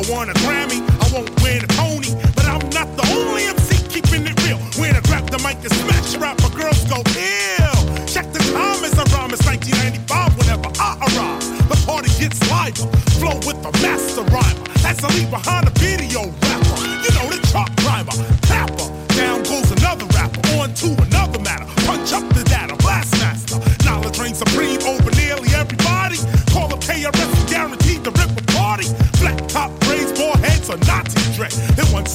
I 0.00 0.10
want 0.10 0.30
a 0.30 0.34
Grammy, 0.48 0.80
I 0.80 1.12
won't 1.12 1.28
win 1.42 1.62
a 1.62 1.66
Tony, 1.76 2.08
but 2.34 2.46
I'm 2.46 2.64
not 2.72 2.88
the 2.96 3.04
only 3.12 3.44
MC 3.44 3.76
keeping 3.92 4.24
it 4.24 4.32
real. 4.48 4.56
When 4.80 4.96
I 4.96 5.00
grab 5.00 5.28
the 5.28 5.36
mic 5.44 5.60
and 5.60 5.72
smash 5.76 6.16
rap, 6.16 6.40
my 6.40 6.48
girls 6.56 6.80
go 6.88 7.04
ill. 7.04 7.80
Check 8.08 8.32
the 8.32 8.40
time 8.48 8.80
as 8.80 8.96
I 8.96 9.04
rhyme, 9.12 9.28
it's 9.36 9.44
1995 9.44 10.38
whenever 10.40 10.72
I 10.80 10.96
arrive. 11.04 11.44
The 11.68 11.76
party 11.84 12.08
gets 12.16 12.40
lighter, 12.48 12.88
flow 13.20 13.36
with 13.44 13.60
the 13.60 13.72
master 13.84 14.24
rhymer. 14.32 14.64
As 14.88 15.04
I 15.04 15.08
leave 15.12 15.28
behind 15.28 15.68
a 15.68 15.74
video 15.76 16.32
rapper, 16.48 16.80
you 17.04 17.10
know 17.20 17.28
the 17.28 17.36
chalk 17.52 17.68
climber. 17.76 18.16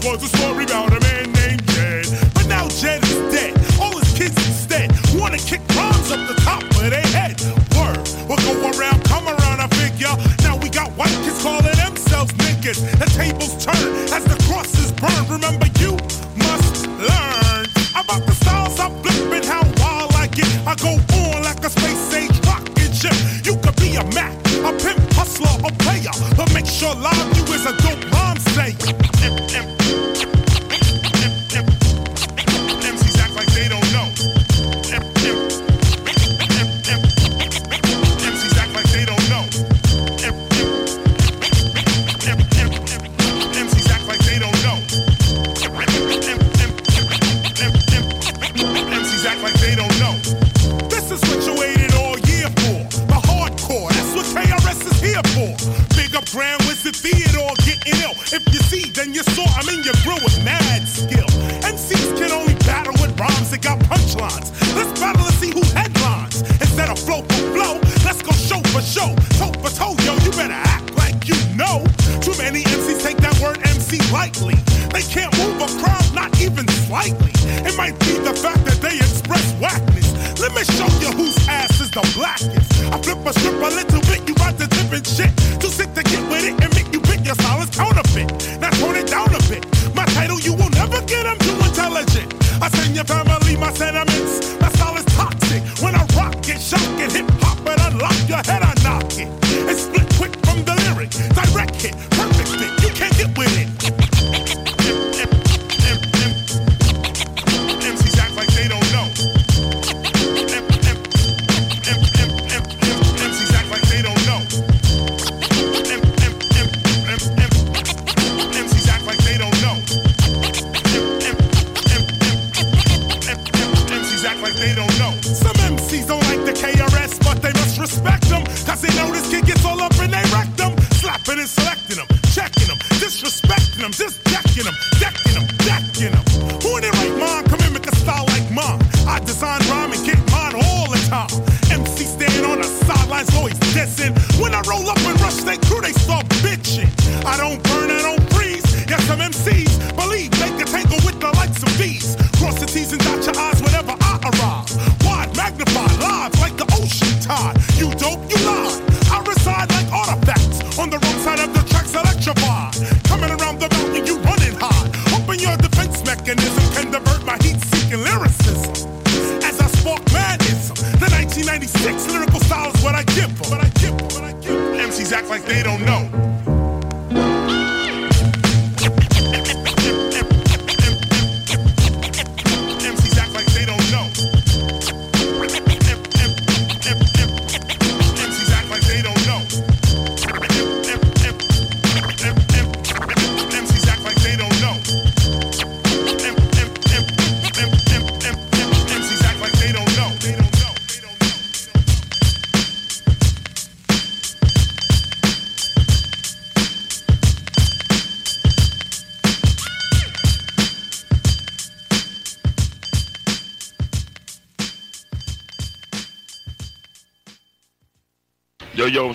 Was 0.05 0.21
a 0.21 0.27
smoke 0.27 0.54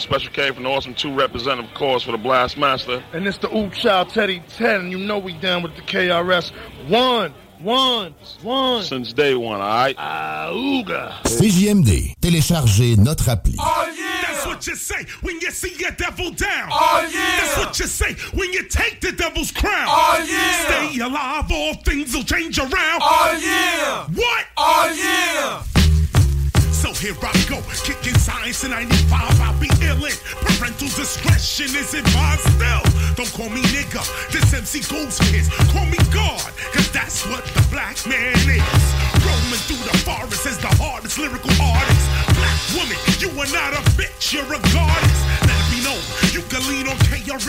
Special 0.00 0.32
K 0.32 0.50
from 0.52 0.64
the 0.64 0.68
Awesome 0.70 0.94
2 0.94 1.14
representative, 1.14 1.70
of 1.70 1.76
course, 1.76 2.02
for 2.02 2.12
the 2.12 2.18
Blastmaster. 2.18 3.02
And 3.12 3.26
it's 3.26 3.38
the 3.38 3.54
Oop 3.54 3.72
Child 3.72 4.08
Teddy 4.10 4.42
10. 4.56 4.90
You 4.90 4.98
know 4.98 5.18
we 5.18 5.34
down 5.34 5.62
with 5.62 5.76
the 5.76 5.82
KRS. 5.82 6.52
One, 6.88 7.34
one, 7.60 8.14
one. 8.42 8.82
Since 8.82 9.12
day 9.12 9.34
one, 9.34 9.60
all 9.60 9.68
right? 9.68 9.94
Ah, 9.98 10.48
Ooga. 10.52 11.12
CJMD. 11.24 12.14
Téléchargez 12.20 12.96
notre 12.96 13.28
app. 13.28 13.39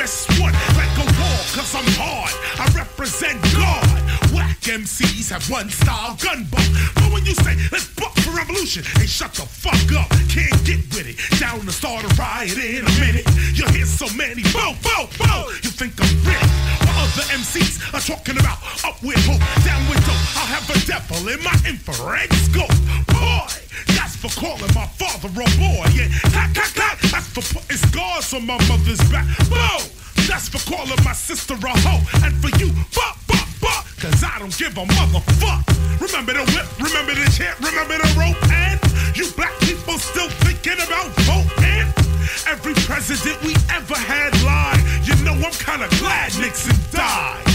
On 0.01 0.07
KRS-One 0.07 0.53
like 0.77 0.97
a 0.97 1.05
wall, 1.19 1.41
cause 1.53 1.75
I'm 1.75 1.85
hard. 1.97 2.33
I 2.57 2.65
represent 2.75 3.41
God. 3.53 3.85
Whack 4.33 4.57
MCs 4.61 5.29
have 5.29 5.47
one 5.49 5.69
style 5.69 6.17
gun 6.17 6.45
buck. 6.49 6.65
But 6.95 7.13
when 7.13 7.25
you 7.25 7.33
say, 7.33 7.55
let's 7.71 7.87
buck 7.93 8.13
for 8.19 8.31
revolution, 8.31 8.83
hey, 8.97 9.05
shut 9.05 9.33
the 9.33 9.45
fuck 9.45 9.77
up. 9.93 10.09
Can't 10.29 10.57
get 10.65 10.81
with 10.93 11.05
it. 11.05 11.17
Down 11.39 11.61
to 11.61 11.71
start 11.71 12.03
a 12.03 12.09
riot 12.15 12.57
in 12.57 12.85
a 12.85 12.93
minute. 12.99 13.27
You 13.53 13.65
hear 13.69 13.85
so 13.85 14.07
many, 14.15 14.43
bow, 14.53 14.73
bow, 14.81 15.07
bow. 15.19 15.49
You 15.61 15.69
think 15.69 15.93
I'm 16.01 16.13
rich. 16.25 16.49
While 16.81 17.05
other 17.05 17.25
MCs 17.37 17.93
are 17.93 18.01
talking 18.01 18.37
about 18.39 18.57
up 18.85 19.01
with 19.03 19.21
hope, 19.25 19.43
down 19.65 19.81
with 19.89 20.01
dope. 20.05 20.23
I'll 20.37 20.49
have 20.49 20.65
a 20.69 20.77
devil 20.87 21.29
in 21.29 21.43
my 21.43 21.55
infrared 21.67 22.31
scope. 22.33 22.73
Boy, 23.11 23.53
that's 23.93 24.15
for 24.17 24.31
calling 24.33 24.71
my 24.73 24.87
father 24.97 25.29
a 25.29 25.47
boy. 25.61 25.85
Yeah, 25.93 26.09
clack, 26.31 26.53
clack, 26.53 26.73
clack. 26.73 27.10
For 27.31 27.41
putting 27.55 27.77
scars 27.77 28.33
on 28.33 28.45
my 28.45 28.57
mother's 28.67 28.99
back. 29.09 29.25
Whoa, 29.47 29.87
that's 30.27 30.49
for 30.49 30.59
calling 30.69 31.01
my 31.05 31.13
sister 31.13 31.53
a 31.53 31.79
hoe. 31.79 32.03
And 32.25 32.35
for 32.43 32.51
you, 32.59 32.73
fuck, 32.91 33.15
fuck, 33.23 33.47
fuck. 33.63 33.87
Cause 34.01 34.21
I 34.21 34.37
don't 34.39 34.55
give 34.57 34.77
a 34.77 34.83
motherfuck. 34.83 35.63
Remember 36.01 36.33
the 36.33 36.43
whip, 36.51 36.67
remember 36.77 37.15
the 37.15 37.31
chant, 37.31 37.57
remember 37.61 37.95
the 38.03 38.09
rope, 38.19 38.35
and 38.51 38.77
you 39.15 39.31
black 39.31 39.57
people 39.61 39.97
still 39.97 40.27
thinking 40.43 40.83
about 40.83 41.07
voting. 41.23 41.87
Every 42.51 42.73
president 42.83 43.41
we 43.43 43.55
ever 43.71 43.95
had 43.95 44.35
lied. 44.43 44.83
You 45.07 45.15
know 45.23 45.31
I'm 45.31 45.53
kinda 45.53 45.87
glad 45.99 46.37
Nixon 46.37 46.75
died. 46.91 47.50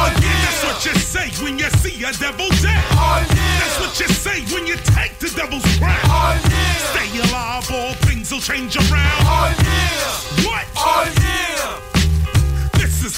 Oh 0.00 0.08
yeah, 0.22 0.40
that's 0.40 0.64
what 0.64 0.84
you 0.86 0.94
say 0.98 1.28
when 1.44 1.58
you 1.58 1.68
see 1.82 2.02
a 2.04 2.12
devil 2.12 2.48
dead. 2.64 2.84
Oh 2.92 3.20
yeah, 3.36 3.60
that's 3.60 3.80
what 3.80 4.00
you 4.00 4.08
say 4.08 4.40
when 4.54 4.66
you 4.66 4.76
take 4.96 5.18
the 5.18 5.28
devil's 5.36 5.64
crown. 5.76 5.98
Oh 6.04 6.40
yeah, 6.48 6.72
stay 6.88 7.20
alive, 7.28 7.70
all 7.70 7.92
things 8.08 8.32
will 8.32 8.40
change 8.40 8.76
around. 8.76 9.20
Oh 9.28 9.52
yeah, 9.60 10.46
what? 10.48 10.64
Oh 10.76 11.04
yeah. 11.04 11.19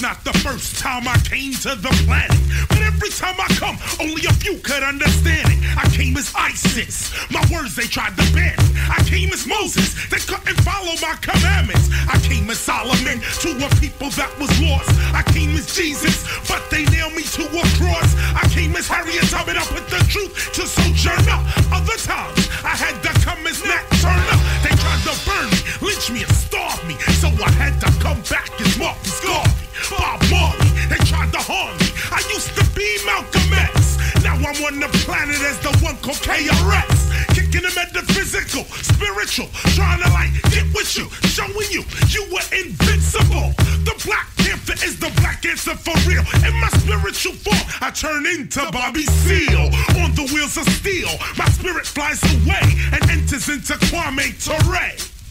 Not 0.03 0.25
the 0.25 0.35
first 0.43 0.83
time 0.83 1.07
I 1.07 1.15
came 1.23 1.55
to 1.63 1.79
the 1.79 1.95
planet. 2.03 2.35
But 2.67 2.83
every 2.83 3.09
time 3.15 3.39
I 3.39 3.47
come, 3.55 3.79
only 4.03 4.27
a 4.27 4.35
few 4.35 4.59
could 4.59 4.83
understand 4.83 5.47
it. 5.47 5.63
I 5.79 5.87
came 5.95 6.17
as 6.19 6.35
ISIS. 6.35 7.15
My 7.31 7.39
words 7.55 7.77
they 7.79 7.87
tried 7.87 8.19
to 8.19 8.27
ban. 8.35 8.59
I 8.91 8.99
came 9.07 9.31
as 9.31 9.47
Moses. 9.47 9.95
They 10.11 10.19
couldn't 10.19 10.59
follow 10.67 10.99
my 10.99 11.15
commandments. 11.23 11.87
I 12.11 12.19
came 12.27 12.51
as 12.51 12.59
Solomon 12.59 13.23
to 13.47 13.51
a 13.63 13.71
people 13.79 14.11
that 14.19 14.35
was 14.43 14.51
lost. 14.59 14.91
I 15.15 15.23
came 15.31 15.55
as 15.55 15.71
Jesus, 15.71 16.27
but 16.51 16.67
they 16.67 16.83
nailed 16.91 17.15
me 17.15 17.23
to 17.39 17.47
a 17.47 17.63
cross. 17.79 18.11
I 18.35 18.51
came 18.51 18.75
as 18.75 18.91
Harriet 18.91 19.31
Tubman. 19.31 19.55
I 19.55 19.63
put 19.71 19.87
the 19.87 20.03
truth 20.11 20.35
to 20.59 20.67
sojourner. 20.67 21.39
Other 21.71 21.95
times 22.03 22.51
I 22.67 22.75
had 22.75 22.99
to 23.07 23.13
come 23.23 23.47
as 23.47 23.63
Nat 23.63 23.87
Turner. 24.03 24.39
They 24.67 24.75
tried 24.75 25.03
to 25.07 25.15
burn 25.23 25.47
me, 25.47 25.63
lynch 25.79 26.11
me, 26.11 26.27
and 26.27 26.35
starve 26.35 26.83
me. 26.91 26.99
So 27.23 27.31
I 27.31 27.55
had 27.55 27.79
to 27.87 27.91
come 28.03 28.19
back 28.27 28.51
as 28.59 28.75
Marcus 28.77 29.23
Garvey. 29.23 29.72
Bob 29.91 30.21
Marley, 30.31 30.71
they 30.89 31.01
tried 31.09 31.33
to 31.33 31.41
harm 31.41 31.73
me. 31.79 31.89
I 32.13 32.21
used 32.29 32.53
to 32.57 32.65
be 32.77 32.87
Malcolm 33.07 33.53
X. 33.55 33.97
Now 34.23 34.37
I'm 34.37 34.59
on 34.65 34.81
the 34.81 34.91
planet 35.03 35.41
as 35.41 35.59
the 35.61 35.73
one 35.83 35.97
called 36.05 36.21
KRS. 36.21 37.09
Kicking 37.35 37.63
them 37.63 37.77
at 37.79 37.93
the 37.93 38.03
metaphysical, 38.03 38.65
spiritual, 38.83 39.49
trying 39.75 40.03
to 40.03 40.11
like 40.11 40.33
get 40.51 40.67
with 40.75 40.97
you, 40.97 41.09
showing 41.29 41.71
you 41.71 41.85
you 42.09 42.25
were 42.33 42.45
invincible. 42.53 43.53
The 43.85 43.95
Black 44.05 44.29
Panther 44.37 44.75
is 44.85 44.99
the 44.99 45.11
black 45.21 45.45
answer 45.45 45.75
for 45.75 45.95
real. 46.09 46.25
In 46.47 46.55
my 46.61 46.69
spiritual 46.69 47.33
form, 47.35 47.63
I 47.81 47.91
turn 47.91 48.27
into 48.27 48.61
Bobby 48.73 49.03
Seale 49.03 49.71
on 50.03 50.15
the 50.15 50.29
wheels 50.33 50.57
of 50.57 50.69
steel. 50.69 51.11
My 51.37 51.47
spirit 51.47 51.87
flies 51.87 52.23
away 52.23 52.63
and 52.93 53.11
enters 53.11 53.49
into 53.49 53.75
Kwame 53.87 54.33
Ture. 54.43 55.22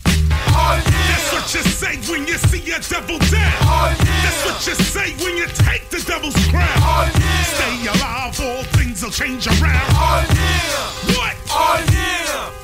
Oh, 0.53 0.78
yeah. 0.78 1.08
That's 1.10 1.34
what 1.34 1.53
you 1.53 1.64
say 1.64 1.95
when 2.12 2.28
you 2.28 2.38
see 2.38 2.64
a 2.72 2.80
devil 2.80 3.18
dead. 3.30 3.53
Oh, 3.62 3.90
yeah. 3.91 4.24
That's 4.24 4.45
what 4.45 4.68
you 4.68 4.76
say 4.76 5.14
when 5.24 5.38
you 5.38 5.48
take 5.48 5.90
the 5.90 6.02
devil's 6.06 6.36
crown. 6.48 6.68
Oh, 6.78 7.12
yeah. 7.12 7.44
Stay 7.44 7.88
alive, 7.88 8.40
all 8.40 8.64
things 8.78 9.03
will 9.03 9.12
change 9.12 9.48
around. 9.48 9.90
Oh, 9.95 10.24
yeah. 10.34 11.18
What? 11.18 11.36
Oh, 11.49 11.84
yeah. 11.91 12.61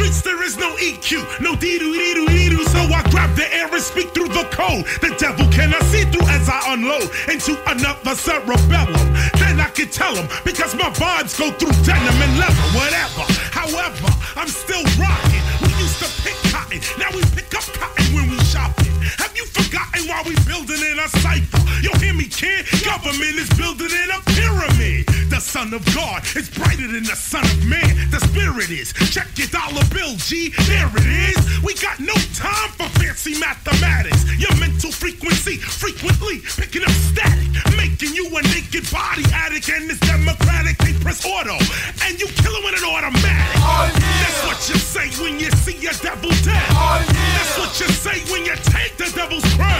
Streets 0.00 0.22
there 0.22 0.42
is 0.42 0.56
no 0.56 0.70
EQ, 0.76 1.40
no 1.40 1.54
dee 1.56 1.78
doo 1.78 1.92
dee 1.92 2.14
doo 2.14 2.26
dee 2.26 2.48
doo. 2.48 2.64
So 2.64 2.80
I 2.80 3.02
grab 3.10 3.36
the 3.36 3.46
air 3.54 3.68
and 3.68 3.82
speak 3.82 4.14
through 4.14 4.28
the 4.28 4.48
code. 4.50 4.86
The 5.04 5.14
devil 5.18 5.46
cannot 5.52 5.82
see 5.92 6.04
through 6.04 6.26
as 6.28 6.48
I 6.48 6.72
unload 6.72 7.10
into 7.28 7.52
another 7.68 8.14
cerebellum. 8.14 9.06
Then 9.36 9.60
I 9.60 9.68
can 9.74 9.88
tell 9.88 10.14
him 10.14 10.28
because 10.44 10.74
my 10.74 10.90
vibes 10.96 11.36
go 11.38 11.50
through 11.52 11.76
denim 11.84 12.16
and 12.16 12.34
leather, 12.38 12.66
whatever. 12.72 13.24
However, 13.52 14.08
I'm 14.36 14.48
still 14.48 14.84
rocking. 14.96 15.44
We 15.60 15.68
used 15.76 16.00
to 16.00 16.08
pick 16.24 16.38
cotton, 16.50 16.80
now 16.98 17.10
we 17.12 17.22
pick 17.36 17.52
up 17.54 17.64
cotton 17.76 18.06
when 18.14 18.30
we 18.30 18.38
shopping. 18.44 18.92
Have 19.20 19.36
you 19.36 19.44
forgotten 19.44 19.69
why 20.10 20.22
we 20.26 20.34
building 20.46 20.82
in 20.82 20.98
a 20.98 21.08
cipher? 21.08 21.62
You 21.82 21.90
hear 21.98 22.14
me, 22.14 22.26
kid? 22.26 22.66
Government 22.84 23.38
is 23.38 23.48
building 23.54 23.90
in 23.90 24.10
a 24.10 24.20
pyramid. 24.34 25.06
The 25.30 25.40
son 25.40 25.72
of 25.72 25.84
God 25.94 26.22
is 26.36 26.50
brighter 26.50 26.86
than 26.86 27.04
the 27.04 27.16
son 27.16 27.44
of 27.44 27.66
man. 27.66 28.10
The 28.10 28.20
spirit 28.20 28.70
is. 28.70 28.92
Check 29.10 29.28
your 29.36 29.48
dollar 29.48 29.84
bill, 29.94 30.14
G. 30.16 30.50
There 30.66 30.90
it 30.90 31.06
is. 31.32 31.62
We 31.62 31.74
got 31.74 32.00
no 32.00 32.14
time 32.34 32.70
for 32.74 32.88
fancy 32.98 33.38
mathematics. 33.38 34.26
Your 34.38 34.54
mental 34.58 34.90
frequency 34.92 35.56
frequently 35.56 36.42
picking 36.58 36.82
up 36.82 36.94
static, 37.10 37.48
making 37.76 38.14
you 38.14 38.26
a 38.34 38.42
naked 38.50 38.90
body 38.90 39.24
addict. 39.32 39.68
And 39.70 39.90
it's 39.90 40.00
democratic. 40.00 40.78
They 40.78 40.92
press 41.00 41.24
auto, 41.24 41.56
and 42.04 42.18
you 42.18 42.26
kill 42.26 42.54
it 42.58 42.62
with 42.64 42.82
an 42.82 42.86
automatic. 42.86 43.56
That's 43.94 44.40
what 44.46 44.60
you 44.68 44.76
say 44.78 45.08
when 45.22 45.38
you 45.38 45.50
see 45.62 45.78
a 45.86 45.94
devil 46.02 46.30
dead. 46.42 46.66
Oh, 46.74 46.98
That's 47.06 47.58
what 47.58 47.72
you 47.80 47.88
say 47.94 48.20
when 48.32 48.44
you 48.44 48.56
take 48.74 48.96
the 48.96 49.10
devil's 49.14 49.46
crown. 49.54 49.79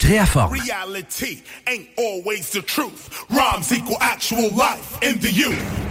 Créaforme. 0.00 0.50
Reality 0.50 1.42
ain't 1.68 1.88
always 1.96 2.50
the 2.50 2.62
truth. 2.62 3.24
Rhymes 3.30 3.70
equal 3.72 3.98
actual 4.00 4.50
life 4.56 4.98
in 5.02 5.20
the 5.20 5.30
youth. 5.30 5.86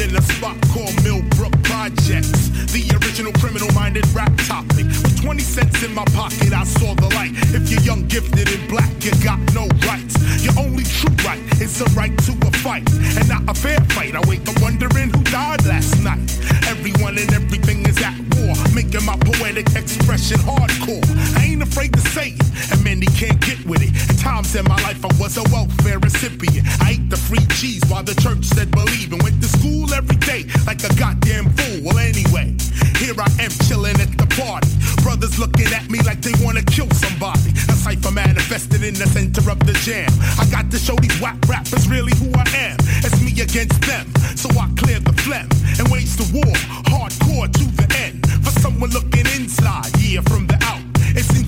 In 0.00 0.16
a 0.16 0.22
spot 0.22 0.56
called 0.68 0.94
Millbrook 1.04 1.52
Projects. 1.62 2.48
The 2.72 2.98
original 3.02 3.32
criminal-minded 3.34 4.06
rap 4.14 4.32
topic. 4.46 4.86
With 5.20 5.26
20 5.26 5.42
cents 5.42 5.82
in 5.82 5.94
my 5.94 6.04
pocket, 6.16 6.54
I 6.54 6.64
saw 6.64 6.94
the 6.94 7.08
light. 7.14 7.32
If 7.52 7.68
you're 7.68 7.82
young, 7.82 8.06
gifted, 8.08 8.48
and 8.48 8.68
black, 8.70 8.88
you 9.04 9.12
got 9.22 9.38
no 9.52 9.68
rights. 9.84 10.16
Your 10.42 10.56
only 10.58 10.84
true 10.84 11.12
right 11.26 11.40
is 11.60 11.78
the 11.78 11.84
right 11.92 12.16
to 12.24 12.32
a 12.48 12.50
fight, 12.64 12.88
and 12.90 13.28
not 13.28 13.44
a 13.44 13.52
fair 13.52 13.80
fight. 13.92 14.16
I 14.16 14.20
wake 14.26 14.48
up 14.48 14.56
wondering 14.62 15.10
who 15.10 15.22
died 15.24 15.66
last 15.66 16.00
night. 16.02 16.24
Everyone 16.68 17.18
and 17.18 17.30
everything 17.34 17.84
is 17.84 18.00
at 18.00 18.16
war, 18.40 18.56
making 18.72 19.04
my 19.04 19.16
poetic 19.20 19.68
expression 19.76 20.38
hardcore. 20.40 21.04
I 21.36 21.52
ain't 21.52 21.62
afraid 21.62 21.92
to 21.92 22.00
say 22.00 22.32
it, 22.40 22.72
and 22.72 22.82
many 22.82 23.04
can't 23.20 23.40
get 23.44 23.60
with 23.66 23.82
it. 23.82 23.92
At 24.08 24.16
times 24.24 24.56
in 24.56 24.64
my 24.64 24.80
life, 24.88 25.04
I 25.04 25.12
was 25.20 25.36
a 25.36 25.44
welfare 25.52 25.98
recipient. 25.98 26.66
I 26.80 26.96
ate 26.96 27.10
the 27.10 27.18
free 27.18 27.44
cheese 27.60 27.84
while 27.90 28.04
the 28.04 28.14
church 28.24 28.44
said 28.44 28.70
believe, 28.70 29.12
and 29.12 29.22
went 29.22 29.42
to 29.42 29.48
school 29.48 29.92
every 29.92 30.16
day 30.16 30.46
like 30.66 30.82
a 30.82 30.92
goddamn 30.96 31.50
fool. 31.52 31.92
Well, 31.92 31.98
anyway, 31.98 32.56
here 32.96 33.20
I 33.20 33.28
am 33.36 33.52
chilling 33.68 34.00
at 34.00 34.16
the 34.16 34.26
party. 34.40 34.69
Brothers 35.02 35.38
looking 35.38 35.72
at 35.72 35.90
me 35.90 36.00
like 36.02 36.20
they 36.20 36.32
wanna 36.44 36.62
kill 36.62 36.90
somebody. 36.90 37.50
A 37.68 37.74
cipher 37.74 38.10
manifested 38.10 38.82
in 38.82 38.94
the 38.94 39.06
center 39.06 39.50
of 39.50 39.58
the 39.60 39.72
jam. 39.84 40.10
I 40.38 40.44
got 40.50 40.70
to 40.70 40.78
show 40.78 40.96
these 40.96 41.18
whack 41.20 41.36
rappers 41.48 41.88
really 41.88 42.14
who 42.16 42.30
I 42.34 42.46
am. 42.56 42.76
It's 43.04 43.20
me 43.20 43.32
against 43.40 43.80
them, 43.82 44.06
so 44.36 44.48
I 44.58 44.68
clear 44.76 45.00
the 45.00 45.12
phlegm 45.24 45.48
and 45.78 45.88
wage 45.88 46.14
the 46.16 46.28
war 46.32 46.54
hardcore 46.92 47.50
to 47.52 47.64
the 47.76 47.86
end. 47.96 48.26
For 48.44 48.52
someone 48.60 48.90
looking 48.90 49.26
inside, 49.36 49.90
yeah, 49.98 50.20
from 50.22 50.46
the 50.46 50.58
out. 50.62 50.79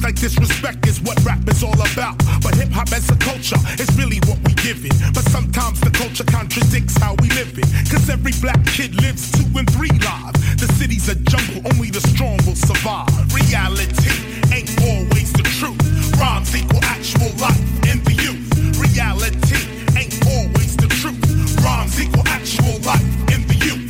Like 0.02 0.16
disrespect 0.16 0.84
is 0.88 1.00
what 1.00 1.16
rap 1.24 1.46
is 1.46 1.62
all 1.62 1.78
about. 1.78 2.18
But 2.42 2.56
hip 2.56 2.70
hop 2.70 2.90
as 2.92 3.08
a 3.08 3.16
culture 3.16 3.58
is 3.78 3.88
really 3.96 4.18
what 4.26 4.38
we 4.42 4.52
give 4.54 4.84
it. 4.84 4.94
But 5.14 5.22
sometimes 5.30 5.80
the 5.80 5.90
culture 5.90 6.24
contradicts 6.24 6.98
how 6.98 7.14
we 7.22 7.28
live 7.30 7.56
it. 7.56 7.66
Cause 7.88 8.10
every 8.10 8.32
black 8.40 8.64
kid 8.66 9.00
lives 9.00 9.30
two 9.30 9.46
and 9.56 9.70
three 9.70 9.94
lives. 10.02 10.38
The 10.58 10.66
city's 10.74 11.08
a 11.08 11.14
jungle, 11.14 11.62
only 11.70 11.90
the 11.90 12.00
strong 12.00 12.36
will 12.44 12.58
survive. 12.58 13.06
Reality 13.30 14.10
ain't 14.50 14.74
always 14.82 15.32
the 15.32 15.46
truth. 15.58 15.78
Rhymes 16.18 16.50
equal 16.56 16.82
actual 16.82 17.30
life 17.38 17.62
in 17.86 18.02
the 18.02 18.14
youth. 18.18 18.42
Reality 18.82 19.62
ain't 19.94 20.18
always 20.26 20.76
the 20.76 20.88
truth. 20.98 21.22
Rhymes 21.62 22.00
equal 22.00 22.26
actual 22.26 22.74
life 22.82 23.06
in 23.30 23.46
the 23.46 23.54
youth. 23.54 23.81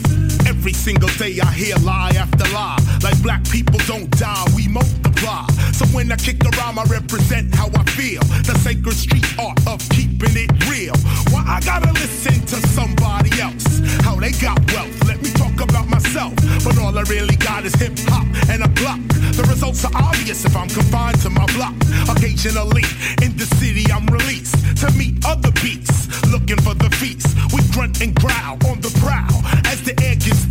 Every 0.62 0.74
single 0.74 1.08
day 1.18 1.41
I 1.41 1.50
hear 1.50 1.74
lie 1.78 2.12
after 2.15 2.44
lie. 2.55 2.78
Like 3.02 3.20
black 3.20 3.42
people 3.50 3.81
don't 3.84 4.08
die, 4.16 4.47
we 4.55 4.68
multiply. 4.68 5.44
So 5.73 5.84
when 5.86 6.12
I 6.12 6.15
kick 6.15 6.39
rhyme, 6.57 6.78
I 6.78 6.84
represent 6.84 7.52
how 7.52 7.66
I 7.74 7.82
feel. 7.91 8.23
The 8.47 8.55
sacred 8.62 8.94
street 8.94 9.26
art 9.41 9.58
of 9.66 9.81
keeping 9.91 10.36
it 10.39 10.52
real. 10.70 10.94
Why 11.34 11.42
I 11.49 11.60
gotta 11.66 11.91
listen 11.91 12.47
to 12.47 12.57
somebody 12.68 13.34
else? 13.41 13.81
How 14.07 14.15
they 14.15 14.31
got 14.31 14.60
wealth? 14.70 14.94
Let 15.08 15.20
me 15.20 15.31
talk 15.31 15.58
about 15.60 15.89
myself. 15.89 16.32
But 16.62 16.78
all 16.78 16.97
I 16.97 17.02
really 17.10 17.34
got 17.34 17.65
is 17.65 17.74
hip 17.74 17.99
hop 18.07 18.26
and 18.49 18.62
a 18.62 18.68
block. 18.68 19.02
The 19.34 19.42
results 19.50 19.84
are 19.84 19.97
obvious 19.97 20.44
if 20.44 20.57
I'm 20.57 20.68
confined 20.68 21.20
to 21.23 21.31
my 21.31 21.47
block. 21.58 21.74
Occasionally 22.07 22.86
in 23.20 23.36
the 23.36 23.50
city, 23.58 23.91
I'm 23.91 24.07
released 24.07 24.55
to 24.78 24.92
meet 24.92 25.26
other 25.26 25.50
beats. 25.58 26.07
Looking 26.31 26.60
for 26.62 26.74
the 26.74 26.91
feast. 27.02 27.34
We 27.52 27.66
grunt 27.73 28.00
and 28.00 28.15
growl 28.15 28.58
on 28.70 28.81
the 28.81 28.94
prowl 29.02 29.42
as 29.66 29.82
the 29.82 29.94
air 30.02 30.15
gets 30.15 30.42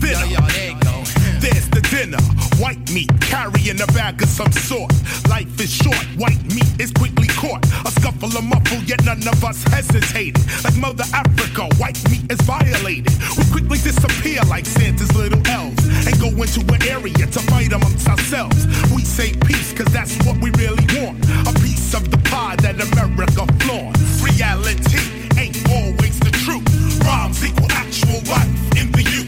There's 1.41 1.67
the 1.69 1.81
dinner. 1.89 2.21
White 2.61 2.91
meat 2.93 3.09
carrying 3.19 3.81
a 3.81 3.87
bag 3.87 4.21
of 4.21 4.29
some 4.29 4.51
sort. 4.51 4.93
Life 5.27 5.59
is 5.59 5.73
short. 5.73 6.05
White 6.15 6.43
meat 6.53 6.69
is 6.79 6.91
quickly 6.91 7.27
caught. 7.29 7.65
A 7.85 7.89
scuffle, 7.89 8.29
a 8.37 8.41
muffle, 8.41 8.77
yet 8.85 9.03
none 9.03 9.25
of 9.27 9.43
us 9.43 9.63
hesitated. 9.63 10.37
Like 10.63 10.77
Mother 10.77 11.05
Africa, 11.13 11.65
white 11.81 11.97
meat 12.11 12.31
is 12.31 12.39
violated. 12.41 13.09
We 13.37 13.43
quickly 13.49 13.79
disappear 13.79 14.41
like 14.45 14.67
Santa's 14.67 15.11
little 15.15 15.41
elves 15.47 15.81
and 16.05 16.13
go 16.21 16.29
into 16.29 16.61
an 16.71 16.83
area 16.85 17.25
to 17.25 17.39
fight 17.49 17.73
amongst 17.73 18.07
ourselves. 18.07 18.67
We 18.93 19.01
say 19.01 19.33
peace, 19.47 19.73
cause 19.73 19.91
that's 19.91 20.13
what 20.25 20.37
we 20.37 20.51
really 20.61 20.85
want. 21.01 21.17
A 21.49 21.53
piece 21.59 21.95
of 21.95 22.11
the 22.11 22.21
pie 22.29 22.55
that 22.61 22.77
America 22.77 23.49
flaunts. 23.65 24.21
Reality 24.21 25.01
ain't 25.41 25.57
always 25.73 26.19
the 26.19 26.29
truth. 26.45 26.69
Rhymes 27.01 27.43
equal 27.43 27.71
actual 27.71 28.21
life 28.29 28.53
in 28.77 28.91
the 28.91 29.01
youth. 29.01 29.20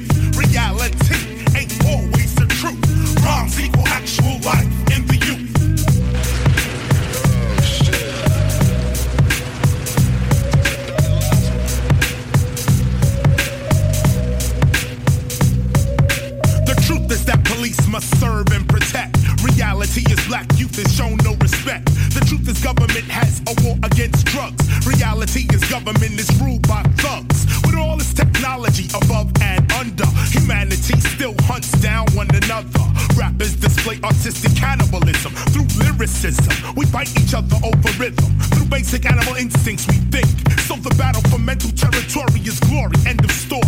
Reality 0.83 1.15
ain't 1.55 1.85
always 1.85 2.35
the 2.35 2.45
truth. 2.59 3.23
Rhymes 3.23 3.57
equal 3.57 3.87
actual 3.87 4.37
life 4.41 4.67
in 4.91 5.07
the 5.07 5.15
youth. 5.15 5.53
The 16.65 16.75
truth 16.85 17.11
is 17.11 17.23
that 17.27 17.45
police 17.45 17.87
must 17.87 18.19
serve 18.19 18.47
and 18.51 18.67
protect. 18.67 19.15
Reality 19.41 20.03
is 20.11 20.27
black 20.27 20.47
youth 20.57 20.77
is 20.77 20.93
shown 20.93 21.15
no 21.23 21.35
respect. 21.35 21.85
The 22.13 22.25
truth 22.27 22.45
is 22.49 22.61
government 22.61 23.05
has 23.05 23.41
a 23.47 23.55
war 23.63 23.77
against 23.83 24.25
drugs. 24.25 24.67
Reality 24.85 25.47
is 25.53 25.63
government 25.69 26.19
is 26.19 26.29
ruled 26.41 26.67
by 26.67 26.83
thugs. 26.97 27.52
Technology 28.15 28.85
above 28.93 29.31
and 29.41 29.71
under, 29.73 30.05
humanity 30.29 30.99
still 30.99 31.33
hunts 31.41 31.71
down 31.81 32.05
one 32.13 32.29
another. 32.35 32.79
Rappers 33.17 33.55
display 33.55 33.99
artistic 34.03 34.55
cannibalism 34.55 35.31
through 35.51 35.67
lyricism. 35.77 36.75
We 36.75 36.85
fight 36.85 37.09
each 37.19 37.33
other 37.33 37.57
over 37.63 37.89
rhythm. 37.97 38.29
Through 38.53 38.65
basic 38.65 39.05
animal 39.05 39.35
instincts, 39.35 39.87
we 39.87 39.95
think. 40.13 40.27
So 40.61 40.75
the 40.75 40.93
battle 40.97 41.21
for 41.31 41.39
mental 41.39 41.71
territory 41.71 42.41
is 42.41 42.59
glory. 42.59 42.97
End 43.07 43.23
of 43.23 43.31
story. 43.31 43.61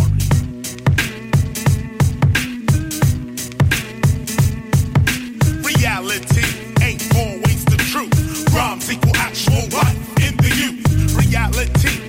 Reality 5.62 6.46
ain't 6.82 7.02
always 7.16 7.64
the 7.64 7.76
truth. 7.90 8.54
Rhymes 8.54 8.90
equal 8.92 9.16
actual 9.16 9.66
life 9.76 9.98
in 10.22 10.36
the 10.36 10.50
youth. 10.54 11.16
Reality 11.16 12.05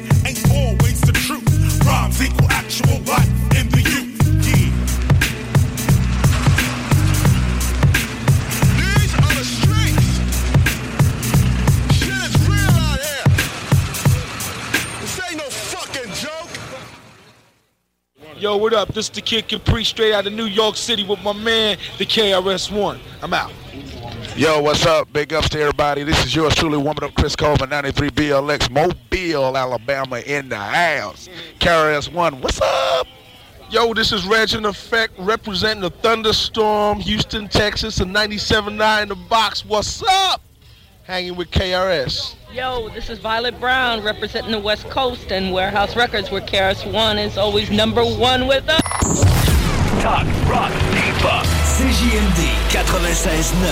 Equal 2.19 2.49
actual 2.49 2.99
life 3.03 3.29
in 3.55 3.69
the 3.69 3.79
youth. 3.79 4.07
Yo, 18.39 18.57
what 18.57 18.73
up? 18.73 18.93
This 18.93 19.05
is 19.05 19.09
the 19.11 19.21
Kid 19.21 19.47
Capri 19.47 19.83
straight 19.83 20.13
out 20.13 20.25
of 20.25 20.33
New 20.33 20.45
York 20.45 20.75
City 20.75 21.03
with 21.03 21.21
my 21.23 21.33
man, 21.33 21.77
the 21.97 22.05
KRS-One. 22.05 22.99
I'm 23.21 23.33
out. 23.33 23.51
Yo, 24.37 24.61
what's 24.61 24.85
up? 24.85 25.11
Big 25.11 25.33
ups 25.33 25.49
to 25.49 25.59
everybody. 25.59 26.03
This 26.03 26.23
is 26.23 26.35
yours 26.35 26.53
truly, 26.53 26.77
Woman 26.77 27.03
Up 27.03 27.15
Chris 27.15 27.35
Coleman, 27.35 27.71
93 27.71 28.11
BLX, 28.11 28.69
Mobile, 28.69 29.57
Alabama, 29.57 30.19
in 30.19 30.47
the 30.47 30.55
house. 30.55 31.27
KRS 31.59 32.13
One, 32.13 32.39
what's 32.39 32.61
up? 32.61 33.07
Yo, 33.71 33.95
this 33.95 34.11
is 34.11 34.27
Reg 34.27 34.53
in 34.53 34.65
Effect 34.65 35.13
representing 35.17 35.81
the 35.81 35.89
Thunderstorm, 35.89 36.99
Houston, 36.99 37.47
Texas, 37.47 37.99
and 37.99 38.15
97.9 38.15 39.01
in 39.01 39.09
the 39.09 39.15
box. 39.15 39.65
What's 39.65 40.03
up? 40.03 40.43
Hanging 41.05 41.35
with 41.35 41.49
KRS. 41.49 42.35
Yo, 42.53 42.89
this 42.89 43.09
is 43.09 43.17
Violet 43.17 43.59
Brown 43.59 44.03
representing 44.03 44.51
the 44.51 44.59
West 44.59 44.87
Coast 44.91 45.31
and 45.31 45.51
Warehouse 45.51 45.95
Records 45.95 46.29
where 46.29 46.41
KRS 46.41 46.93
One 46.93 47.17
is 47.17 47.39
always 47.39 47.71
number 47.71 48.05
one 48.05 48.45
with 48.45 48.69
us. 48.69 49.46
Talk, 50.01 50.25
rock, 50.47 50.71
hip-hop. 50.71 51.45
CJMD 51.75 52.41
96.9. 52.69 53.63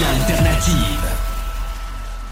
L'alternative. 0.00 1.04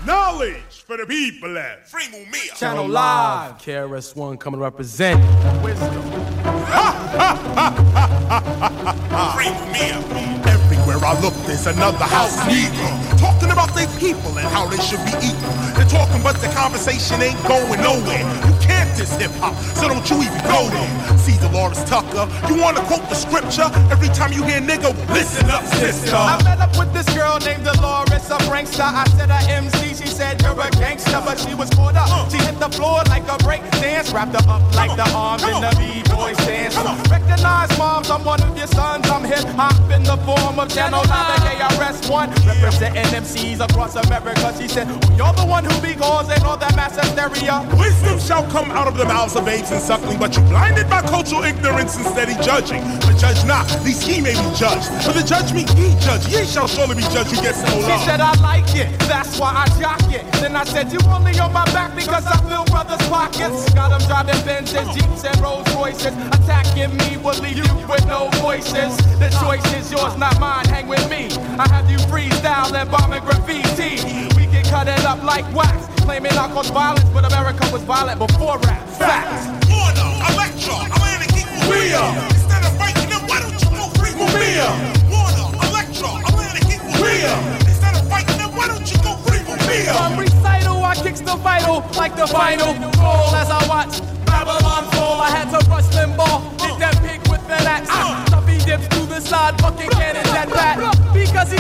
Knowledge 0.05 0.83
for 0.85 0.97
the 0.97 1.07
people 1.07 1.57
at 1.59 1.89
Free 1.89 2.07
Mumia. 2.07 2.57
Channel 2.59 2.89
Live. 2.89 3.59
KRS 3.59 4.17
One 4.17 4.37
coming 4.37 4.59
to 4.59 4.65
represent 4.65 5.21
Wisdom. 5.63 5.93
Ha, 5.93 6.93
ha, 7.17 7.35
ha, 7.55 7.71
ha, 7.95 8.11
ha, 8.29 8.41
ha, 8.83 8.95
ha. 9.11 9.33
Free 9.37 9.47
Mumia. 9.47 10.56
Everywhere 10.87 11.11
I 11.11 11.21
look, 11.21 11.35
there's 11.51 11.67
another 11.67 12.05
house 12.05 12.39
Negro 12.47 13.19
talking 13.19 13.51
about 13.51 13.75
their 13.75 13.89
people 13.99 14.39
and 14.39 14.47
how 14.47 14.69
they 14.69 14.79
should 14.79 15.03
be 15.03 15.11
equal. 15.19 15.51
They're 15.75 15.91
talking, 15.91 16.23
but 16.23 16.39
the 16.39 16.47
conversation 16.55 17.21
ain't 17.21 17.43
going 17.43 17.83
nowhere. 17.83 18.23
You 18.47 18.55
can't 18.63 18.87
diss 18.95 19.11
hip 19.19 19.33
hop, 19.43 19.59
so 19.75 19.89
don't 19.89 20.07
you 20.09 20.23
even 20.23 20.39
go 20.47 20.71
there. 20.71 21.19
See 21.19 21.35
Dolores 21.43 21.83
Tucker, 21.91 22.31
you 22.47 22.63
wanna 22.63 22.87
quote 22.87 23.03
the 23.11 23.19
scripture 23.19 23.67
every 23.91 24.07
time 24.15 24.33
you 24.33 24.45
hear 24.45 24.61
nigga. 24.61 24.95
Listen 25.11 25.51
up, 25.51 25.67
sister. 25.83 26.15
I 26.15 26.39
met 26.45 26.61
up 26.61 26.71
with 26.79 26.93
this 26.95 27.11
girl 27.11 27.41
named 27.43 27.65
Dolores, 27.67 28.31
a 28.31 28.39
prankster. 28.47 28.87
I 28.87 29.11
said 29.19 29.31
a 29.35 29.43
MC, 29.51 29.89
she 29.91 30.07
said 30.07 30.41
you're 30.43 30.55
a 30.55 30.71
gangster, 30.79 31.21
but 31.27 31.37
she 31.41 31.55
was 31.55 31.69
caught 31.71 31.97
up. 31.97 32.31
She 32.31 32.39
hit 32.39 32.61
the 32.61 32.71
floor 32.71 33.03
like 33.11 33.27
a 33.27 33.37
break 33.43 33.63
dance, 33.83 34.13
wrapped 34.13 34.39
her 34.39 34.47
up 34.49 34.63
like 34.79 34.95
the 34.95 35.11
arms 35.11 35.43
in 35.43 35.59
the 35.67 35.75
B-boy 35.75 36.35
dance. 36.47 36.79
Recognize 37.11 37.77
moms, 37.77 38.09
I'm 38.09 38.25
one 38.25 38.41
of 38.41 38.57
your 38.57 38.69
sons. 38.69 39.11
I'm 39.11 39.25
hip 39.25 39.45
hop 39.59 39.75
in 39.91 40.05
the 40.05 40.17
form 40.23 40.61
of 40.61 40.69
Channel 40.77 41.09
9 41.09 41.41
KRS-One, 41.41 42.29
representing 42.45 43.03
MCs 43.05 43.65
across 43.65 43.97
America. 43.97 44.53
She 44.61 44.69
said, 44.69 44.87
you're 45.17 45.33
the 45.33 45.47
one 45.49 45.65
who 45.65 45.73
be 45.81 45.95
causing 45.95 46.45
all 46.45 46.59
that 46.59 46.77
mass 46.77 47.01
hysteria. 47.01 47.65
Wisdom 47.81 48.21
shall 48.21 48.45
come 48.53 48.71
out 48.71 48.87
of 48.87 48.99
the 48.99 49.07
mouths 49.07 49.35
of 49.37 49.47
babes 49.47 49.73
and 49.73 49.81
suckling, 49.81 50.19
but 50.19 50.37
you 50.37 50.43
blinded 50.53 50.91
by 50.91 51.01
cultural 51.01 51.45
ignorance 51.45 51.97
and 51.97 52.05
steady 52.05 52.37
judging. 52.45 52.85
But 53.01 53.17
judge 53.17 53.41
not, 53.47 53.65
these 53.89 54.03
he 54.05 54.21
may 54.21 54.37
be 54.37 54.49
judged. 54.53 54.93
But 55.01 55.17
the 55.17 55.25
judge 55.25 55.49
me, 55.57 55.65
he 55.81 55.97
judge. 56.05 56.29
Ye 56.29 56.45
shall 56.45 56.69
surely 56.69 56.97
be 56.97 57.09
judged 57.09 57.33
who 57.33 57.41
gets 57.41 57.65
no 57.65 57.81
She 57.81 57.97
said 58.05 58.21
I 58.21 58.37
like 58.45 58.69
it, 58.77 58.93
that's 59.09 59.41
why 59.41 59.65
I 59.65 59.65
jock 59.81 60.05
it. 60.13 60.31
Then 60.45 60.55
I 60.55 60.65
said 60.65 60.93
you 60.93 61.01
only 61.09 61.41
on 61.41 61.55
my 61.55 61.65
back 61.73 61.97
because 61.97 62.27
I 62.27 62.37
fill 62.45 62.67
brothers' 62.67 63.01
pockets. 63.09 63.73
Got 63.73 63.97
them 63.97 64.05
driving 64.05 64.45
Benzes, 64.45 64.93
Jeeps, 64.93 65.25
and 65.25 65.41
Rolls 65.41 65.65
Royces. 65.75 66.13
Attacking 66.37 66.93
me 67.01 67.17
will 67.17 67.41
leave 67.41 67.57
you 67.57 67.89
with 67.89 68.05
no 68.05 68.29
voices. 68.45 68.93
The 69.17 69.33
choice 69.41 69.65
is 69.73 69.91
yours, 69.91 70.15
not 70.19 70.39
mine. 70.39 70.66
Hang 70.69 70.89
with 70.89 71.09
me. 71.11 71.29
I 71.59 71.69
have 71.69 71.91
you 71.91 71.99
freestyle 72.11 72.73
and 72.75 72.91
bombing 72.91 73.23
graffiti. 73.25 74.03
We 74.37 74.47
can 74.47 74.65
cut 74.65 74.89
it 74.89 75.05
up 75.05 75.23
like 75.23 75.45
wax. 75.55 75.87
Claiming 76.05 76.33
I 76.33 76.47
caused 76.53 76.73
violence, 76.73 77.09
but 77.11 77.25
America 77.25 77.69
was 77.73 77.83
violent 77.83 78.19
before 78.19 78.59
rap. 78.61 78.87
Facts. 78.99 79.47
Order, 79.67 80.07
Electra, 80.31 80.87
Atlantic 80.87 81.35
equal 81.35 81.67
Rhea. 81.67 82.03
Instead 82.31 82.63
of 82.63 82.73
fighting 82.79 83.09
them, 83.11 83.23
why 83.27 83.41
don't 83.43 83.59
you 83.59 83.71
go 83.75 83.87
free 83.99 84.15
Mumia? 84.15 84.71
Warner, 85.11 85.49
Electra, 85.67 86.11
Atlantic 86.31 86.67
equal 86.71 86.95
Rhea. 87.03 87.35
Instead 87.67 87.95
of 87.99 88.07
fighting 88.07 88.39
them, 88.39 88.55
why 88.55 88.69
don't 88.69 88.87
you 88.87 88.99
go 89.03 89.19
free 89.27 89.43
Mumia? 89.43 89.93
From 89.99 90.15
recital, 90.19 90.79
I 90.85 90.95
kicks 90.95 91.21
the 91.21 91.35
vital 91.37 91.83
like 91.97 92.15
the 92.15 92.27
final 92.27 92.71
roll 93.03 93.35
as 93.35 93.51
I 93.51 93.61
watch 93.67 93.99
Babylon 94.27 94.85
fall. 94.95 95.21
I 95.21 95.31
had 95.31 95.51
to 95.51 95.59
rush 95.69 95.91
Limbaugh, 95.91 96.39
hit 96.63 96.79
that 96.79 96.95
pig 97.03 97.21
with 97.27 97.43
that 97.49 97.67
axe. 97.67 97.91
Uh 97.91 98.36
dips 98.67 98.87
through 98.89 99.07
the 99.07 99.21
side, 99.21 99.55
fucking 99.61 99.91
cannons 99.91 100.29
at 100.35 100.51
bat. 100.51 100.77
Because 101.15 101.53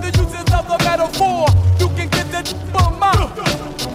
the 0.00 0.10
uses 0.14 0.48
of 0.54 0.64
the 0.70 0.78
metaphor. 0.86 1.50
You 1.82 1.88
can 1.98 2.08
get 2.08 2.30
the 2.30 2.42
from 2.70 2.98
my. 2.98 3.12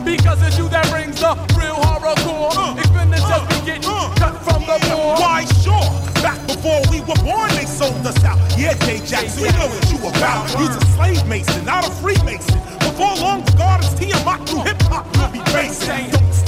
Because 0.03 0.43
it's 0.43 0.57
you 0.57 0.67
that 0.69 0.85
brings 0.91 1.23
real 1.55 1.79
the 2.03 3.19
just 3.23 3.47
be 3.49 3.65
getting 3.65 3.83
cut 4.19 4.35
from 4.43 4.61
the. 4.67 4.75
Why 5.23 5.45
sure? 5.63 5.87
Back 6.21 6.39
before 6.47 6.81
we 6.91 6.99
were 7.01 7.21
born, 7.23 7.49
they 7.55 7.65
sold 7.65 8.05
us 8.05 8.23
out. 8.25 8.37
Yeah, 8.57 8.75
Jay 8.85 8.99
Jackson, 8.99 9.43
we 9.43 9.49
know 9.55 9.67
what 9.71 9.85
you 9.89 9.97
about. 10.03 10.49
He's 10.59 10.75
a 10.75 10.83
slave 10.95 11.25
mason, 11.27 11.65
not 11.65 11.87
a 11.87 11.91
Freemason. 12.03 12.59
Before 12.79 13.15
long, 13.23 13.45
the 13.45 13.53
guard 13.55 13.83
is 13.83 13.93
Tiamat 13.95 14.47
through 14.49 14.63
hip 14.63 14.81
hop. 14.83 15.07
We'll 15.15 15.31
be 15.31 15.39
racing. 15.55 16.38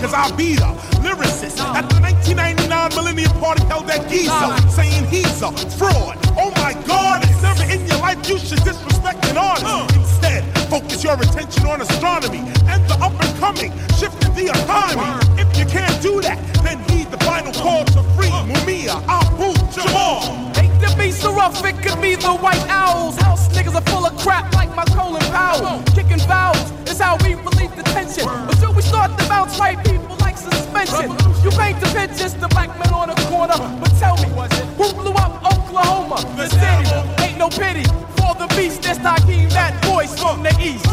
Don't 0.00 0.08
start 0.08 0.08
me, 0.08 0.08
cause 0.08 0.14
I'll 0.14 0.36
be 0.36 0.54
the 0.54 0.70
lyricist. 1.04 1.60
At 1.60 1.88
the 1.90 2.00
1999 2.00 2.94
Millennium 2.96 3.32
Party 3.40 3.64
held 3.64 3.90
at 3.90 4.08
Giza, 4.08 4.56
saying 4.70 5.06
he's 5.06 5.42
a 5.42 5.52
fraud. 5.76 6.16
Oh 6.36 6.52
my 6.56 6.74
god, 6.86 7.22
it's 7.24 7.42
never 7.42 7.64
in 7.64 7.86
your 7.86 7.98
life 7.98 8.18
you 8.28 8.38
should 8.38 8.62
disrespect 8.64 9.24
an 9.26 9.36
artist. 9.36 9.96
Instead, 9.96 10.44
focus 10.68 11.04
your 11.04 11.14
attention 11.14 11.66
on 11.66 11.80
astronomy 11.80 12.38
and 12.68 12.82
the 12.88 12.96
up 13.00 13.12
and 13.20 13.38
coming, 13.38 13.72
shifting 13.98 14.34
the 14.34 14.50
economy. 14.50 15.08
If 15.40 15.48
you 15.58 15.66
can't 15.66 16.00
do 16.02 16.20
that, 16.22 16.38
then 16.62 16.78
heed 16.90 17.10
the 17.10 17.18
final 17.24 17.52
call 17.52 17.84
to 17.84 18.02
free 18.16 18.30
Mumia, 18.48 19.02
Abu, 19.08 19.52
Jamal. 19.72 20.59
To 20.90 20.96
be 20.96 21.12
rough, 21.36 21.64
it 21.64 21.80
could 21.82 22.00
be 22.02 22.16
the 22.16 22.34
white 22.34 22.66
owls. 22.68 23.16
House 23.16 23.48
niggas 23.54 23.74
are 23.74 23.86
full 23.90 24.04
of 24.06 24.16
crap 24.18 24.52
like 24.54 24.74
my 24.74 24.84
Colin 24.86 25.22
Powell. 25.30 25.82
Kicking 25.94 26.18
fouls 26.18 26.72
is 26.90 26.98
how 26.98 27.16
we 27.22 27.34
relieve 27.34 27.74
the 27.76 27.84
tension. 27.84 28.28
Until 28.28 28.74
we 28.74 28.82
start 28.82 29.16
to 29.18 29.28
bounce 29.28 29.58
right 29.58 29.78
people 29.84 30.16
like 30.20 30.36
suspension. 30.36 31.10
You 31.44 31.50
paint 31.52 31.80
the 31.80 31.86
pictures, 31.94 32.34
the 32.34 32.48
black 32.48 32.76
men 32.78 32.92
on 32.92 33.08
the 33.08 33.14
corner. 33.30 33.54
But 33.80 33.90
tell 33.98 34.16
me, 34.16 34.28
who 34.76 34.92
blew 34.92 35.12
up 35.12 35.38
Oklahoma? 35.46 36.16
The 36.36 36.48
city. 36.48 36.90
Ain't 37.22 37.38
no 37.38 37.48
pity 37.48 37.84
for 38.18 38.34
the 38.34 38.52
beast. 38.56 38.82
That's 38.82 38.98
Hakeem, 38.98 39.48
that 39.50 39.78
voice 39.84 40.18
from 40.18 40.42
the 40.42 40.50
east. 40.60 40.86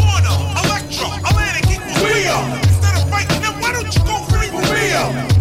Warner, 0.00 0.36
Electro, 0.64 1.12
Atlantic 1.28 1.64
we 2.02 2.26
are. 2.26 2.56
Instead 2.56 2.96
of 2.96 3.10
fighting 3.10 3.40
them, 3.42 3.60
why 3.60 3.72
don't 3.72 3.94
you 3.94 4.02
go 4.04 4.16
free 4.32 4.48
Mumia? 4.48 5.12
Warner, 5.12 5.33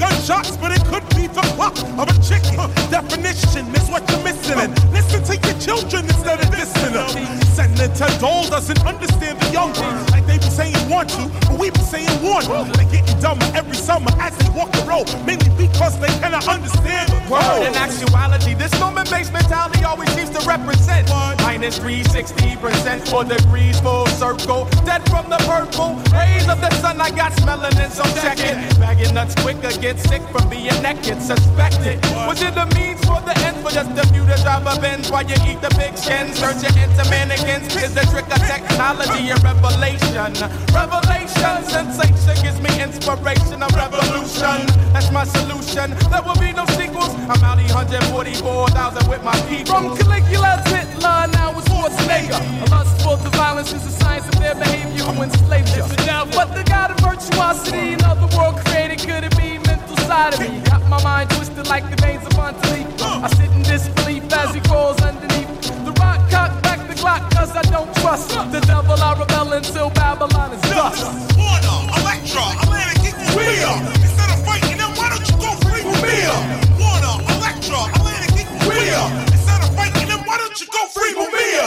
gunshots, 0.00 0.56
but 0.56 0.72
it 0.72 0.82
could 0.88 1.04
be 1.14 1.28
the 1.28 1.44
cluck 1.54 1.76
of 2.00 2.08
a 2.08 2.16
chicken. 2.24 2.56
Definition 2.88 3.68
is 3.76 3.86
what 3.92 4.02
you're 4.08 4.24
missing. 4.24 4.58
And 4.58 4.72
listen 4.90 5.22
to 5.28 5.36
your 5.36 5.58
children 5.60 6.08
instead 6.08 6.40
of 6.40 6.48
dissing 6.48 6.96
them. 6.96 7.12
Senator 7.52 8.08
Dole 8.18 8.48
doesn't 8.48 8.80
understand 8.84 9.38
the 9.38 9.50
young 9.52 9.72
ones. 9.76 10.10
Like 10.10 10.26
they 10.26 10.38
be 10.38 10.48
saying 10.48 10.80
want 10.88 11.10
to, 11.10 11.28
but 11.46 11.60
we 11.60 11.70
be 11.70 11.84
saying 11.84 12.10
want. 12.24 12.48
They 12.74 12.88
getting 12.88 13.20
dumber 13.20 13.44
every 13.54 13.76
summer 13.76 14.10
as 14.18 14.36
they 14.38 14.48
walk 14.56 14.72
the 14.72 14.82
road. 14.88 15.06
Mainly 15.26 15.52
because 15.54 16.00
they 16.00 16.12
cannot 16.18 16.48
understand 16.48 17.12
the 17.12 17.20
Word 17.28 17.44
road. 17.44 17.68
in 17.68 17.74
actuality, 17.76 18.54
this 18.54 18.72
movement-based 18.80 19.32
mentality 19.32 19.84
always 19.84 20.10
seems 20.16 20.30
to 20.30 20.40
represent 20.48 21.08
minus 21.44 21.78
360% 21.78 23.08
for 23.10 23.24
degrees 23.24 23.78
full 23.80 24.06
circle. 24.06 24.64
Dead 24.88 25.02
from 25.10 25.28
the 25.28 25.38
purple 25.44 25.94
rays 26.16 26.48
of 26.48 26.60
the 26.60 26.70
sun, 26.80 27.00
I 27.00 27.10
got 27.10 27.32
melanin, 27.44 27.90
so 27.90 28.02
check 28.22 28.38
it. 28.40 28.69
Bagging 29.00 29.14
nuts 29.14 29.34
quicker, 29.40 29.72
get 29.80 29.98
sick 29.98 30.20
from 30.28 30.50
being 30.50 30.76
naked, 30.82 31.22
suspected. 31.22 32.04
Was 32.28 32.42
it 32.42 32.54
the 32.54 32.66
means 32.76 33.00
for 33.00 33.16
the 33.24 33.32
end 33.48 33.56
for 33.64 33.72
just 33.72 33.96
a 33.96 34.06
few 34.12 34.26
to 34.26 34.36
drive 34.42 34.66
a 34.68 34.78
Benz 34.78 35.10
while 35.10 35.24
you 35.24 35.36
eat 35.48 35.60
the 35.62 35.72
big 35.80 35.96
skin? 35.96 36.28
Searching 36.34 36.76
into 36.76 37.08
mannequins 37.08 37.74
is 37.76 37.94
the 37.94 38.04
trick 38.12 38.28
of 38.28 38.44
technology 38.44 39.30
and 39.32 39.42
revelation. 39.42 40.36
Revelation, 40.76 41.64
sensation 41.64 42.36
gives 42.44 42.60
me 42.60 42.68
inspiration, 42.76 43.64
a 43.64 43.68
revolution. 43.72 44.68
That's 44.92 45.10
my 45.10 45.24
solution. 45.24 45.96
There 46.12 46.20
will 46.20 46.36
be 46.36 46.52
no 46.52 46.66
sequels. 46.76 47.16
I'm 47.24 47.40
out 47.40 47.56
144,000 47.56 49.08
with 49.08 49.24
my 49.24 49.32
people. 49.48 49.80
From 49.80 49.96
Caligula 49.96 50.60
to 50.60 50.76
Hitler, 50.76 51.24
now 51.32 51.56
it's 51.56 51.64
Schwarzenegger. 51.72 52.36
A 52.36 52.68
lust 52.68 53.00
for 53.00 53.16
the 53.16 53.30
violence 53.32 53.72
is 53.72 53.80
the 53.80 53.96
science 54.04 54.28
of 54.28 54.36
their 54.36 54.54
behavior 54.54 55.04
who 55.08 55.22
enslaved 55.22 55.72
you. 55.72 55.88
But 56.36 56.52
the 56.52 56.64
god 56.68 56.90
of 56.90 57.00
virtuosity, 57.00 57.94
another 57.94 58.28
world 58.36 58.56
created, 58.56 58.69
could 59.06 59.24
it 59.24 59.36
be 59.36 59.58
mental 59.66 59.96
side 60.08 60.34
of 60.34 60.40
me? 60.40 60.60
Got 60.64 60.86
my 60.88 61.02
mind 61.02 61.30
twisted 61.30 61.66
like 61.68 61.88
the 61.90 61.96
veins 62.02 62.24
of 62.26 62.32
Montelique. 62.32 62.86
I 63.00 63.28
sit 63.36 63.50
in 63.50 63.62
disbelief 63.62 64.24
as 64.32 64.54
he 64.54 64.60
crawls 64.60 65.00
underneath. 65.00 65.48
The 65.84 65.92
rock 66.00 66.20
cock 66.30 66.62
back 66.62 66.86
the 66.88 66.94
clock, 66.94 67.30
cause 67.32 67.50
I 67.56 67.62
don't 67.62 67.92
trust 67.96 68.28
the 68.52 68.60
devil. 68.60 68.96
I 69.00 69.18
rebel 69.18 69.52
until 69.52 69.90
Babylon 69.90 70.52
is 70.52 70.60
dust. 70.62 71.06
Warner, 71.36 71.78
Electra, 72.00 72.44
Atlantic 72.60 73.08
equals 73.08 73.36
we 73.36 73.62
are. 73.64 73.80
Instead 74.04 74.30
of 74.34 74.40
fighting 74.44 74.76
them, 74.76 74.92
why 74.98 75.08
don't 75.12 75.26
you 75.30 75.36
go 75.38 75.50
free 75.64 75.82
Mumia? 75.86 76.36
Warner, 76.80 77.16
Electra, 77.36 77.80
Atlantic 77.96 78.32
equals 78.42 78.64
we 78.68 78.90
are. 78.90 79.10
Instead 79.32 79.60
of 79.64 79.70
fighting 79.76 80.08
them, 80.08 80.20
why 80.28 80.36
don't 80.38 80.56
you 80.60 80.66
go 80.68 80.82
free 80.92 81.12
Mumia? 81.16 81.66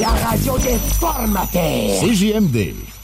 La 0.00 0.12
radio 0.26 0.58
des 0.58 0.78
formateurs. 0.98 2.00
CJMD. 2.00 3.01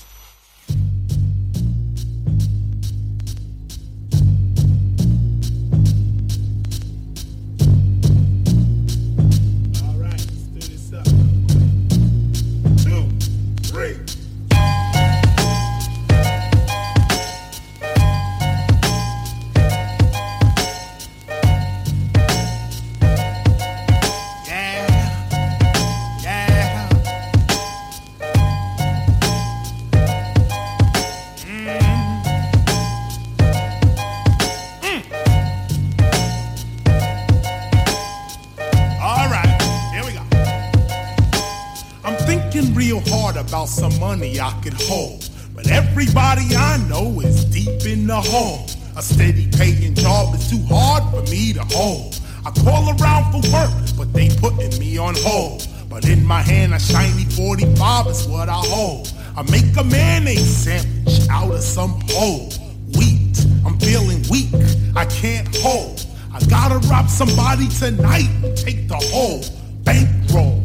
In. 48.26 48.70
A 48.97 49.02
steady 49.02 49.48
paying 49.48 49.94
job 49.94 50.34
is 50.34 50.50
too 50.50 50.62
hard 50.68 51.05
for 51.10 51.22
me 51.30 51.52
to 51.52 51.62
hold. 51.64 52.20
I 52.44 52.50
call 52.50 52.88
around 53.00 53.30
for 53.30 53.52
work, 53.52 53.70
but 53.97 54.12
they 54.12 54.28
putting 54.40 54.78
me 54.78 54.98
on 54.98 55.14
hold. 55.18 55.66
But 55.88 56.08
in 56.08 56.24
my 56.24 56.42
hand, 56.42 56.74
a 56.74 56.80
shiny 56.80 57.24
45 57.24 58.06
is 58.08 58.26
what 58.26 58.48
I 58.48 58.60
hold. 58.64 59.12
I 59.36 59.42
make 59.50 59.76
a 59.76 59.84
mayonnaise 59.84 60.64
sandwich 60.64 61.28
out 61.30 61.52
of 61.52 61.62
some 61.62 62.00
whole 62.08 62.50
wheat. 62.97 63.47
I'm 63.64 63.78
feeling 63.78 64.22
weak, 64.30 64.52
I 64.97 65.05
can't 65.06 65.48
hold. 65.58 66.05
I 66.32 66.40
gotta 66.47 66.78
rob 66.88 67.08
somebody 67.08 67.68
tonight 67.68 68.28
and 68.42 68.56
take 68.56 68.88
the 68.88 68.97
whole 68.97 69.42
bankroll. 69.84 70.62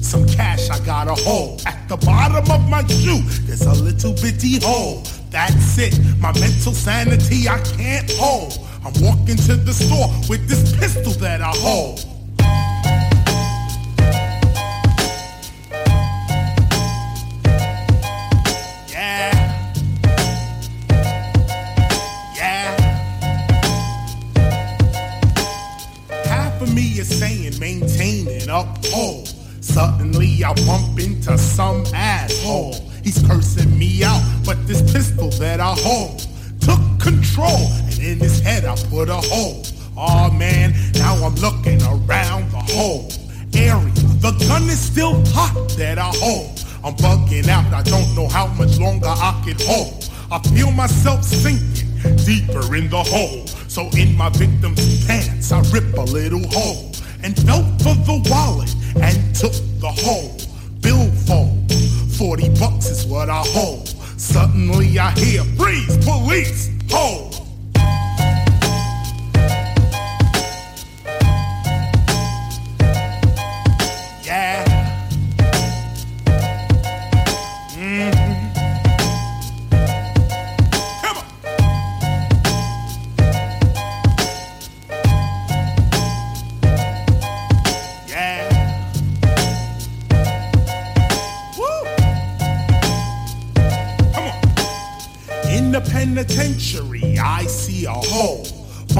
Some 0.00 0.26
cash 0.26 0.70
I 0.70 0.78
gotta 0.86 1.14
hold. 1.14 1.62
At 1.66 1.86
the 1.88 1.98
bottom 1.98 2.50
of 2.50 2.68
my 2.68 2.86
shoe, 2.86 3.20
there's 3.46 3.66
a 3.66 3.74
little 3.74 4.14
bitty 4.14 4.58
hole. 4.64 5.04
That's 5.30 5.78
it, 5.78 5.98
my 6.20 6.32
mental 6.40 6.72
sanity 6.72 7.48
I 7.48 7.58
can't 7.76 8.10
hold. 8.12 8.58
I'm 8.84 8.92
walking 9.02 9.36
to 9.36 9.56
the 9.56 9.72
store 9.72 10.08
with 10.28 10.48
this 10.48 10.74
pistol 10.76 11.12
that 11.20 11.42
I 11.42 11.52
hold. 11.54 12.04
Yeah. 18.90 19.34
Yeah. 22.34 22.74
Half 26.24 26.62
of 26.62 26.74
me 26.74 26.98
is 26.98 27.18
saying 27.18 27.58
maintain 27.60 28.28
and 28.28 28.50
uphold. 28.50 29.28
Suddenly 29.60 30.42
I 30.42 30.54
bump 30.66 30.98
into 30.98 31.36
some 31.36 31.84
asshole. 31.94 32.87
He's 33.08 33.26
cursing 33.26 33.78
me 33.78 34.04
out, 34.04 34.22
but 34.44 34.66
this 34.66 34.82
pistol 34.92 35.30
that 35.40 35.60
I 35.60 35.74
hold 35.78 36.28
took 36.60 36.78
control, 37.00 37.72
and 37.88 37.98
in 37.98 38.18
his 38.18 38.38
head 38.40 38.66
I 38.66 38.76
put 38.90 39.08
a 39.08 39.14
hole. 39.14 39.62
Oh 39.96 40.30
man, 40.30 40.74
now 40.92 41.14
I'm 41.14 41.34
looking 41.36 41.80
around 41.84 42.50
the 42.50 42.62
whole 42.68 43.10
area. 43.54 43.94
The 44.20 44.32
gun 44.46 44.64
is 44.64 44.78
still 44.78 45.24
hot 45.28 45.70
that 45.78 45.96
I 45.96 46.12
hold. 46.16 46.62
I'm 46.84 46.94
bugging 46.96 47.48
out, 47.48 47.72
I 47.72 47.82
don't 47.82 48.14
know 48.14 48.28
how 48.28 48.48
much 48.48 48.78
longer 48.78 49.08
I 49.08 49.42
can 49.42 49.56
hold. 49.60 50.10
I 50.30 50.38
feel 50.50 50.70
myself 50.70 51.24
sinking 51.24 51.88
deeper 52.26 52.76
in 52.76 52.90
the 52.90 53.02
hole. 53.02 53.46
So 53.68 53.88
in 53.96 54.18
my 54.18 54.28
victim's 54.28 55.06
pants, 55.06 55.50
I 55.50 55.60
rip 55.72 55.96
a 55.96 56.02
little 56.02 56.46
hole 56.50 56.92
and 57.22 57.34
felt 57.46 57.64
for 57.80 57.94
the 58.04 58.20
wallet 58.28 58.74
and 59.00 59.34
took 59.34 59.54
the 59.80 59.88
whole 59.88 60.36
billfold. 60.82 61.57
40 62.18 62.48
bucks 62.58 62.86
is 62.86 63.06
what 63.06 63.30
I 63.30 63.44
hold. 63.46 63.86
Suddenly 64.18 64.98
I 64.98 65.12
hear 65.12 65.44
freeze, 65.56 65.96
police, 66.04 66.68
hold. 66.90 67.47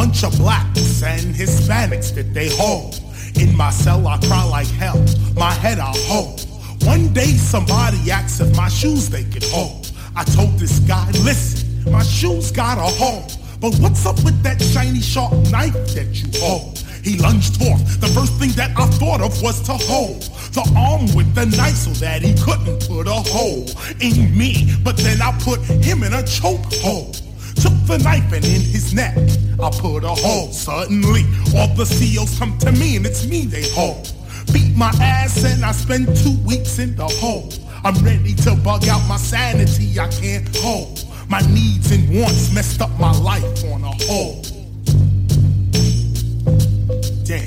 Bunch 0.08 0.24
of 0.24 0.38
blacks 0.38 1.02
and 1.02 1.34
Hispanics 1.34 2.14
that 2.14 2.32
they 2.32 2.48
hold. 2.56 2.98
In 3.38 3.54
my 3.54 3.68
cell, 3.68 4.06
I 4.08 4.16
cry 4.16 4.42
like 4.44 4.66
hell. 4.66 4.98
My 5.36 5.52
head 5.52 5.78
I 5.78 5.92
hold. 6.08 6.46
One 6.84 7.12
day, 7.12 7.32
somebody 7.36 8.10
asked 8.10 8.40
if 8.40 8.56
my 8.56 8.70
shoes 8.70 9.10
they 9.10 9.24
could 9.24 9.44
hold. 9.44 9.92
I 10.16 10.24
told 10.24 10.58
this 10.58 10.78
guy, 10.80 11.10
listen, 11.22 11.92
my 11.92 12.02
shoes 12.02 12.50
got 12.50 12.78
a 12.78 12.90
hole. 13.00 13.26
But 13.60 13.74
what's 13.80 14.06
up 14.06 14.16
with 14.24 14.42
that 14.44 14.62
shiny 14.62 15.02
sharp 15.02 15.34
knife 15.50 15.74
that 15.94 16.08
you 16.14 16.40
hold? 16.40 16.78
He 17.04 17.18
lunged 17.18 17.58
forth. 17.58 18.00
The 18.00 18.08
first 18.08 18.32
thing 18.40 18.52
that 18.52 18.70
I 18.78 18.86
thought 18.86 19.20
of 19.20 19.42
was 19.42 19.60
to 19.66 19.74
hold 19.74 20.22
the 20.56 20.64
arm 20.74 21.14
with 21.14 21.34
the 21.34 21.44
knife 21.54 21.76
so 21.76 21.90
that 22.00 22.22
he 22.22 22.32
couldn't 22.42 22.88
put 22.88 23.06
a 23.06 23.20
hole 23.28 23.68
in 24.00 24.34
me. 24.34 24.74
But 24.82 24.96
then 24.96 25.20
I 25.20 25.32
put 25.42 25.60
him 25.60 26.02
in 26.02 26.14
a 26.14 26.22
choke 26.22 26.64
hole. 26.80 27.12
Took 27.60 27.74
the 27.86 27.98
knife 28.04 28.32
and 28.32 28.44
in 28.44 28.60
his 28.60 28.94
neck 28.94 29.16
I 29.60 29.70
put 29.70 30.04
a 30.04 30.08
hole. 30.08 30.52
Suddenly, 30.52 31.24
all 31.56 31.68
the 31.74 31.84
CEOs 31.84 32.38
come 32.38 32.56
to 32.58 32.72
me 32.72 32.96
and 32.96 33.06
it's 33.06 33.26
me 33.26 33.46
they 33.46 33.68
hold. 33.70 34.12
Beat 34.52 34.76
my 34.76 34.92
ass 35.00 35.44
and 35.44 35.64
I 35.64 35.72
spend 35.72 36.06
two 36.16 36.36
weeks 36.46 36.78
in 36.78 36.94
the 36.96 37.06
hole. 37.06 37.52
I'm 37.84 37.94
ready 38.04 38.34
to 38.34 38.54
bug 38.56 38.86
out 38.88 39.06
my 39.08 39.16
sanity 39.16 39.98
I 39.98 40.08
can't 40.08 40.48
hold. 40.56 41.04
My 41.28 41.40
needs 41.40 41.90
and 41.90 42.08
wants 42.20 42.52
messed 42.54 42.80
up 42.80 42.90
my 42.98 43.12
life 43.18 43.64
on 43.72 43.82
a 43.82 43.92
whole. 44.06 44.42
Damn, 47.24 47.46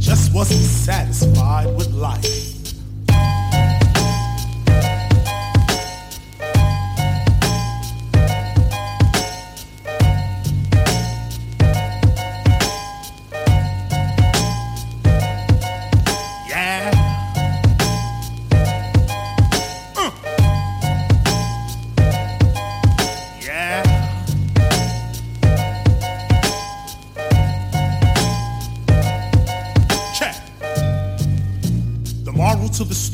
just 0.00 0.34
wasn't 0.34 0.60
satisfied 0.60 1.66
with 1.76 1.90
life. 1.92 2.47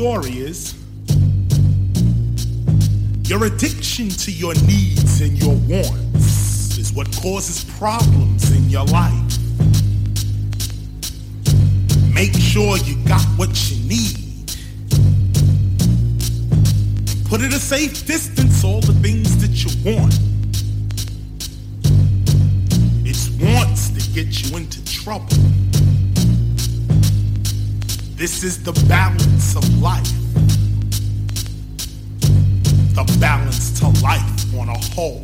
Story 0.04 0.32
is 0.32 0.74
your 3.26 3.46
addiction 3.46 4.10
to 4.10 4.30
your 4.30 4.52
needs 4.66 5.22
and 5.22 5.42
your 5.42 5.54
wants 5.66 6.76
is 6.76 6.92
what 6.92 7.06
causes 7.22 7.64
problems 7.78 8.54
in 8.54 8.68
your 8.68 8.84
life. 8.84 9.38
Make 12.12 12.34
sure 12.34 12.76
you 12.76 12.96
got 13.08 13.24
what 13.38 13.48
you 13.70 13.78
need. 13.88 14.52
Put 17.30 17.40
at 17.40 17.54
a 17.54 17.58
safe 17.58 18.06
distance 18.06 18.62
all 18.62 18.82
the 18.82 18.92
things 19.00 19.38
that 19.38 19.64
you 19.64 19.70
want. 19.90 20.12
It's 23.06 23.30
wants 23.42 23.88
that 23.88 24.06
get 24.12 24.50
you 24.50 24.58
into 24.58 24.84
trouble. 24.84 25.73
This 28.16 28.44
is 28.44 28.62
the 28.62 28.72
balance 28.88 29.56
of 29.56 29.82
life. 29.82 30.06
The 32.94 33.18
balance 33.18 33.80
to 33.80 33.88
life 34.04 34.54
on 34.54 34.68
a 34.68 34.78
whole. 34.94 35.22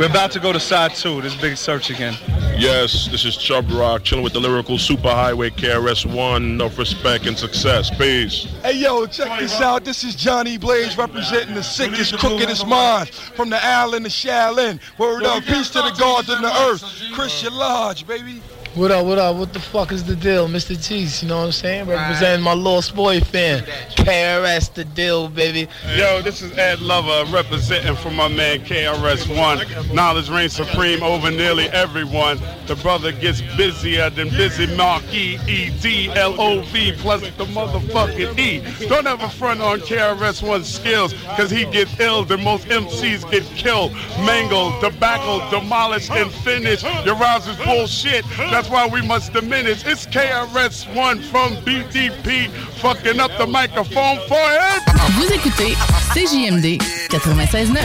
We're 0.00 0.06
about 0.06 0.30
to 0.30 0.40
go 0.40 0.50
to 0.50 0.58
side 0.58 0.94
two. 0.94 1.20
This 1.20 1.34
big 1.34 1.58
search 1.58 1.90
again. 1.90 2.16
Yes, 2.56 3.08
this 3.08 3.26
is 3.26 3.36
Chub 3.36 3.70
Rock, 3.70 4.02
chilling 4.02 4.24
with 4.24 4.32
the 4.32 4.40
lyrical 4.40 4.78
superhighway 4.78 5.50
KRS-One. 5.50 6.42
Enough 6.42 6.78
respect 6.78 7.26
and 7.26 7.36
success. 7.36 7.90
Peace. 7.98 8.44
Hey 8.62 8.78
yo, 8.78 9.04
check 9.04 9.38
this 9.38 9.60
out. 9.60 9.84
This 9.84 10.02
is 10.02 10.14
Johnny 10.16 10.56
Blaze 10.56 10.96
representing 10.96 11.54
the 11.54 11.62
sickest, 11.62 12.14
crookedest 12.14 12.66
minds 12.66 13.10
from 13.10 13.50
the 13.50 13.62
island 13.62 14.06
of 14.06 14.12
Shaolin. 14.12 14.80
Word 14.96 15.24
up, 15.24 15.44
peace 15.44 15.68
to 15.68 15.82
the 15.82 15.94
gods 15.98 16.30
of 16.30 16.40
the 16.40 16.50
earth. 16.50 16.82
Christian 17.12 17.52
Lodge, 17.52 18.06
baby. 18.06 18.40
What 18.74 18.92
up, 18.92 19.04
what 19.04 19.18
up? 19.18 19.34
What 19.34 19.52
the 19.52 19.58
fuck 19.58 19.90
is 19.90 20.04
the 20.04 20.14
deal? 20.14 20.46
Mr. 20.46 20.80
Cheese, 20.80 21.24
you 21.24 21.28
know 21.28 21.38
what 21.38 21.46
I'm 21.46 21.52
saying? 21.52 21.88
Representing 21.88 22.44
my 22.44 22.52
Lost 22.52 22.94
Boy 22.94 23.18
fan. 23.18 23.64
KRS 23.96 24.72
the 24.74 24.84
deal, 24.84 25.28
baby. 25.28 25.66
Yo, 25.96 26.22
this 26.22 26.40
is 26.40 26.56
Ed 26.56 26.80
Lover 26.80 27.28
representing 27.32 27.96
for 27.96 28.12
my 28.12 28.28
man 28.28 28.60
KRS-One. 28.60 29.92
Knowledge 29.92 30.30
reigns 30.30 30.52
supreme 30.54 31.02
over 31.02 31.32
nearly 31.32 31.64
everyone. 31.70 32.38
The 32.68 32.76
brother 32.76 33.10
gets 33.10 33.42
busier 33.56 34.08
than 34.08 34.28
busy 34.28 34.68
Marquis 34.76 35.40
E-D-L-O-V 35.48 36.92
plus 36.98 37.22
the 37.22 37.46
motherfucking 37.46 38.38
E. 38.38 38.86
Don't 38.86 39.06
ever 39.08 39.28
front 39.30 39.60
on 39.60 39.80
KRS-One's 39.80 40.72
skills 40.72 41.12
because 41.12 41.50
he 41.50 41.64
gets 41.66 41.98
ill 41.98 42.24
than 42.24 42.44
most 42.44 42.68
MCs 42.68 43.28
get 43.32 43.42
killed, 43.56 43.92
mangled, 44.20 44.80
tobacco, 44.80 45.50
demolished, 45.50 46.12
and 46.12 46.30
finished. 46.30 46.84
Your 47.04 47.16
rhymes 47.16 47.48
is 47.48 47.56
bullshit. 47.56 48.24
That's 48.36 48.59
why 48.68 48.86
we 48.86 49.00
must 49.00 49.32
diminish. 49.32 49.86
It's 49.86 50.06
KRS-One 50.06 51.20
from 51.20 51.54
BDP 51.64 52.50
fucking 52.82 53.20
up 53.20 53.30
the 53.38 53.46
microphone 53.46 54.18
for 54.28 54.34
it. 54.34 54.82
Vous 55.12 55.32
écoutez 55.32 55.74
CJMD 56.12 56.78
96.9. 57.10 57.78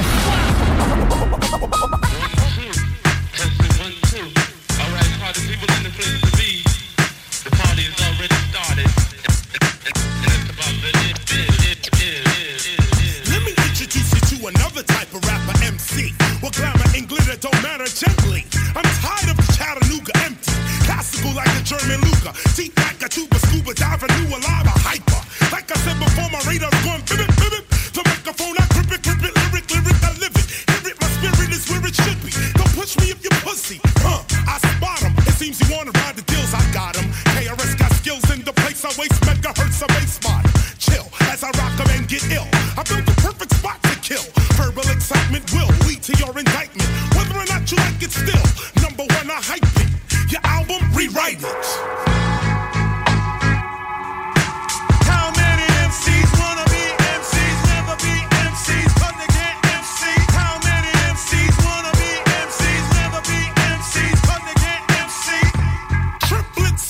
Let 13.30 13.42
me 13.44 13.52
introduce 13.52 14.14
you 14.14 14.38
to 14.38 14.48
another 14.48 14.84
type 14.84 15.14
of 15.14 15.24
rapper 15.26 15.64
MC. 15.64 16.14
What 16.42 16.54
glamour 16.56 16.90
and 16.95 17.08
glitter 17.08 17.38
don't 17.38 17.62
matter 17.64 17.86
gently. 17.86 18.45
I'm 18.76 18.84
tired 19.02 19.30
of 19.30 19.35
German 21.66 22.00
Luca. 22.02 22.32
Like 22.77 23.02
a 23.02 23.10
tuba 23.10 23.40
scuba 23.40 23.74
diver, 23.74 24.08
new 24.08 24.38
alive, 24.38 24.65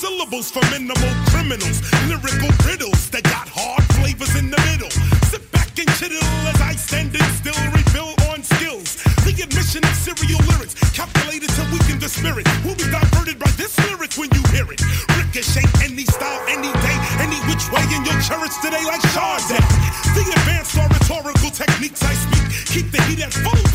syllables 0.05 0.51
for 0.51 0.61
minimal 0.69 1.13
criminals, 1.31 1.81
lyrical 2.07 2.51
riddles 2.67 3.09
that 3.11 3.23
got 3.23 3.47
hard 3.47 3.83
flavors 3.95 4.35
in 4.35 4.51
the 4.51 4.59
middle. 4.69 4.91
Sit 5.31 5.49
back 5.51 5.71
and 5.79 5.87
chill 5.95 6.11
as 6.51 6.59
I 6.61 6.75
stand 6.75 7.15
and 7.15 7.31
still 7.39 7.55
rebuild 7.71 8.19
on 8.29 8.43
skills. 8.43 9.01
The 9.23 9.33
admission 9.43 9.83
of 9.83 9.95
serial 9.95 10.41
lyrics, 10.51 10.75
calculated 10.91 11.49
to 11.49 11.63
weaken 11.71 11.99
the 11.99 12.09
spirit. 12.09 12.45
We'll 12.65 12.75
be 12.75 12.89
cherish 18.25 18.57
today 18.57 18.83
like 18.85 19.01
Chardonnay. 19.13 19.61
The 20.15 20.21
advanced 20.21 20.75
or 20.77 20.87
rhetorical 20.87 21.51
techniques 21.51 22.01
I 22.01 22.13
speak 22.13 22.65
keep 22.73 22.91
the 22.91 23.01
heat 23.03 23.21
at 23.21 23.31
full 23.31 23.74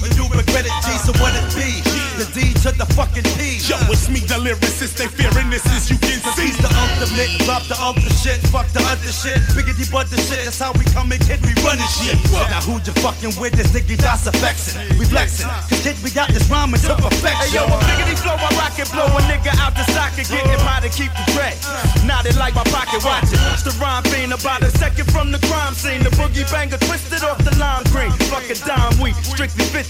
be. 0.00 0.06
You 0.06 0.12
do 0.12 0.24
it. 0.38 0.46
G, 0.84 0.88
so 0.98 1.12
what 1.20 1.32
it 1.36 1.46
be? 1.52 1.80
The 2.16 2.26
D 2.32 2.52
to 2.64 2.72
the 2.72 2.86
fucking 2.96 3.28
P. 3.36 3.60
Yo, 3.68 3.76
it's 3.92 4.08
me, 4.08 4.20
the 4.24 4.40
lyricist. 4.40 4.96
They 4.96 5.08
fearing 5.08 5.50
this 5.50 5.64
as 5.68 5.90
you 5.90 5.98
can 6.00 6.20
see. 6.34 6.48
He's 6.48 6.58
the 6.58 6.70
ultimate. 6.72 7.28
Drop 7.44 7.64
the 7.68 7.76
shit. 8.16 8.40
Fuck 8.48 8.68
the 8.72 8.80
other 8.88 9.12
shit. 9.12 9.36
Biggity 9.52 9.84
but 9.92 10.08
the 10.08 10.16
shit. 10.16 10.44
That's 10.44 10.58
how 10.58 10.72
we 10.72 10.84
come 10.96 11.12
and 11.12 11.20
kid. 11.24 11.40
We 11.44 11.52
running 11.60 11.88
shit. 11.92 12.16
Now 12.32 12.60
who 12.64 12.80
you 12.80 12.94
fucking 13.04 13.36
with? 13.40 13.52
This 13.52 13.72
nigga 13.72 13.96
that's. 13.96 14.26
We 14.98 15.04
flexing. 15.04 15.48
Cause 15.68 15.82
kid, 15.82 15.96
we 16.02 16.10
got 16.10 16.28
this 16.32 16.48
rhyming 16.48 16.80
to 16.88 16.96
perfection. 16.96 17.36
Hey 17.36 17.52
yo, 17.52 17.68
a 17.68 17.76
biggity 17.84 18.16
flow, 18.20 18.36
I 18.36 18.48
rock 18.56 18.78
it, 18.78 18.88
blow 18.92 19.06
a 19.06 19.20
nigga 19.28 19.52
out 19.60 19.76
the 19.76 19.84
socket, 19.92 20.28
getting 20.28 20.60
high 20.64 20.80
to 20.80 20.88
keep 20.88 21.12
the 21.12 21.26
like 22.46 22.54
my 22.54 22.64
pocket. 22.70 23.02
It's 23.52 23.62
the 23.62 23.74
rhyme 23.80 24.04
fiend 24.04 24.32
about 24.32 24.62
a 24.62 24.70
second 24.78 25.10
from 25.10 25.32
the 25.32 25.38
crime 25.50 25.74
scene. 25.74 26.02
The 26.02 26.10
boogie 26.10 26.46
banger 26.52 26.78
twisted 26.78 27.22
off 27.24 27.38
the 27.42 27.54
lime 27.58 27.84
green. 27.90 28.12
Dime 28.66 28.94
week, 29.02 29.16
strictly 29.22 29.64
50. 29.64 29.85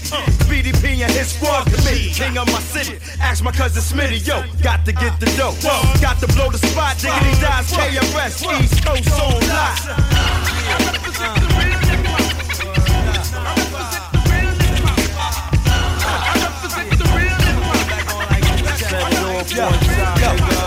BDP 0.47 1.03
and 1.03 1.11
his 1.11 1.33
squad 1.33 1.65
committee. 1.65 2.11
King 2.13 2.37
of 2.37 2.47
my 2.47 2.59
city. 2.59 2.97
Ask 3.21 3.43
my 3.43 3.51
cousin 3.51 3.81
Smitty, 3.81 4.25
yo, 4.25 4.43
got 4.61 4.85
to 4.85 4.91
get 4.91 5.19
the 5.19 5.25
dough. 5.37 5.55
Got 6.01 6.19
to 6.19 6.27
blow 6.33 6.49
the 6.49 6.57
spot, 6.57 6.97
diggity 6.97 7.41
dies, 7.41 7.71
KRS, 7.71 8.61
East 8.61 8.85
Coast 8.85 9.09
on 9.19 9.39
live. 9.47 10.37
Yo, 19.57 19.69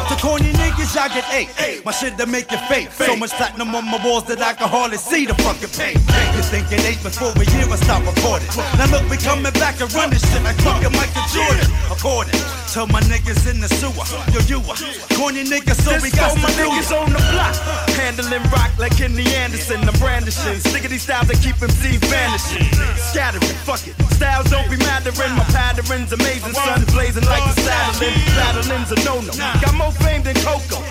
to 0.08 0.16
corny 0.20 0.59
niggas, 0.80 0.94
y'all 0.94 1.08
get 1.14 1.24
eight. 1.32 1.84
My 1.84 1.92
shit 1.92 2.16
to 2.18 2.26
make 2.26 2.50
you 2.50 2.58
fake. 2.68 2.90
So 2.92 3.16
much 3.16 3.30
platinum 3.32 3.74
on 3.74 3.84
my 3.84 4.02
walls 4.04 4.24
that 4.24 4.40
I 4.40 4.54
can 4.54 4.68
hardly 4.68 4.96
see 4.96 5.26
the 5.26 5.34
fucking 5.34 5.70
paint. 5.76 5.98
You 6.36 6.42
think 6.42 6.70
it 6.72 6.84
ain't 6.84 7.02
before 7.02 7.32
we 7.36 7.44
hear 7.46 7.68
us 7.68 7.80
stop 7.80 8.04
recording. 8.04 8.48
Now 8.78 8.90
look, 8.90 9.08
we 9.10 9.16
coming 9.16 9.52
back 9.60 9.80
and 9.80 9.92
run 9.94 10.10
this 10.10 10.24
shit 10.32 10.42
like 10.42 10.56
fucking 10.60 10.92
Michael 10.92 11.26
Jordan. 11.32 11.68
According 11.90 12.40
to 12.74 12.86
my 12.86 13.00
niggas 13.10 13.50
in 13.50 13.60
the 13.60 13.68
sewer. 13.68 14.04
Yo, 14.32 14.40
you 14.46 14.58
a 14.62 14.74
corny 15.14 15.44
niggas, 15.44 15.80
so 15.82 15.96
we 16.00 16.10
got 16.10 16.36
my 16.38 16.50
niggas 16.54 16.90
on 16.94 17.10
the 17.12 17.20
block. 17.32 17.54
Handling 17.98 18.44
rock 18.50 18.70
like 18.78 18.96
Kenny 18.96 19.26
Anderson. 19.34 19.82
I'm 19.84 19.96
brandishing. 19.98 20.60
Stickity 20.62 20.98
styles 20.98 21.28
that 21.28 21.40
keep 21.42 21.56
MCs 21.56 22.00
vanishing. 22.08 22.66
Scattering, 22.96 23.58
fuck 23.66 23.82
it. 23.86 23.94
Styles 24.14 24.50
don't 24.50 24.68
be 24.70 24.76
mattering. 24.78 25.32
My 25.36 25.44
pattern's 25.50 26.12
amazing. 26.12 26.54
Sun 26.54 26.84
blazing 26.92 27.24
like 27.26 27.44
the 27.54 27.60
saddling. 27.62 28.14
Battling's 28.36 28.92
a 28.92 28.98
no-no. 29.04 29.32
Got 29.60 29.74
more 29.74 29.92
fame 29.92 30.22
than 30.22 30.36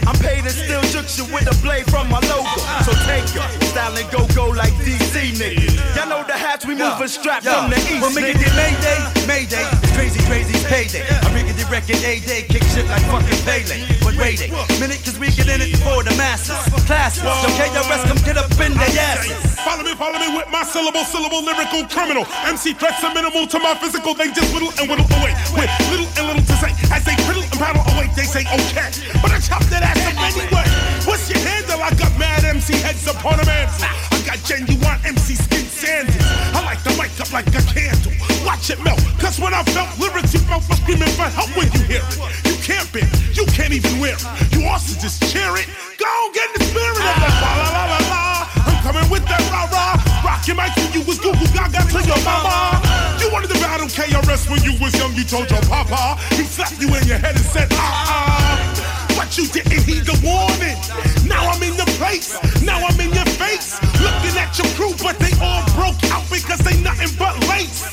I'm 0.07 0.17
paid 0.19 0.43
and 0.43 0.55
still 0.55 0.81
shook 0.89 1.07
you 1.17 1.25
with 1.33 1.47
a 1.47 1.55
blade 1.61 1.85
from 1.89 2.09
my 2.09 2.19
logo. 2.27 2.59
So 2.83 2.91
take 3.05 3.27
it. 3.29 3.43
Styling 3.71 4.07
go-go 4.11 4.49
like 4.49 4.73
DC 4.81 5.37
niggas. 5.37 5.77
Y'all 5.95 6.09
know 6.09 6.23
the 6.25 6.33
hats 6.33 6.65
we 6.65 6.75
moving 6.75 7.07
strapped 7.07 7.45
Yo, 7.45 7.53
from 7.53 7.69
the 7.69 7.79
east. 7.87 8.01
When 8.01 8.13
nigga. 8.17 8.39
get 8.41 8.53
Mayday, 8.57 8.99
Mayday, 9.27 9.65
it's 9.83 9.93
crazy, 9.93 10.19
crazy 10.25 10.57
payday. 10.65 11.05
I 11.05 11.27
rig 11.33 11.49
the 11.53 11.65
record 11.69 12.01
A 12.03 12.19
day, 12.23 12.43
kick 12.47 12.63
shit 12.73 12.87
like 12.87 13.03
fucking 13.11 13.39
Pele. 13.45 13.77
But 14.01 14.15
wait 14.17 14.41
it, 14.41 14.51
minute, 14.79 15.01
cause 15.05 15.19
we 15.19 15.29
get 15.35 15.47
in 15.51 15.61
it 15.61 15.77
for 15.85 16.01
the 16.03 16.13
masses. 16.17 16.57
Classes, 16.89 17.21
so 17.21 17.47
KRS 17.59 18.03
come 18.07 18.21
get 18.25 18.37
up 18.37 18.49
in 18.57 18.73
their 18.73 18.93
asses. 19.13 19.37
Follow 19.61 19.83
me, 19.83 19.93
follow 19.95 20.17
me 20.17 20.33
with 20.35 20.49
my 20.49 20.63
syllable, 20.63 21.05
syllable, 21.05 21.43
lyrical 21.43 21.85
criminal. 21.85 22.25
MC 22.49 22.73
threats 22.73 23.03
are 23.03 23.13
minimal 23.13 23.45
to 23.45 23.59
my 23.59 23.75
physical, 23.75 24.13
they 24.13 24.31
just 24.31 24.49
whittle 24.53 24.73
and 24.79 24.89
whittle 24.89 25.05
away. 25.21 25.35
With 25.53 25.69
little 25.93 26.09
and 26.17 26.25
little 26.25 26.45
to 26.45 26.55
say, 26.57 26.71
as 26.89 27.05
they 27.05 27.15
piddle 27.27 27.45
and 27.45 27.59
paddle 27.59 27.85
away, 27.93 28.09
they 28.15 28.25
say 28.25 28.41
okay. 28.49 28.89
But 29.21 29.31
I 29.31 29.39
chop 29.39 29.61
that 29.69 29.83
ass 29.83 30.01
up 30.05 30.17
anyway. 30.19 30.65
What's 31.05 31.29
your 31.29 31.39
handle? 31.39 31.81
I 31.81 31.93
got 31.95 32.11
mad 32.19 32.43
MC 32.43 32.73
heads 32.81 33.07
upon 33.07 33.39
a 33.39 33.45
mantle. 33.45 33.85
I 33.85 34.17
got 34.25 34.37
genuine 34.45 34.99
MC 35.05 35.35
skin 35.35 35.65
sandals. 35.65 36.17
I 36.53 36.61
like 36.65 36.81
to 36.83 36.91
light 36.97 37.13
up 37.21 37.31
like 37.31 37.47
a 37.47 37.63
candle. 37.69 38.13
Watch 38.45 38.69
it 38.69 38.81
melt, 38.83 39.01
cause 39.19 39.39
when 39.39 39.53
I 39.53 39.63
felt 39.75 39.89
lyrics, 39.99 40.33
you 40.33 40.39
felt 40.45 40.67
my 40.69 40.75
screaming 40.75 41.13
for 41.15 41.29
help 41.29 41.49
when 41.55 41.71
you 41.73 41.81
hear 41.85 42.03
it. 42.03 42.17
You 42.45 42.55
can't 42.63 42.87
bear 42.91 43.09
you 43.39 43.45
can't 43.55 43.71
even 43.71 43.99
wear 43.99 44.15
it. 44.19 44.51
You 44.51 44.67
also 44.67 44.99
just 44.99 45.23
cheer 45.31 45.55
it. 45.55 45.67
Go 45.95 46.11
get 46.33 46.51
in 46.51 46.59
the 46.59 46.65
spirit 46.67 46.91
of 46.91 47.15
that 47.23 47.35
la 47.39 47.51
la 47.55 47.83
la 47.87 47.99
la. 48.11 48.23
I'm 48.67 48.77
coming 48.83 49.07
with 49.09 49.23
that 49.31 49.39
rah 49.47 49.71
rah. 49.71 49.95
Rockin' 50.27 50.59
mic 50.59 50.75
when 50.75 50.91
you 50.91 51.01
was 51.07 51.19
Goo 51.19 51.31
Goo 51.31 51.47
Gaga 51.55 51.87
to 51.87 51.99
your 52.03 52.19
mama. 52.27 52.83
You 53.23 53.31
wanted 53.31 53.49
to 53.55 53.59
battle 53.63 53.87
KRS 53.87 54.49
when 54.51 54.61
you 54.63 54.75
was 54.83 54.91
young, 54.99 55.15
you 55.15 55.23
told 55.23 55.49
your 55.49 55.61
papa. 55.71 56.19
He 56.35 56.43
slapped 56.43 56.81
you 56.81 56.93
in 56.93 57.07
your 57.07 57.17
head 57.17 57.35
and 57.35 57.45
said, 57.45 57.69
ah 57.71 57.79
ah. 57.79 58.98
But 59.19 59.37
you 59.37 59.47
didn't 59.47 59.83
heed 59.83 60.07
the 60.07 60.15
warning. 60.23 60.79
Now 61.27 61.51
I'm 61.51 61.61
in 61.61 61.75
your 61.75 61.91
place. 61.99 62.39
Now 62.63 62.79
I'm 62.79 62.97
in 63.01 63.11
your 63.11 63.27
face. 63.35 63.75
Looking 63.99 64.39
at 64.39 64.57
your 64.57 64.71
crew, 64.79 64.95
but 65.03 65.19
they 65.19 65.35
all 65.43 65.59
broke 65.75 65.99
out 66.15 66.23
because 66.31 66.59
they 66.59 66.79
nothing 66.79 67.11
but 67.19 67.35
lace. 67.51 67.83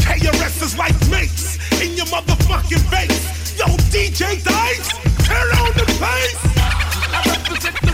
KRS 0.00 0.62
is 0.64 0.78
like 0.78 0.96
mates 1.10 1.60
in 1.82 1.92
your 1.92 2.06
motherfucking 2.06 2.80
fucking 2.80 2.90
bass. 2.90 3.58
Yo, 3.58 3.66
DJ 3.92 4.42
Dice, 4.42 4.96
turn 5.28 5.48
on 5.60 5.76
the 5.76 5.84
bass. 6.00 6.40
I 6.56 7.20
represent 7.28 7.76
the 7.82 7.91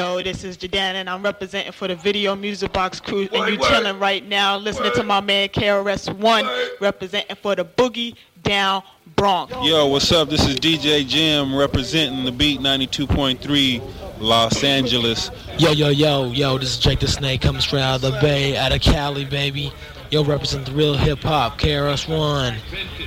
Yo, 0.00 0.22
this 0.22 0.44
is 0.44 0.56
Jadan, 0.56 0.94
and 0.94 1.10
I'm 1.10 1.22
representing 1.22 1.72
for 1.72 1.86
the 1.86 1.94
Video 1.94 2.34
Music 2.34 2.72
Box 2.72 3.00
crew. 3.00 3.28
And 3.34 3.52
you 3.52 3.60
word. 3.60 3.68
chilling 3.68 3.98
right 3.98 4.26
now, 4.26 4.56
listening 4.56 4.92
to 4.94 5.02
my 5.02 5.20
man 5.20 5.50
KRS-One, 5.50 6.48
representing 6.80 7.36
for 7.36 7.54
the 7.54 7.66
Boogie 7.66 8.14
Down 8.42 8.82
Bronx. 9.14 9.52
Yo, 9.60 9.88
what's 9.88 10.10
up? 10.10 10.30
This 10.30 10.48
is 10.48 10.56
DJ 10.56 11.06
Jim 11.06 11.54
representing 11.54 12.24
the 12.24 12.32
Beat 12.32 12.60
92.3 12.60 13.82
Los 14.20 14.64
Angeles. 14.64 15.30
Yo, 15.58 15.72
yo, 15.72 15.90
yo, 15.90 16.32
yo, 16.32 16.56
this 16.56 16.70
is 16.70 16.78
Jake 16.78 17.00
the 17.00 17.06
Snake 17.06 17.42
coming 17.42 17.60
straight 17.60 17.82
out 17.82 17.96
of 17.96 18.00
the 18.00 18.18
Bay, 18.22 18.56
out 18.56 18.72
of 18.72 18.80
Cali, 18.80 19.26
baby. 19.26 19.70
Yo, 20.10 20.24
represent 20.24 20.66
the 20.66 20.72
real 20.72 20.94
hip 20.94 21.20
hop, 21.20 21.56
KRS-One, 21.60 22.56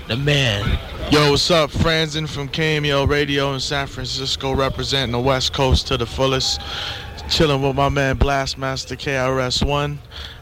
the 0.07 0.15
man. 0.15 0.79
Yo, 1.11 1.31
what's 1.31 1.51
up? 1.51 1.69
Franzen 1.69 2.29
from 2.29 2.47
KML 2.47 3.09
Radio 3.09 3.53
in 3.53 3.59
San 3.59 3.87
Francisco, 3.87 4.53
representing 4.53 5.11
the 5.11 5.19
West 5.19 5.51
Coast 5.51 5.85
to 5.87 5.97
the 5.97 6.05
fullest. 6.05 6.61
Chilling 7.29 7.61
with 7.61 7.75
my 7.75 7.89
man 7.89 8.17
Blastmaster 8.17 8.97
KRS-One. 8.97 9.99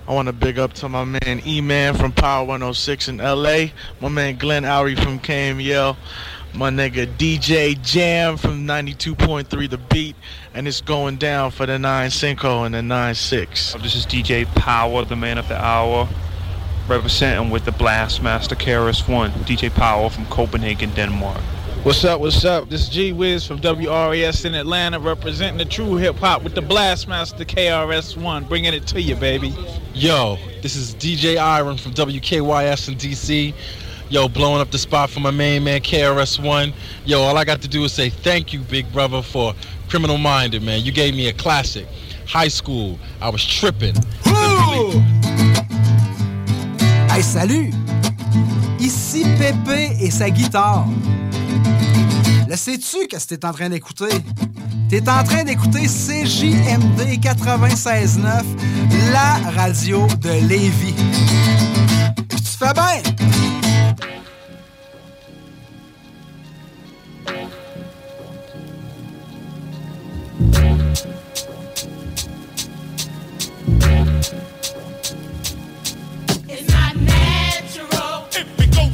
I 0.08 0.14
want 0.14 0.28
to 0.28 0.34
big 0.34 0.60
up 0.60 0.74
to 0.74 0.88
my 0.88 1.04
man 1.04 1.42
E-Man 1.48 1.96
from 1.96 2.12
Power 2.12 2.46
106 2.46 3.08
in 3.08 3.18
LA. 3.18 3.70
My 4.00 4.10
man 4.10 4.36
Glenn 4.36 4.62
Oury 4.62 5.02
from 5.02 5.18
KML. 5.18 5.98
My 6.54 6.70
nigga 6.70 7.08
DJ 7.18 7.82
Jam 7.82 8.38
from 8.38 8.68
92.3 8.68 9.68
The 9.68 9.78
Beat. 9.80 10.16
And 10.54 10.68
it's 10.68 10.82
going 10.82 11.18
down 11.18 11.50
for 11.50 11.66
the 11.66 11.80
9 11.80 12.12
Cinco 12.12 12.66
and 12.66 12.76
the 12.76 12.82
9-6. 12.82 13.82
This 13.82 13.96
is 13.96 14.06
DJ 14.06 14.46
Power, 14.54 15.06
the 15.06 15.16
man 15.16 15.40
of 15.40 15.48
the 15.48 15.60
hour, 15.60 16.08
representing 16.92 17.50
with 17.50 17.64
the 17.64 17.72
Blastmaster 17.72 18.56
KRS 18.56 19.08
One, 19.08 19.32
DJ 19.46 19.74
Power 19.74 20.10
from 20.10 20.26
Copenhagen, 20.26 20.92
Denmark. 20.92 21.40
What's 21.84 22.04
up? 22.04 22.20
What's 22.20 22.44
up? 22.44 22.70
This 22.70 22.82
is 22.82 22.90
G 22.90 23.14
Wiz 23.14 23.48
from 23.48 23.60
WRAS 23.62 24.44
in 24.44 24.54
Atlanta, 24.54 25.00
representing 25.00 25.58
the 25.58 25.66
true 25.66 25.96
hip 25.96 26.18
hop 26.18 26.44
with 26.44 26.54
the 26.54 26.62
Blastmaster 26.62 27.46
KRS 27.46 28.22
One, 28.22 28.44
bringing 28.44 28.74
it 28.74 28.86
to 28.88 29.02
you, 29.02 29.16
baby. 29.16 29.56
Yo, 29.94 30.38
this 30.62 30.76
is 30.76 30.94
DJ 30.96 31.38
Iron 31.38 31.78
from 31.78 31.94
WKYS 31.94 32.90
in 32.90 32.96
DC. 32.96 33.54
Yo, 34.10 34.28
blowing 34.28 34.60
up 34.60 34.70
the 34.72 34.78
spot 34.78 35.10
for 35.10 35.22
my 35.22 35.32
main 35.32 35.64
man 35.64 35.80
KRS-One. 35.80 36.74
Yo, 37.06 37.22
all 37.22 37.38
I 37.38 37.46
got 37.46 37.62
to 37.62 37.70
do 37.70 37.86
is 37.86 37.94
say 37.94 38.10
thank 38.10 38.52
you, 38.52 38.60
big 38.60 38.92
brother, 38.92 39.22
for 39.22 39.56
Criminal 39.88 40.18
Minded, 40.18 40.62
man. 40.62 40.82
You 40.82 40.92
gave 40.92 41.16
me 41.16 41.30
a 41.30 41.34
classic. 41.34 41.88
High 42.28 42.50
school, 42.50 43.00
I 43.22 43.30
was 43.30 43.46
tripping. 43.46 43.96
Hey, 47.14 47.24
salut! 47.24 47.72
Ici 48.80 49.26
Pépé 49.38 49.98
et 50.00 50.10
sa 50.10 50.30
guitare. 50.30 50.86
Le 52.48 52.56
sais-tu 52.56 53.06
qu'est-ce 53.10 53.28
que 53.28 53.36
t'es 53.36 53.46
en 53.46 53.52
train 53.52 53.68
d'écouter? 53.68 54.16
T'es 54.88 55.02
en 55.10 55.22
train 55.22 55.44
d'écouter 55.44 55.88
CJMD 55.88 57.20
96.9, 57.22 58.44
la 59.12 59.52
radio 59.52 60.08
de 60.22 60.48
Lévis. 60.48 60.96
Tu 62.30 62.58
fais 62.58 62.74
bien! 62.74 63.02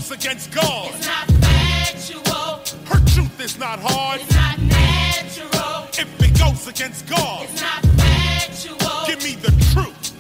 Goes 0.08 0.18
against 0.18 0.52
God. 0.52 0.92
It's 0.96 1.08
not 1.08 1.28
factual. 1.28 2.86
Her 2.86 3.06
truth 3.08 3.40
is 3.42 3.58
not 3.60 3.80
hard. 3.80 4.22
It's 4.22 4.36
not 4.36 4.60
natural. 4.60 5.84
If 5.94 6.22
it 6.22 6.40
goes 6.40 6.68
against 6.68 7.08
God. 7.08 7.44
It's 7.44 7.62
not 7.62 7.84
factual. 7.84 9.06
Give 9.08 9.24
me 9.24 9.36
the 9.36 9.52
truth. 9.74 10.14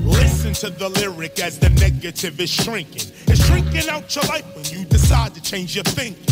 Listen 0.00 0.52
to 0.54 0.70
the 0.70 0.88
lyric 0.88 1.40
as 1.40 1.58
the 1.58 1.70
negative 1.70 2.40
is 2.40 2.50
shrinking. 2.50 3.12
It's 3.28 3.46
shrinking 3.46 3.88
out 3.88 4.14
your 4.14 4.24
life 4.24 4.44
when 4.54 4.64
decide 4.92 5.34
to 5.34 5.42
change 5.42 5.74
your 5.74 5.84
thinking. 5.84 6.22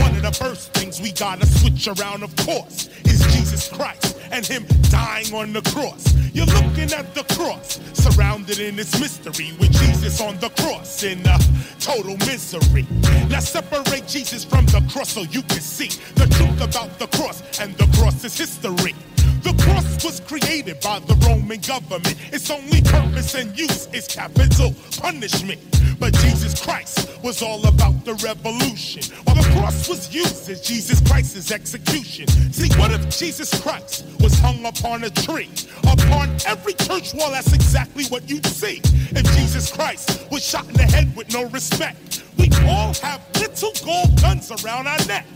One 0.00 0.16
of 0.16 0.22
the 0.22 0.32
first 0.32 0.72
things 0.72 1.00
we 1.00 1.12
gotta 1.12 1.46
switch 1.46 1.86
around, 1.86 2.22
of 2.22 2.34
course, 2.36 2.88
is 3.04 3.20
Jesus 3.34 3.68
Christ 3.68 4.18
and 4.32 4.44
Him 4.44 4.64
dying 4.90 5.32
on 5.34 5.52
the 5.52 5.62
cross. 5.72 6.14
You're 6.32 6.46
looking 6.46 6.92
at 6.92 7.14
the 7.14 7.24
cross, 7.34 7.78
surrounded 7.92 8.58
in 8.58 8.78
its 8.78 8.98
mystery, 8.98 9.52
with 9.60 9.72
Jesus 9.72 10.20
on 10.20 10.38
the 10.38 10.48
cross 10.50 11.02
in 11.02 11.26
uh, 11.26 11.38
total 11.78 12.16
misery. 12.26 12.86
Now 13.28 13.40
separate 13.40 14.06
Jesus 14.08 14.44
from 14.44 14.66
the 14.66 14.82
cross 14.90 15.10
so 15.10 15.22
you 15.22 15.42
can 15.42 15.60
see 15.60 15.88
the 16.14 16.26
truth 16.26 16.60
about 16.62 16.98
the 16.98 17.06
cross, 17.08 17.60
and 17.60 17.74
the 17.74 17.86
cross 17.98 18.24
is 18.24 18.36
history. 18.36 18.94
The 19.42 19.54
cross 19.62 20.04
was 20.04 20.20
created 20.20 20.80
by 20.80 20.98
the 21.00 21.14
Roman 21.26 21.60
government. 21.60 22.16
Its 22.32 22.50
only 22.50 22.82
purpose 22.82 23.34
and 23.34 23.56
use 23.56 23.86
is 23.92 24.08
capital 24.08 24.74
punishment. 24.98 25.60
But 25.98 26.12
Jesus 26.14 26.60
Christ 26.60 27.22
was 27.22 27.42
all 27.42 27.66
about 27.66 28.04
the 28.04 28.14
revolution. 28.14 29.02
While 29.24 29.36
the 29.36 29.48
cross 29.58 29.88
was 29.88 30.14
used 30.14 30.48
as 30.50 30.60
Jesus 30.60 31.00
Christ's 31.00 31.50
execution. 31.50 32.28
See, 32.52 32.68
what 32.78 32.92
if 32.92 33.08
Jesus 33.18 33.50
Christ 33.60 34.04
was 34.20 34.38
hung 34.38 34.64
upon 34.64 35.04
a 35.04 35.10
tree? 35.10 35.50
Upon 35.84 36.30
every 36.46 36.74
church 36.74 37.14
wall, 37.14 37.30
that's 37.30 37.52
exactly 37.52 38.04
what 38.06 38.28
you'd 38.28 38.46
see. 38.46 38.80
If 38.84 39.24
Jesus 39.36 39.72
Christ 39.72 40.30
was 40.30 40.44
shot 40.44 40.68
in 40.68 40.74
the 40.74 40.84
head 40.84 41.14
with 41.16 41.32
no 41.32 41.44
respect, 41.48 42.22
we 42.38 42.50
all 42.66 42.92
have 42.94 43.20
little 43.40 43.72
gold 43.84 44.20
guns 44.20 44.50
around 44.62 44.86
our 44.86 45.04
neck. 45.06 45.26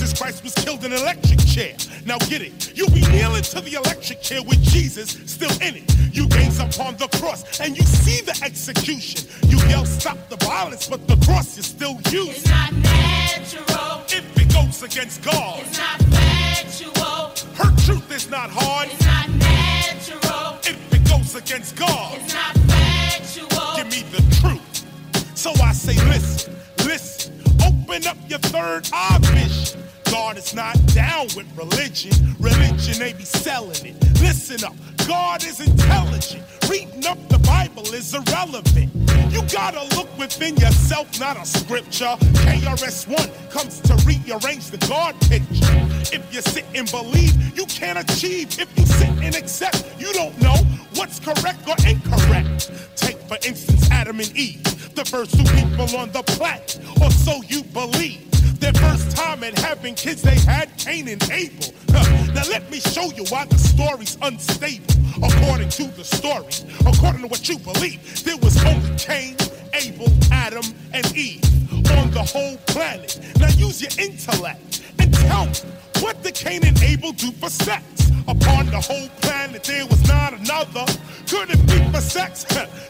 Jesus 0.00 0.18
Christ 0.18 0.42
was 0.42 0.54
killed 0.54 0.82
in 0.82 0.94
an 0.94 0.98
electric 0.98 1.40
chair, 1.40 1.76
now 2.06 2.16
get 2.20 2.40
it. 2.40 2.72
You'll 2.74 2.90
be 2.90 3.02
kneeling 3.08 3.42
to 3.42 3.60
the 3.60 3.74
electric 3.74 4.22
chair 4.22 4.42
with 4.42 4.62
Jesus 4.62 5.10
still 5.26 5.52
in 5.60 5.76
it. 5.76 6.16
You 6.16 6.26
gaze 6.26 6.58
upon 6.58 6.96
the 6.96 7.06
cross 7.18 7.60
and 7.60 7.76
you 7.76 7.84
see 7.84 8.22
the 8.22 8.32
execution. 8.42 9.28
You 9.50 9.58
yell, 9.68 9.84
stop 9.84 10.16
the 10.30 10.36
violence, 10.36 10.88
but 10.88 11.06
the 11.06 11.16
cross 11.26 11.58
is 11.58 11.66
still 11.66 12.00
used. 12.08 12.30
It's 12.30 12.48
not 12.48 12.72
natural. 12.72 14.00
If 14.08 14.24
it 14.40 14.50
goes 14.54 14.82
against 14.82 15.22
God. 15.22 15.60
It's 15.60 15.76
not 15.76 16.00
factual. 16.00 17.34
Her 17.62 17.76
truth 17.84 18.10
is 18.10 18.30
not 18.30 18.48
hard. 18.48 18.88
It's 18.88 19.04
not 19.04 19.28
natural. 19.28 20.56
If 20.64 20.94
it 20.94 21.10
goes 21.10 21.34
against 21.34 21.76
God. 21.76 22.16
It's 22.16 22.32
not 22.32 22.56
factual. 22.72 23.76
Give 23.76 23.90
me 23.90 24.02
the 24.16 24.22
truth. 24.40 25.36
So 25.36 25.50
I 25.62 25.74
say, 25.74 26.02
listen, 26.08 26.56
listen. 26.86 27.39
Open 27.64 28.06
up 28.06 28.16
your 28.28 28.38
third 28.38 28.88
eye 28.92 29.18
vision. 29.22 29.82
God 30.10 30.36
is 30.36 30.54
not 30.54 30.74
down 30.94 31.26
with 31.36 31.46
religion. 31.56 32.12
Religion, 32.40 32.98
they 32.98 33.12
be 33.12 33.24
selling 33.24 33.86
it. 33.86 33.96
Listen 34.20 34.64
up, 34.64 34.74
God 35.06 35.44
is 35.44 35.60
intelligent. 35.60 36.42
Reading 36.68 37.06
up 37.06 37.18
the 37.28 37.38
Bible 37.38 37.82
is 37.94 38.14
irrelevant. 38.14 38.90
You 39.30 39.42
gotta 39.52 39.82
look 39.96 40.08
within 40.18 40.56
yourself, 40.56 41.18
not 41.20 41.36
a 41.36 41.46
scripture. 41.46 42.16
KRS1 42.44 43.50
comes 43.50 43.80
to 43.80 43.94
rearrange 44.06 44.70
the 44.70 44.78
God 44.88 45.14
picture. 45.22 45.89
If 46.12 46.34
you 46.34 46.40
sit 46.40 46.64
and 46.74 46.90
believe, 46.90 47.56
you 47.56 47.66
can't 47.66 47.98
achieve. 47.98 48.58
If 48.58 48.68
you 48.76 48.86
sit 48.86 49.08
and 49.22 49.36
accept, 49.36 49.84
you 49.98 50.12
don't 50.12 50.40
know 50.40 50.56
what's 50.94 51.20
correct 51.20 51.68
or 51.68 51.76
incorrect. 51.86 52.72
Take, 52.96 53.18
for 53.28 53.36
instance, 53.46 53.90
Adam 53.90 54.18
and 54.18 54.34
Eve, 54.36 54.62
the 54.94 55.04
first 55.04 55.36
two 55.36 55.44
people 55.54 55.96
on 55.96 56.10
the 56.12 56.22
planet, 56.22 56.80
or 57.00 57.10
so 57.10 57.42
you 57.48 57.62
believe. 57.64 58.26
Their 58.60 58.72
first 58.72 59.16
time 59.16 59.44
in 59.44 59.54
having 59.56 59.94
kids, 59.94 60.22
they 60.22 60.38
had 60.38 60.76
Cain 60.78 61.08
and 61.08 61.22
Abel. 61.30 61.72
Now 61.92 62.44
let 62.48 62.70
me 62.70 62.80
show 62.80 63.04
you 63.12 63.24
why 63.28 63.44
the 63.46 63.58
story's 63.58 64.16
unstable. 64.22 64.94
According 65.22 65.68
to 65.70 65.84
the 65.84 66.04
story, 66.04 66.54
according 66.80 67.22
to 67.22 67.28
what 67.28 67.48
you 67.48 67.58
believe, 67.58 68.24
there 68.24 68.36
was 68.38 68.56
only 68.64 68.96
Cain, 68.96 69.36
Abel, 69.74 70.08
Adam, 70.32 70.64
and 70.92 71.06
Eve 71.16 71.59
on 71.98 72.10
the 72.10 72.22
whole 72.22 72.56
planet. 72.66 73.18
Now 73.38 73.48
use 73.48 73.80
your 73.82 73.92
intellect 74.04 74.82
and 74.98 75.12
tell 75.12 75.46
me, 75.46 75.52
what 76.00 76.22
did 76.22 76.34
Cain 76.34 76.64
and 76.64 76.80
Abel 76.82 77.12
do 77.12 77.30
for 77.32 77.50
sex? 77.50 77.84
Upon 78.28 78.66
the 78.66 78.80
whole 78.80 79.08
planet, 79.20 79.64
there 79.64 79.86
was 79.86 80.06
not 80.08 80.32
another. 80.34 80.84
Could 81.28 81.50
it 81.50 81.66
be 81.66 81.78
for 81.92 82.00
sex? 82.00 82.44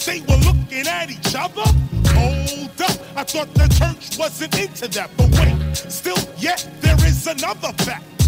they 0.05 0.21
were 0.21 0.41
looking 0.45 0.87
at 0.87 1.11
each 1.11 1.35
other. 1.35 1.65
Hold 2.15 2.81
up, 2.83 2.99
I 3.17 3.25
thought 3.25 3.53
the 3.55 3.69
church 3.79 4.19
wasn't 4.19 4.59
into 4.59 4.89
that, 4.89 5.11
but 5.17 5.31
wait, 5.39 5.77
still, 5.77 6.19
yet 6.39 6.69
there 6.81 6.97
is 7.07 7.27
another 7.27 7.73
fact. 7.85 8.20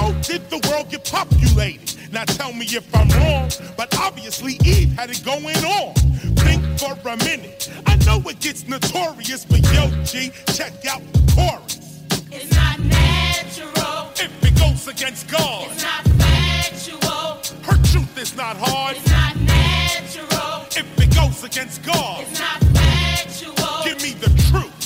How 0.00 0.12
did 0.22 0.48
the 0.48 0.56
world 0.66 0.88
get 0.88 1.04
populated? 1.04 2.10
Now 2.10 2.24
tell 2.24 2.54
me 2.54 2.64
if 2.64 2.86
I'm 2.96 3.08
wrong, 3.20 3.50
but 3.76 3.94
obviously 3.98 4.54
Eve 4.64 4.92
had 4.92 5.10
it 5.10 5.22
going 5.22 5.62
on. 5.62 5.92
Think 6.40 6.62
for 6.80 6.96
a 7.06 7.16
minute. 7.18 7.70
I 7.84 7.96
know 8.06 8.18
it 8.30 8.40
gets 8.40 8.66
notorious, 8.66 9.44
but 9.44 9.60
yo, 9.74 9.90
G, 10.04 10.32
check 10.54 10.72
out 10.86 11.02
the 11.12 11.20
chorus. 11.36 12.00
It's 12.32 12.50
not 12.56 12.80
natural. 12.80 14.08
If 14.16 14.32
it 14.42 14.58
goes 14.58 14.88
against 14.88 15.28
God, 15.28 15.68
It's 15.70 15.82
not 15.84 16.04
factual. 16.24 17.36
her 17.68 17.76
truth 17.92 18.16
is 18.18 18.34
not 18.34 18.56
hard. 18.56 18.96
It's 18.96 19.10
not 19.10 19.36
natural. 19.36 20.62
If 20.82 20.98
it 20.98 21.14
goes 21.14 21.44
against 21.44 21.82
God, 21.84 22.22
It's 22.26 22.40
not 22.40 22.60
factual. 22.72 23.84
give 23.84 24.02
me 24.02 24.12
the 24.14 24.30
truth. 24.48 24.76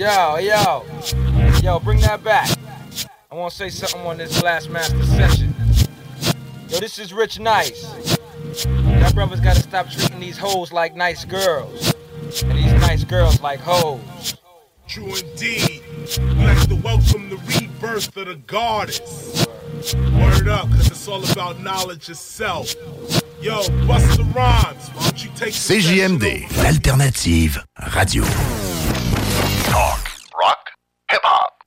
Yo, 0.00 0.38
yo, 0.38 0.82
yo, 1.62 1.78
bring 1.78 2.00
that 2.00 2.24
back. 2.24 2.48
I 3.30 3.34
want 3.34 3.52
to 3.52 3.56
say 3.58 3.68
something 3.68 4.00
on 4.00 4.16
this 4.16 4.42
last 4.42 4.70
master 4.70 5.04
session. 5.04 5.54
Yo, 6.70 6.80
this 6.80 6.98
is 6.98 7.12
Rich 7.12 7.38
Nice. 7.38 8.16
Y'all 8.64 9.12
brothers 9.12 9.40
gotta 9.40 9.60
stop 9.60 9.90
treating 9.90 10.18
these 10.18 10.38
hoes 10.38 10.72
like 10.72 10.96
nice 10.96 11.26
girls, 11.26 11.92
and 12.42 12.52
these 12.52 12.72
nice 12.80 13.04
girls 13.04 13.42
like 13.42 13.60
hoes. 13.60 14.38
True 14.88 15.14
indeed. 15.16 15.82
We 16.18 16.46
like 16.46 16.66
to 16.70 16.76
welcome 16.76 17.28
the 17.28 17.36
rebirth 17.36 18.16
of 18.16 18.28
the 18.28 18.36
goddess. 18.46 19.46
Word 20.18 20.48
up, 20.48 20.70
cause 20.70 20.86
it's 20.86 21.08
all 21.08 21.30
about 21.30 21.60
knowledge 21.60 22.08
itself. 22.08 22.74
Yo, 23.42 23.56
bust 23.86 24.16
the 24.16 24.24
rhymes. 24.34 24.88
Why 24.94 25.02
don't 25.02 25.22
you 25.22 25.30
take 25.36 25.52
the 25.52 25.74
CJMD, 25.74 26.56
l'alternative 26.56 27.62
radio. 27.94 28.69
Talk, 29.70 30.10
rock, 30.36 30.70
hip 31.12 31.20
hop. 31.22 31.62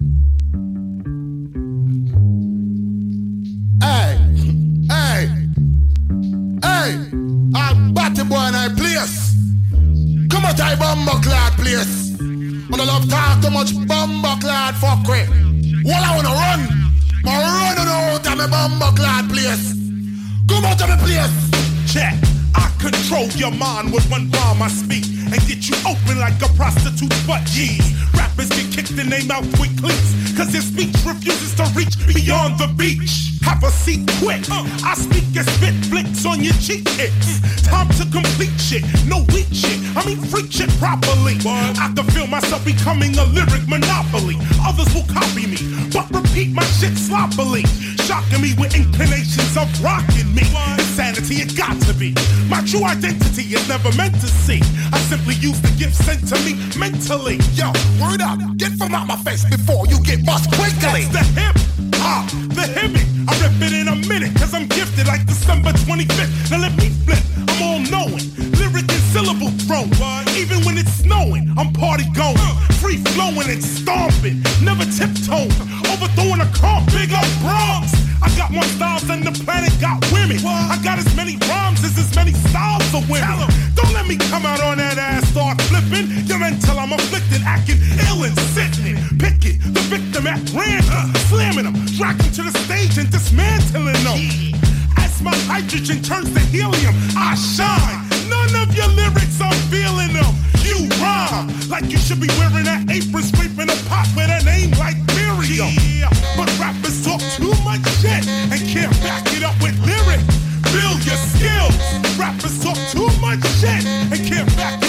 Hey, 3.82 4.18
hey, 4.92 5.30
hey, 6.62 6.90
I'm 7.56 7.94
batty 7.94 8.24
boy 8.26 8.36
in 8.36 8.56
I 8.56 8.68
place. 8.76 9.36
Come 10.30 10.44
out, 10.44 10.60
I 10.60 10.76
bumbo 10.76 11.14
clad 11.22 11.54
place. 11.54 12.12
I 12.20 12.86
love 12.86 13.10
talk 13.10 13.42
too 13.42 13.50
much 13.52 13.72
bumbo 13.88 14.36
clad 14.42 14.76
fuckery. 14.76 15.24
Well, 15.86 16.04
I 16.04 16.14
wanna 16.18 16.28
run. 16.28 16.60
I 17.26 17.40
run 17.40 17.88
out 17.88 18.28
of 18.28 18.38
my 18.38 18.48
bumbo 18.48 18.92
clad 18.98 19.30
place. 19.30 19.72
Come 20.50 20.66
out 20.66 20.82
of 20.82 20.90
my 20.90 20.98
place. 20.98 21.94
Check. 21.94 22.33
I 22.56 22.72
control 22.80 23.28
your 23.40 23.52
mind 23.52 23.94
with 23.94 24.10
one 24.10 24.30
rhyme 24.32 24.62
I 24.62 24.68
speak 24.68 25.06
and 25.32 25.40
get 25.48 25.70
you 25.70 25.76
open 25.88 26.20
like 26.20 26.42
a 26.42 26.50
prostitute's 26.54 27.20
butt 27.26 27.46
cheese. 27.46 27.94
Rappers 28.14 28.50
get 28.50 28.72
kicked 28.72 29.00
and 29.00 29.10
name 29.10 29.32
out 29.32 29.46
with 29.60 29.74
cleats 29.82 30.14
cause 30.38 30.52
their 30.52 30.62
speech 30.62 30.94
refuses 31.06 31.54
to 31.56 31.66
reach 31.76 31.96
beyond 32.08 32.60
the 32.60 32.68
beach. 32.78 33.34
Have 33.44 33.64
a 33.64 33.72
seat 33.72 34.10
quick. 34.20 34.42
Uh, 34.50 34.64
I 34.84 34.96
speak 34.96 35.26
and 35.36 35.48
spit 35.48 35.76
flicks 35.90 36.26
on 36.26 36.44
your 36.44 36.54
cheek 36.62 36.88
hits. 36.96 37.42
Time 37.68 37.90
to 38.00 38.06
complete 38.12 38.56
shit, 38.60 38.84
no 39.08 39.26
weak 39.34 39.50
shit. 39.52 39.80
I 39.96 40.06
mean 40.06 40.18
freak 40.18 40.52
shit 40.52 40.70
properly. 40.80 41.38
I 41.46 41.92
can 41.96 42.06
feel 42.12 42.28
myself 42.28 42.64
becoming 42.66 43.18
a 43.18 43.26
lyric 43.26 43.68
monopoly. 43.68 44.38
Others 44.64 44.94
will 44.94 45.08
copy 45.12 45.48
me, 45.48 45.60
but 45.92 46.10
repeat 46.12 46.54
my 46.54 46.64
shit 46.80 46.98
sloppily. 46.98 47.64
Shocking 48.08 48.42
me 48.42 48.54
with 48.58 48.76
inclinations 48.76 49.58
of 49.58 49.68
rocking 49.84 50.34
me. 50.34 50.44
Insanity, 50.94 51.42
it 51.42 51.58
got 51.58 51.74
to 51.90 51.94
be. 51.96 52.14
My 52.48 52.62
true 52.70 52.86
identity 52.86 53.42
is 53.58 53.68
never 53.68 53.90
meant 53.98 54.14
to 54.22 54.28
see. 54.28 54.62
I 54.94 55.00
simply 55.10 55.34
use 55.42 55.60
the 55.60 55.74
gift 55.74 55.96
sent 55.96 56.22
to 56.30 56.38
me 56.46 56.54
mentally. 56.78 57.42
Yo, 57.58 57.74
word 57.98 58.22
up. 58.22 58.38
Get 58.58 58.74
from 58.78 58.94
out 58.94 59.08
my 59.08 59.18
face 59.26 59.44
before 59.44 59.88
you 59.88 59.98
get 60.06 60.24
bust 60.24 60.54
quickly. 60.54 61.10
That's 61.10 61.34
the 61.34 61.42
hip 61.42 61.58
hop, 61.98 62.30
the 62.54 62.70
hibbit. 62.78 63.10
I 63.26 63.34
rip 63.42 63.58
it 63.66 63.74
in 63.74 63.88
a 63.90 63.96
minute, 64.06 64.38
cause 64.38 64.54
I'm 64.54 64.68
gifted 64.68 65.08
like 65.08 65.26
December 65.26 65.72
25th. 65.72 66.52
Now 66.52 66.62
let 66.62 66.78
me 66.78 66.94
flip, 67.10 67.26
I'm 67.42 67.64
all 67.66 67.82
knowing. 67.90 68.30
Lyric 68.62 68.86
and 68.86 69.04
syllable 69.10 69.50
throw. 69.66 69.90
Even 70.38 70.62
when 70.62 70.78
it's 70.78 70.94
snowing, 71.02 71.50
I'm 71.58 71.74
party 71.74 72.06
going. 72.14 72.38
Free 72.78 73.02
flowing 73.18 73.50
and 73.50 73.64
stomping. 73.66 74.46
Never 74.62 74.86
tiptoeing. 74.86 75.58
Overthrowing 75.90 76.42
a 76.46 76.50
car, 76.54 76.86
big 76.94 77.10
up 77.18 77.26
Bronx. 77.42 78.03
I 78.24 78.30
got 78.38 78.52
more 78.52 78.64
styles 78.64 79.04
than 79.06 79.22
the 79.22 79.32
planet 79.44 79.74
got 79.82 80.00
women. 80.12 80.40
I 80.46 80.80
got 80.84 80.98
as 80.98 81.10
many 81.16 81.36
rhymes 81.50 81.84
as 81.84 81.98
as 81.98 82.16
many 82.16 82.32
styles 82.50 82.88
of 82.96 83.10
women. 83.10 83.48
Don't 83.76 83.94
let 83.94 84.08
me 84.08 84.16
come 84.16 84.46
out 84.46 84.62
on 84.62 84.78
that 84.78 84.98
ass, 84.98 85.28
start 85.30 85.62
flipping. 85.64 86.08
You're 86.26 86.42
until 86.42 86.80
I'm 86.80 86.94
afflicted, 86.94 87.42
acting 87.44 87.80
ill 88.08 88.24
and 88.24 88.36
sickening. 88.56 88.98
Pick 89.20 89.44
it, 89.44 89.60
the 89.76 89.84
victim 89.92 90.26
at 90.28 90.40
random, 90.56 91.14
slamming 91.28 91.66
them, 91.66 91.76
dragging 92.00 92.32
to 92.32 92.44
the 92.44 92.54
stage 92.64 92.98
and 92.98 93.12
dismantling 93.12 94.00
them. 94.08 94.20
As 94.98 95.22
my 95.22 95.36
hydrogen 95.52 96.02
turns 96.02 96.34
to 96.34 96.40
helium, 96.40 96.96
I 97.18 97.36
shine. 97.36 98.13
None 98.30 98.56
of 98.56 98.76
your 98.76 98.88
lyrics, 98.88 99.40
I'm 99.42 99.54
feeling 99.72 100.14
them. 100.14 100.34
You 100.64 100.88
rhyme 101.02 101.48
like 101.70 101.92
you 101.92 101.98
should 101.98 102.22
be 102.22 102.28
wearing 102.40 102.66
that 102.66 102.90
apron, 102.90 103.24
scraping 103.24 103.70
a 103.70 103.78
pot 103.90 104.08
with 104.16 104.30
a 104.30 104.44
name 104.44 104.72
like 104.80 104.98
Miriam. 105.16 105.74
But 106.38 106.50
rappers 106.60 107.04
talk 107.04 107.22
too 107.38 107.54
much 107.64 107.84
shit 108.02 108.28
and 108.28 108.62
can't 108.68 108.94
back 109.02 109.26
it 109.34 109.44
up 109.44 109.56
with 109.62 109.76
lyrics. 109.86 110.24
Build 110.72 111.00
your 111.06 111.20
skills. 111.34 111.76
Rappers 112.18 112.62
talk 112.64 112.78
too 112.92 113.10
much 113.20 113.44
shit 113.60 113.86
and 113.86 114.20
can't 114.28 114.50
back 114.56 114.83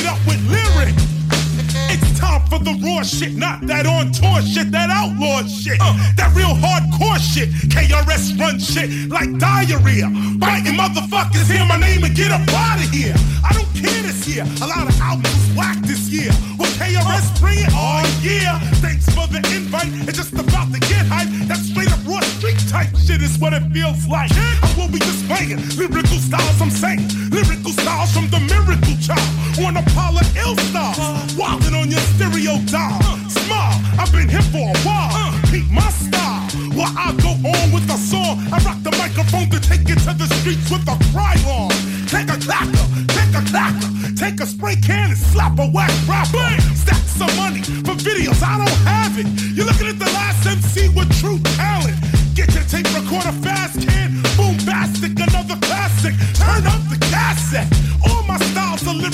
For 2.50 2.58
the 2.58 2.74
raw 2.82 3.02
shit, 3.02 3.34
not 3.34 3.62
that 3.66 3.86
on 3.86 4.10
tour 4.10 4.42
shit, 4.42 4.70
that 4.72 4.90
outlaw 4.90 5.42
shit. 5.46 5.78
Uh. 5.80 5.94
that 6.18 6.34
real 6.34 6.50
hardcore 6.50 7.18
shit. 7.18 7.48
KRS 7.70 8.38
run 8.38 8.58
shit 8.58 8.90
like 9.10 9.30
diarrhea. 9.38 10.10
Biting 10.38 10.74
motherfuckers, 10.74 11.46
hear 11.50 11.64
my 11.66 11.78
name 11.78 12.02
and 12.02 12.14
get 12.14 12.30
up 12.30 12.42
out 12.50 12.82
of 12.82 12.90
here. 12.90 13.14
I 13.46 13.54
don't 13.54 13.70
care 13.74 14.02
this 14.02 14.26
year. 14.26 14.42
A 14.62 14.66
lot 14.66 14.86
of 14.86 14.98
albums 15.00 15.46
whack 15.54 15.78
this 15.86 16.10
year. 16.10 16.30
Will 16.58 16.70
KRS 16.74 17.38
bring 17.38 17.58
uh. 17.58 17.66
it? 17.66 17.72
Oh 17.74 18.02
yeah. 18.22 18.58
Thanks 18.82 19.06
for 19.14 19.26
the 19.30 19.38
invite. 19.54 19.94
It's 20.10 20.18
just 20.18 20.34
about 20.34 20.74
to 20.74 20.80
get 20.80 21.06
hype. 21.06 21.30
That 21.46 21.58
straight 21.58 21.90
up 21.94 22.02
raw 22.06 22.20
street 22.38 22.58
type 22.68 22.90
shit 22.98 23.22
is 23.22 23.38
what 23.38 23.54
it 23.54 23.62
feels 23.70 24.06
like. 24.06 24.30
I 24.34 24.74
will 24.76 24.90
be 24.90 24.98
displaying 24.98 25.62
lyrical 25.78 26.18
styles 26.18 26.58
I'm 26.60 26.70
saying. 26.70 27.06
Lyrical 27.30 27.70
styles 27.70 28.10
from 28.10 28.26
the 28.30 28.40
miracle 28.42 28.98
child. 28.98 29.22
On 29.62 29.76
Apollo 29.76 30.22
ill 30.34 30.56
style. 30.70 30.94
Wildin' 31.38 31.78
on 31.78 31.90
your 31.90 32.02
stereo 32.24 32.58
dial. 32.66 33.00
Smile, 33.28 33.80
I've 33.98 34.12
been 34.12 34.28
here 34.28 34.42
for 34.42 34.70
a 34.70 34.78
while. 34.80 35.32
Keep 35.50 35.70
my 35.70 35.88
style. 35.90 36.48
While 36.72 36.92
I 36.96 37.12
go 37.20 37.30
on 37.30 37.72
with 37.72 37.86
the 37.86 37.96
song, 37.96 38.38
I 38.52 38.58
rock 38.64 38.82
the 38.82 38.92
microphone 38.96 39.50
to 39.50 39.60
take 39.60 39.88
it 39.88 39.98
to 40.06 40.12
the 40.14 40.26
streets 40.40 40.70
with 40.70 40.86
a 40.88 40.96
cry 41.12 41.36
on. 41.46 41.70
Take 42.08 42.28
a 42.28 42.38
clacker, 42.38 42.86
take 43.08 43.34
a 43.34 43.42
clacker, 43.50 44.16
take 44.16 44.40
a 44.40 44.46
spray 44.46 44.76
can 44.76 45.10
and 45.10 45.18
slap 45.18 45.58
a 45.58 45.66
whack 45.66 45.92
rapper. 46.08 46.48
Stack 46.74 47.02
some 47.06 47.34
money 47.36 47.62
for 47.84 47.94
videos, 48.00 48.42
I 48.42 48.58
don't 48.58 48.80
have 48.88 49.18
it. 49.18 49.26
You're 49.54 49.66
looking 49.66 49.88
at 49.88 49.98
the 49.98 50.10
last 50.16 50.46
MC 50.46 50.88
with 50.88 51.10
true 51.20 51.38
talent. 51.56 51.96
Get 52.34 52.52
your 52.54 52.64
tape 52.64 52.88
recorder 52.94 53.34
fast, 53.44 53.80
can 53.86 54.22
boom 54.36 54.56
bastic, 54.66 55.14
another 55.14 55.58
classic. 55.66 56.14
Turn 56.34 56.66
up 56.66 56.80
the 56.88 56.98
cassette. 57.12 57.70
All 58.08 58.22
my 58.24 58.38
styles 58.38 58.58
are 58.58 58.63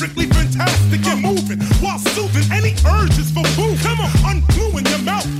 lyrically 0.00 0.26
fantastic 0.26 1.04
and 1.06 1.20
moving 1.20 1.60
while 1.82 1.98
soothing 1.98 2.50
any 2.52 2.72
urges 2.88 3.30
for 3.30 3.44
food. 3.52 3.78
Come 3.80 4.00
on, 4.00 4.10
ungluing 4.24 4.88
your 4.88 4.98
mouth 5.00 5.39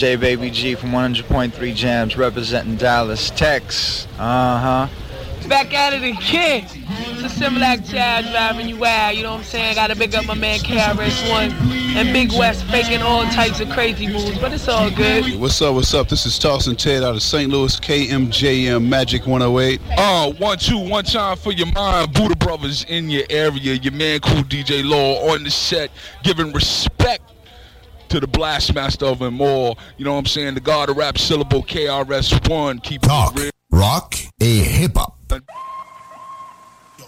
DJ 0.00 0.18
Baby 0.18 0.50
G 0.50 0.74
from 0.76 0.92
100.3 0.92 1.74
Jams 1.74 2.16
representing 2.16 2.76
Dallas, 2.76 3.28
Texas. 3.28 4.08
Uh 4.18 4.88
huh. 4.88 5.46
Back 5.46 5.74
at 5.74 5.92
it 5.92 6.02
again. 6.02 6.66
It's 6.72 7.22
a 7.22 7.28
similar 7.28 7.76
child 7.76 8.24
driving 8.30 8.66
you 8.70 8.78
wild. 8.78 9.18
you 9.18 9.24
know 9.24 9.32
what 9.32 9.40
I'm 9.40 9.44
saying? 9.44 9.74
Gotta 9.74 9.94
big 9.94 10.14
up 10.14 10.24
my 10.24 10.32
man 10.32 10.60
KRS1 10.60 11.52
and 11.96 12.14
Big 12.14 12.32
West 12.32 12.64
faking 12.68 13.02
all 13.02 13.24
types 13.24 13.60
of 13.60 13.68
crazy 13.68 14.06
moves, 14.06 14.38
but 14.38 14.54
it's 14.54 14.68
all 14.68 14.90
good. 14.90 15.38
What's 15.38 15.60
up, 15.60 15.74
what's 15.74 15.92
up? 15.92 16.08
This 16.08 16.24
is 16.24 16.38
Tossing 16.38 16.76
Ted 16.76 17.02
out 17.02 17.14
of 17.14 17.22
St. 17.22 17.50
Louis, 17.50 17.78
KMJM 17.78 18.88
Magic 18.88 19.26
108. 19.26 19.80
Oh, 19.98 20.34
one, 20.38 20.56
two, 20.56 20.78
one 20.78 21.04
time 21.04 21.36
for 21.36 21.52
your 21.52 21.70
mind. 21.72 22.14
Buddha 22.14 22.36
Brothers 22.36 22.84
in 22.84 23.10
your 23.10 23.24
area. 23.28 23.74
Your 23.74 23.92
man, 23.92 24.20
cool 24.20 24.44
DJ 24.44 24.82
Law 24.82 25.30
on 25.30 25.44
the 25.44 25.50
set, 25.50 25.90
giving 26.22 26.52
respect 26.52 27.19
to 28.10 28.20
the 28.20 28.26
blastmaster 28.26 29.06
of 29.10 29.20
them 29.20 29.40
all. 29.40 29.78
You 29.96 30.04
know 30.04 30.12
what 30.12 30.18
I'm 30.18 30.26
saying? 30.26 30.54
The 30.54 30.60
god 30.60 30.90
of 30.90 30.96
rap 30.96 31.16
syllable 31.16 31.62
KRS1. 31.62 32.82
Keep 32.82 33.02
talk, 33.02 33.38
rock, 33.70 34.14
a 34.40 34.44
hip 34.44 34.96
hop. 34.96 35.16
Yo, 35.30 35.36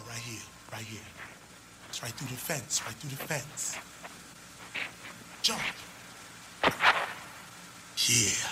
right 0.09 0.19
here, 0.19 0.41
right 0.73 0.83
here. 0.83 1.01
It's 1.89 2.03
right 2.03 2.13
through 2.13 2.29
the 2.29 2.35
fence, 2.35 2.81
right 2.87 2.95
through 2.95 3.11
the 3.11 3.17
fence. 3.17 3.77
Jump. 5.43 5.61
Yeah, 8.09 8.49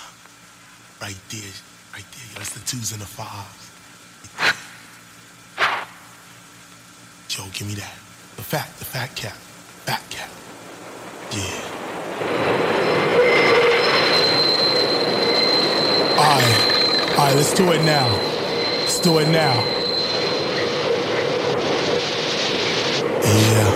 right 1.01 1.17
there, 1.31 1.53
right 1.93 2.05
there. 2.13 2.35
That's 2.35 2.53
the 2.53 2.61
twos 2.67 2.93
and 2.93 3.01
the 3.01 3.07
fives. 3.07 3.69
Yo, 7.31 7.45
give 7.53 7.69
me 7.69 7.75
that. 7.75 7.95
The 8.37 8.43
fat, 8.43 8.69
the 8.79 8.85
fat 8.85 9.15
cap, 9.15 9.37
fat 9.87 10.03
cap. 10.11 10.31
Yeah. 11.33 11.90
all 16.21 17.27
right, 17.27 17.35
let's 17.35 17.55
do 17.55 17.73
it 17.73 17.83
now. 17.85 18.09
Let's 18.81 19.01
do 19.01 19.19
it 19.19 19.29
now. 19.29 19.55
Yeah. 23.25 23.71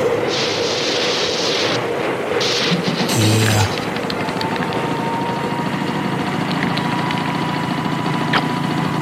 Yeah. 3.21 3.65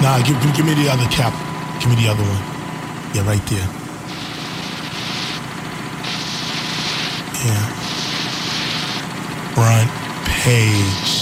Nah, 0.02 0.18
give, 0.22 0.56
give 0.56 0.66
me 0.66 0.74
the 0.74 0.88
other 0.88 1.06
cap. 1.10 1.32
Give 1.80 1.90
me 1.90 1.96
the 1.96 2.08
other 2.08 2.22
one. 2.22 2.42
Yeah, 3.14 3.26
right 3.26 3.46
there. 3.46 3.68
Yeah. 7.44 7.66
Front 9.54 9.90
page. 10.44 11.21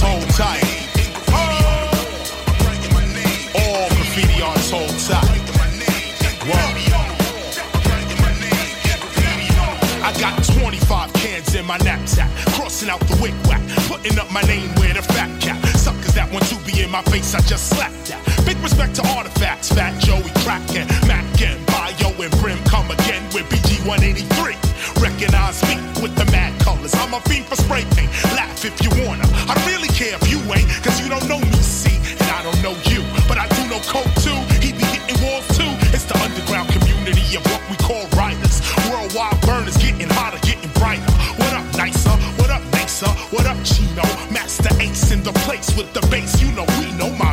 bouncing 12.81 12.89
out 12.89 12.99
the 13.07 13.21
wick 13.21 13.33
whack. 13.47 13.61
Putting 13.87 14.17
up 14.19 14.31
my 14.31 14.41
name 14.43 14.69
with 14.75 14.97
a 14.97 15.01
fat 15.13 15.29
cap. 15.41 15.57
Suckers 15.77 16.13
that 16.13 16.31
want 16.31 16.45
to 16.47 16.55
be 16.65 16.81
in 16.81 16.89
my 16.89 17.01
face, 17.03 17.33
I 17.35 17.41
just 17.41 17.69
slapped 17.69 18.05
that. 18.07 18.21
Big 18.45 18.57
respect 18.59 18.95
to 18.95 19.07
artifacts, 19.15 19.71
Fat 19.71 19.99
Joey 20.01 20.29
Crackin', 20.43 20.87
Mac 21.07 21.25
and 21.41 21.59
Bio 21.67 22.09
and 22.21 22.31
Brim 22.39 22.57
come 22.65 22.89
again 22.91 23.23
with 23.33 23.45
BG 23.49 23.85
183. 23.85 24.57
Recognize 25.01 25.61
me 25.69 25.75
with 26.01 26.15
the 26.15 26.25
mad 26.31 26.53
colors. 26.61 26.93
I'm 26.95 27.13
a 27.13 27.21
fiend 27.21 27.45
for 27.45 27.55
spray 27.55 27.85
paint. 27.95 28.11
Laugh 28.33 28.65
if 28.65 28.75
you 28.81 28.89
wanna. 29.05 29.25
I 29.49 29.53
really 29.69 29.89
care 29.89 30.15
if 30.15 30.25
you 30.29 30.39
ain't, 30.53 30.69
cause 30.83 30.99
you 31.01 31.09
don't 31.09 31.27
know 31.27 31.39
me 31.39 31.60
with 45.81 45.93
the 45.93 46.07
bass, 46.11 46.39
you 46.41 46.51
know 46.51 46.65
we 46.79 46.91
know 46.97 47.09
my 47.17 47.30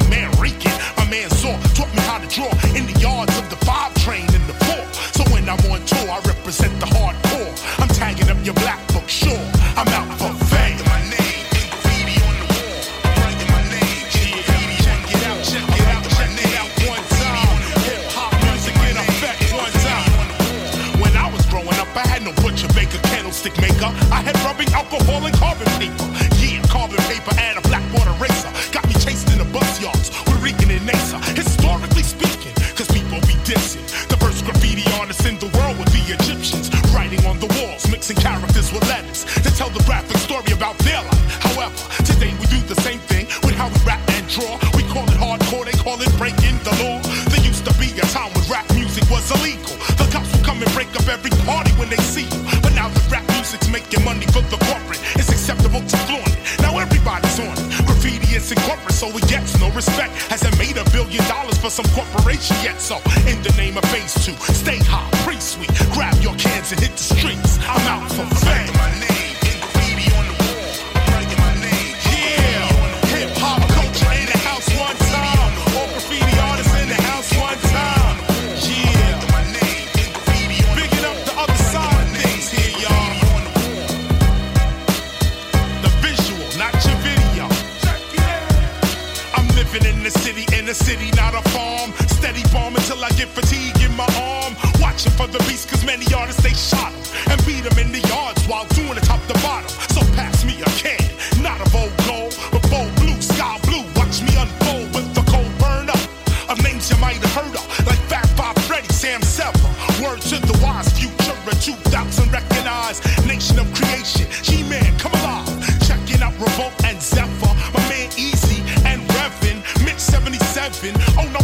Oh 120.81 121.29
no, 121.33 121.41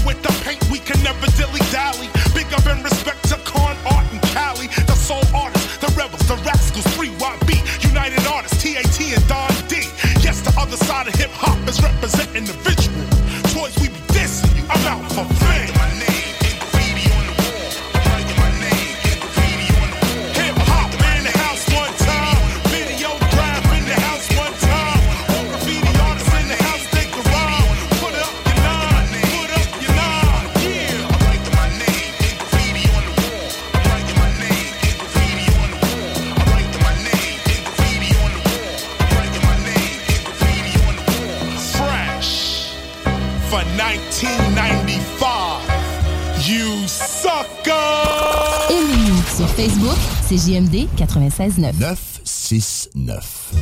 CJMD 50.28 50.88
96.9. 50.96 51.72
969. 51.78 53.53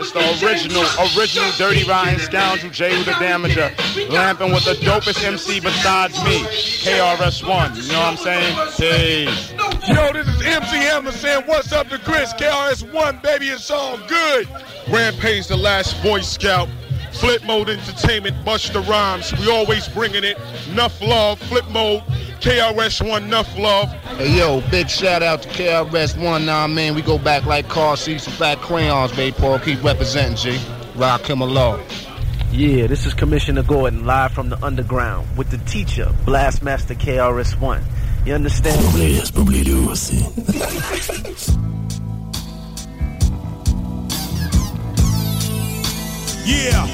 It's 0.00 0.12
the 0.12 0.46
original, 0.46 0.82
original 1.14 1.50
dirty 1.58 1.84
rotten 1.84 2.18
scoundrel, 2.18 2.72
Jay 2.72 2.96
with 2.96 3.04
the 3.04 3.12
damager. 3.12 3.70
Lamping 4.10 4.50
with 4.50 4.64
the 4.64 4.72
dopest 4.74 5.22
MC 5.22 5.60
besides 5.60 6.14
me. 6.24 6.40
KRS1, 6.40 7.76
you 7.76 7.92
know 7.92 8.00
what 8.00 8.08
I'm 8.08 8.16
saying? 8.16 8.56
Peace. 8.78 9.52
Yo, 9.88 10.12
this 10.14 10.26
is 10.26 10.40
MC 10.42 10.76
Hammer 10.76 11.12
saying, 11.12 11.42
what's 11.46 11.72
up 11.72 11.88
to 11.90 11.98
Chris? 11.98 12.32
KRS1, 12.32 13.22
baby, 13.22 13.48
it's 13.48 13.70
all 13.70 13.98
good. 14.08 14.48
Rampage, 14.88 15.48
the 15.48 15.56
last 15.56 16.02
Boy 16.02 16.22
Scout. 16.22 16.70
Flip 17.12 17.44
Mode 17.44 17.68
Entertainment, 17.68 18.42
Buster 18.42 18.80
Rhymes. 18.80 19.38
We 19.38 19.50
always 19.50 19.86
bringing 19.88 20.24
it. 20.24 20.38
Nuff 20.72 21.02
love, 21.02 21.38
Flip 21.40 21.68
Mode, 21.68 22.02
KRS1, 22.40 23.28
Nuff 23.28 23.54
love. 23.58 23.94
Hey 24.20 24.36
yo, 24.36 24.60
big 24.70 24.90
shout 24.90 25.22
out 25.22 25.40
to 25.40 25.48
KRS 25.48 26.22
One. 26.22 26.44
Nah, 26.44 26.66
man, 26.66 26.94
we 26.94 27.00
go 27.00 27.16
back 27.16 27.46
like 27.46 27.70
car 27.70 27.96
seats 27.96 28.26
and 28.26 28.36
fat 28.36 28.58
crayons, 28.58 29.16
baby. 29.16 29.34
Paul, 29.34 29.58
keep 29.58 29.82
representing, 29.82 30.36
G. 30.36 30.60
Rock 30.94 31.22
him 31.22 31.40
along. 31.40 31.80
Yeah, 32.52 32.86
this 32.86 33.06
is 33.06 33.14
Commissioner 33.14 33.62
Gordon 33.62 34.04
live 34.04 34.32
from 34.32 34.50
the 34.50 34.62
underground 34.62 35.26
with 35.38 35.48
the 35.48 35.56
teacher, 35.56 36.04
Blastmaster 36.26 36.96
KRS-One. 36.96 37.82
You 38.26 38.34
understand? 38.34 38.84
Yeah. 46.44 46.86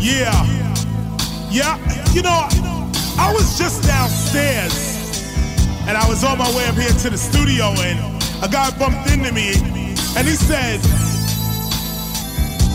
Yeah. 0.00 1.48
Yeah. 1.50 2.12
You 2.12 2.22
know, 2.22 2.48
I 3.16 3.32
was 3.34 3.56
just 3.56 3.84
downstairs 3.84 4.93
and 5.86 5.96
I 5.96 6.08
was 6.08 6.24
on 6.24 6.38
my 6.38 6.48
way 6.56 6.66
up 6.66 6.76
here 6.76 6.88
to 6.88 7.10
the 7.10 7.18
studio 7.18 7.66
and 7.78 7.98
a 8.42 8.48
guy 8.48 8.70
bumped 8.78 9.10
into 9.10 9.32
me 9.32 9.52
and 10.16 10.26
he 10.26 10.34
said, 10.34 10.80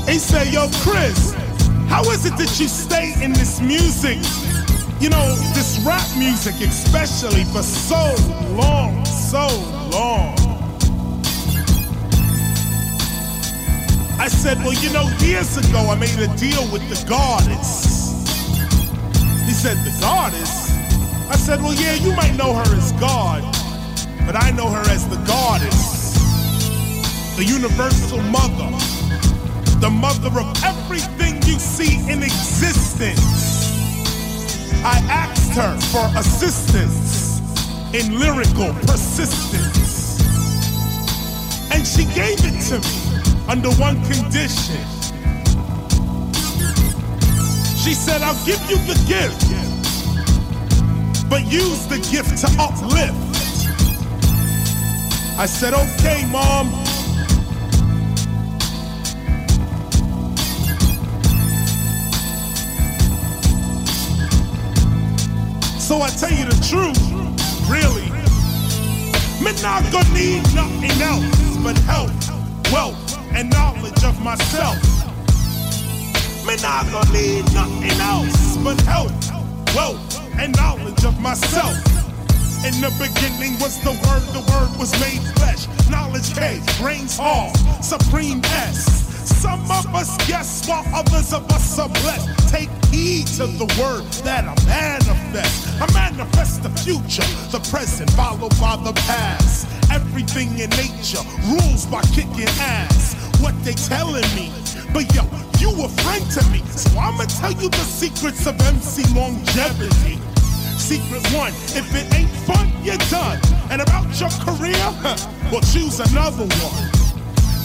he 0.08 0.20
said, 0.20 0.54
yo, 0.54 0.70
Chris, 0.82 1.34
how 1.88 2.04
is 2.12 2.26
it 2.26 2.38
that 2.38 2.60
you 2.60 2.68
stay 2.68 3.14
in 3.24 3.34
this 3.34 3.62
music, 3.62 4.20
you 5.00 5.10
know, 5.10 5.36
this 5.54 5.80
rap 5.86 6.06
music 6.18 6.56
especially 6.62 7.46
for 7.46 7.64
so 7.64 8.14
long, 8.56 9.04
so 9.06 9.48
long? 9.90 10.36
I 14.20 14.28
said, 14.28 14.58
well, 14.60 14.74
you 14.74 14.92
know, 14.92 15.10
years 15.20 15.58
ago 15.58 15.80
I 15.90 15.96
made 15.96 16.20
a 16.20 16.28
deal 16.36 16.62
with 16.72 16.88
the 16.90 17.10
goddess. 17.10 17.88
He 19.46 19.54
said, 19.54 19.78
the 19.78 19.98
goddess? 20.02 20.59
I 21.32 21.36
said, 21.36 21.62
well, 21.62 21.74
yeah, 21.74 21.94
you 21.94 22.12
might 22.16 22.36
know 22.36 22.54
her 22.56 22.76
as 22.76 22.92
God, 22.94 23.44
but 24.26 24.36
I 24.36 24.50
know 24.52 24.68
her 24.68 24.82
as 24.90 25.08
the 25.08 25.18
goddess, 25.28 26.18
the 27.38 27.44
universal 27.46 28.20
mother, 28.24 28.70
the 29.80 29.90
mother 29.90 30.30
of 30.40 30.64
everything 30.64 31.36
you 31.44 31.60
see 31.60 32.00
in 32.12 32.24
existence. 32.24 33.22
I 34.84 34.98
asked 35.10 35.54
her 35.54 35.78
for 35.92 36.10
assistance 36.18 37.40
in 37.94 38.20
lyrical 38.20 38.74
persistence, 38.88 40.20
and 41.72 41.86
she 41.86 42.06
gave 42.16 42.40
it 42.42 42.60
to 42.70 42.80
me 42.80 43.46
under 43.48 43.70
one 43.74 44.02
condition. 44.06 44.82
She 47.78 47.94
said, 47.94 48.24
I'll 48.24 48.46
give 48.46 48.62
you 48.70 48.78
the 48.90 48.98
gift, 49.08 49.69
but 51.30 51.46
use 51.46 51.86
the 51.86 51.98
gift 52.12 52.38
to 52.40 52.48
uplift. 52.60 53.14
I 55.38 55.46
said, 55.46 55.74
okay, 55.74 56.26
mom. 56.32 56.68
So 65.80 66.02
I 66.02 66.10
tell 66.10 66.32
you 66.32 66.46
the 66.46 66.60
truth, 66.68 67.00
really. 67.70 68.10
Me 69.42 69.54
not 69.62 69.90
gonna 69.92 70.14
need 70.14 70.44
nothing 70.54 71.02
else 71.02 71.58
but 71.64 71.78
help, 71.88 72.12
wealth, 72.72 73.18
and 73.34 73.50
knowledge 73.50 74.04
of 74.04 74.22
myself. 74.22 74.78
Me 76.46 76.56
not 76.62 76.86
gonna 76.92 77.14
need 77.14 77.46
nothing 77.54 78.00
else 78.02 78.58
but 78.58 78.80
help, 78.82 79.12
wealth, 79.74 80.09
and 80.40 80.56
knowledge 80.56 81.04
of 81.04 81.20
myself. 81.20 81.76
In 82.64 82.76
the 82.82 82.92
beginning 83.00 83.60
was 83.60 83.80
the 83.82 83.92
word, 83.92 84.24
the 84.32 84.44
word 84.52 84.72
was 84.80 84.92
made 85.00 85.22
flesh. 85.38 85.68
Knowledge 85.90 86.34
K 86.34 86.60
reigns 86.82 87.20
all, 87.20 87.54
supreme 87.82 88.42
S. 88.46 89.08
Some 89.42 89.62
of 89.72 89.86
us 89.94 90.18
guess 90.28 90.68
while 90.68 90.84
others 90.94 91.34
of 91.34 91.50
us 91.52 91.80
are 91.80 91.90
blessed. 91.90 92.50
Take 92.50 92.70
heed 92.88 93.28
to 93.38 93.48
the 93.48 93.68
word 93.80 94.04
that 94.24 94.44
I 94.44 94.56
manifest. 94.66 95.82
I 95.82 95.88
manifest 95.94 96.64
the 96.64 96.70
future, 96.70 97.28
the 97.52 97.60
present 97.70 98.10
followed 98.12 98.58
by 98.60 98.76
the 98.78 98.94
past. 99.08 99.68
Everything 99.92 100.50
in 100.60 100.70
nature 100.72 101.24
rules 101.48 101.86
by 101.86 102.02
kicking 102.16 102.50
ass. 102.60 103.16
What 103.40 103.56
they 103.64 103.74
telling 103.74 104.28
me, 104.36 104.52
but 104.94 105.08
yo, 105.16 105.24
you 105.60 105.72
a 105.84 105.88
friend 106.04 106.26
to 106.32 106.44
me, 106.52 106.60
so 106.76 106.98
I'ma 107.00 107.24
tell 107.26 107.54
you 107.54 107.70
the 107.70 107.88
secrets 107.88 108.46
of 108.48 108.60
MC 108.60 109.04
longevity. 109.14 110.19
Secret 110.80 111.22
one, 111.34 111.52
if 111.76 111.94
it 111.94 112.08
ain't 112.16 112.30
fun, 112.48 112.72
you're 112.82 112.98
done. 113.12 113.38
And 113.70 113.82
about 113.82 114.08
your 114.18 114.32
career, 114.42 114.80
well, 115.52 115.62
choose 115.62 116.00
another 116.00 116.48
one. 116.48 116.90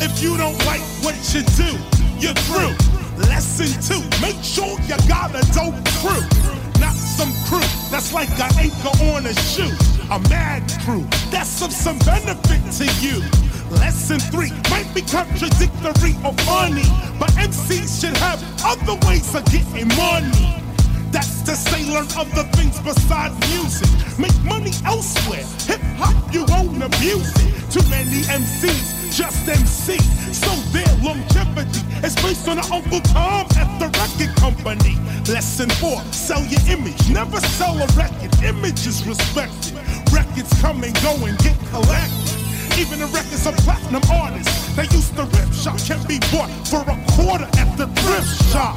If 0.02 0.20
you 0.20 0.36
don't 0.36 0.58
like 0.66 0.82
what 1.00 1.14
you 1.32 1.42
do, 1.54 1.78
you're 2.18 2.34
through. 2.50 2.74
Lesson 3.30 3.70
two, 3.80 4.02
make 4.20 4.42
sure 4.42 4.78
you 4.82 4.98
got 5.08 5.30
a 5.30 5.40
dope 5.54 5.78
crew. 6.02 6.20
Not 6.82 6.94
some 6.94 7.32
crew 7.46 7.64
that's 7.88 8.12
like 8.12 8.28
an 8.40 8.50
anchor 8.58 8.92
on 9.14 9.24
a 9.26 9.34
shoe. 9.34 9.70
A 10.10 10.18
mad 10.28 10.68
crew 10.84 11.06
that's 11.30 11.62
of 11.62 11.72
some 11.72 11.98
benefit 12.00 12.60
to 12.82 12.84
you. 13.00 13.22
Lesson 13.78 14.18
three 14.18 14.50
might 14.68 14.90
be 14.92 15.02
contradictory 15.02 16.18
or 16.26 16.34
funny, 16.44 16.84
but 17.18 17.30
MCs 17.38 18.00
should 18.00 18.16
have 18.18 18.42
other 18.66 18.98
ways 19.06 19.34
of 19.34 19.44
getting 19.46 19.88
money. 19.96 20.63
That's 21.14 21.42
to 21.42 21.54
say, 21.54 21.86
learn 21.86 22.08
other 22.18 22.42
things 22.58 22.80
besides 22.82 23.38
music. 23.54 23.86
Make 24.18 24.34
money 24.42 24.72
elsewhere. 24.84 25.46
Hip 25.70 25.78
hop, 25.94 26.34
you 26.34 26.42
own 26.58 26.74
the 26.82 26.90
music. 26.98 27.54
Too 27.70 27.86
many 27.88 28.26
MCs, 28.26 29.14
just 29.14 29.46
MC. 29.46 29.94
So 30.34 30.50
their 30.74 30.90
longevity 31.06 31.86
is 32.02 32.16
based 32.16 32.48
on 32.48 32.58
an 32.58 32.66
Uncle 32.66 32.98
Tom 33.14 33.46
at 33.54 33.70
the 33.78 33.94
record 33.94 34.34
company. 34.42 34.98
Lesson 35.30 35.70
four, 35.78 36.02
sell 36.10 36.42
your 36.50 36.60
image. 36.66 37.08
Never 37.08 37.38
sell 37.54 37.78
a 37.78 37.86
record. 37.94 38.34
Image 38.42 38.84
is 38.84 39.06
respected. 39.06 39.78
Records 40.10 40.50
come 40.60 40.82
and 40.82 40.94
go 41.00 41.14
and 41.22 41.38
get 41.38 41.54
collected. 41.70 42.34
Even 42.74 42.98
the 42.98 43.06
records 43.14 43.46
of 43.46 43.54
platinum 43.62 44.02
artists 44.10 44.74
they 44.74 44.82
used 44.90 45.14
to 45.14 45.22
rip 45.22 45.52
shop 45.54 45.78
can 45.78 46.02
be 46.10 46.18
bought 46.34 46.50
for 46.66 46.82
a 46.82 46.98
quarter 47.14 47.46
at 47.54 47.70
the 47.78 47.86
thrift 48.02 48.50
shop. 48.50 48.74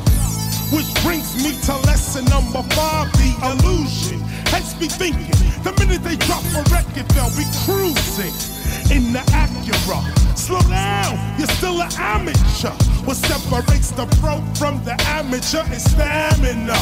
Which 0.71 0.91
brings 1.03 1.35
me 1.41 1.55
to 1.65 1.75
lesson 1.87 2.25
number 2.25 2.61
five, 2.75 3.11
the 3.13 3.31
illusion. 3.41 4.19
Heads 4.51 4.73
be 4.73 4.87
thinking, 4.87 5.31
the 5.63 5.71
minute 5.79 6.03
they 6.03 6.17
drop 6.17 6.43
a 6.55 6.63
record, 6.69 7.07
they'll 7.15 7.31
be 7.39 7.47
cruising 7.63 8.35
in 8.91 9.13
the 9.13 9.19
Acura. 9.31 10.03
Slow 10.37 10.59
down, 10.69 11.39
you're 11.39 11.47
still 11.47 11.81
an 11.81 11.91
amateur. 11.97 12.71
What 13.05 13.15
separates 13.17 13.91
the 13.91 14.05
pro 14.19 14.41
from 14.55 14.83
the 14.83 14.95
amateur 15.07 15.63
is 15.71 15.83
stamina. 15.89 16.77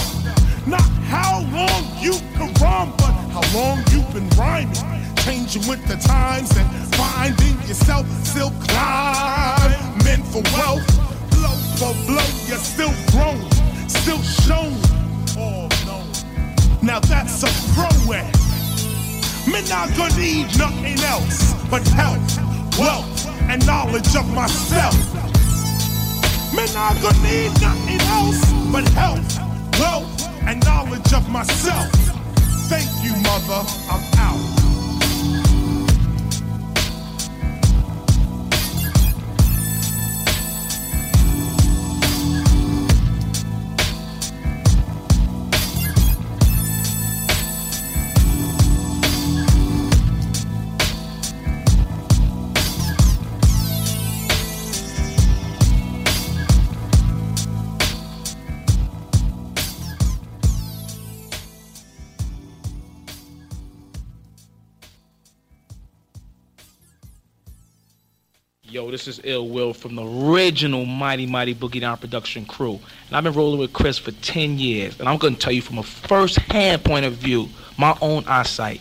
Not 0.66 0.82
how 1.06 1.42
long 1.54 1.86
you 2.02 2.14
can 2.34 2.54
rhyme, 2.62 2.92
but 2.98 3.14
how 3.34 3.44
long 3.54 3.84
you've 3.92 4.12
been 4.14 4.30
rhyming. 4.38 4.74
Changing 5.18 5.68
with 5.70 5.86
the 5.88 5.98
times 5.98 6.50
and 6.58 6.68
finding 6.96 7.56
yourself 7.68 8.06
still 8.26 8.52
climbing 8.66 10.24
for 10.34 10.42
wealth. 10.58 10.86
Blow 11.30 11.56
for 11.78 11.94
blow, 12.06 12.26
you're 12.48 12.58
still 12.58 12.94
growing, 13.12 13.46
still 13.90 14.22
shown. 14.22 14.74
No. 15.36 16.02
Now 16.82 17.00
that's 17.00 17.44
a 17.44 17.52
pro 17.74 18.14
at. 18.14 18.34
Me 19.48 19.62
not 19.70 19.96
gonna 19.96 20.18
need 20.18 20.48
nothing 20.58 21.00
else 21.04 21.54
but 21.70 21.88
health, 21.90 22.40
wealth, 22.80 23.28
and 23.50 23.66
knowledge 23.66 24.16
of 24.16 24.28
myself. 24.34 24.96
Me 26.54 26.66
not 26.74 26.96
gonna 27.02 27.24
need 27.24 27.52
nothing 27.62 28.02
else 28.18 28.42
but 28.72 28.88
health, 28.94 29.40
wealth, 29.80 30.30
and 30.48 30.64
knowledge 30.66 31.14
of 31.14 31.30
myself. 31.30 31.92
Thank 32.70 32.90
you, 33.04 33.12
mother. 33.22 33.62
I'm 33.90 34.04
out. 34.18 34.55
This 68.96 69.10
is 69.10 69.20
Ill 69.26 69.50
Will 69.50 69.74
from 69.74 69.96
the 69.96 70.06
original 70.06 70.86
Mighty 70.86 71.26
Mighty 71.26 71.54
Boogie 71.54 71.82
Down 71.82 71.98
production 71.98 72.46
crew. 72.46 72.80
And 73.08 73.18
I've 73.18 73.26
been 73.26 73.34
rolling 73.34 73.60
with 73.60 73.74
Chris 73.74 73.98
for 73.98 74.12
10 74.12 74.58
years. 74.58 74.98
And 75.02 75.10
I'm 75.10 75.18
going 75.18 75.36
to 75.36 75.40
tell 75.40 75.52
you 75.52 75.62
from 75.62 75.80
a 75.80 75.84
first 75.84 76.38
hand 76.38 76.82
point 76.86 77.04
of 77.04 77.12
view, 77.12 77.50
my 77.78 77.98
own 78.00 78.24
eyesight, 78.26 78.80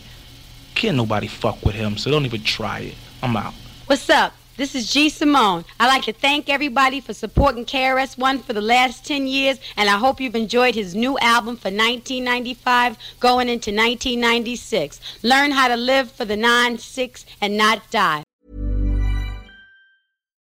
can't 0.73 0.95
nobody 0.95 1.27
fuck 1.27 1.65
with 1.65 1.75
him, 1.75 1.97
so 1.97 2.09
don't 2.09 2.25
even 2.25 2.43
try 2.43 2.79
it. 2.79 2.95
I'm 3.21 3.35
out. 3.35 3.53
What's 3.87 4.09
up? 4.09 4.33
This 4.55 4.73
is 4.73 4.89
G 4.93 5.09
Simone. 5.09 5.65
I'd 5.81 5.87
like 5.87 6.03
to 6.03 6.13
thank 6.13 6.47
everybody 6.47 7.01
for 7.01 7.13
supporting 7.13 7.65
KRS-One 7.65 8.39
for 8.39 8.53
the 8.53 8.61
last 8.61 9.05
10 9.05 9.27
years, 9.27 9.59
and 9.75 9.89
I 9.89 9.97
hope 9.97 10.21
you've 10.21 10.33
enjoyed 10.33 10.75
his 10.75 10.95
new 10.95 11.19
album 11.19 11.57
for 11.57 11.67
1995 11.67 12.97
going 13.19 13.49
into 13.49 13.71
1996. 13.71 15.01
Learn 15.23 15.51
how 15.51 15.67
to 15.67 15.75
live 15.75 16.09
for 16.09 16.23
the 16.23 16.37
9-6 16.37 17.25
and 17.41 17.57
not 17.57 17.91
die. 17.91 18.23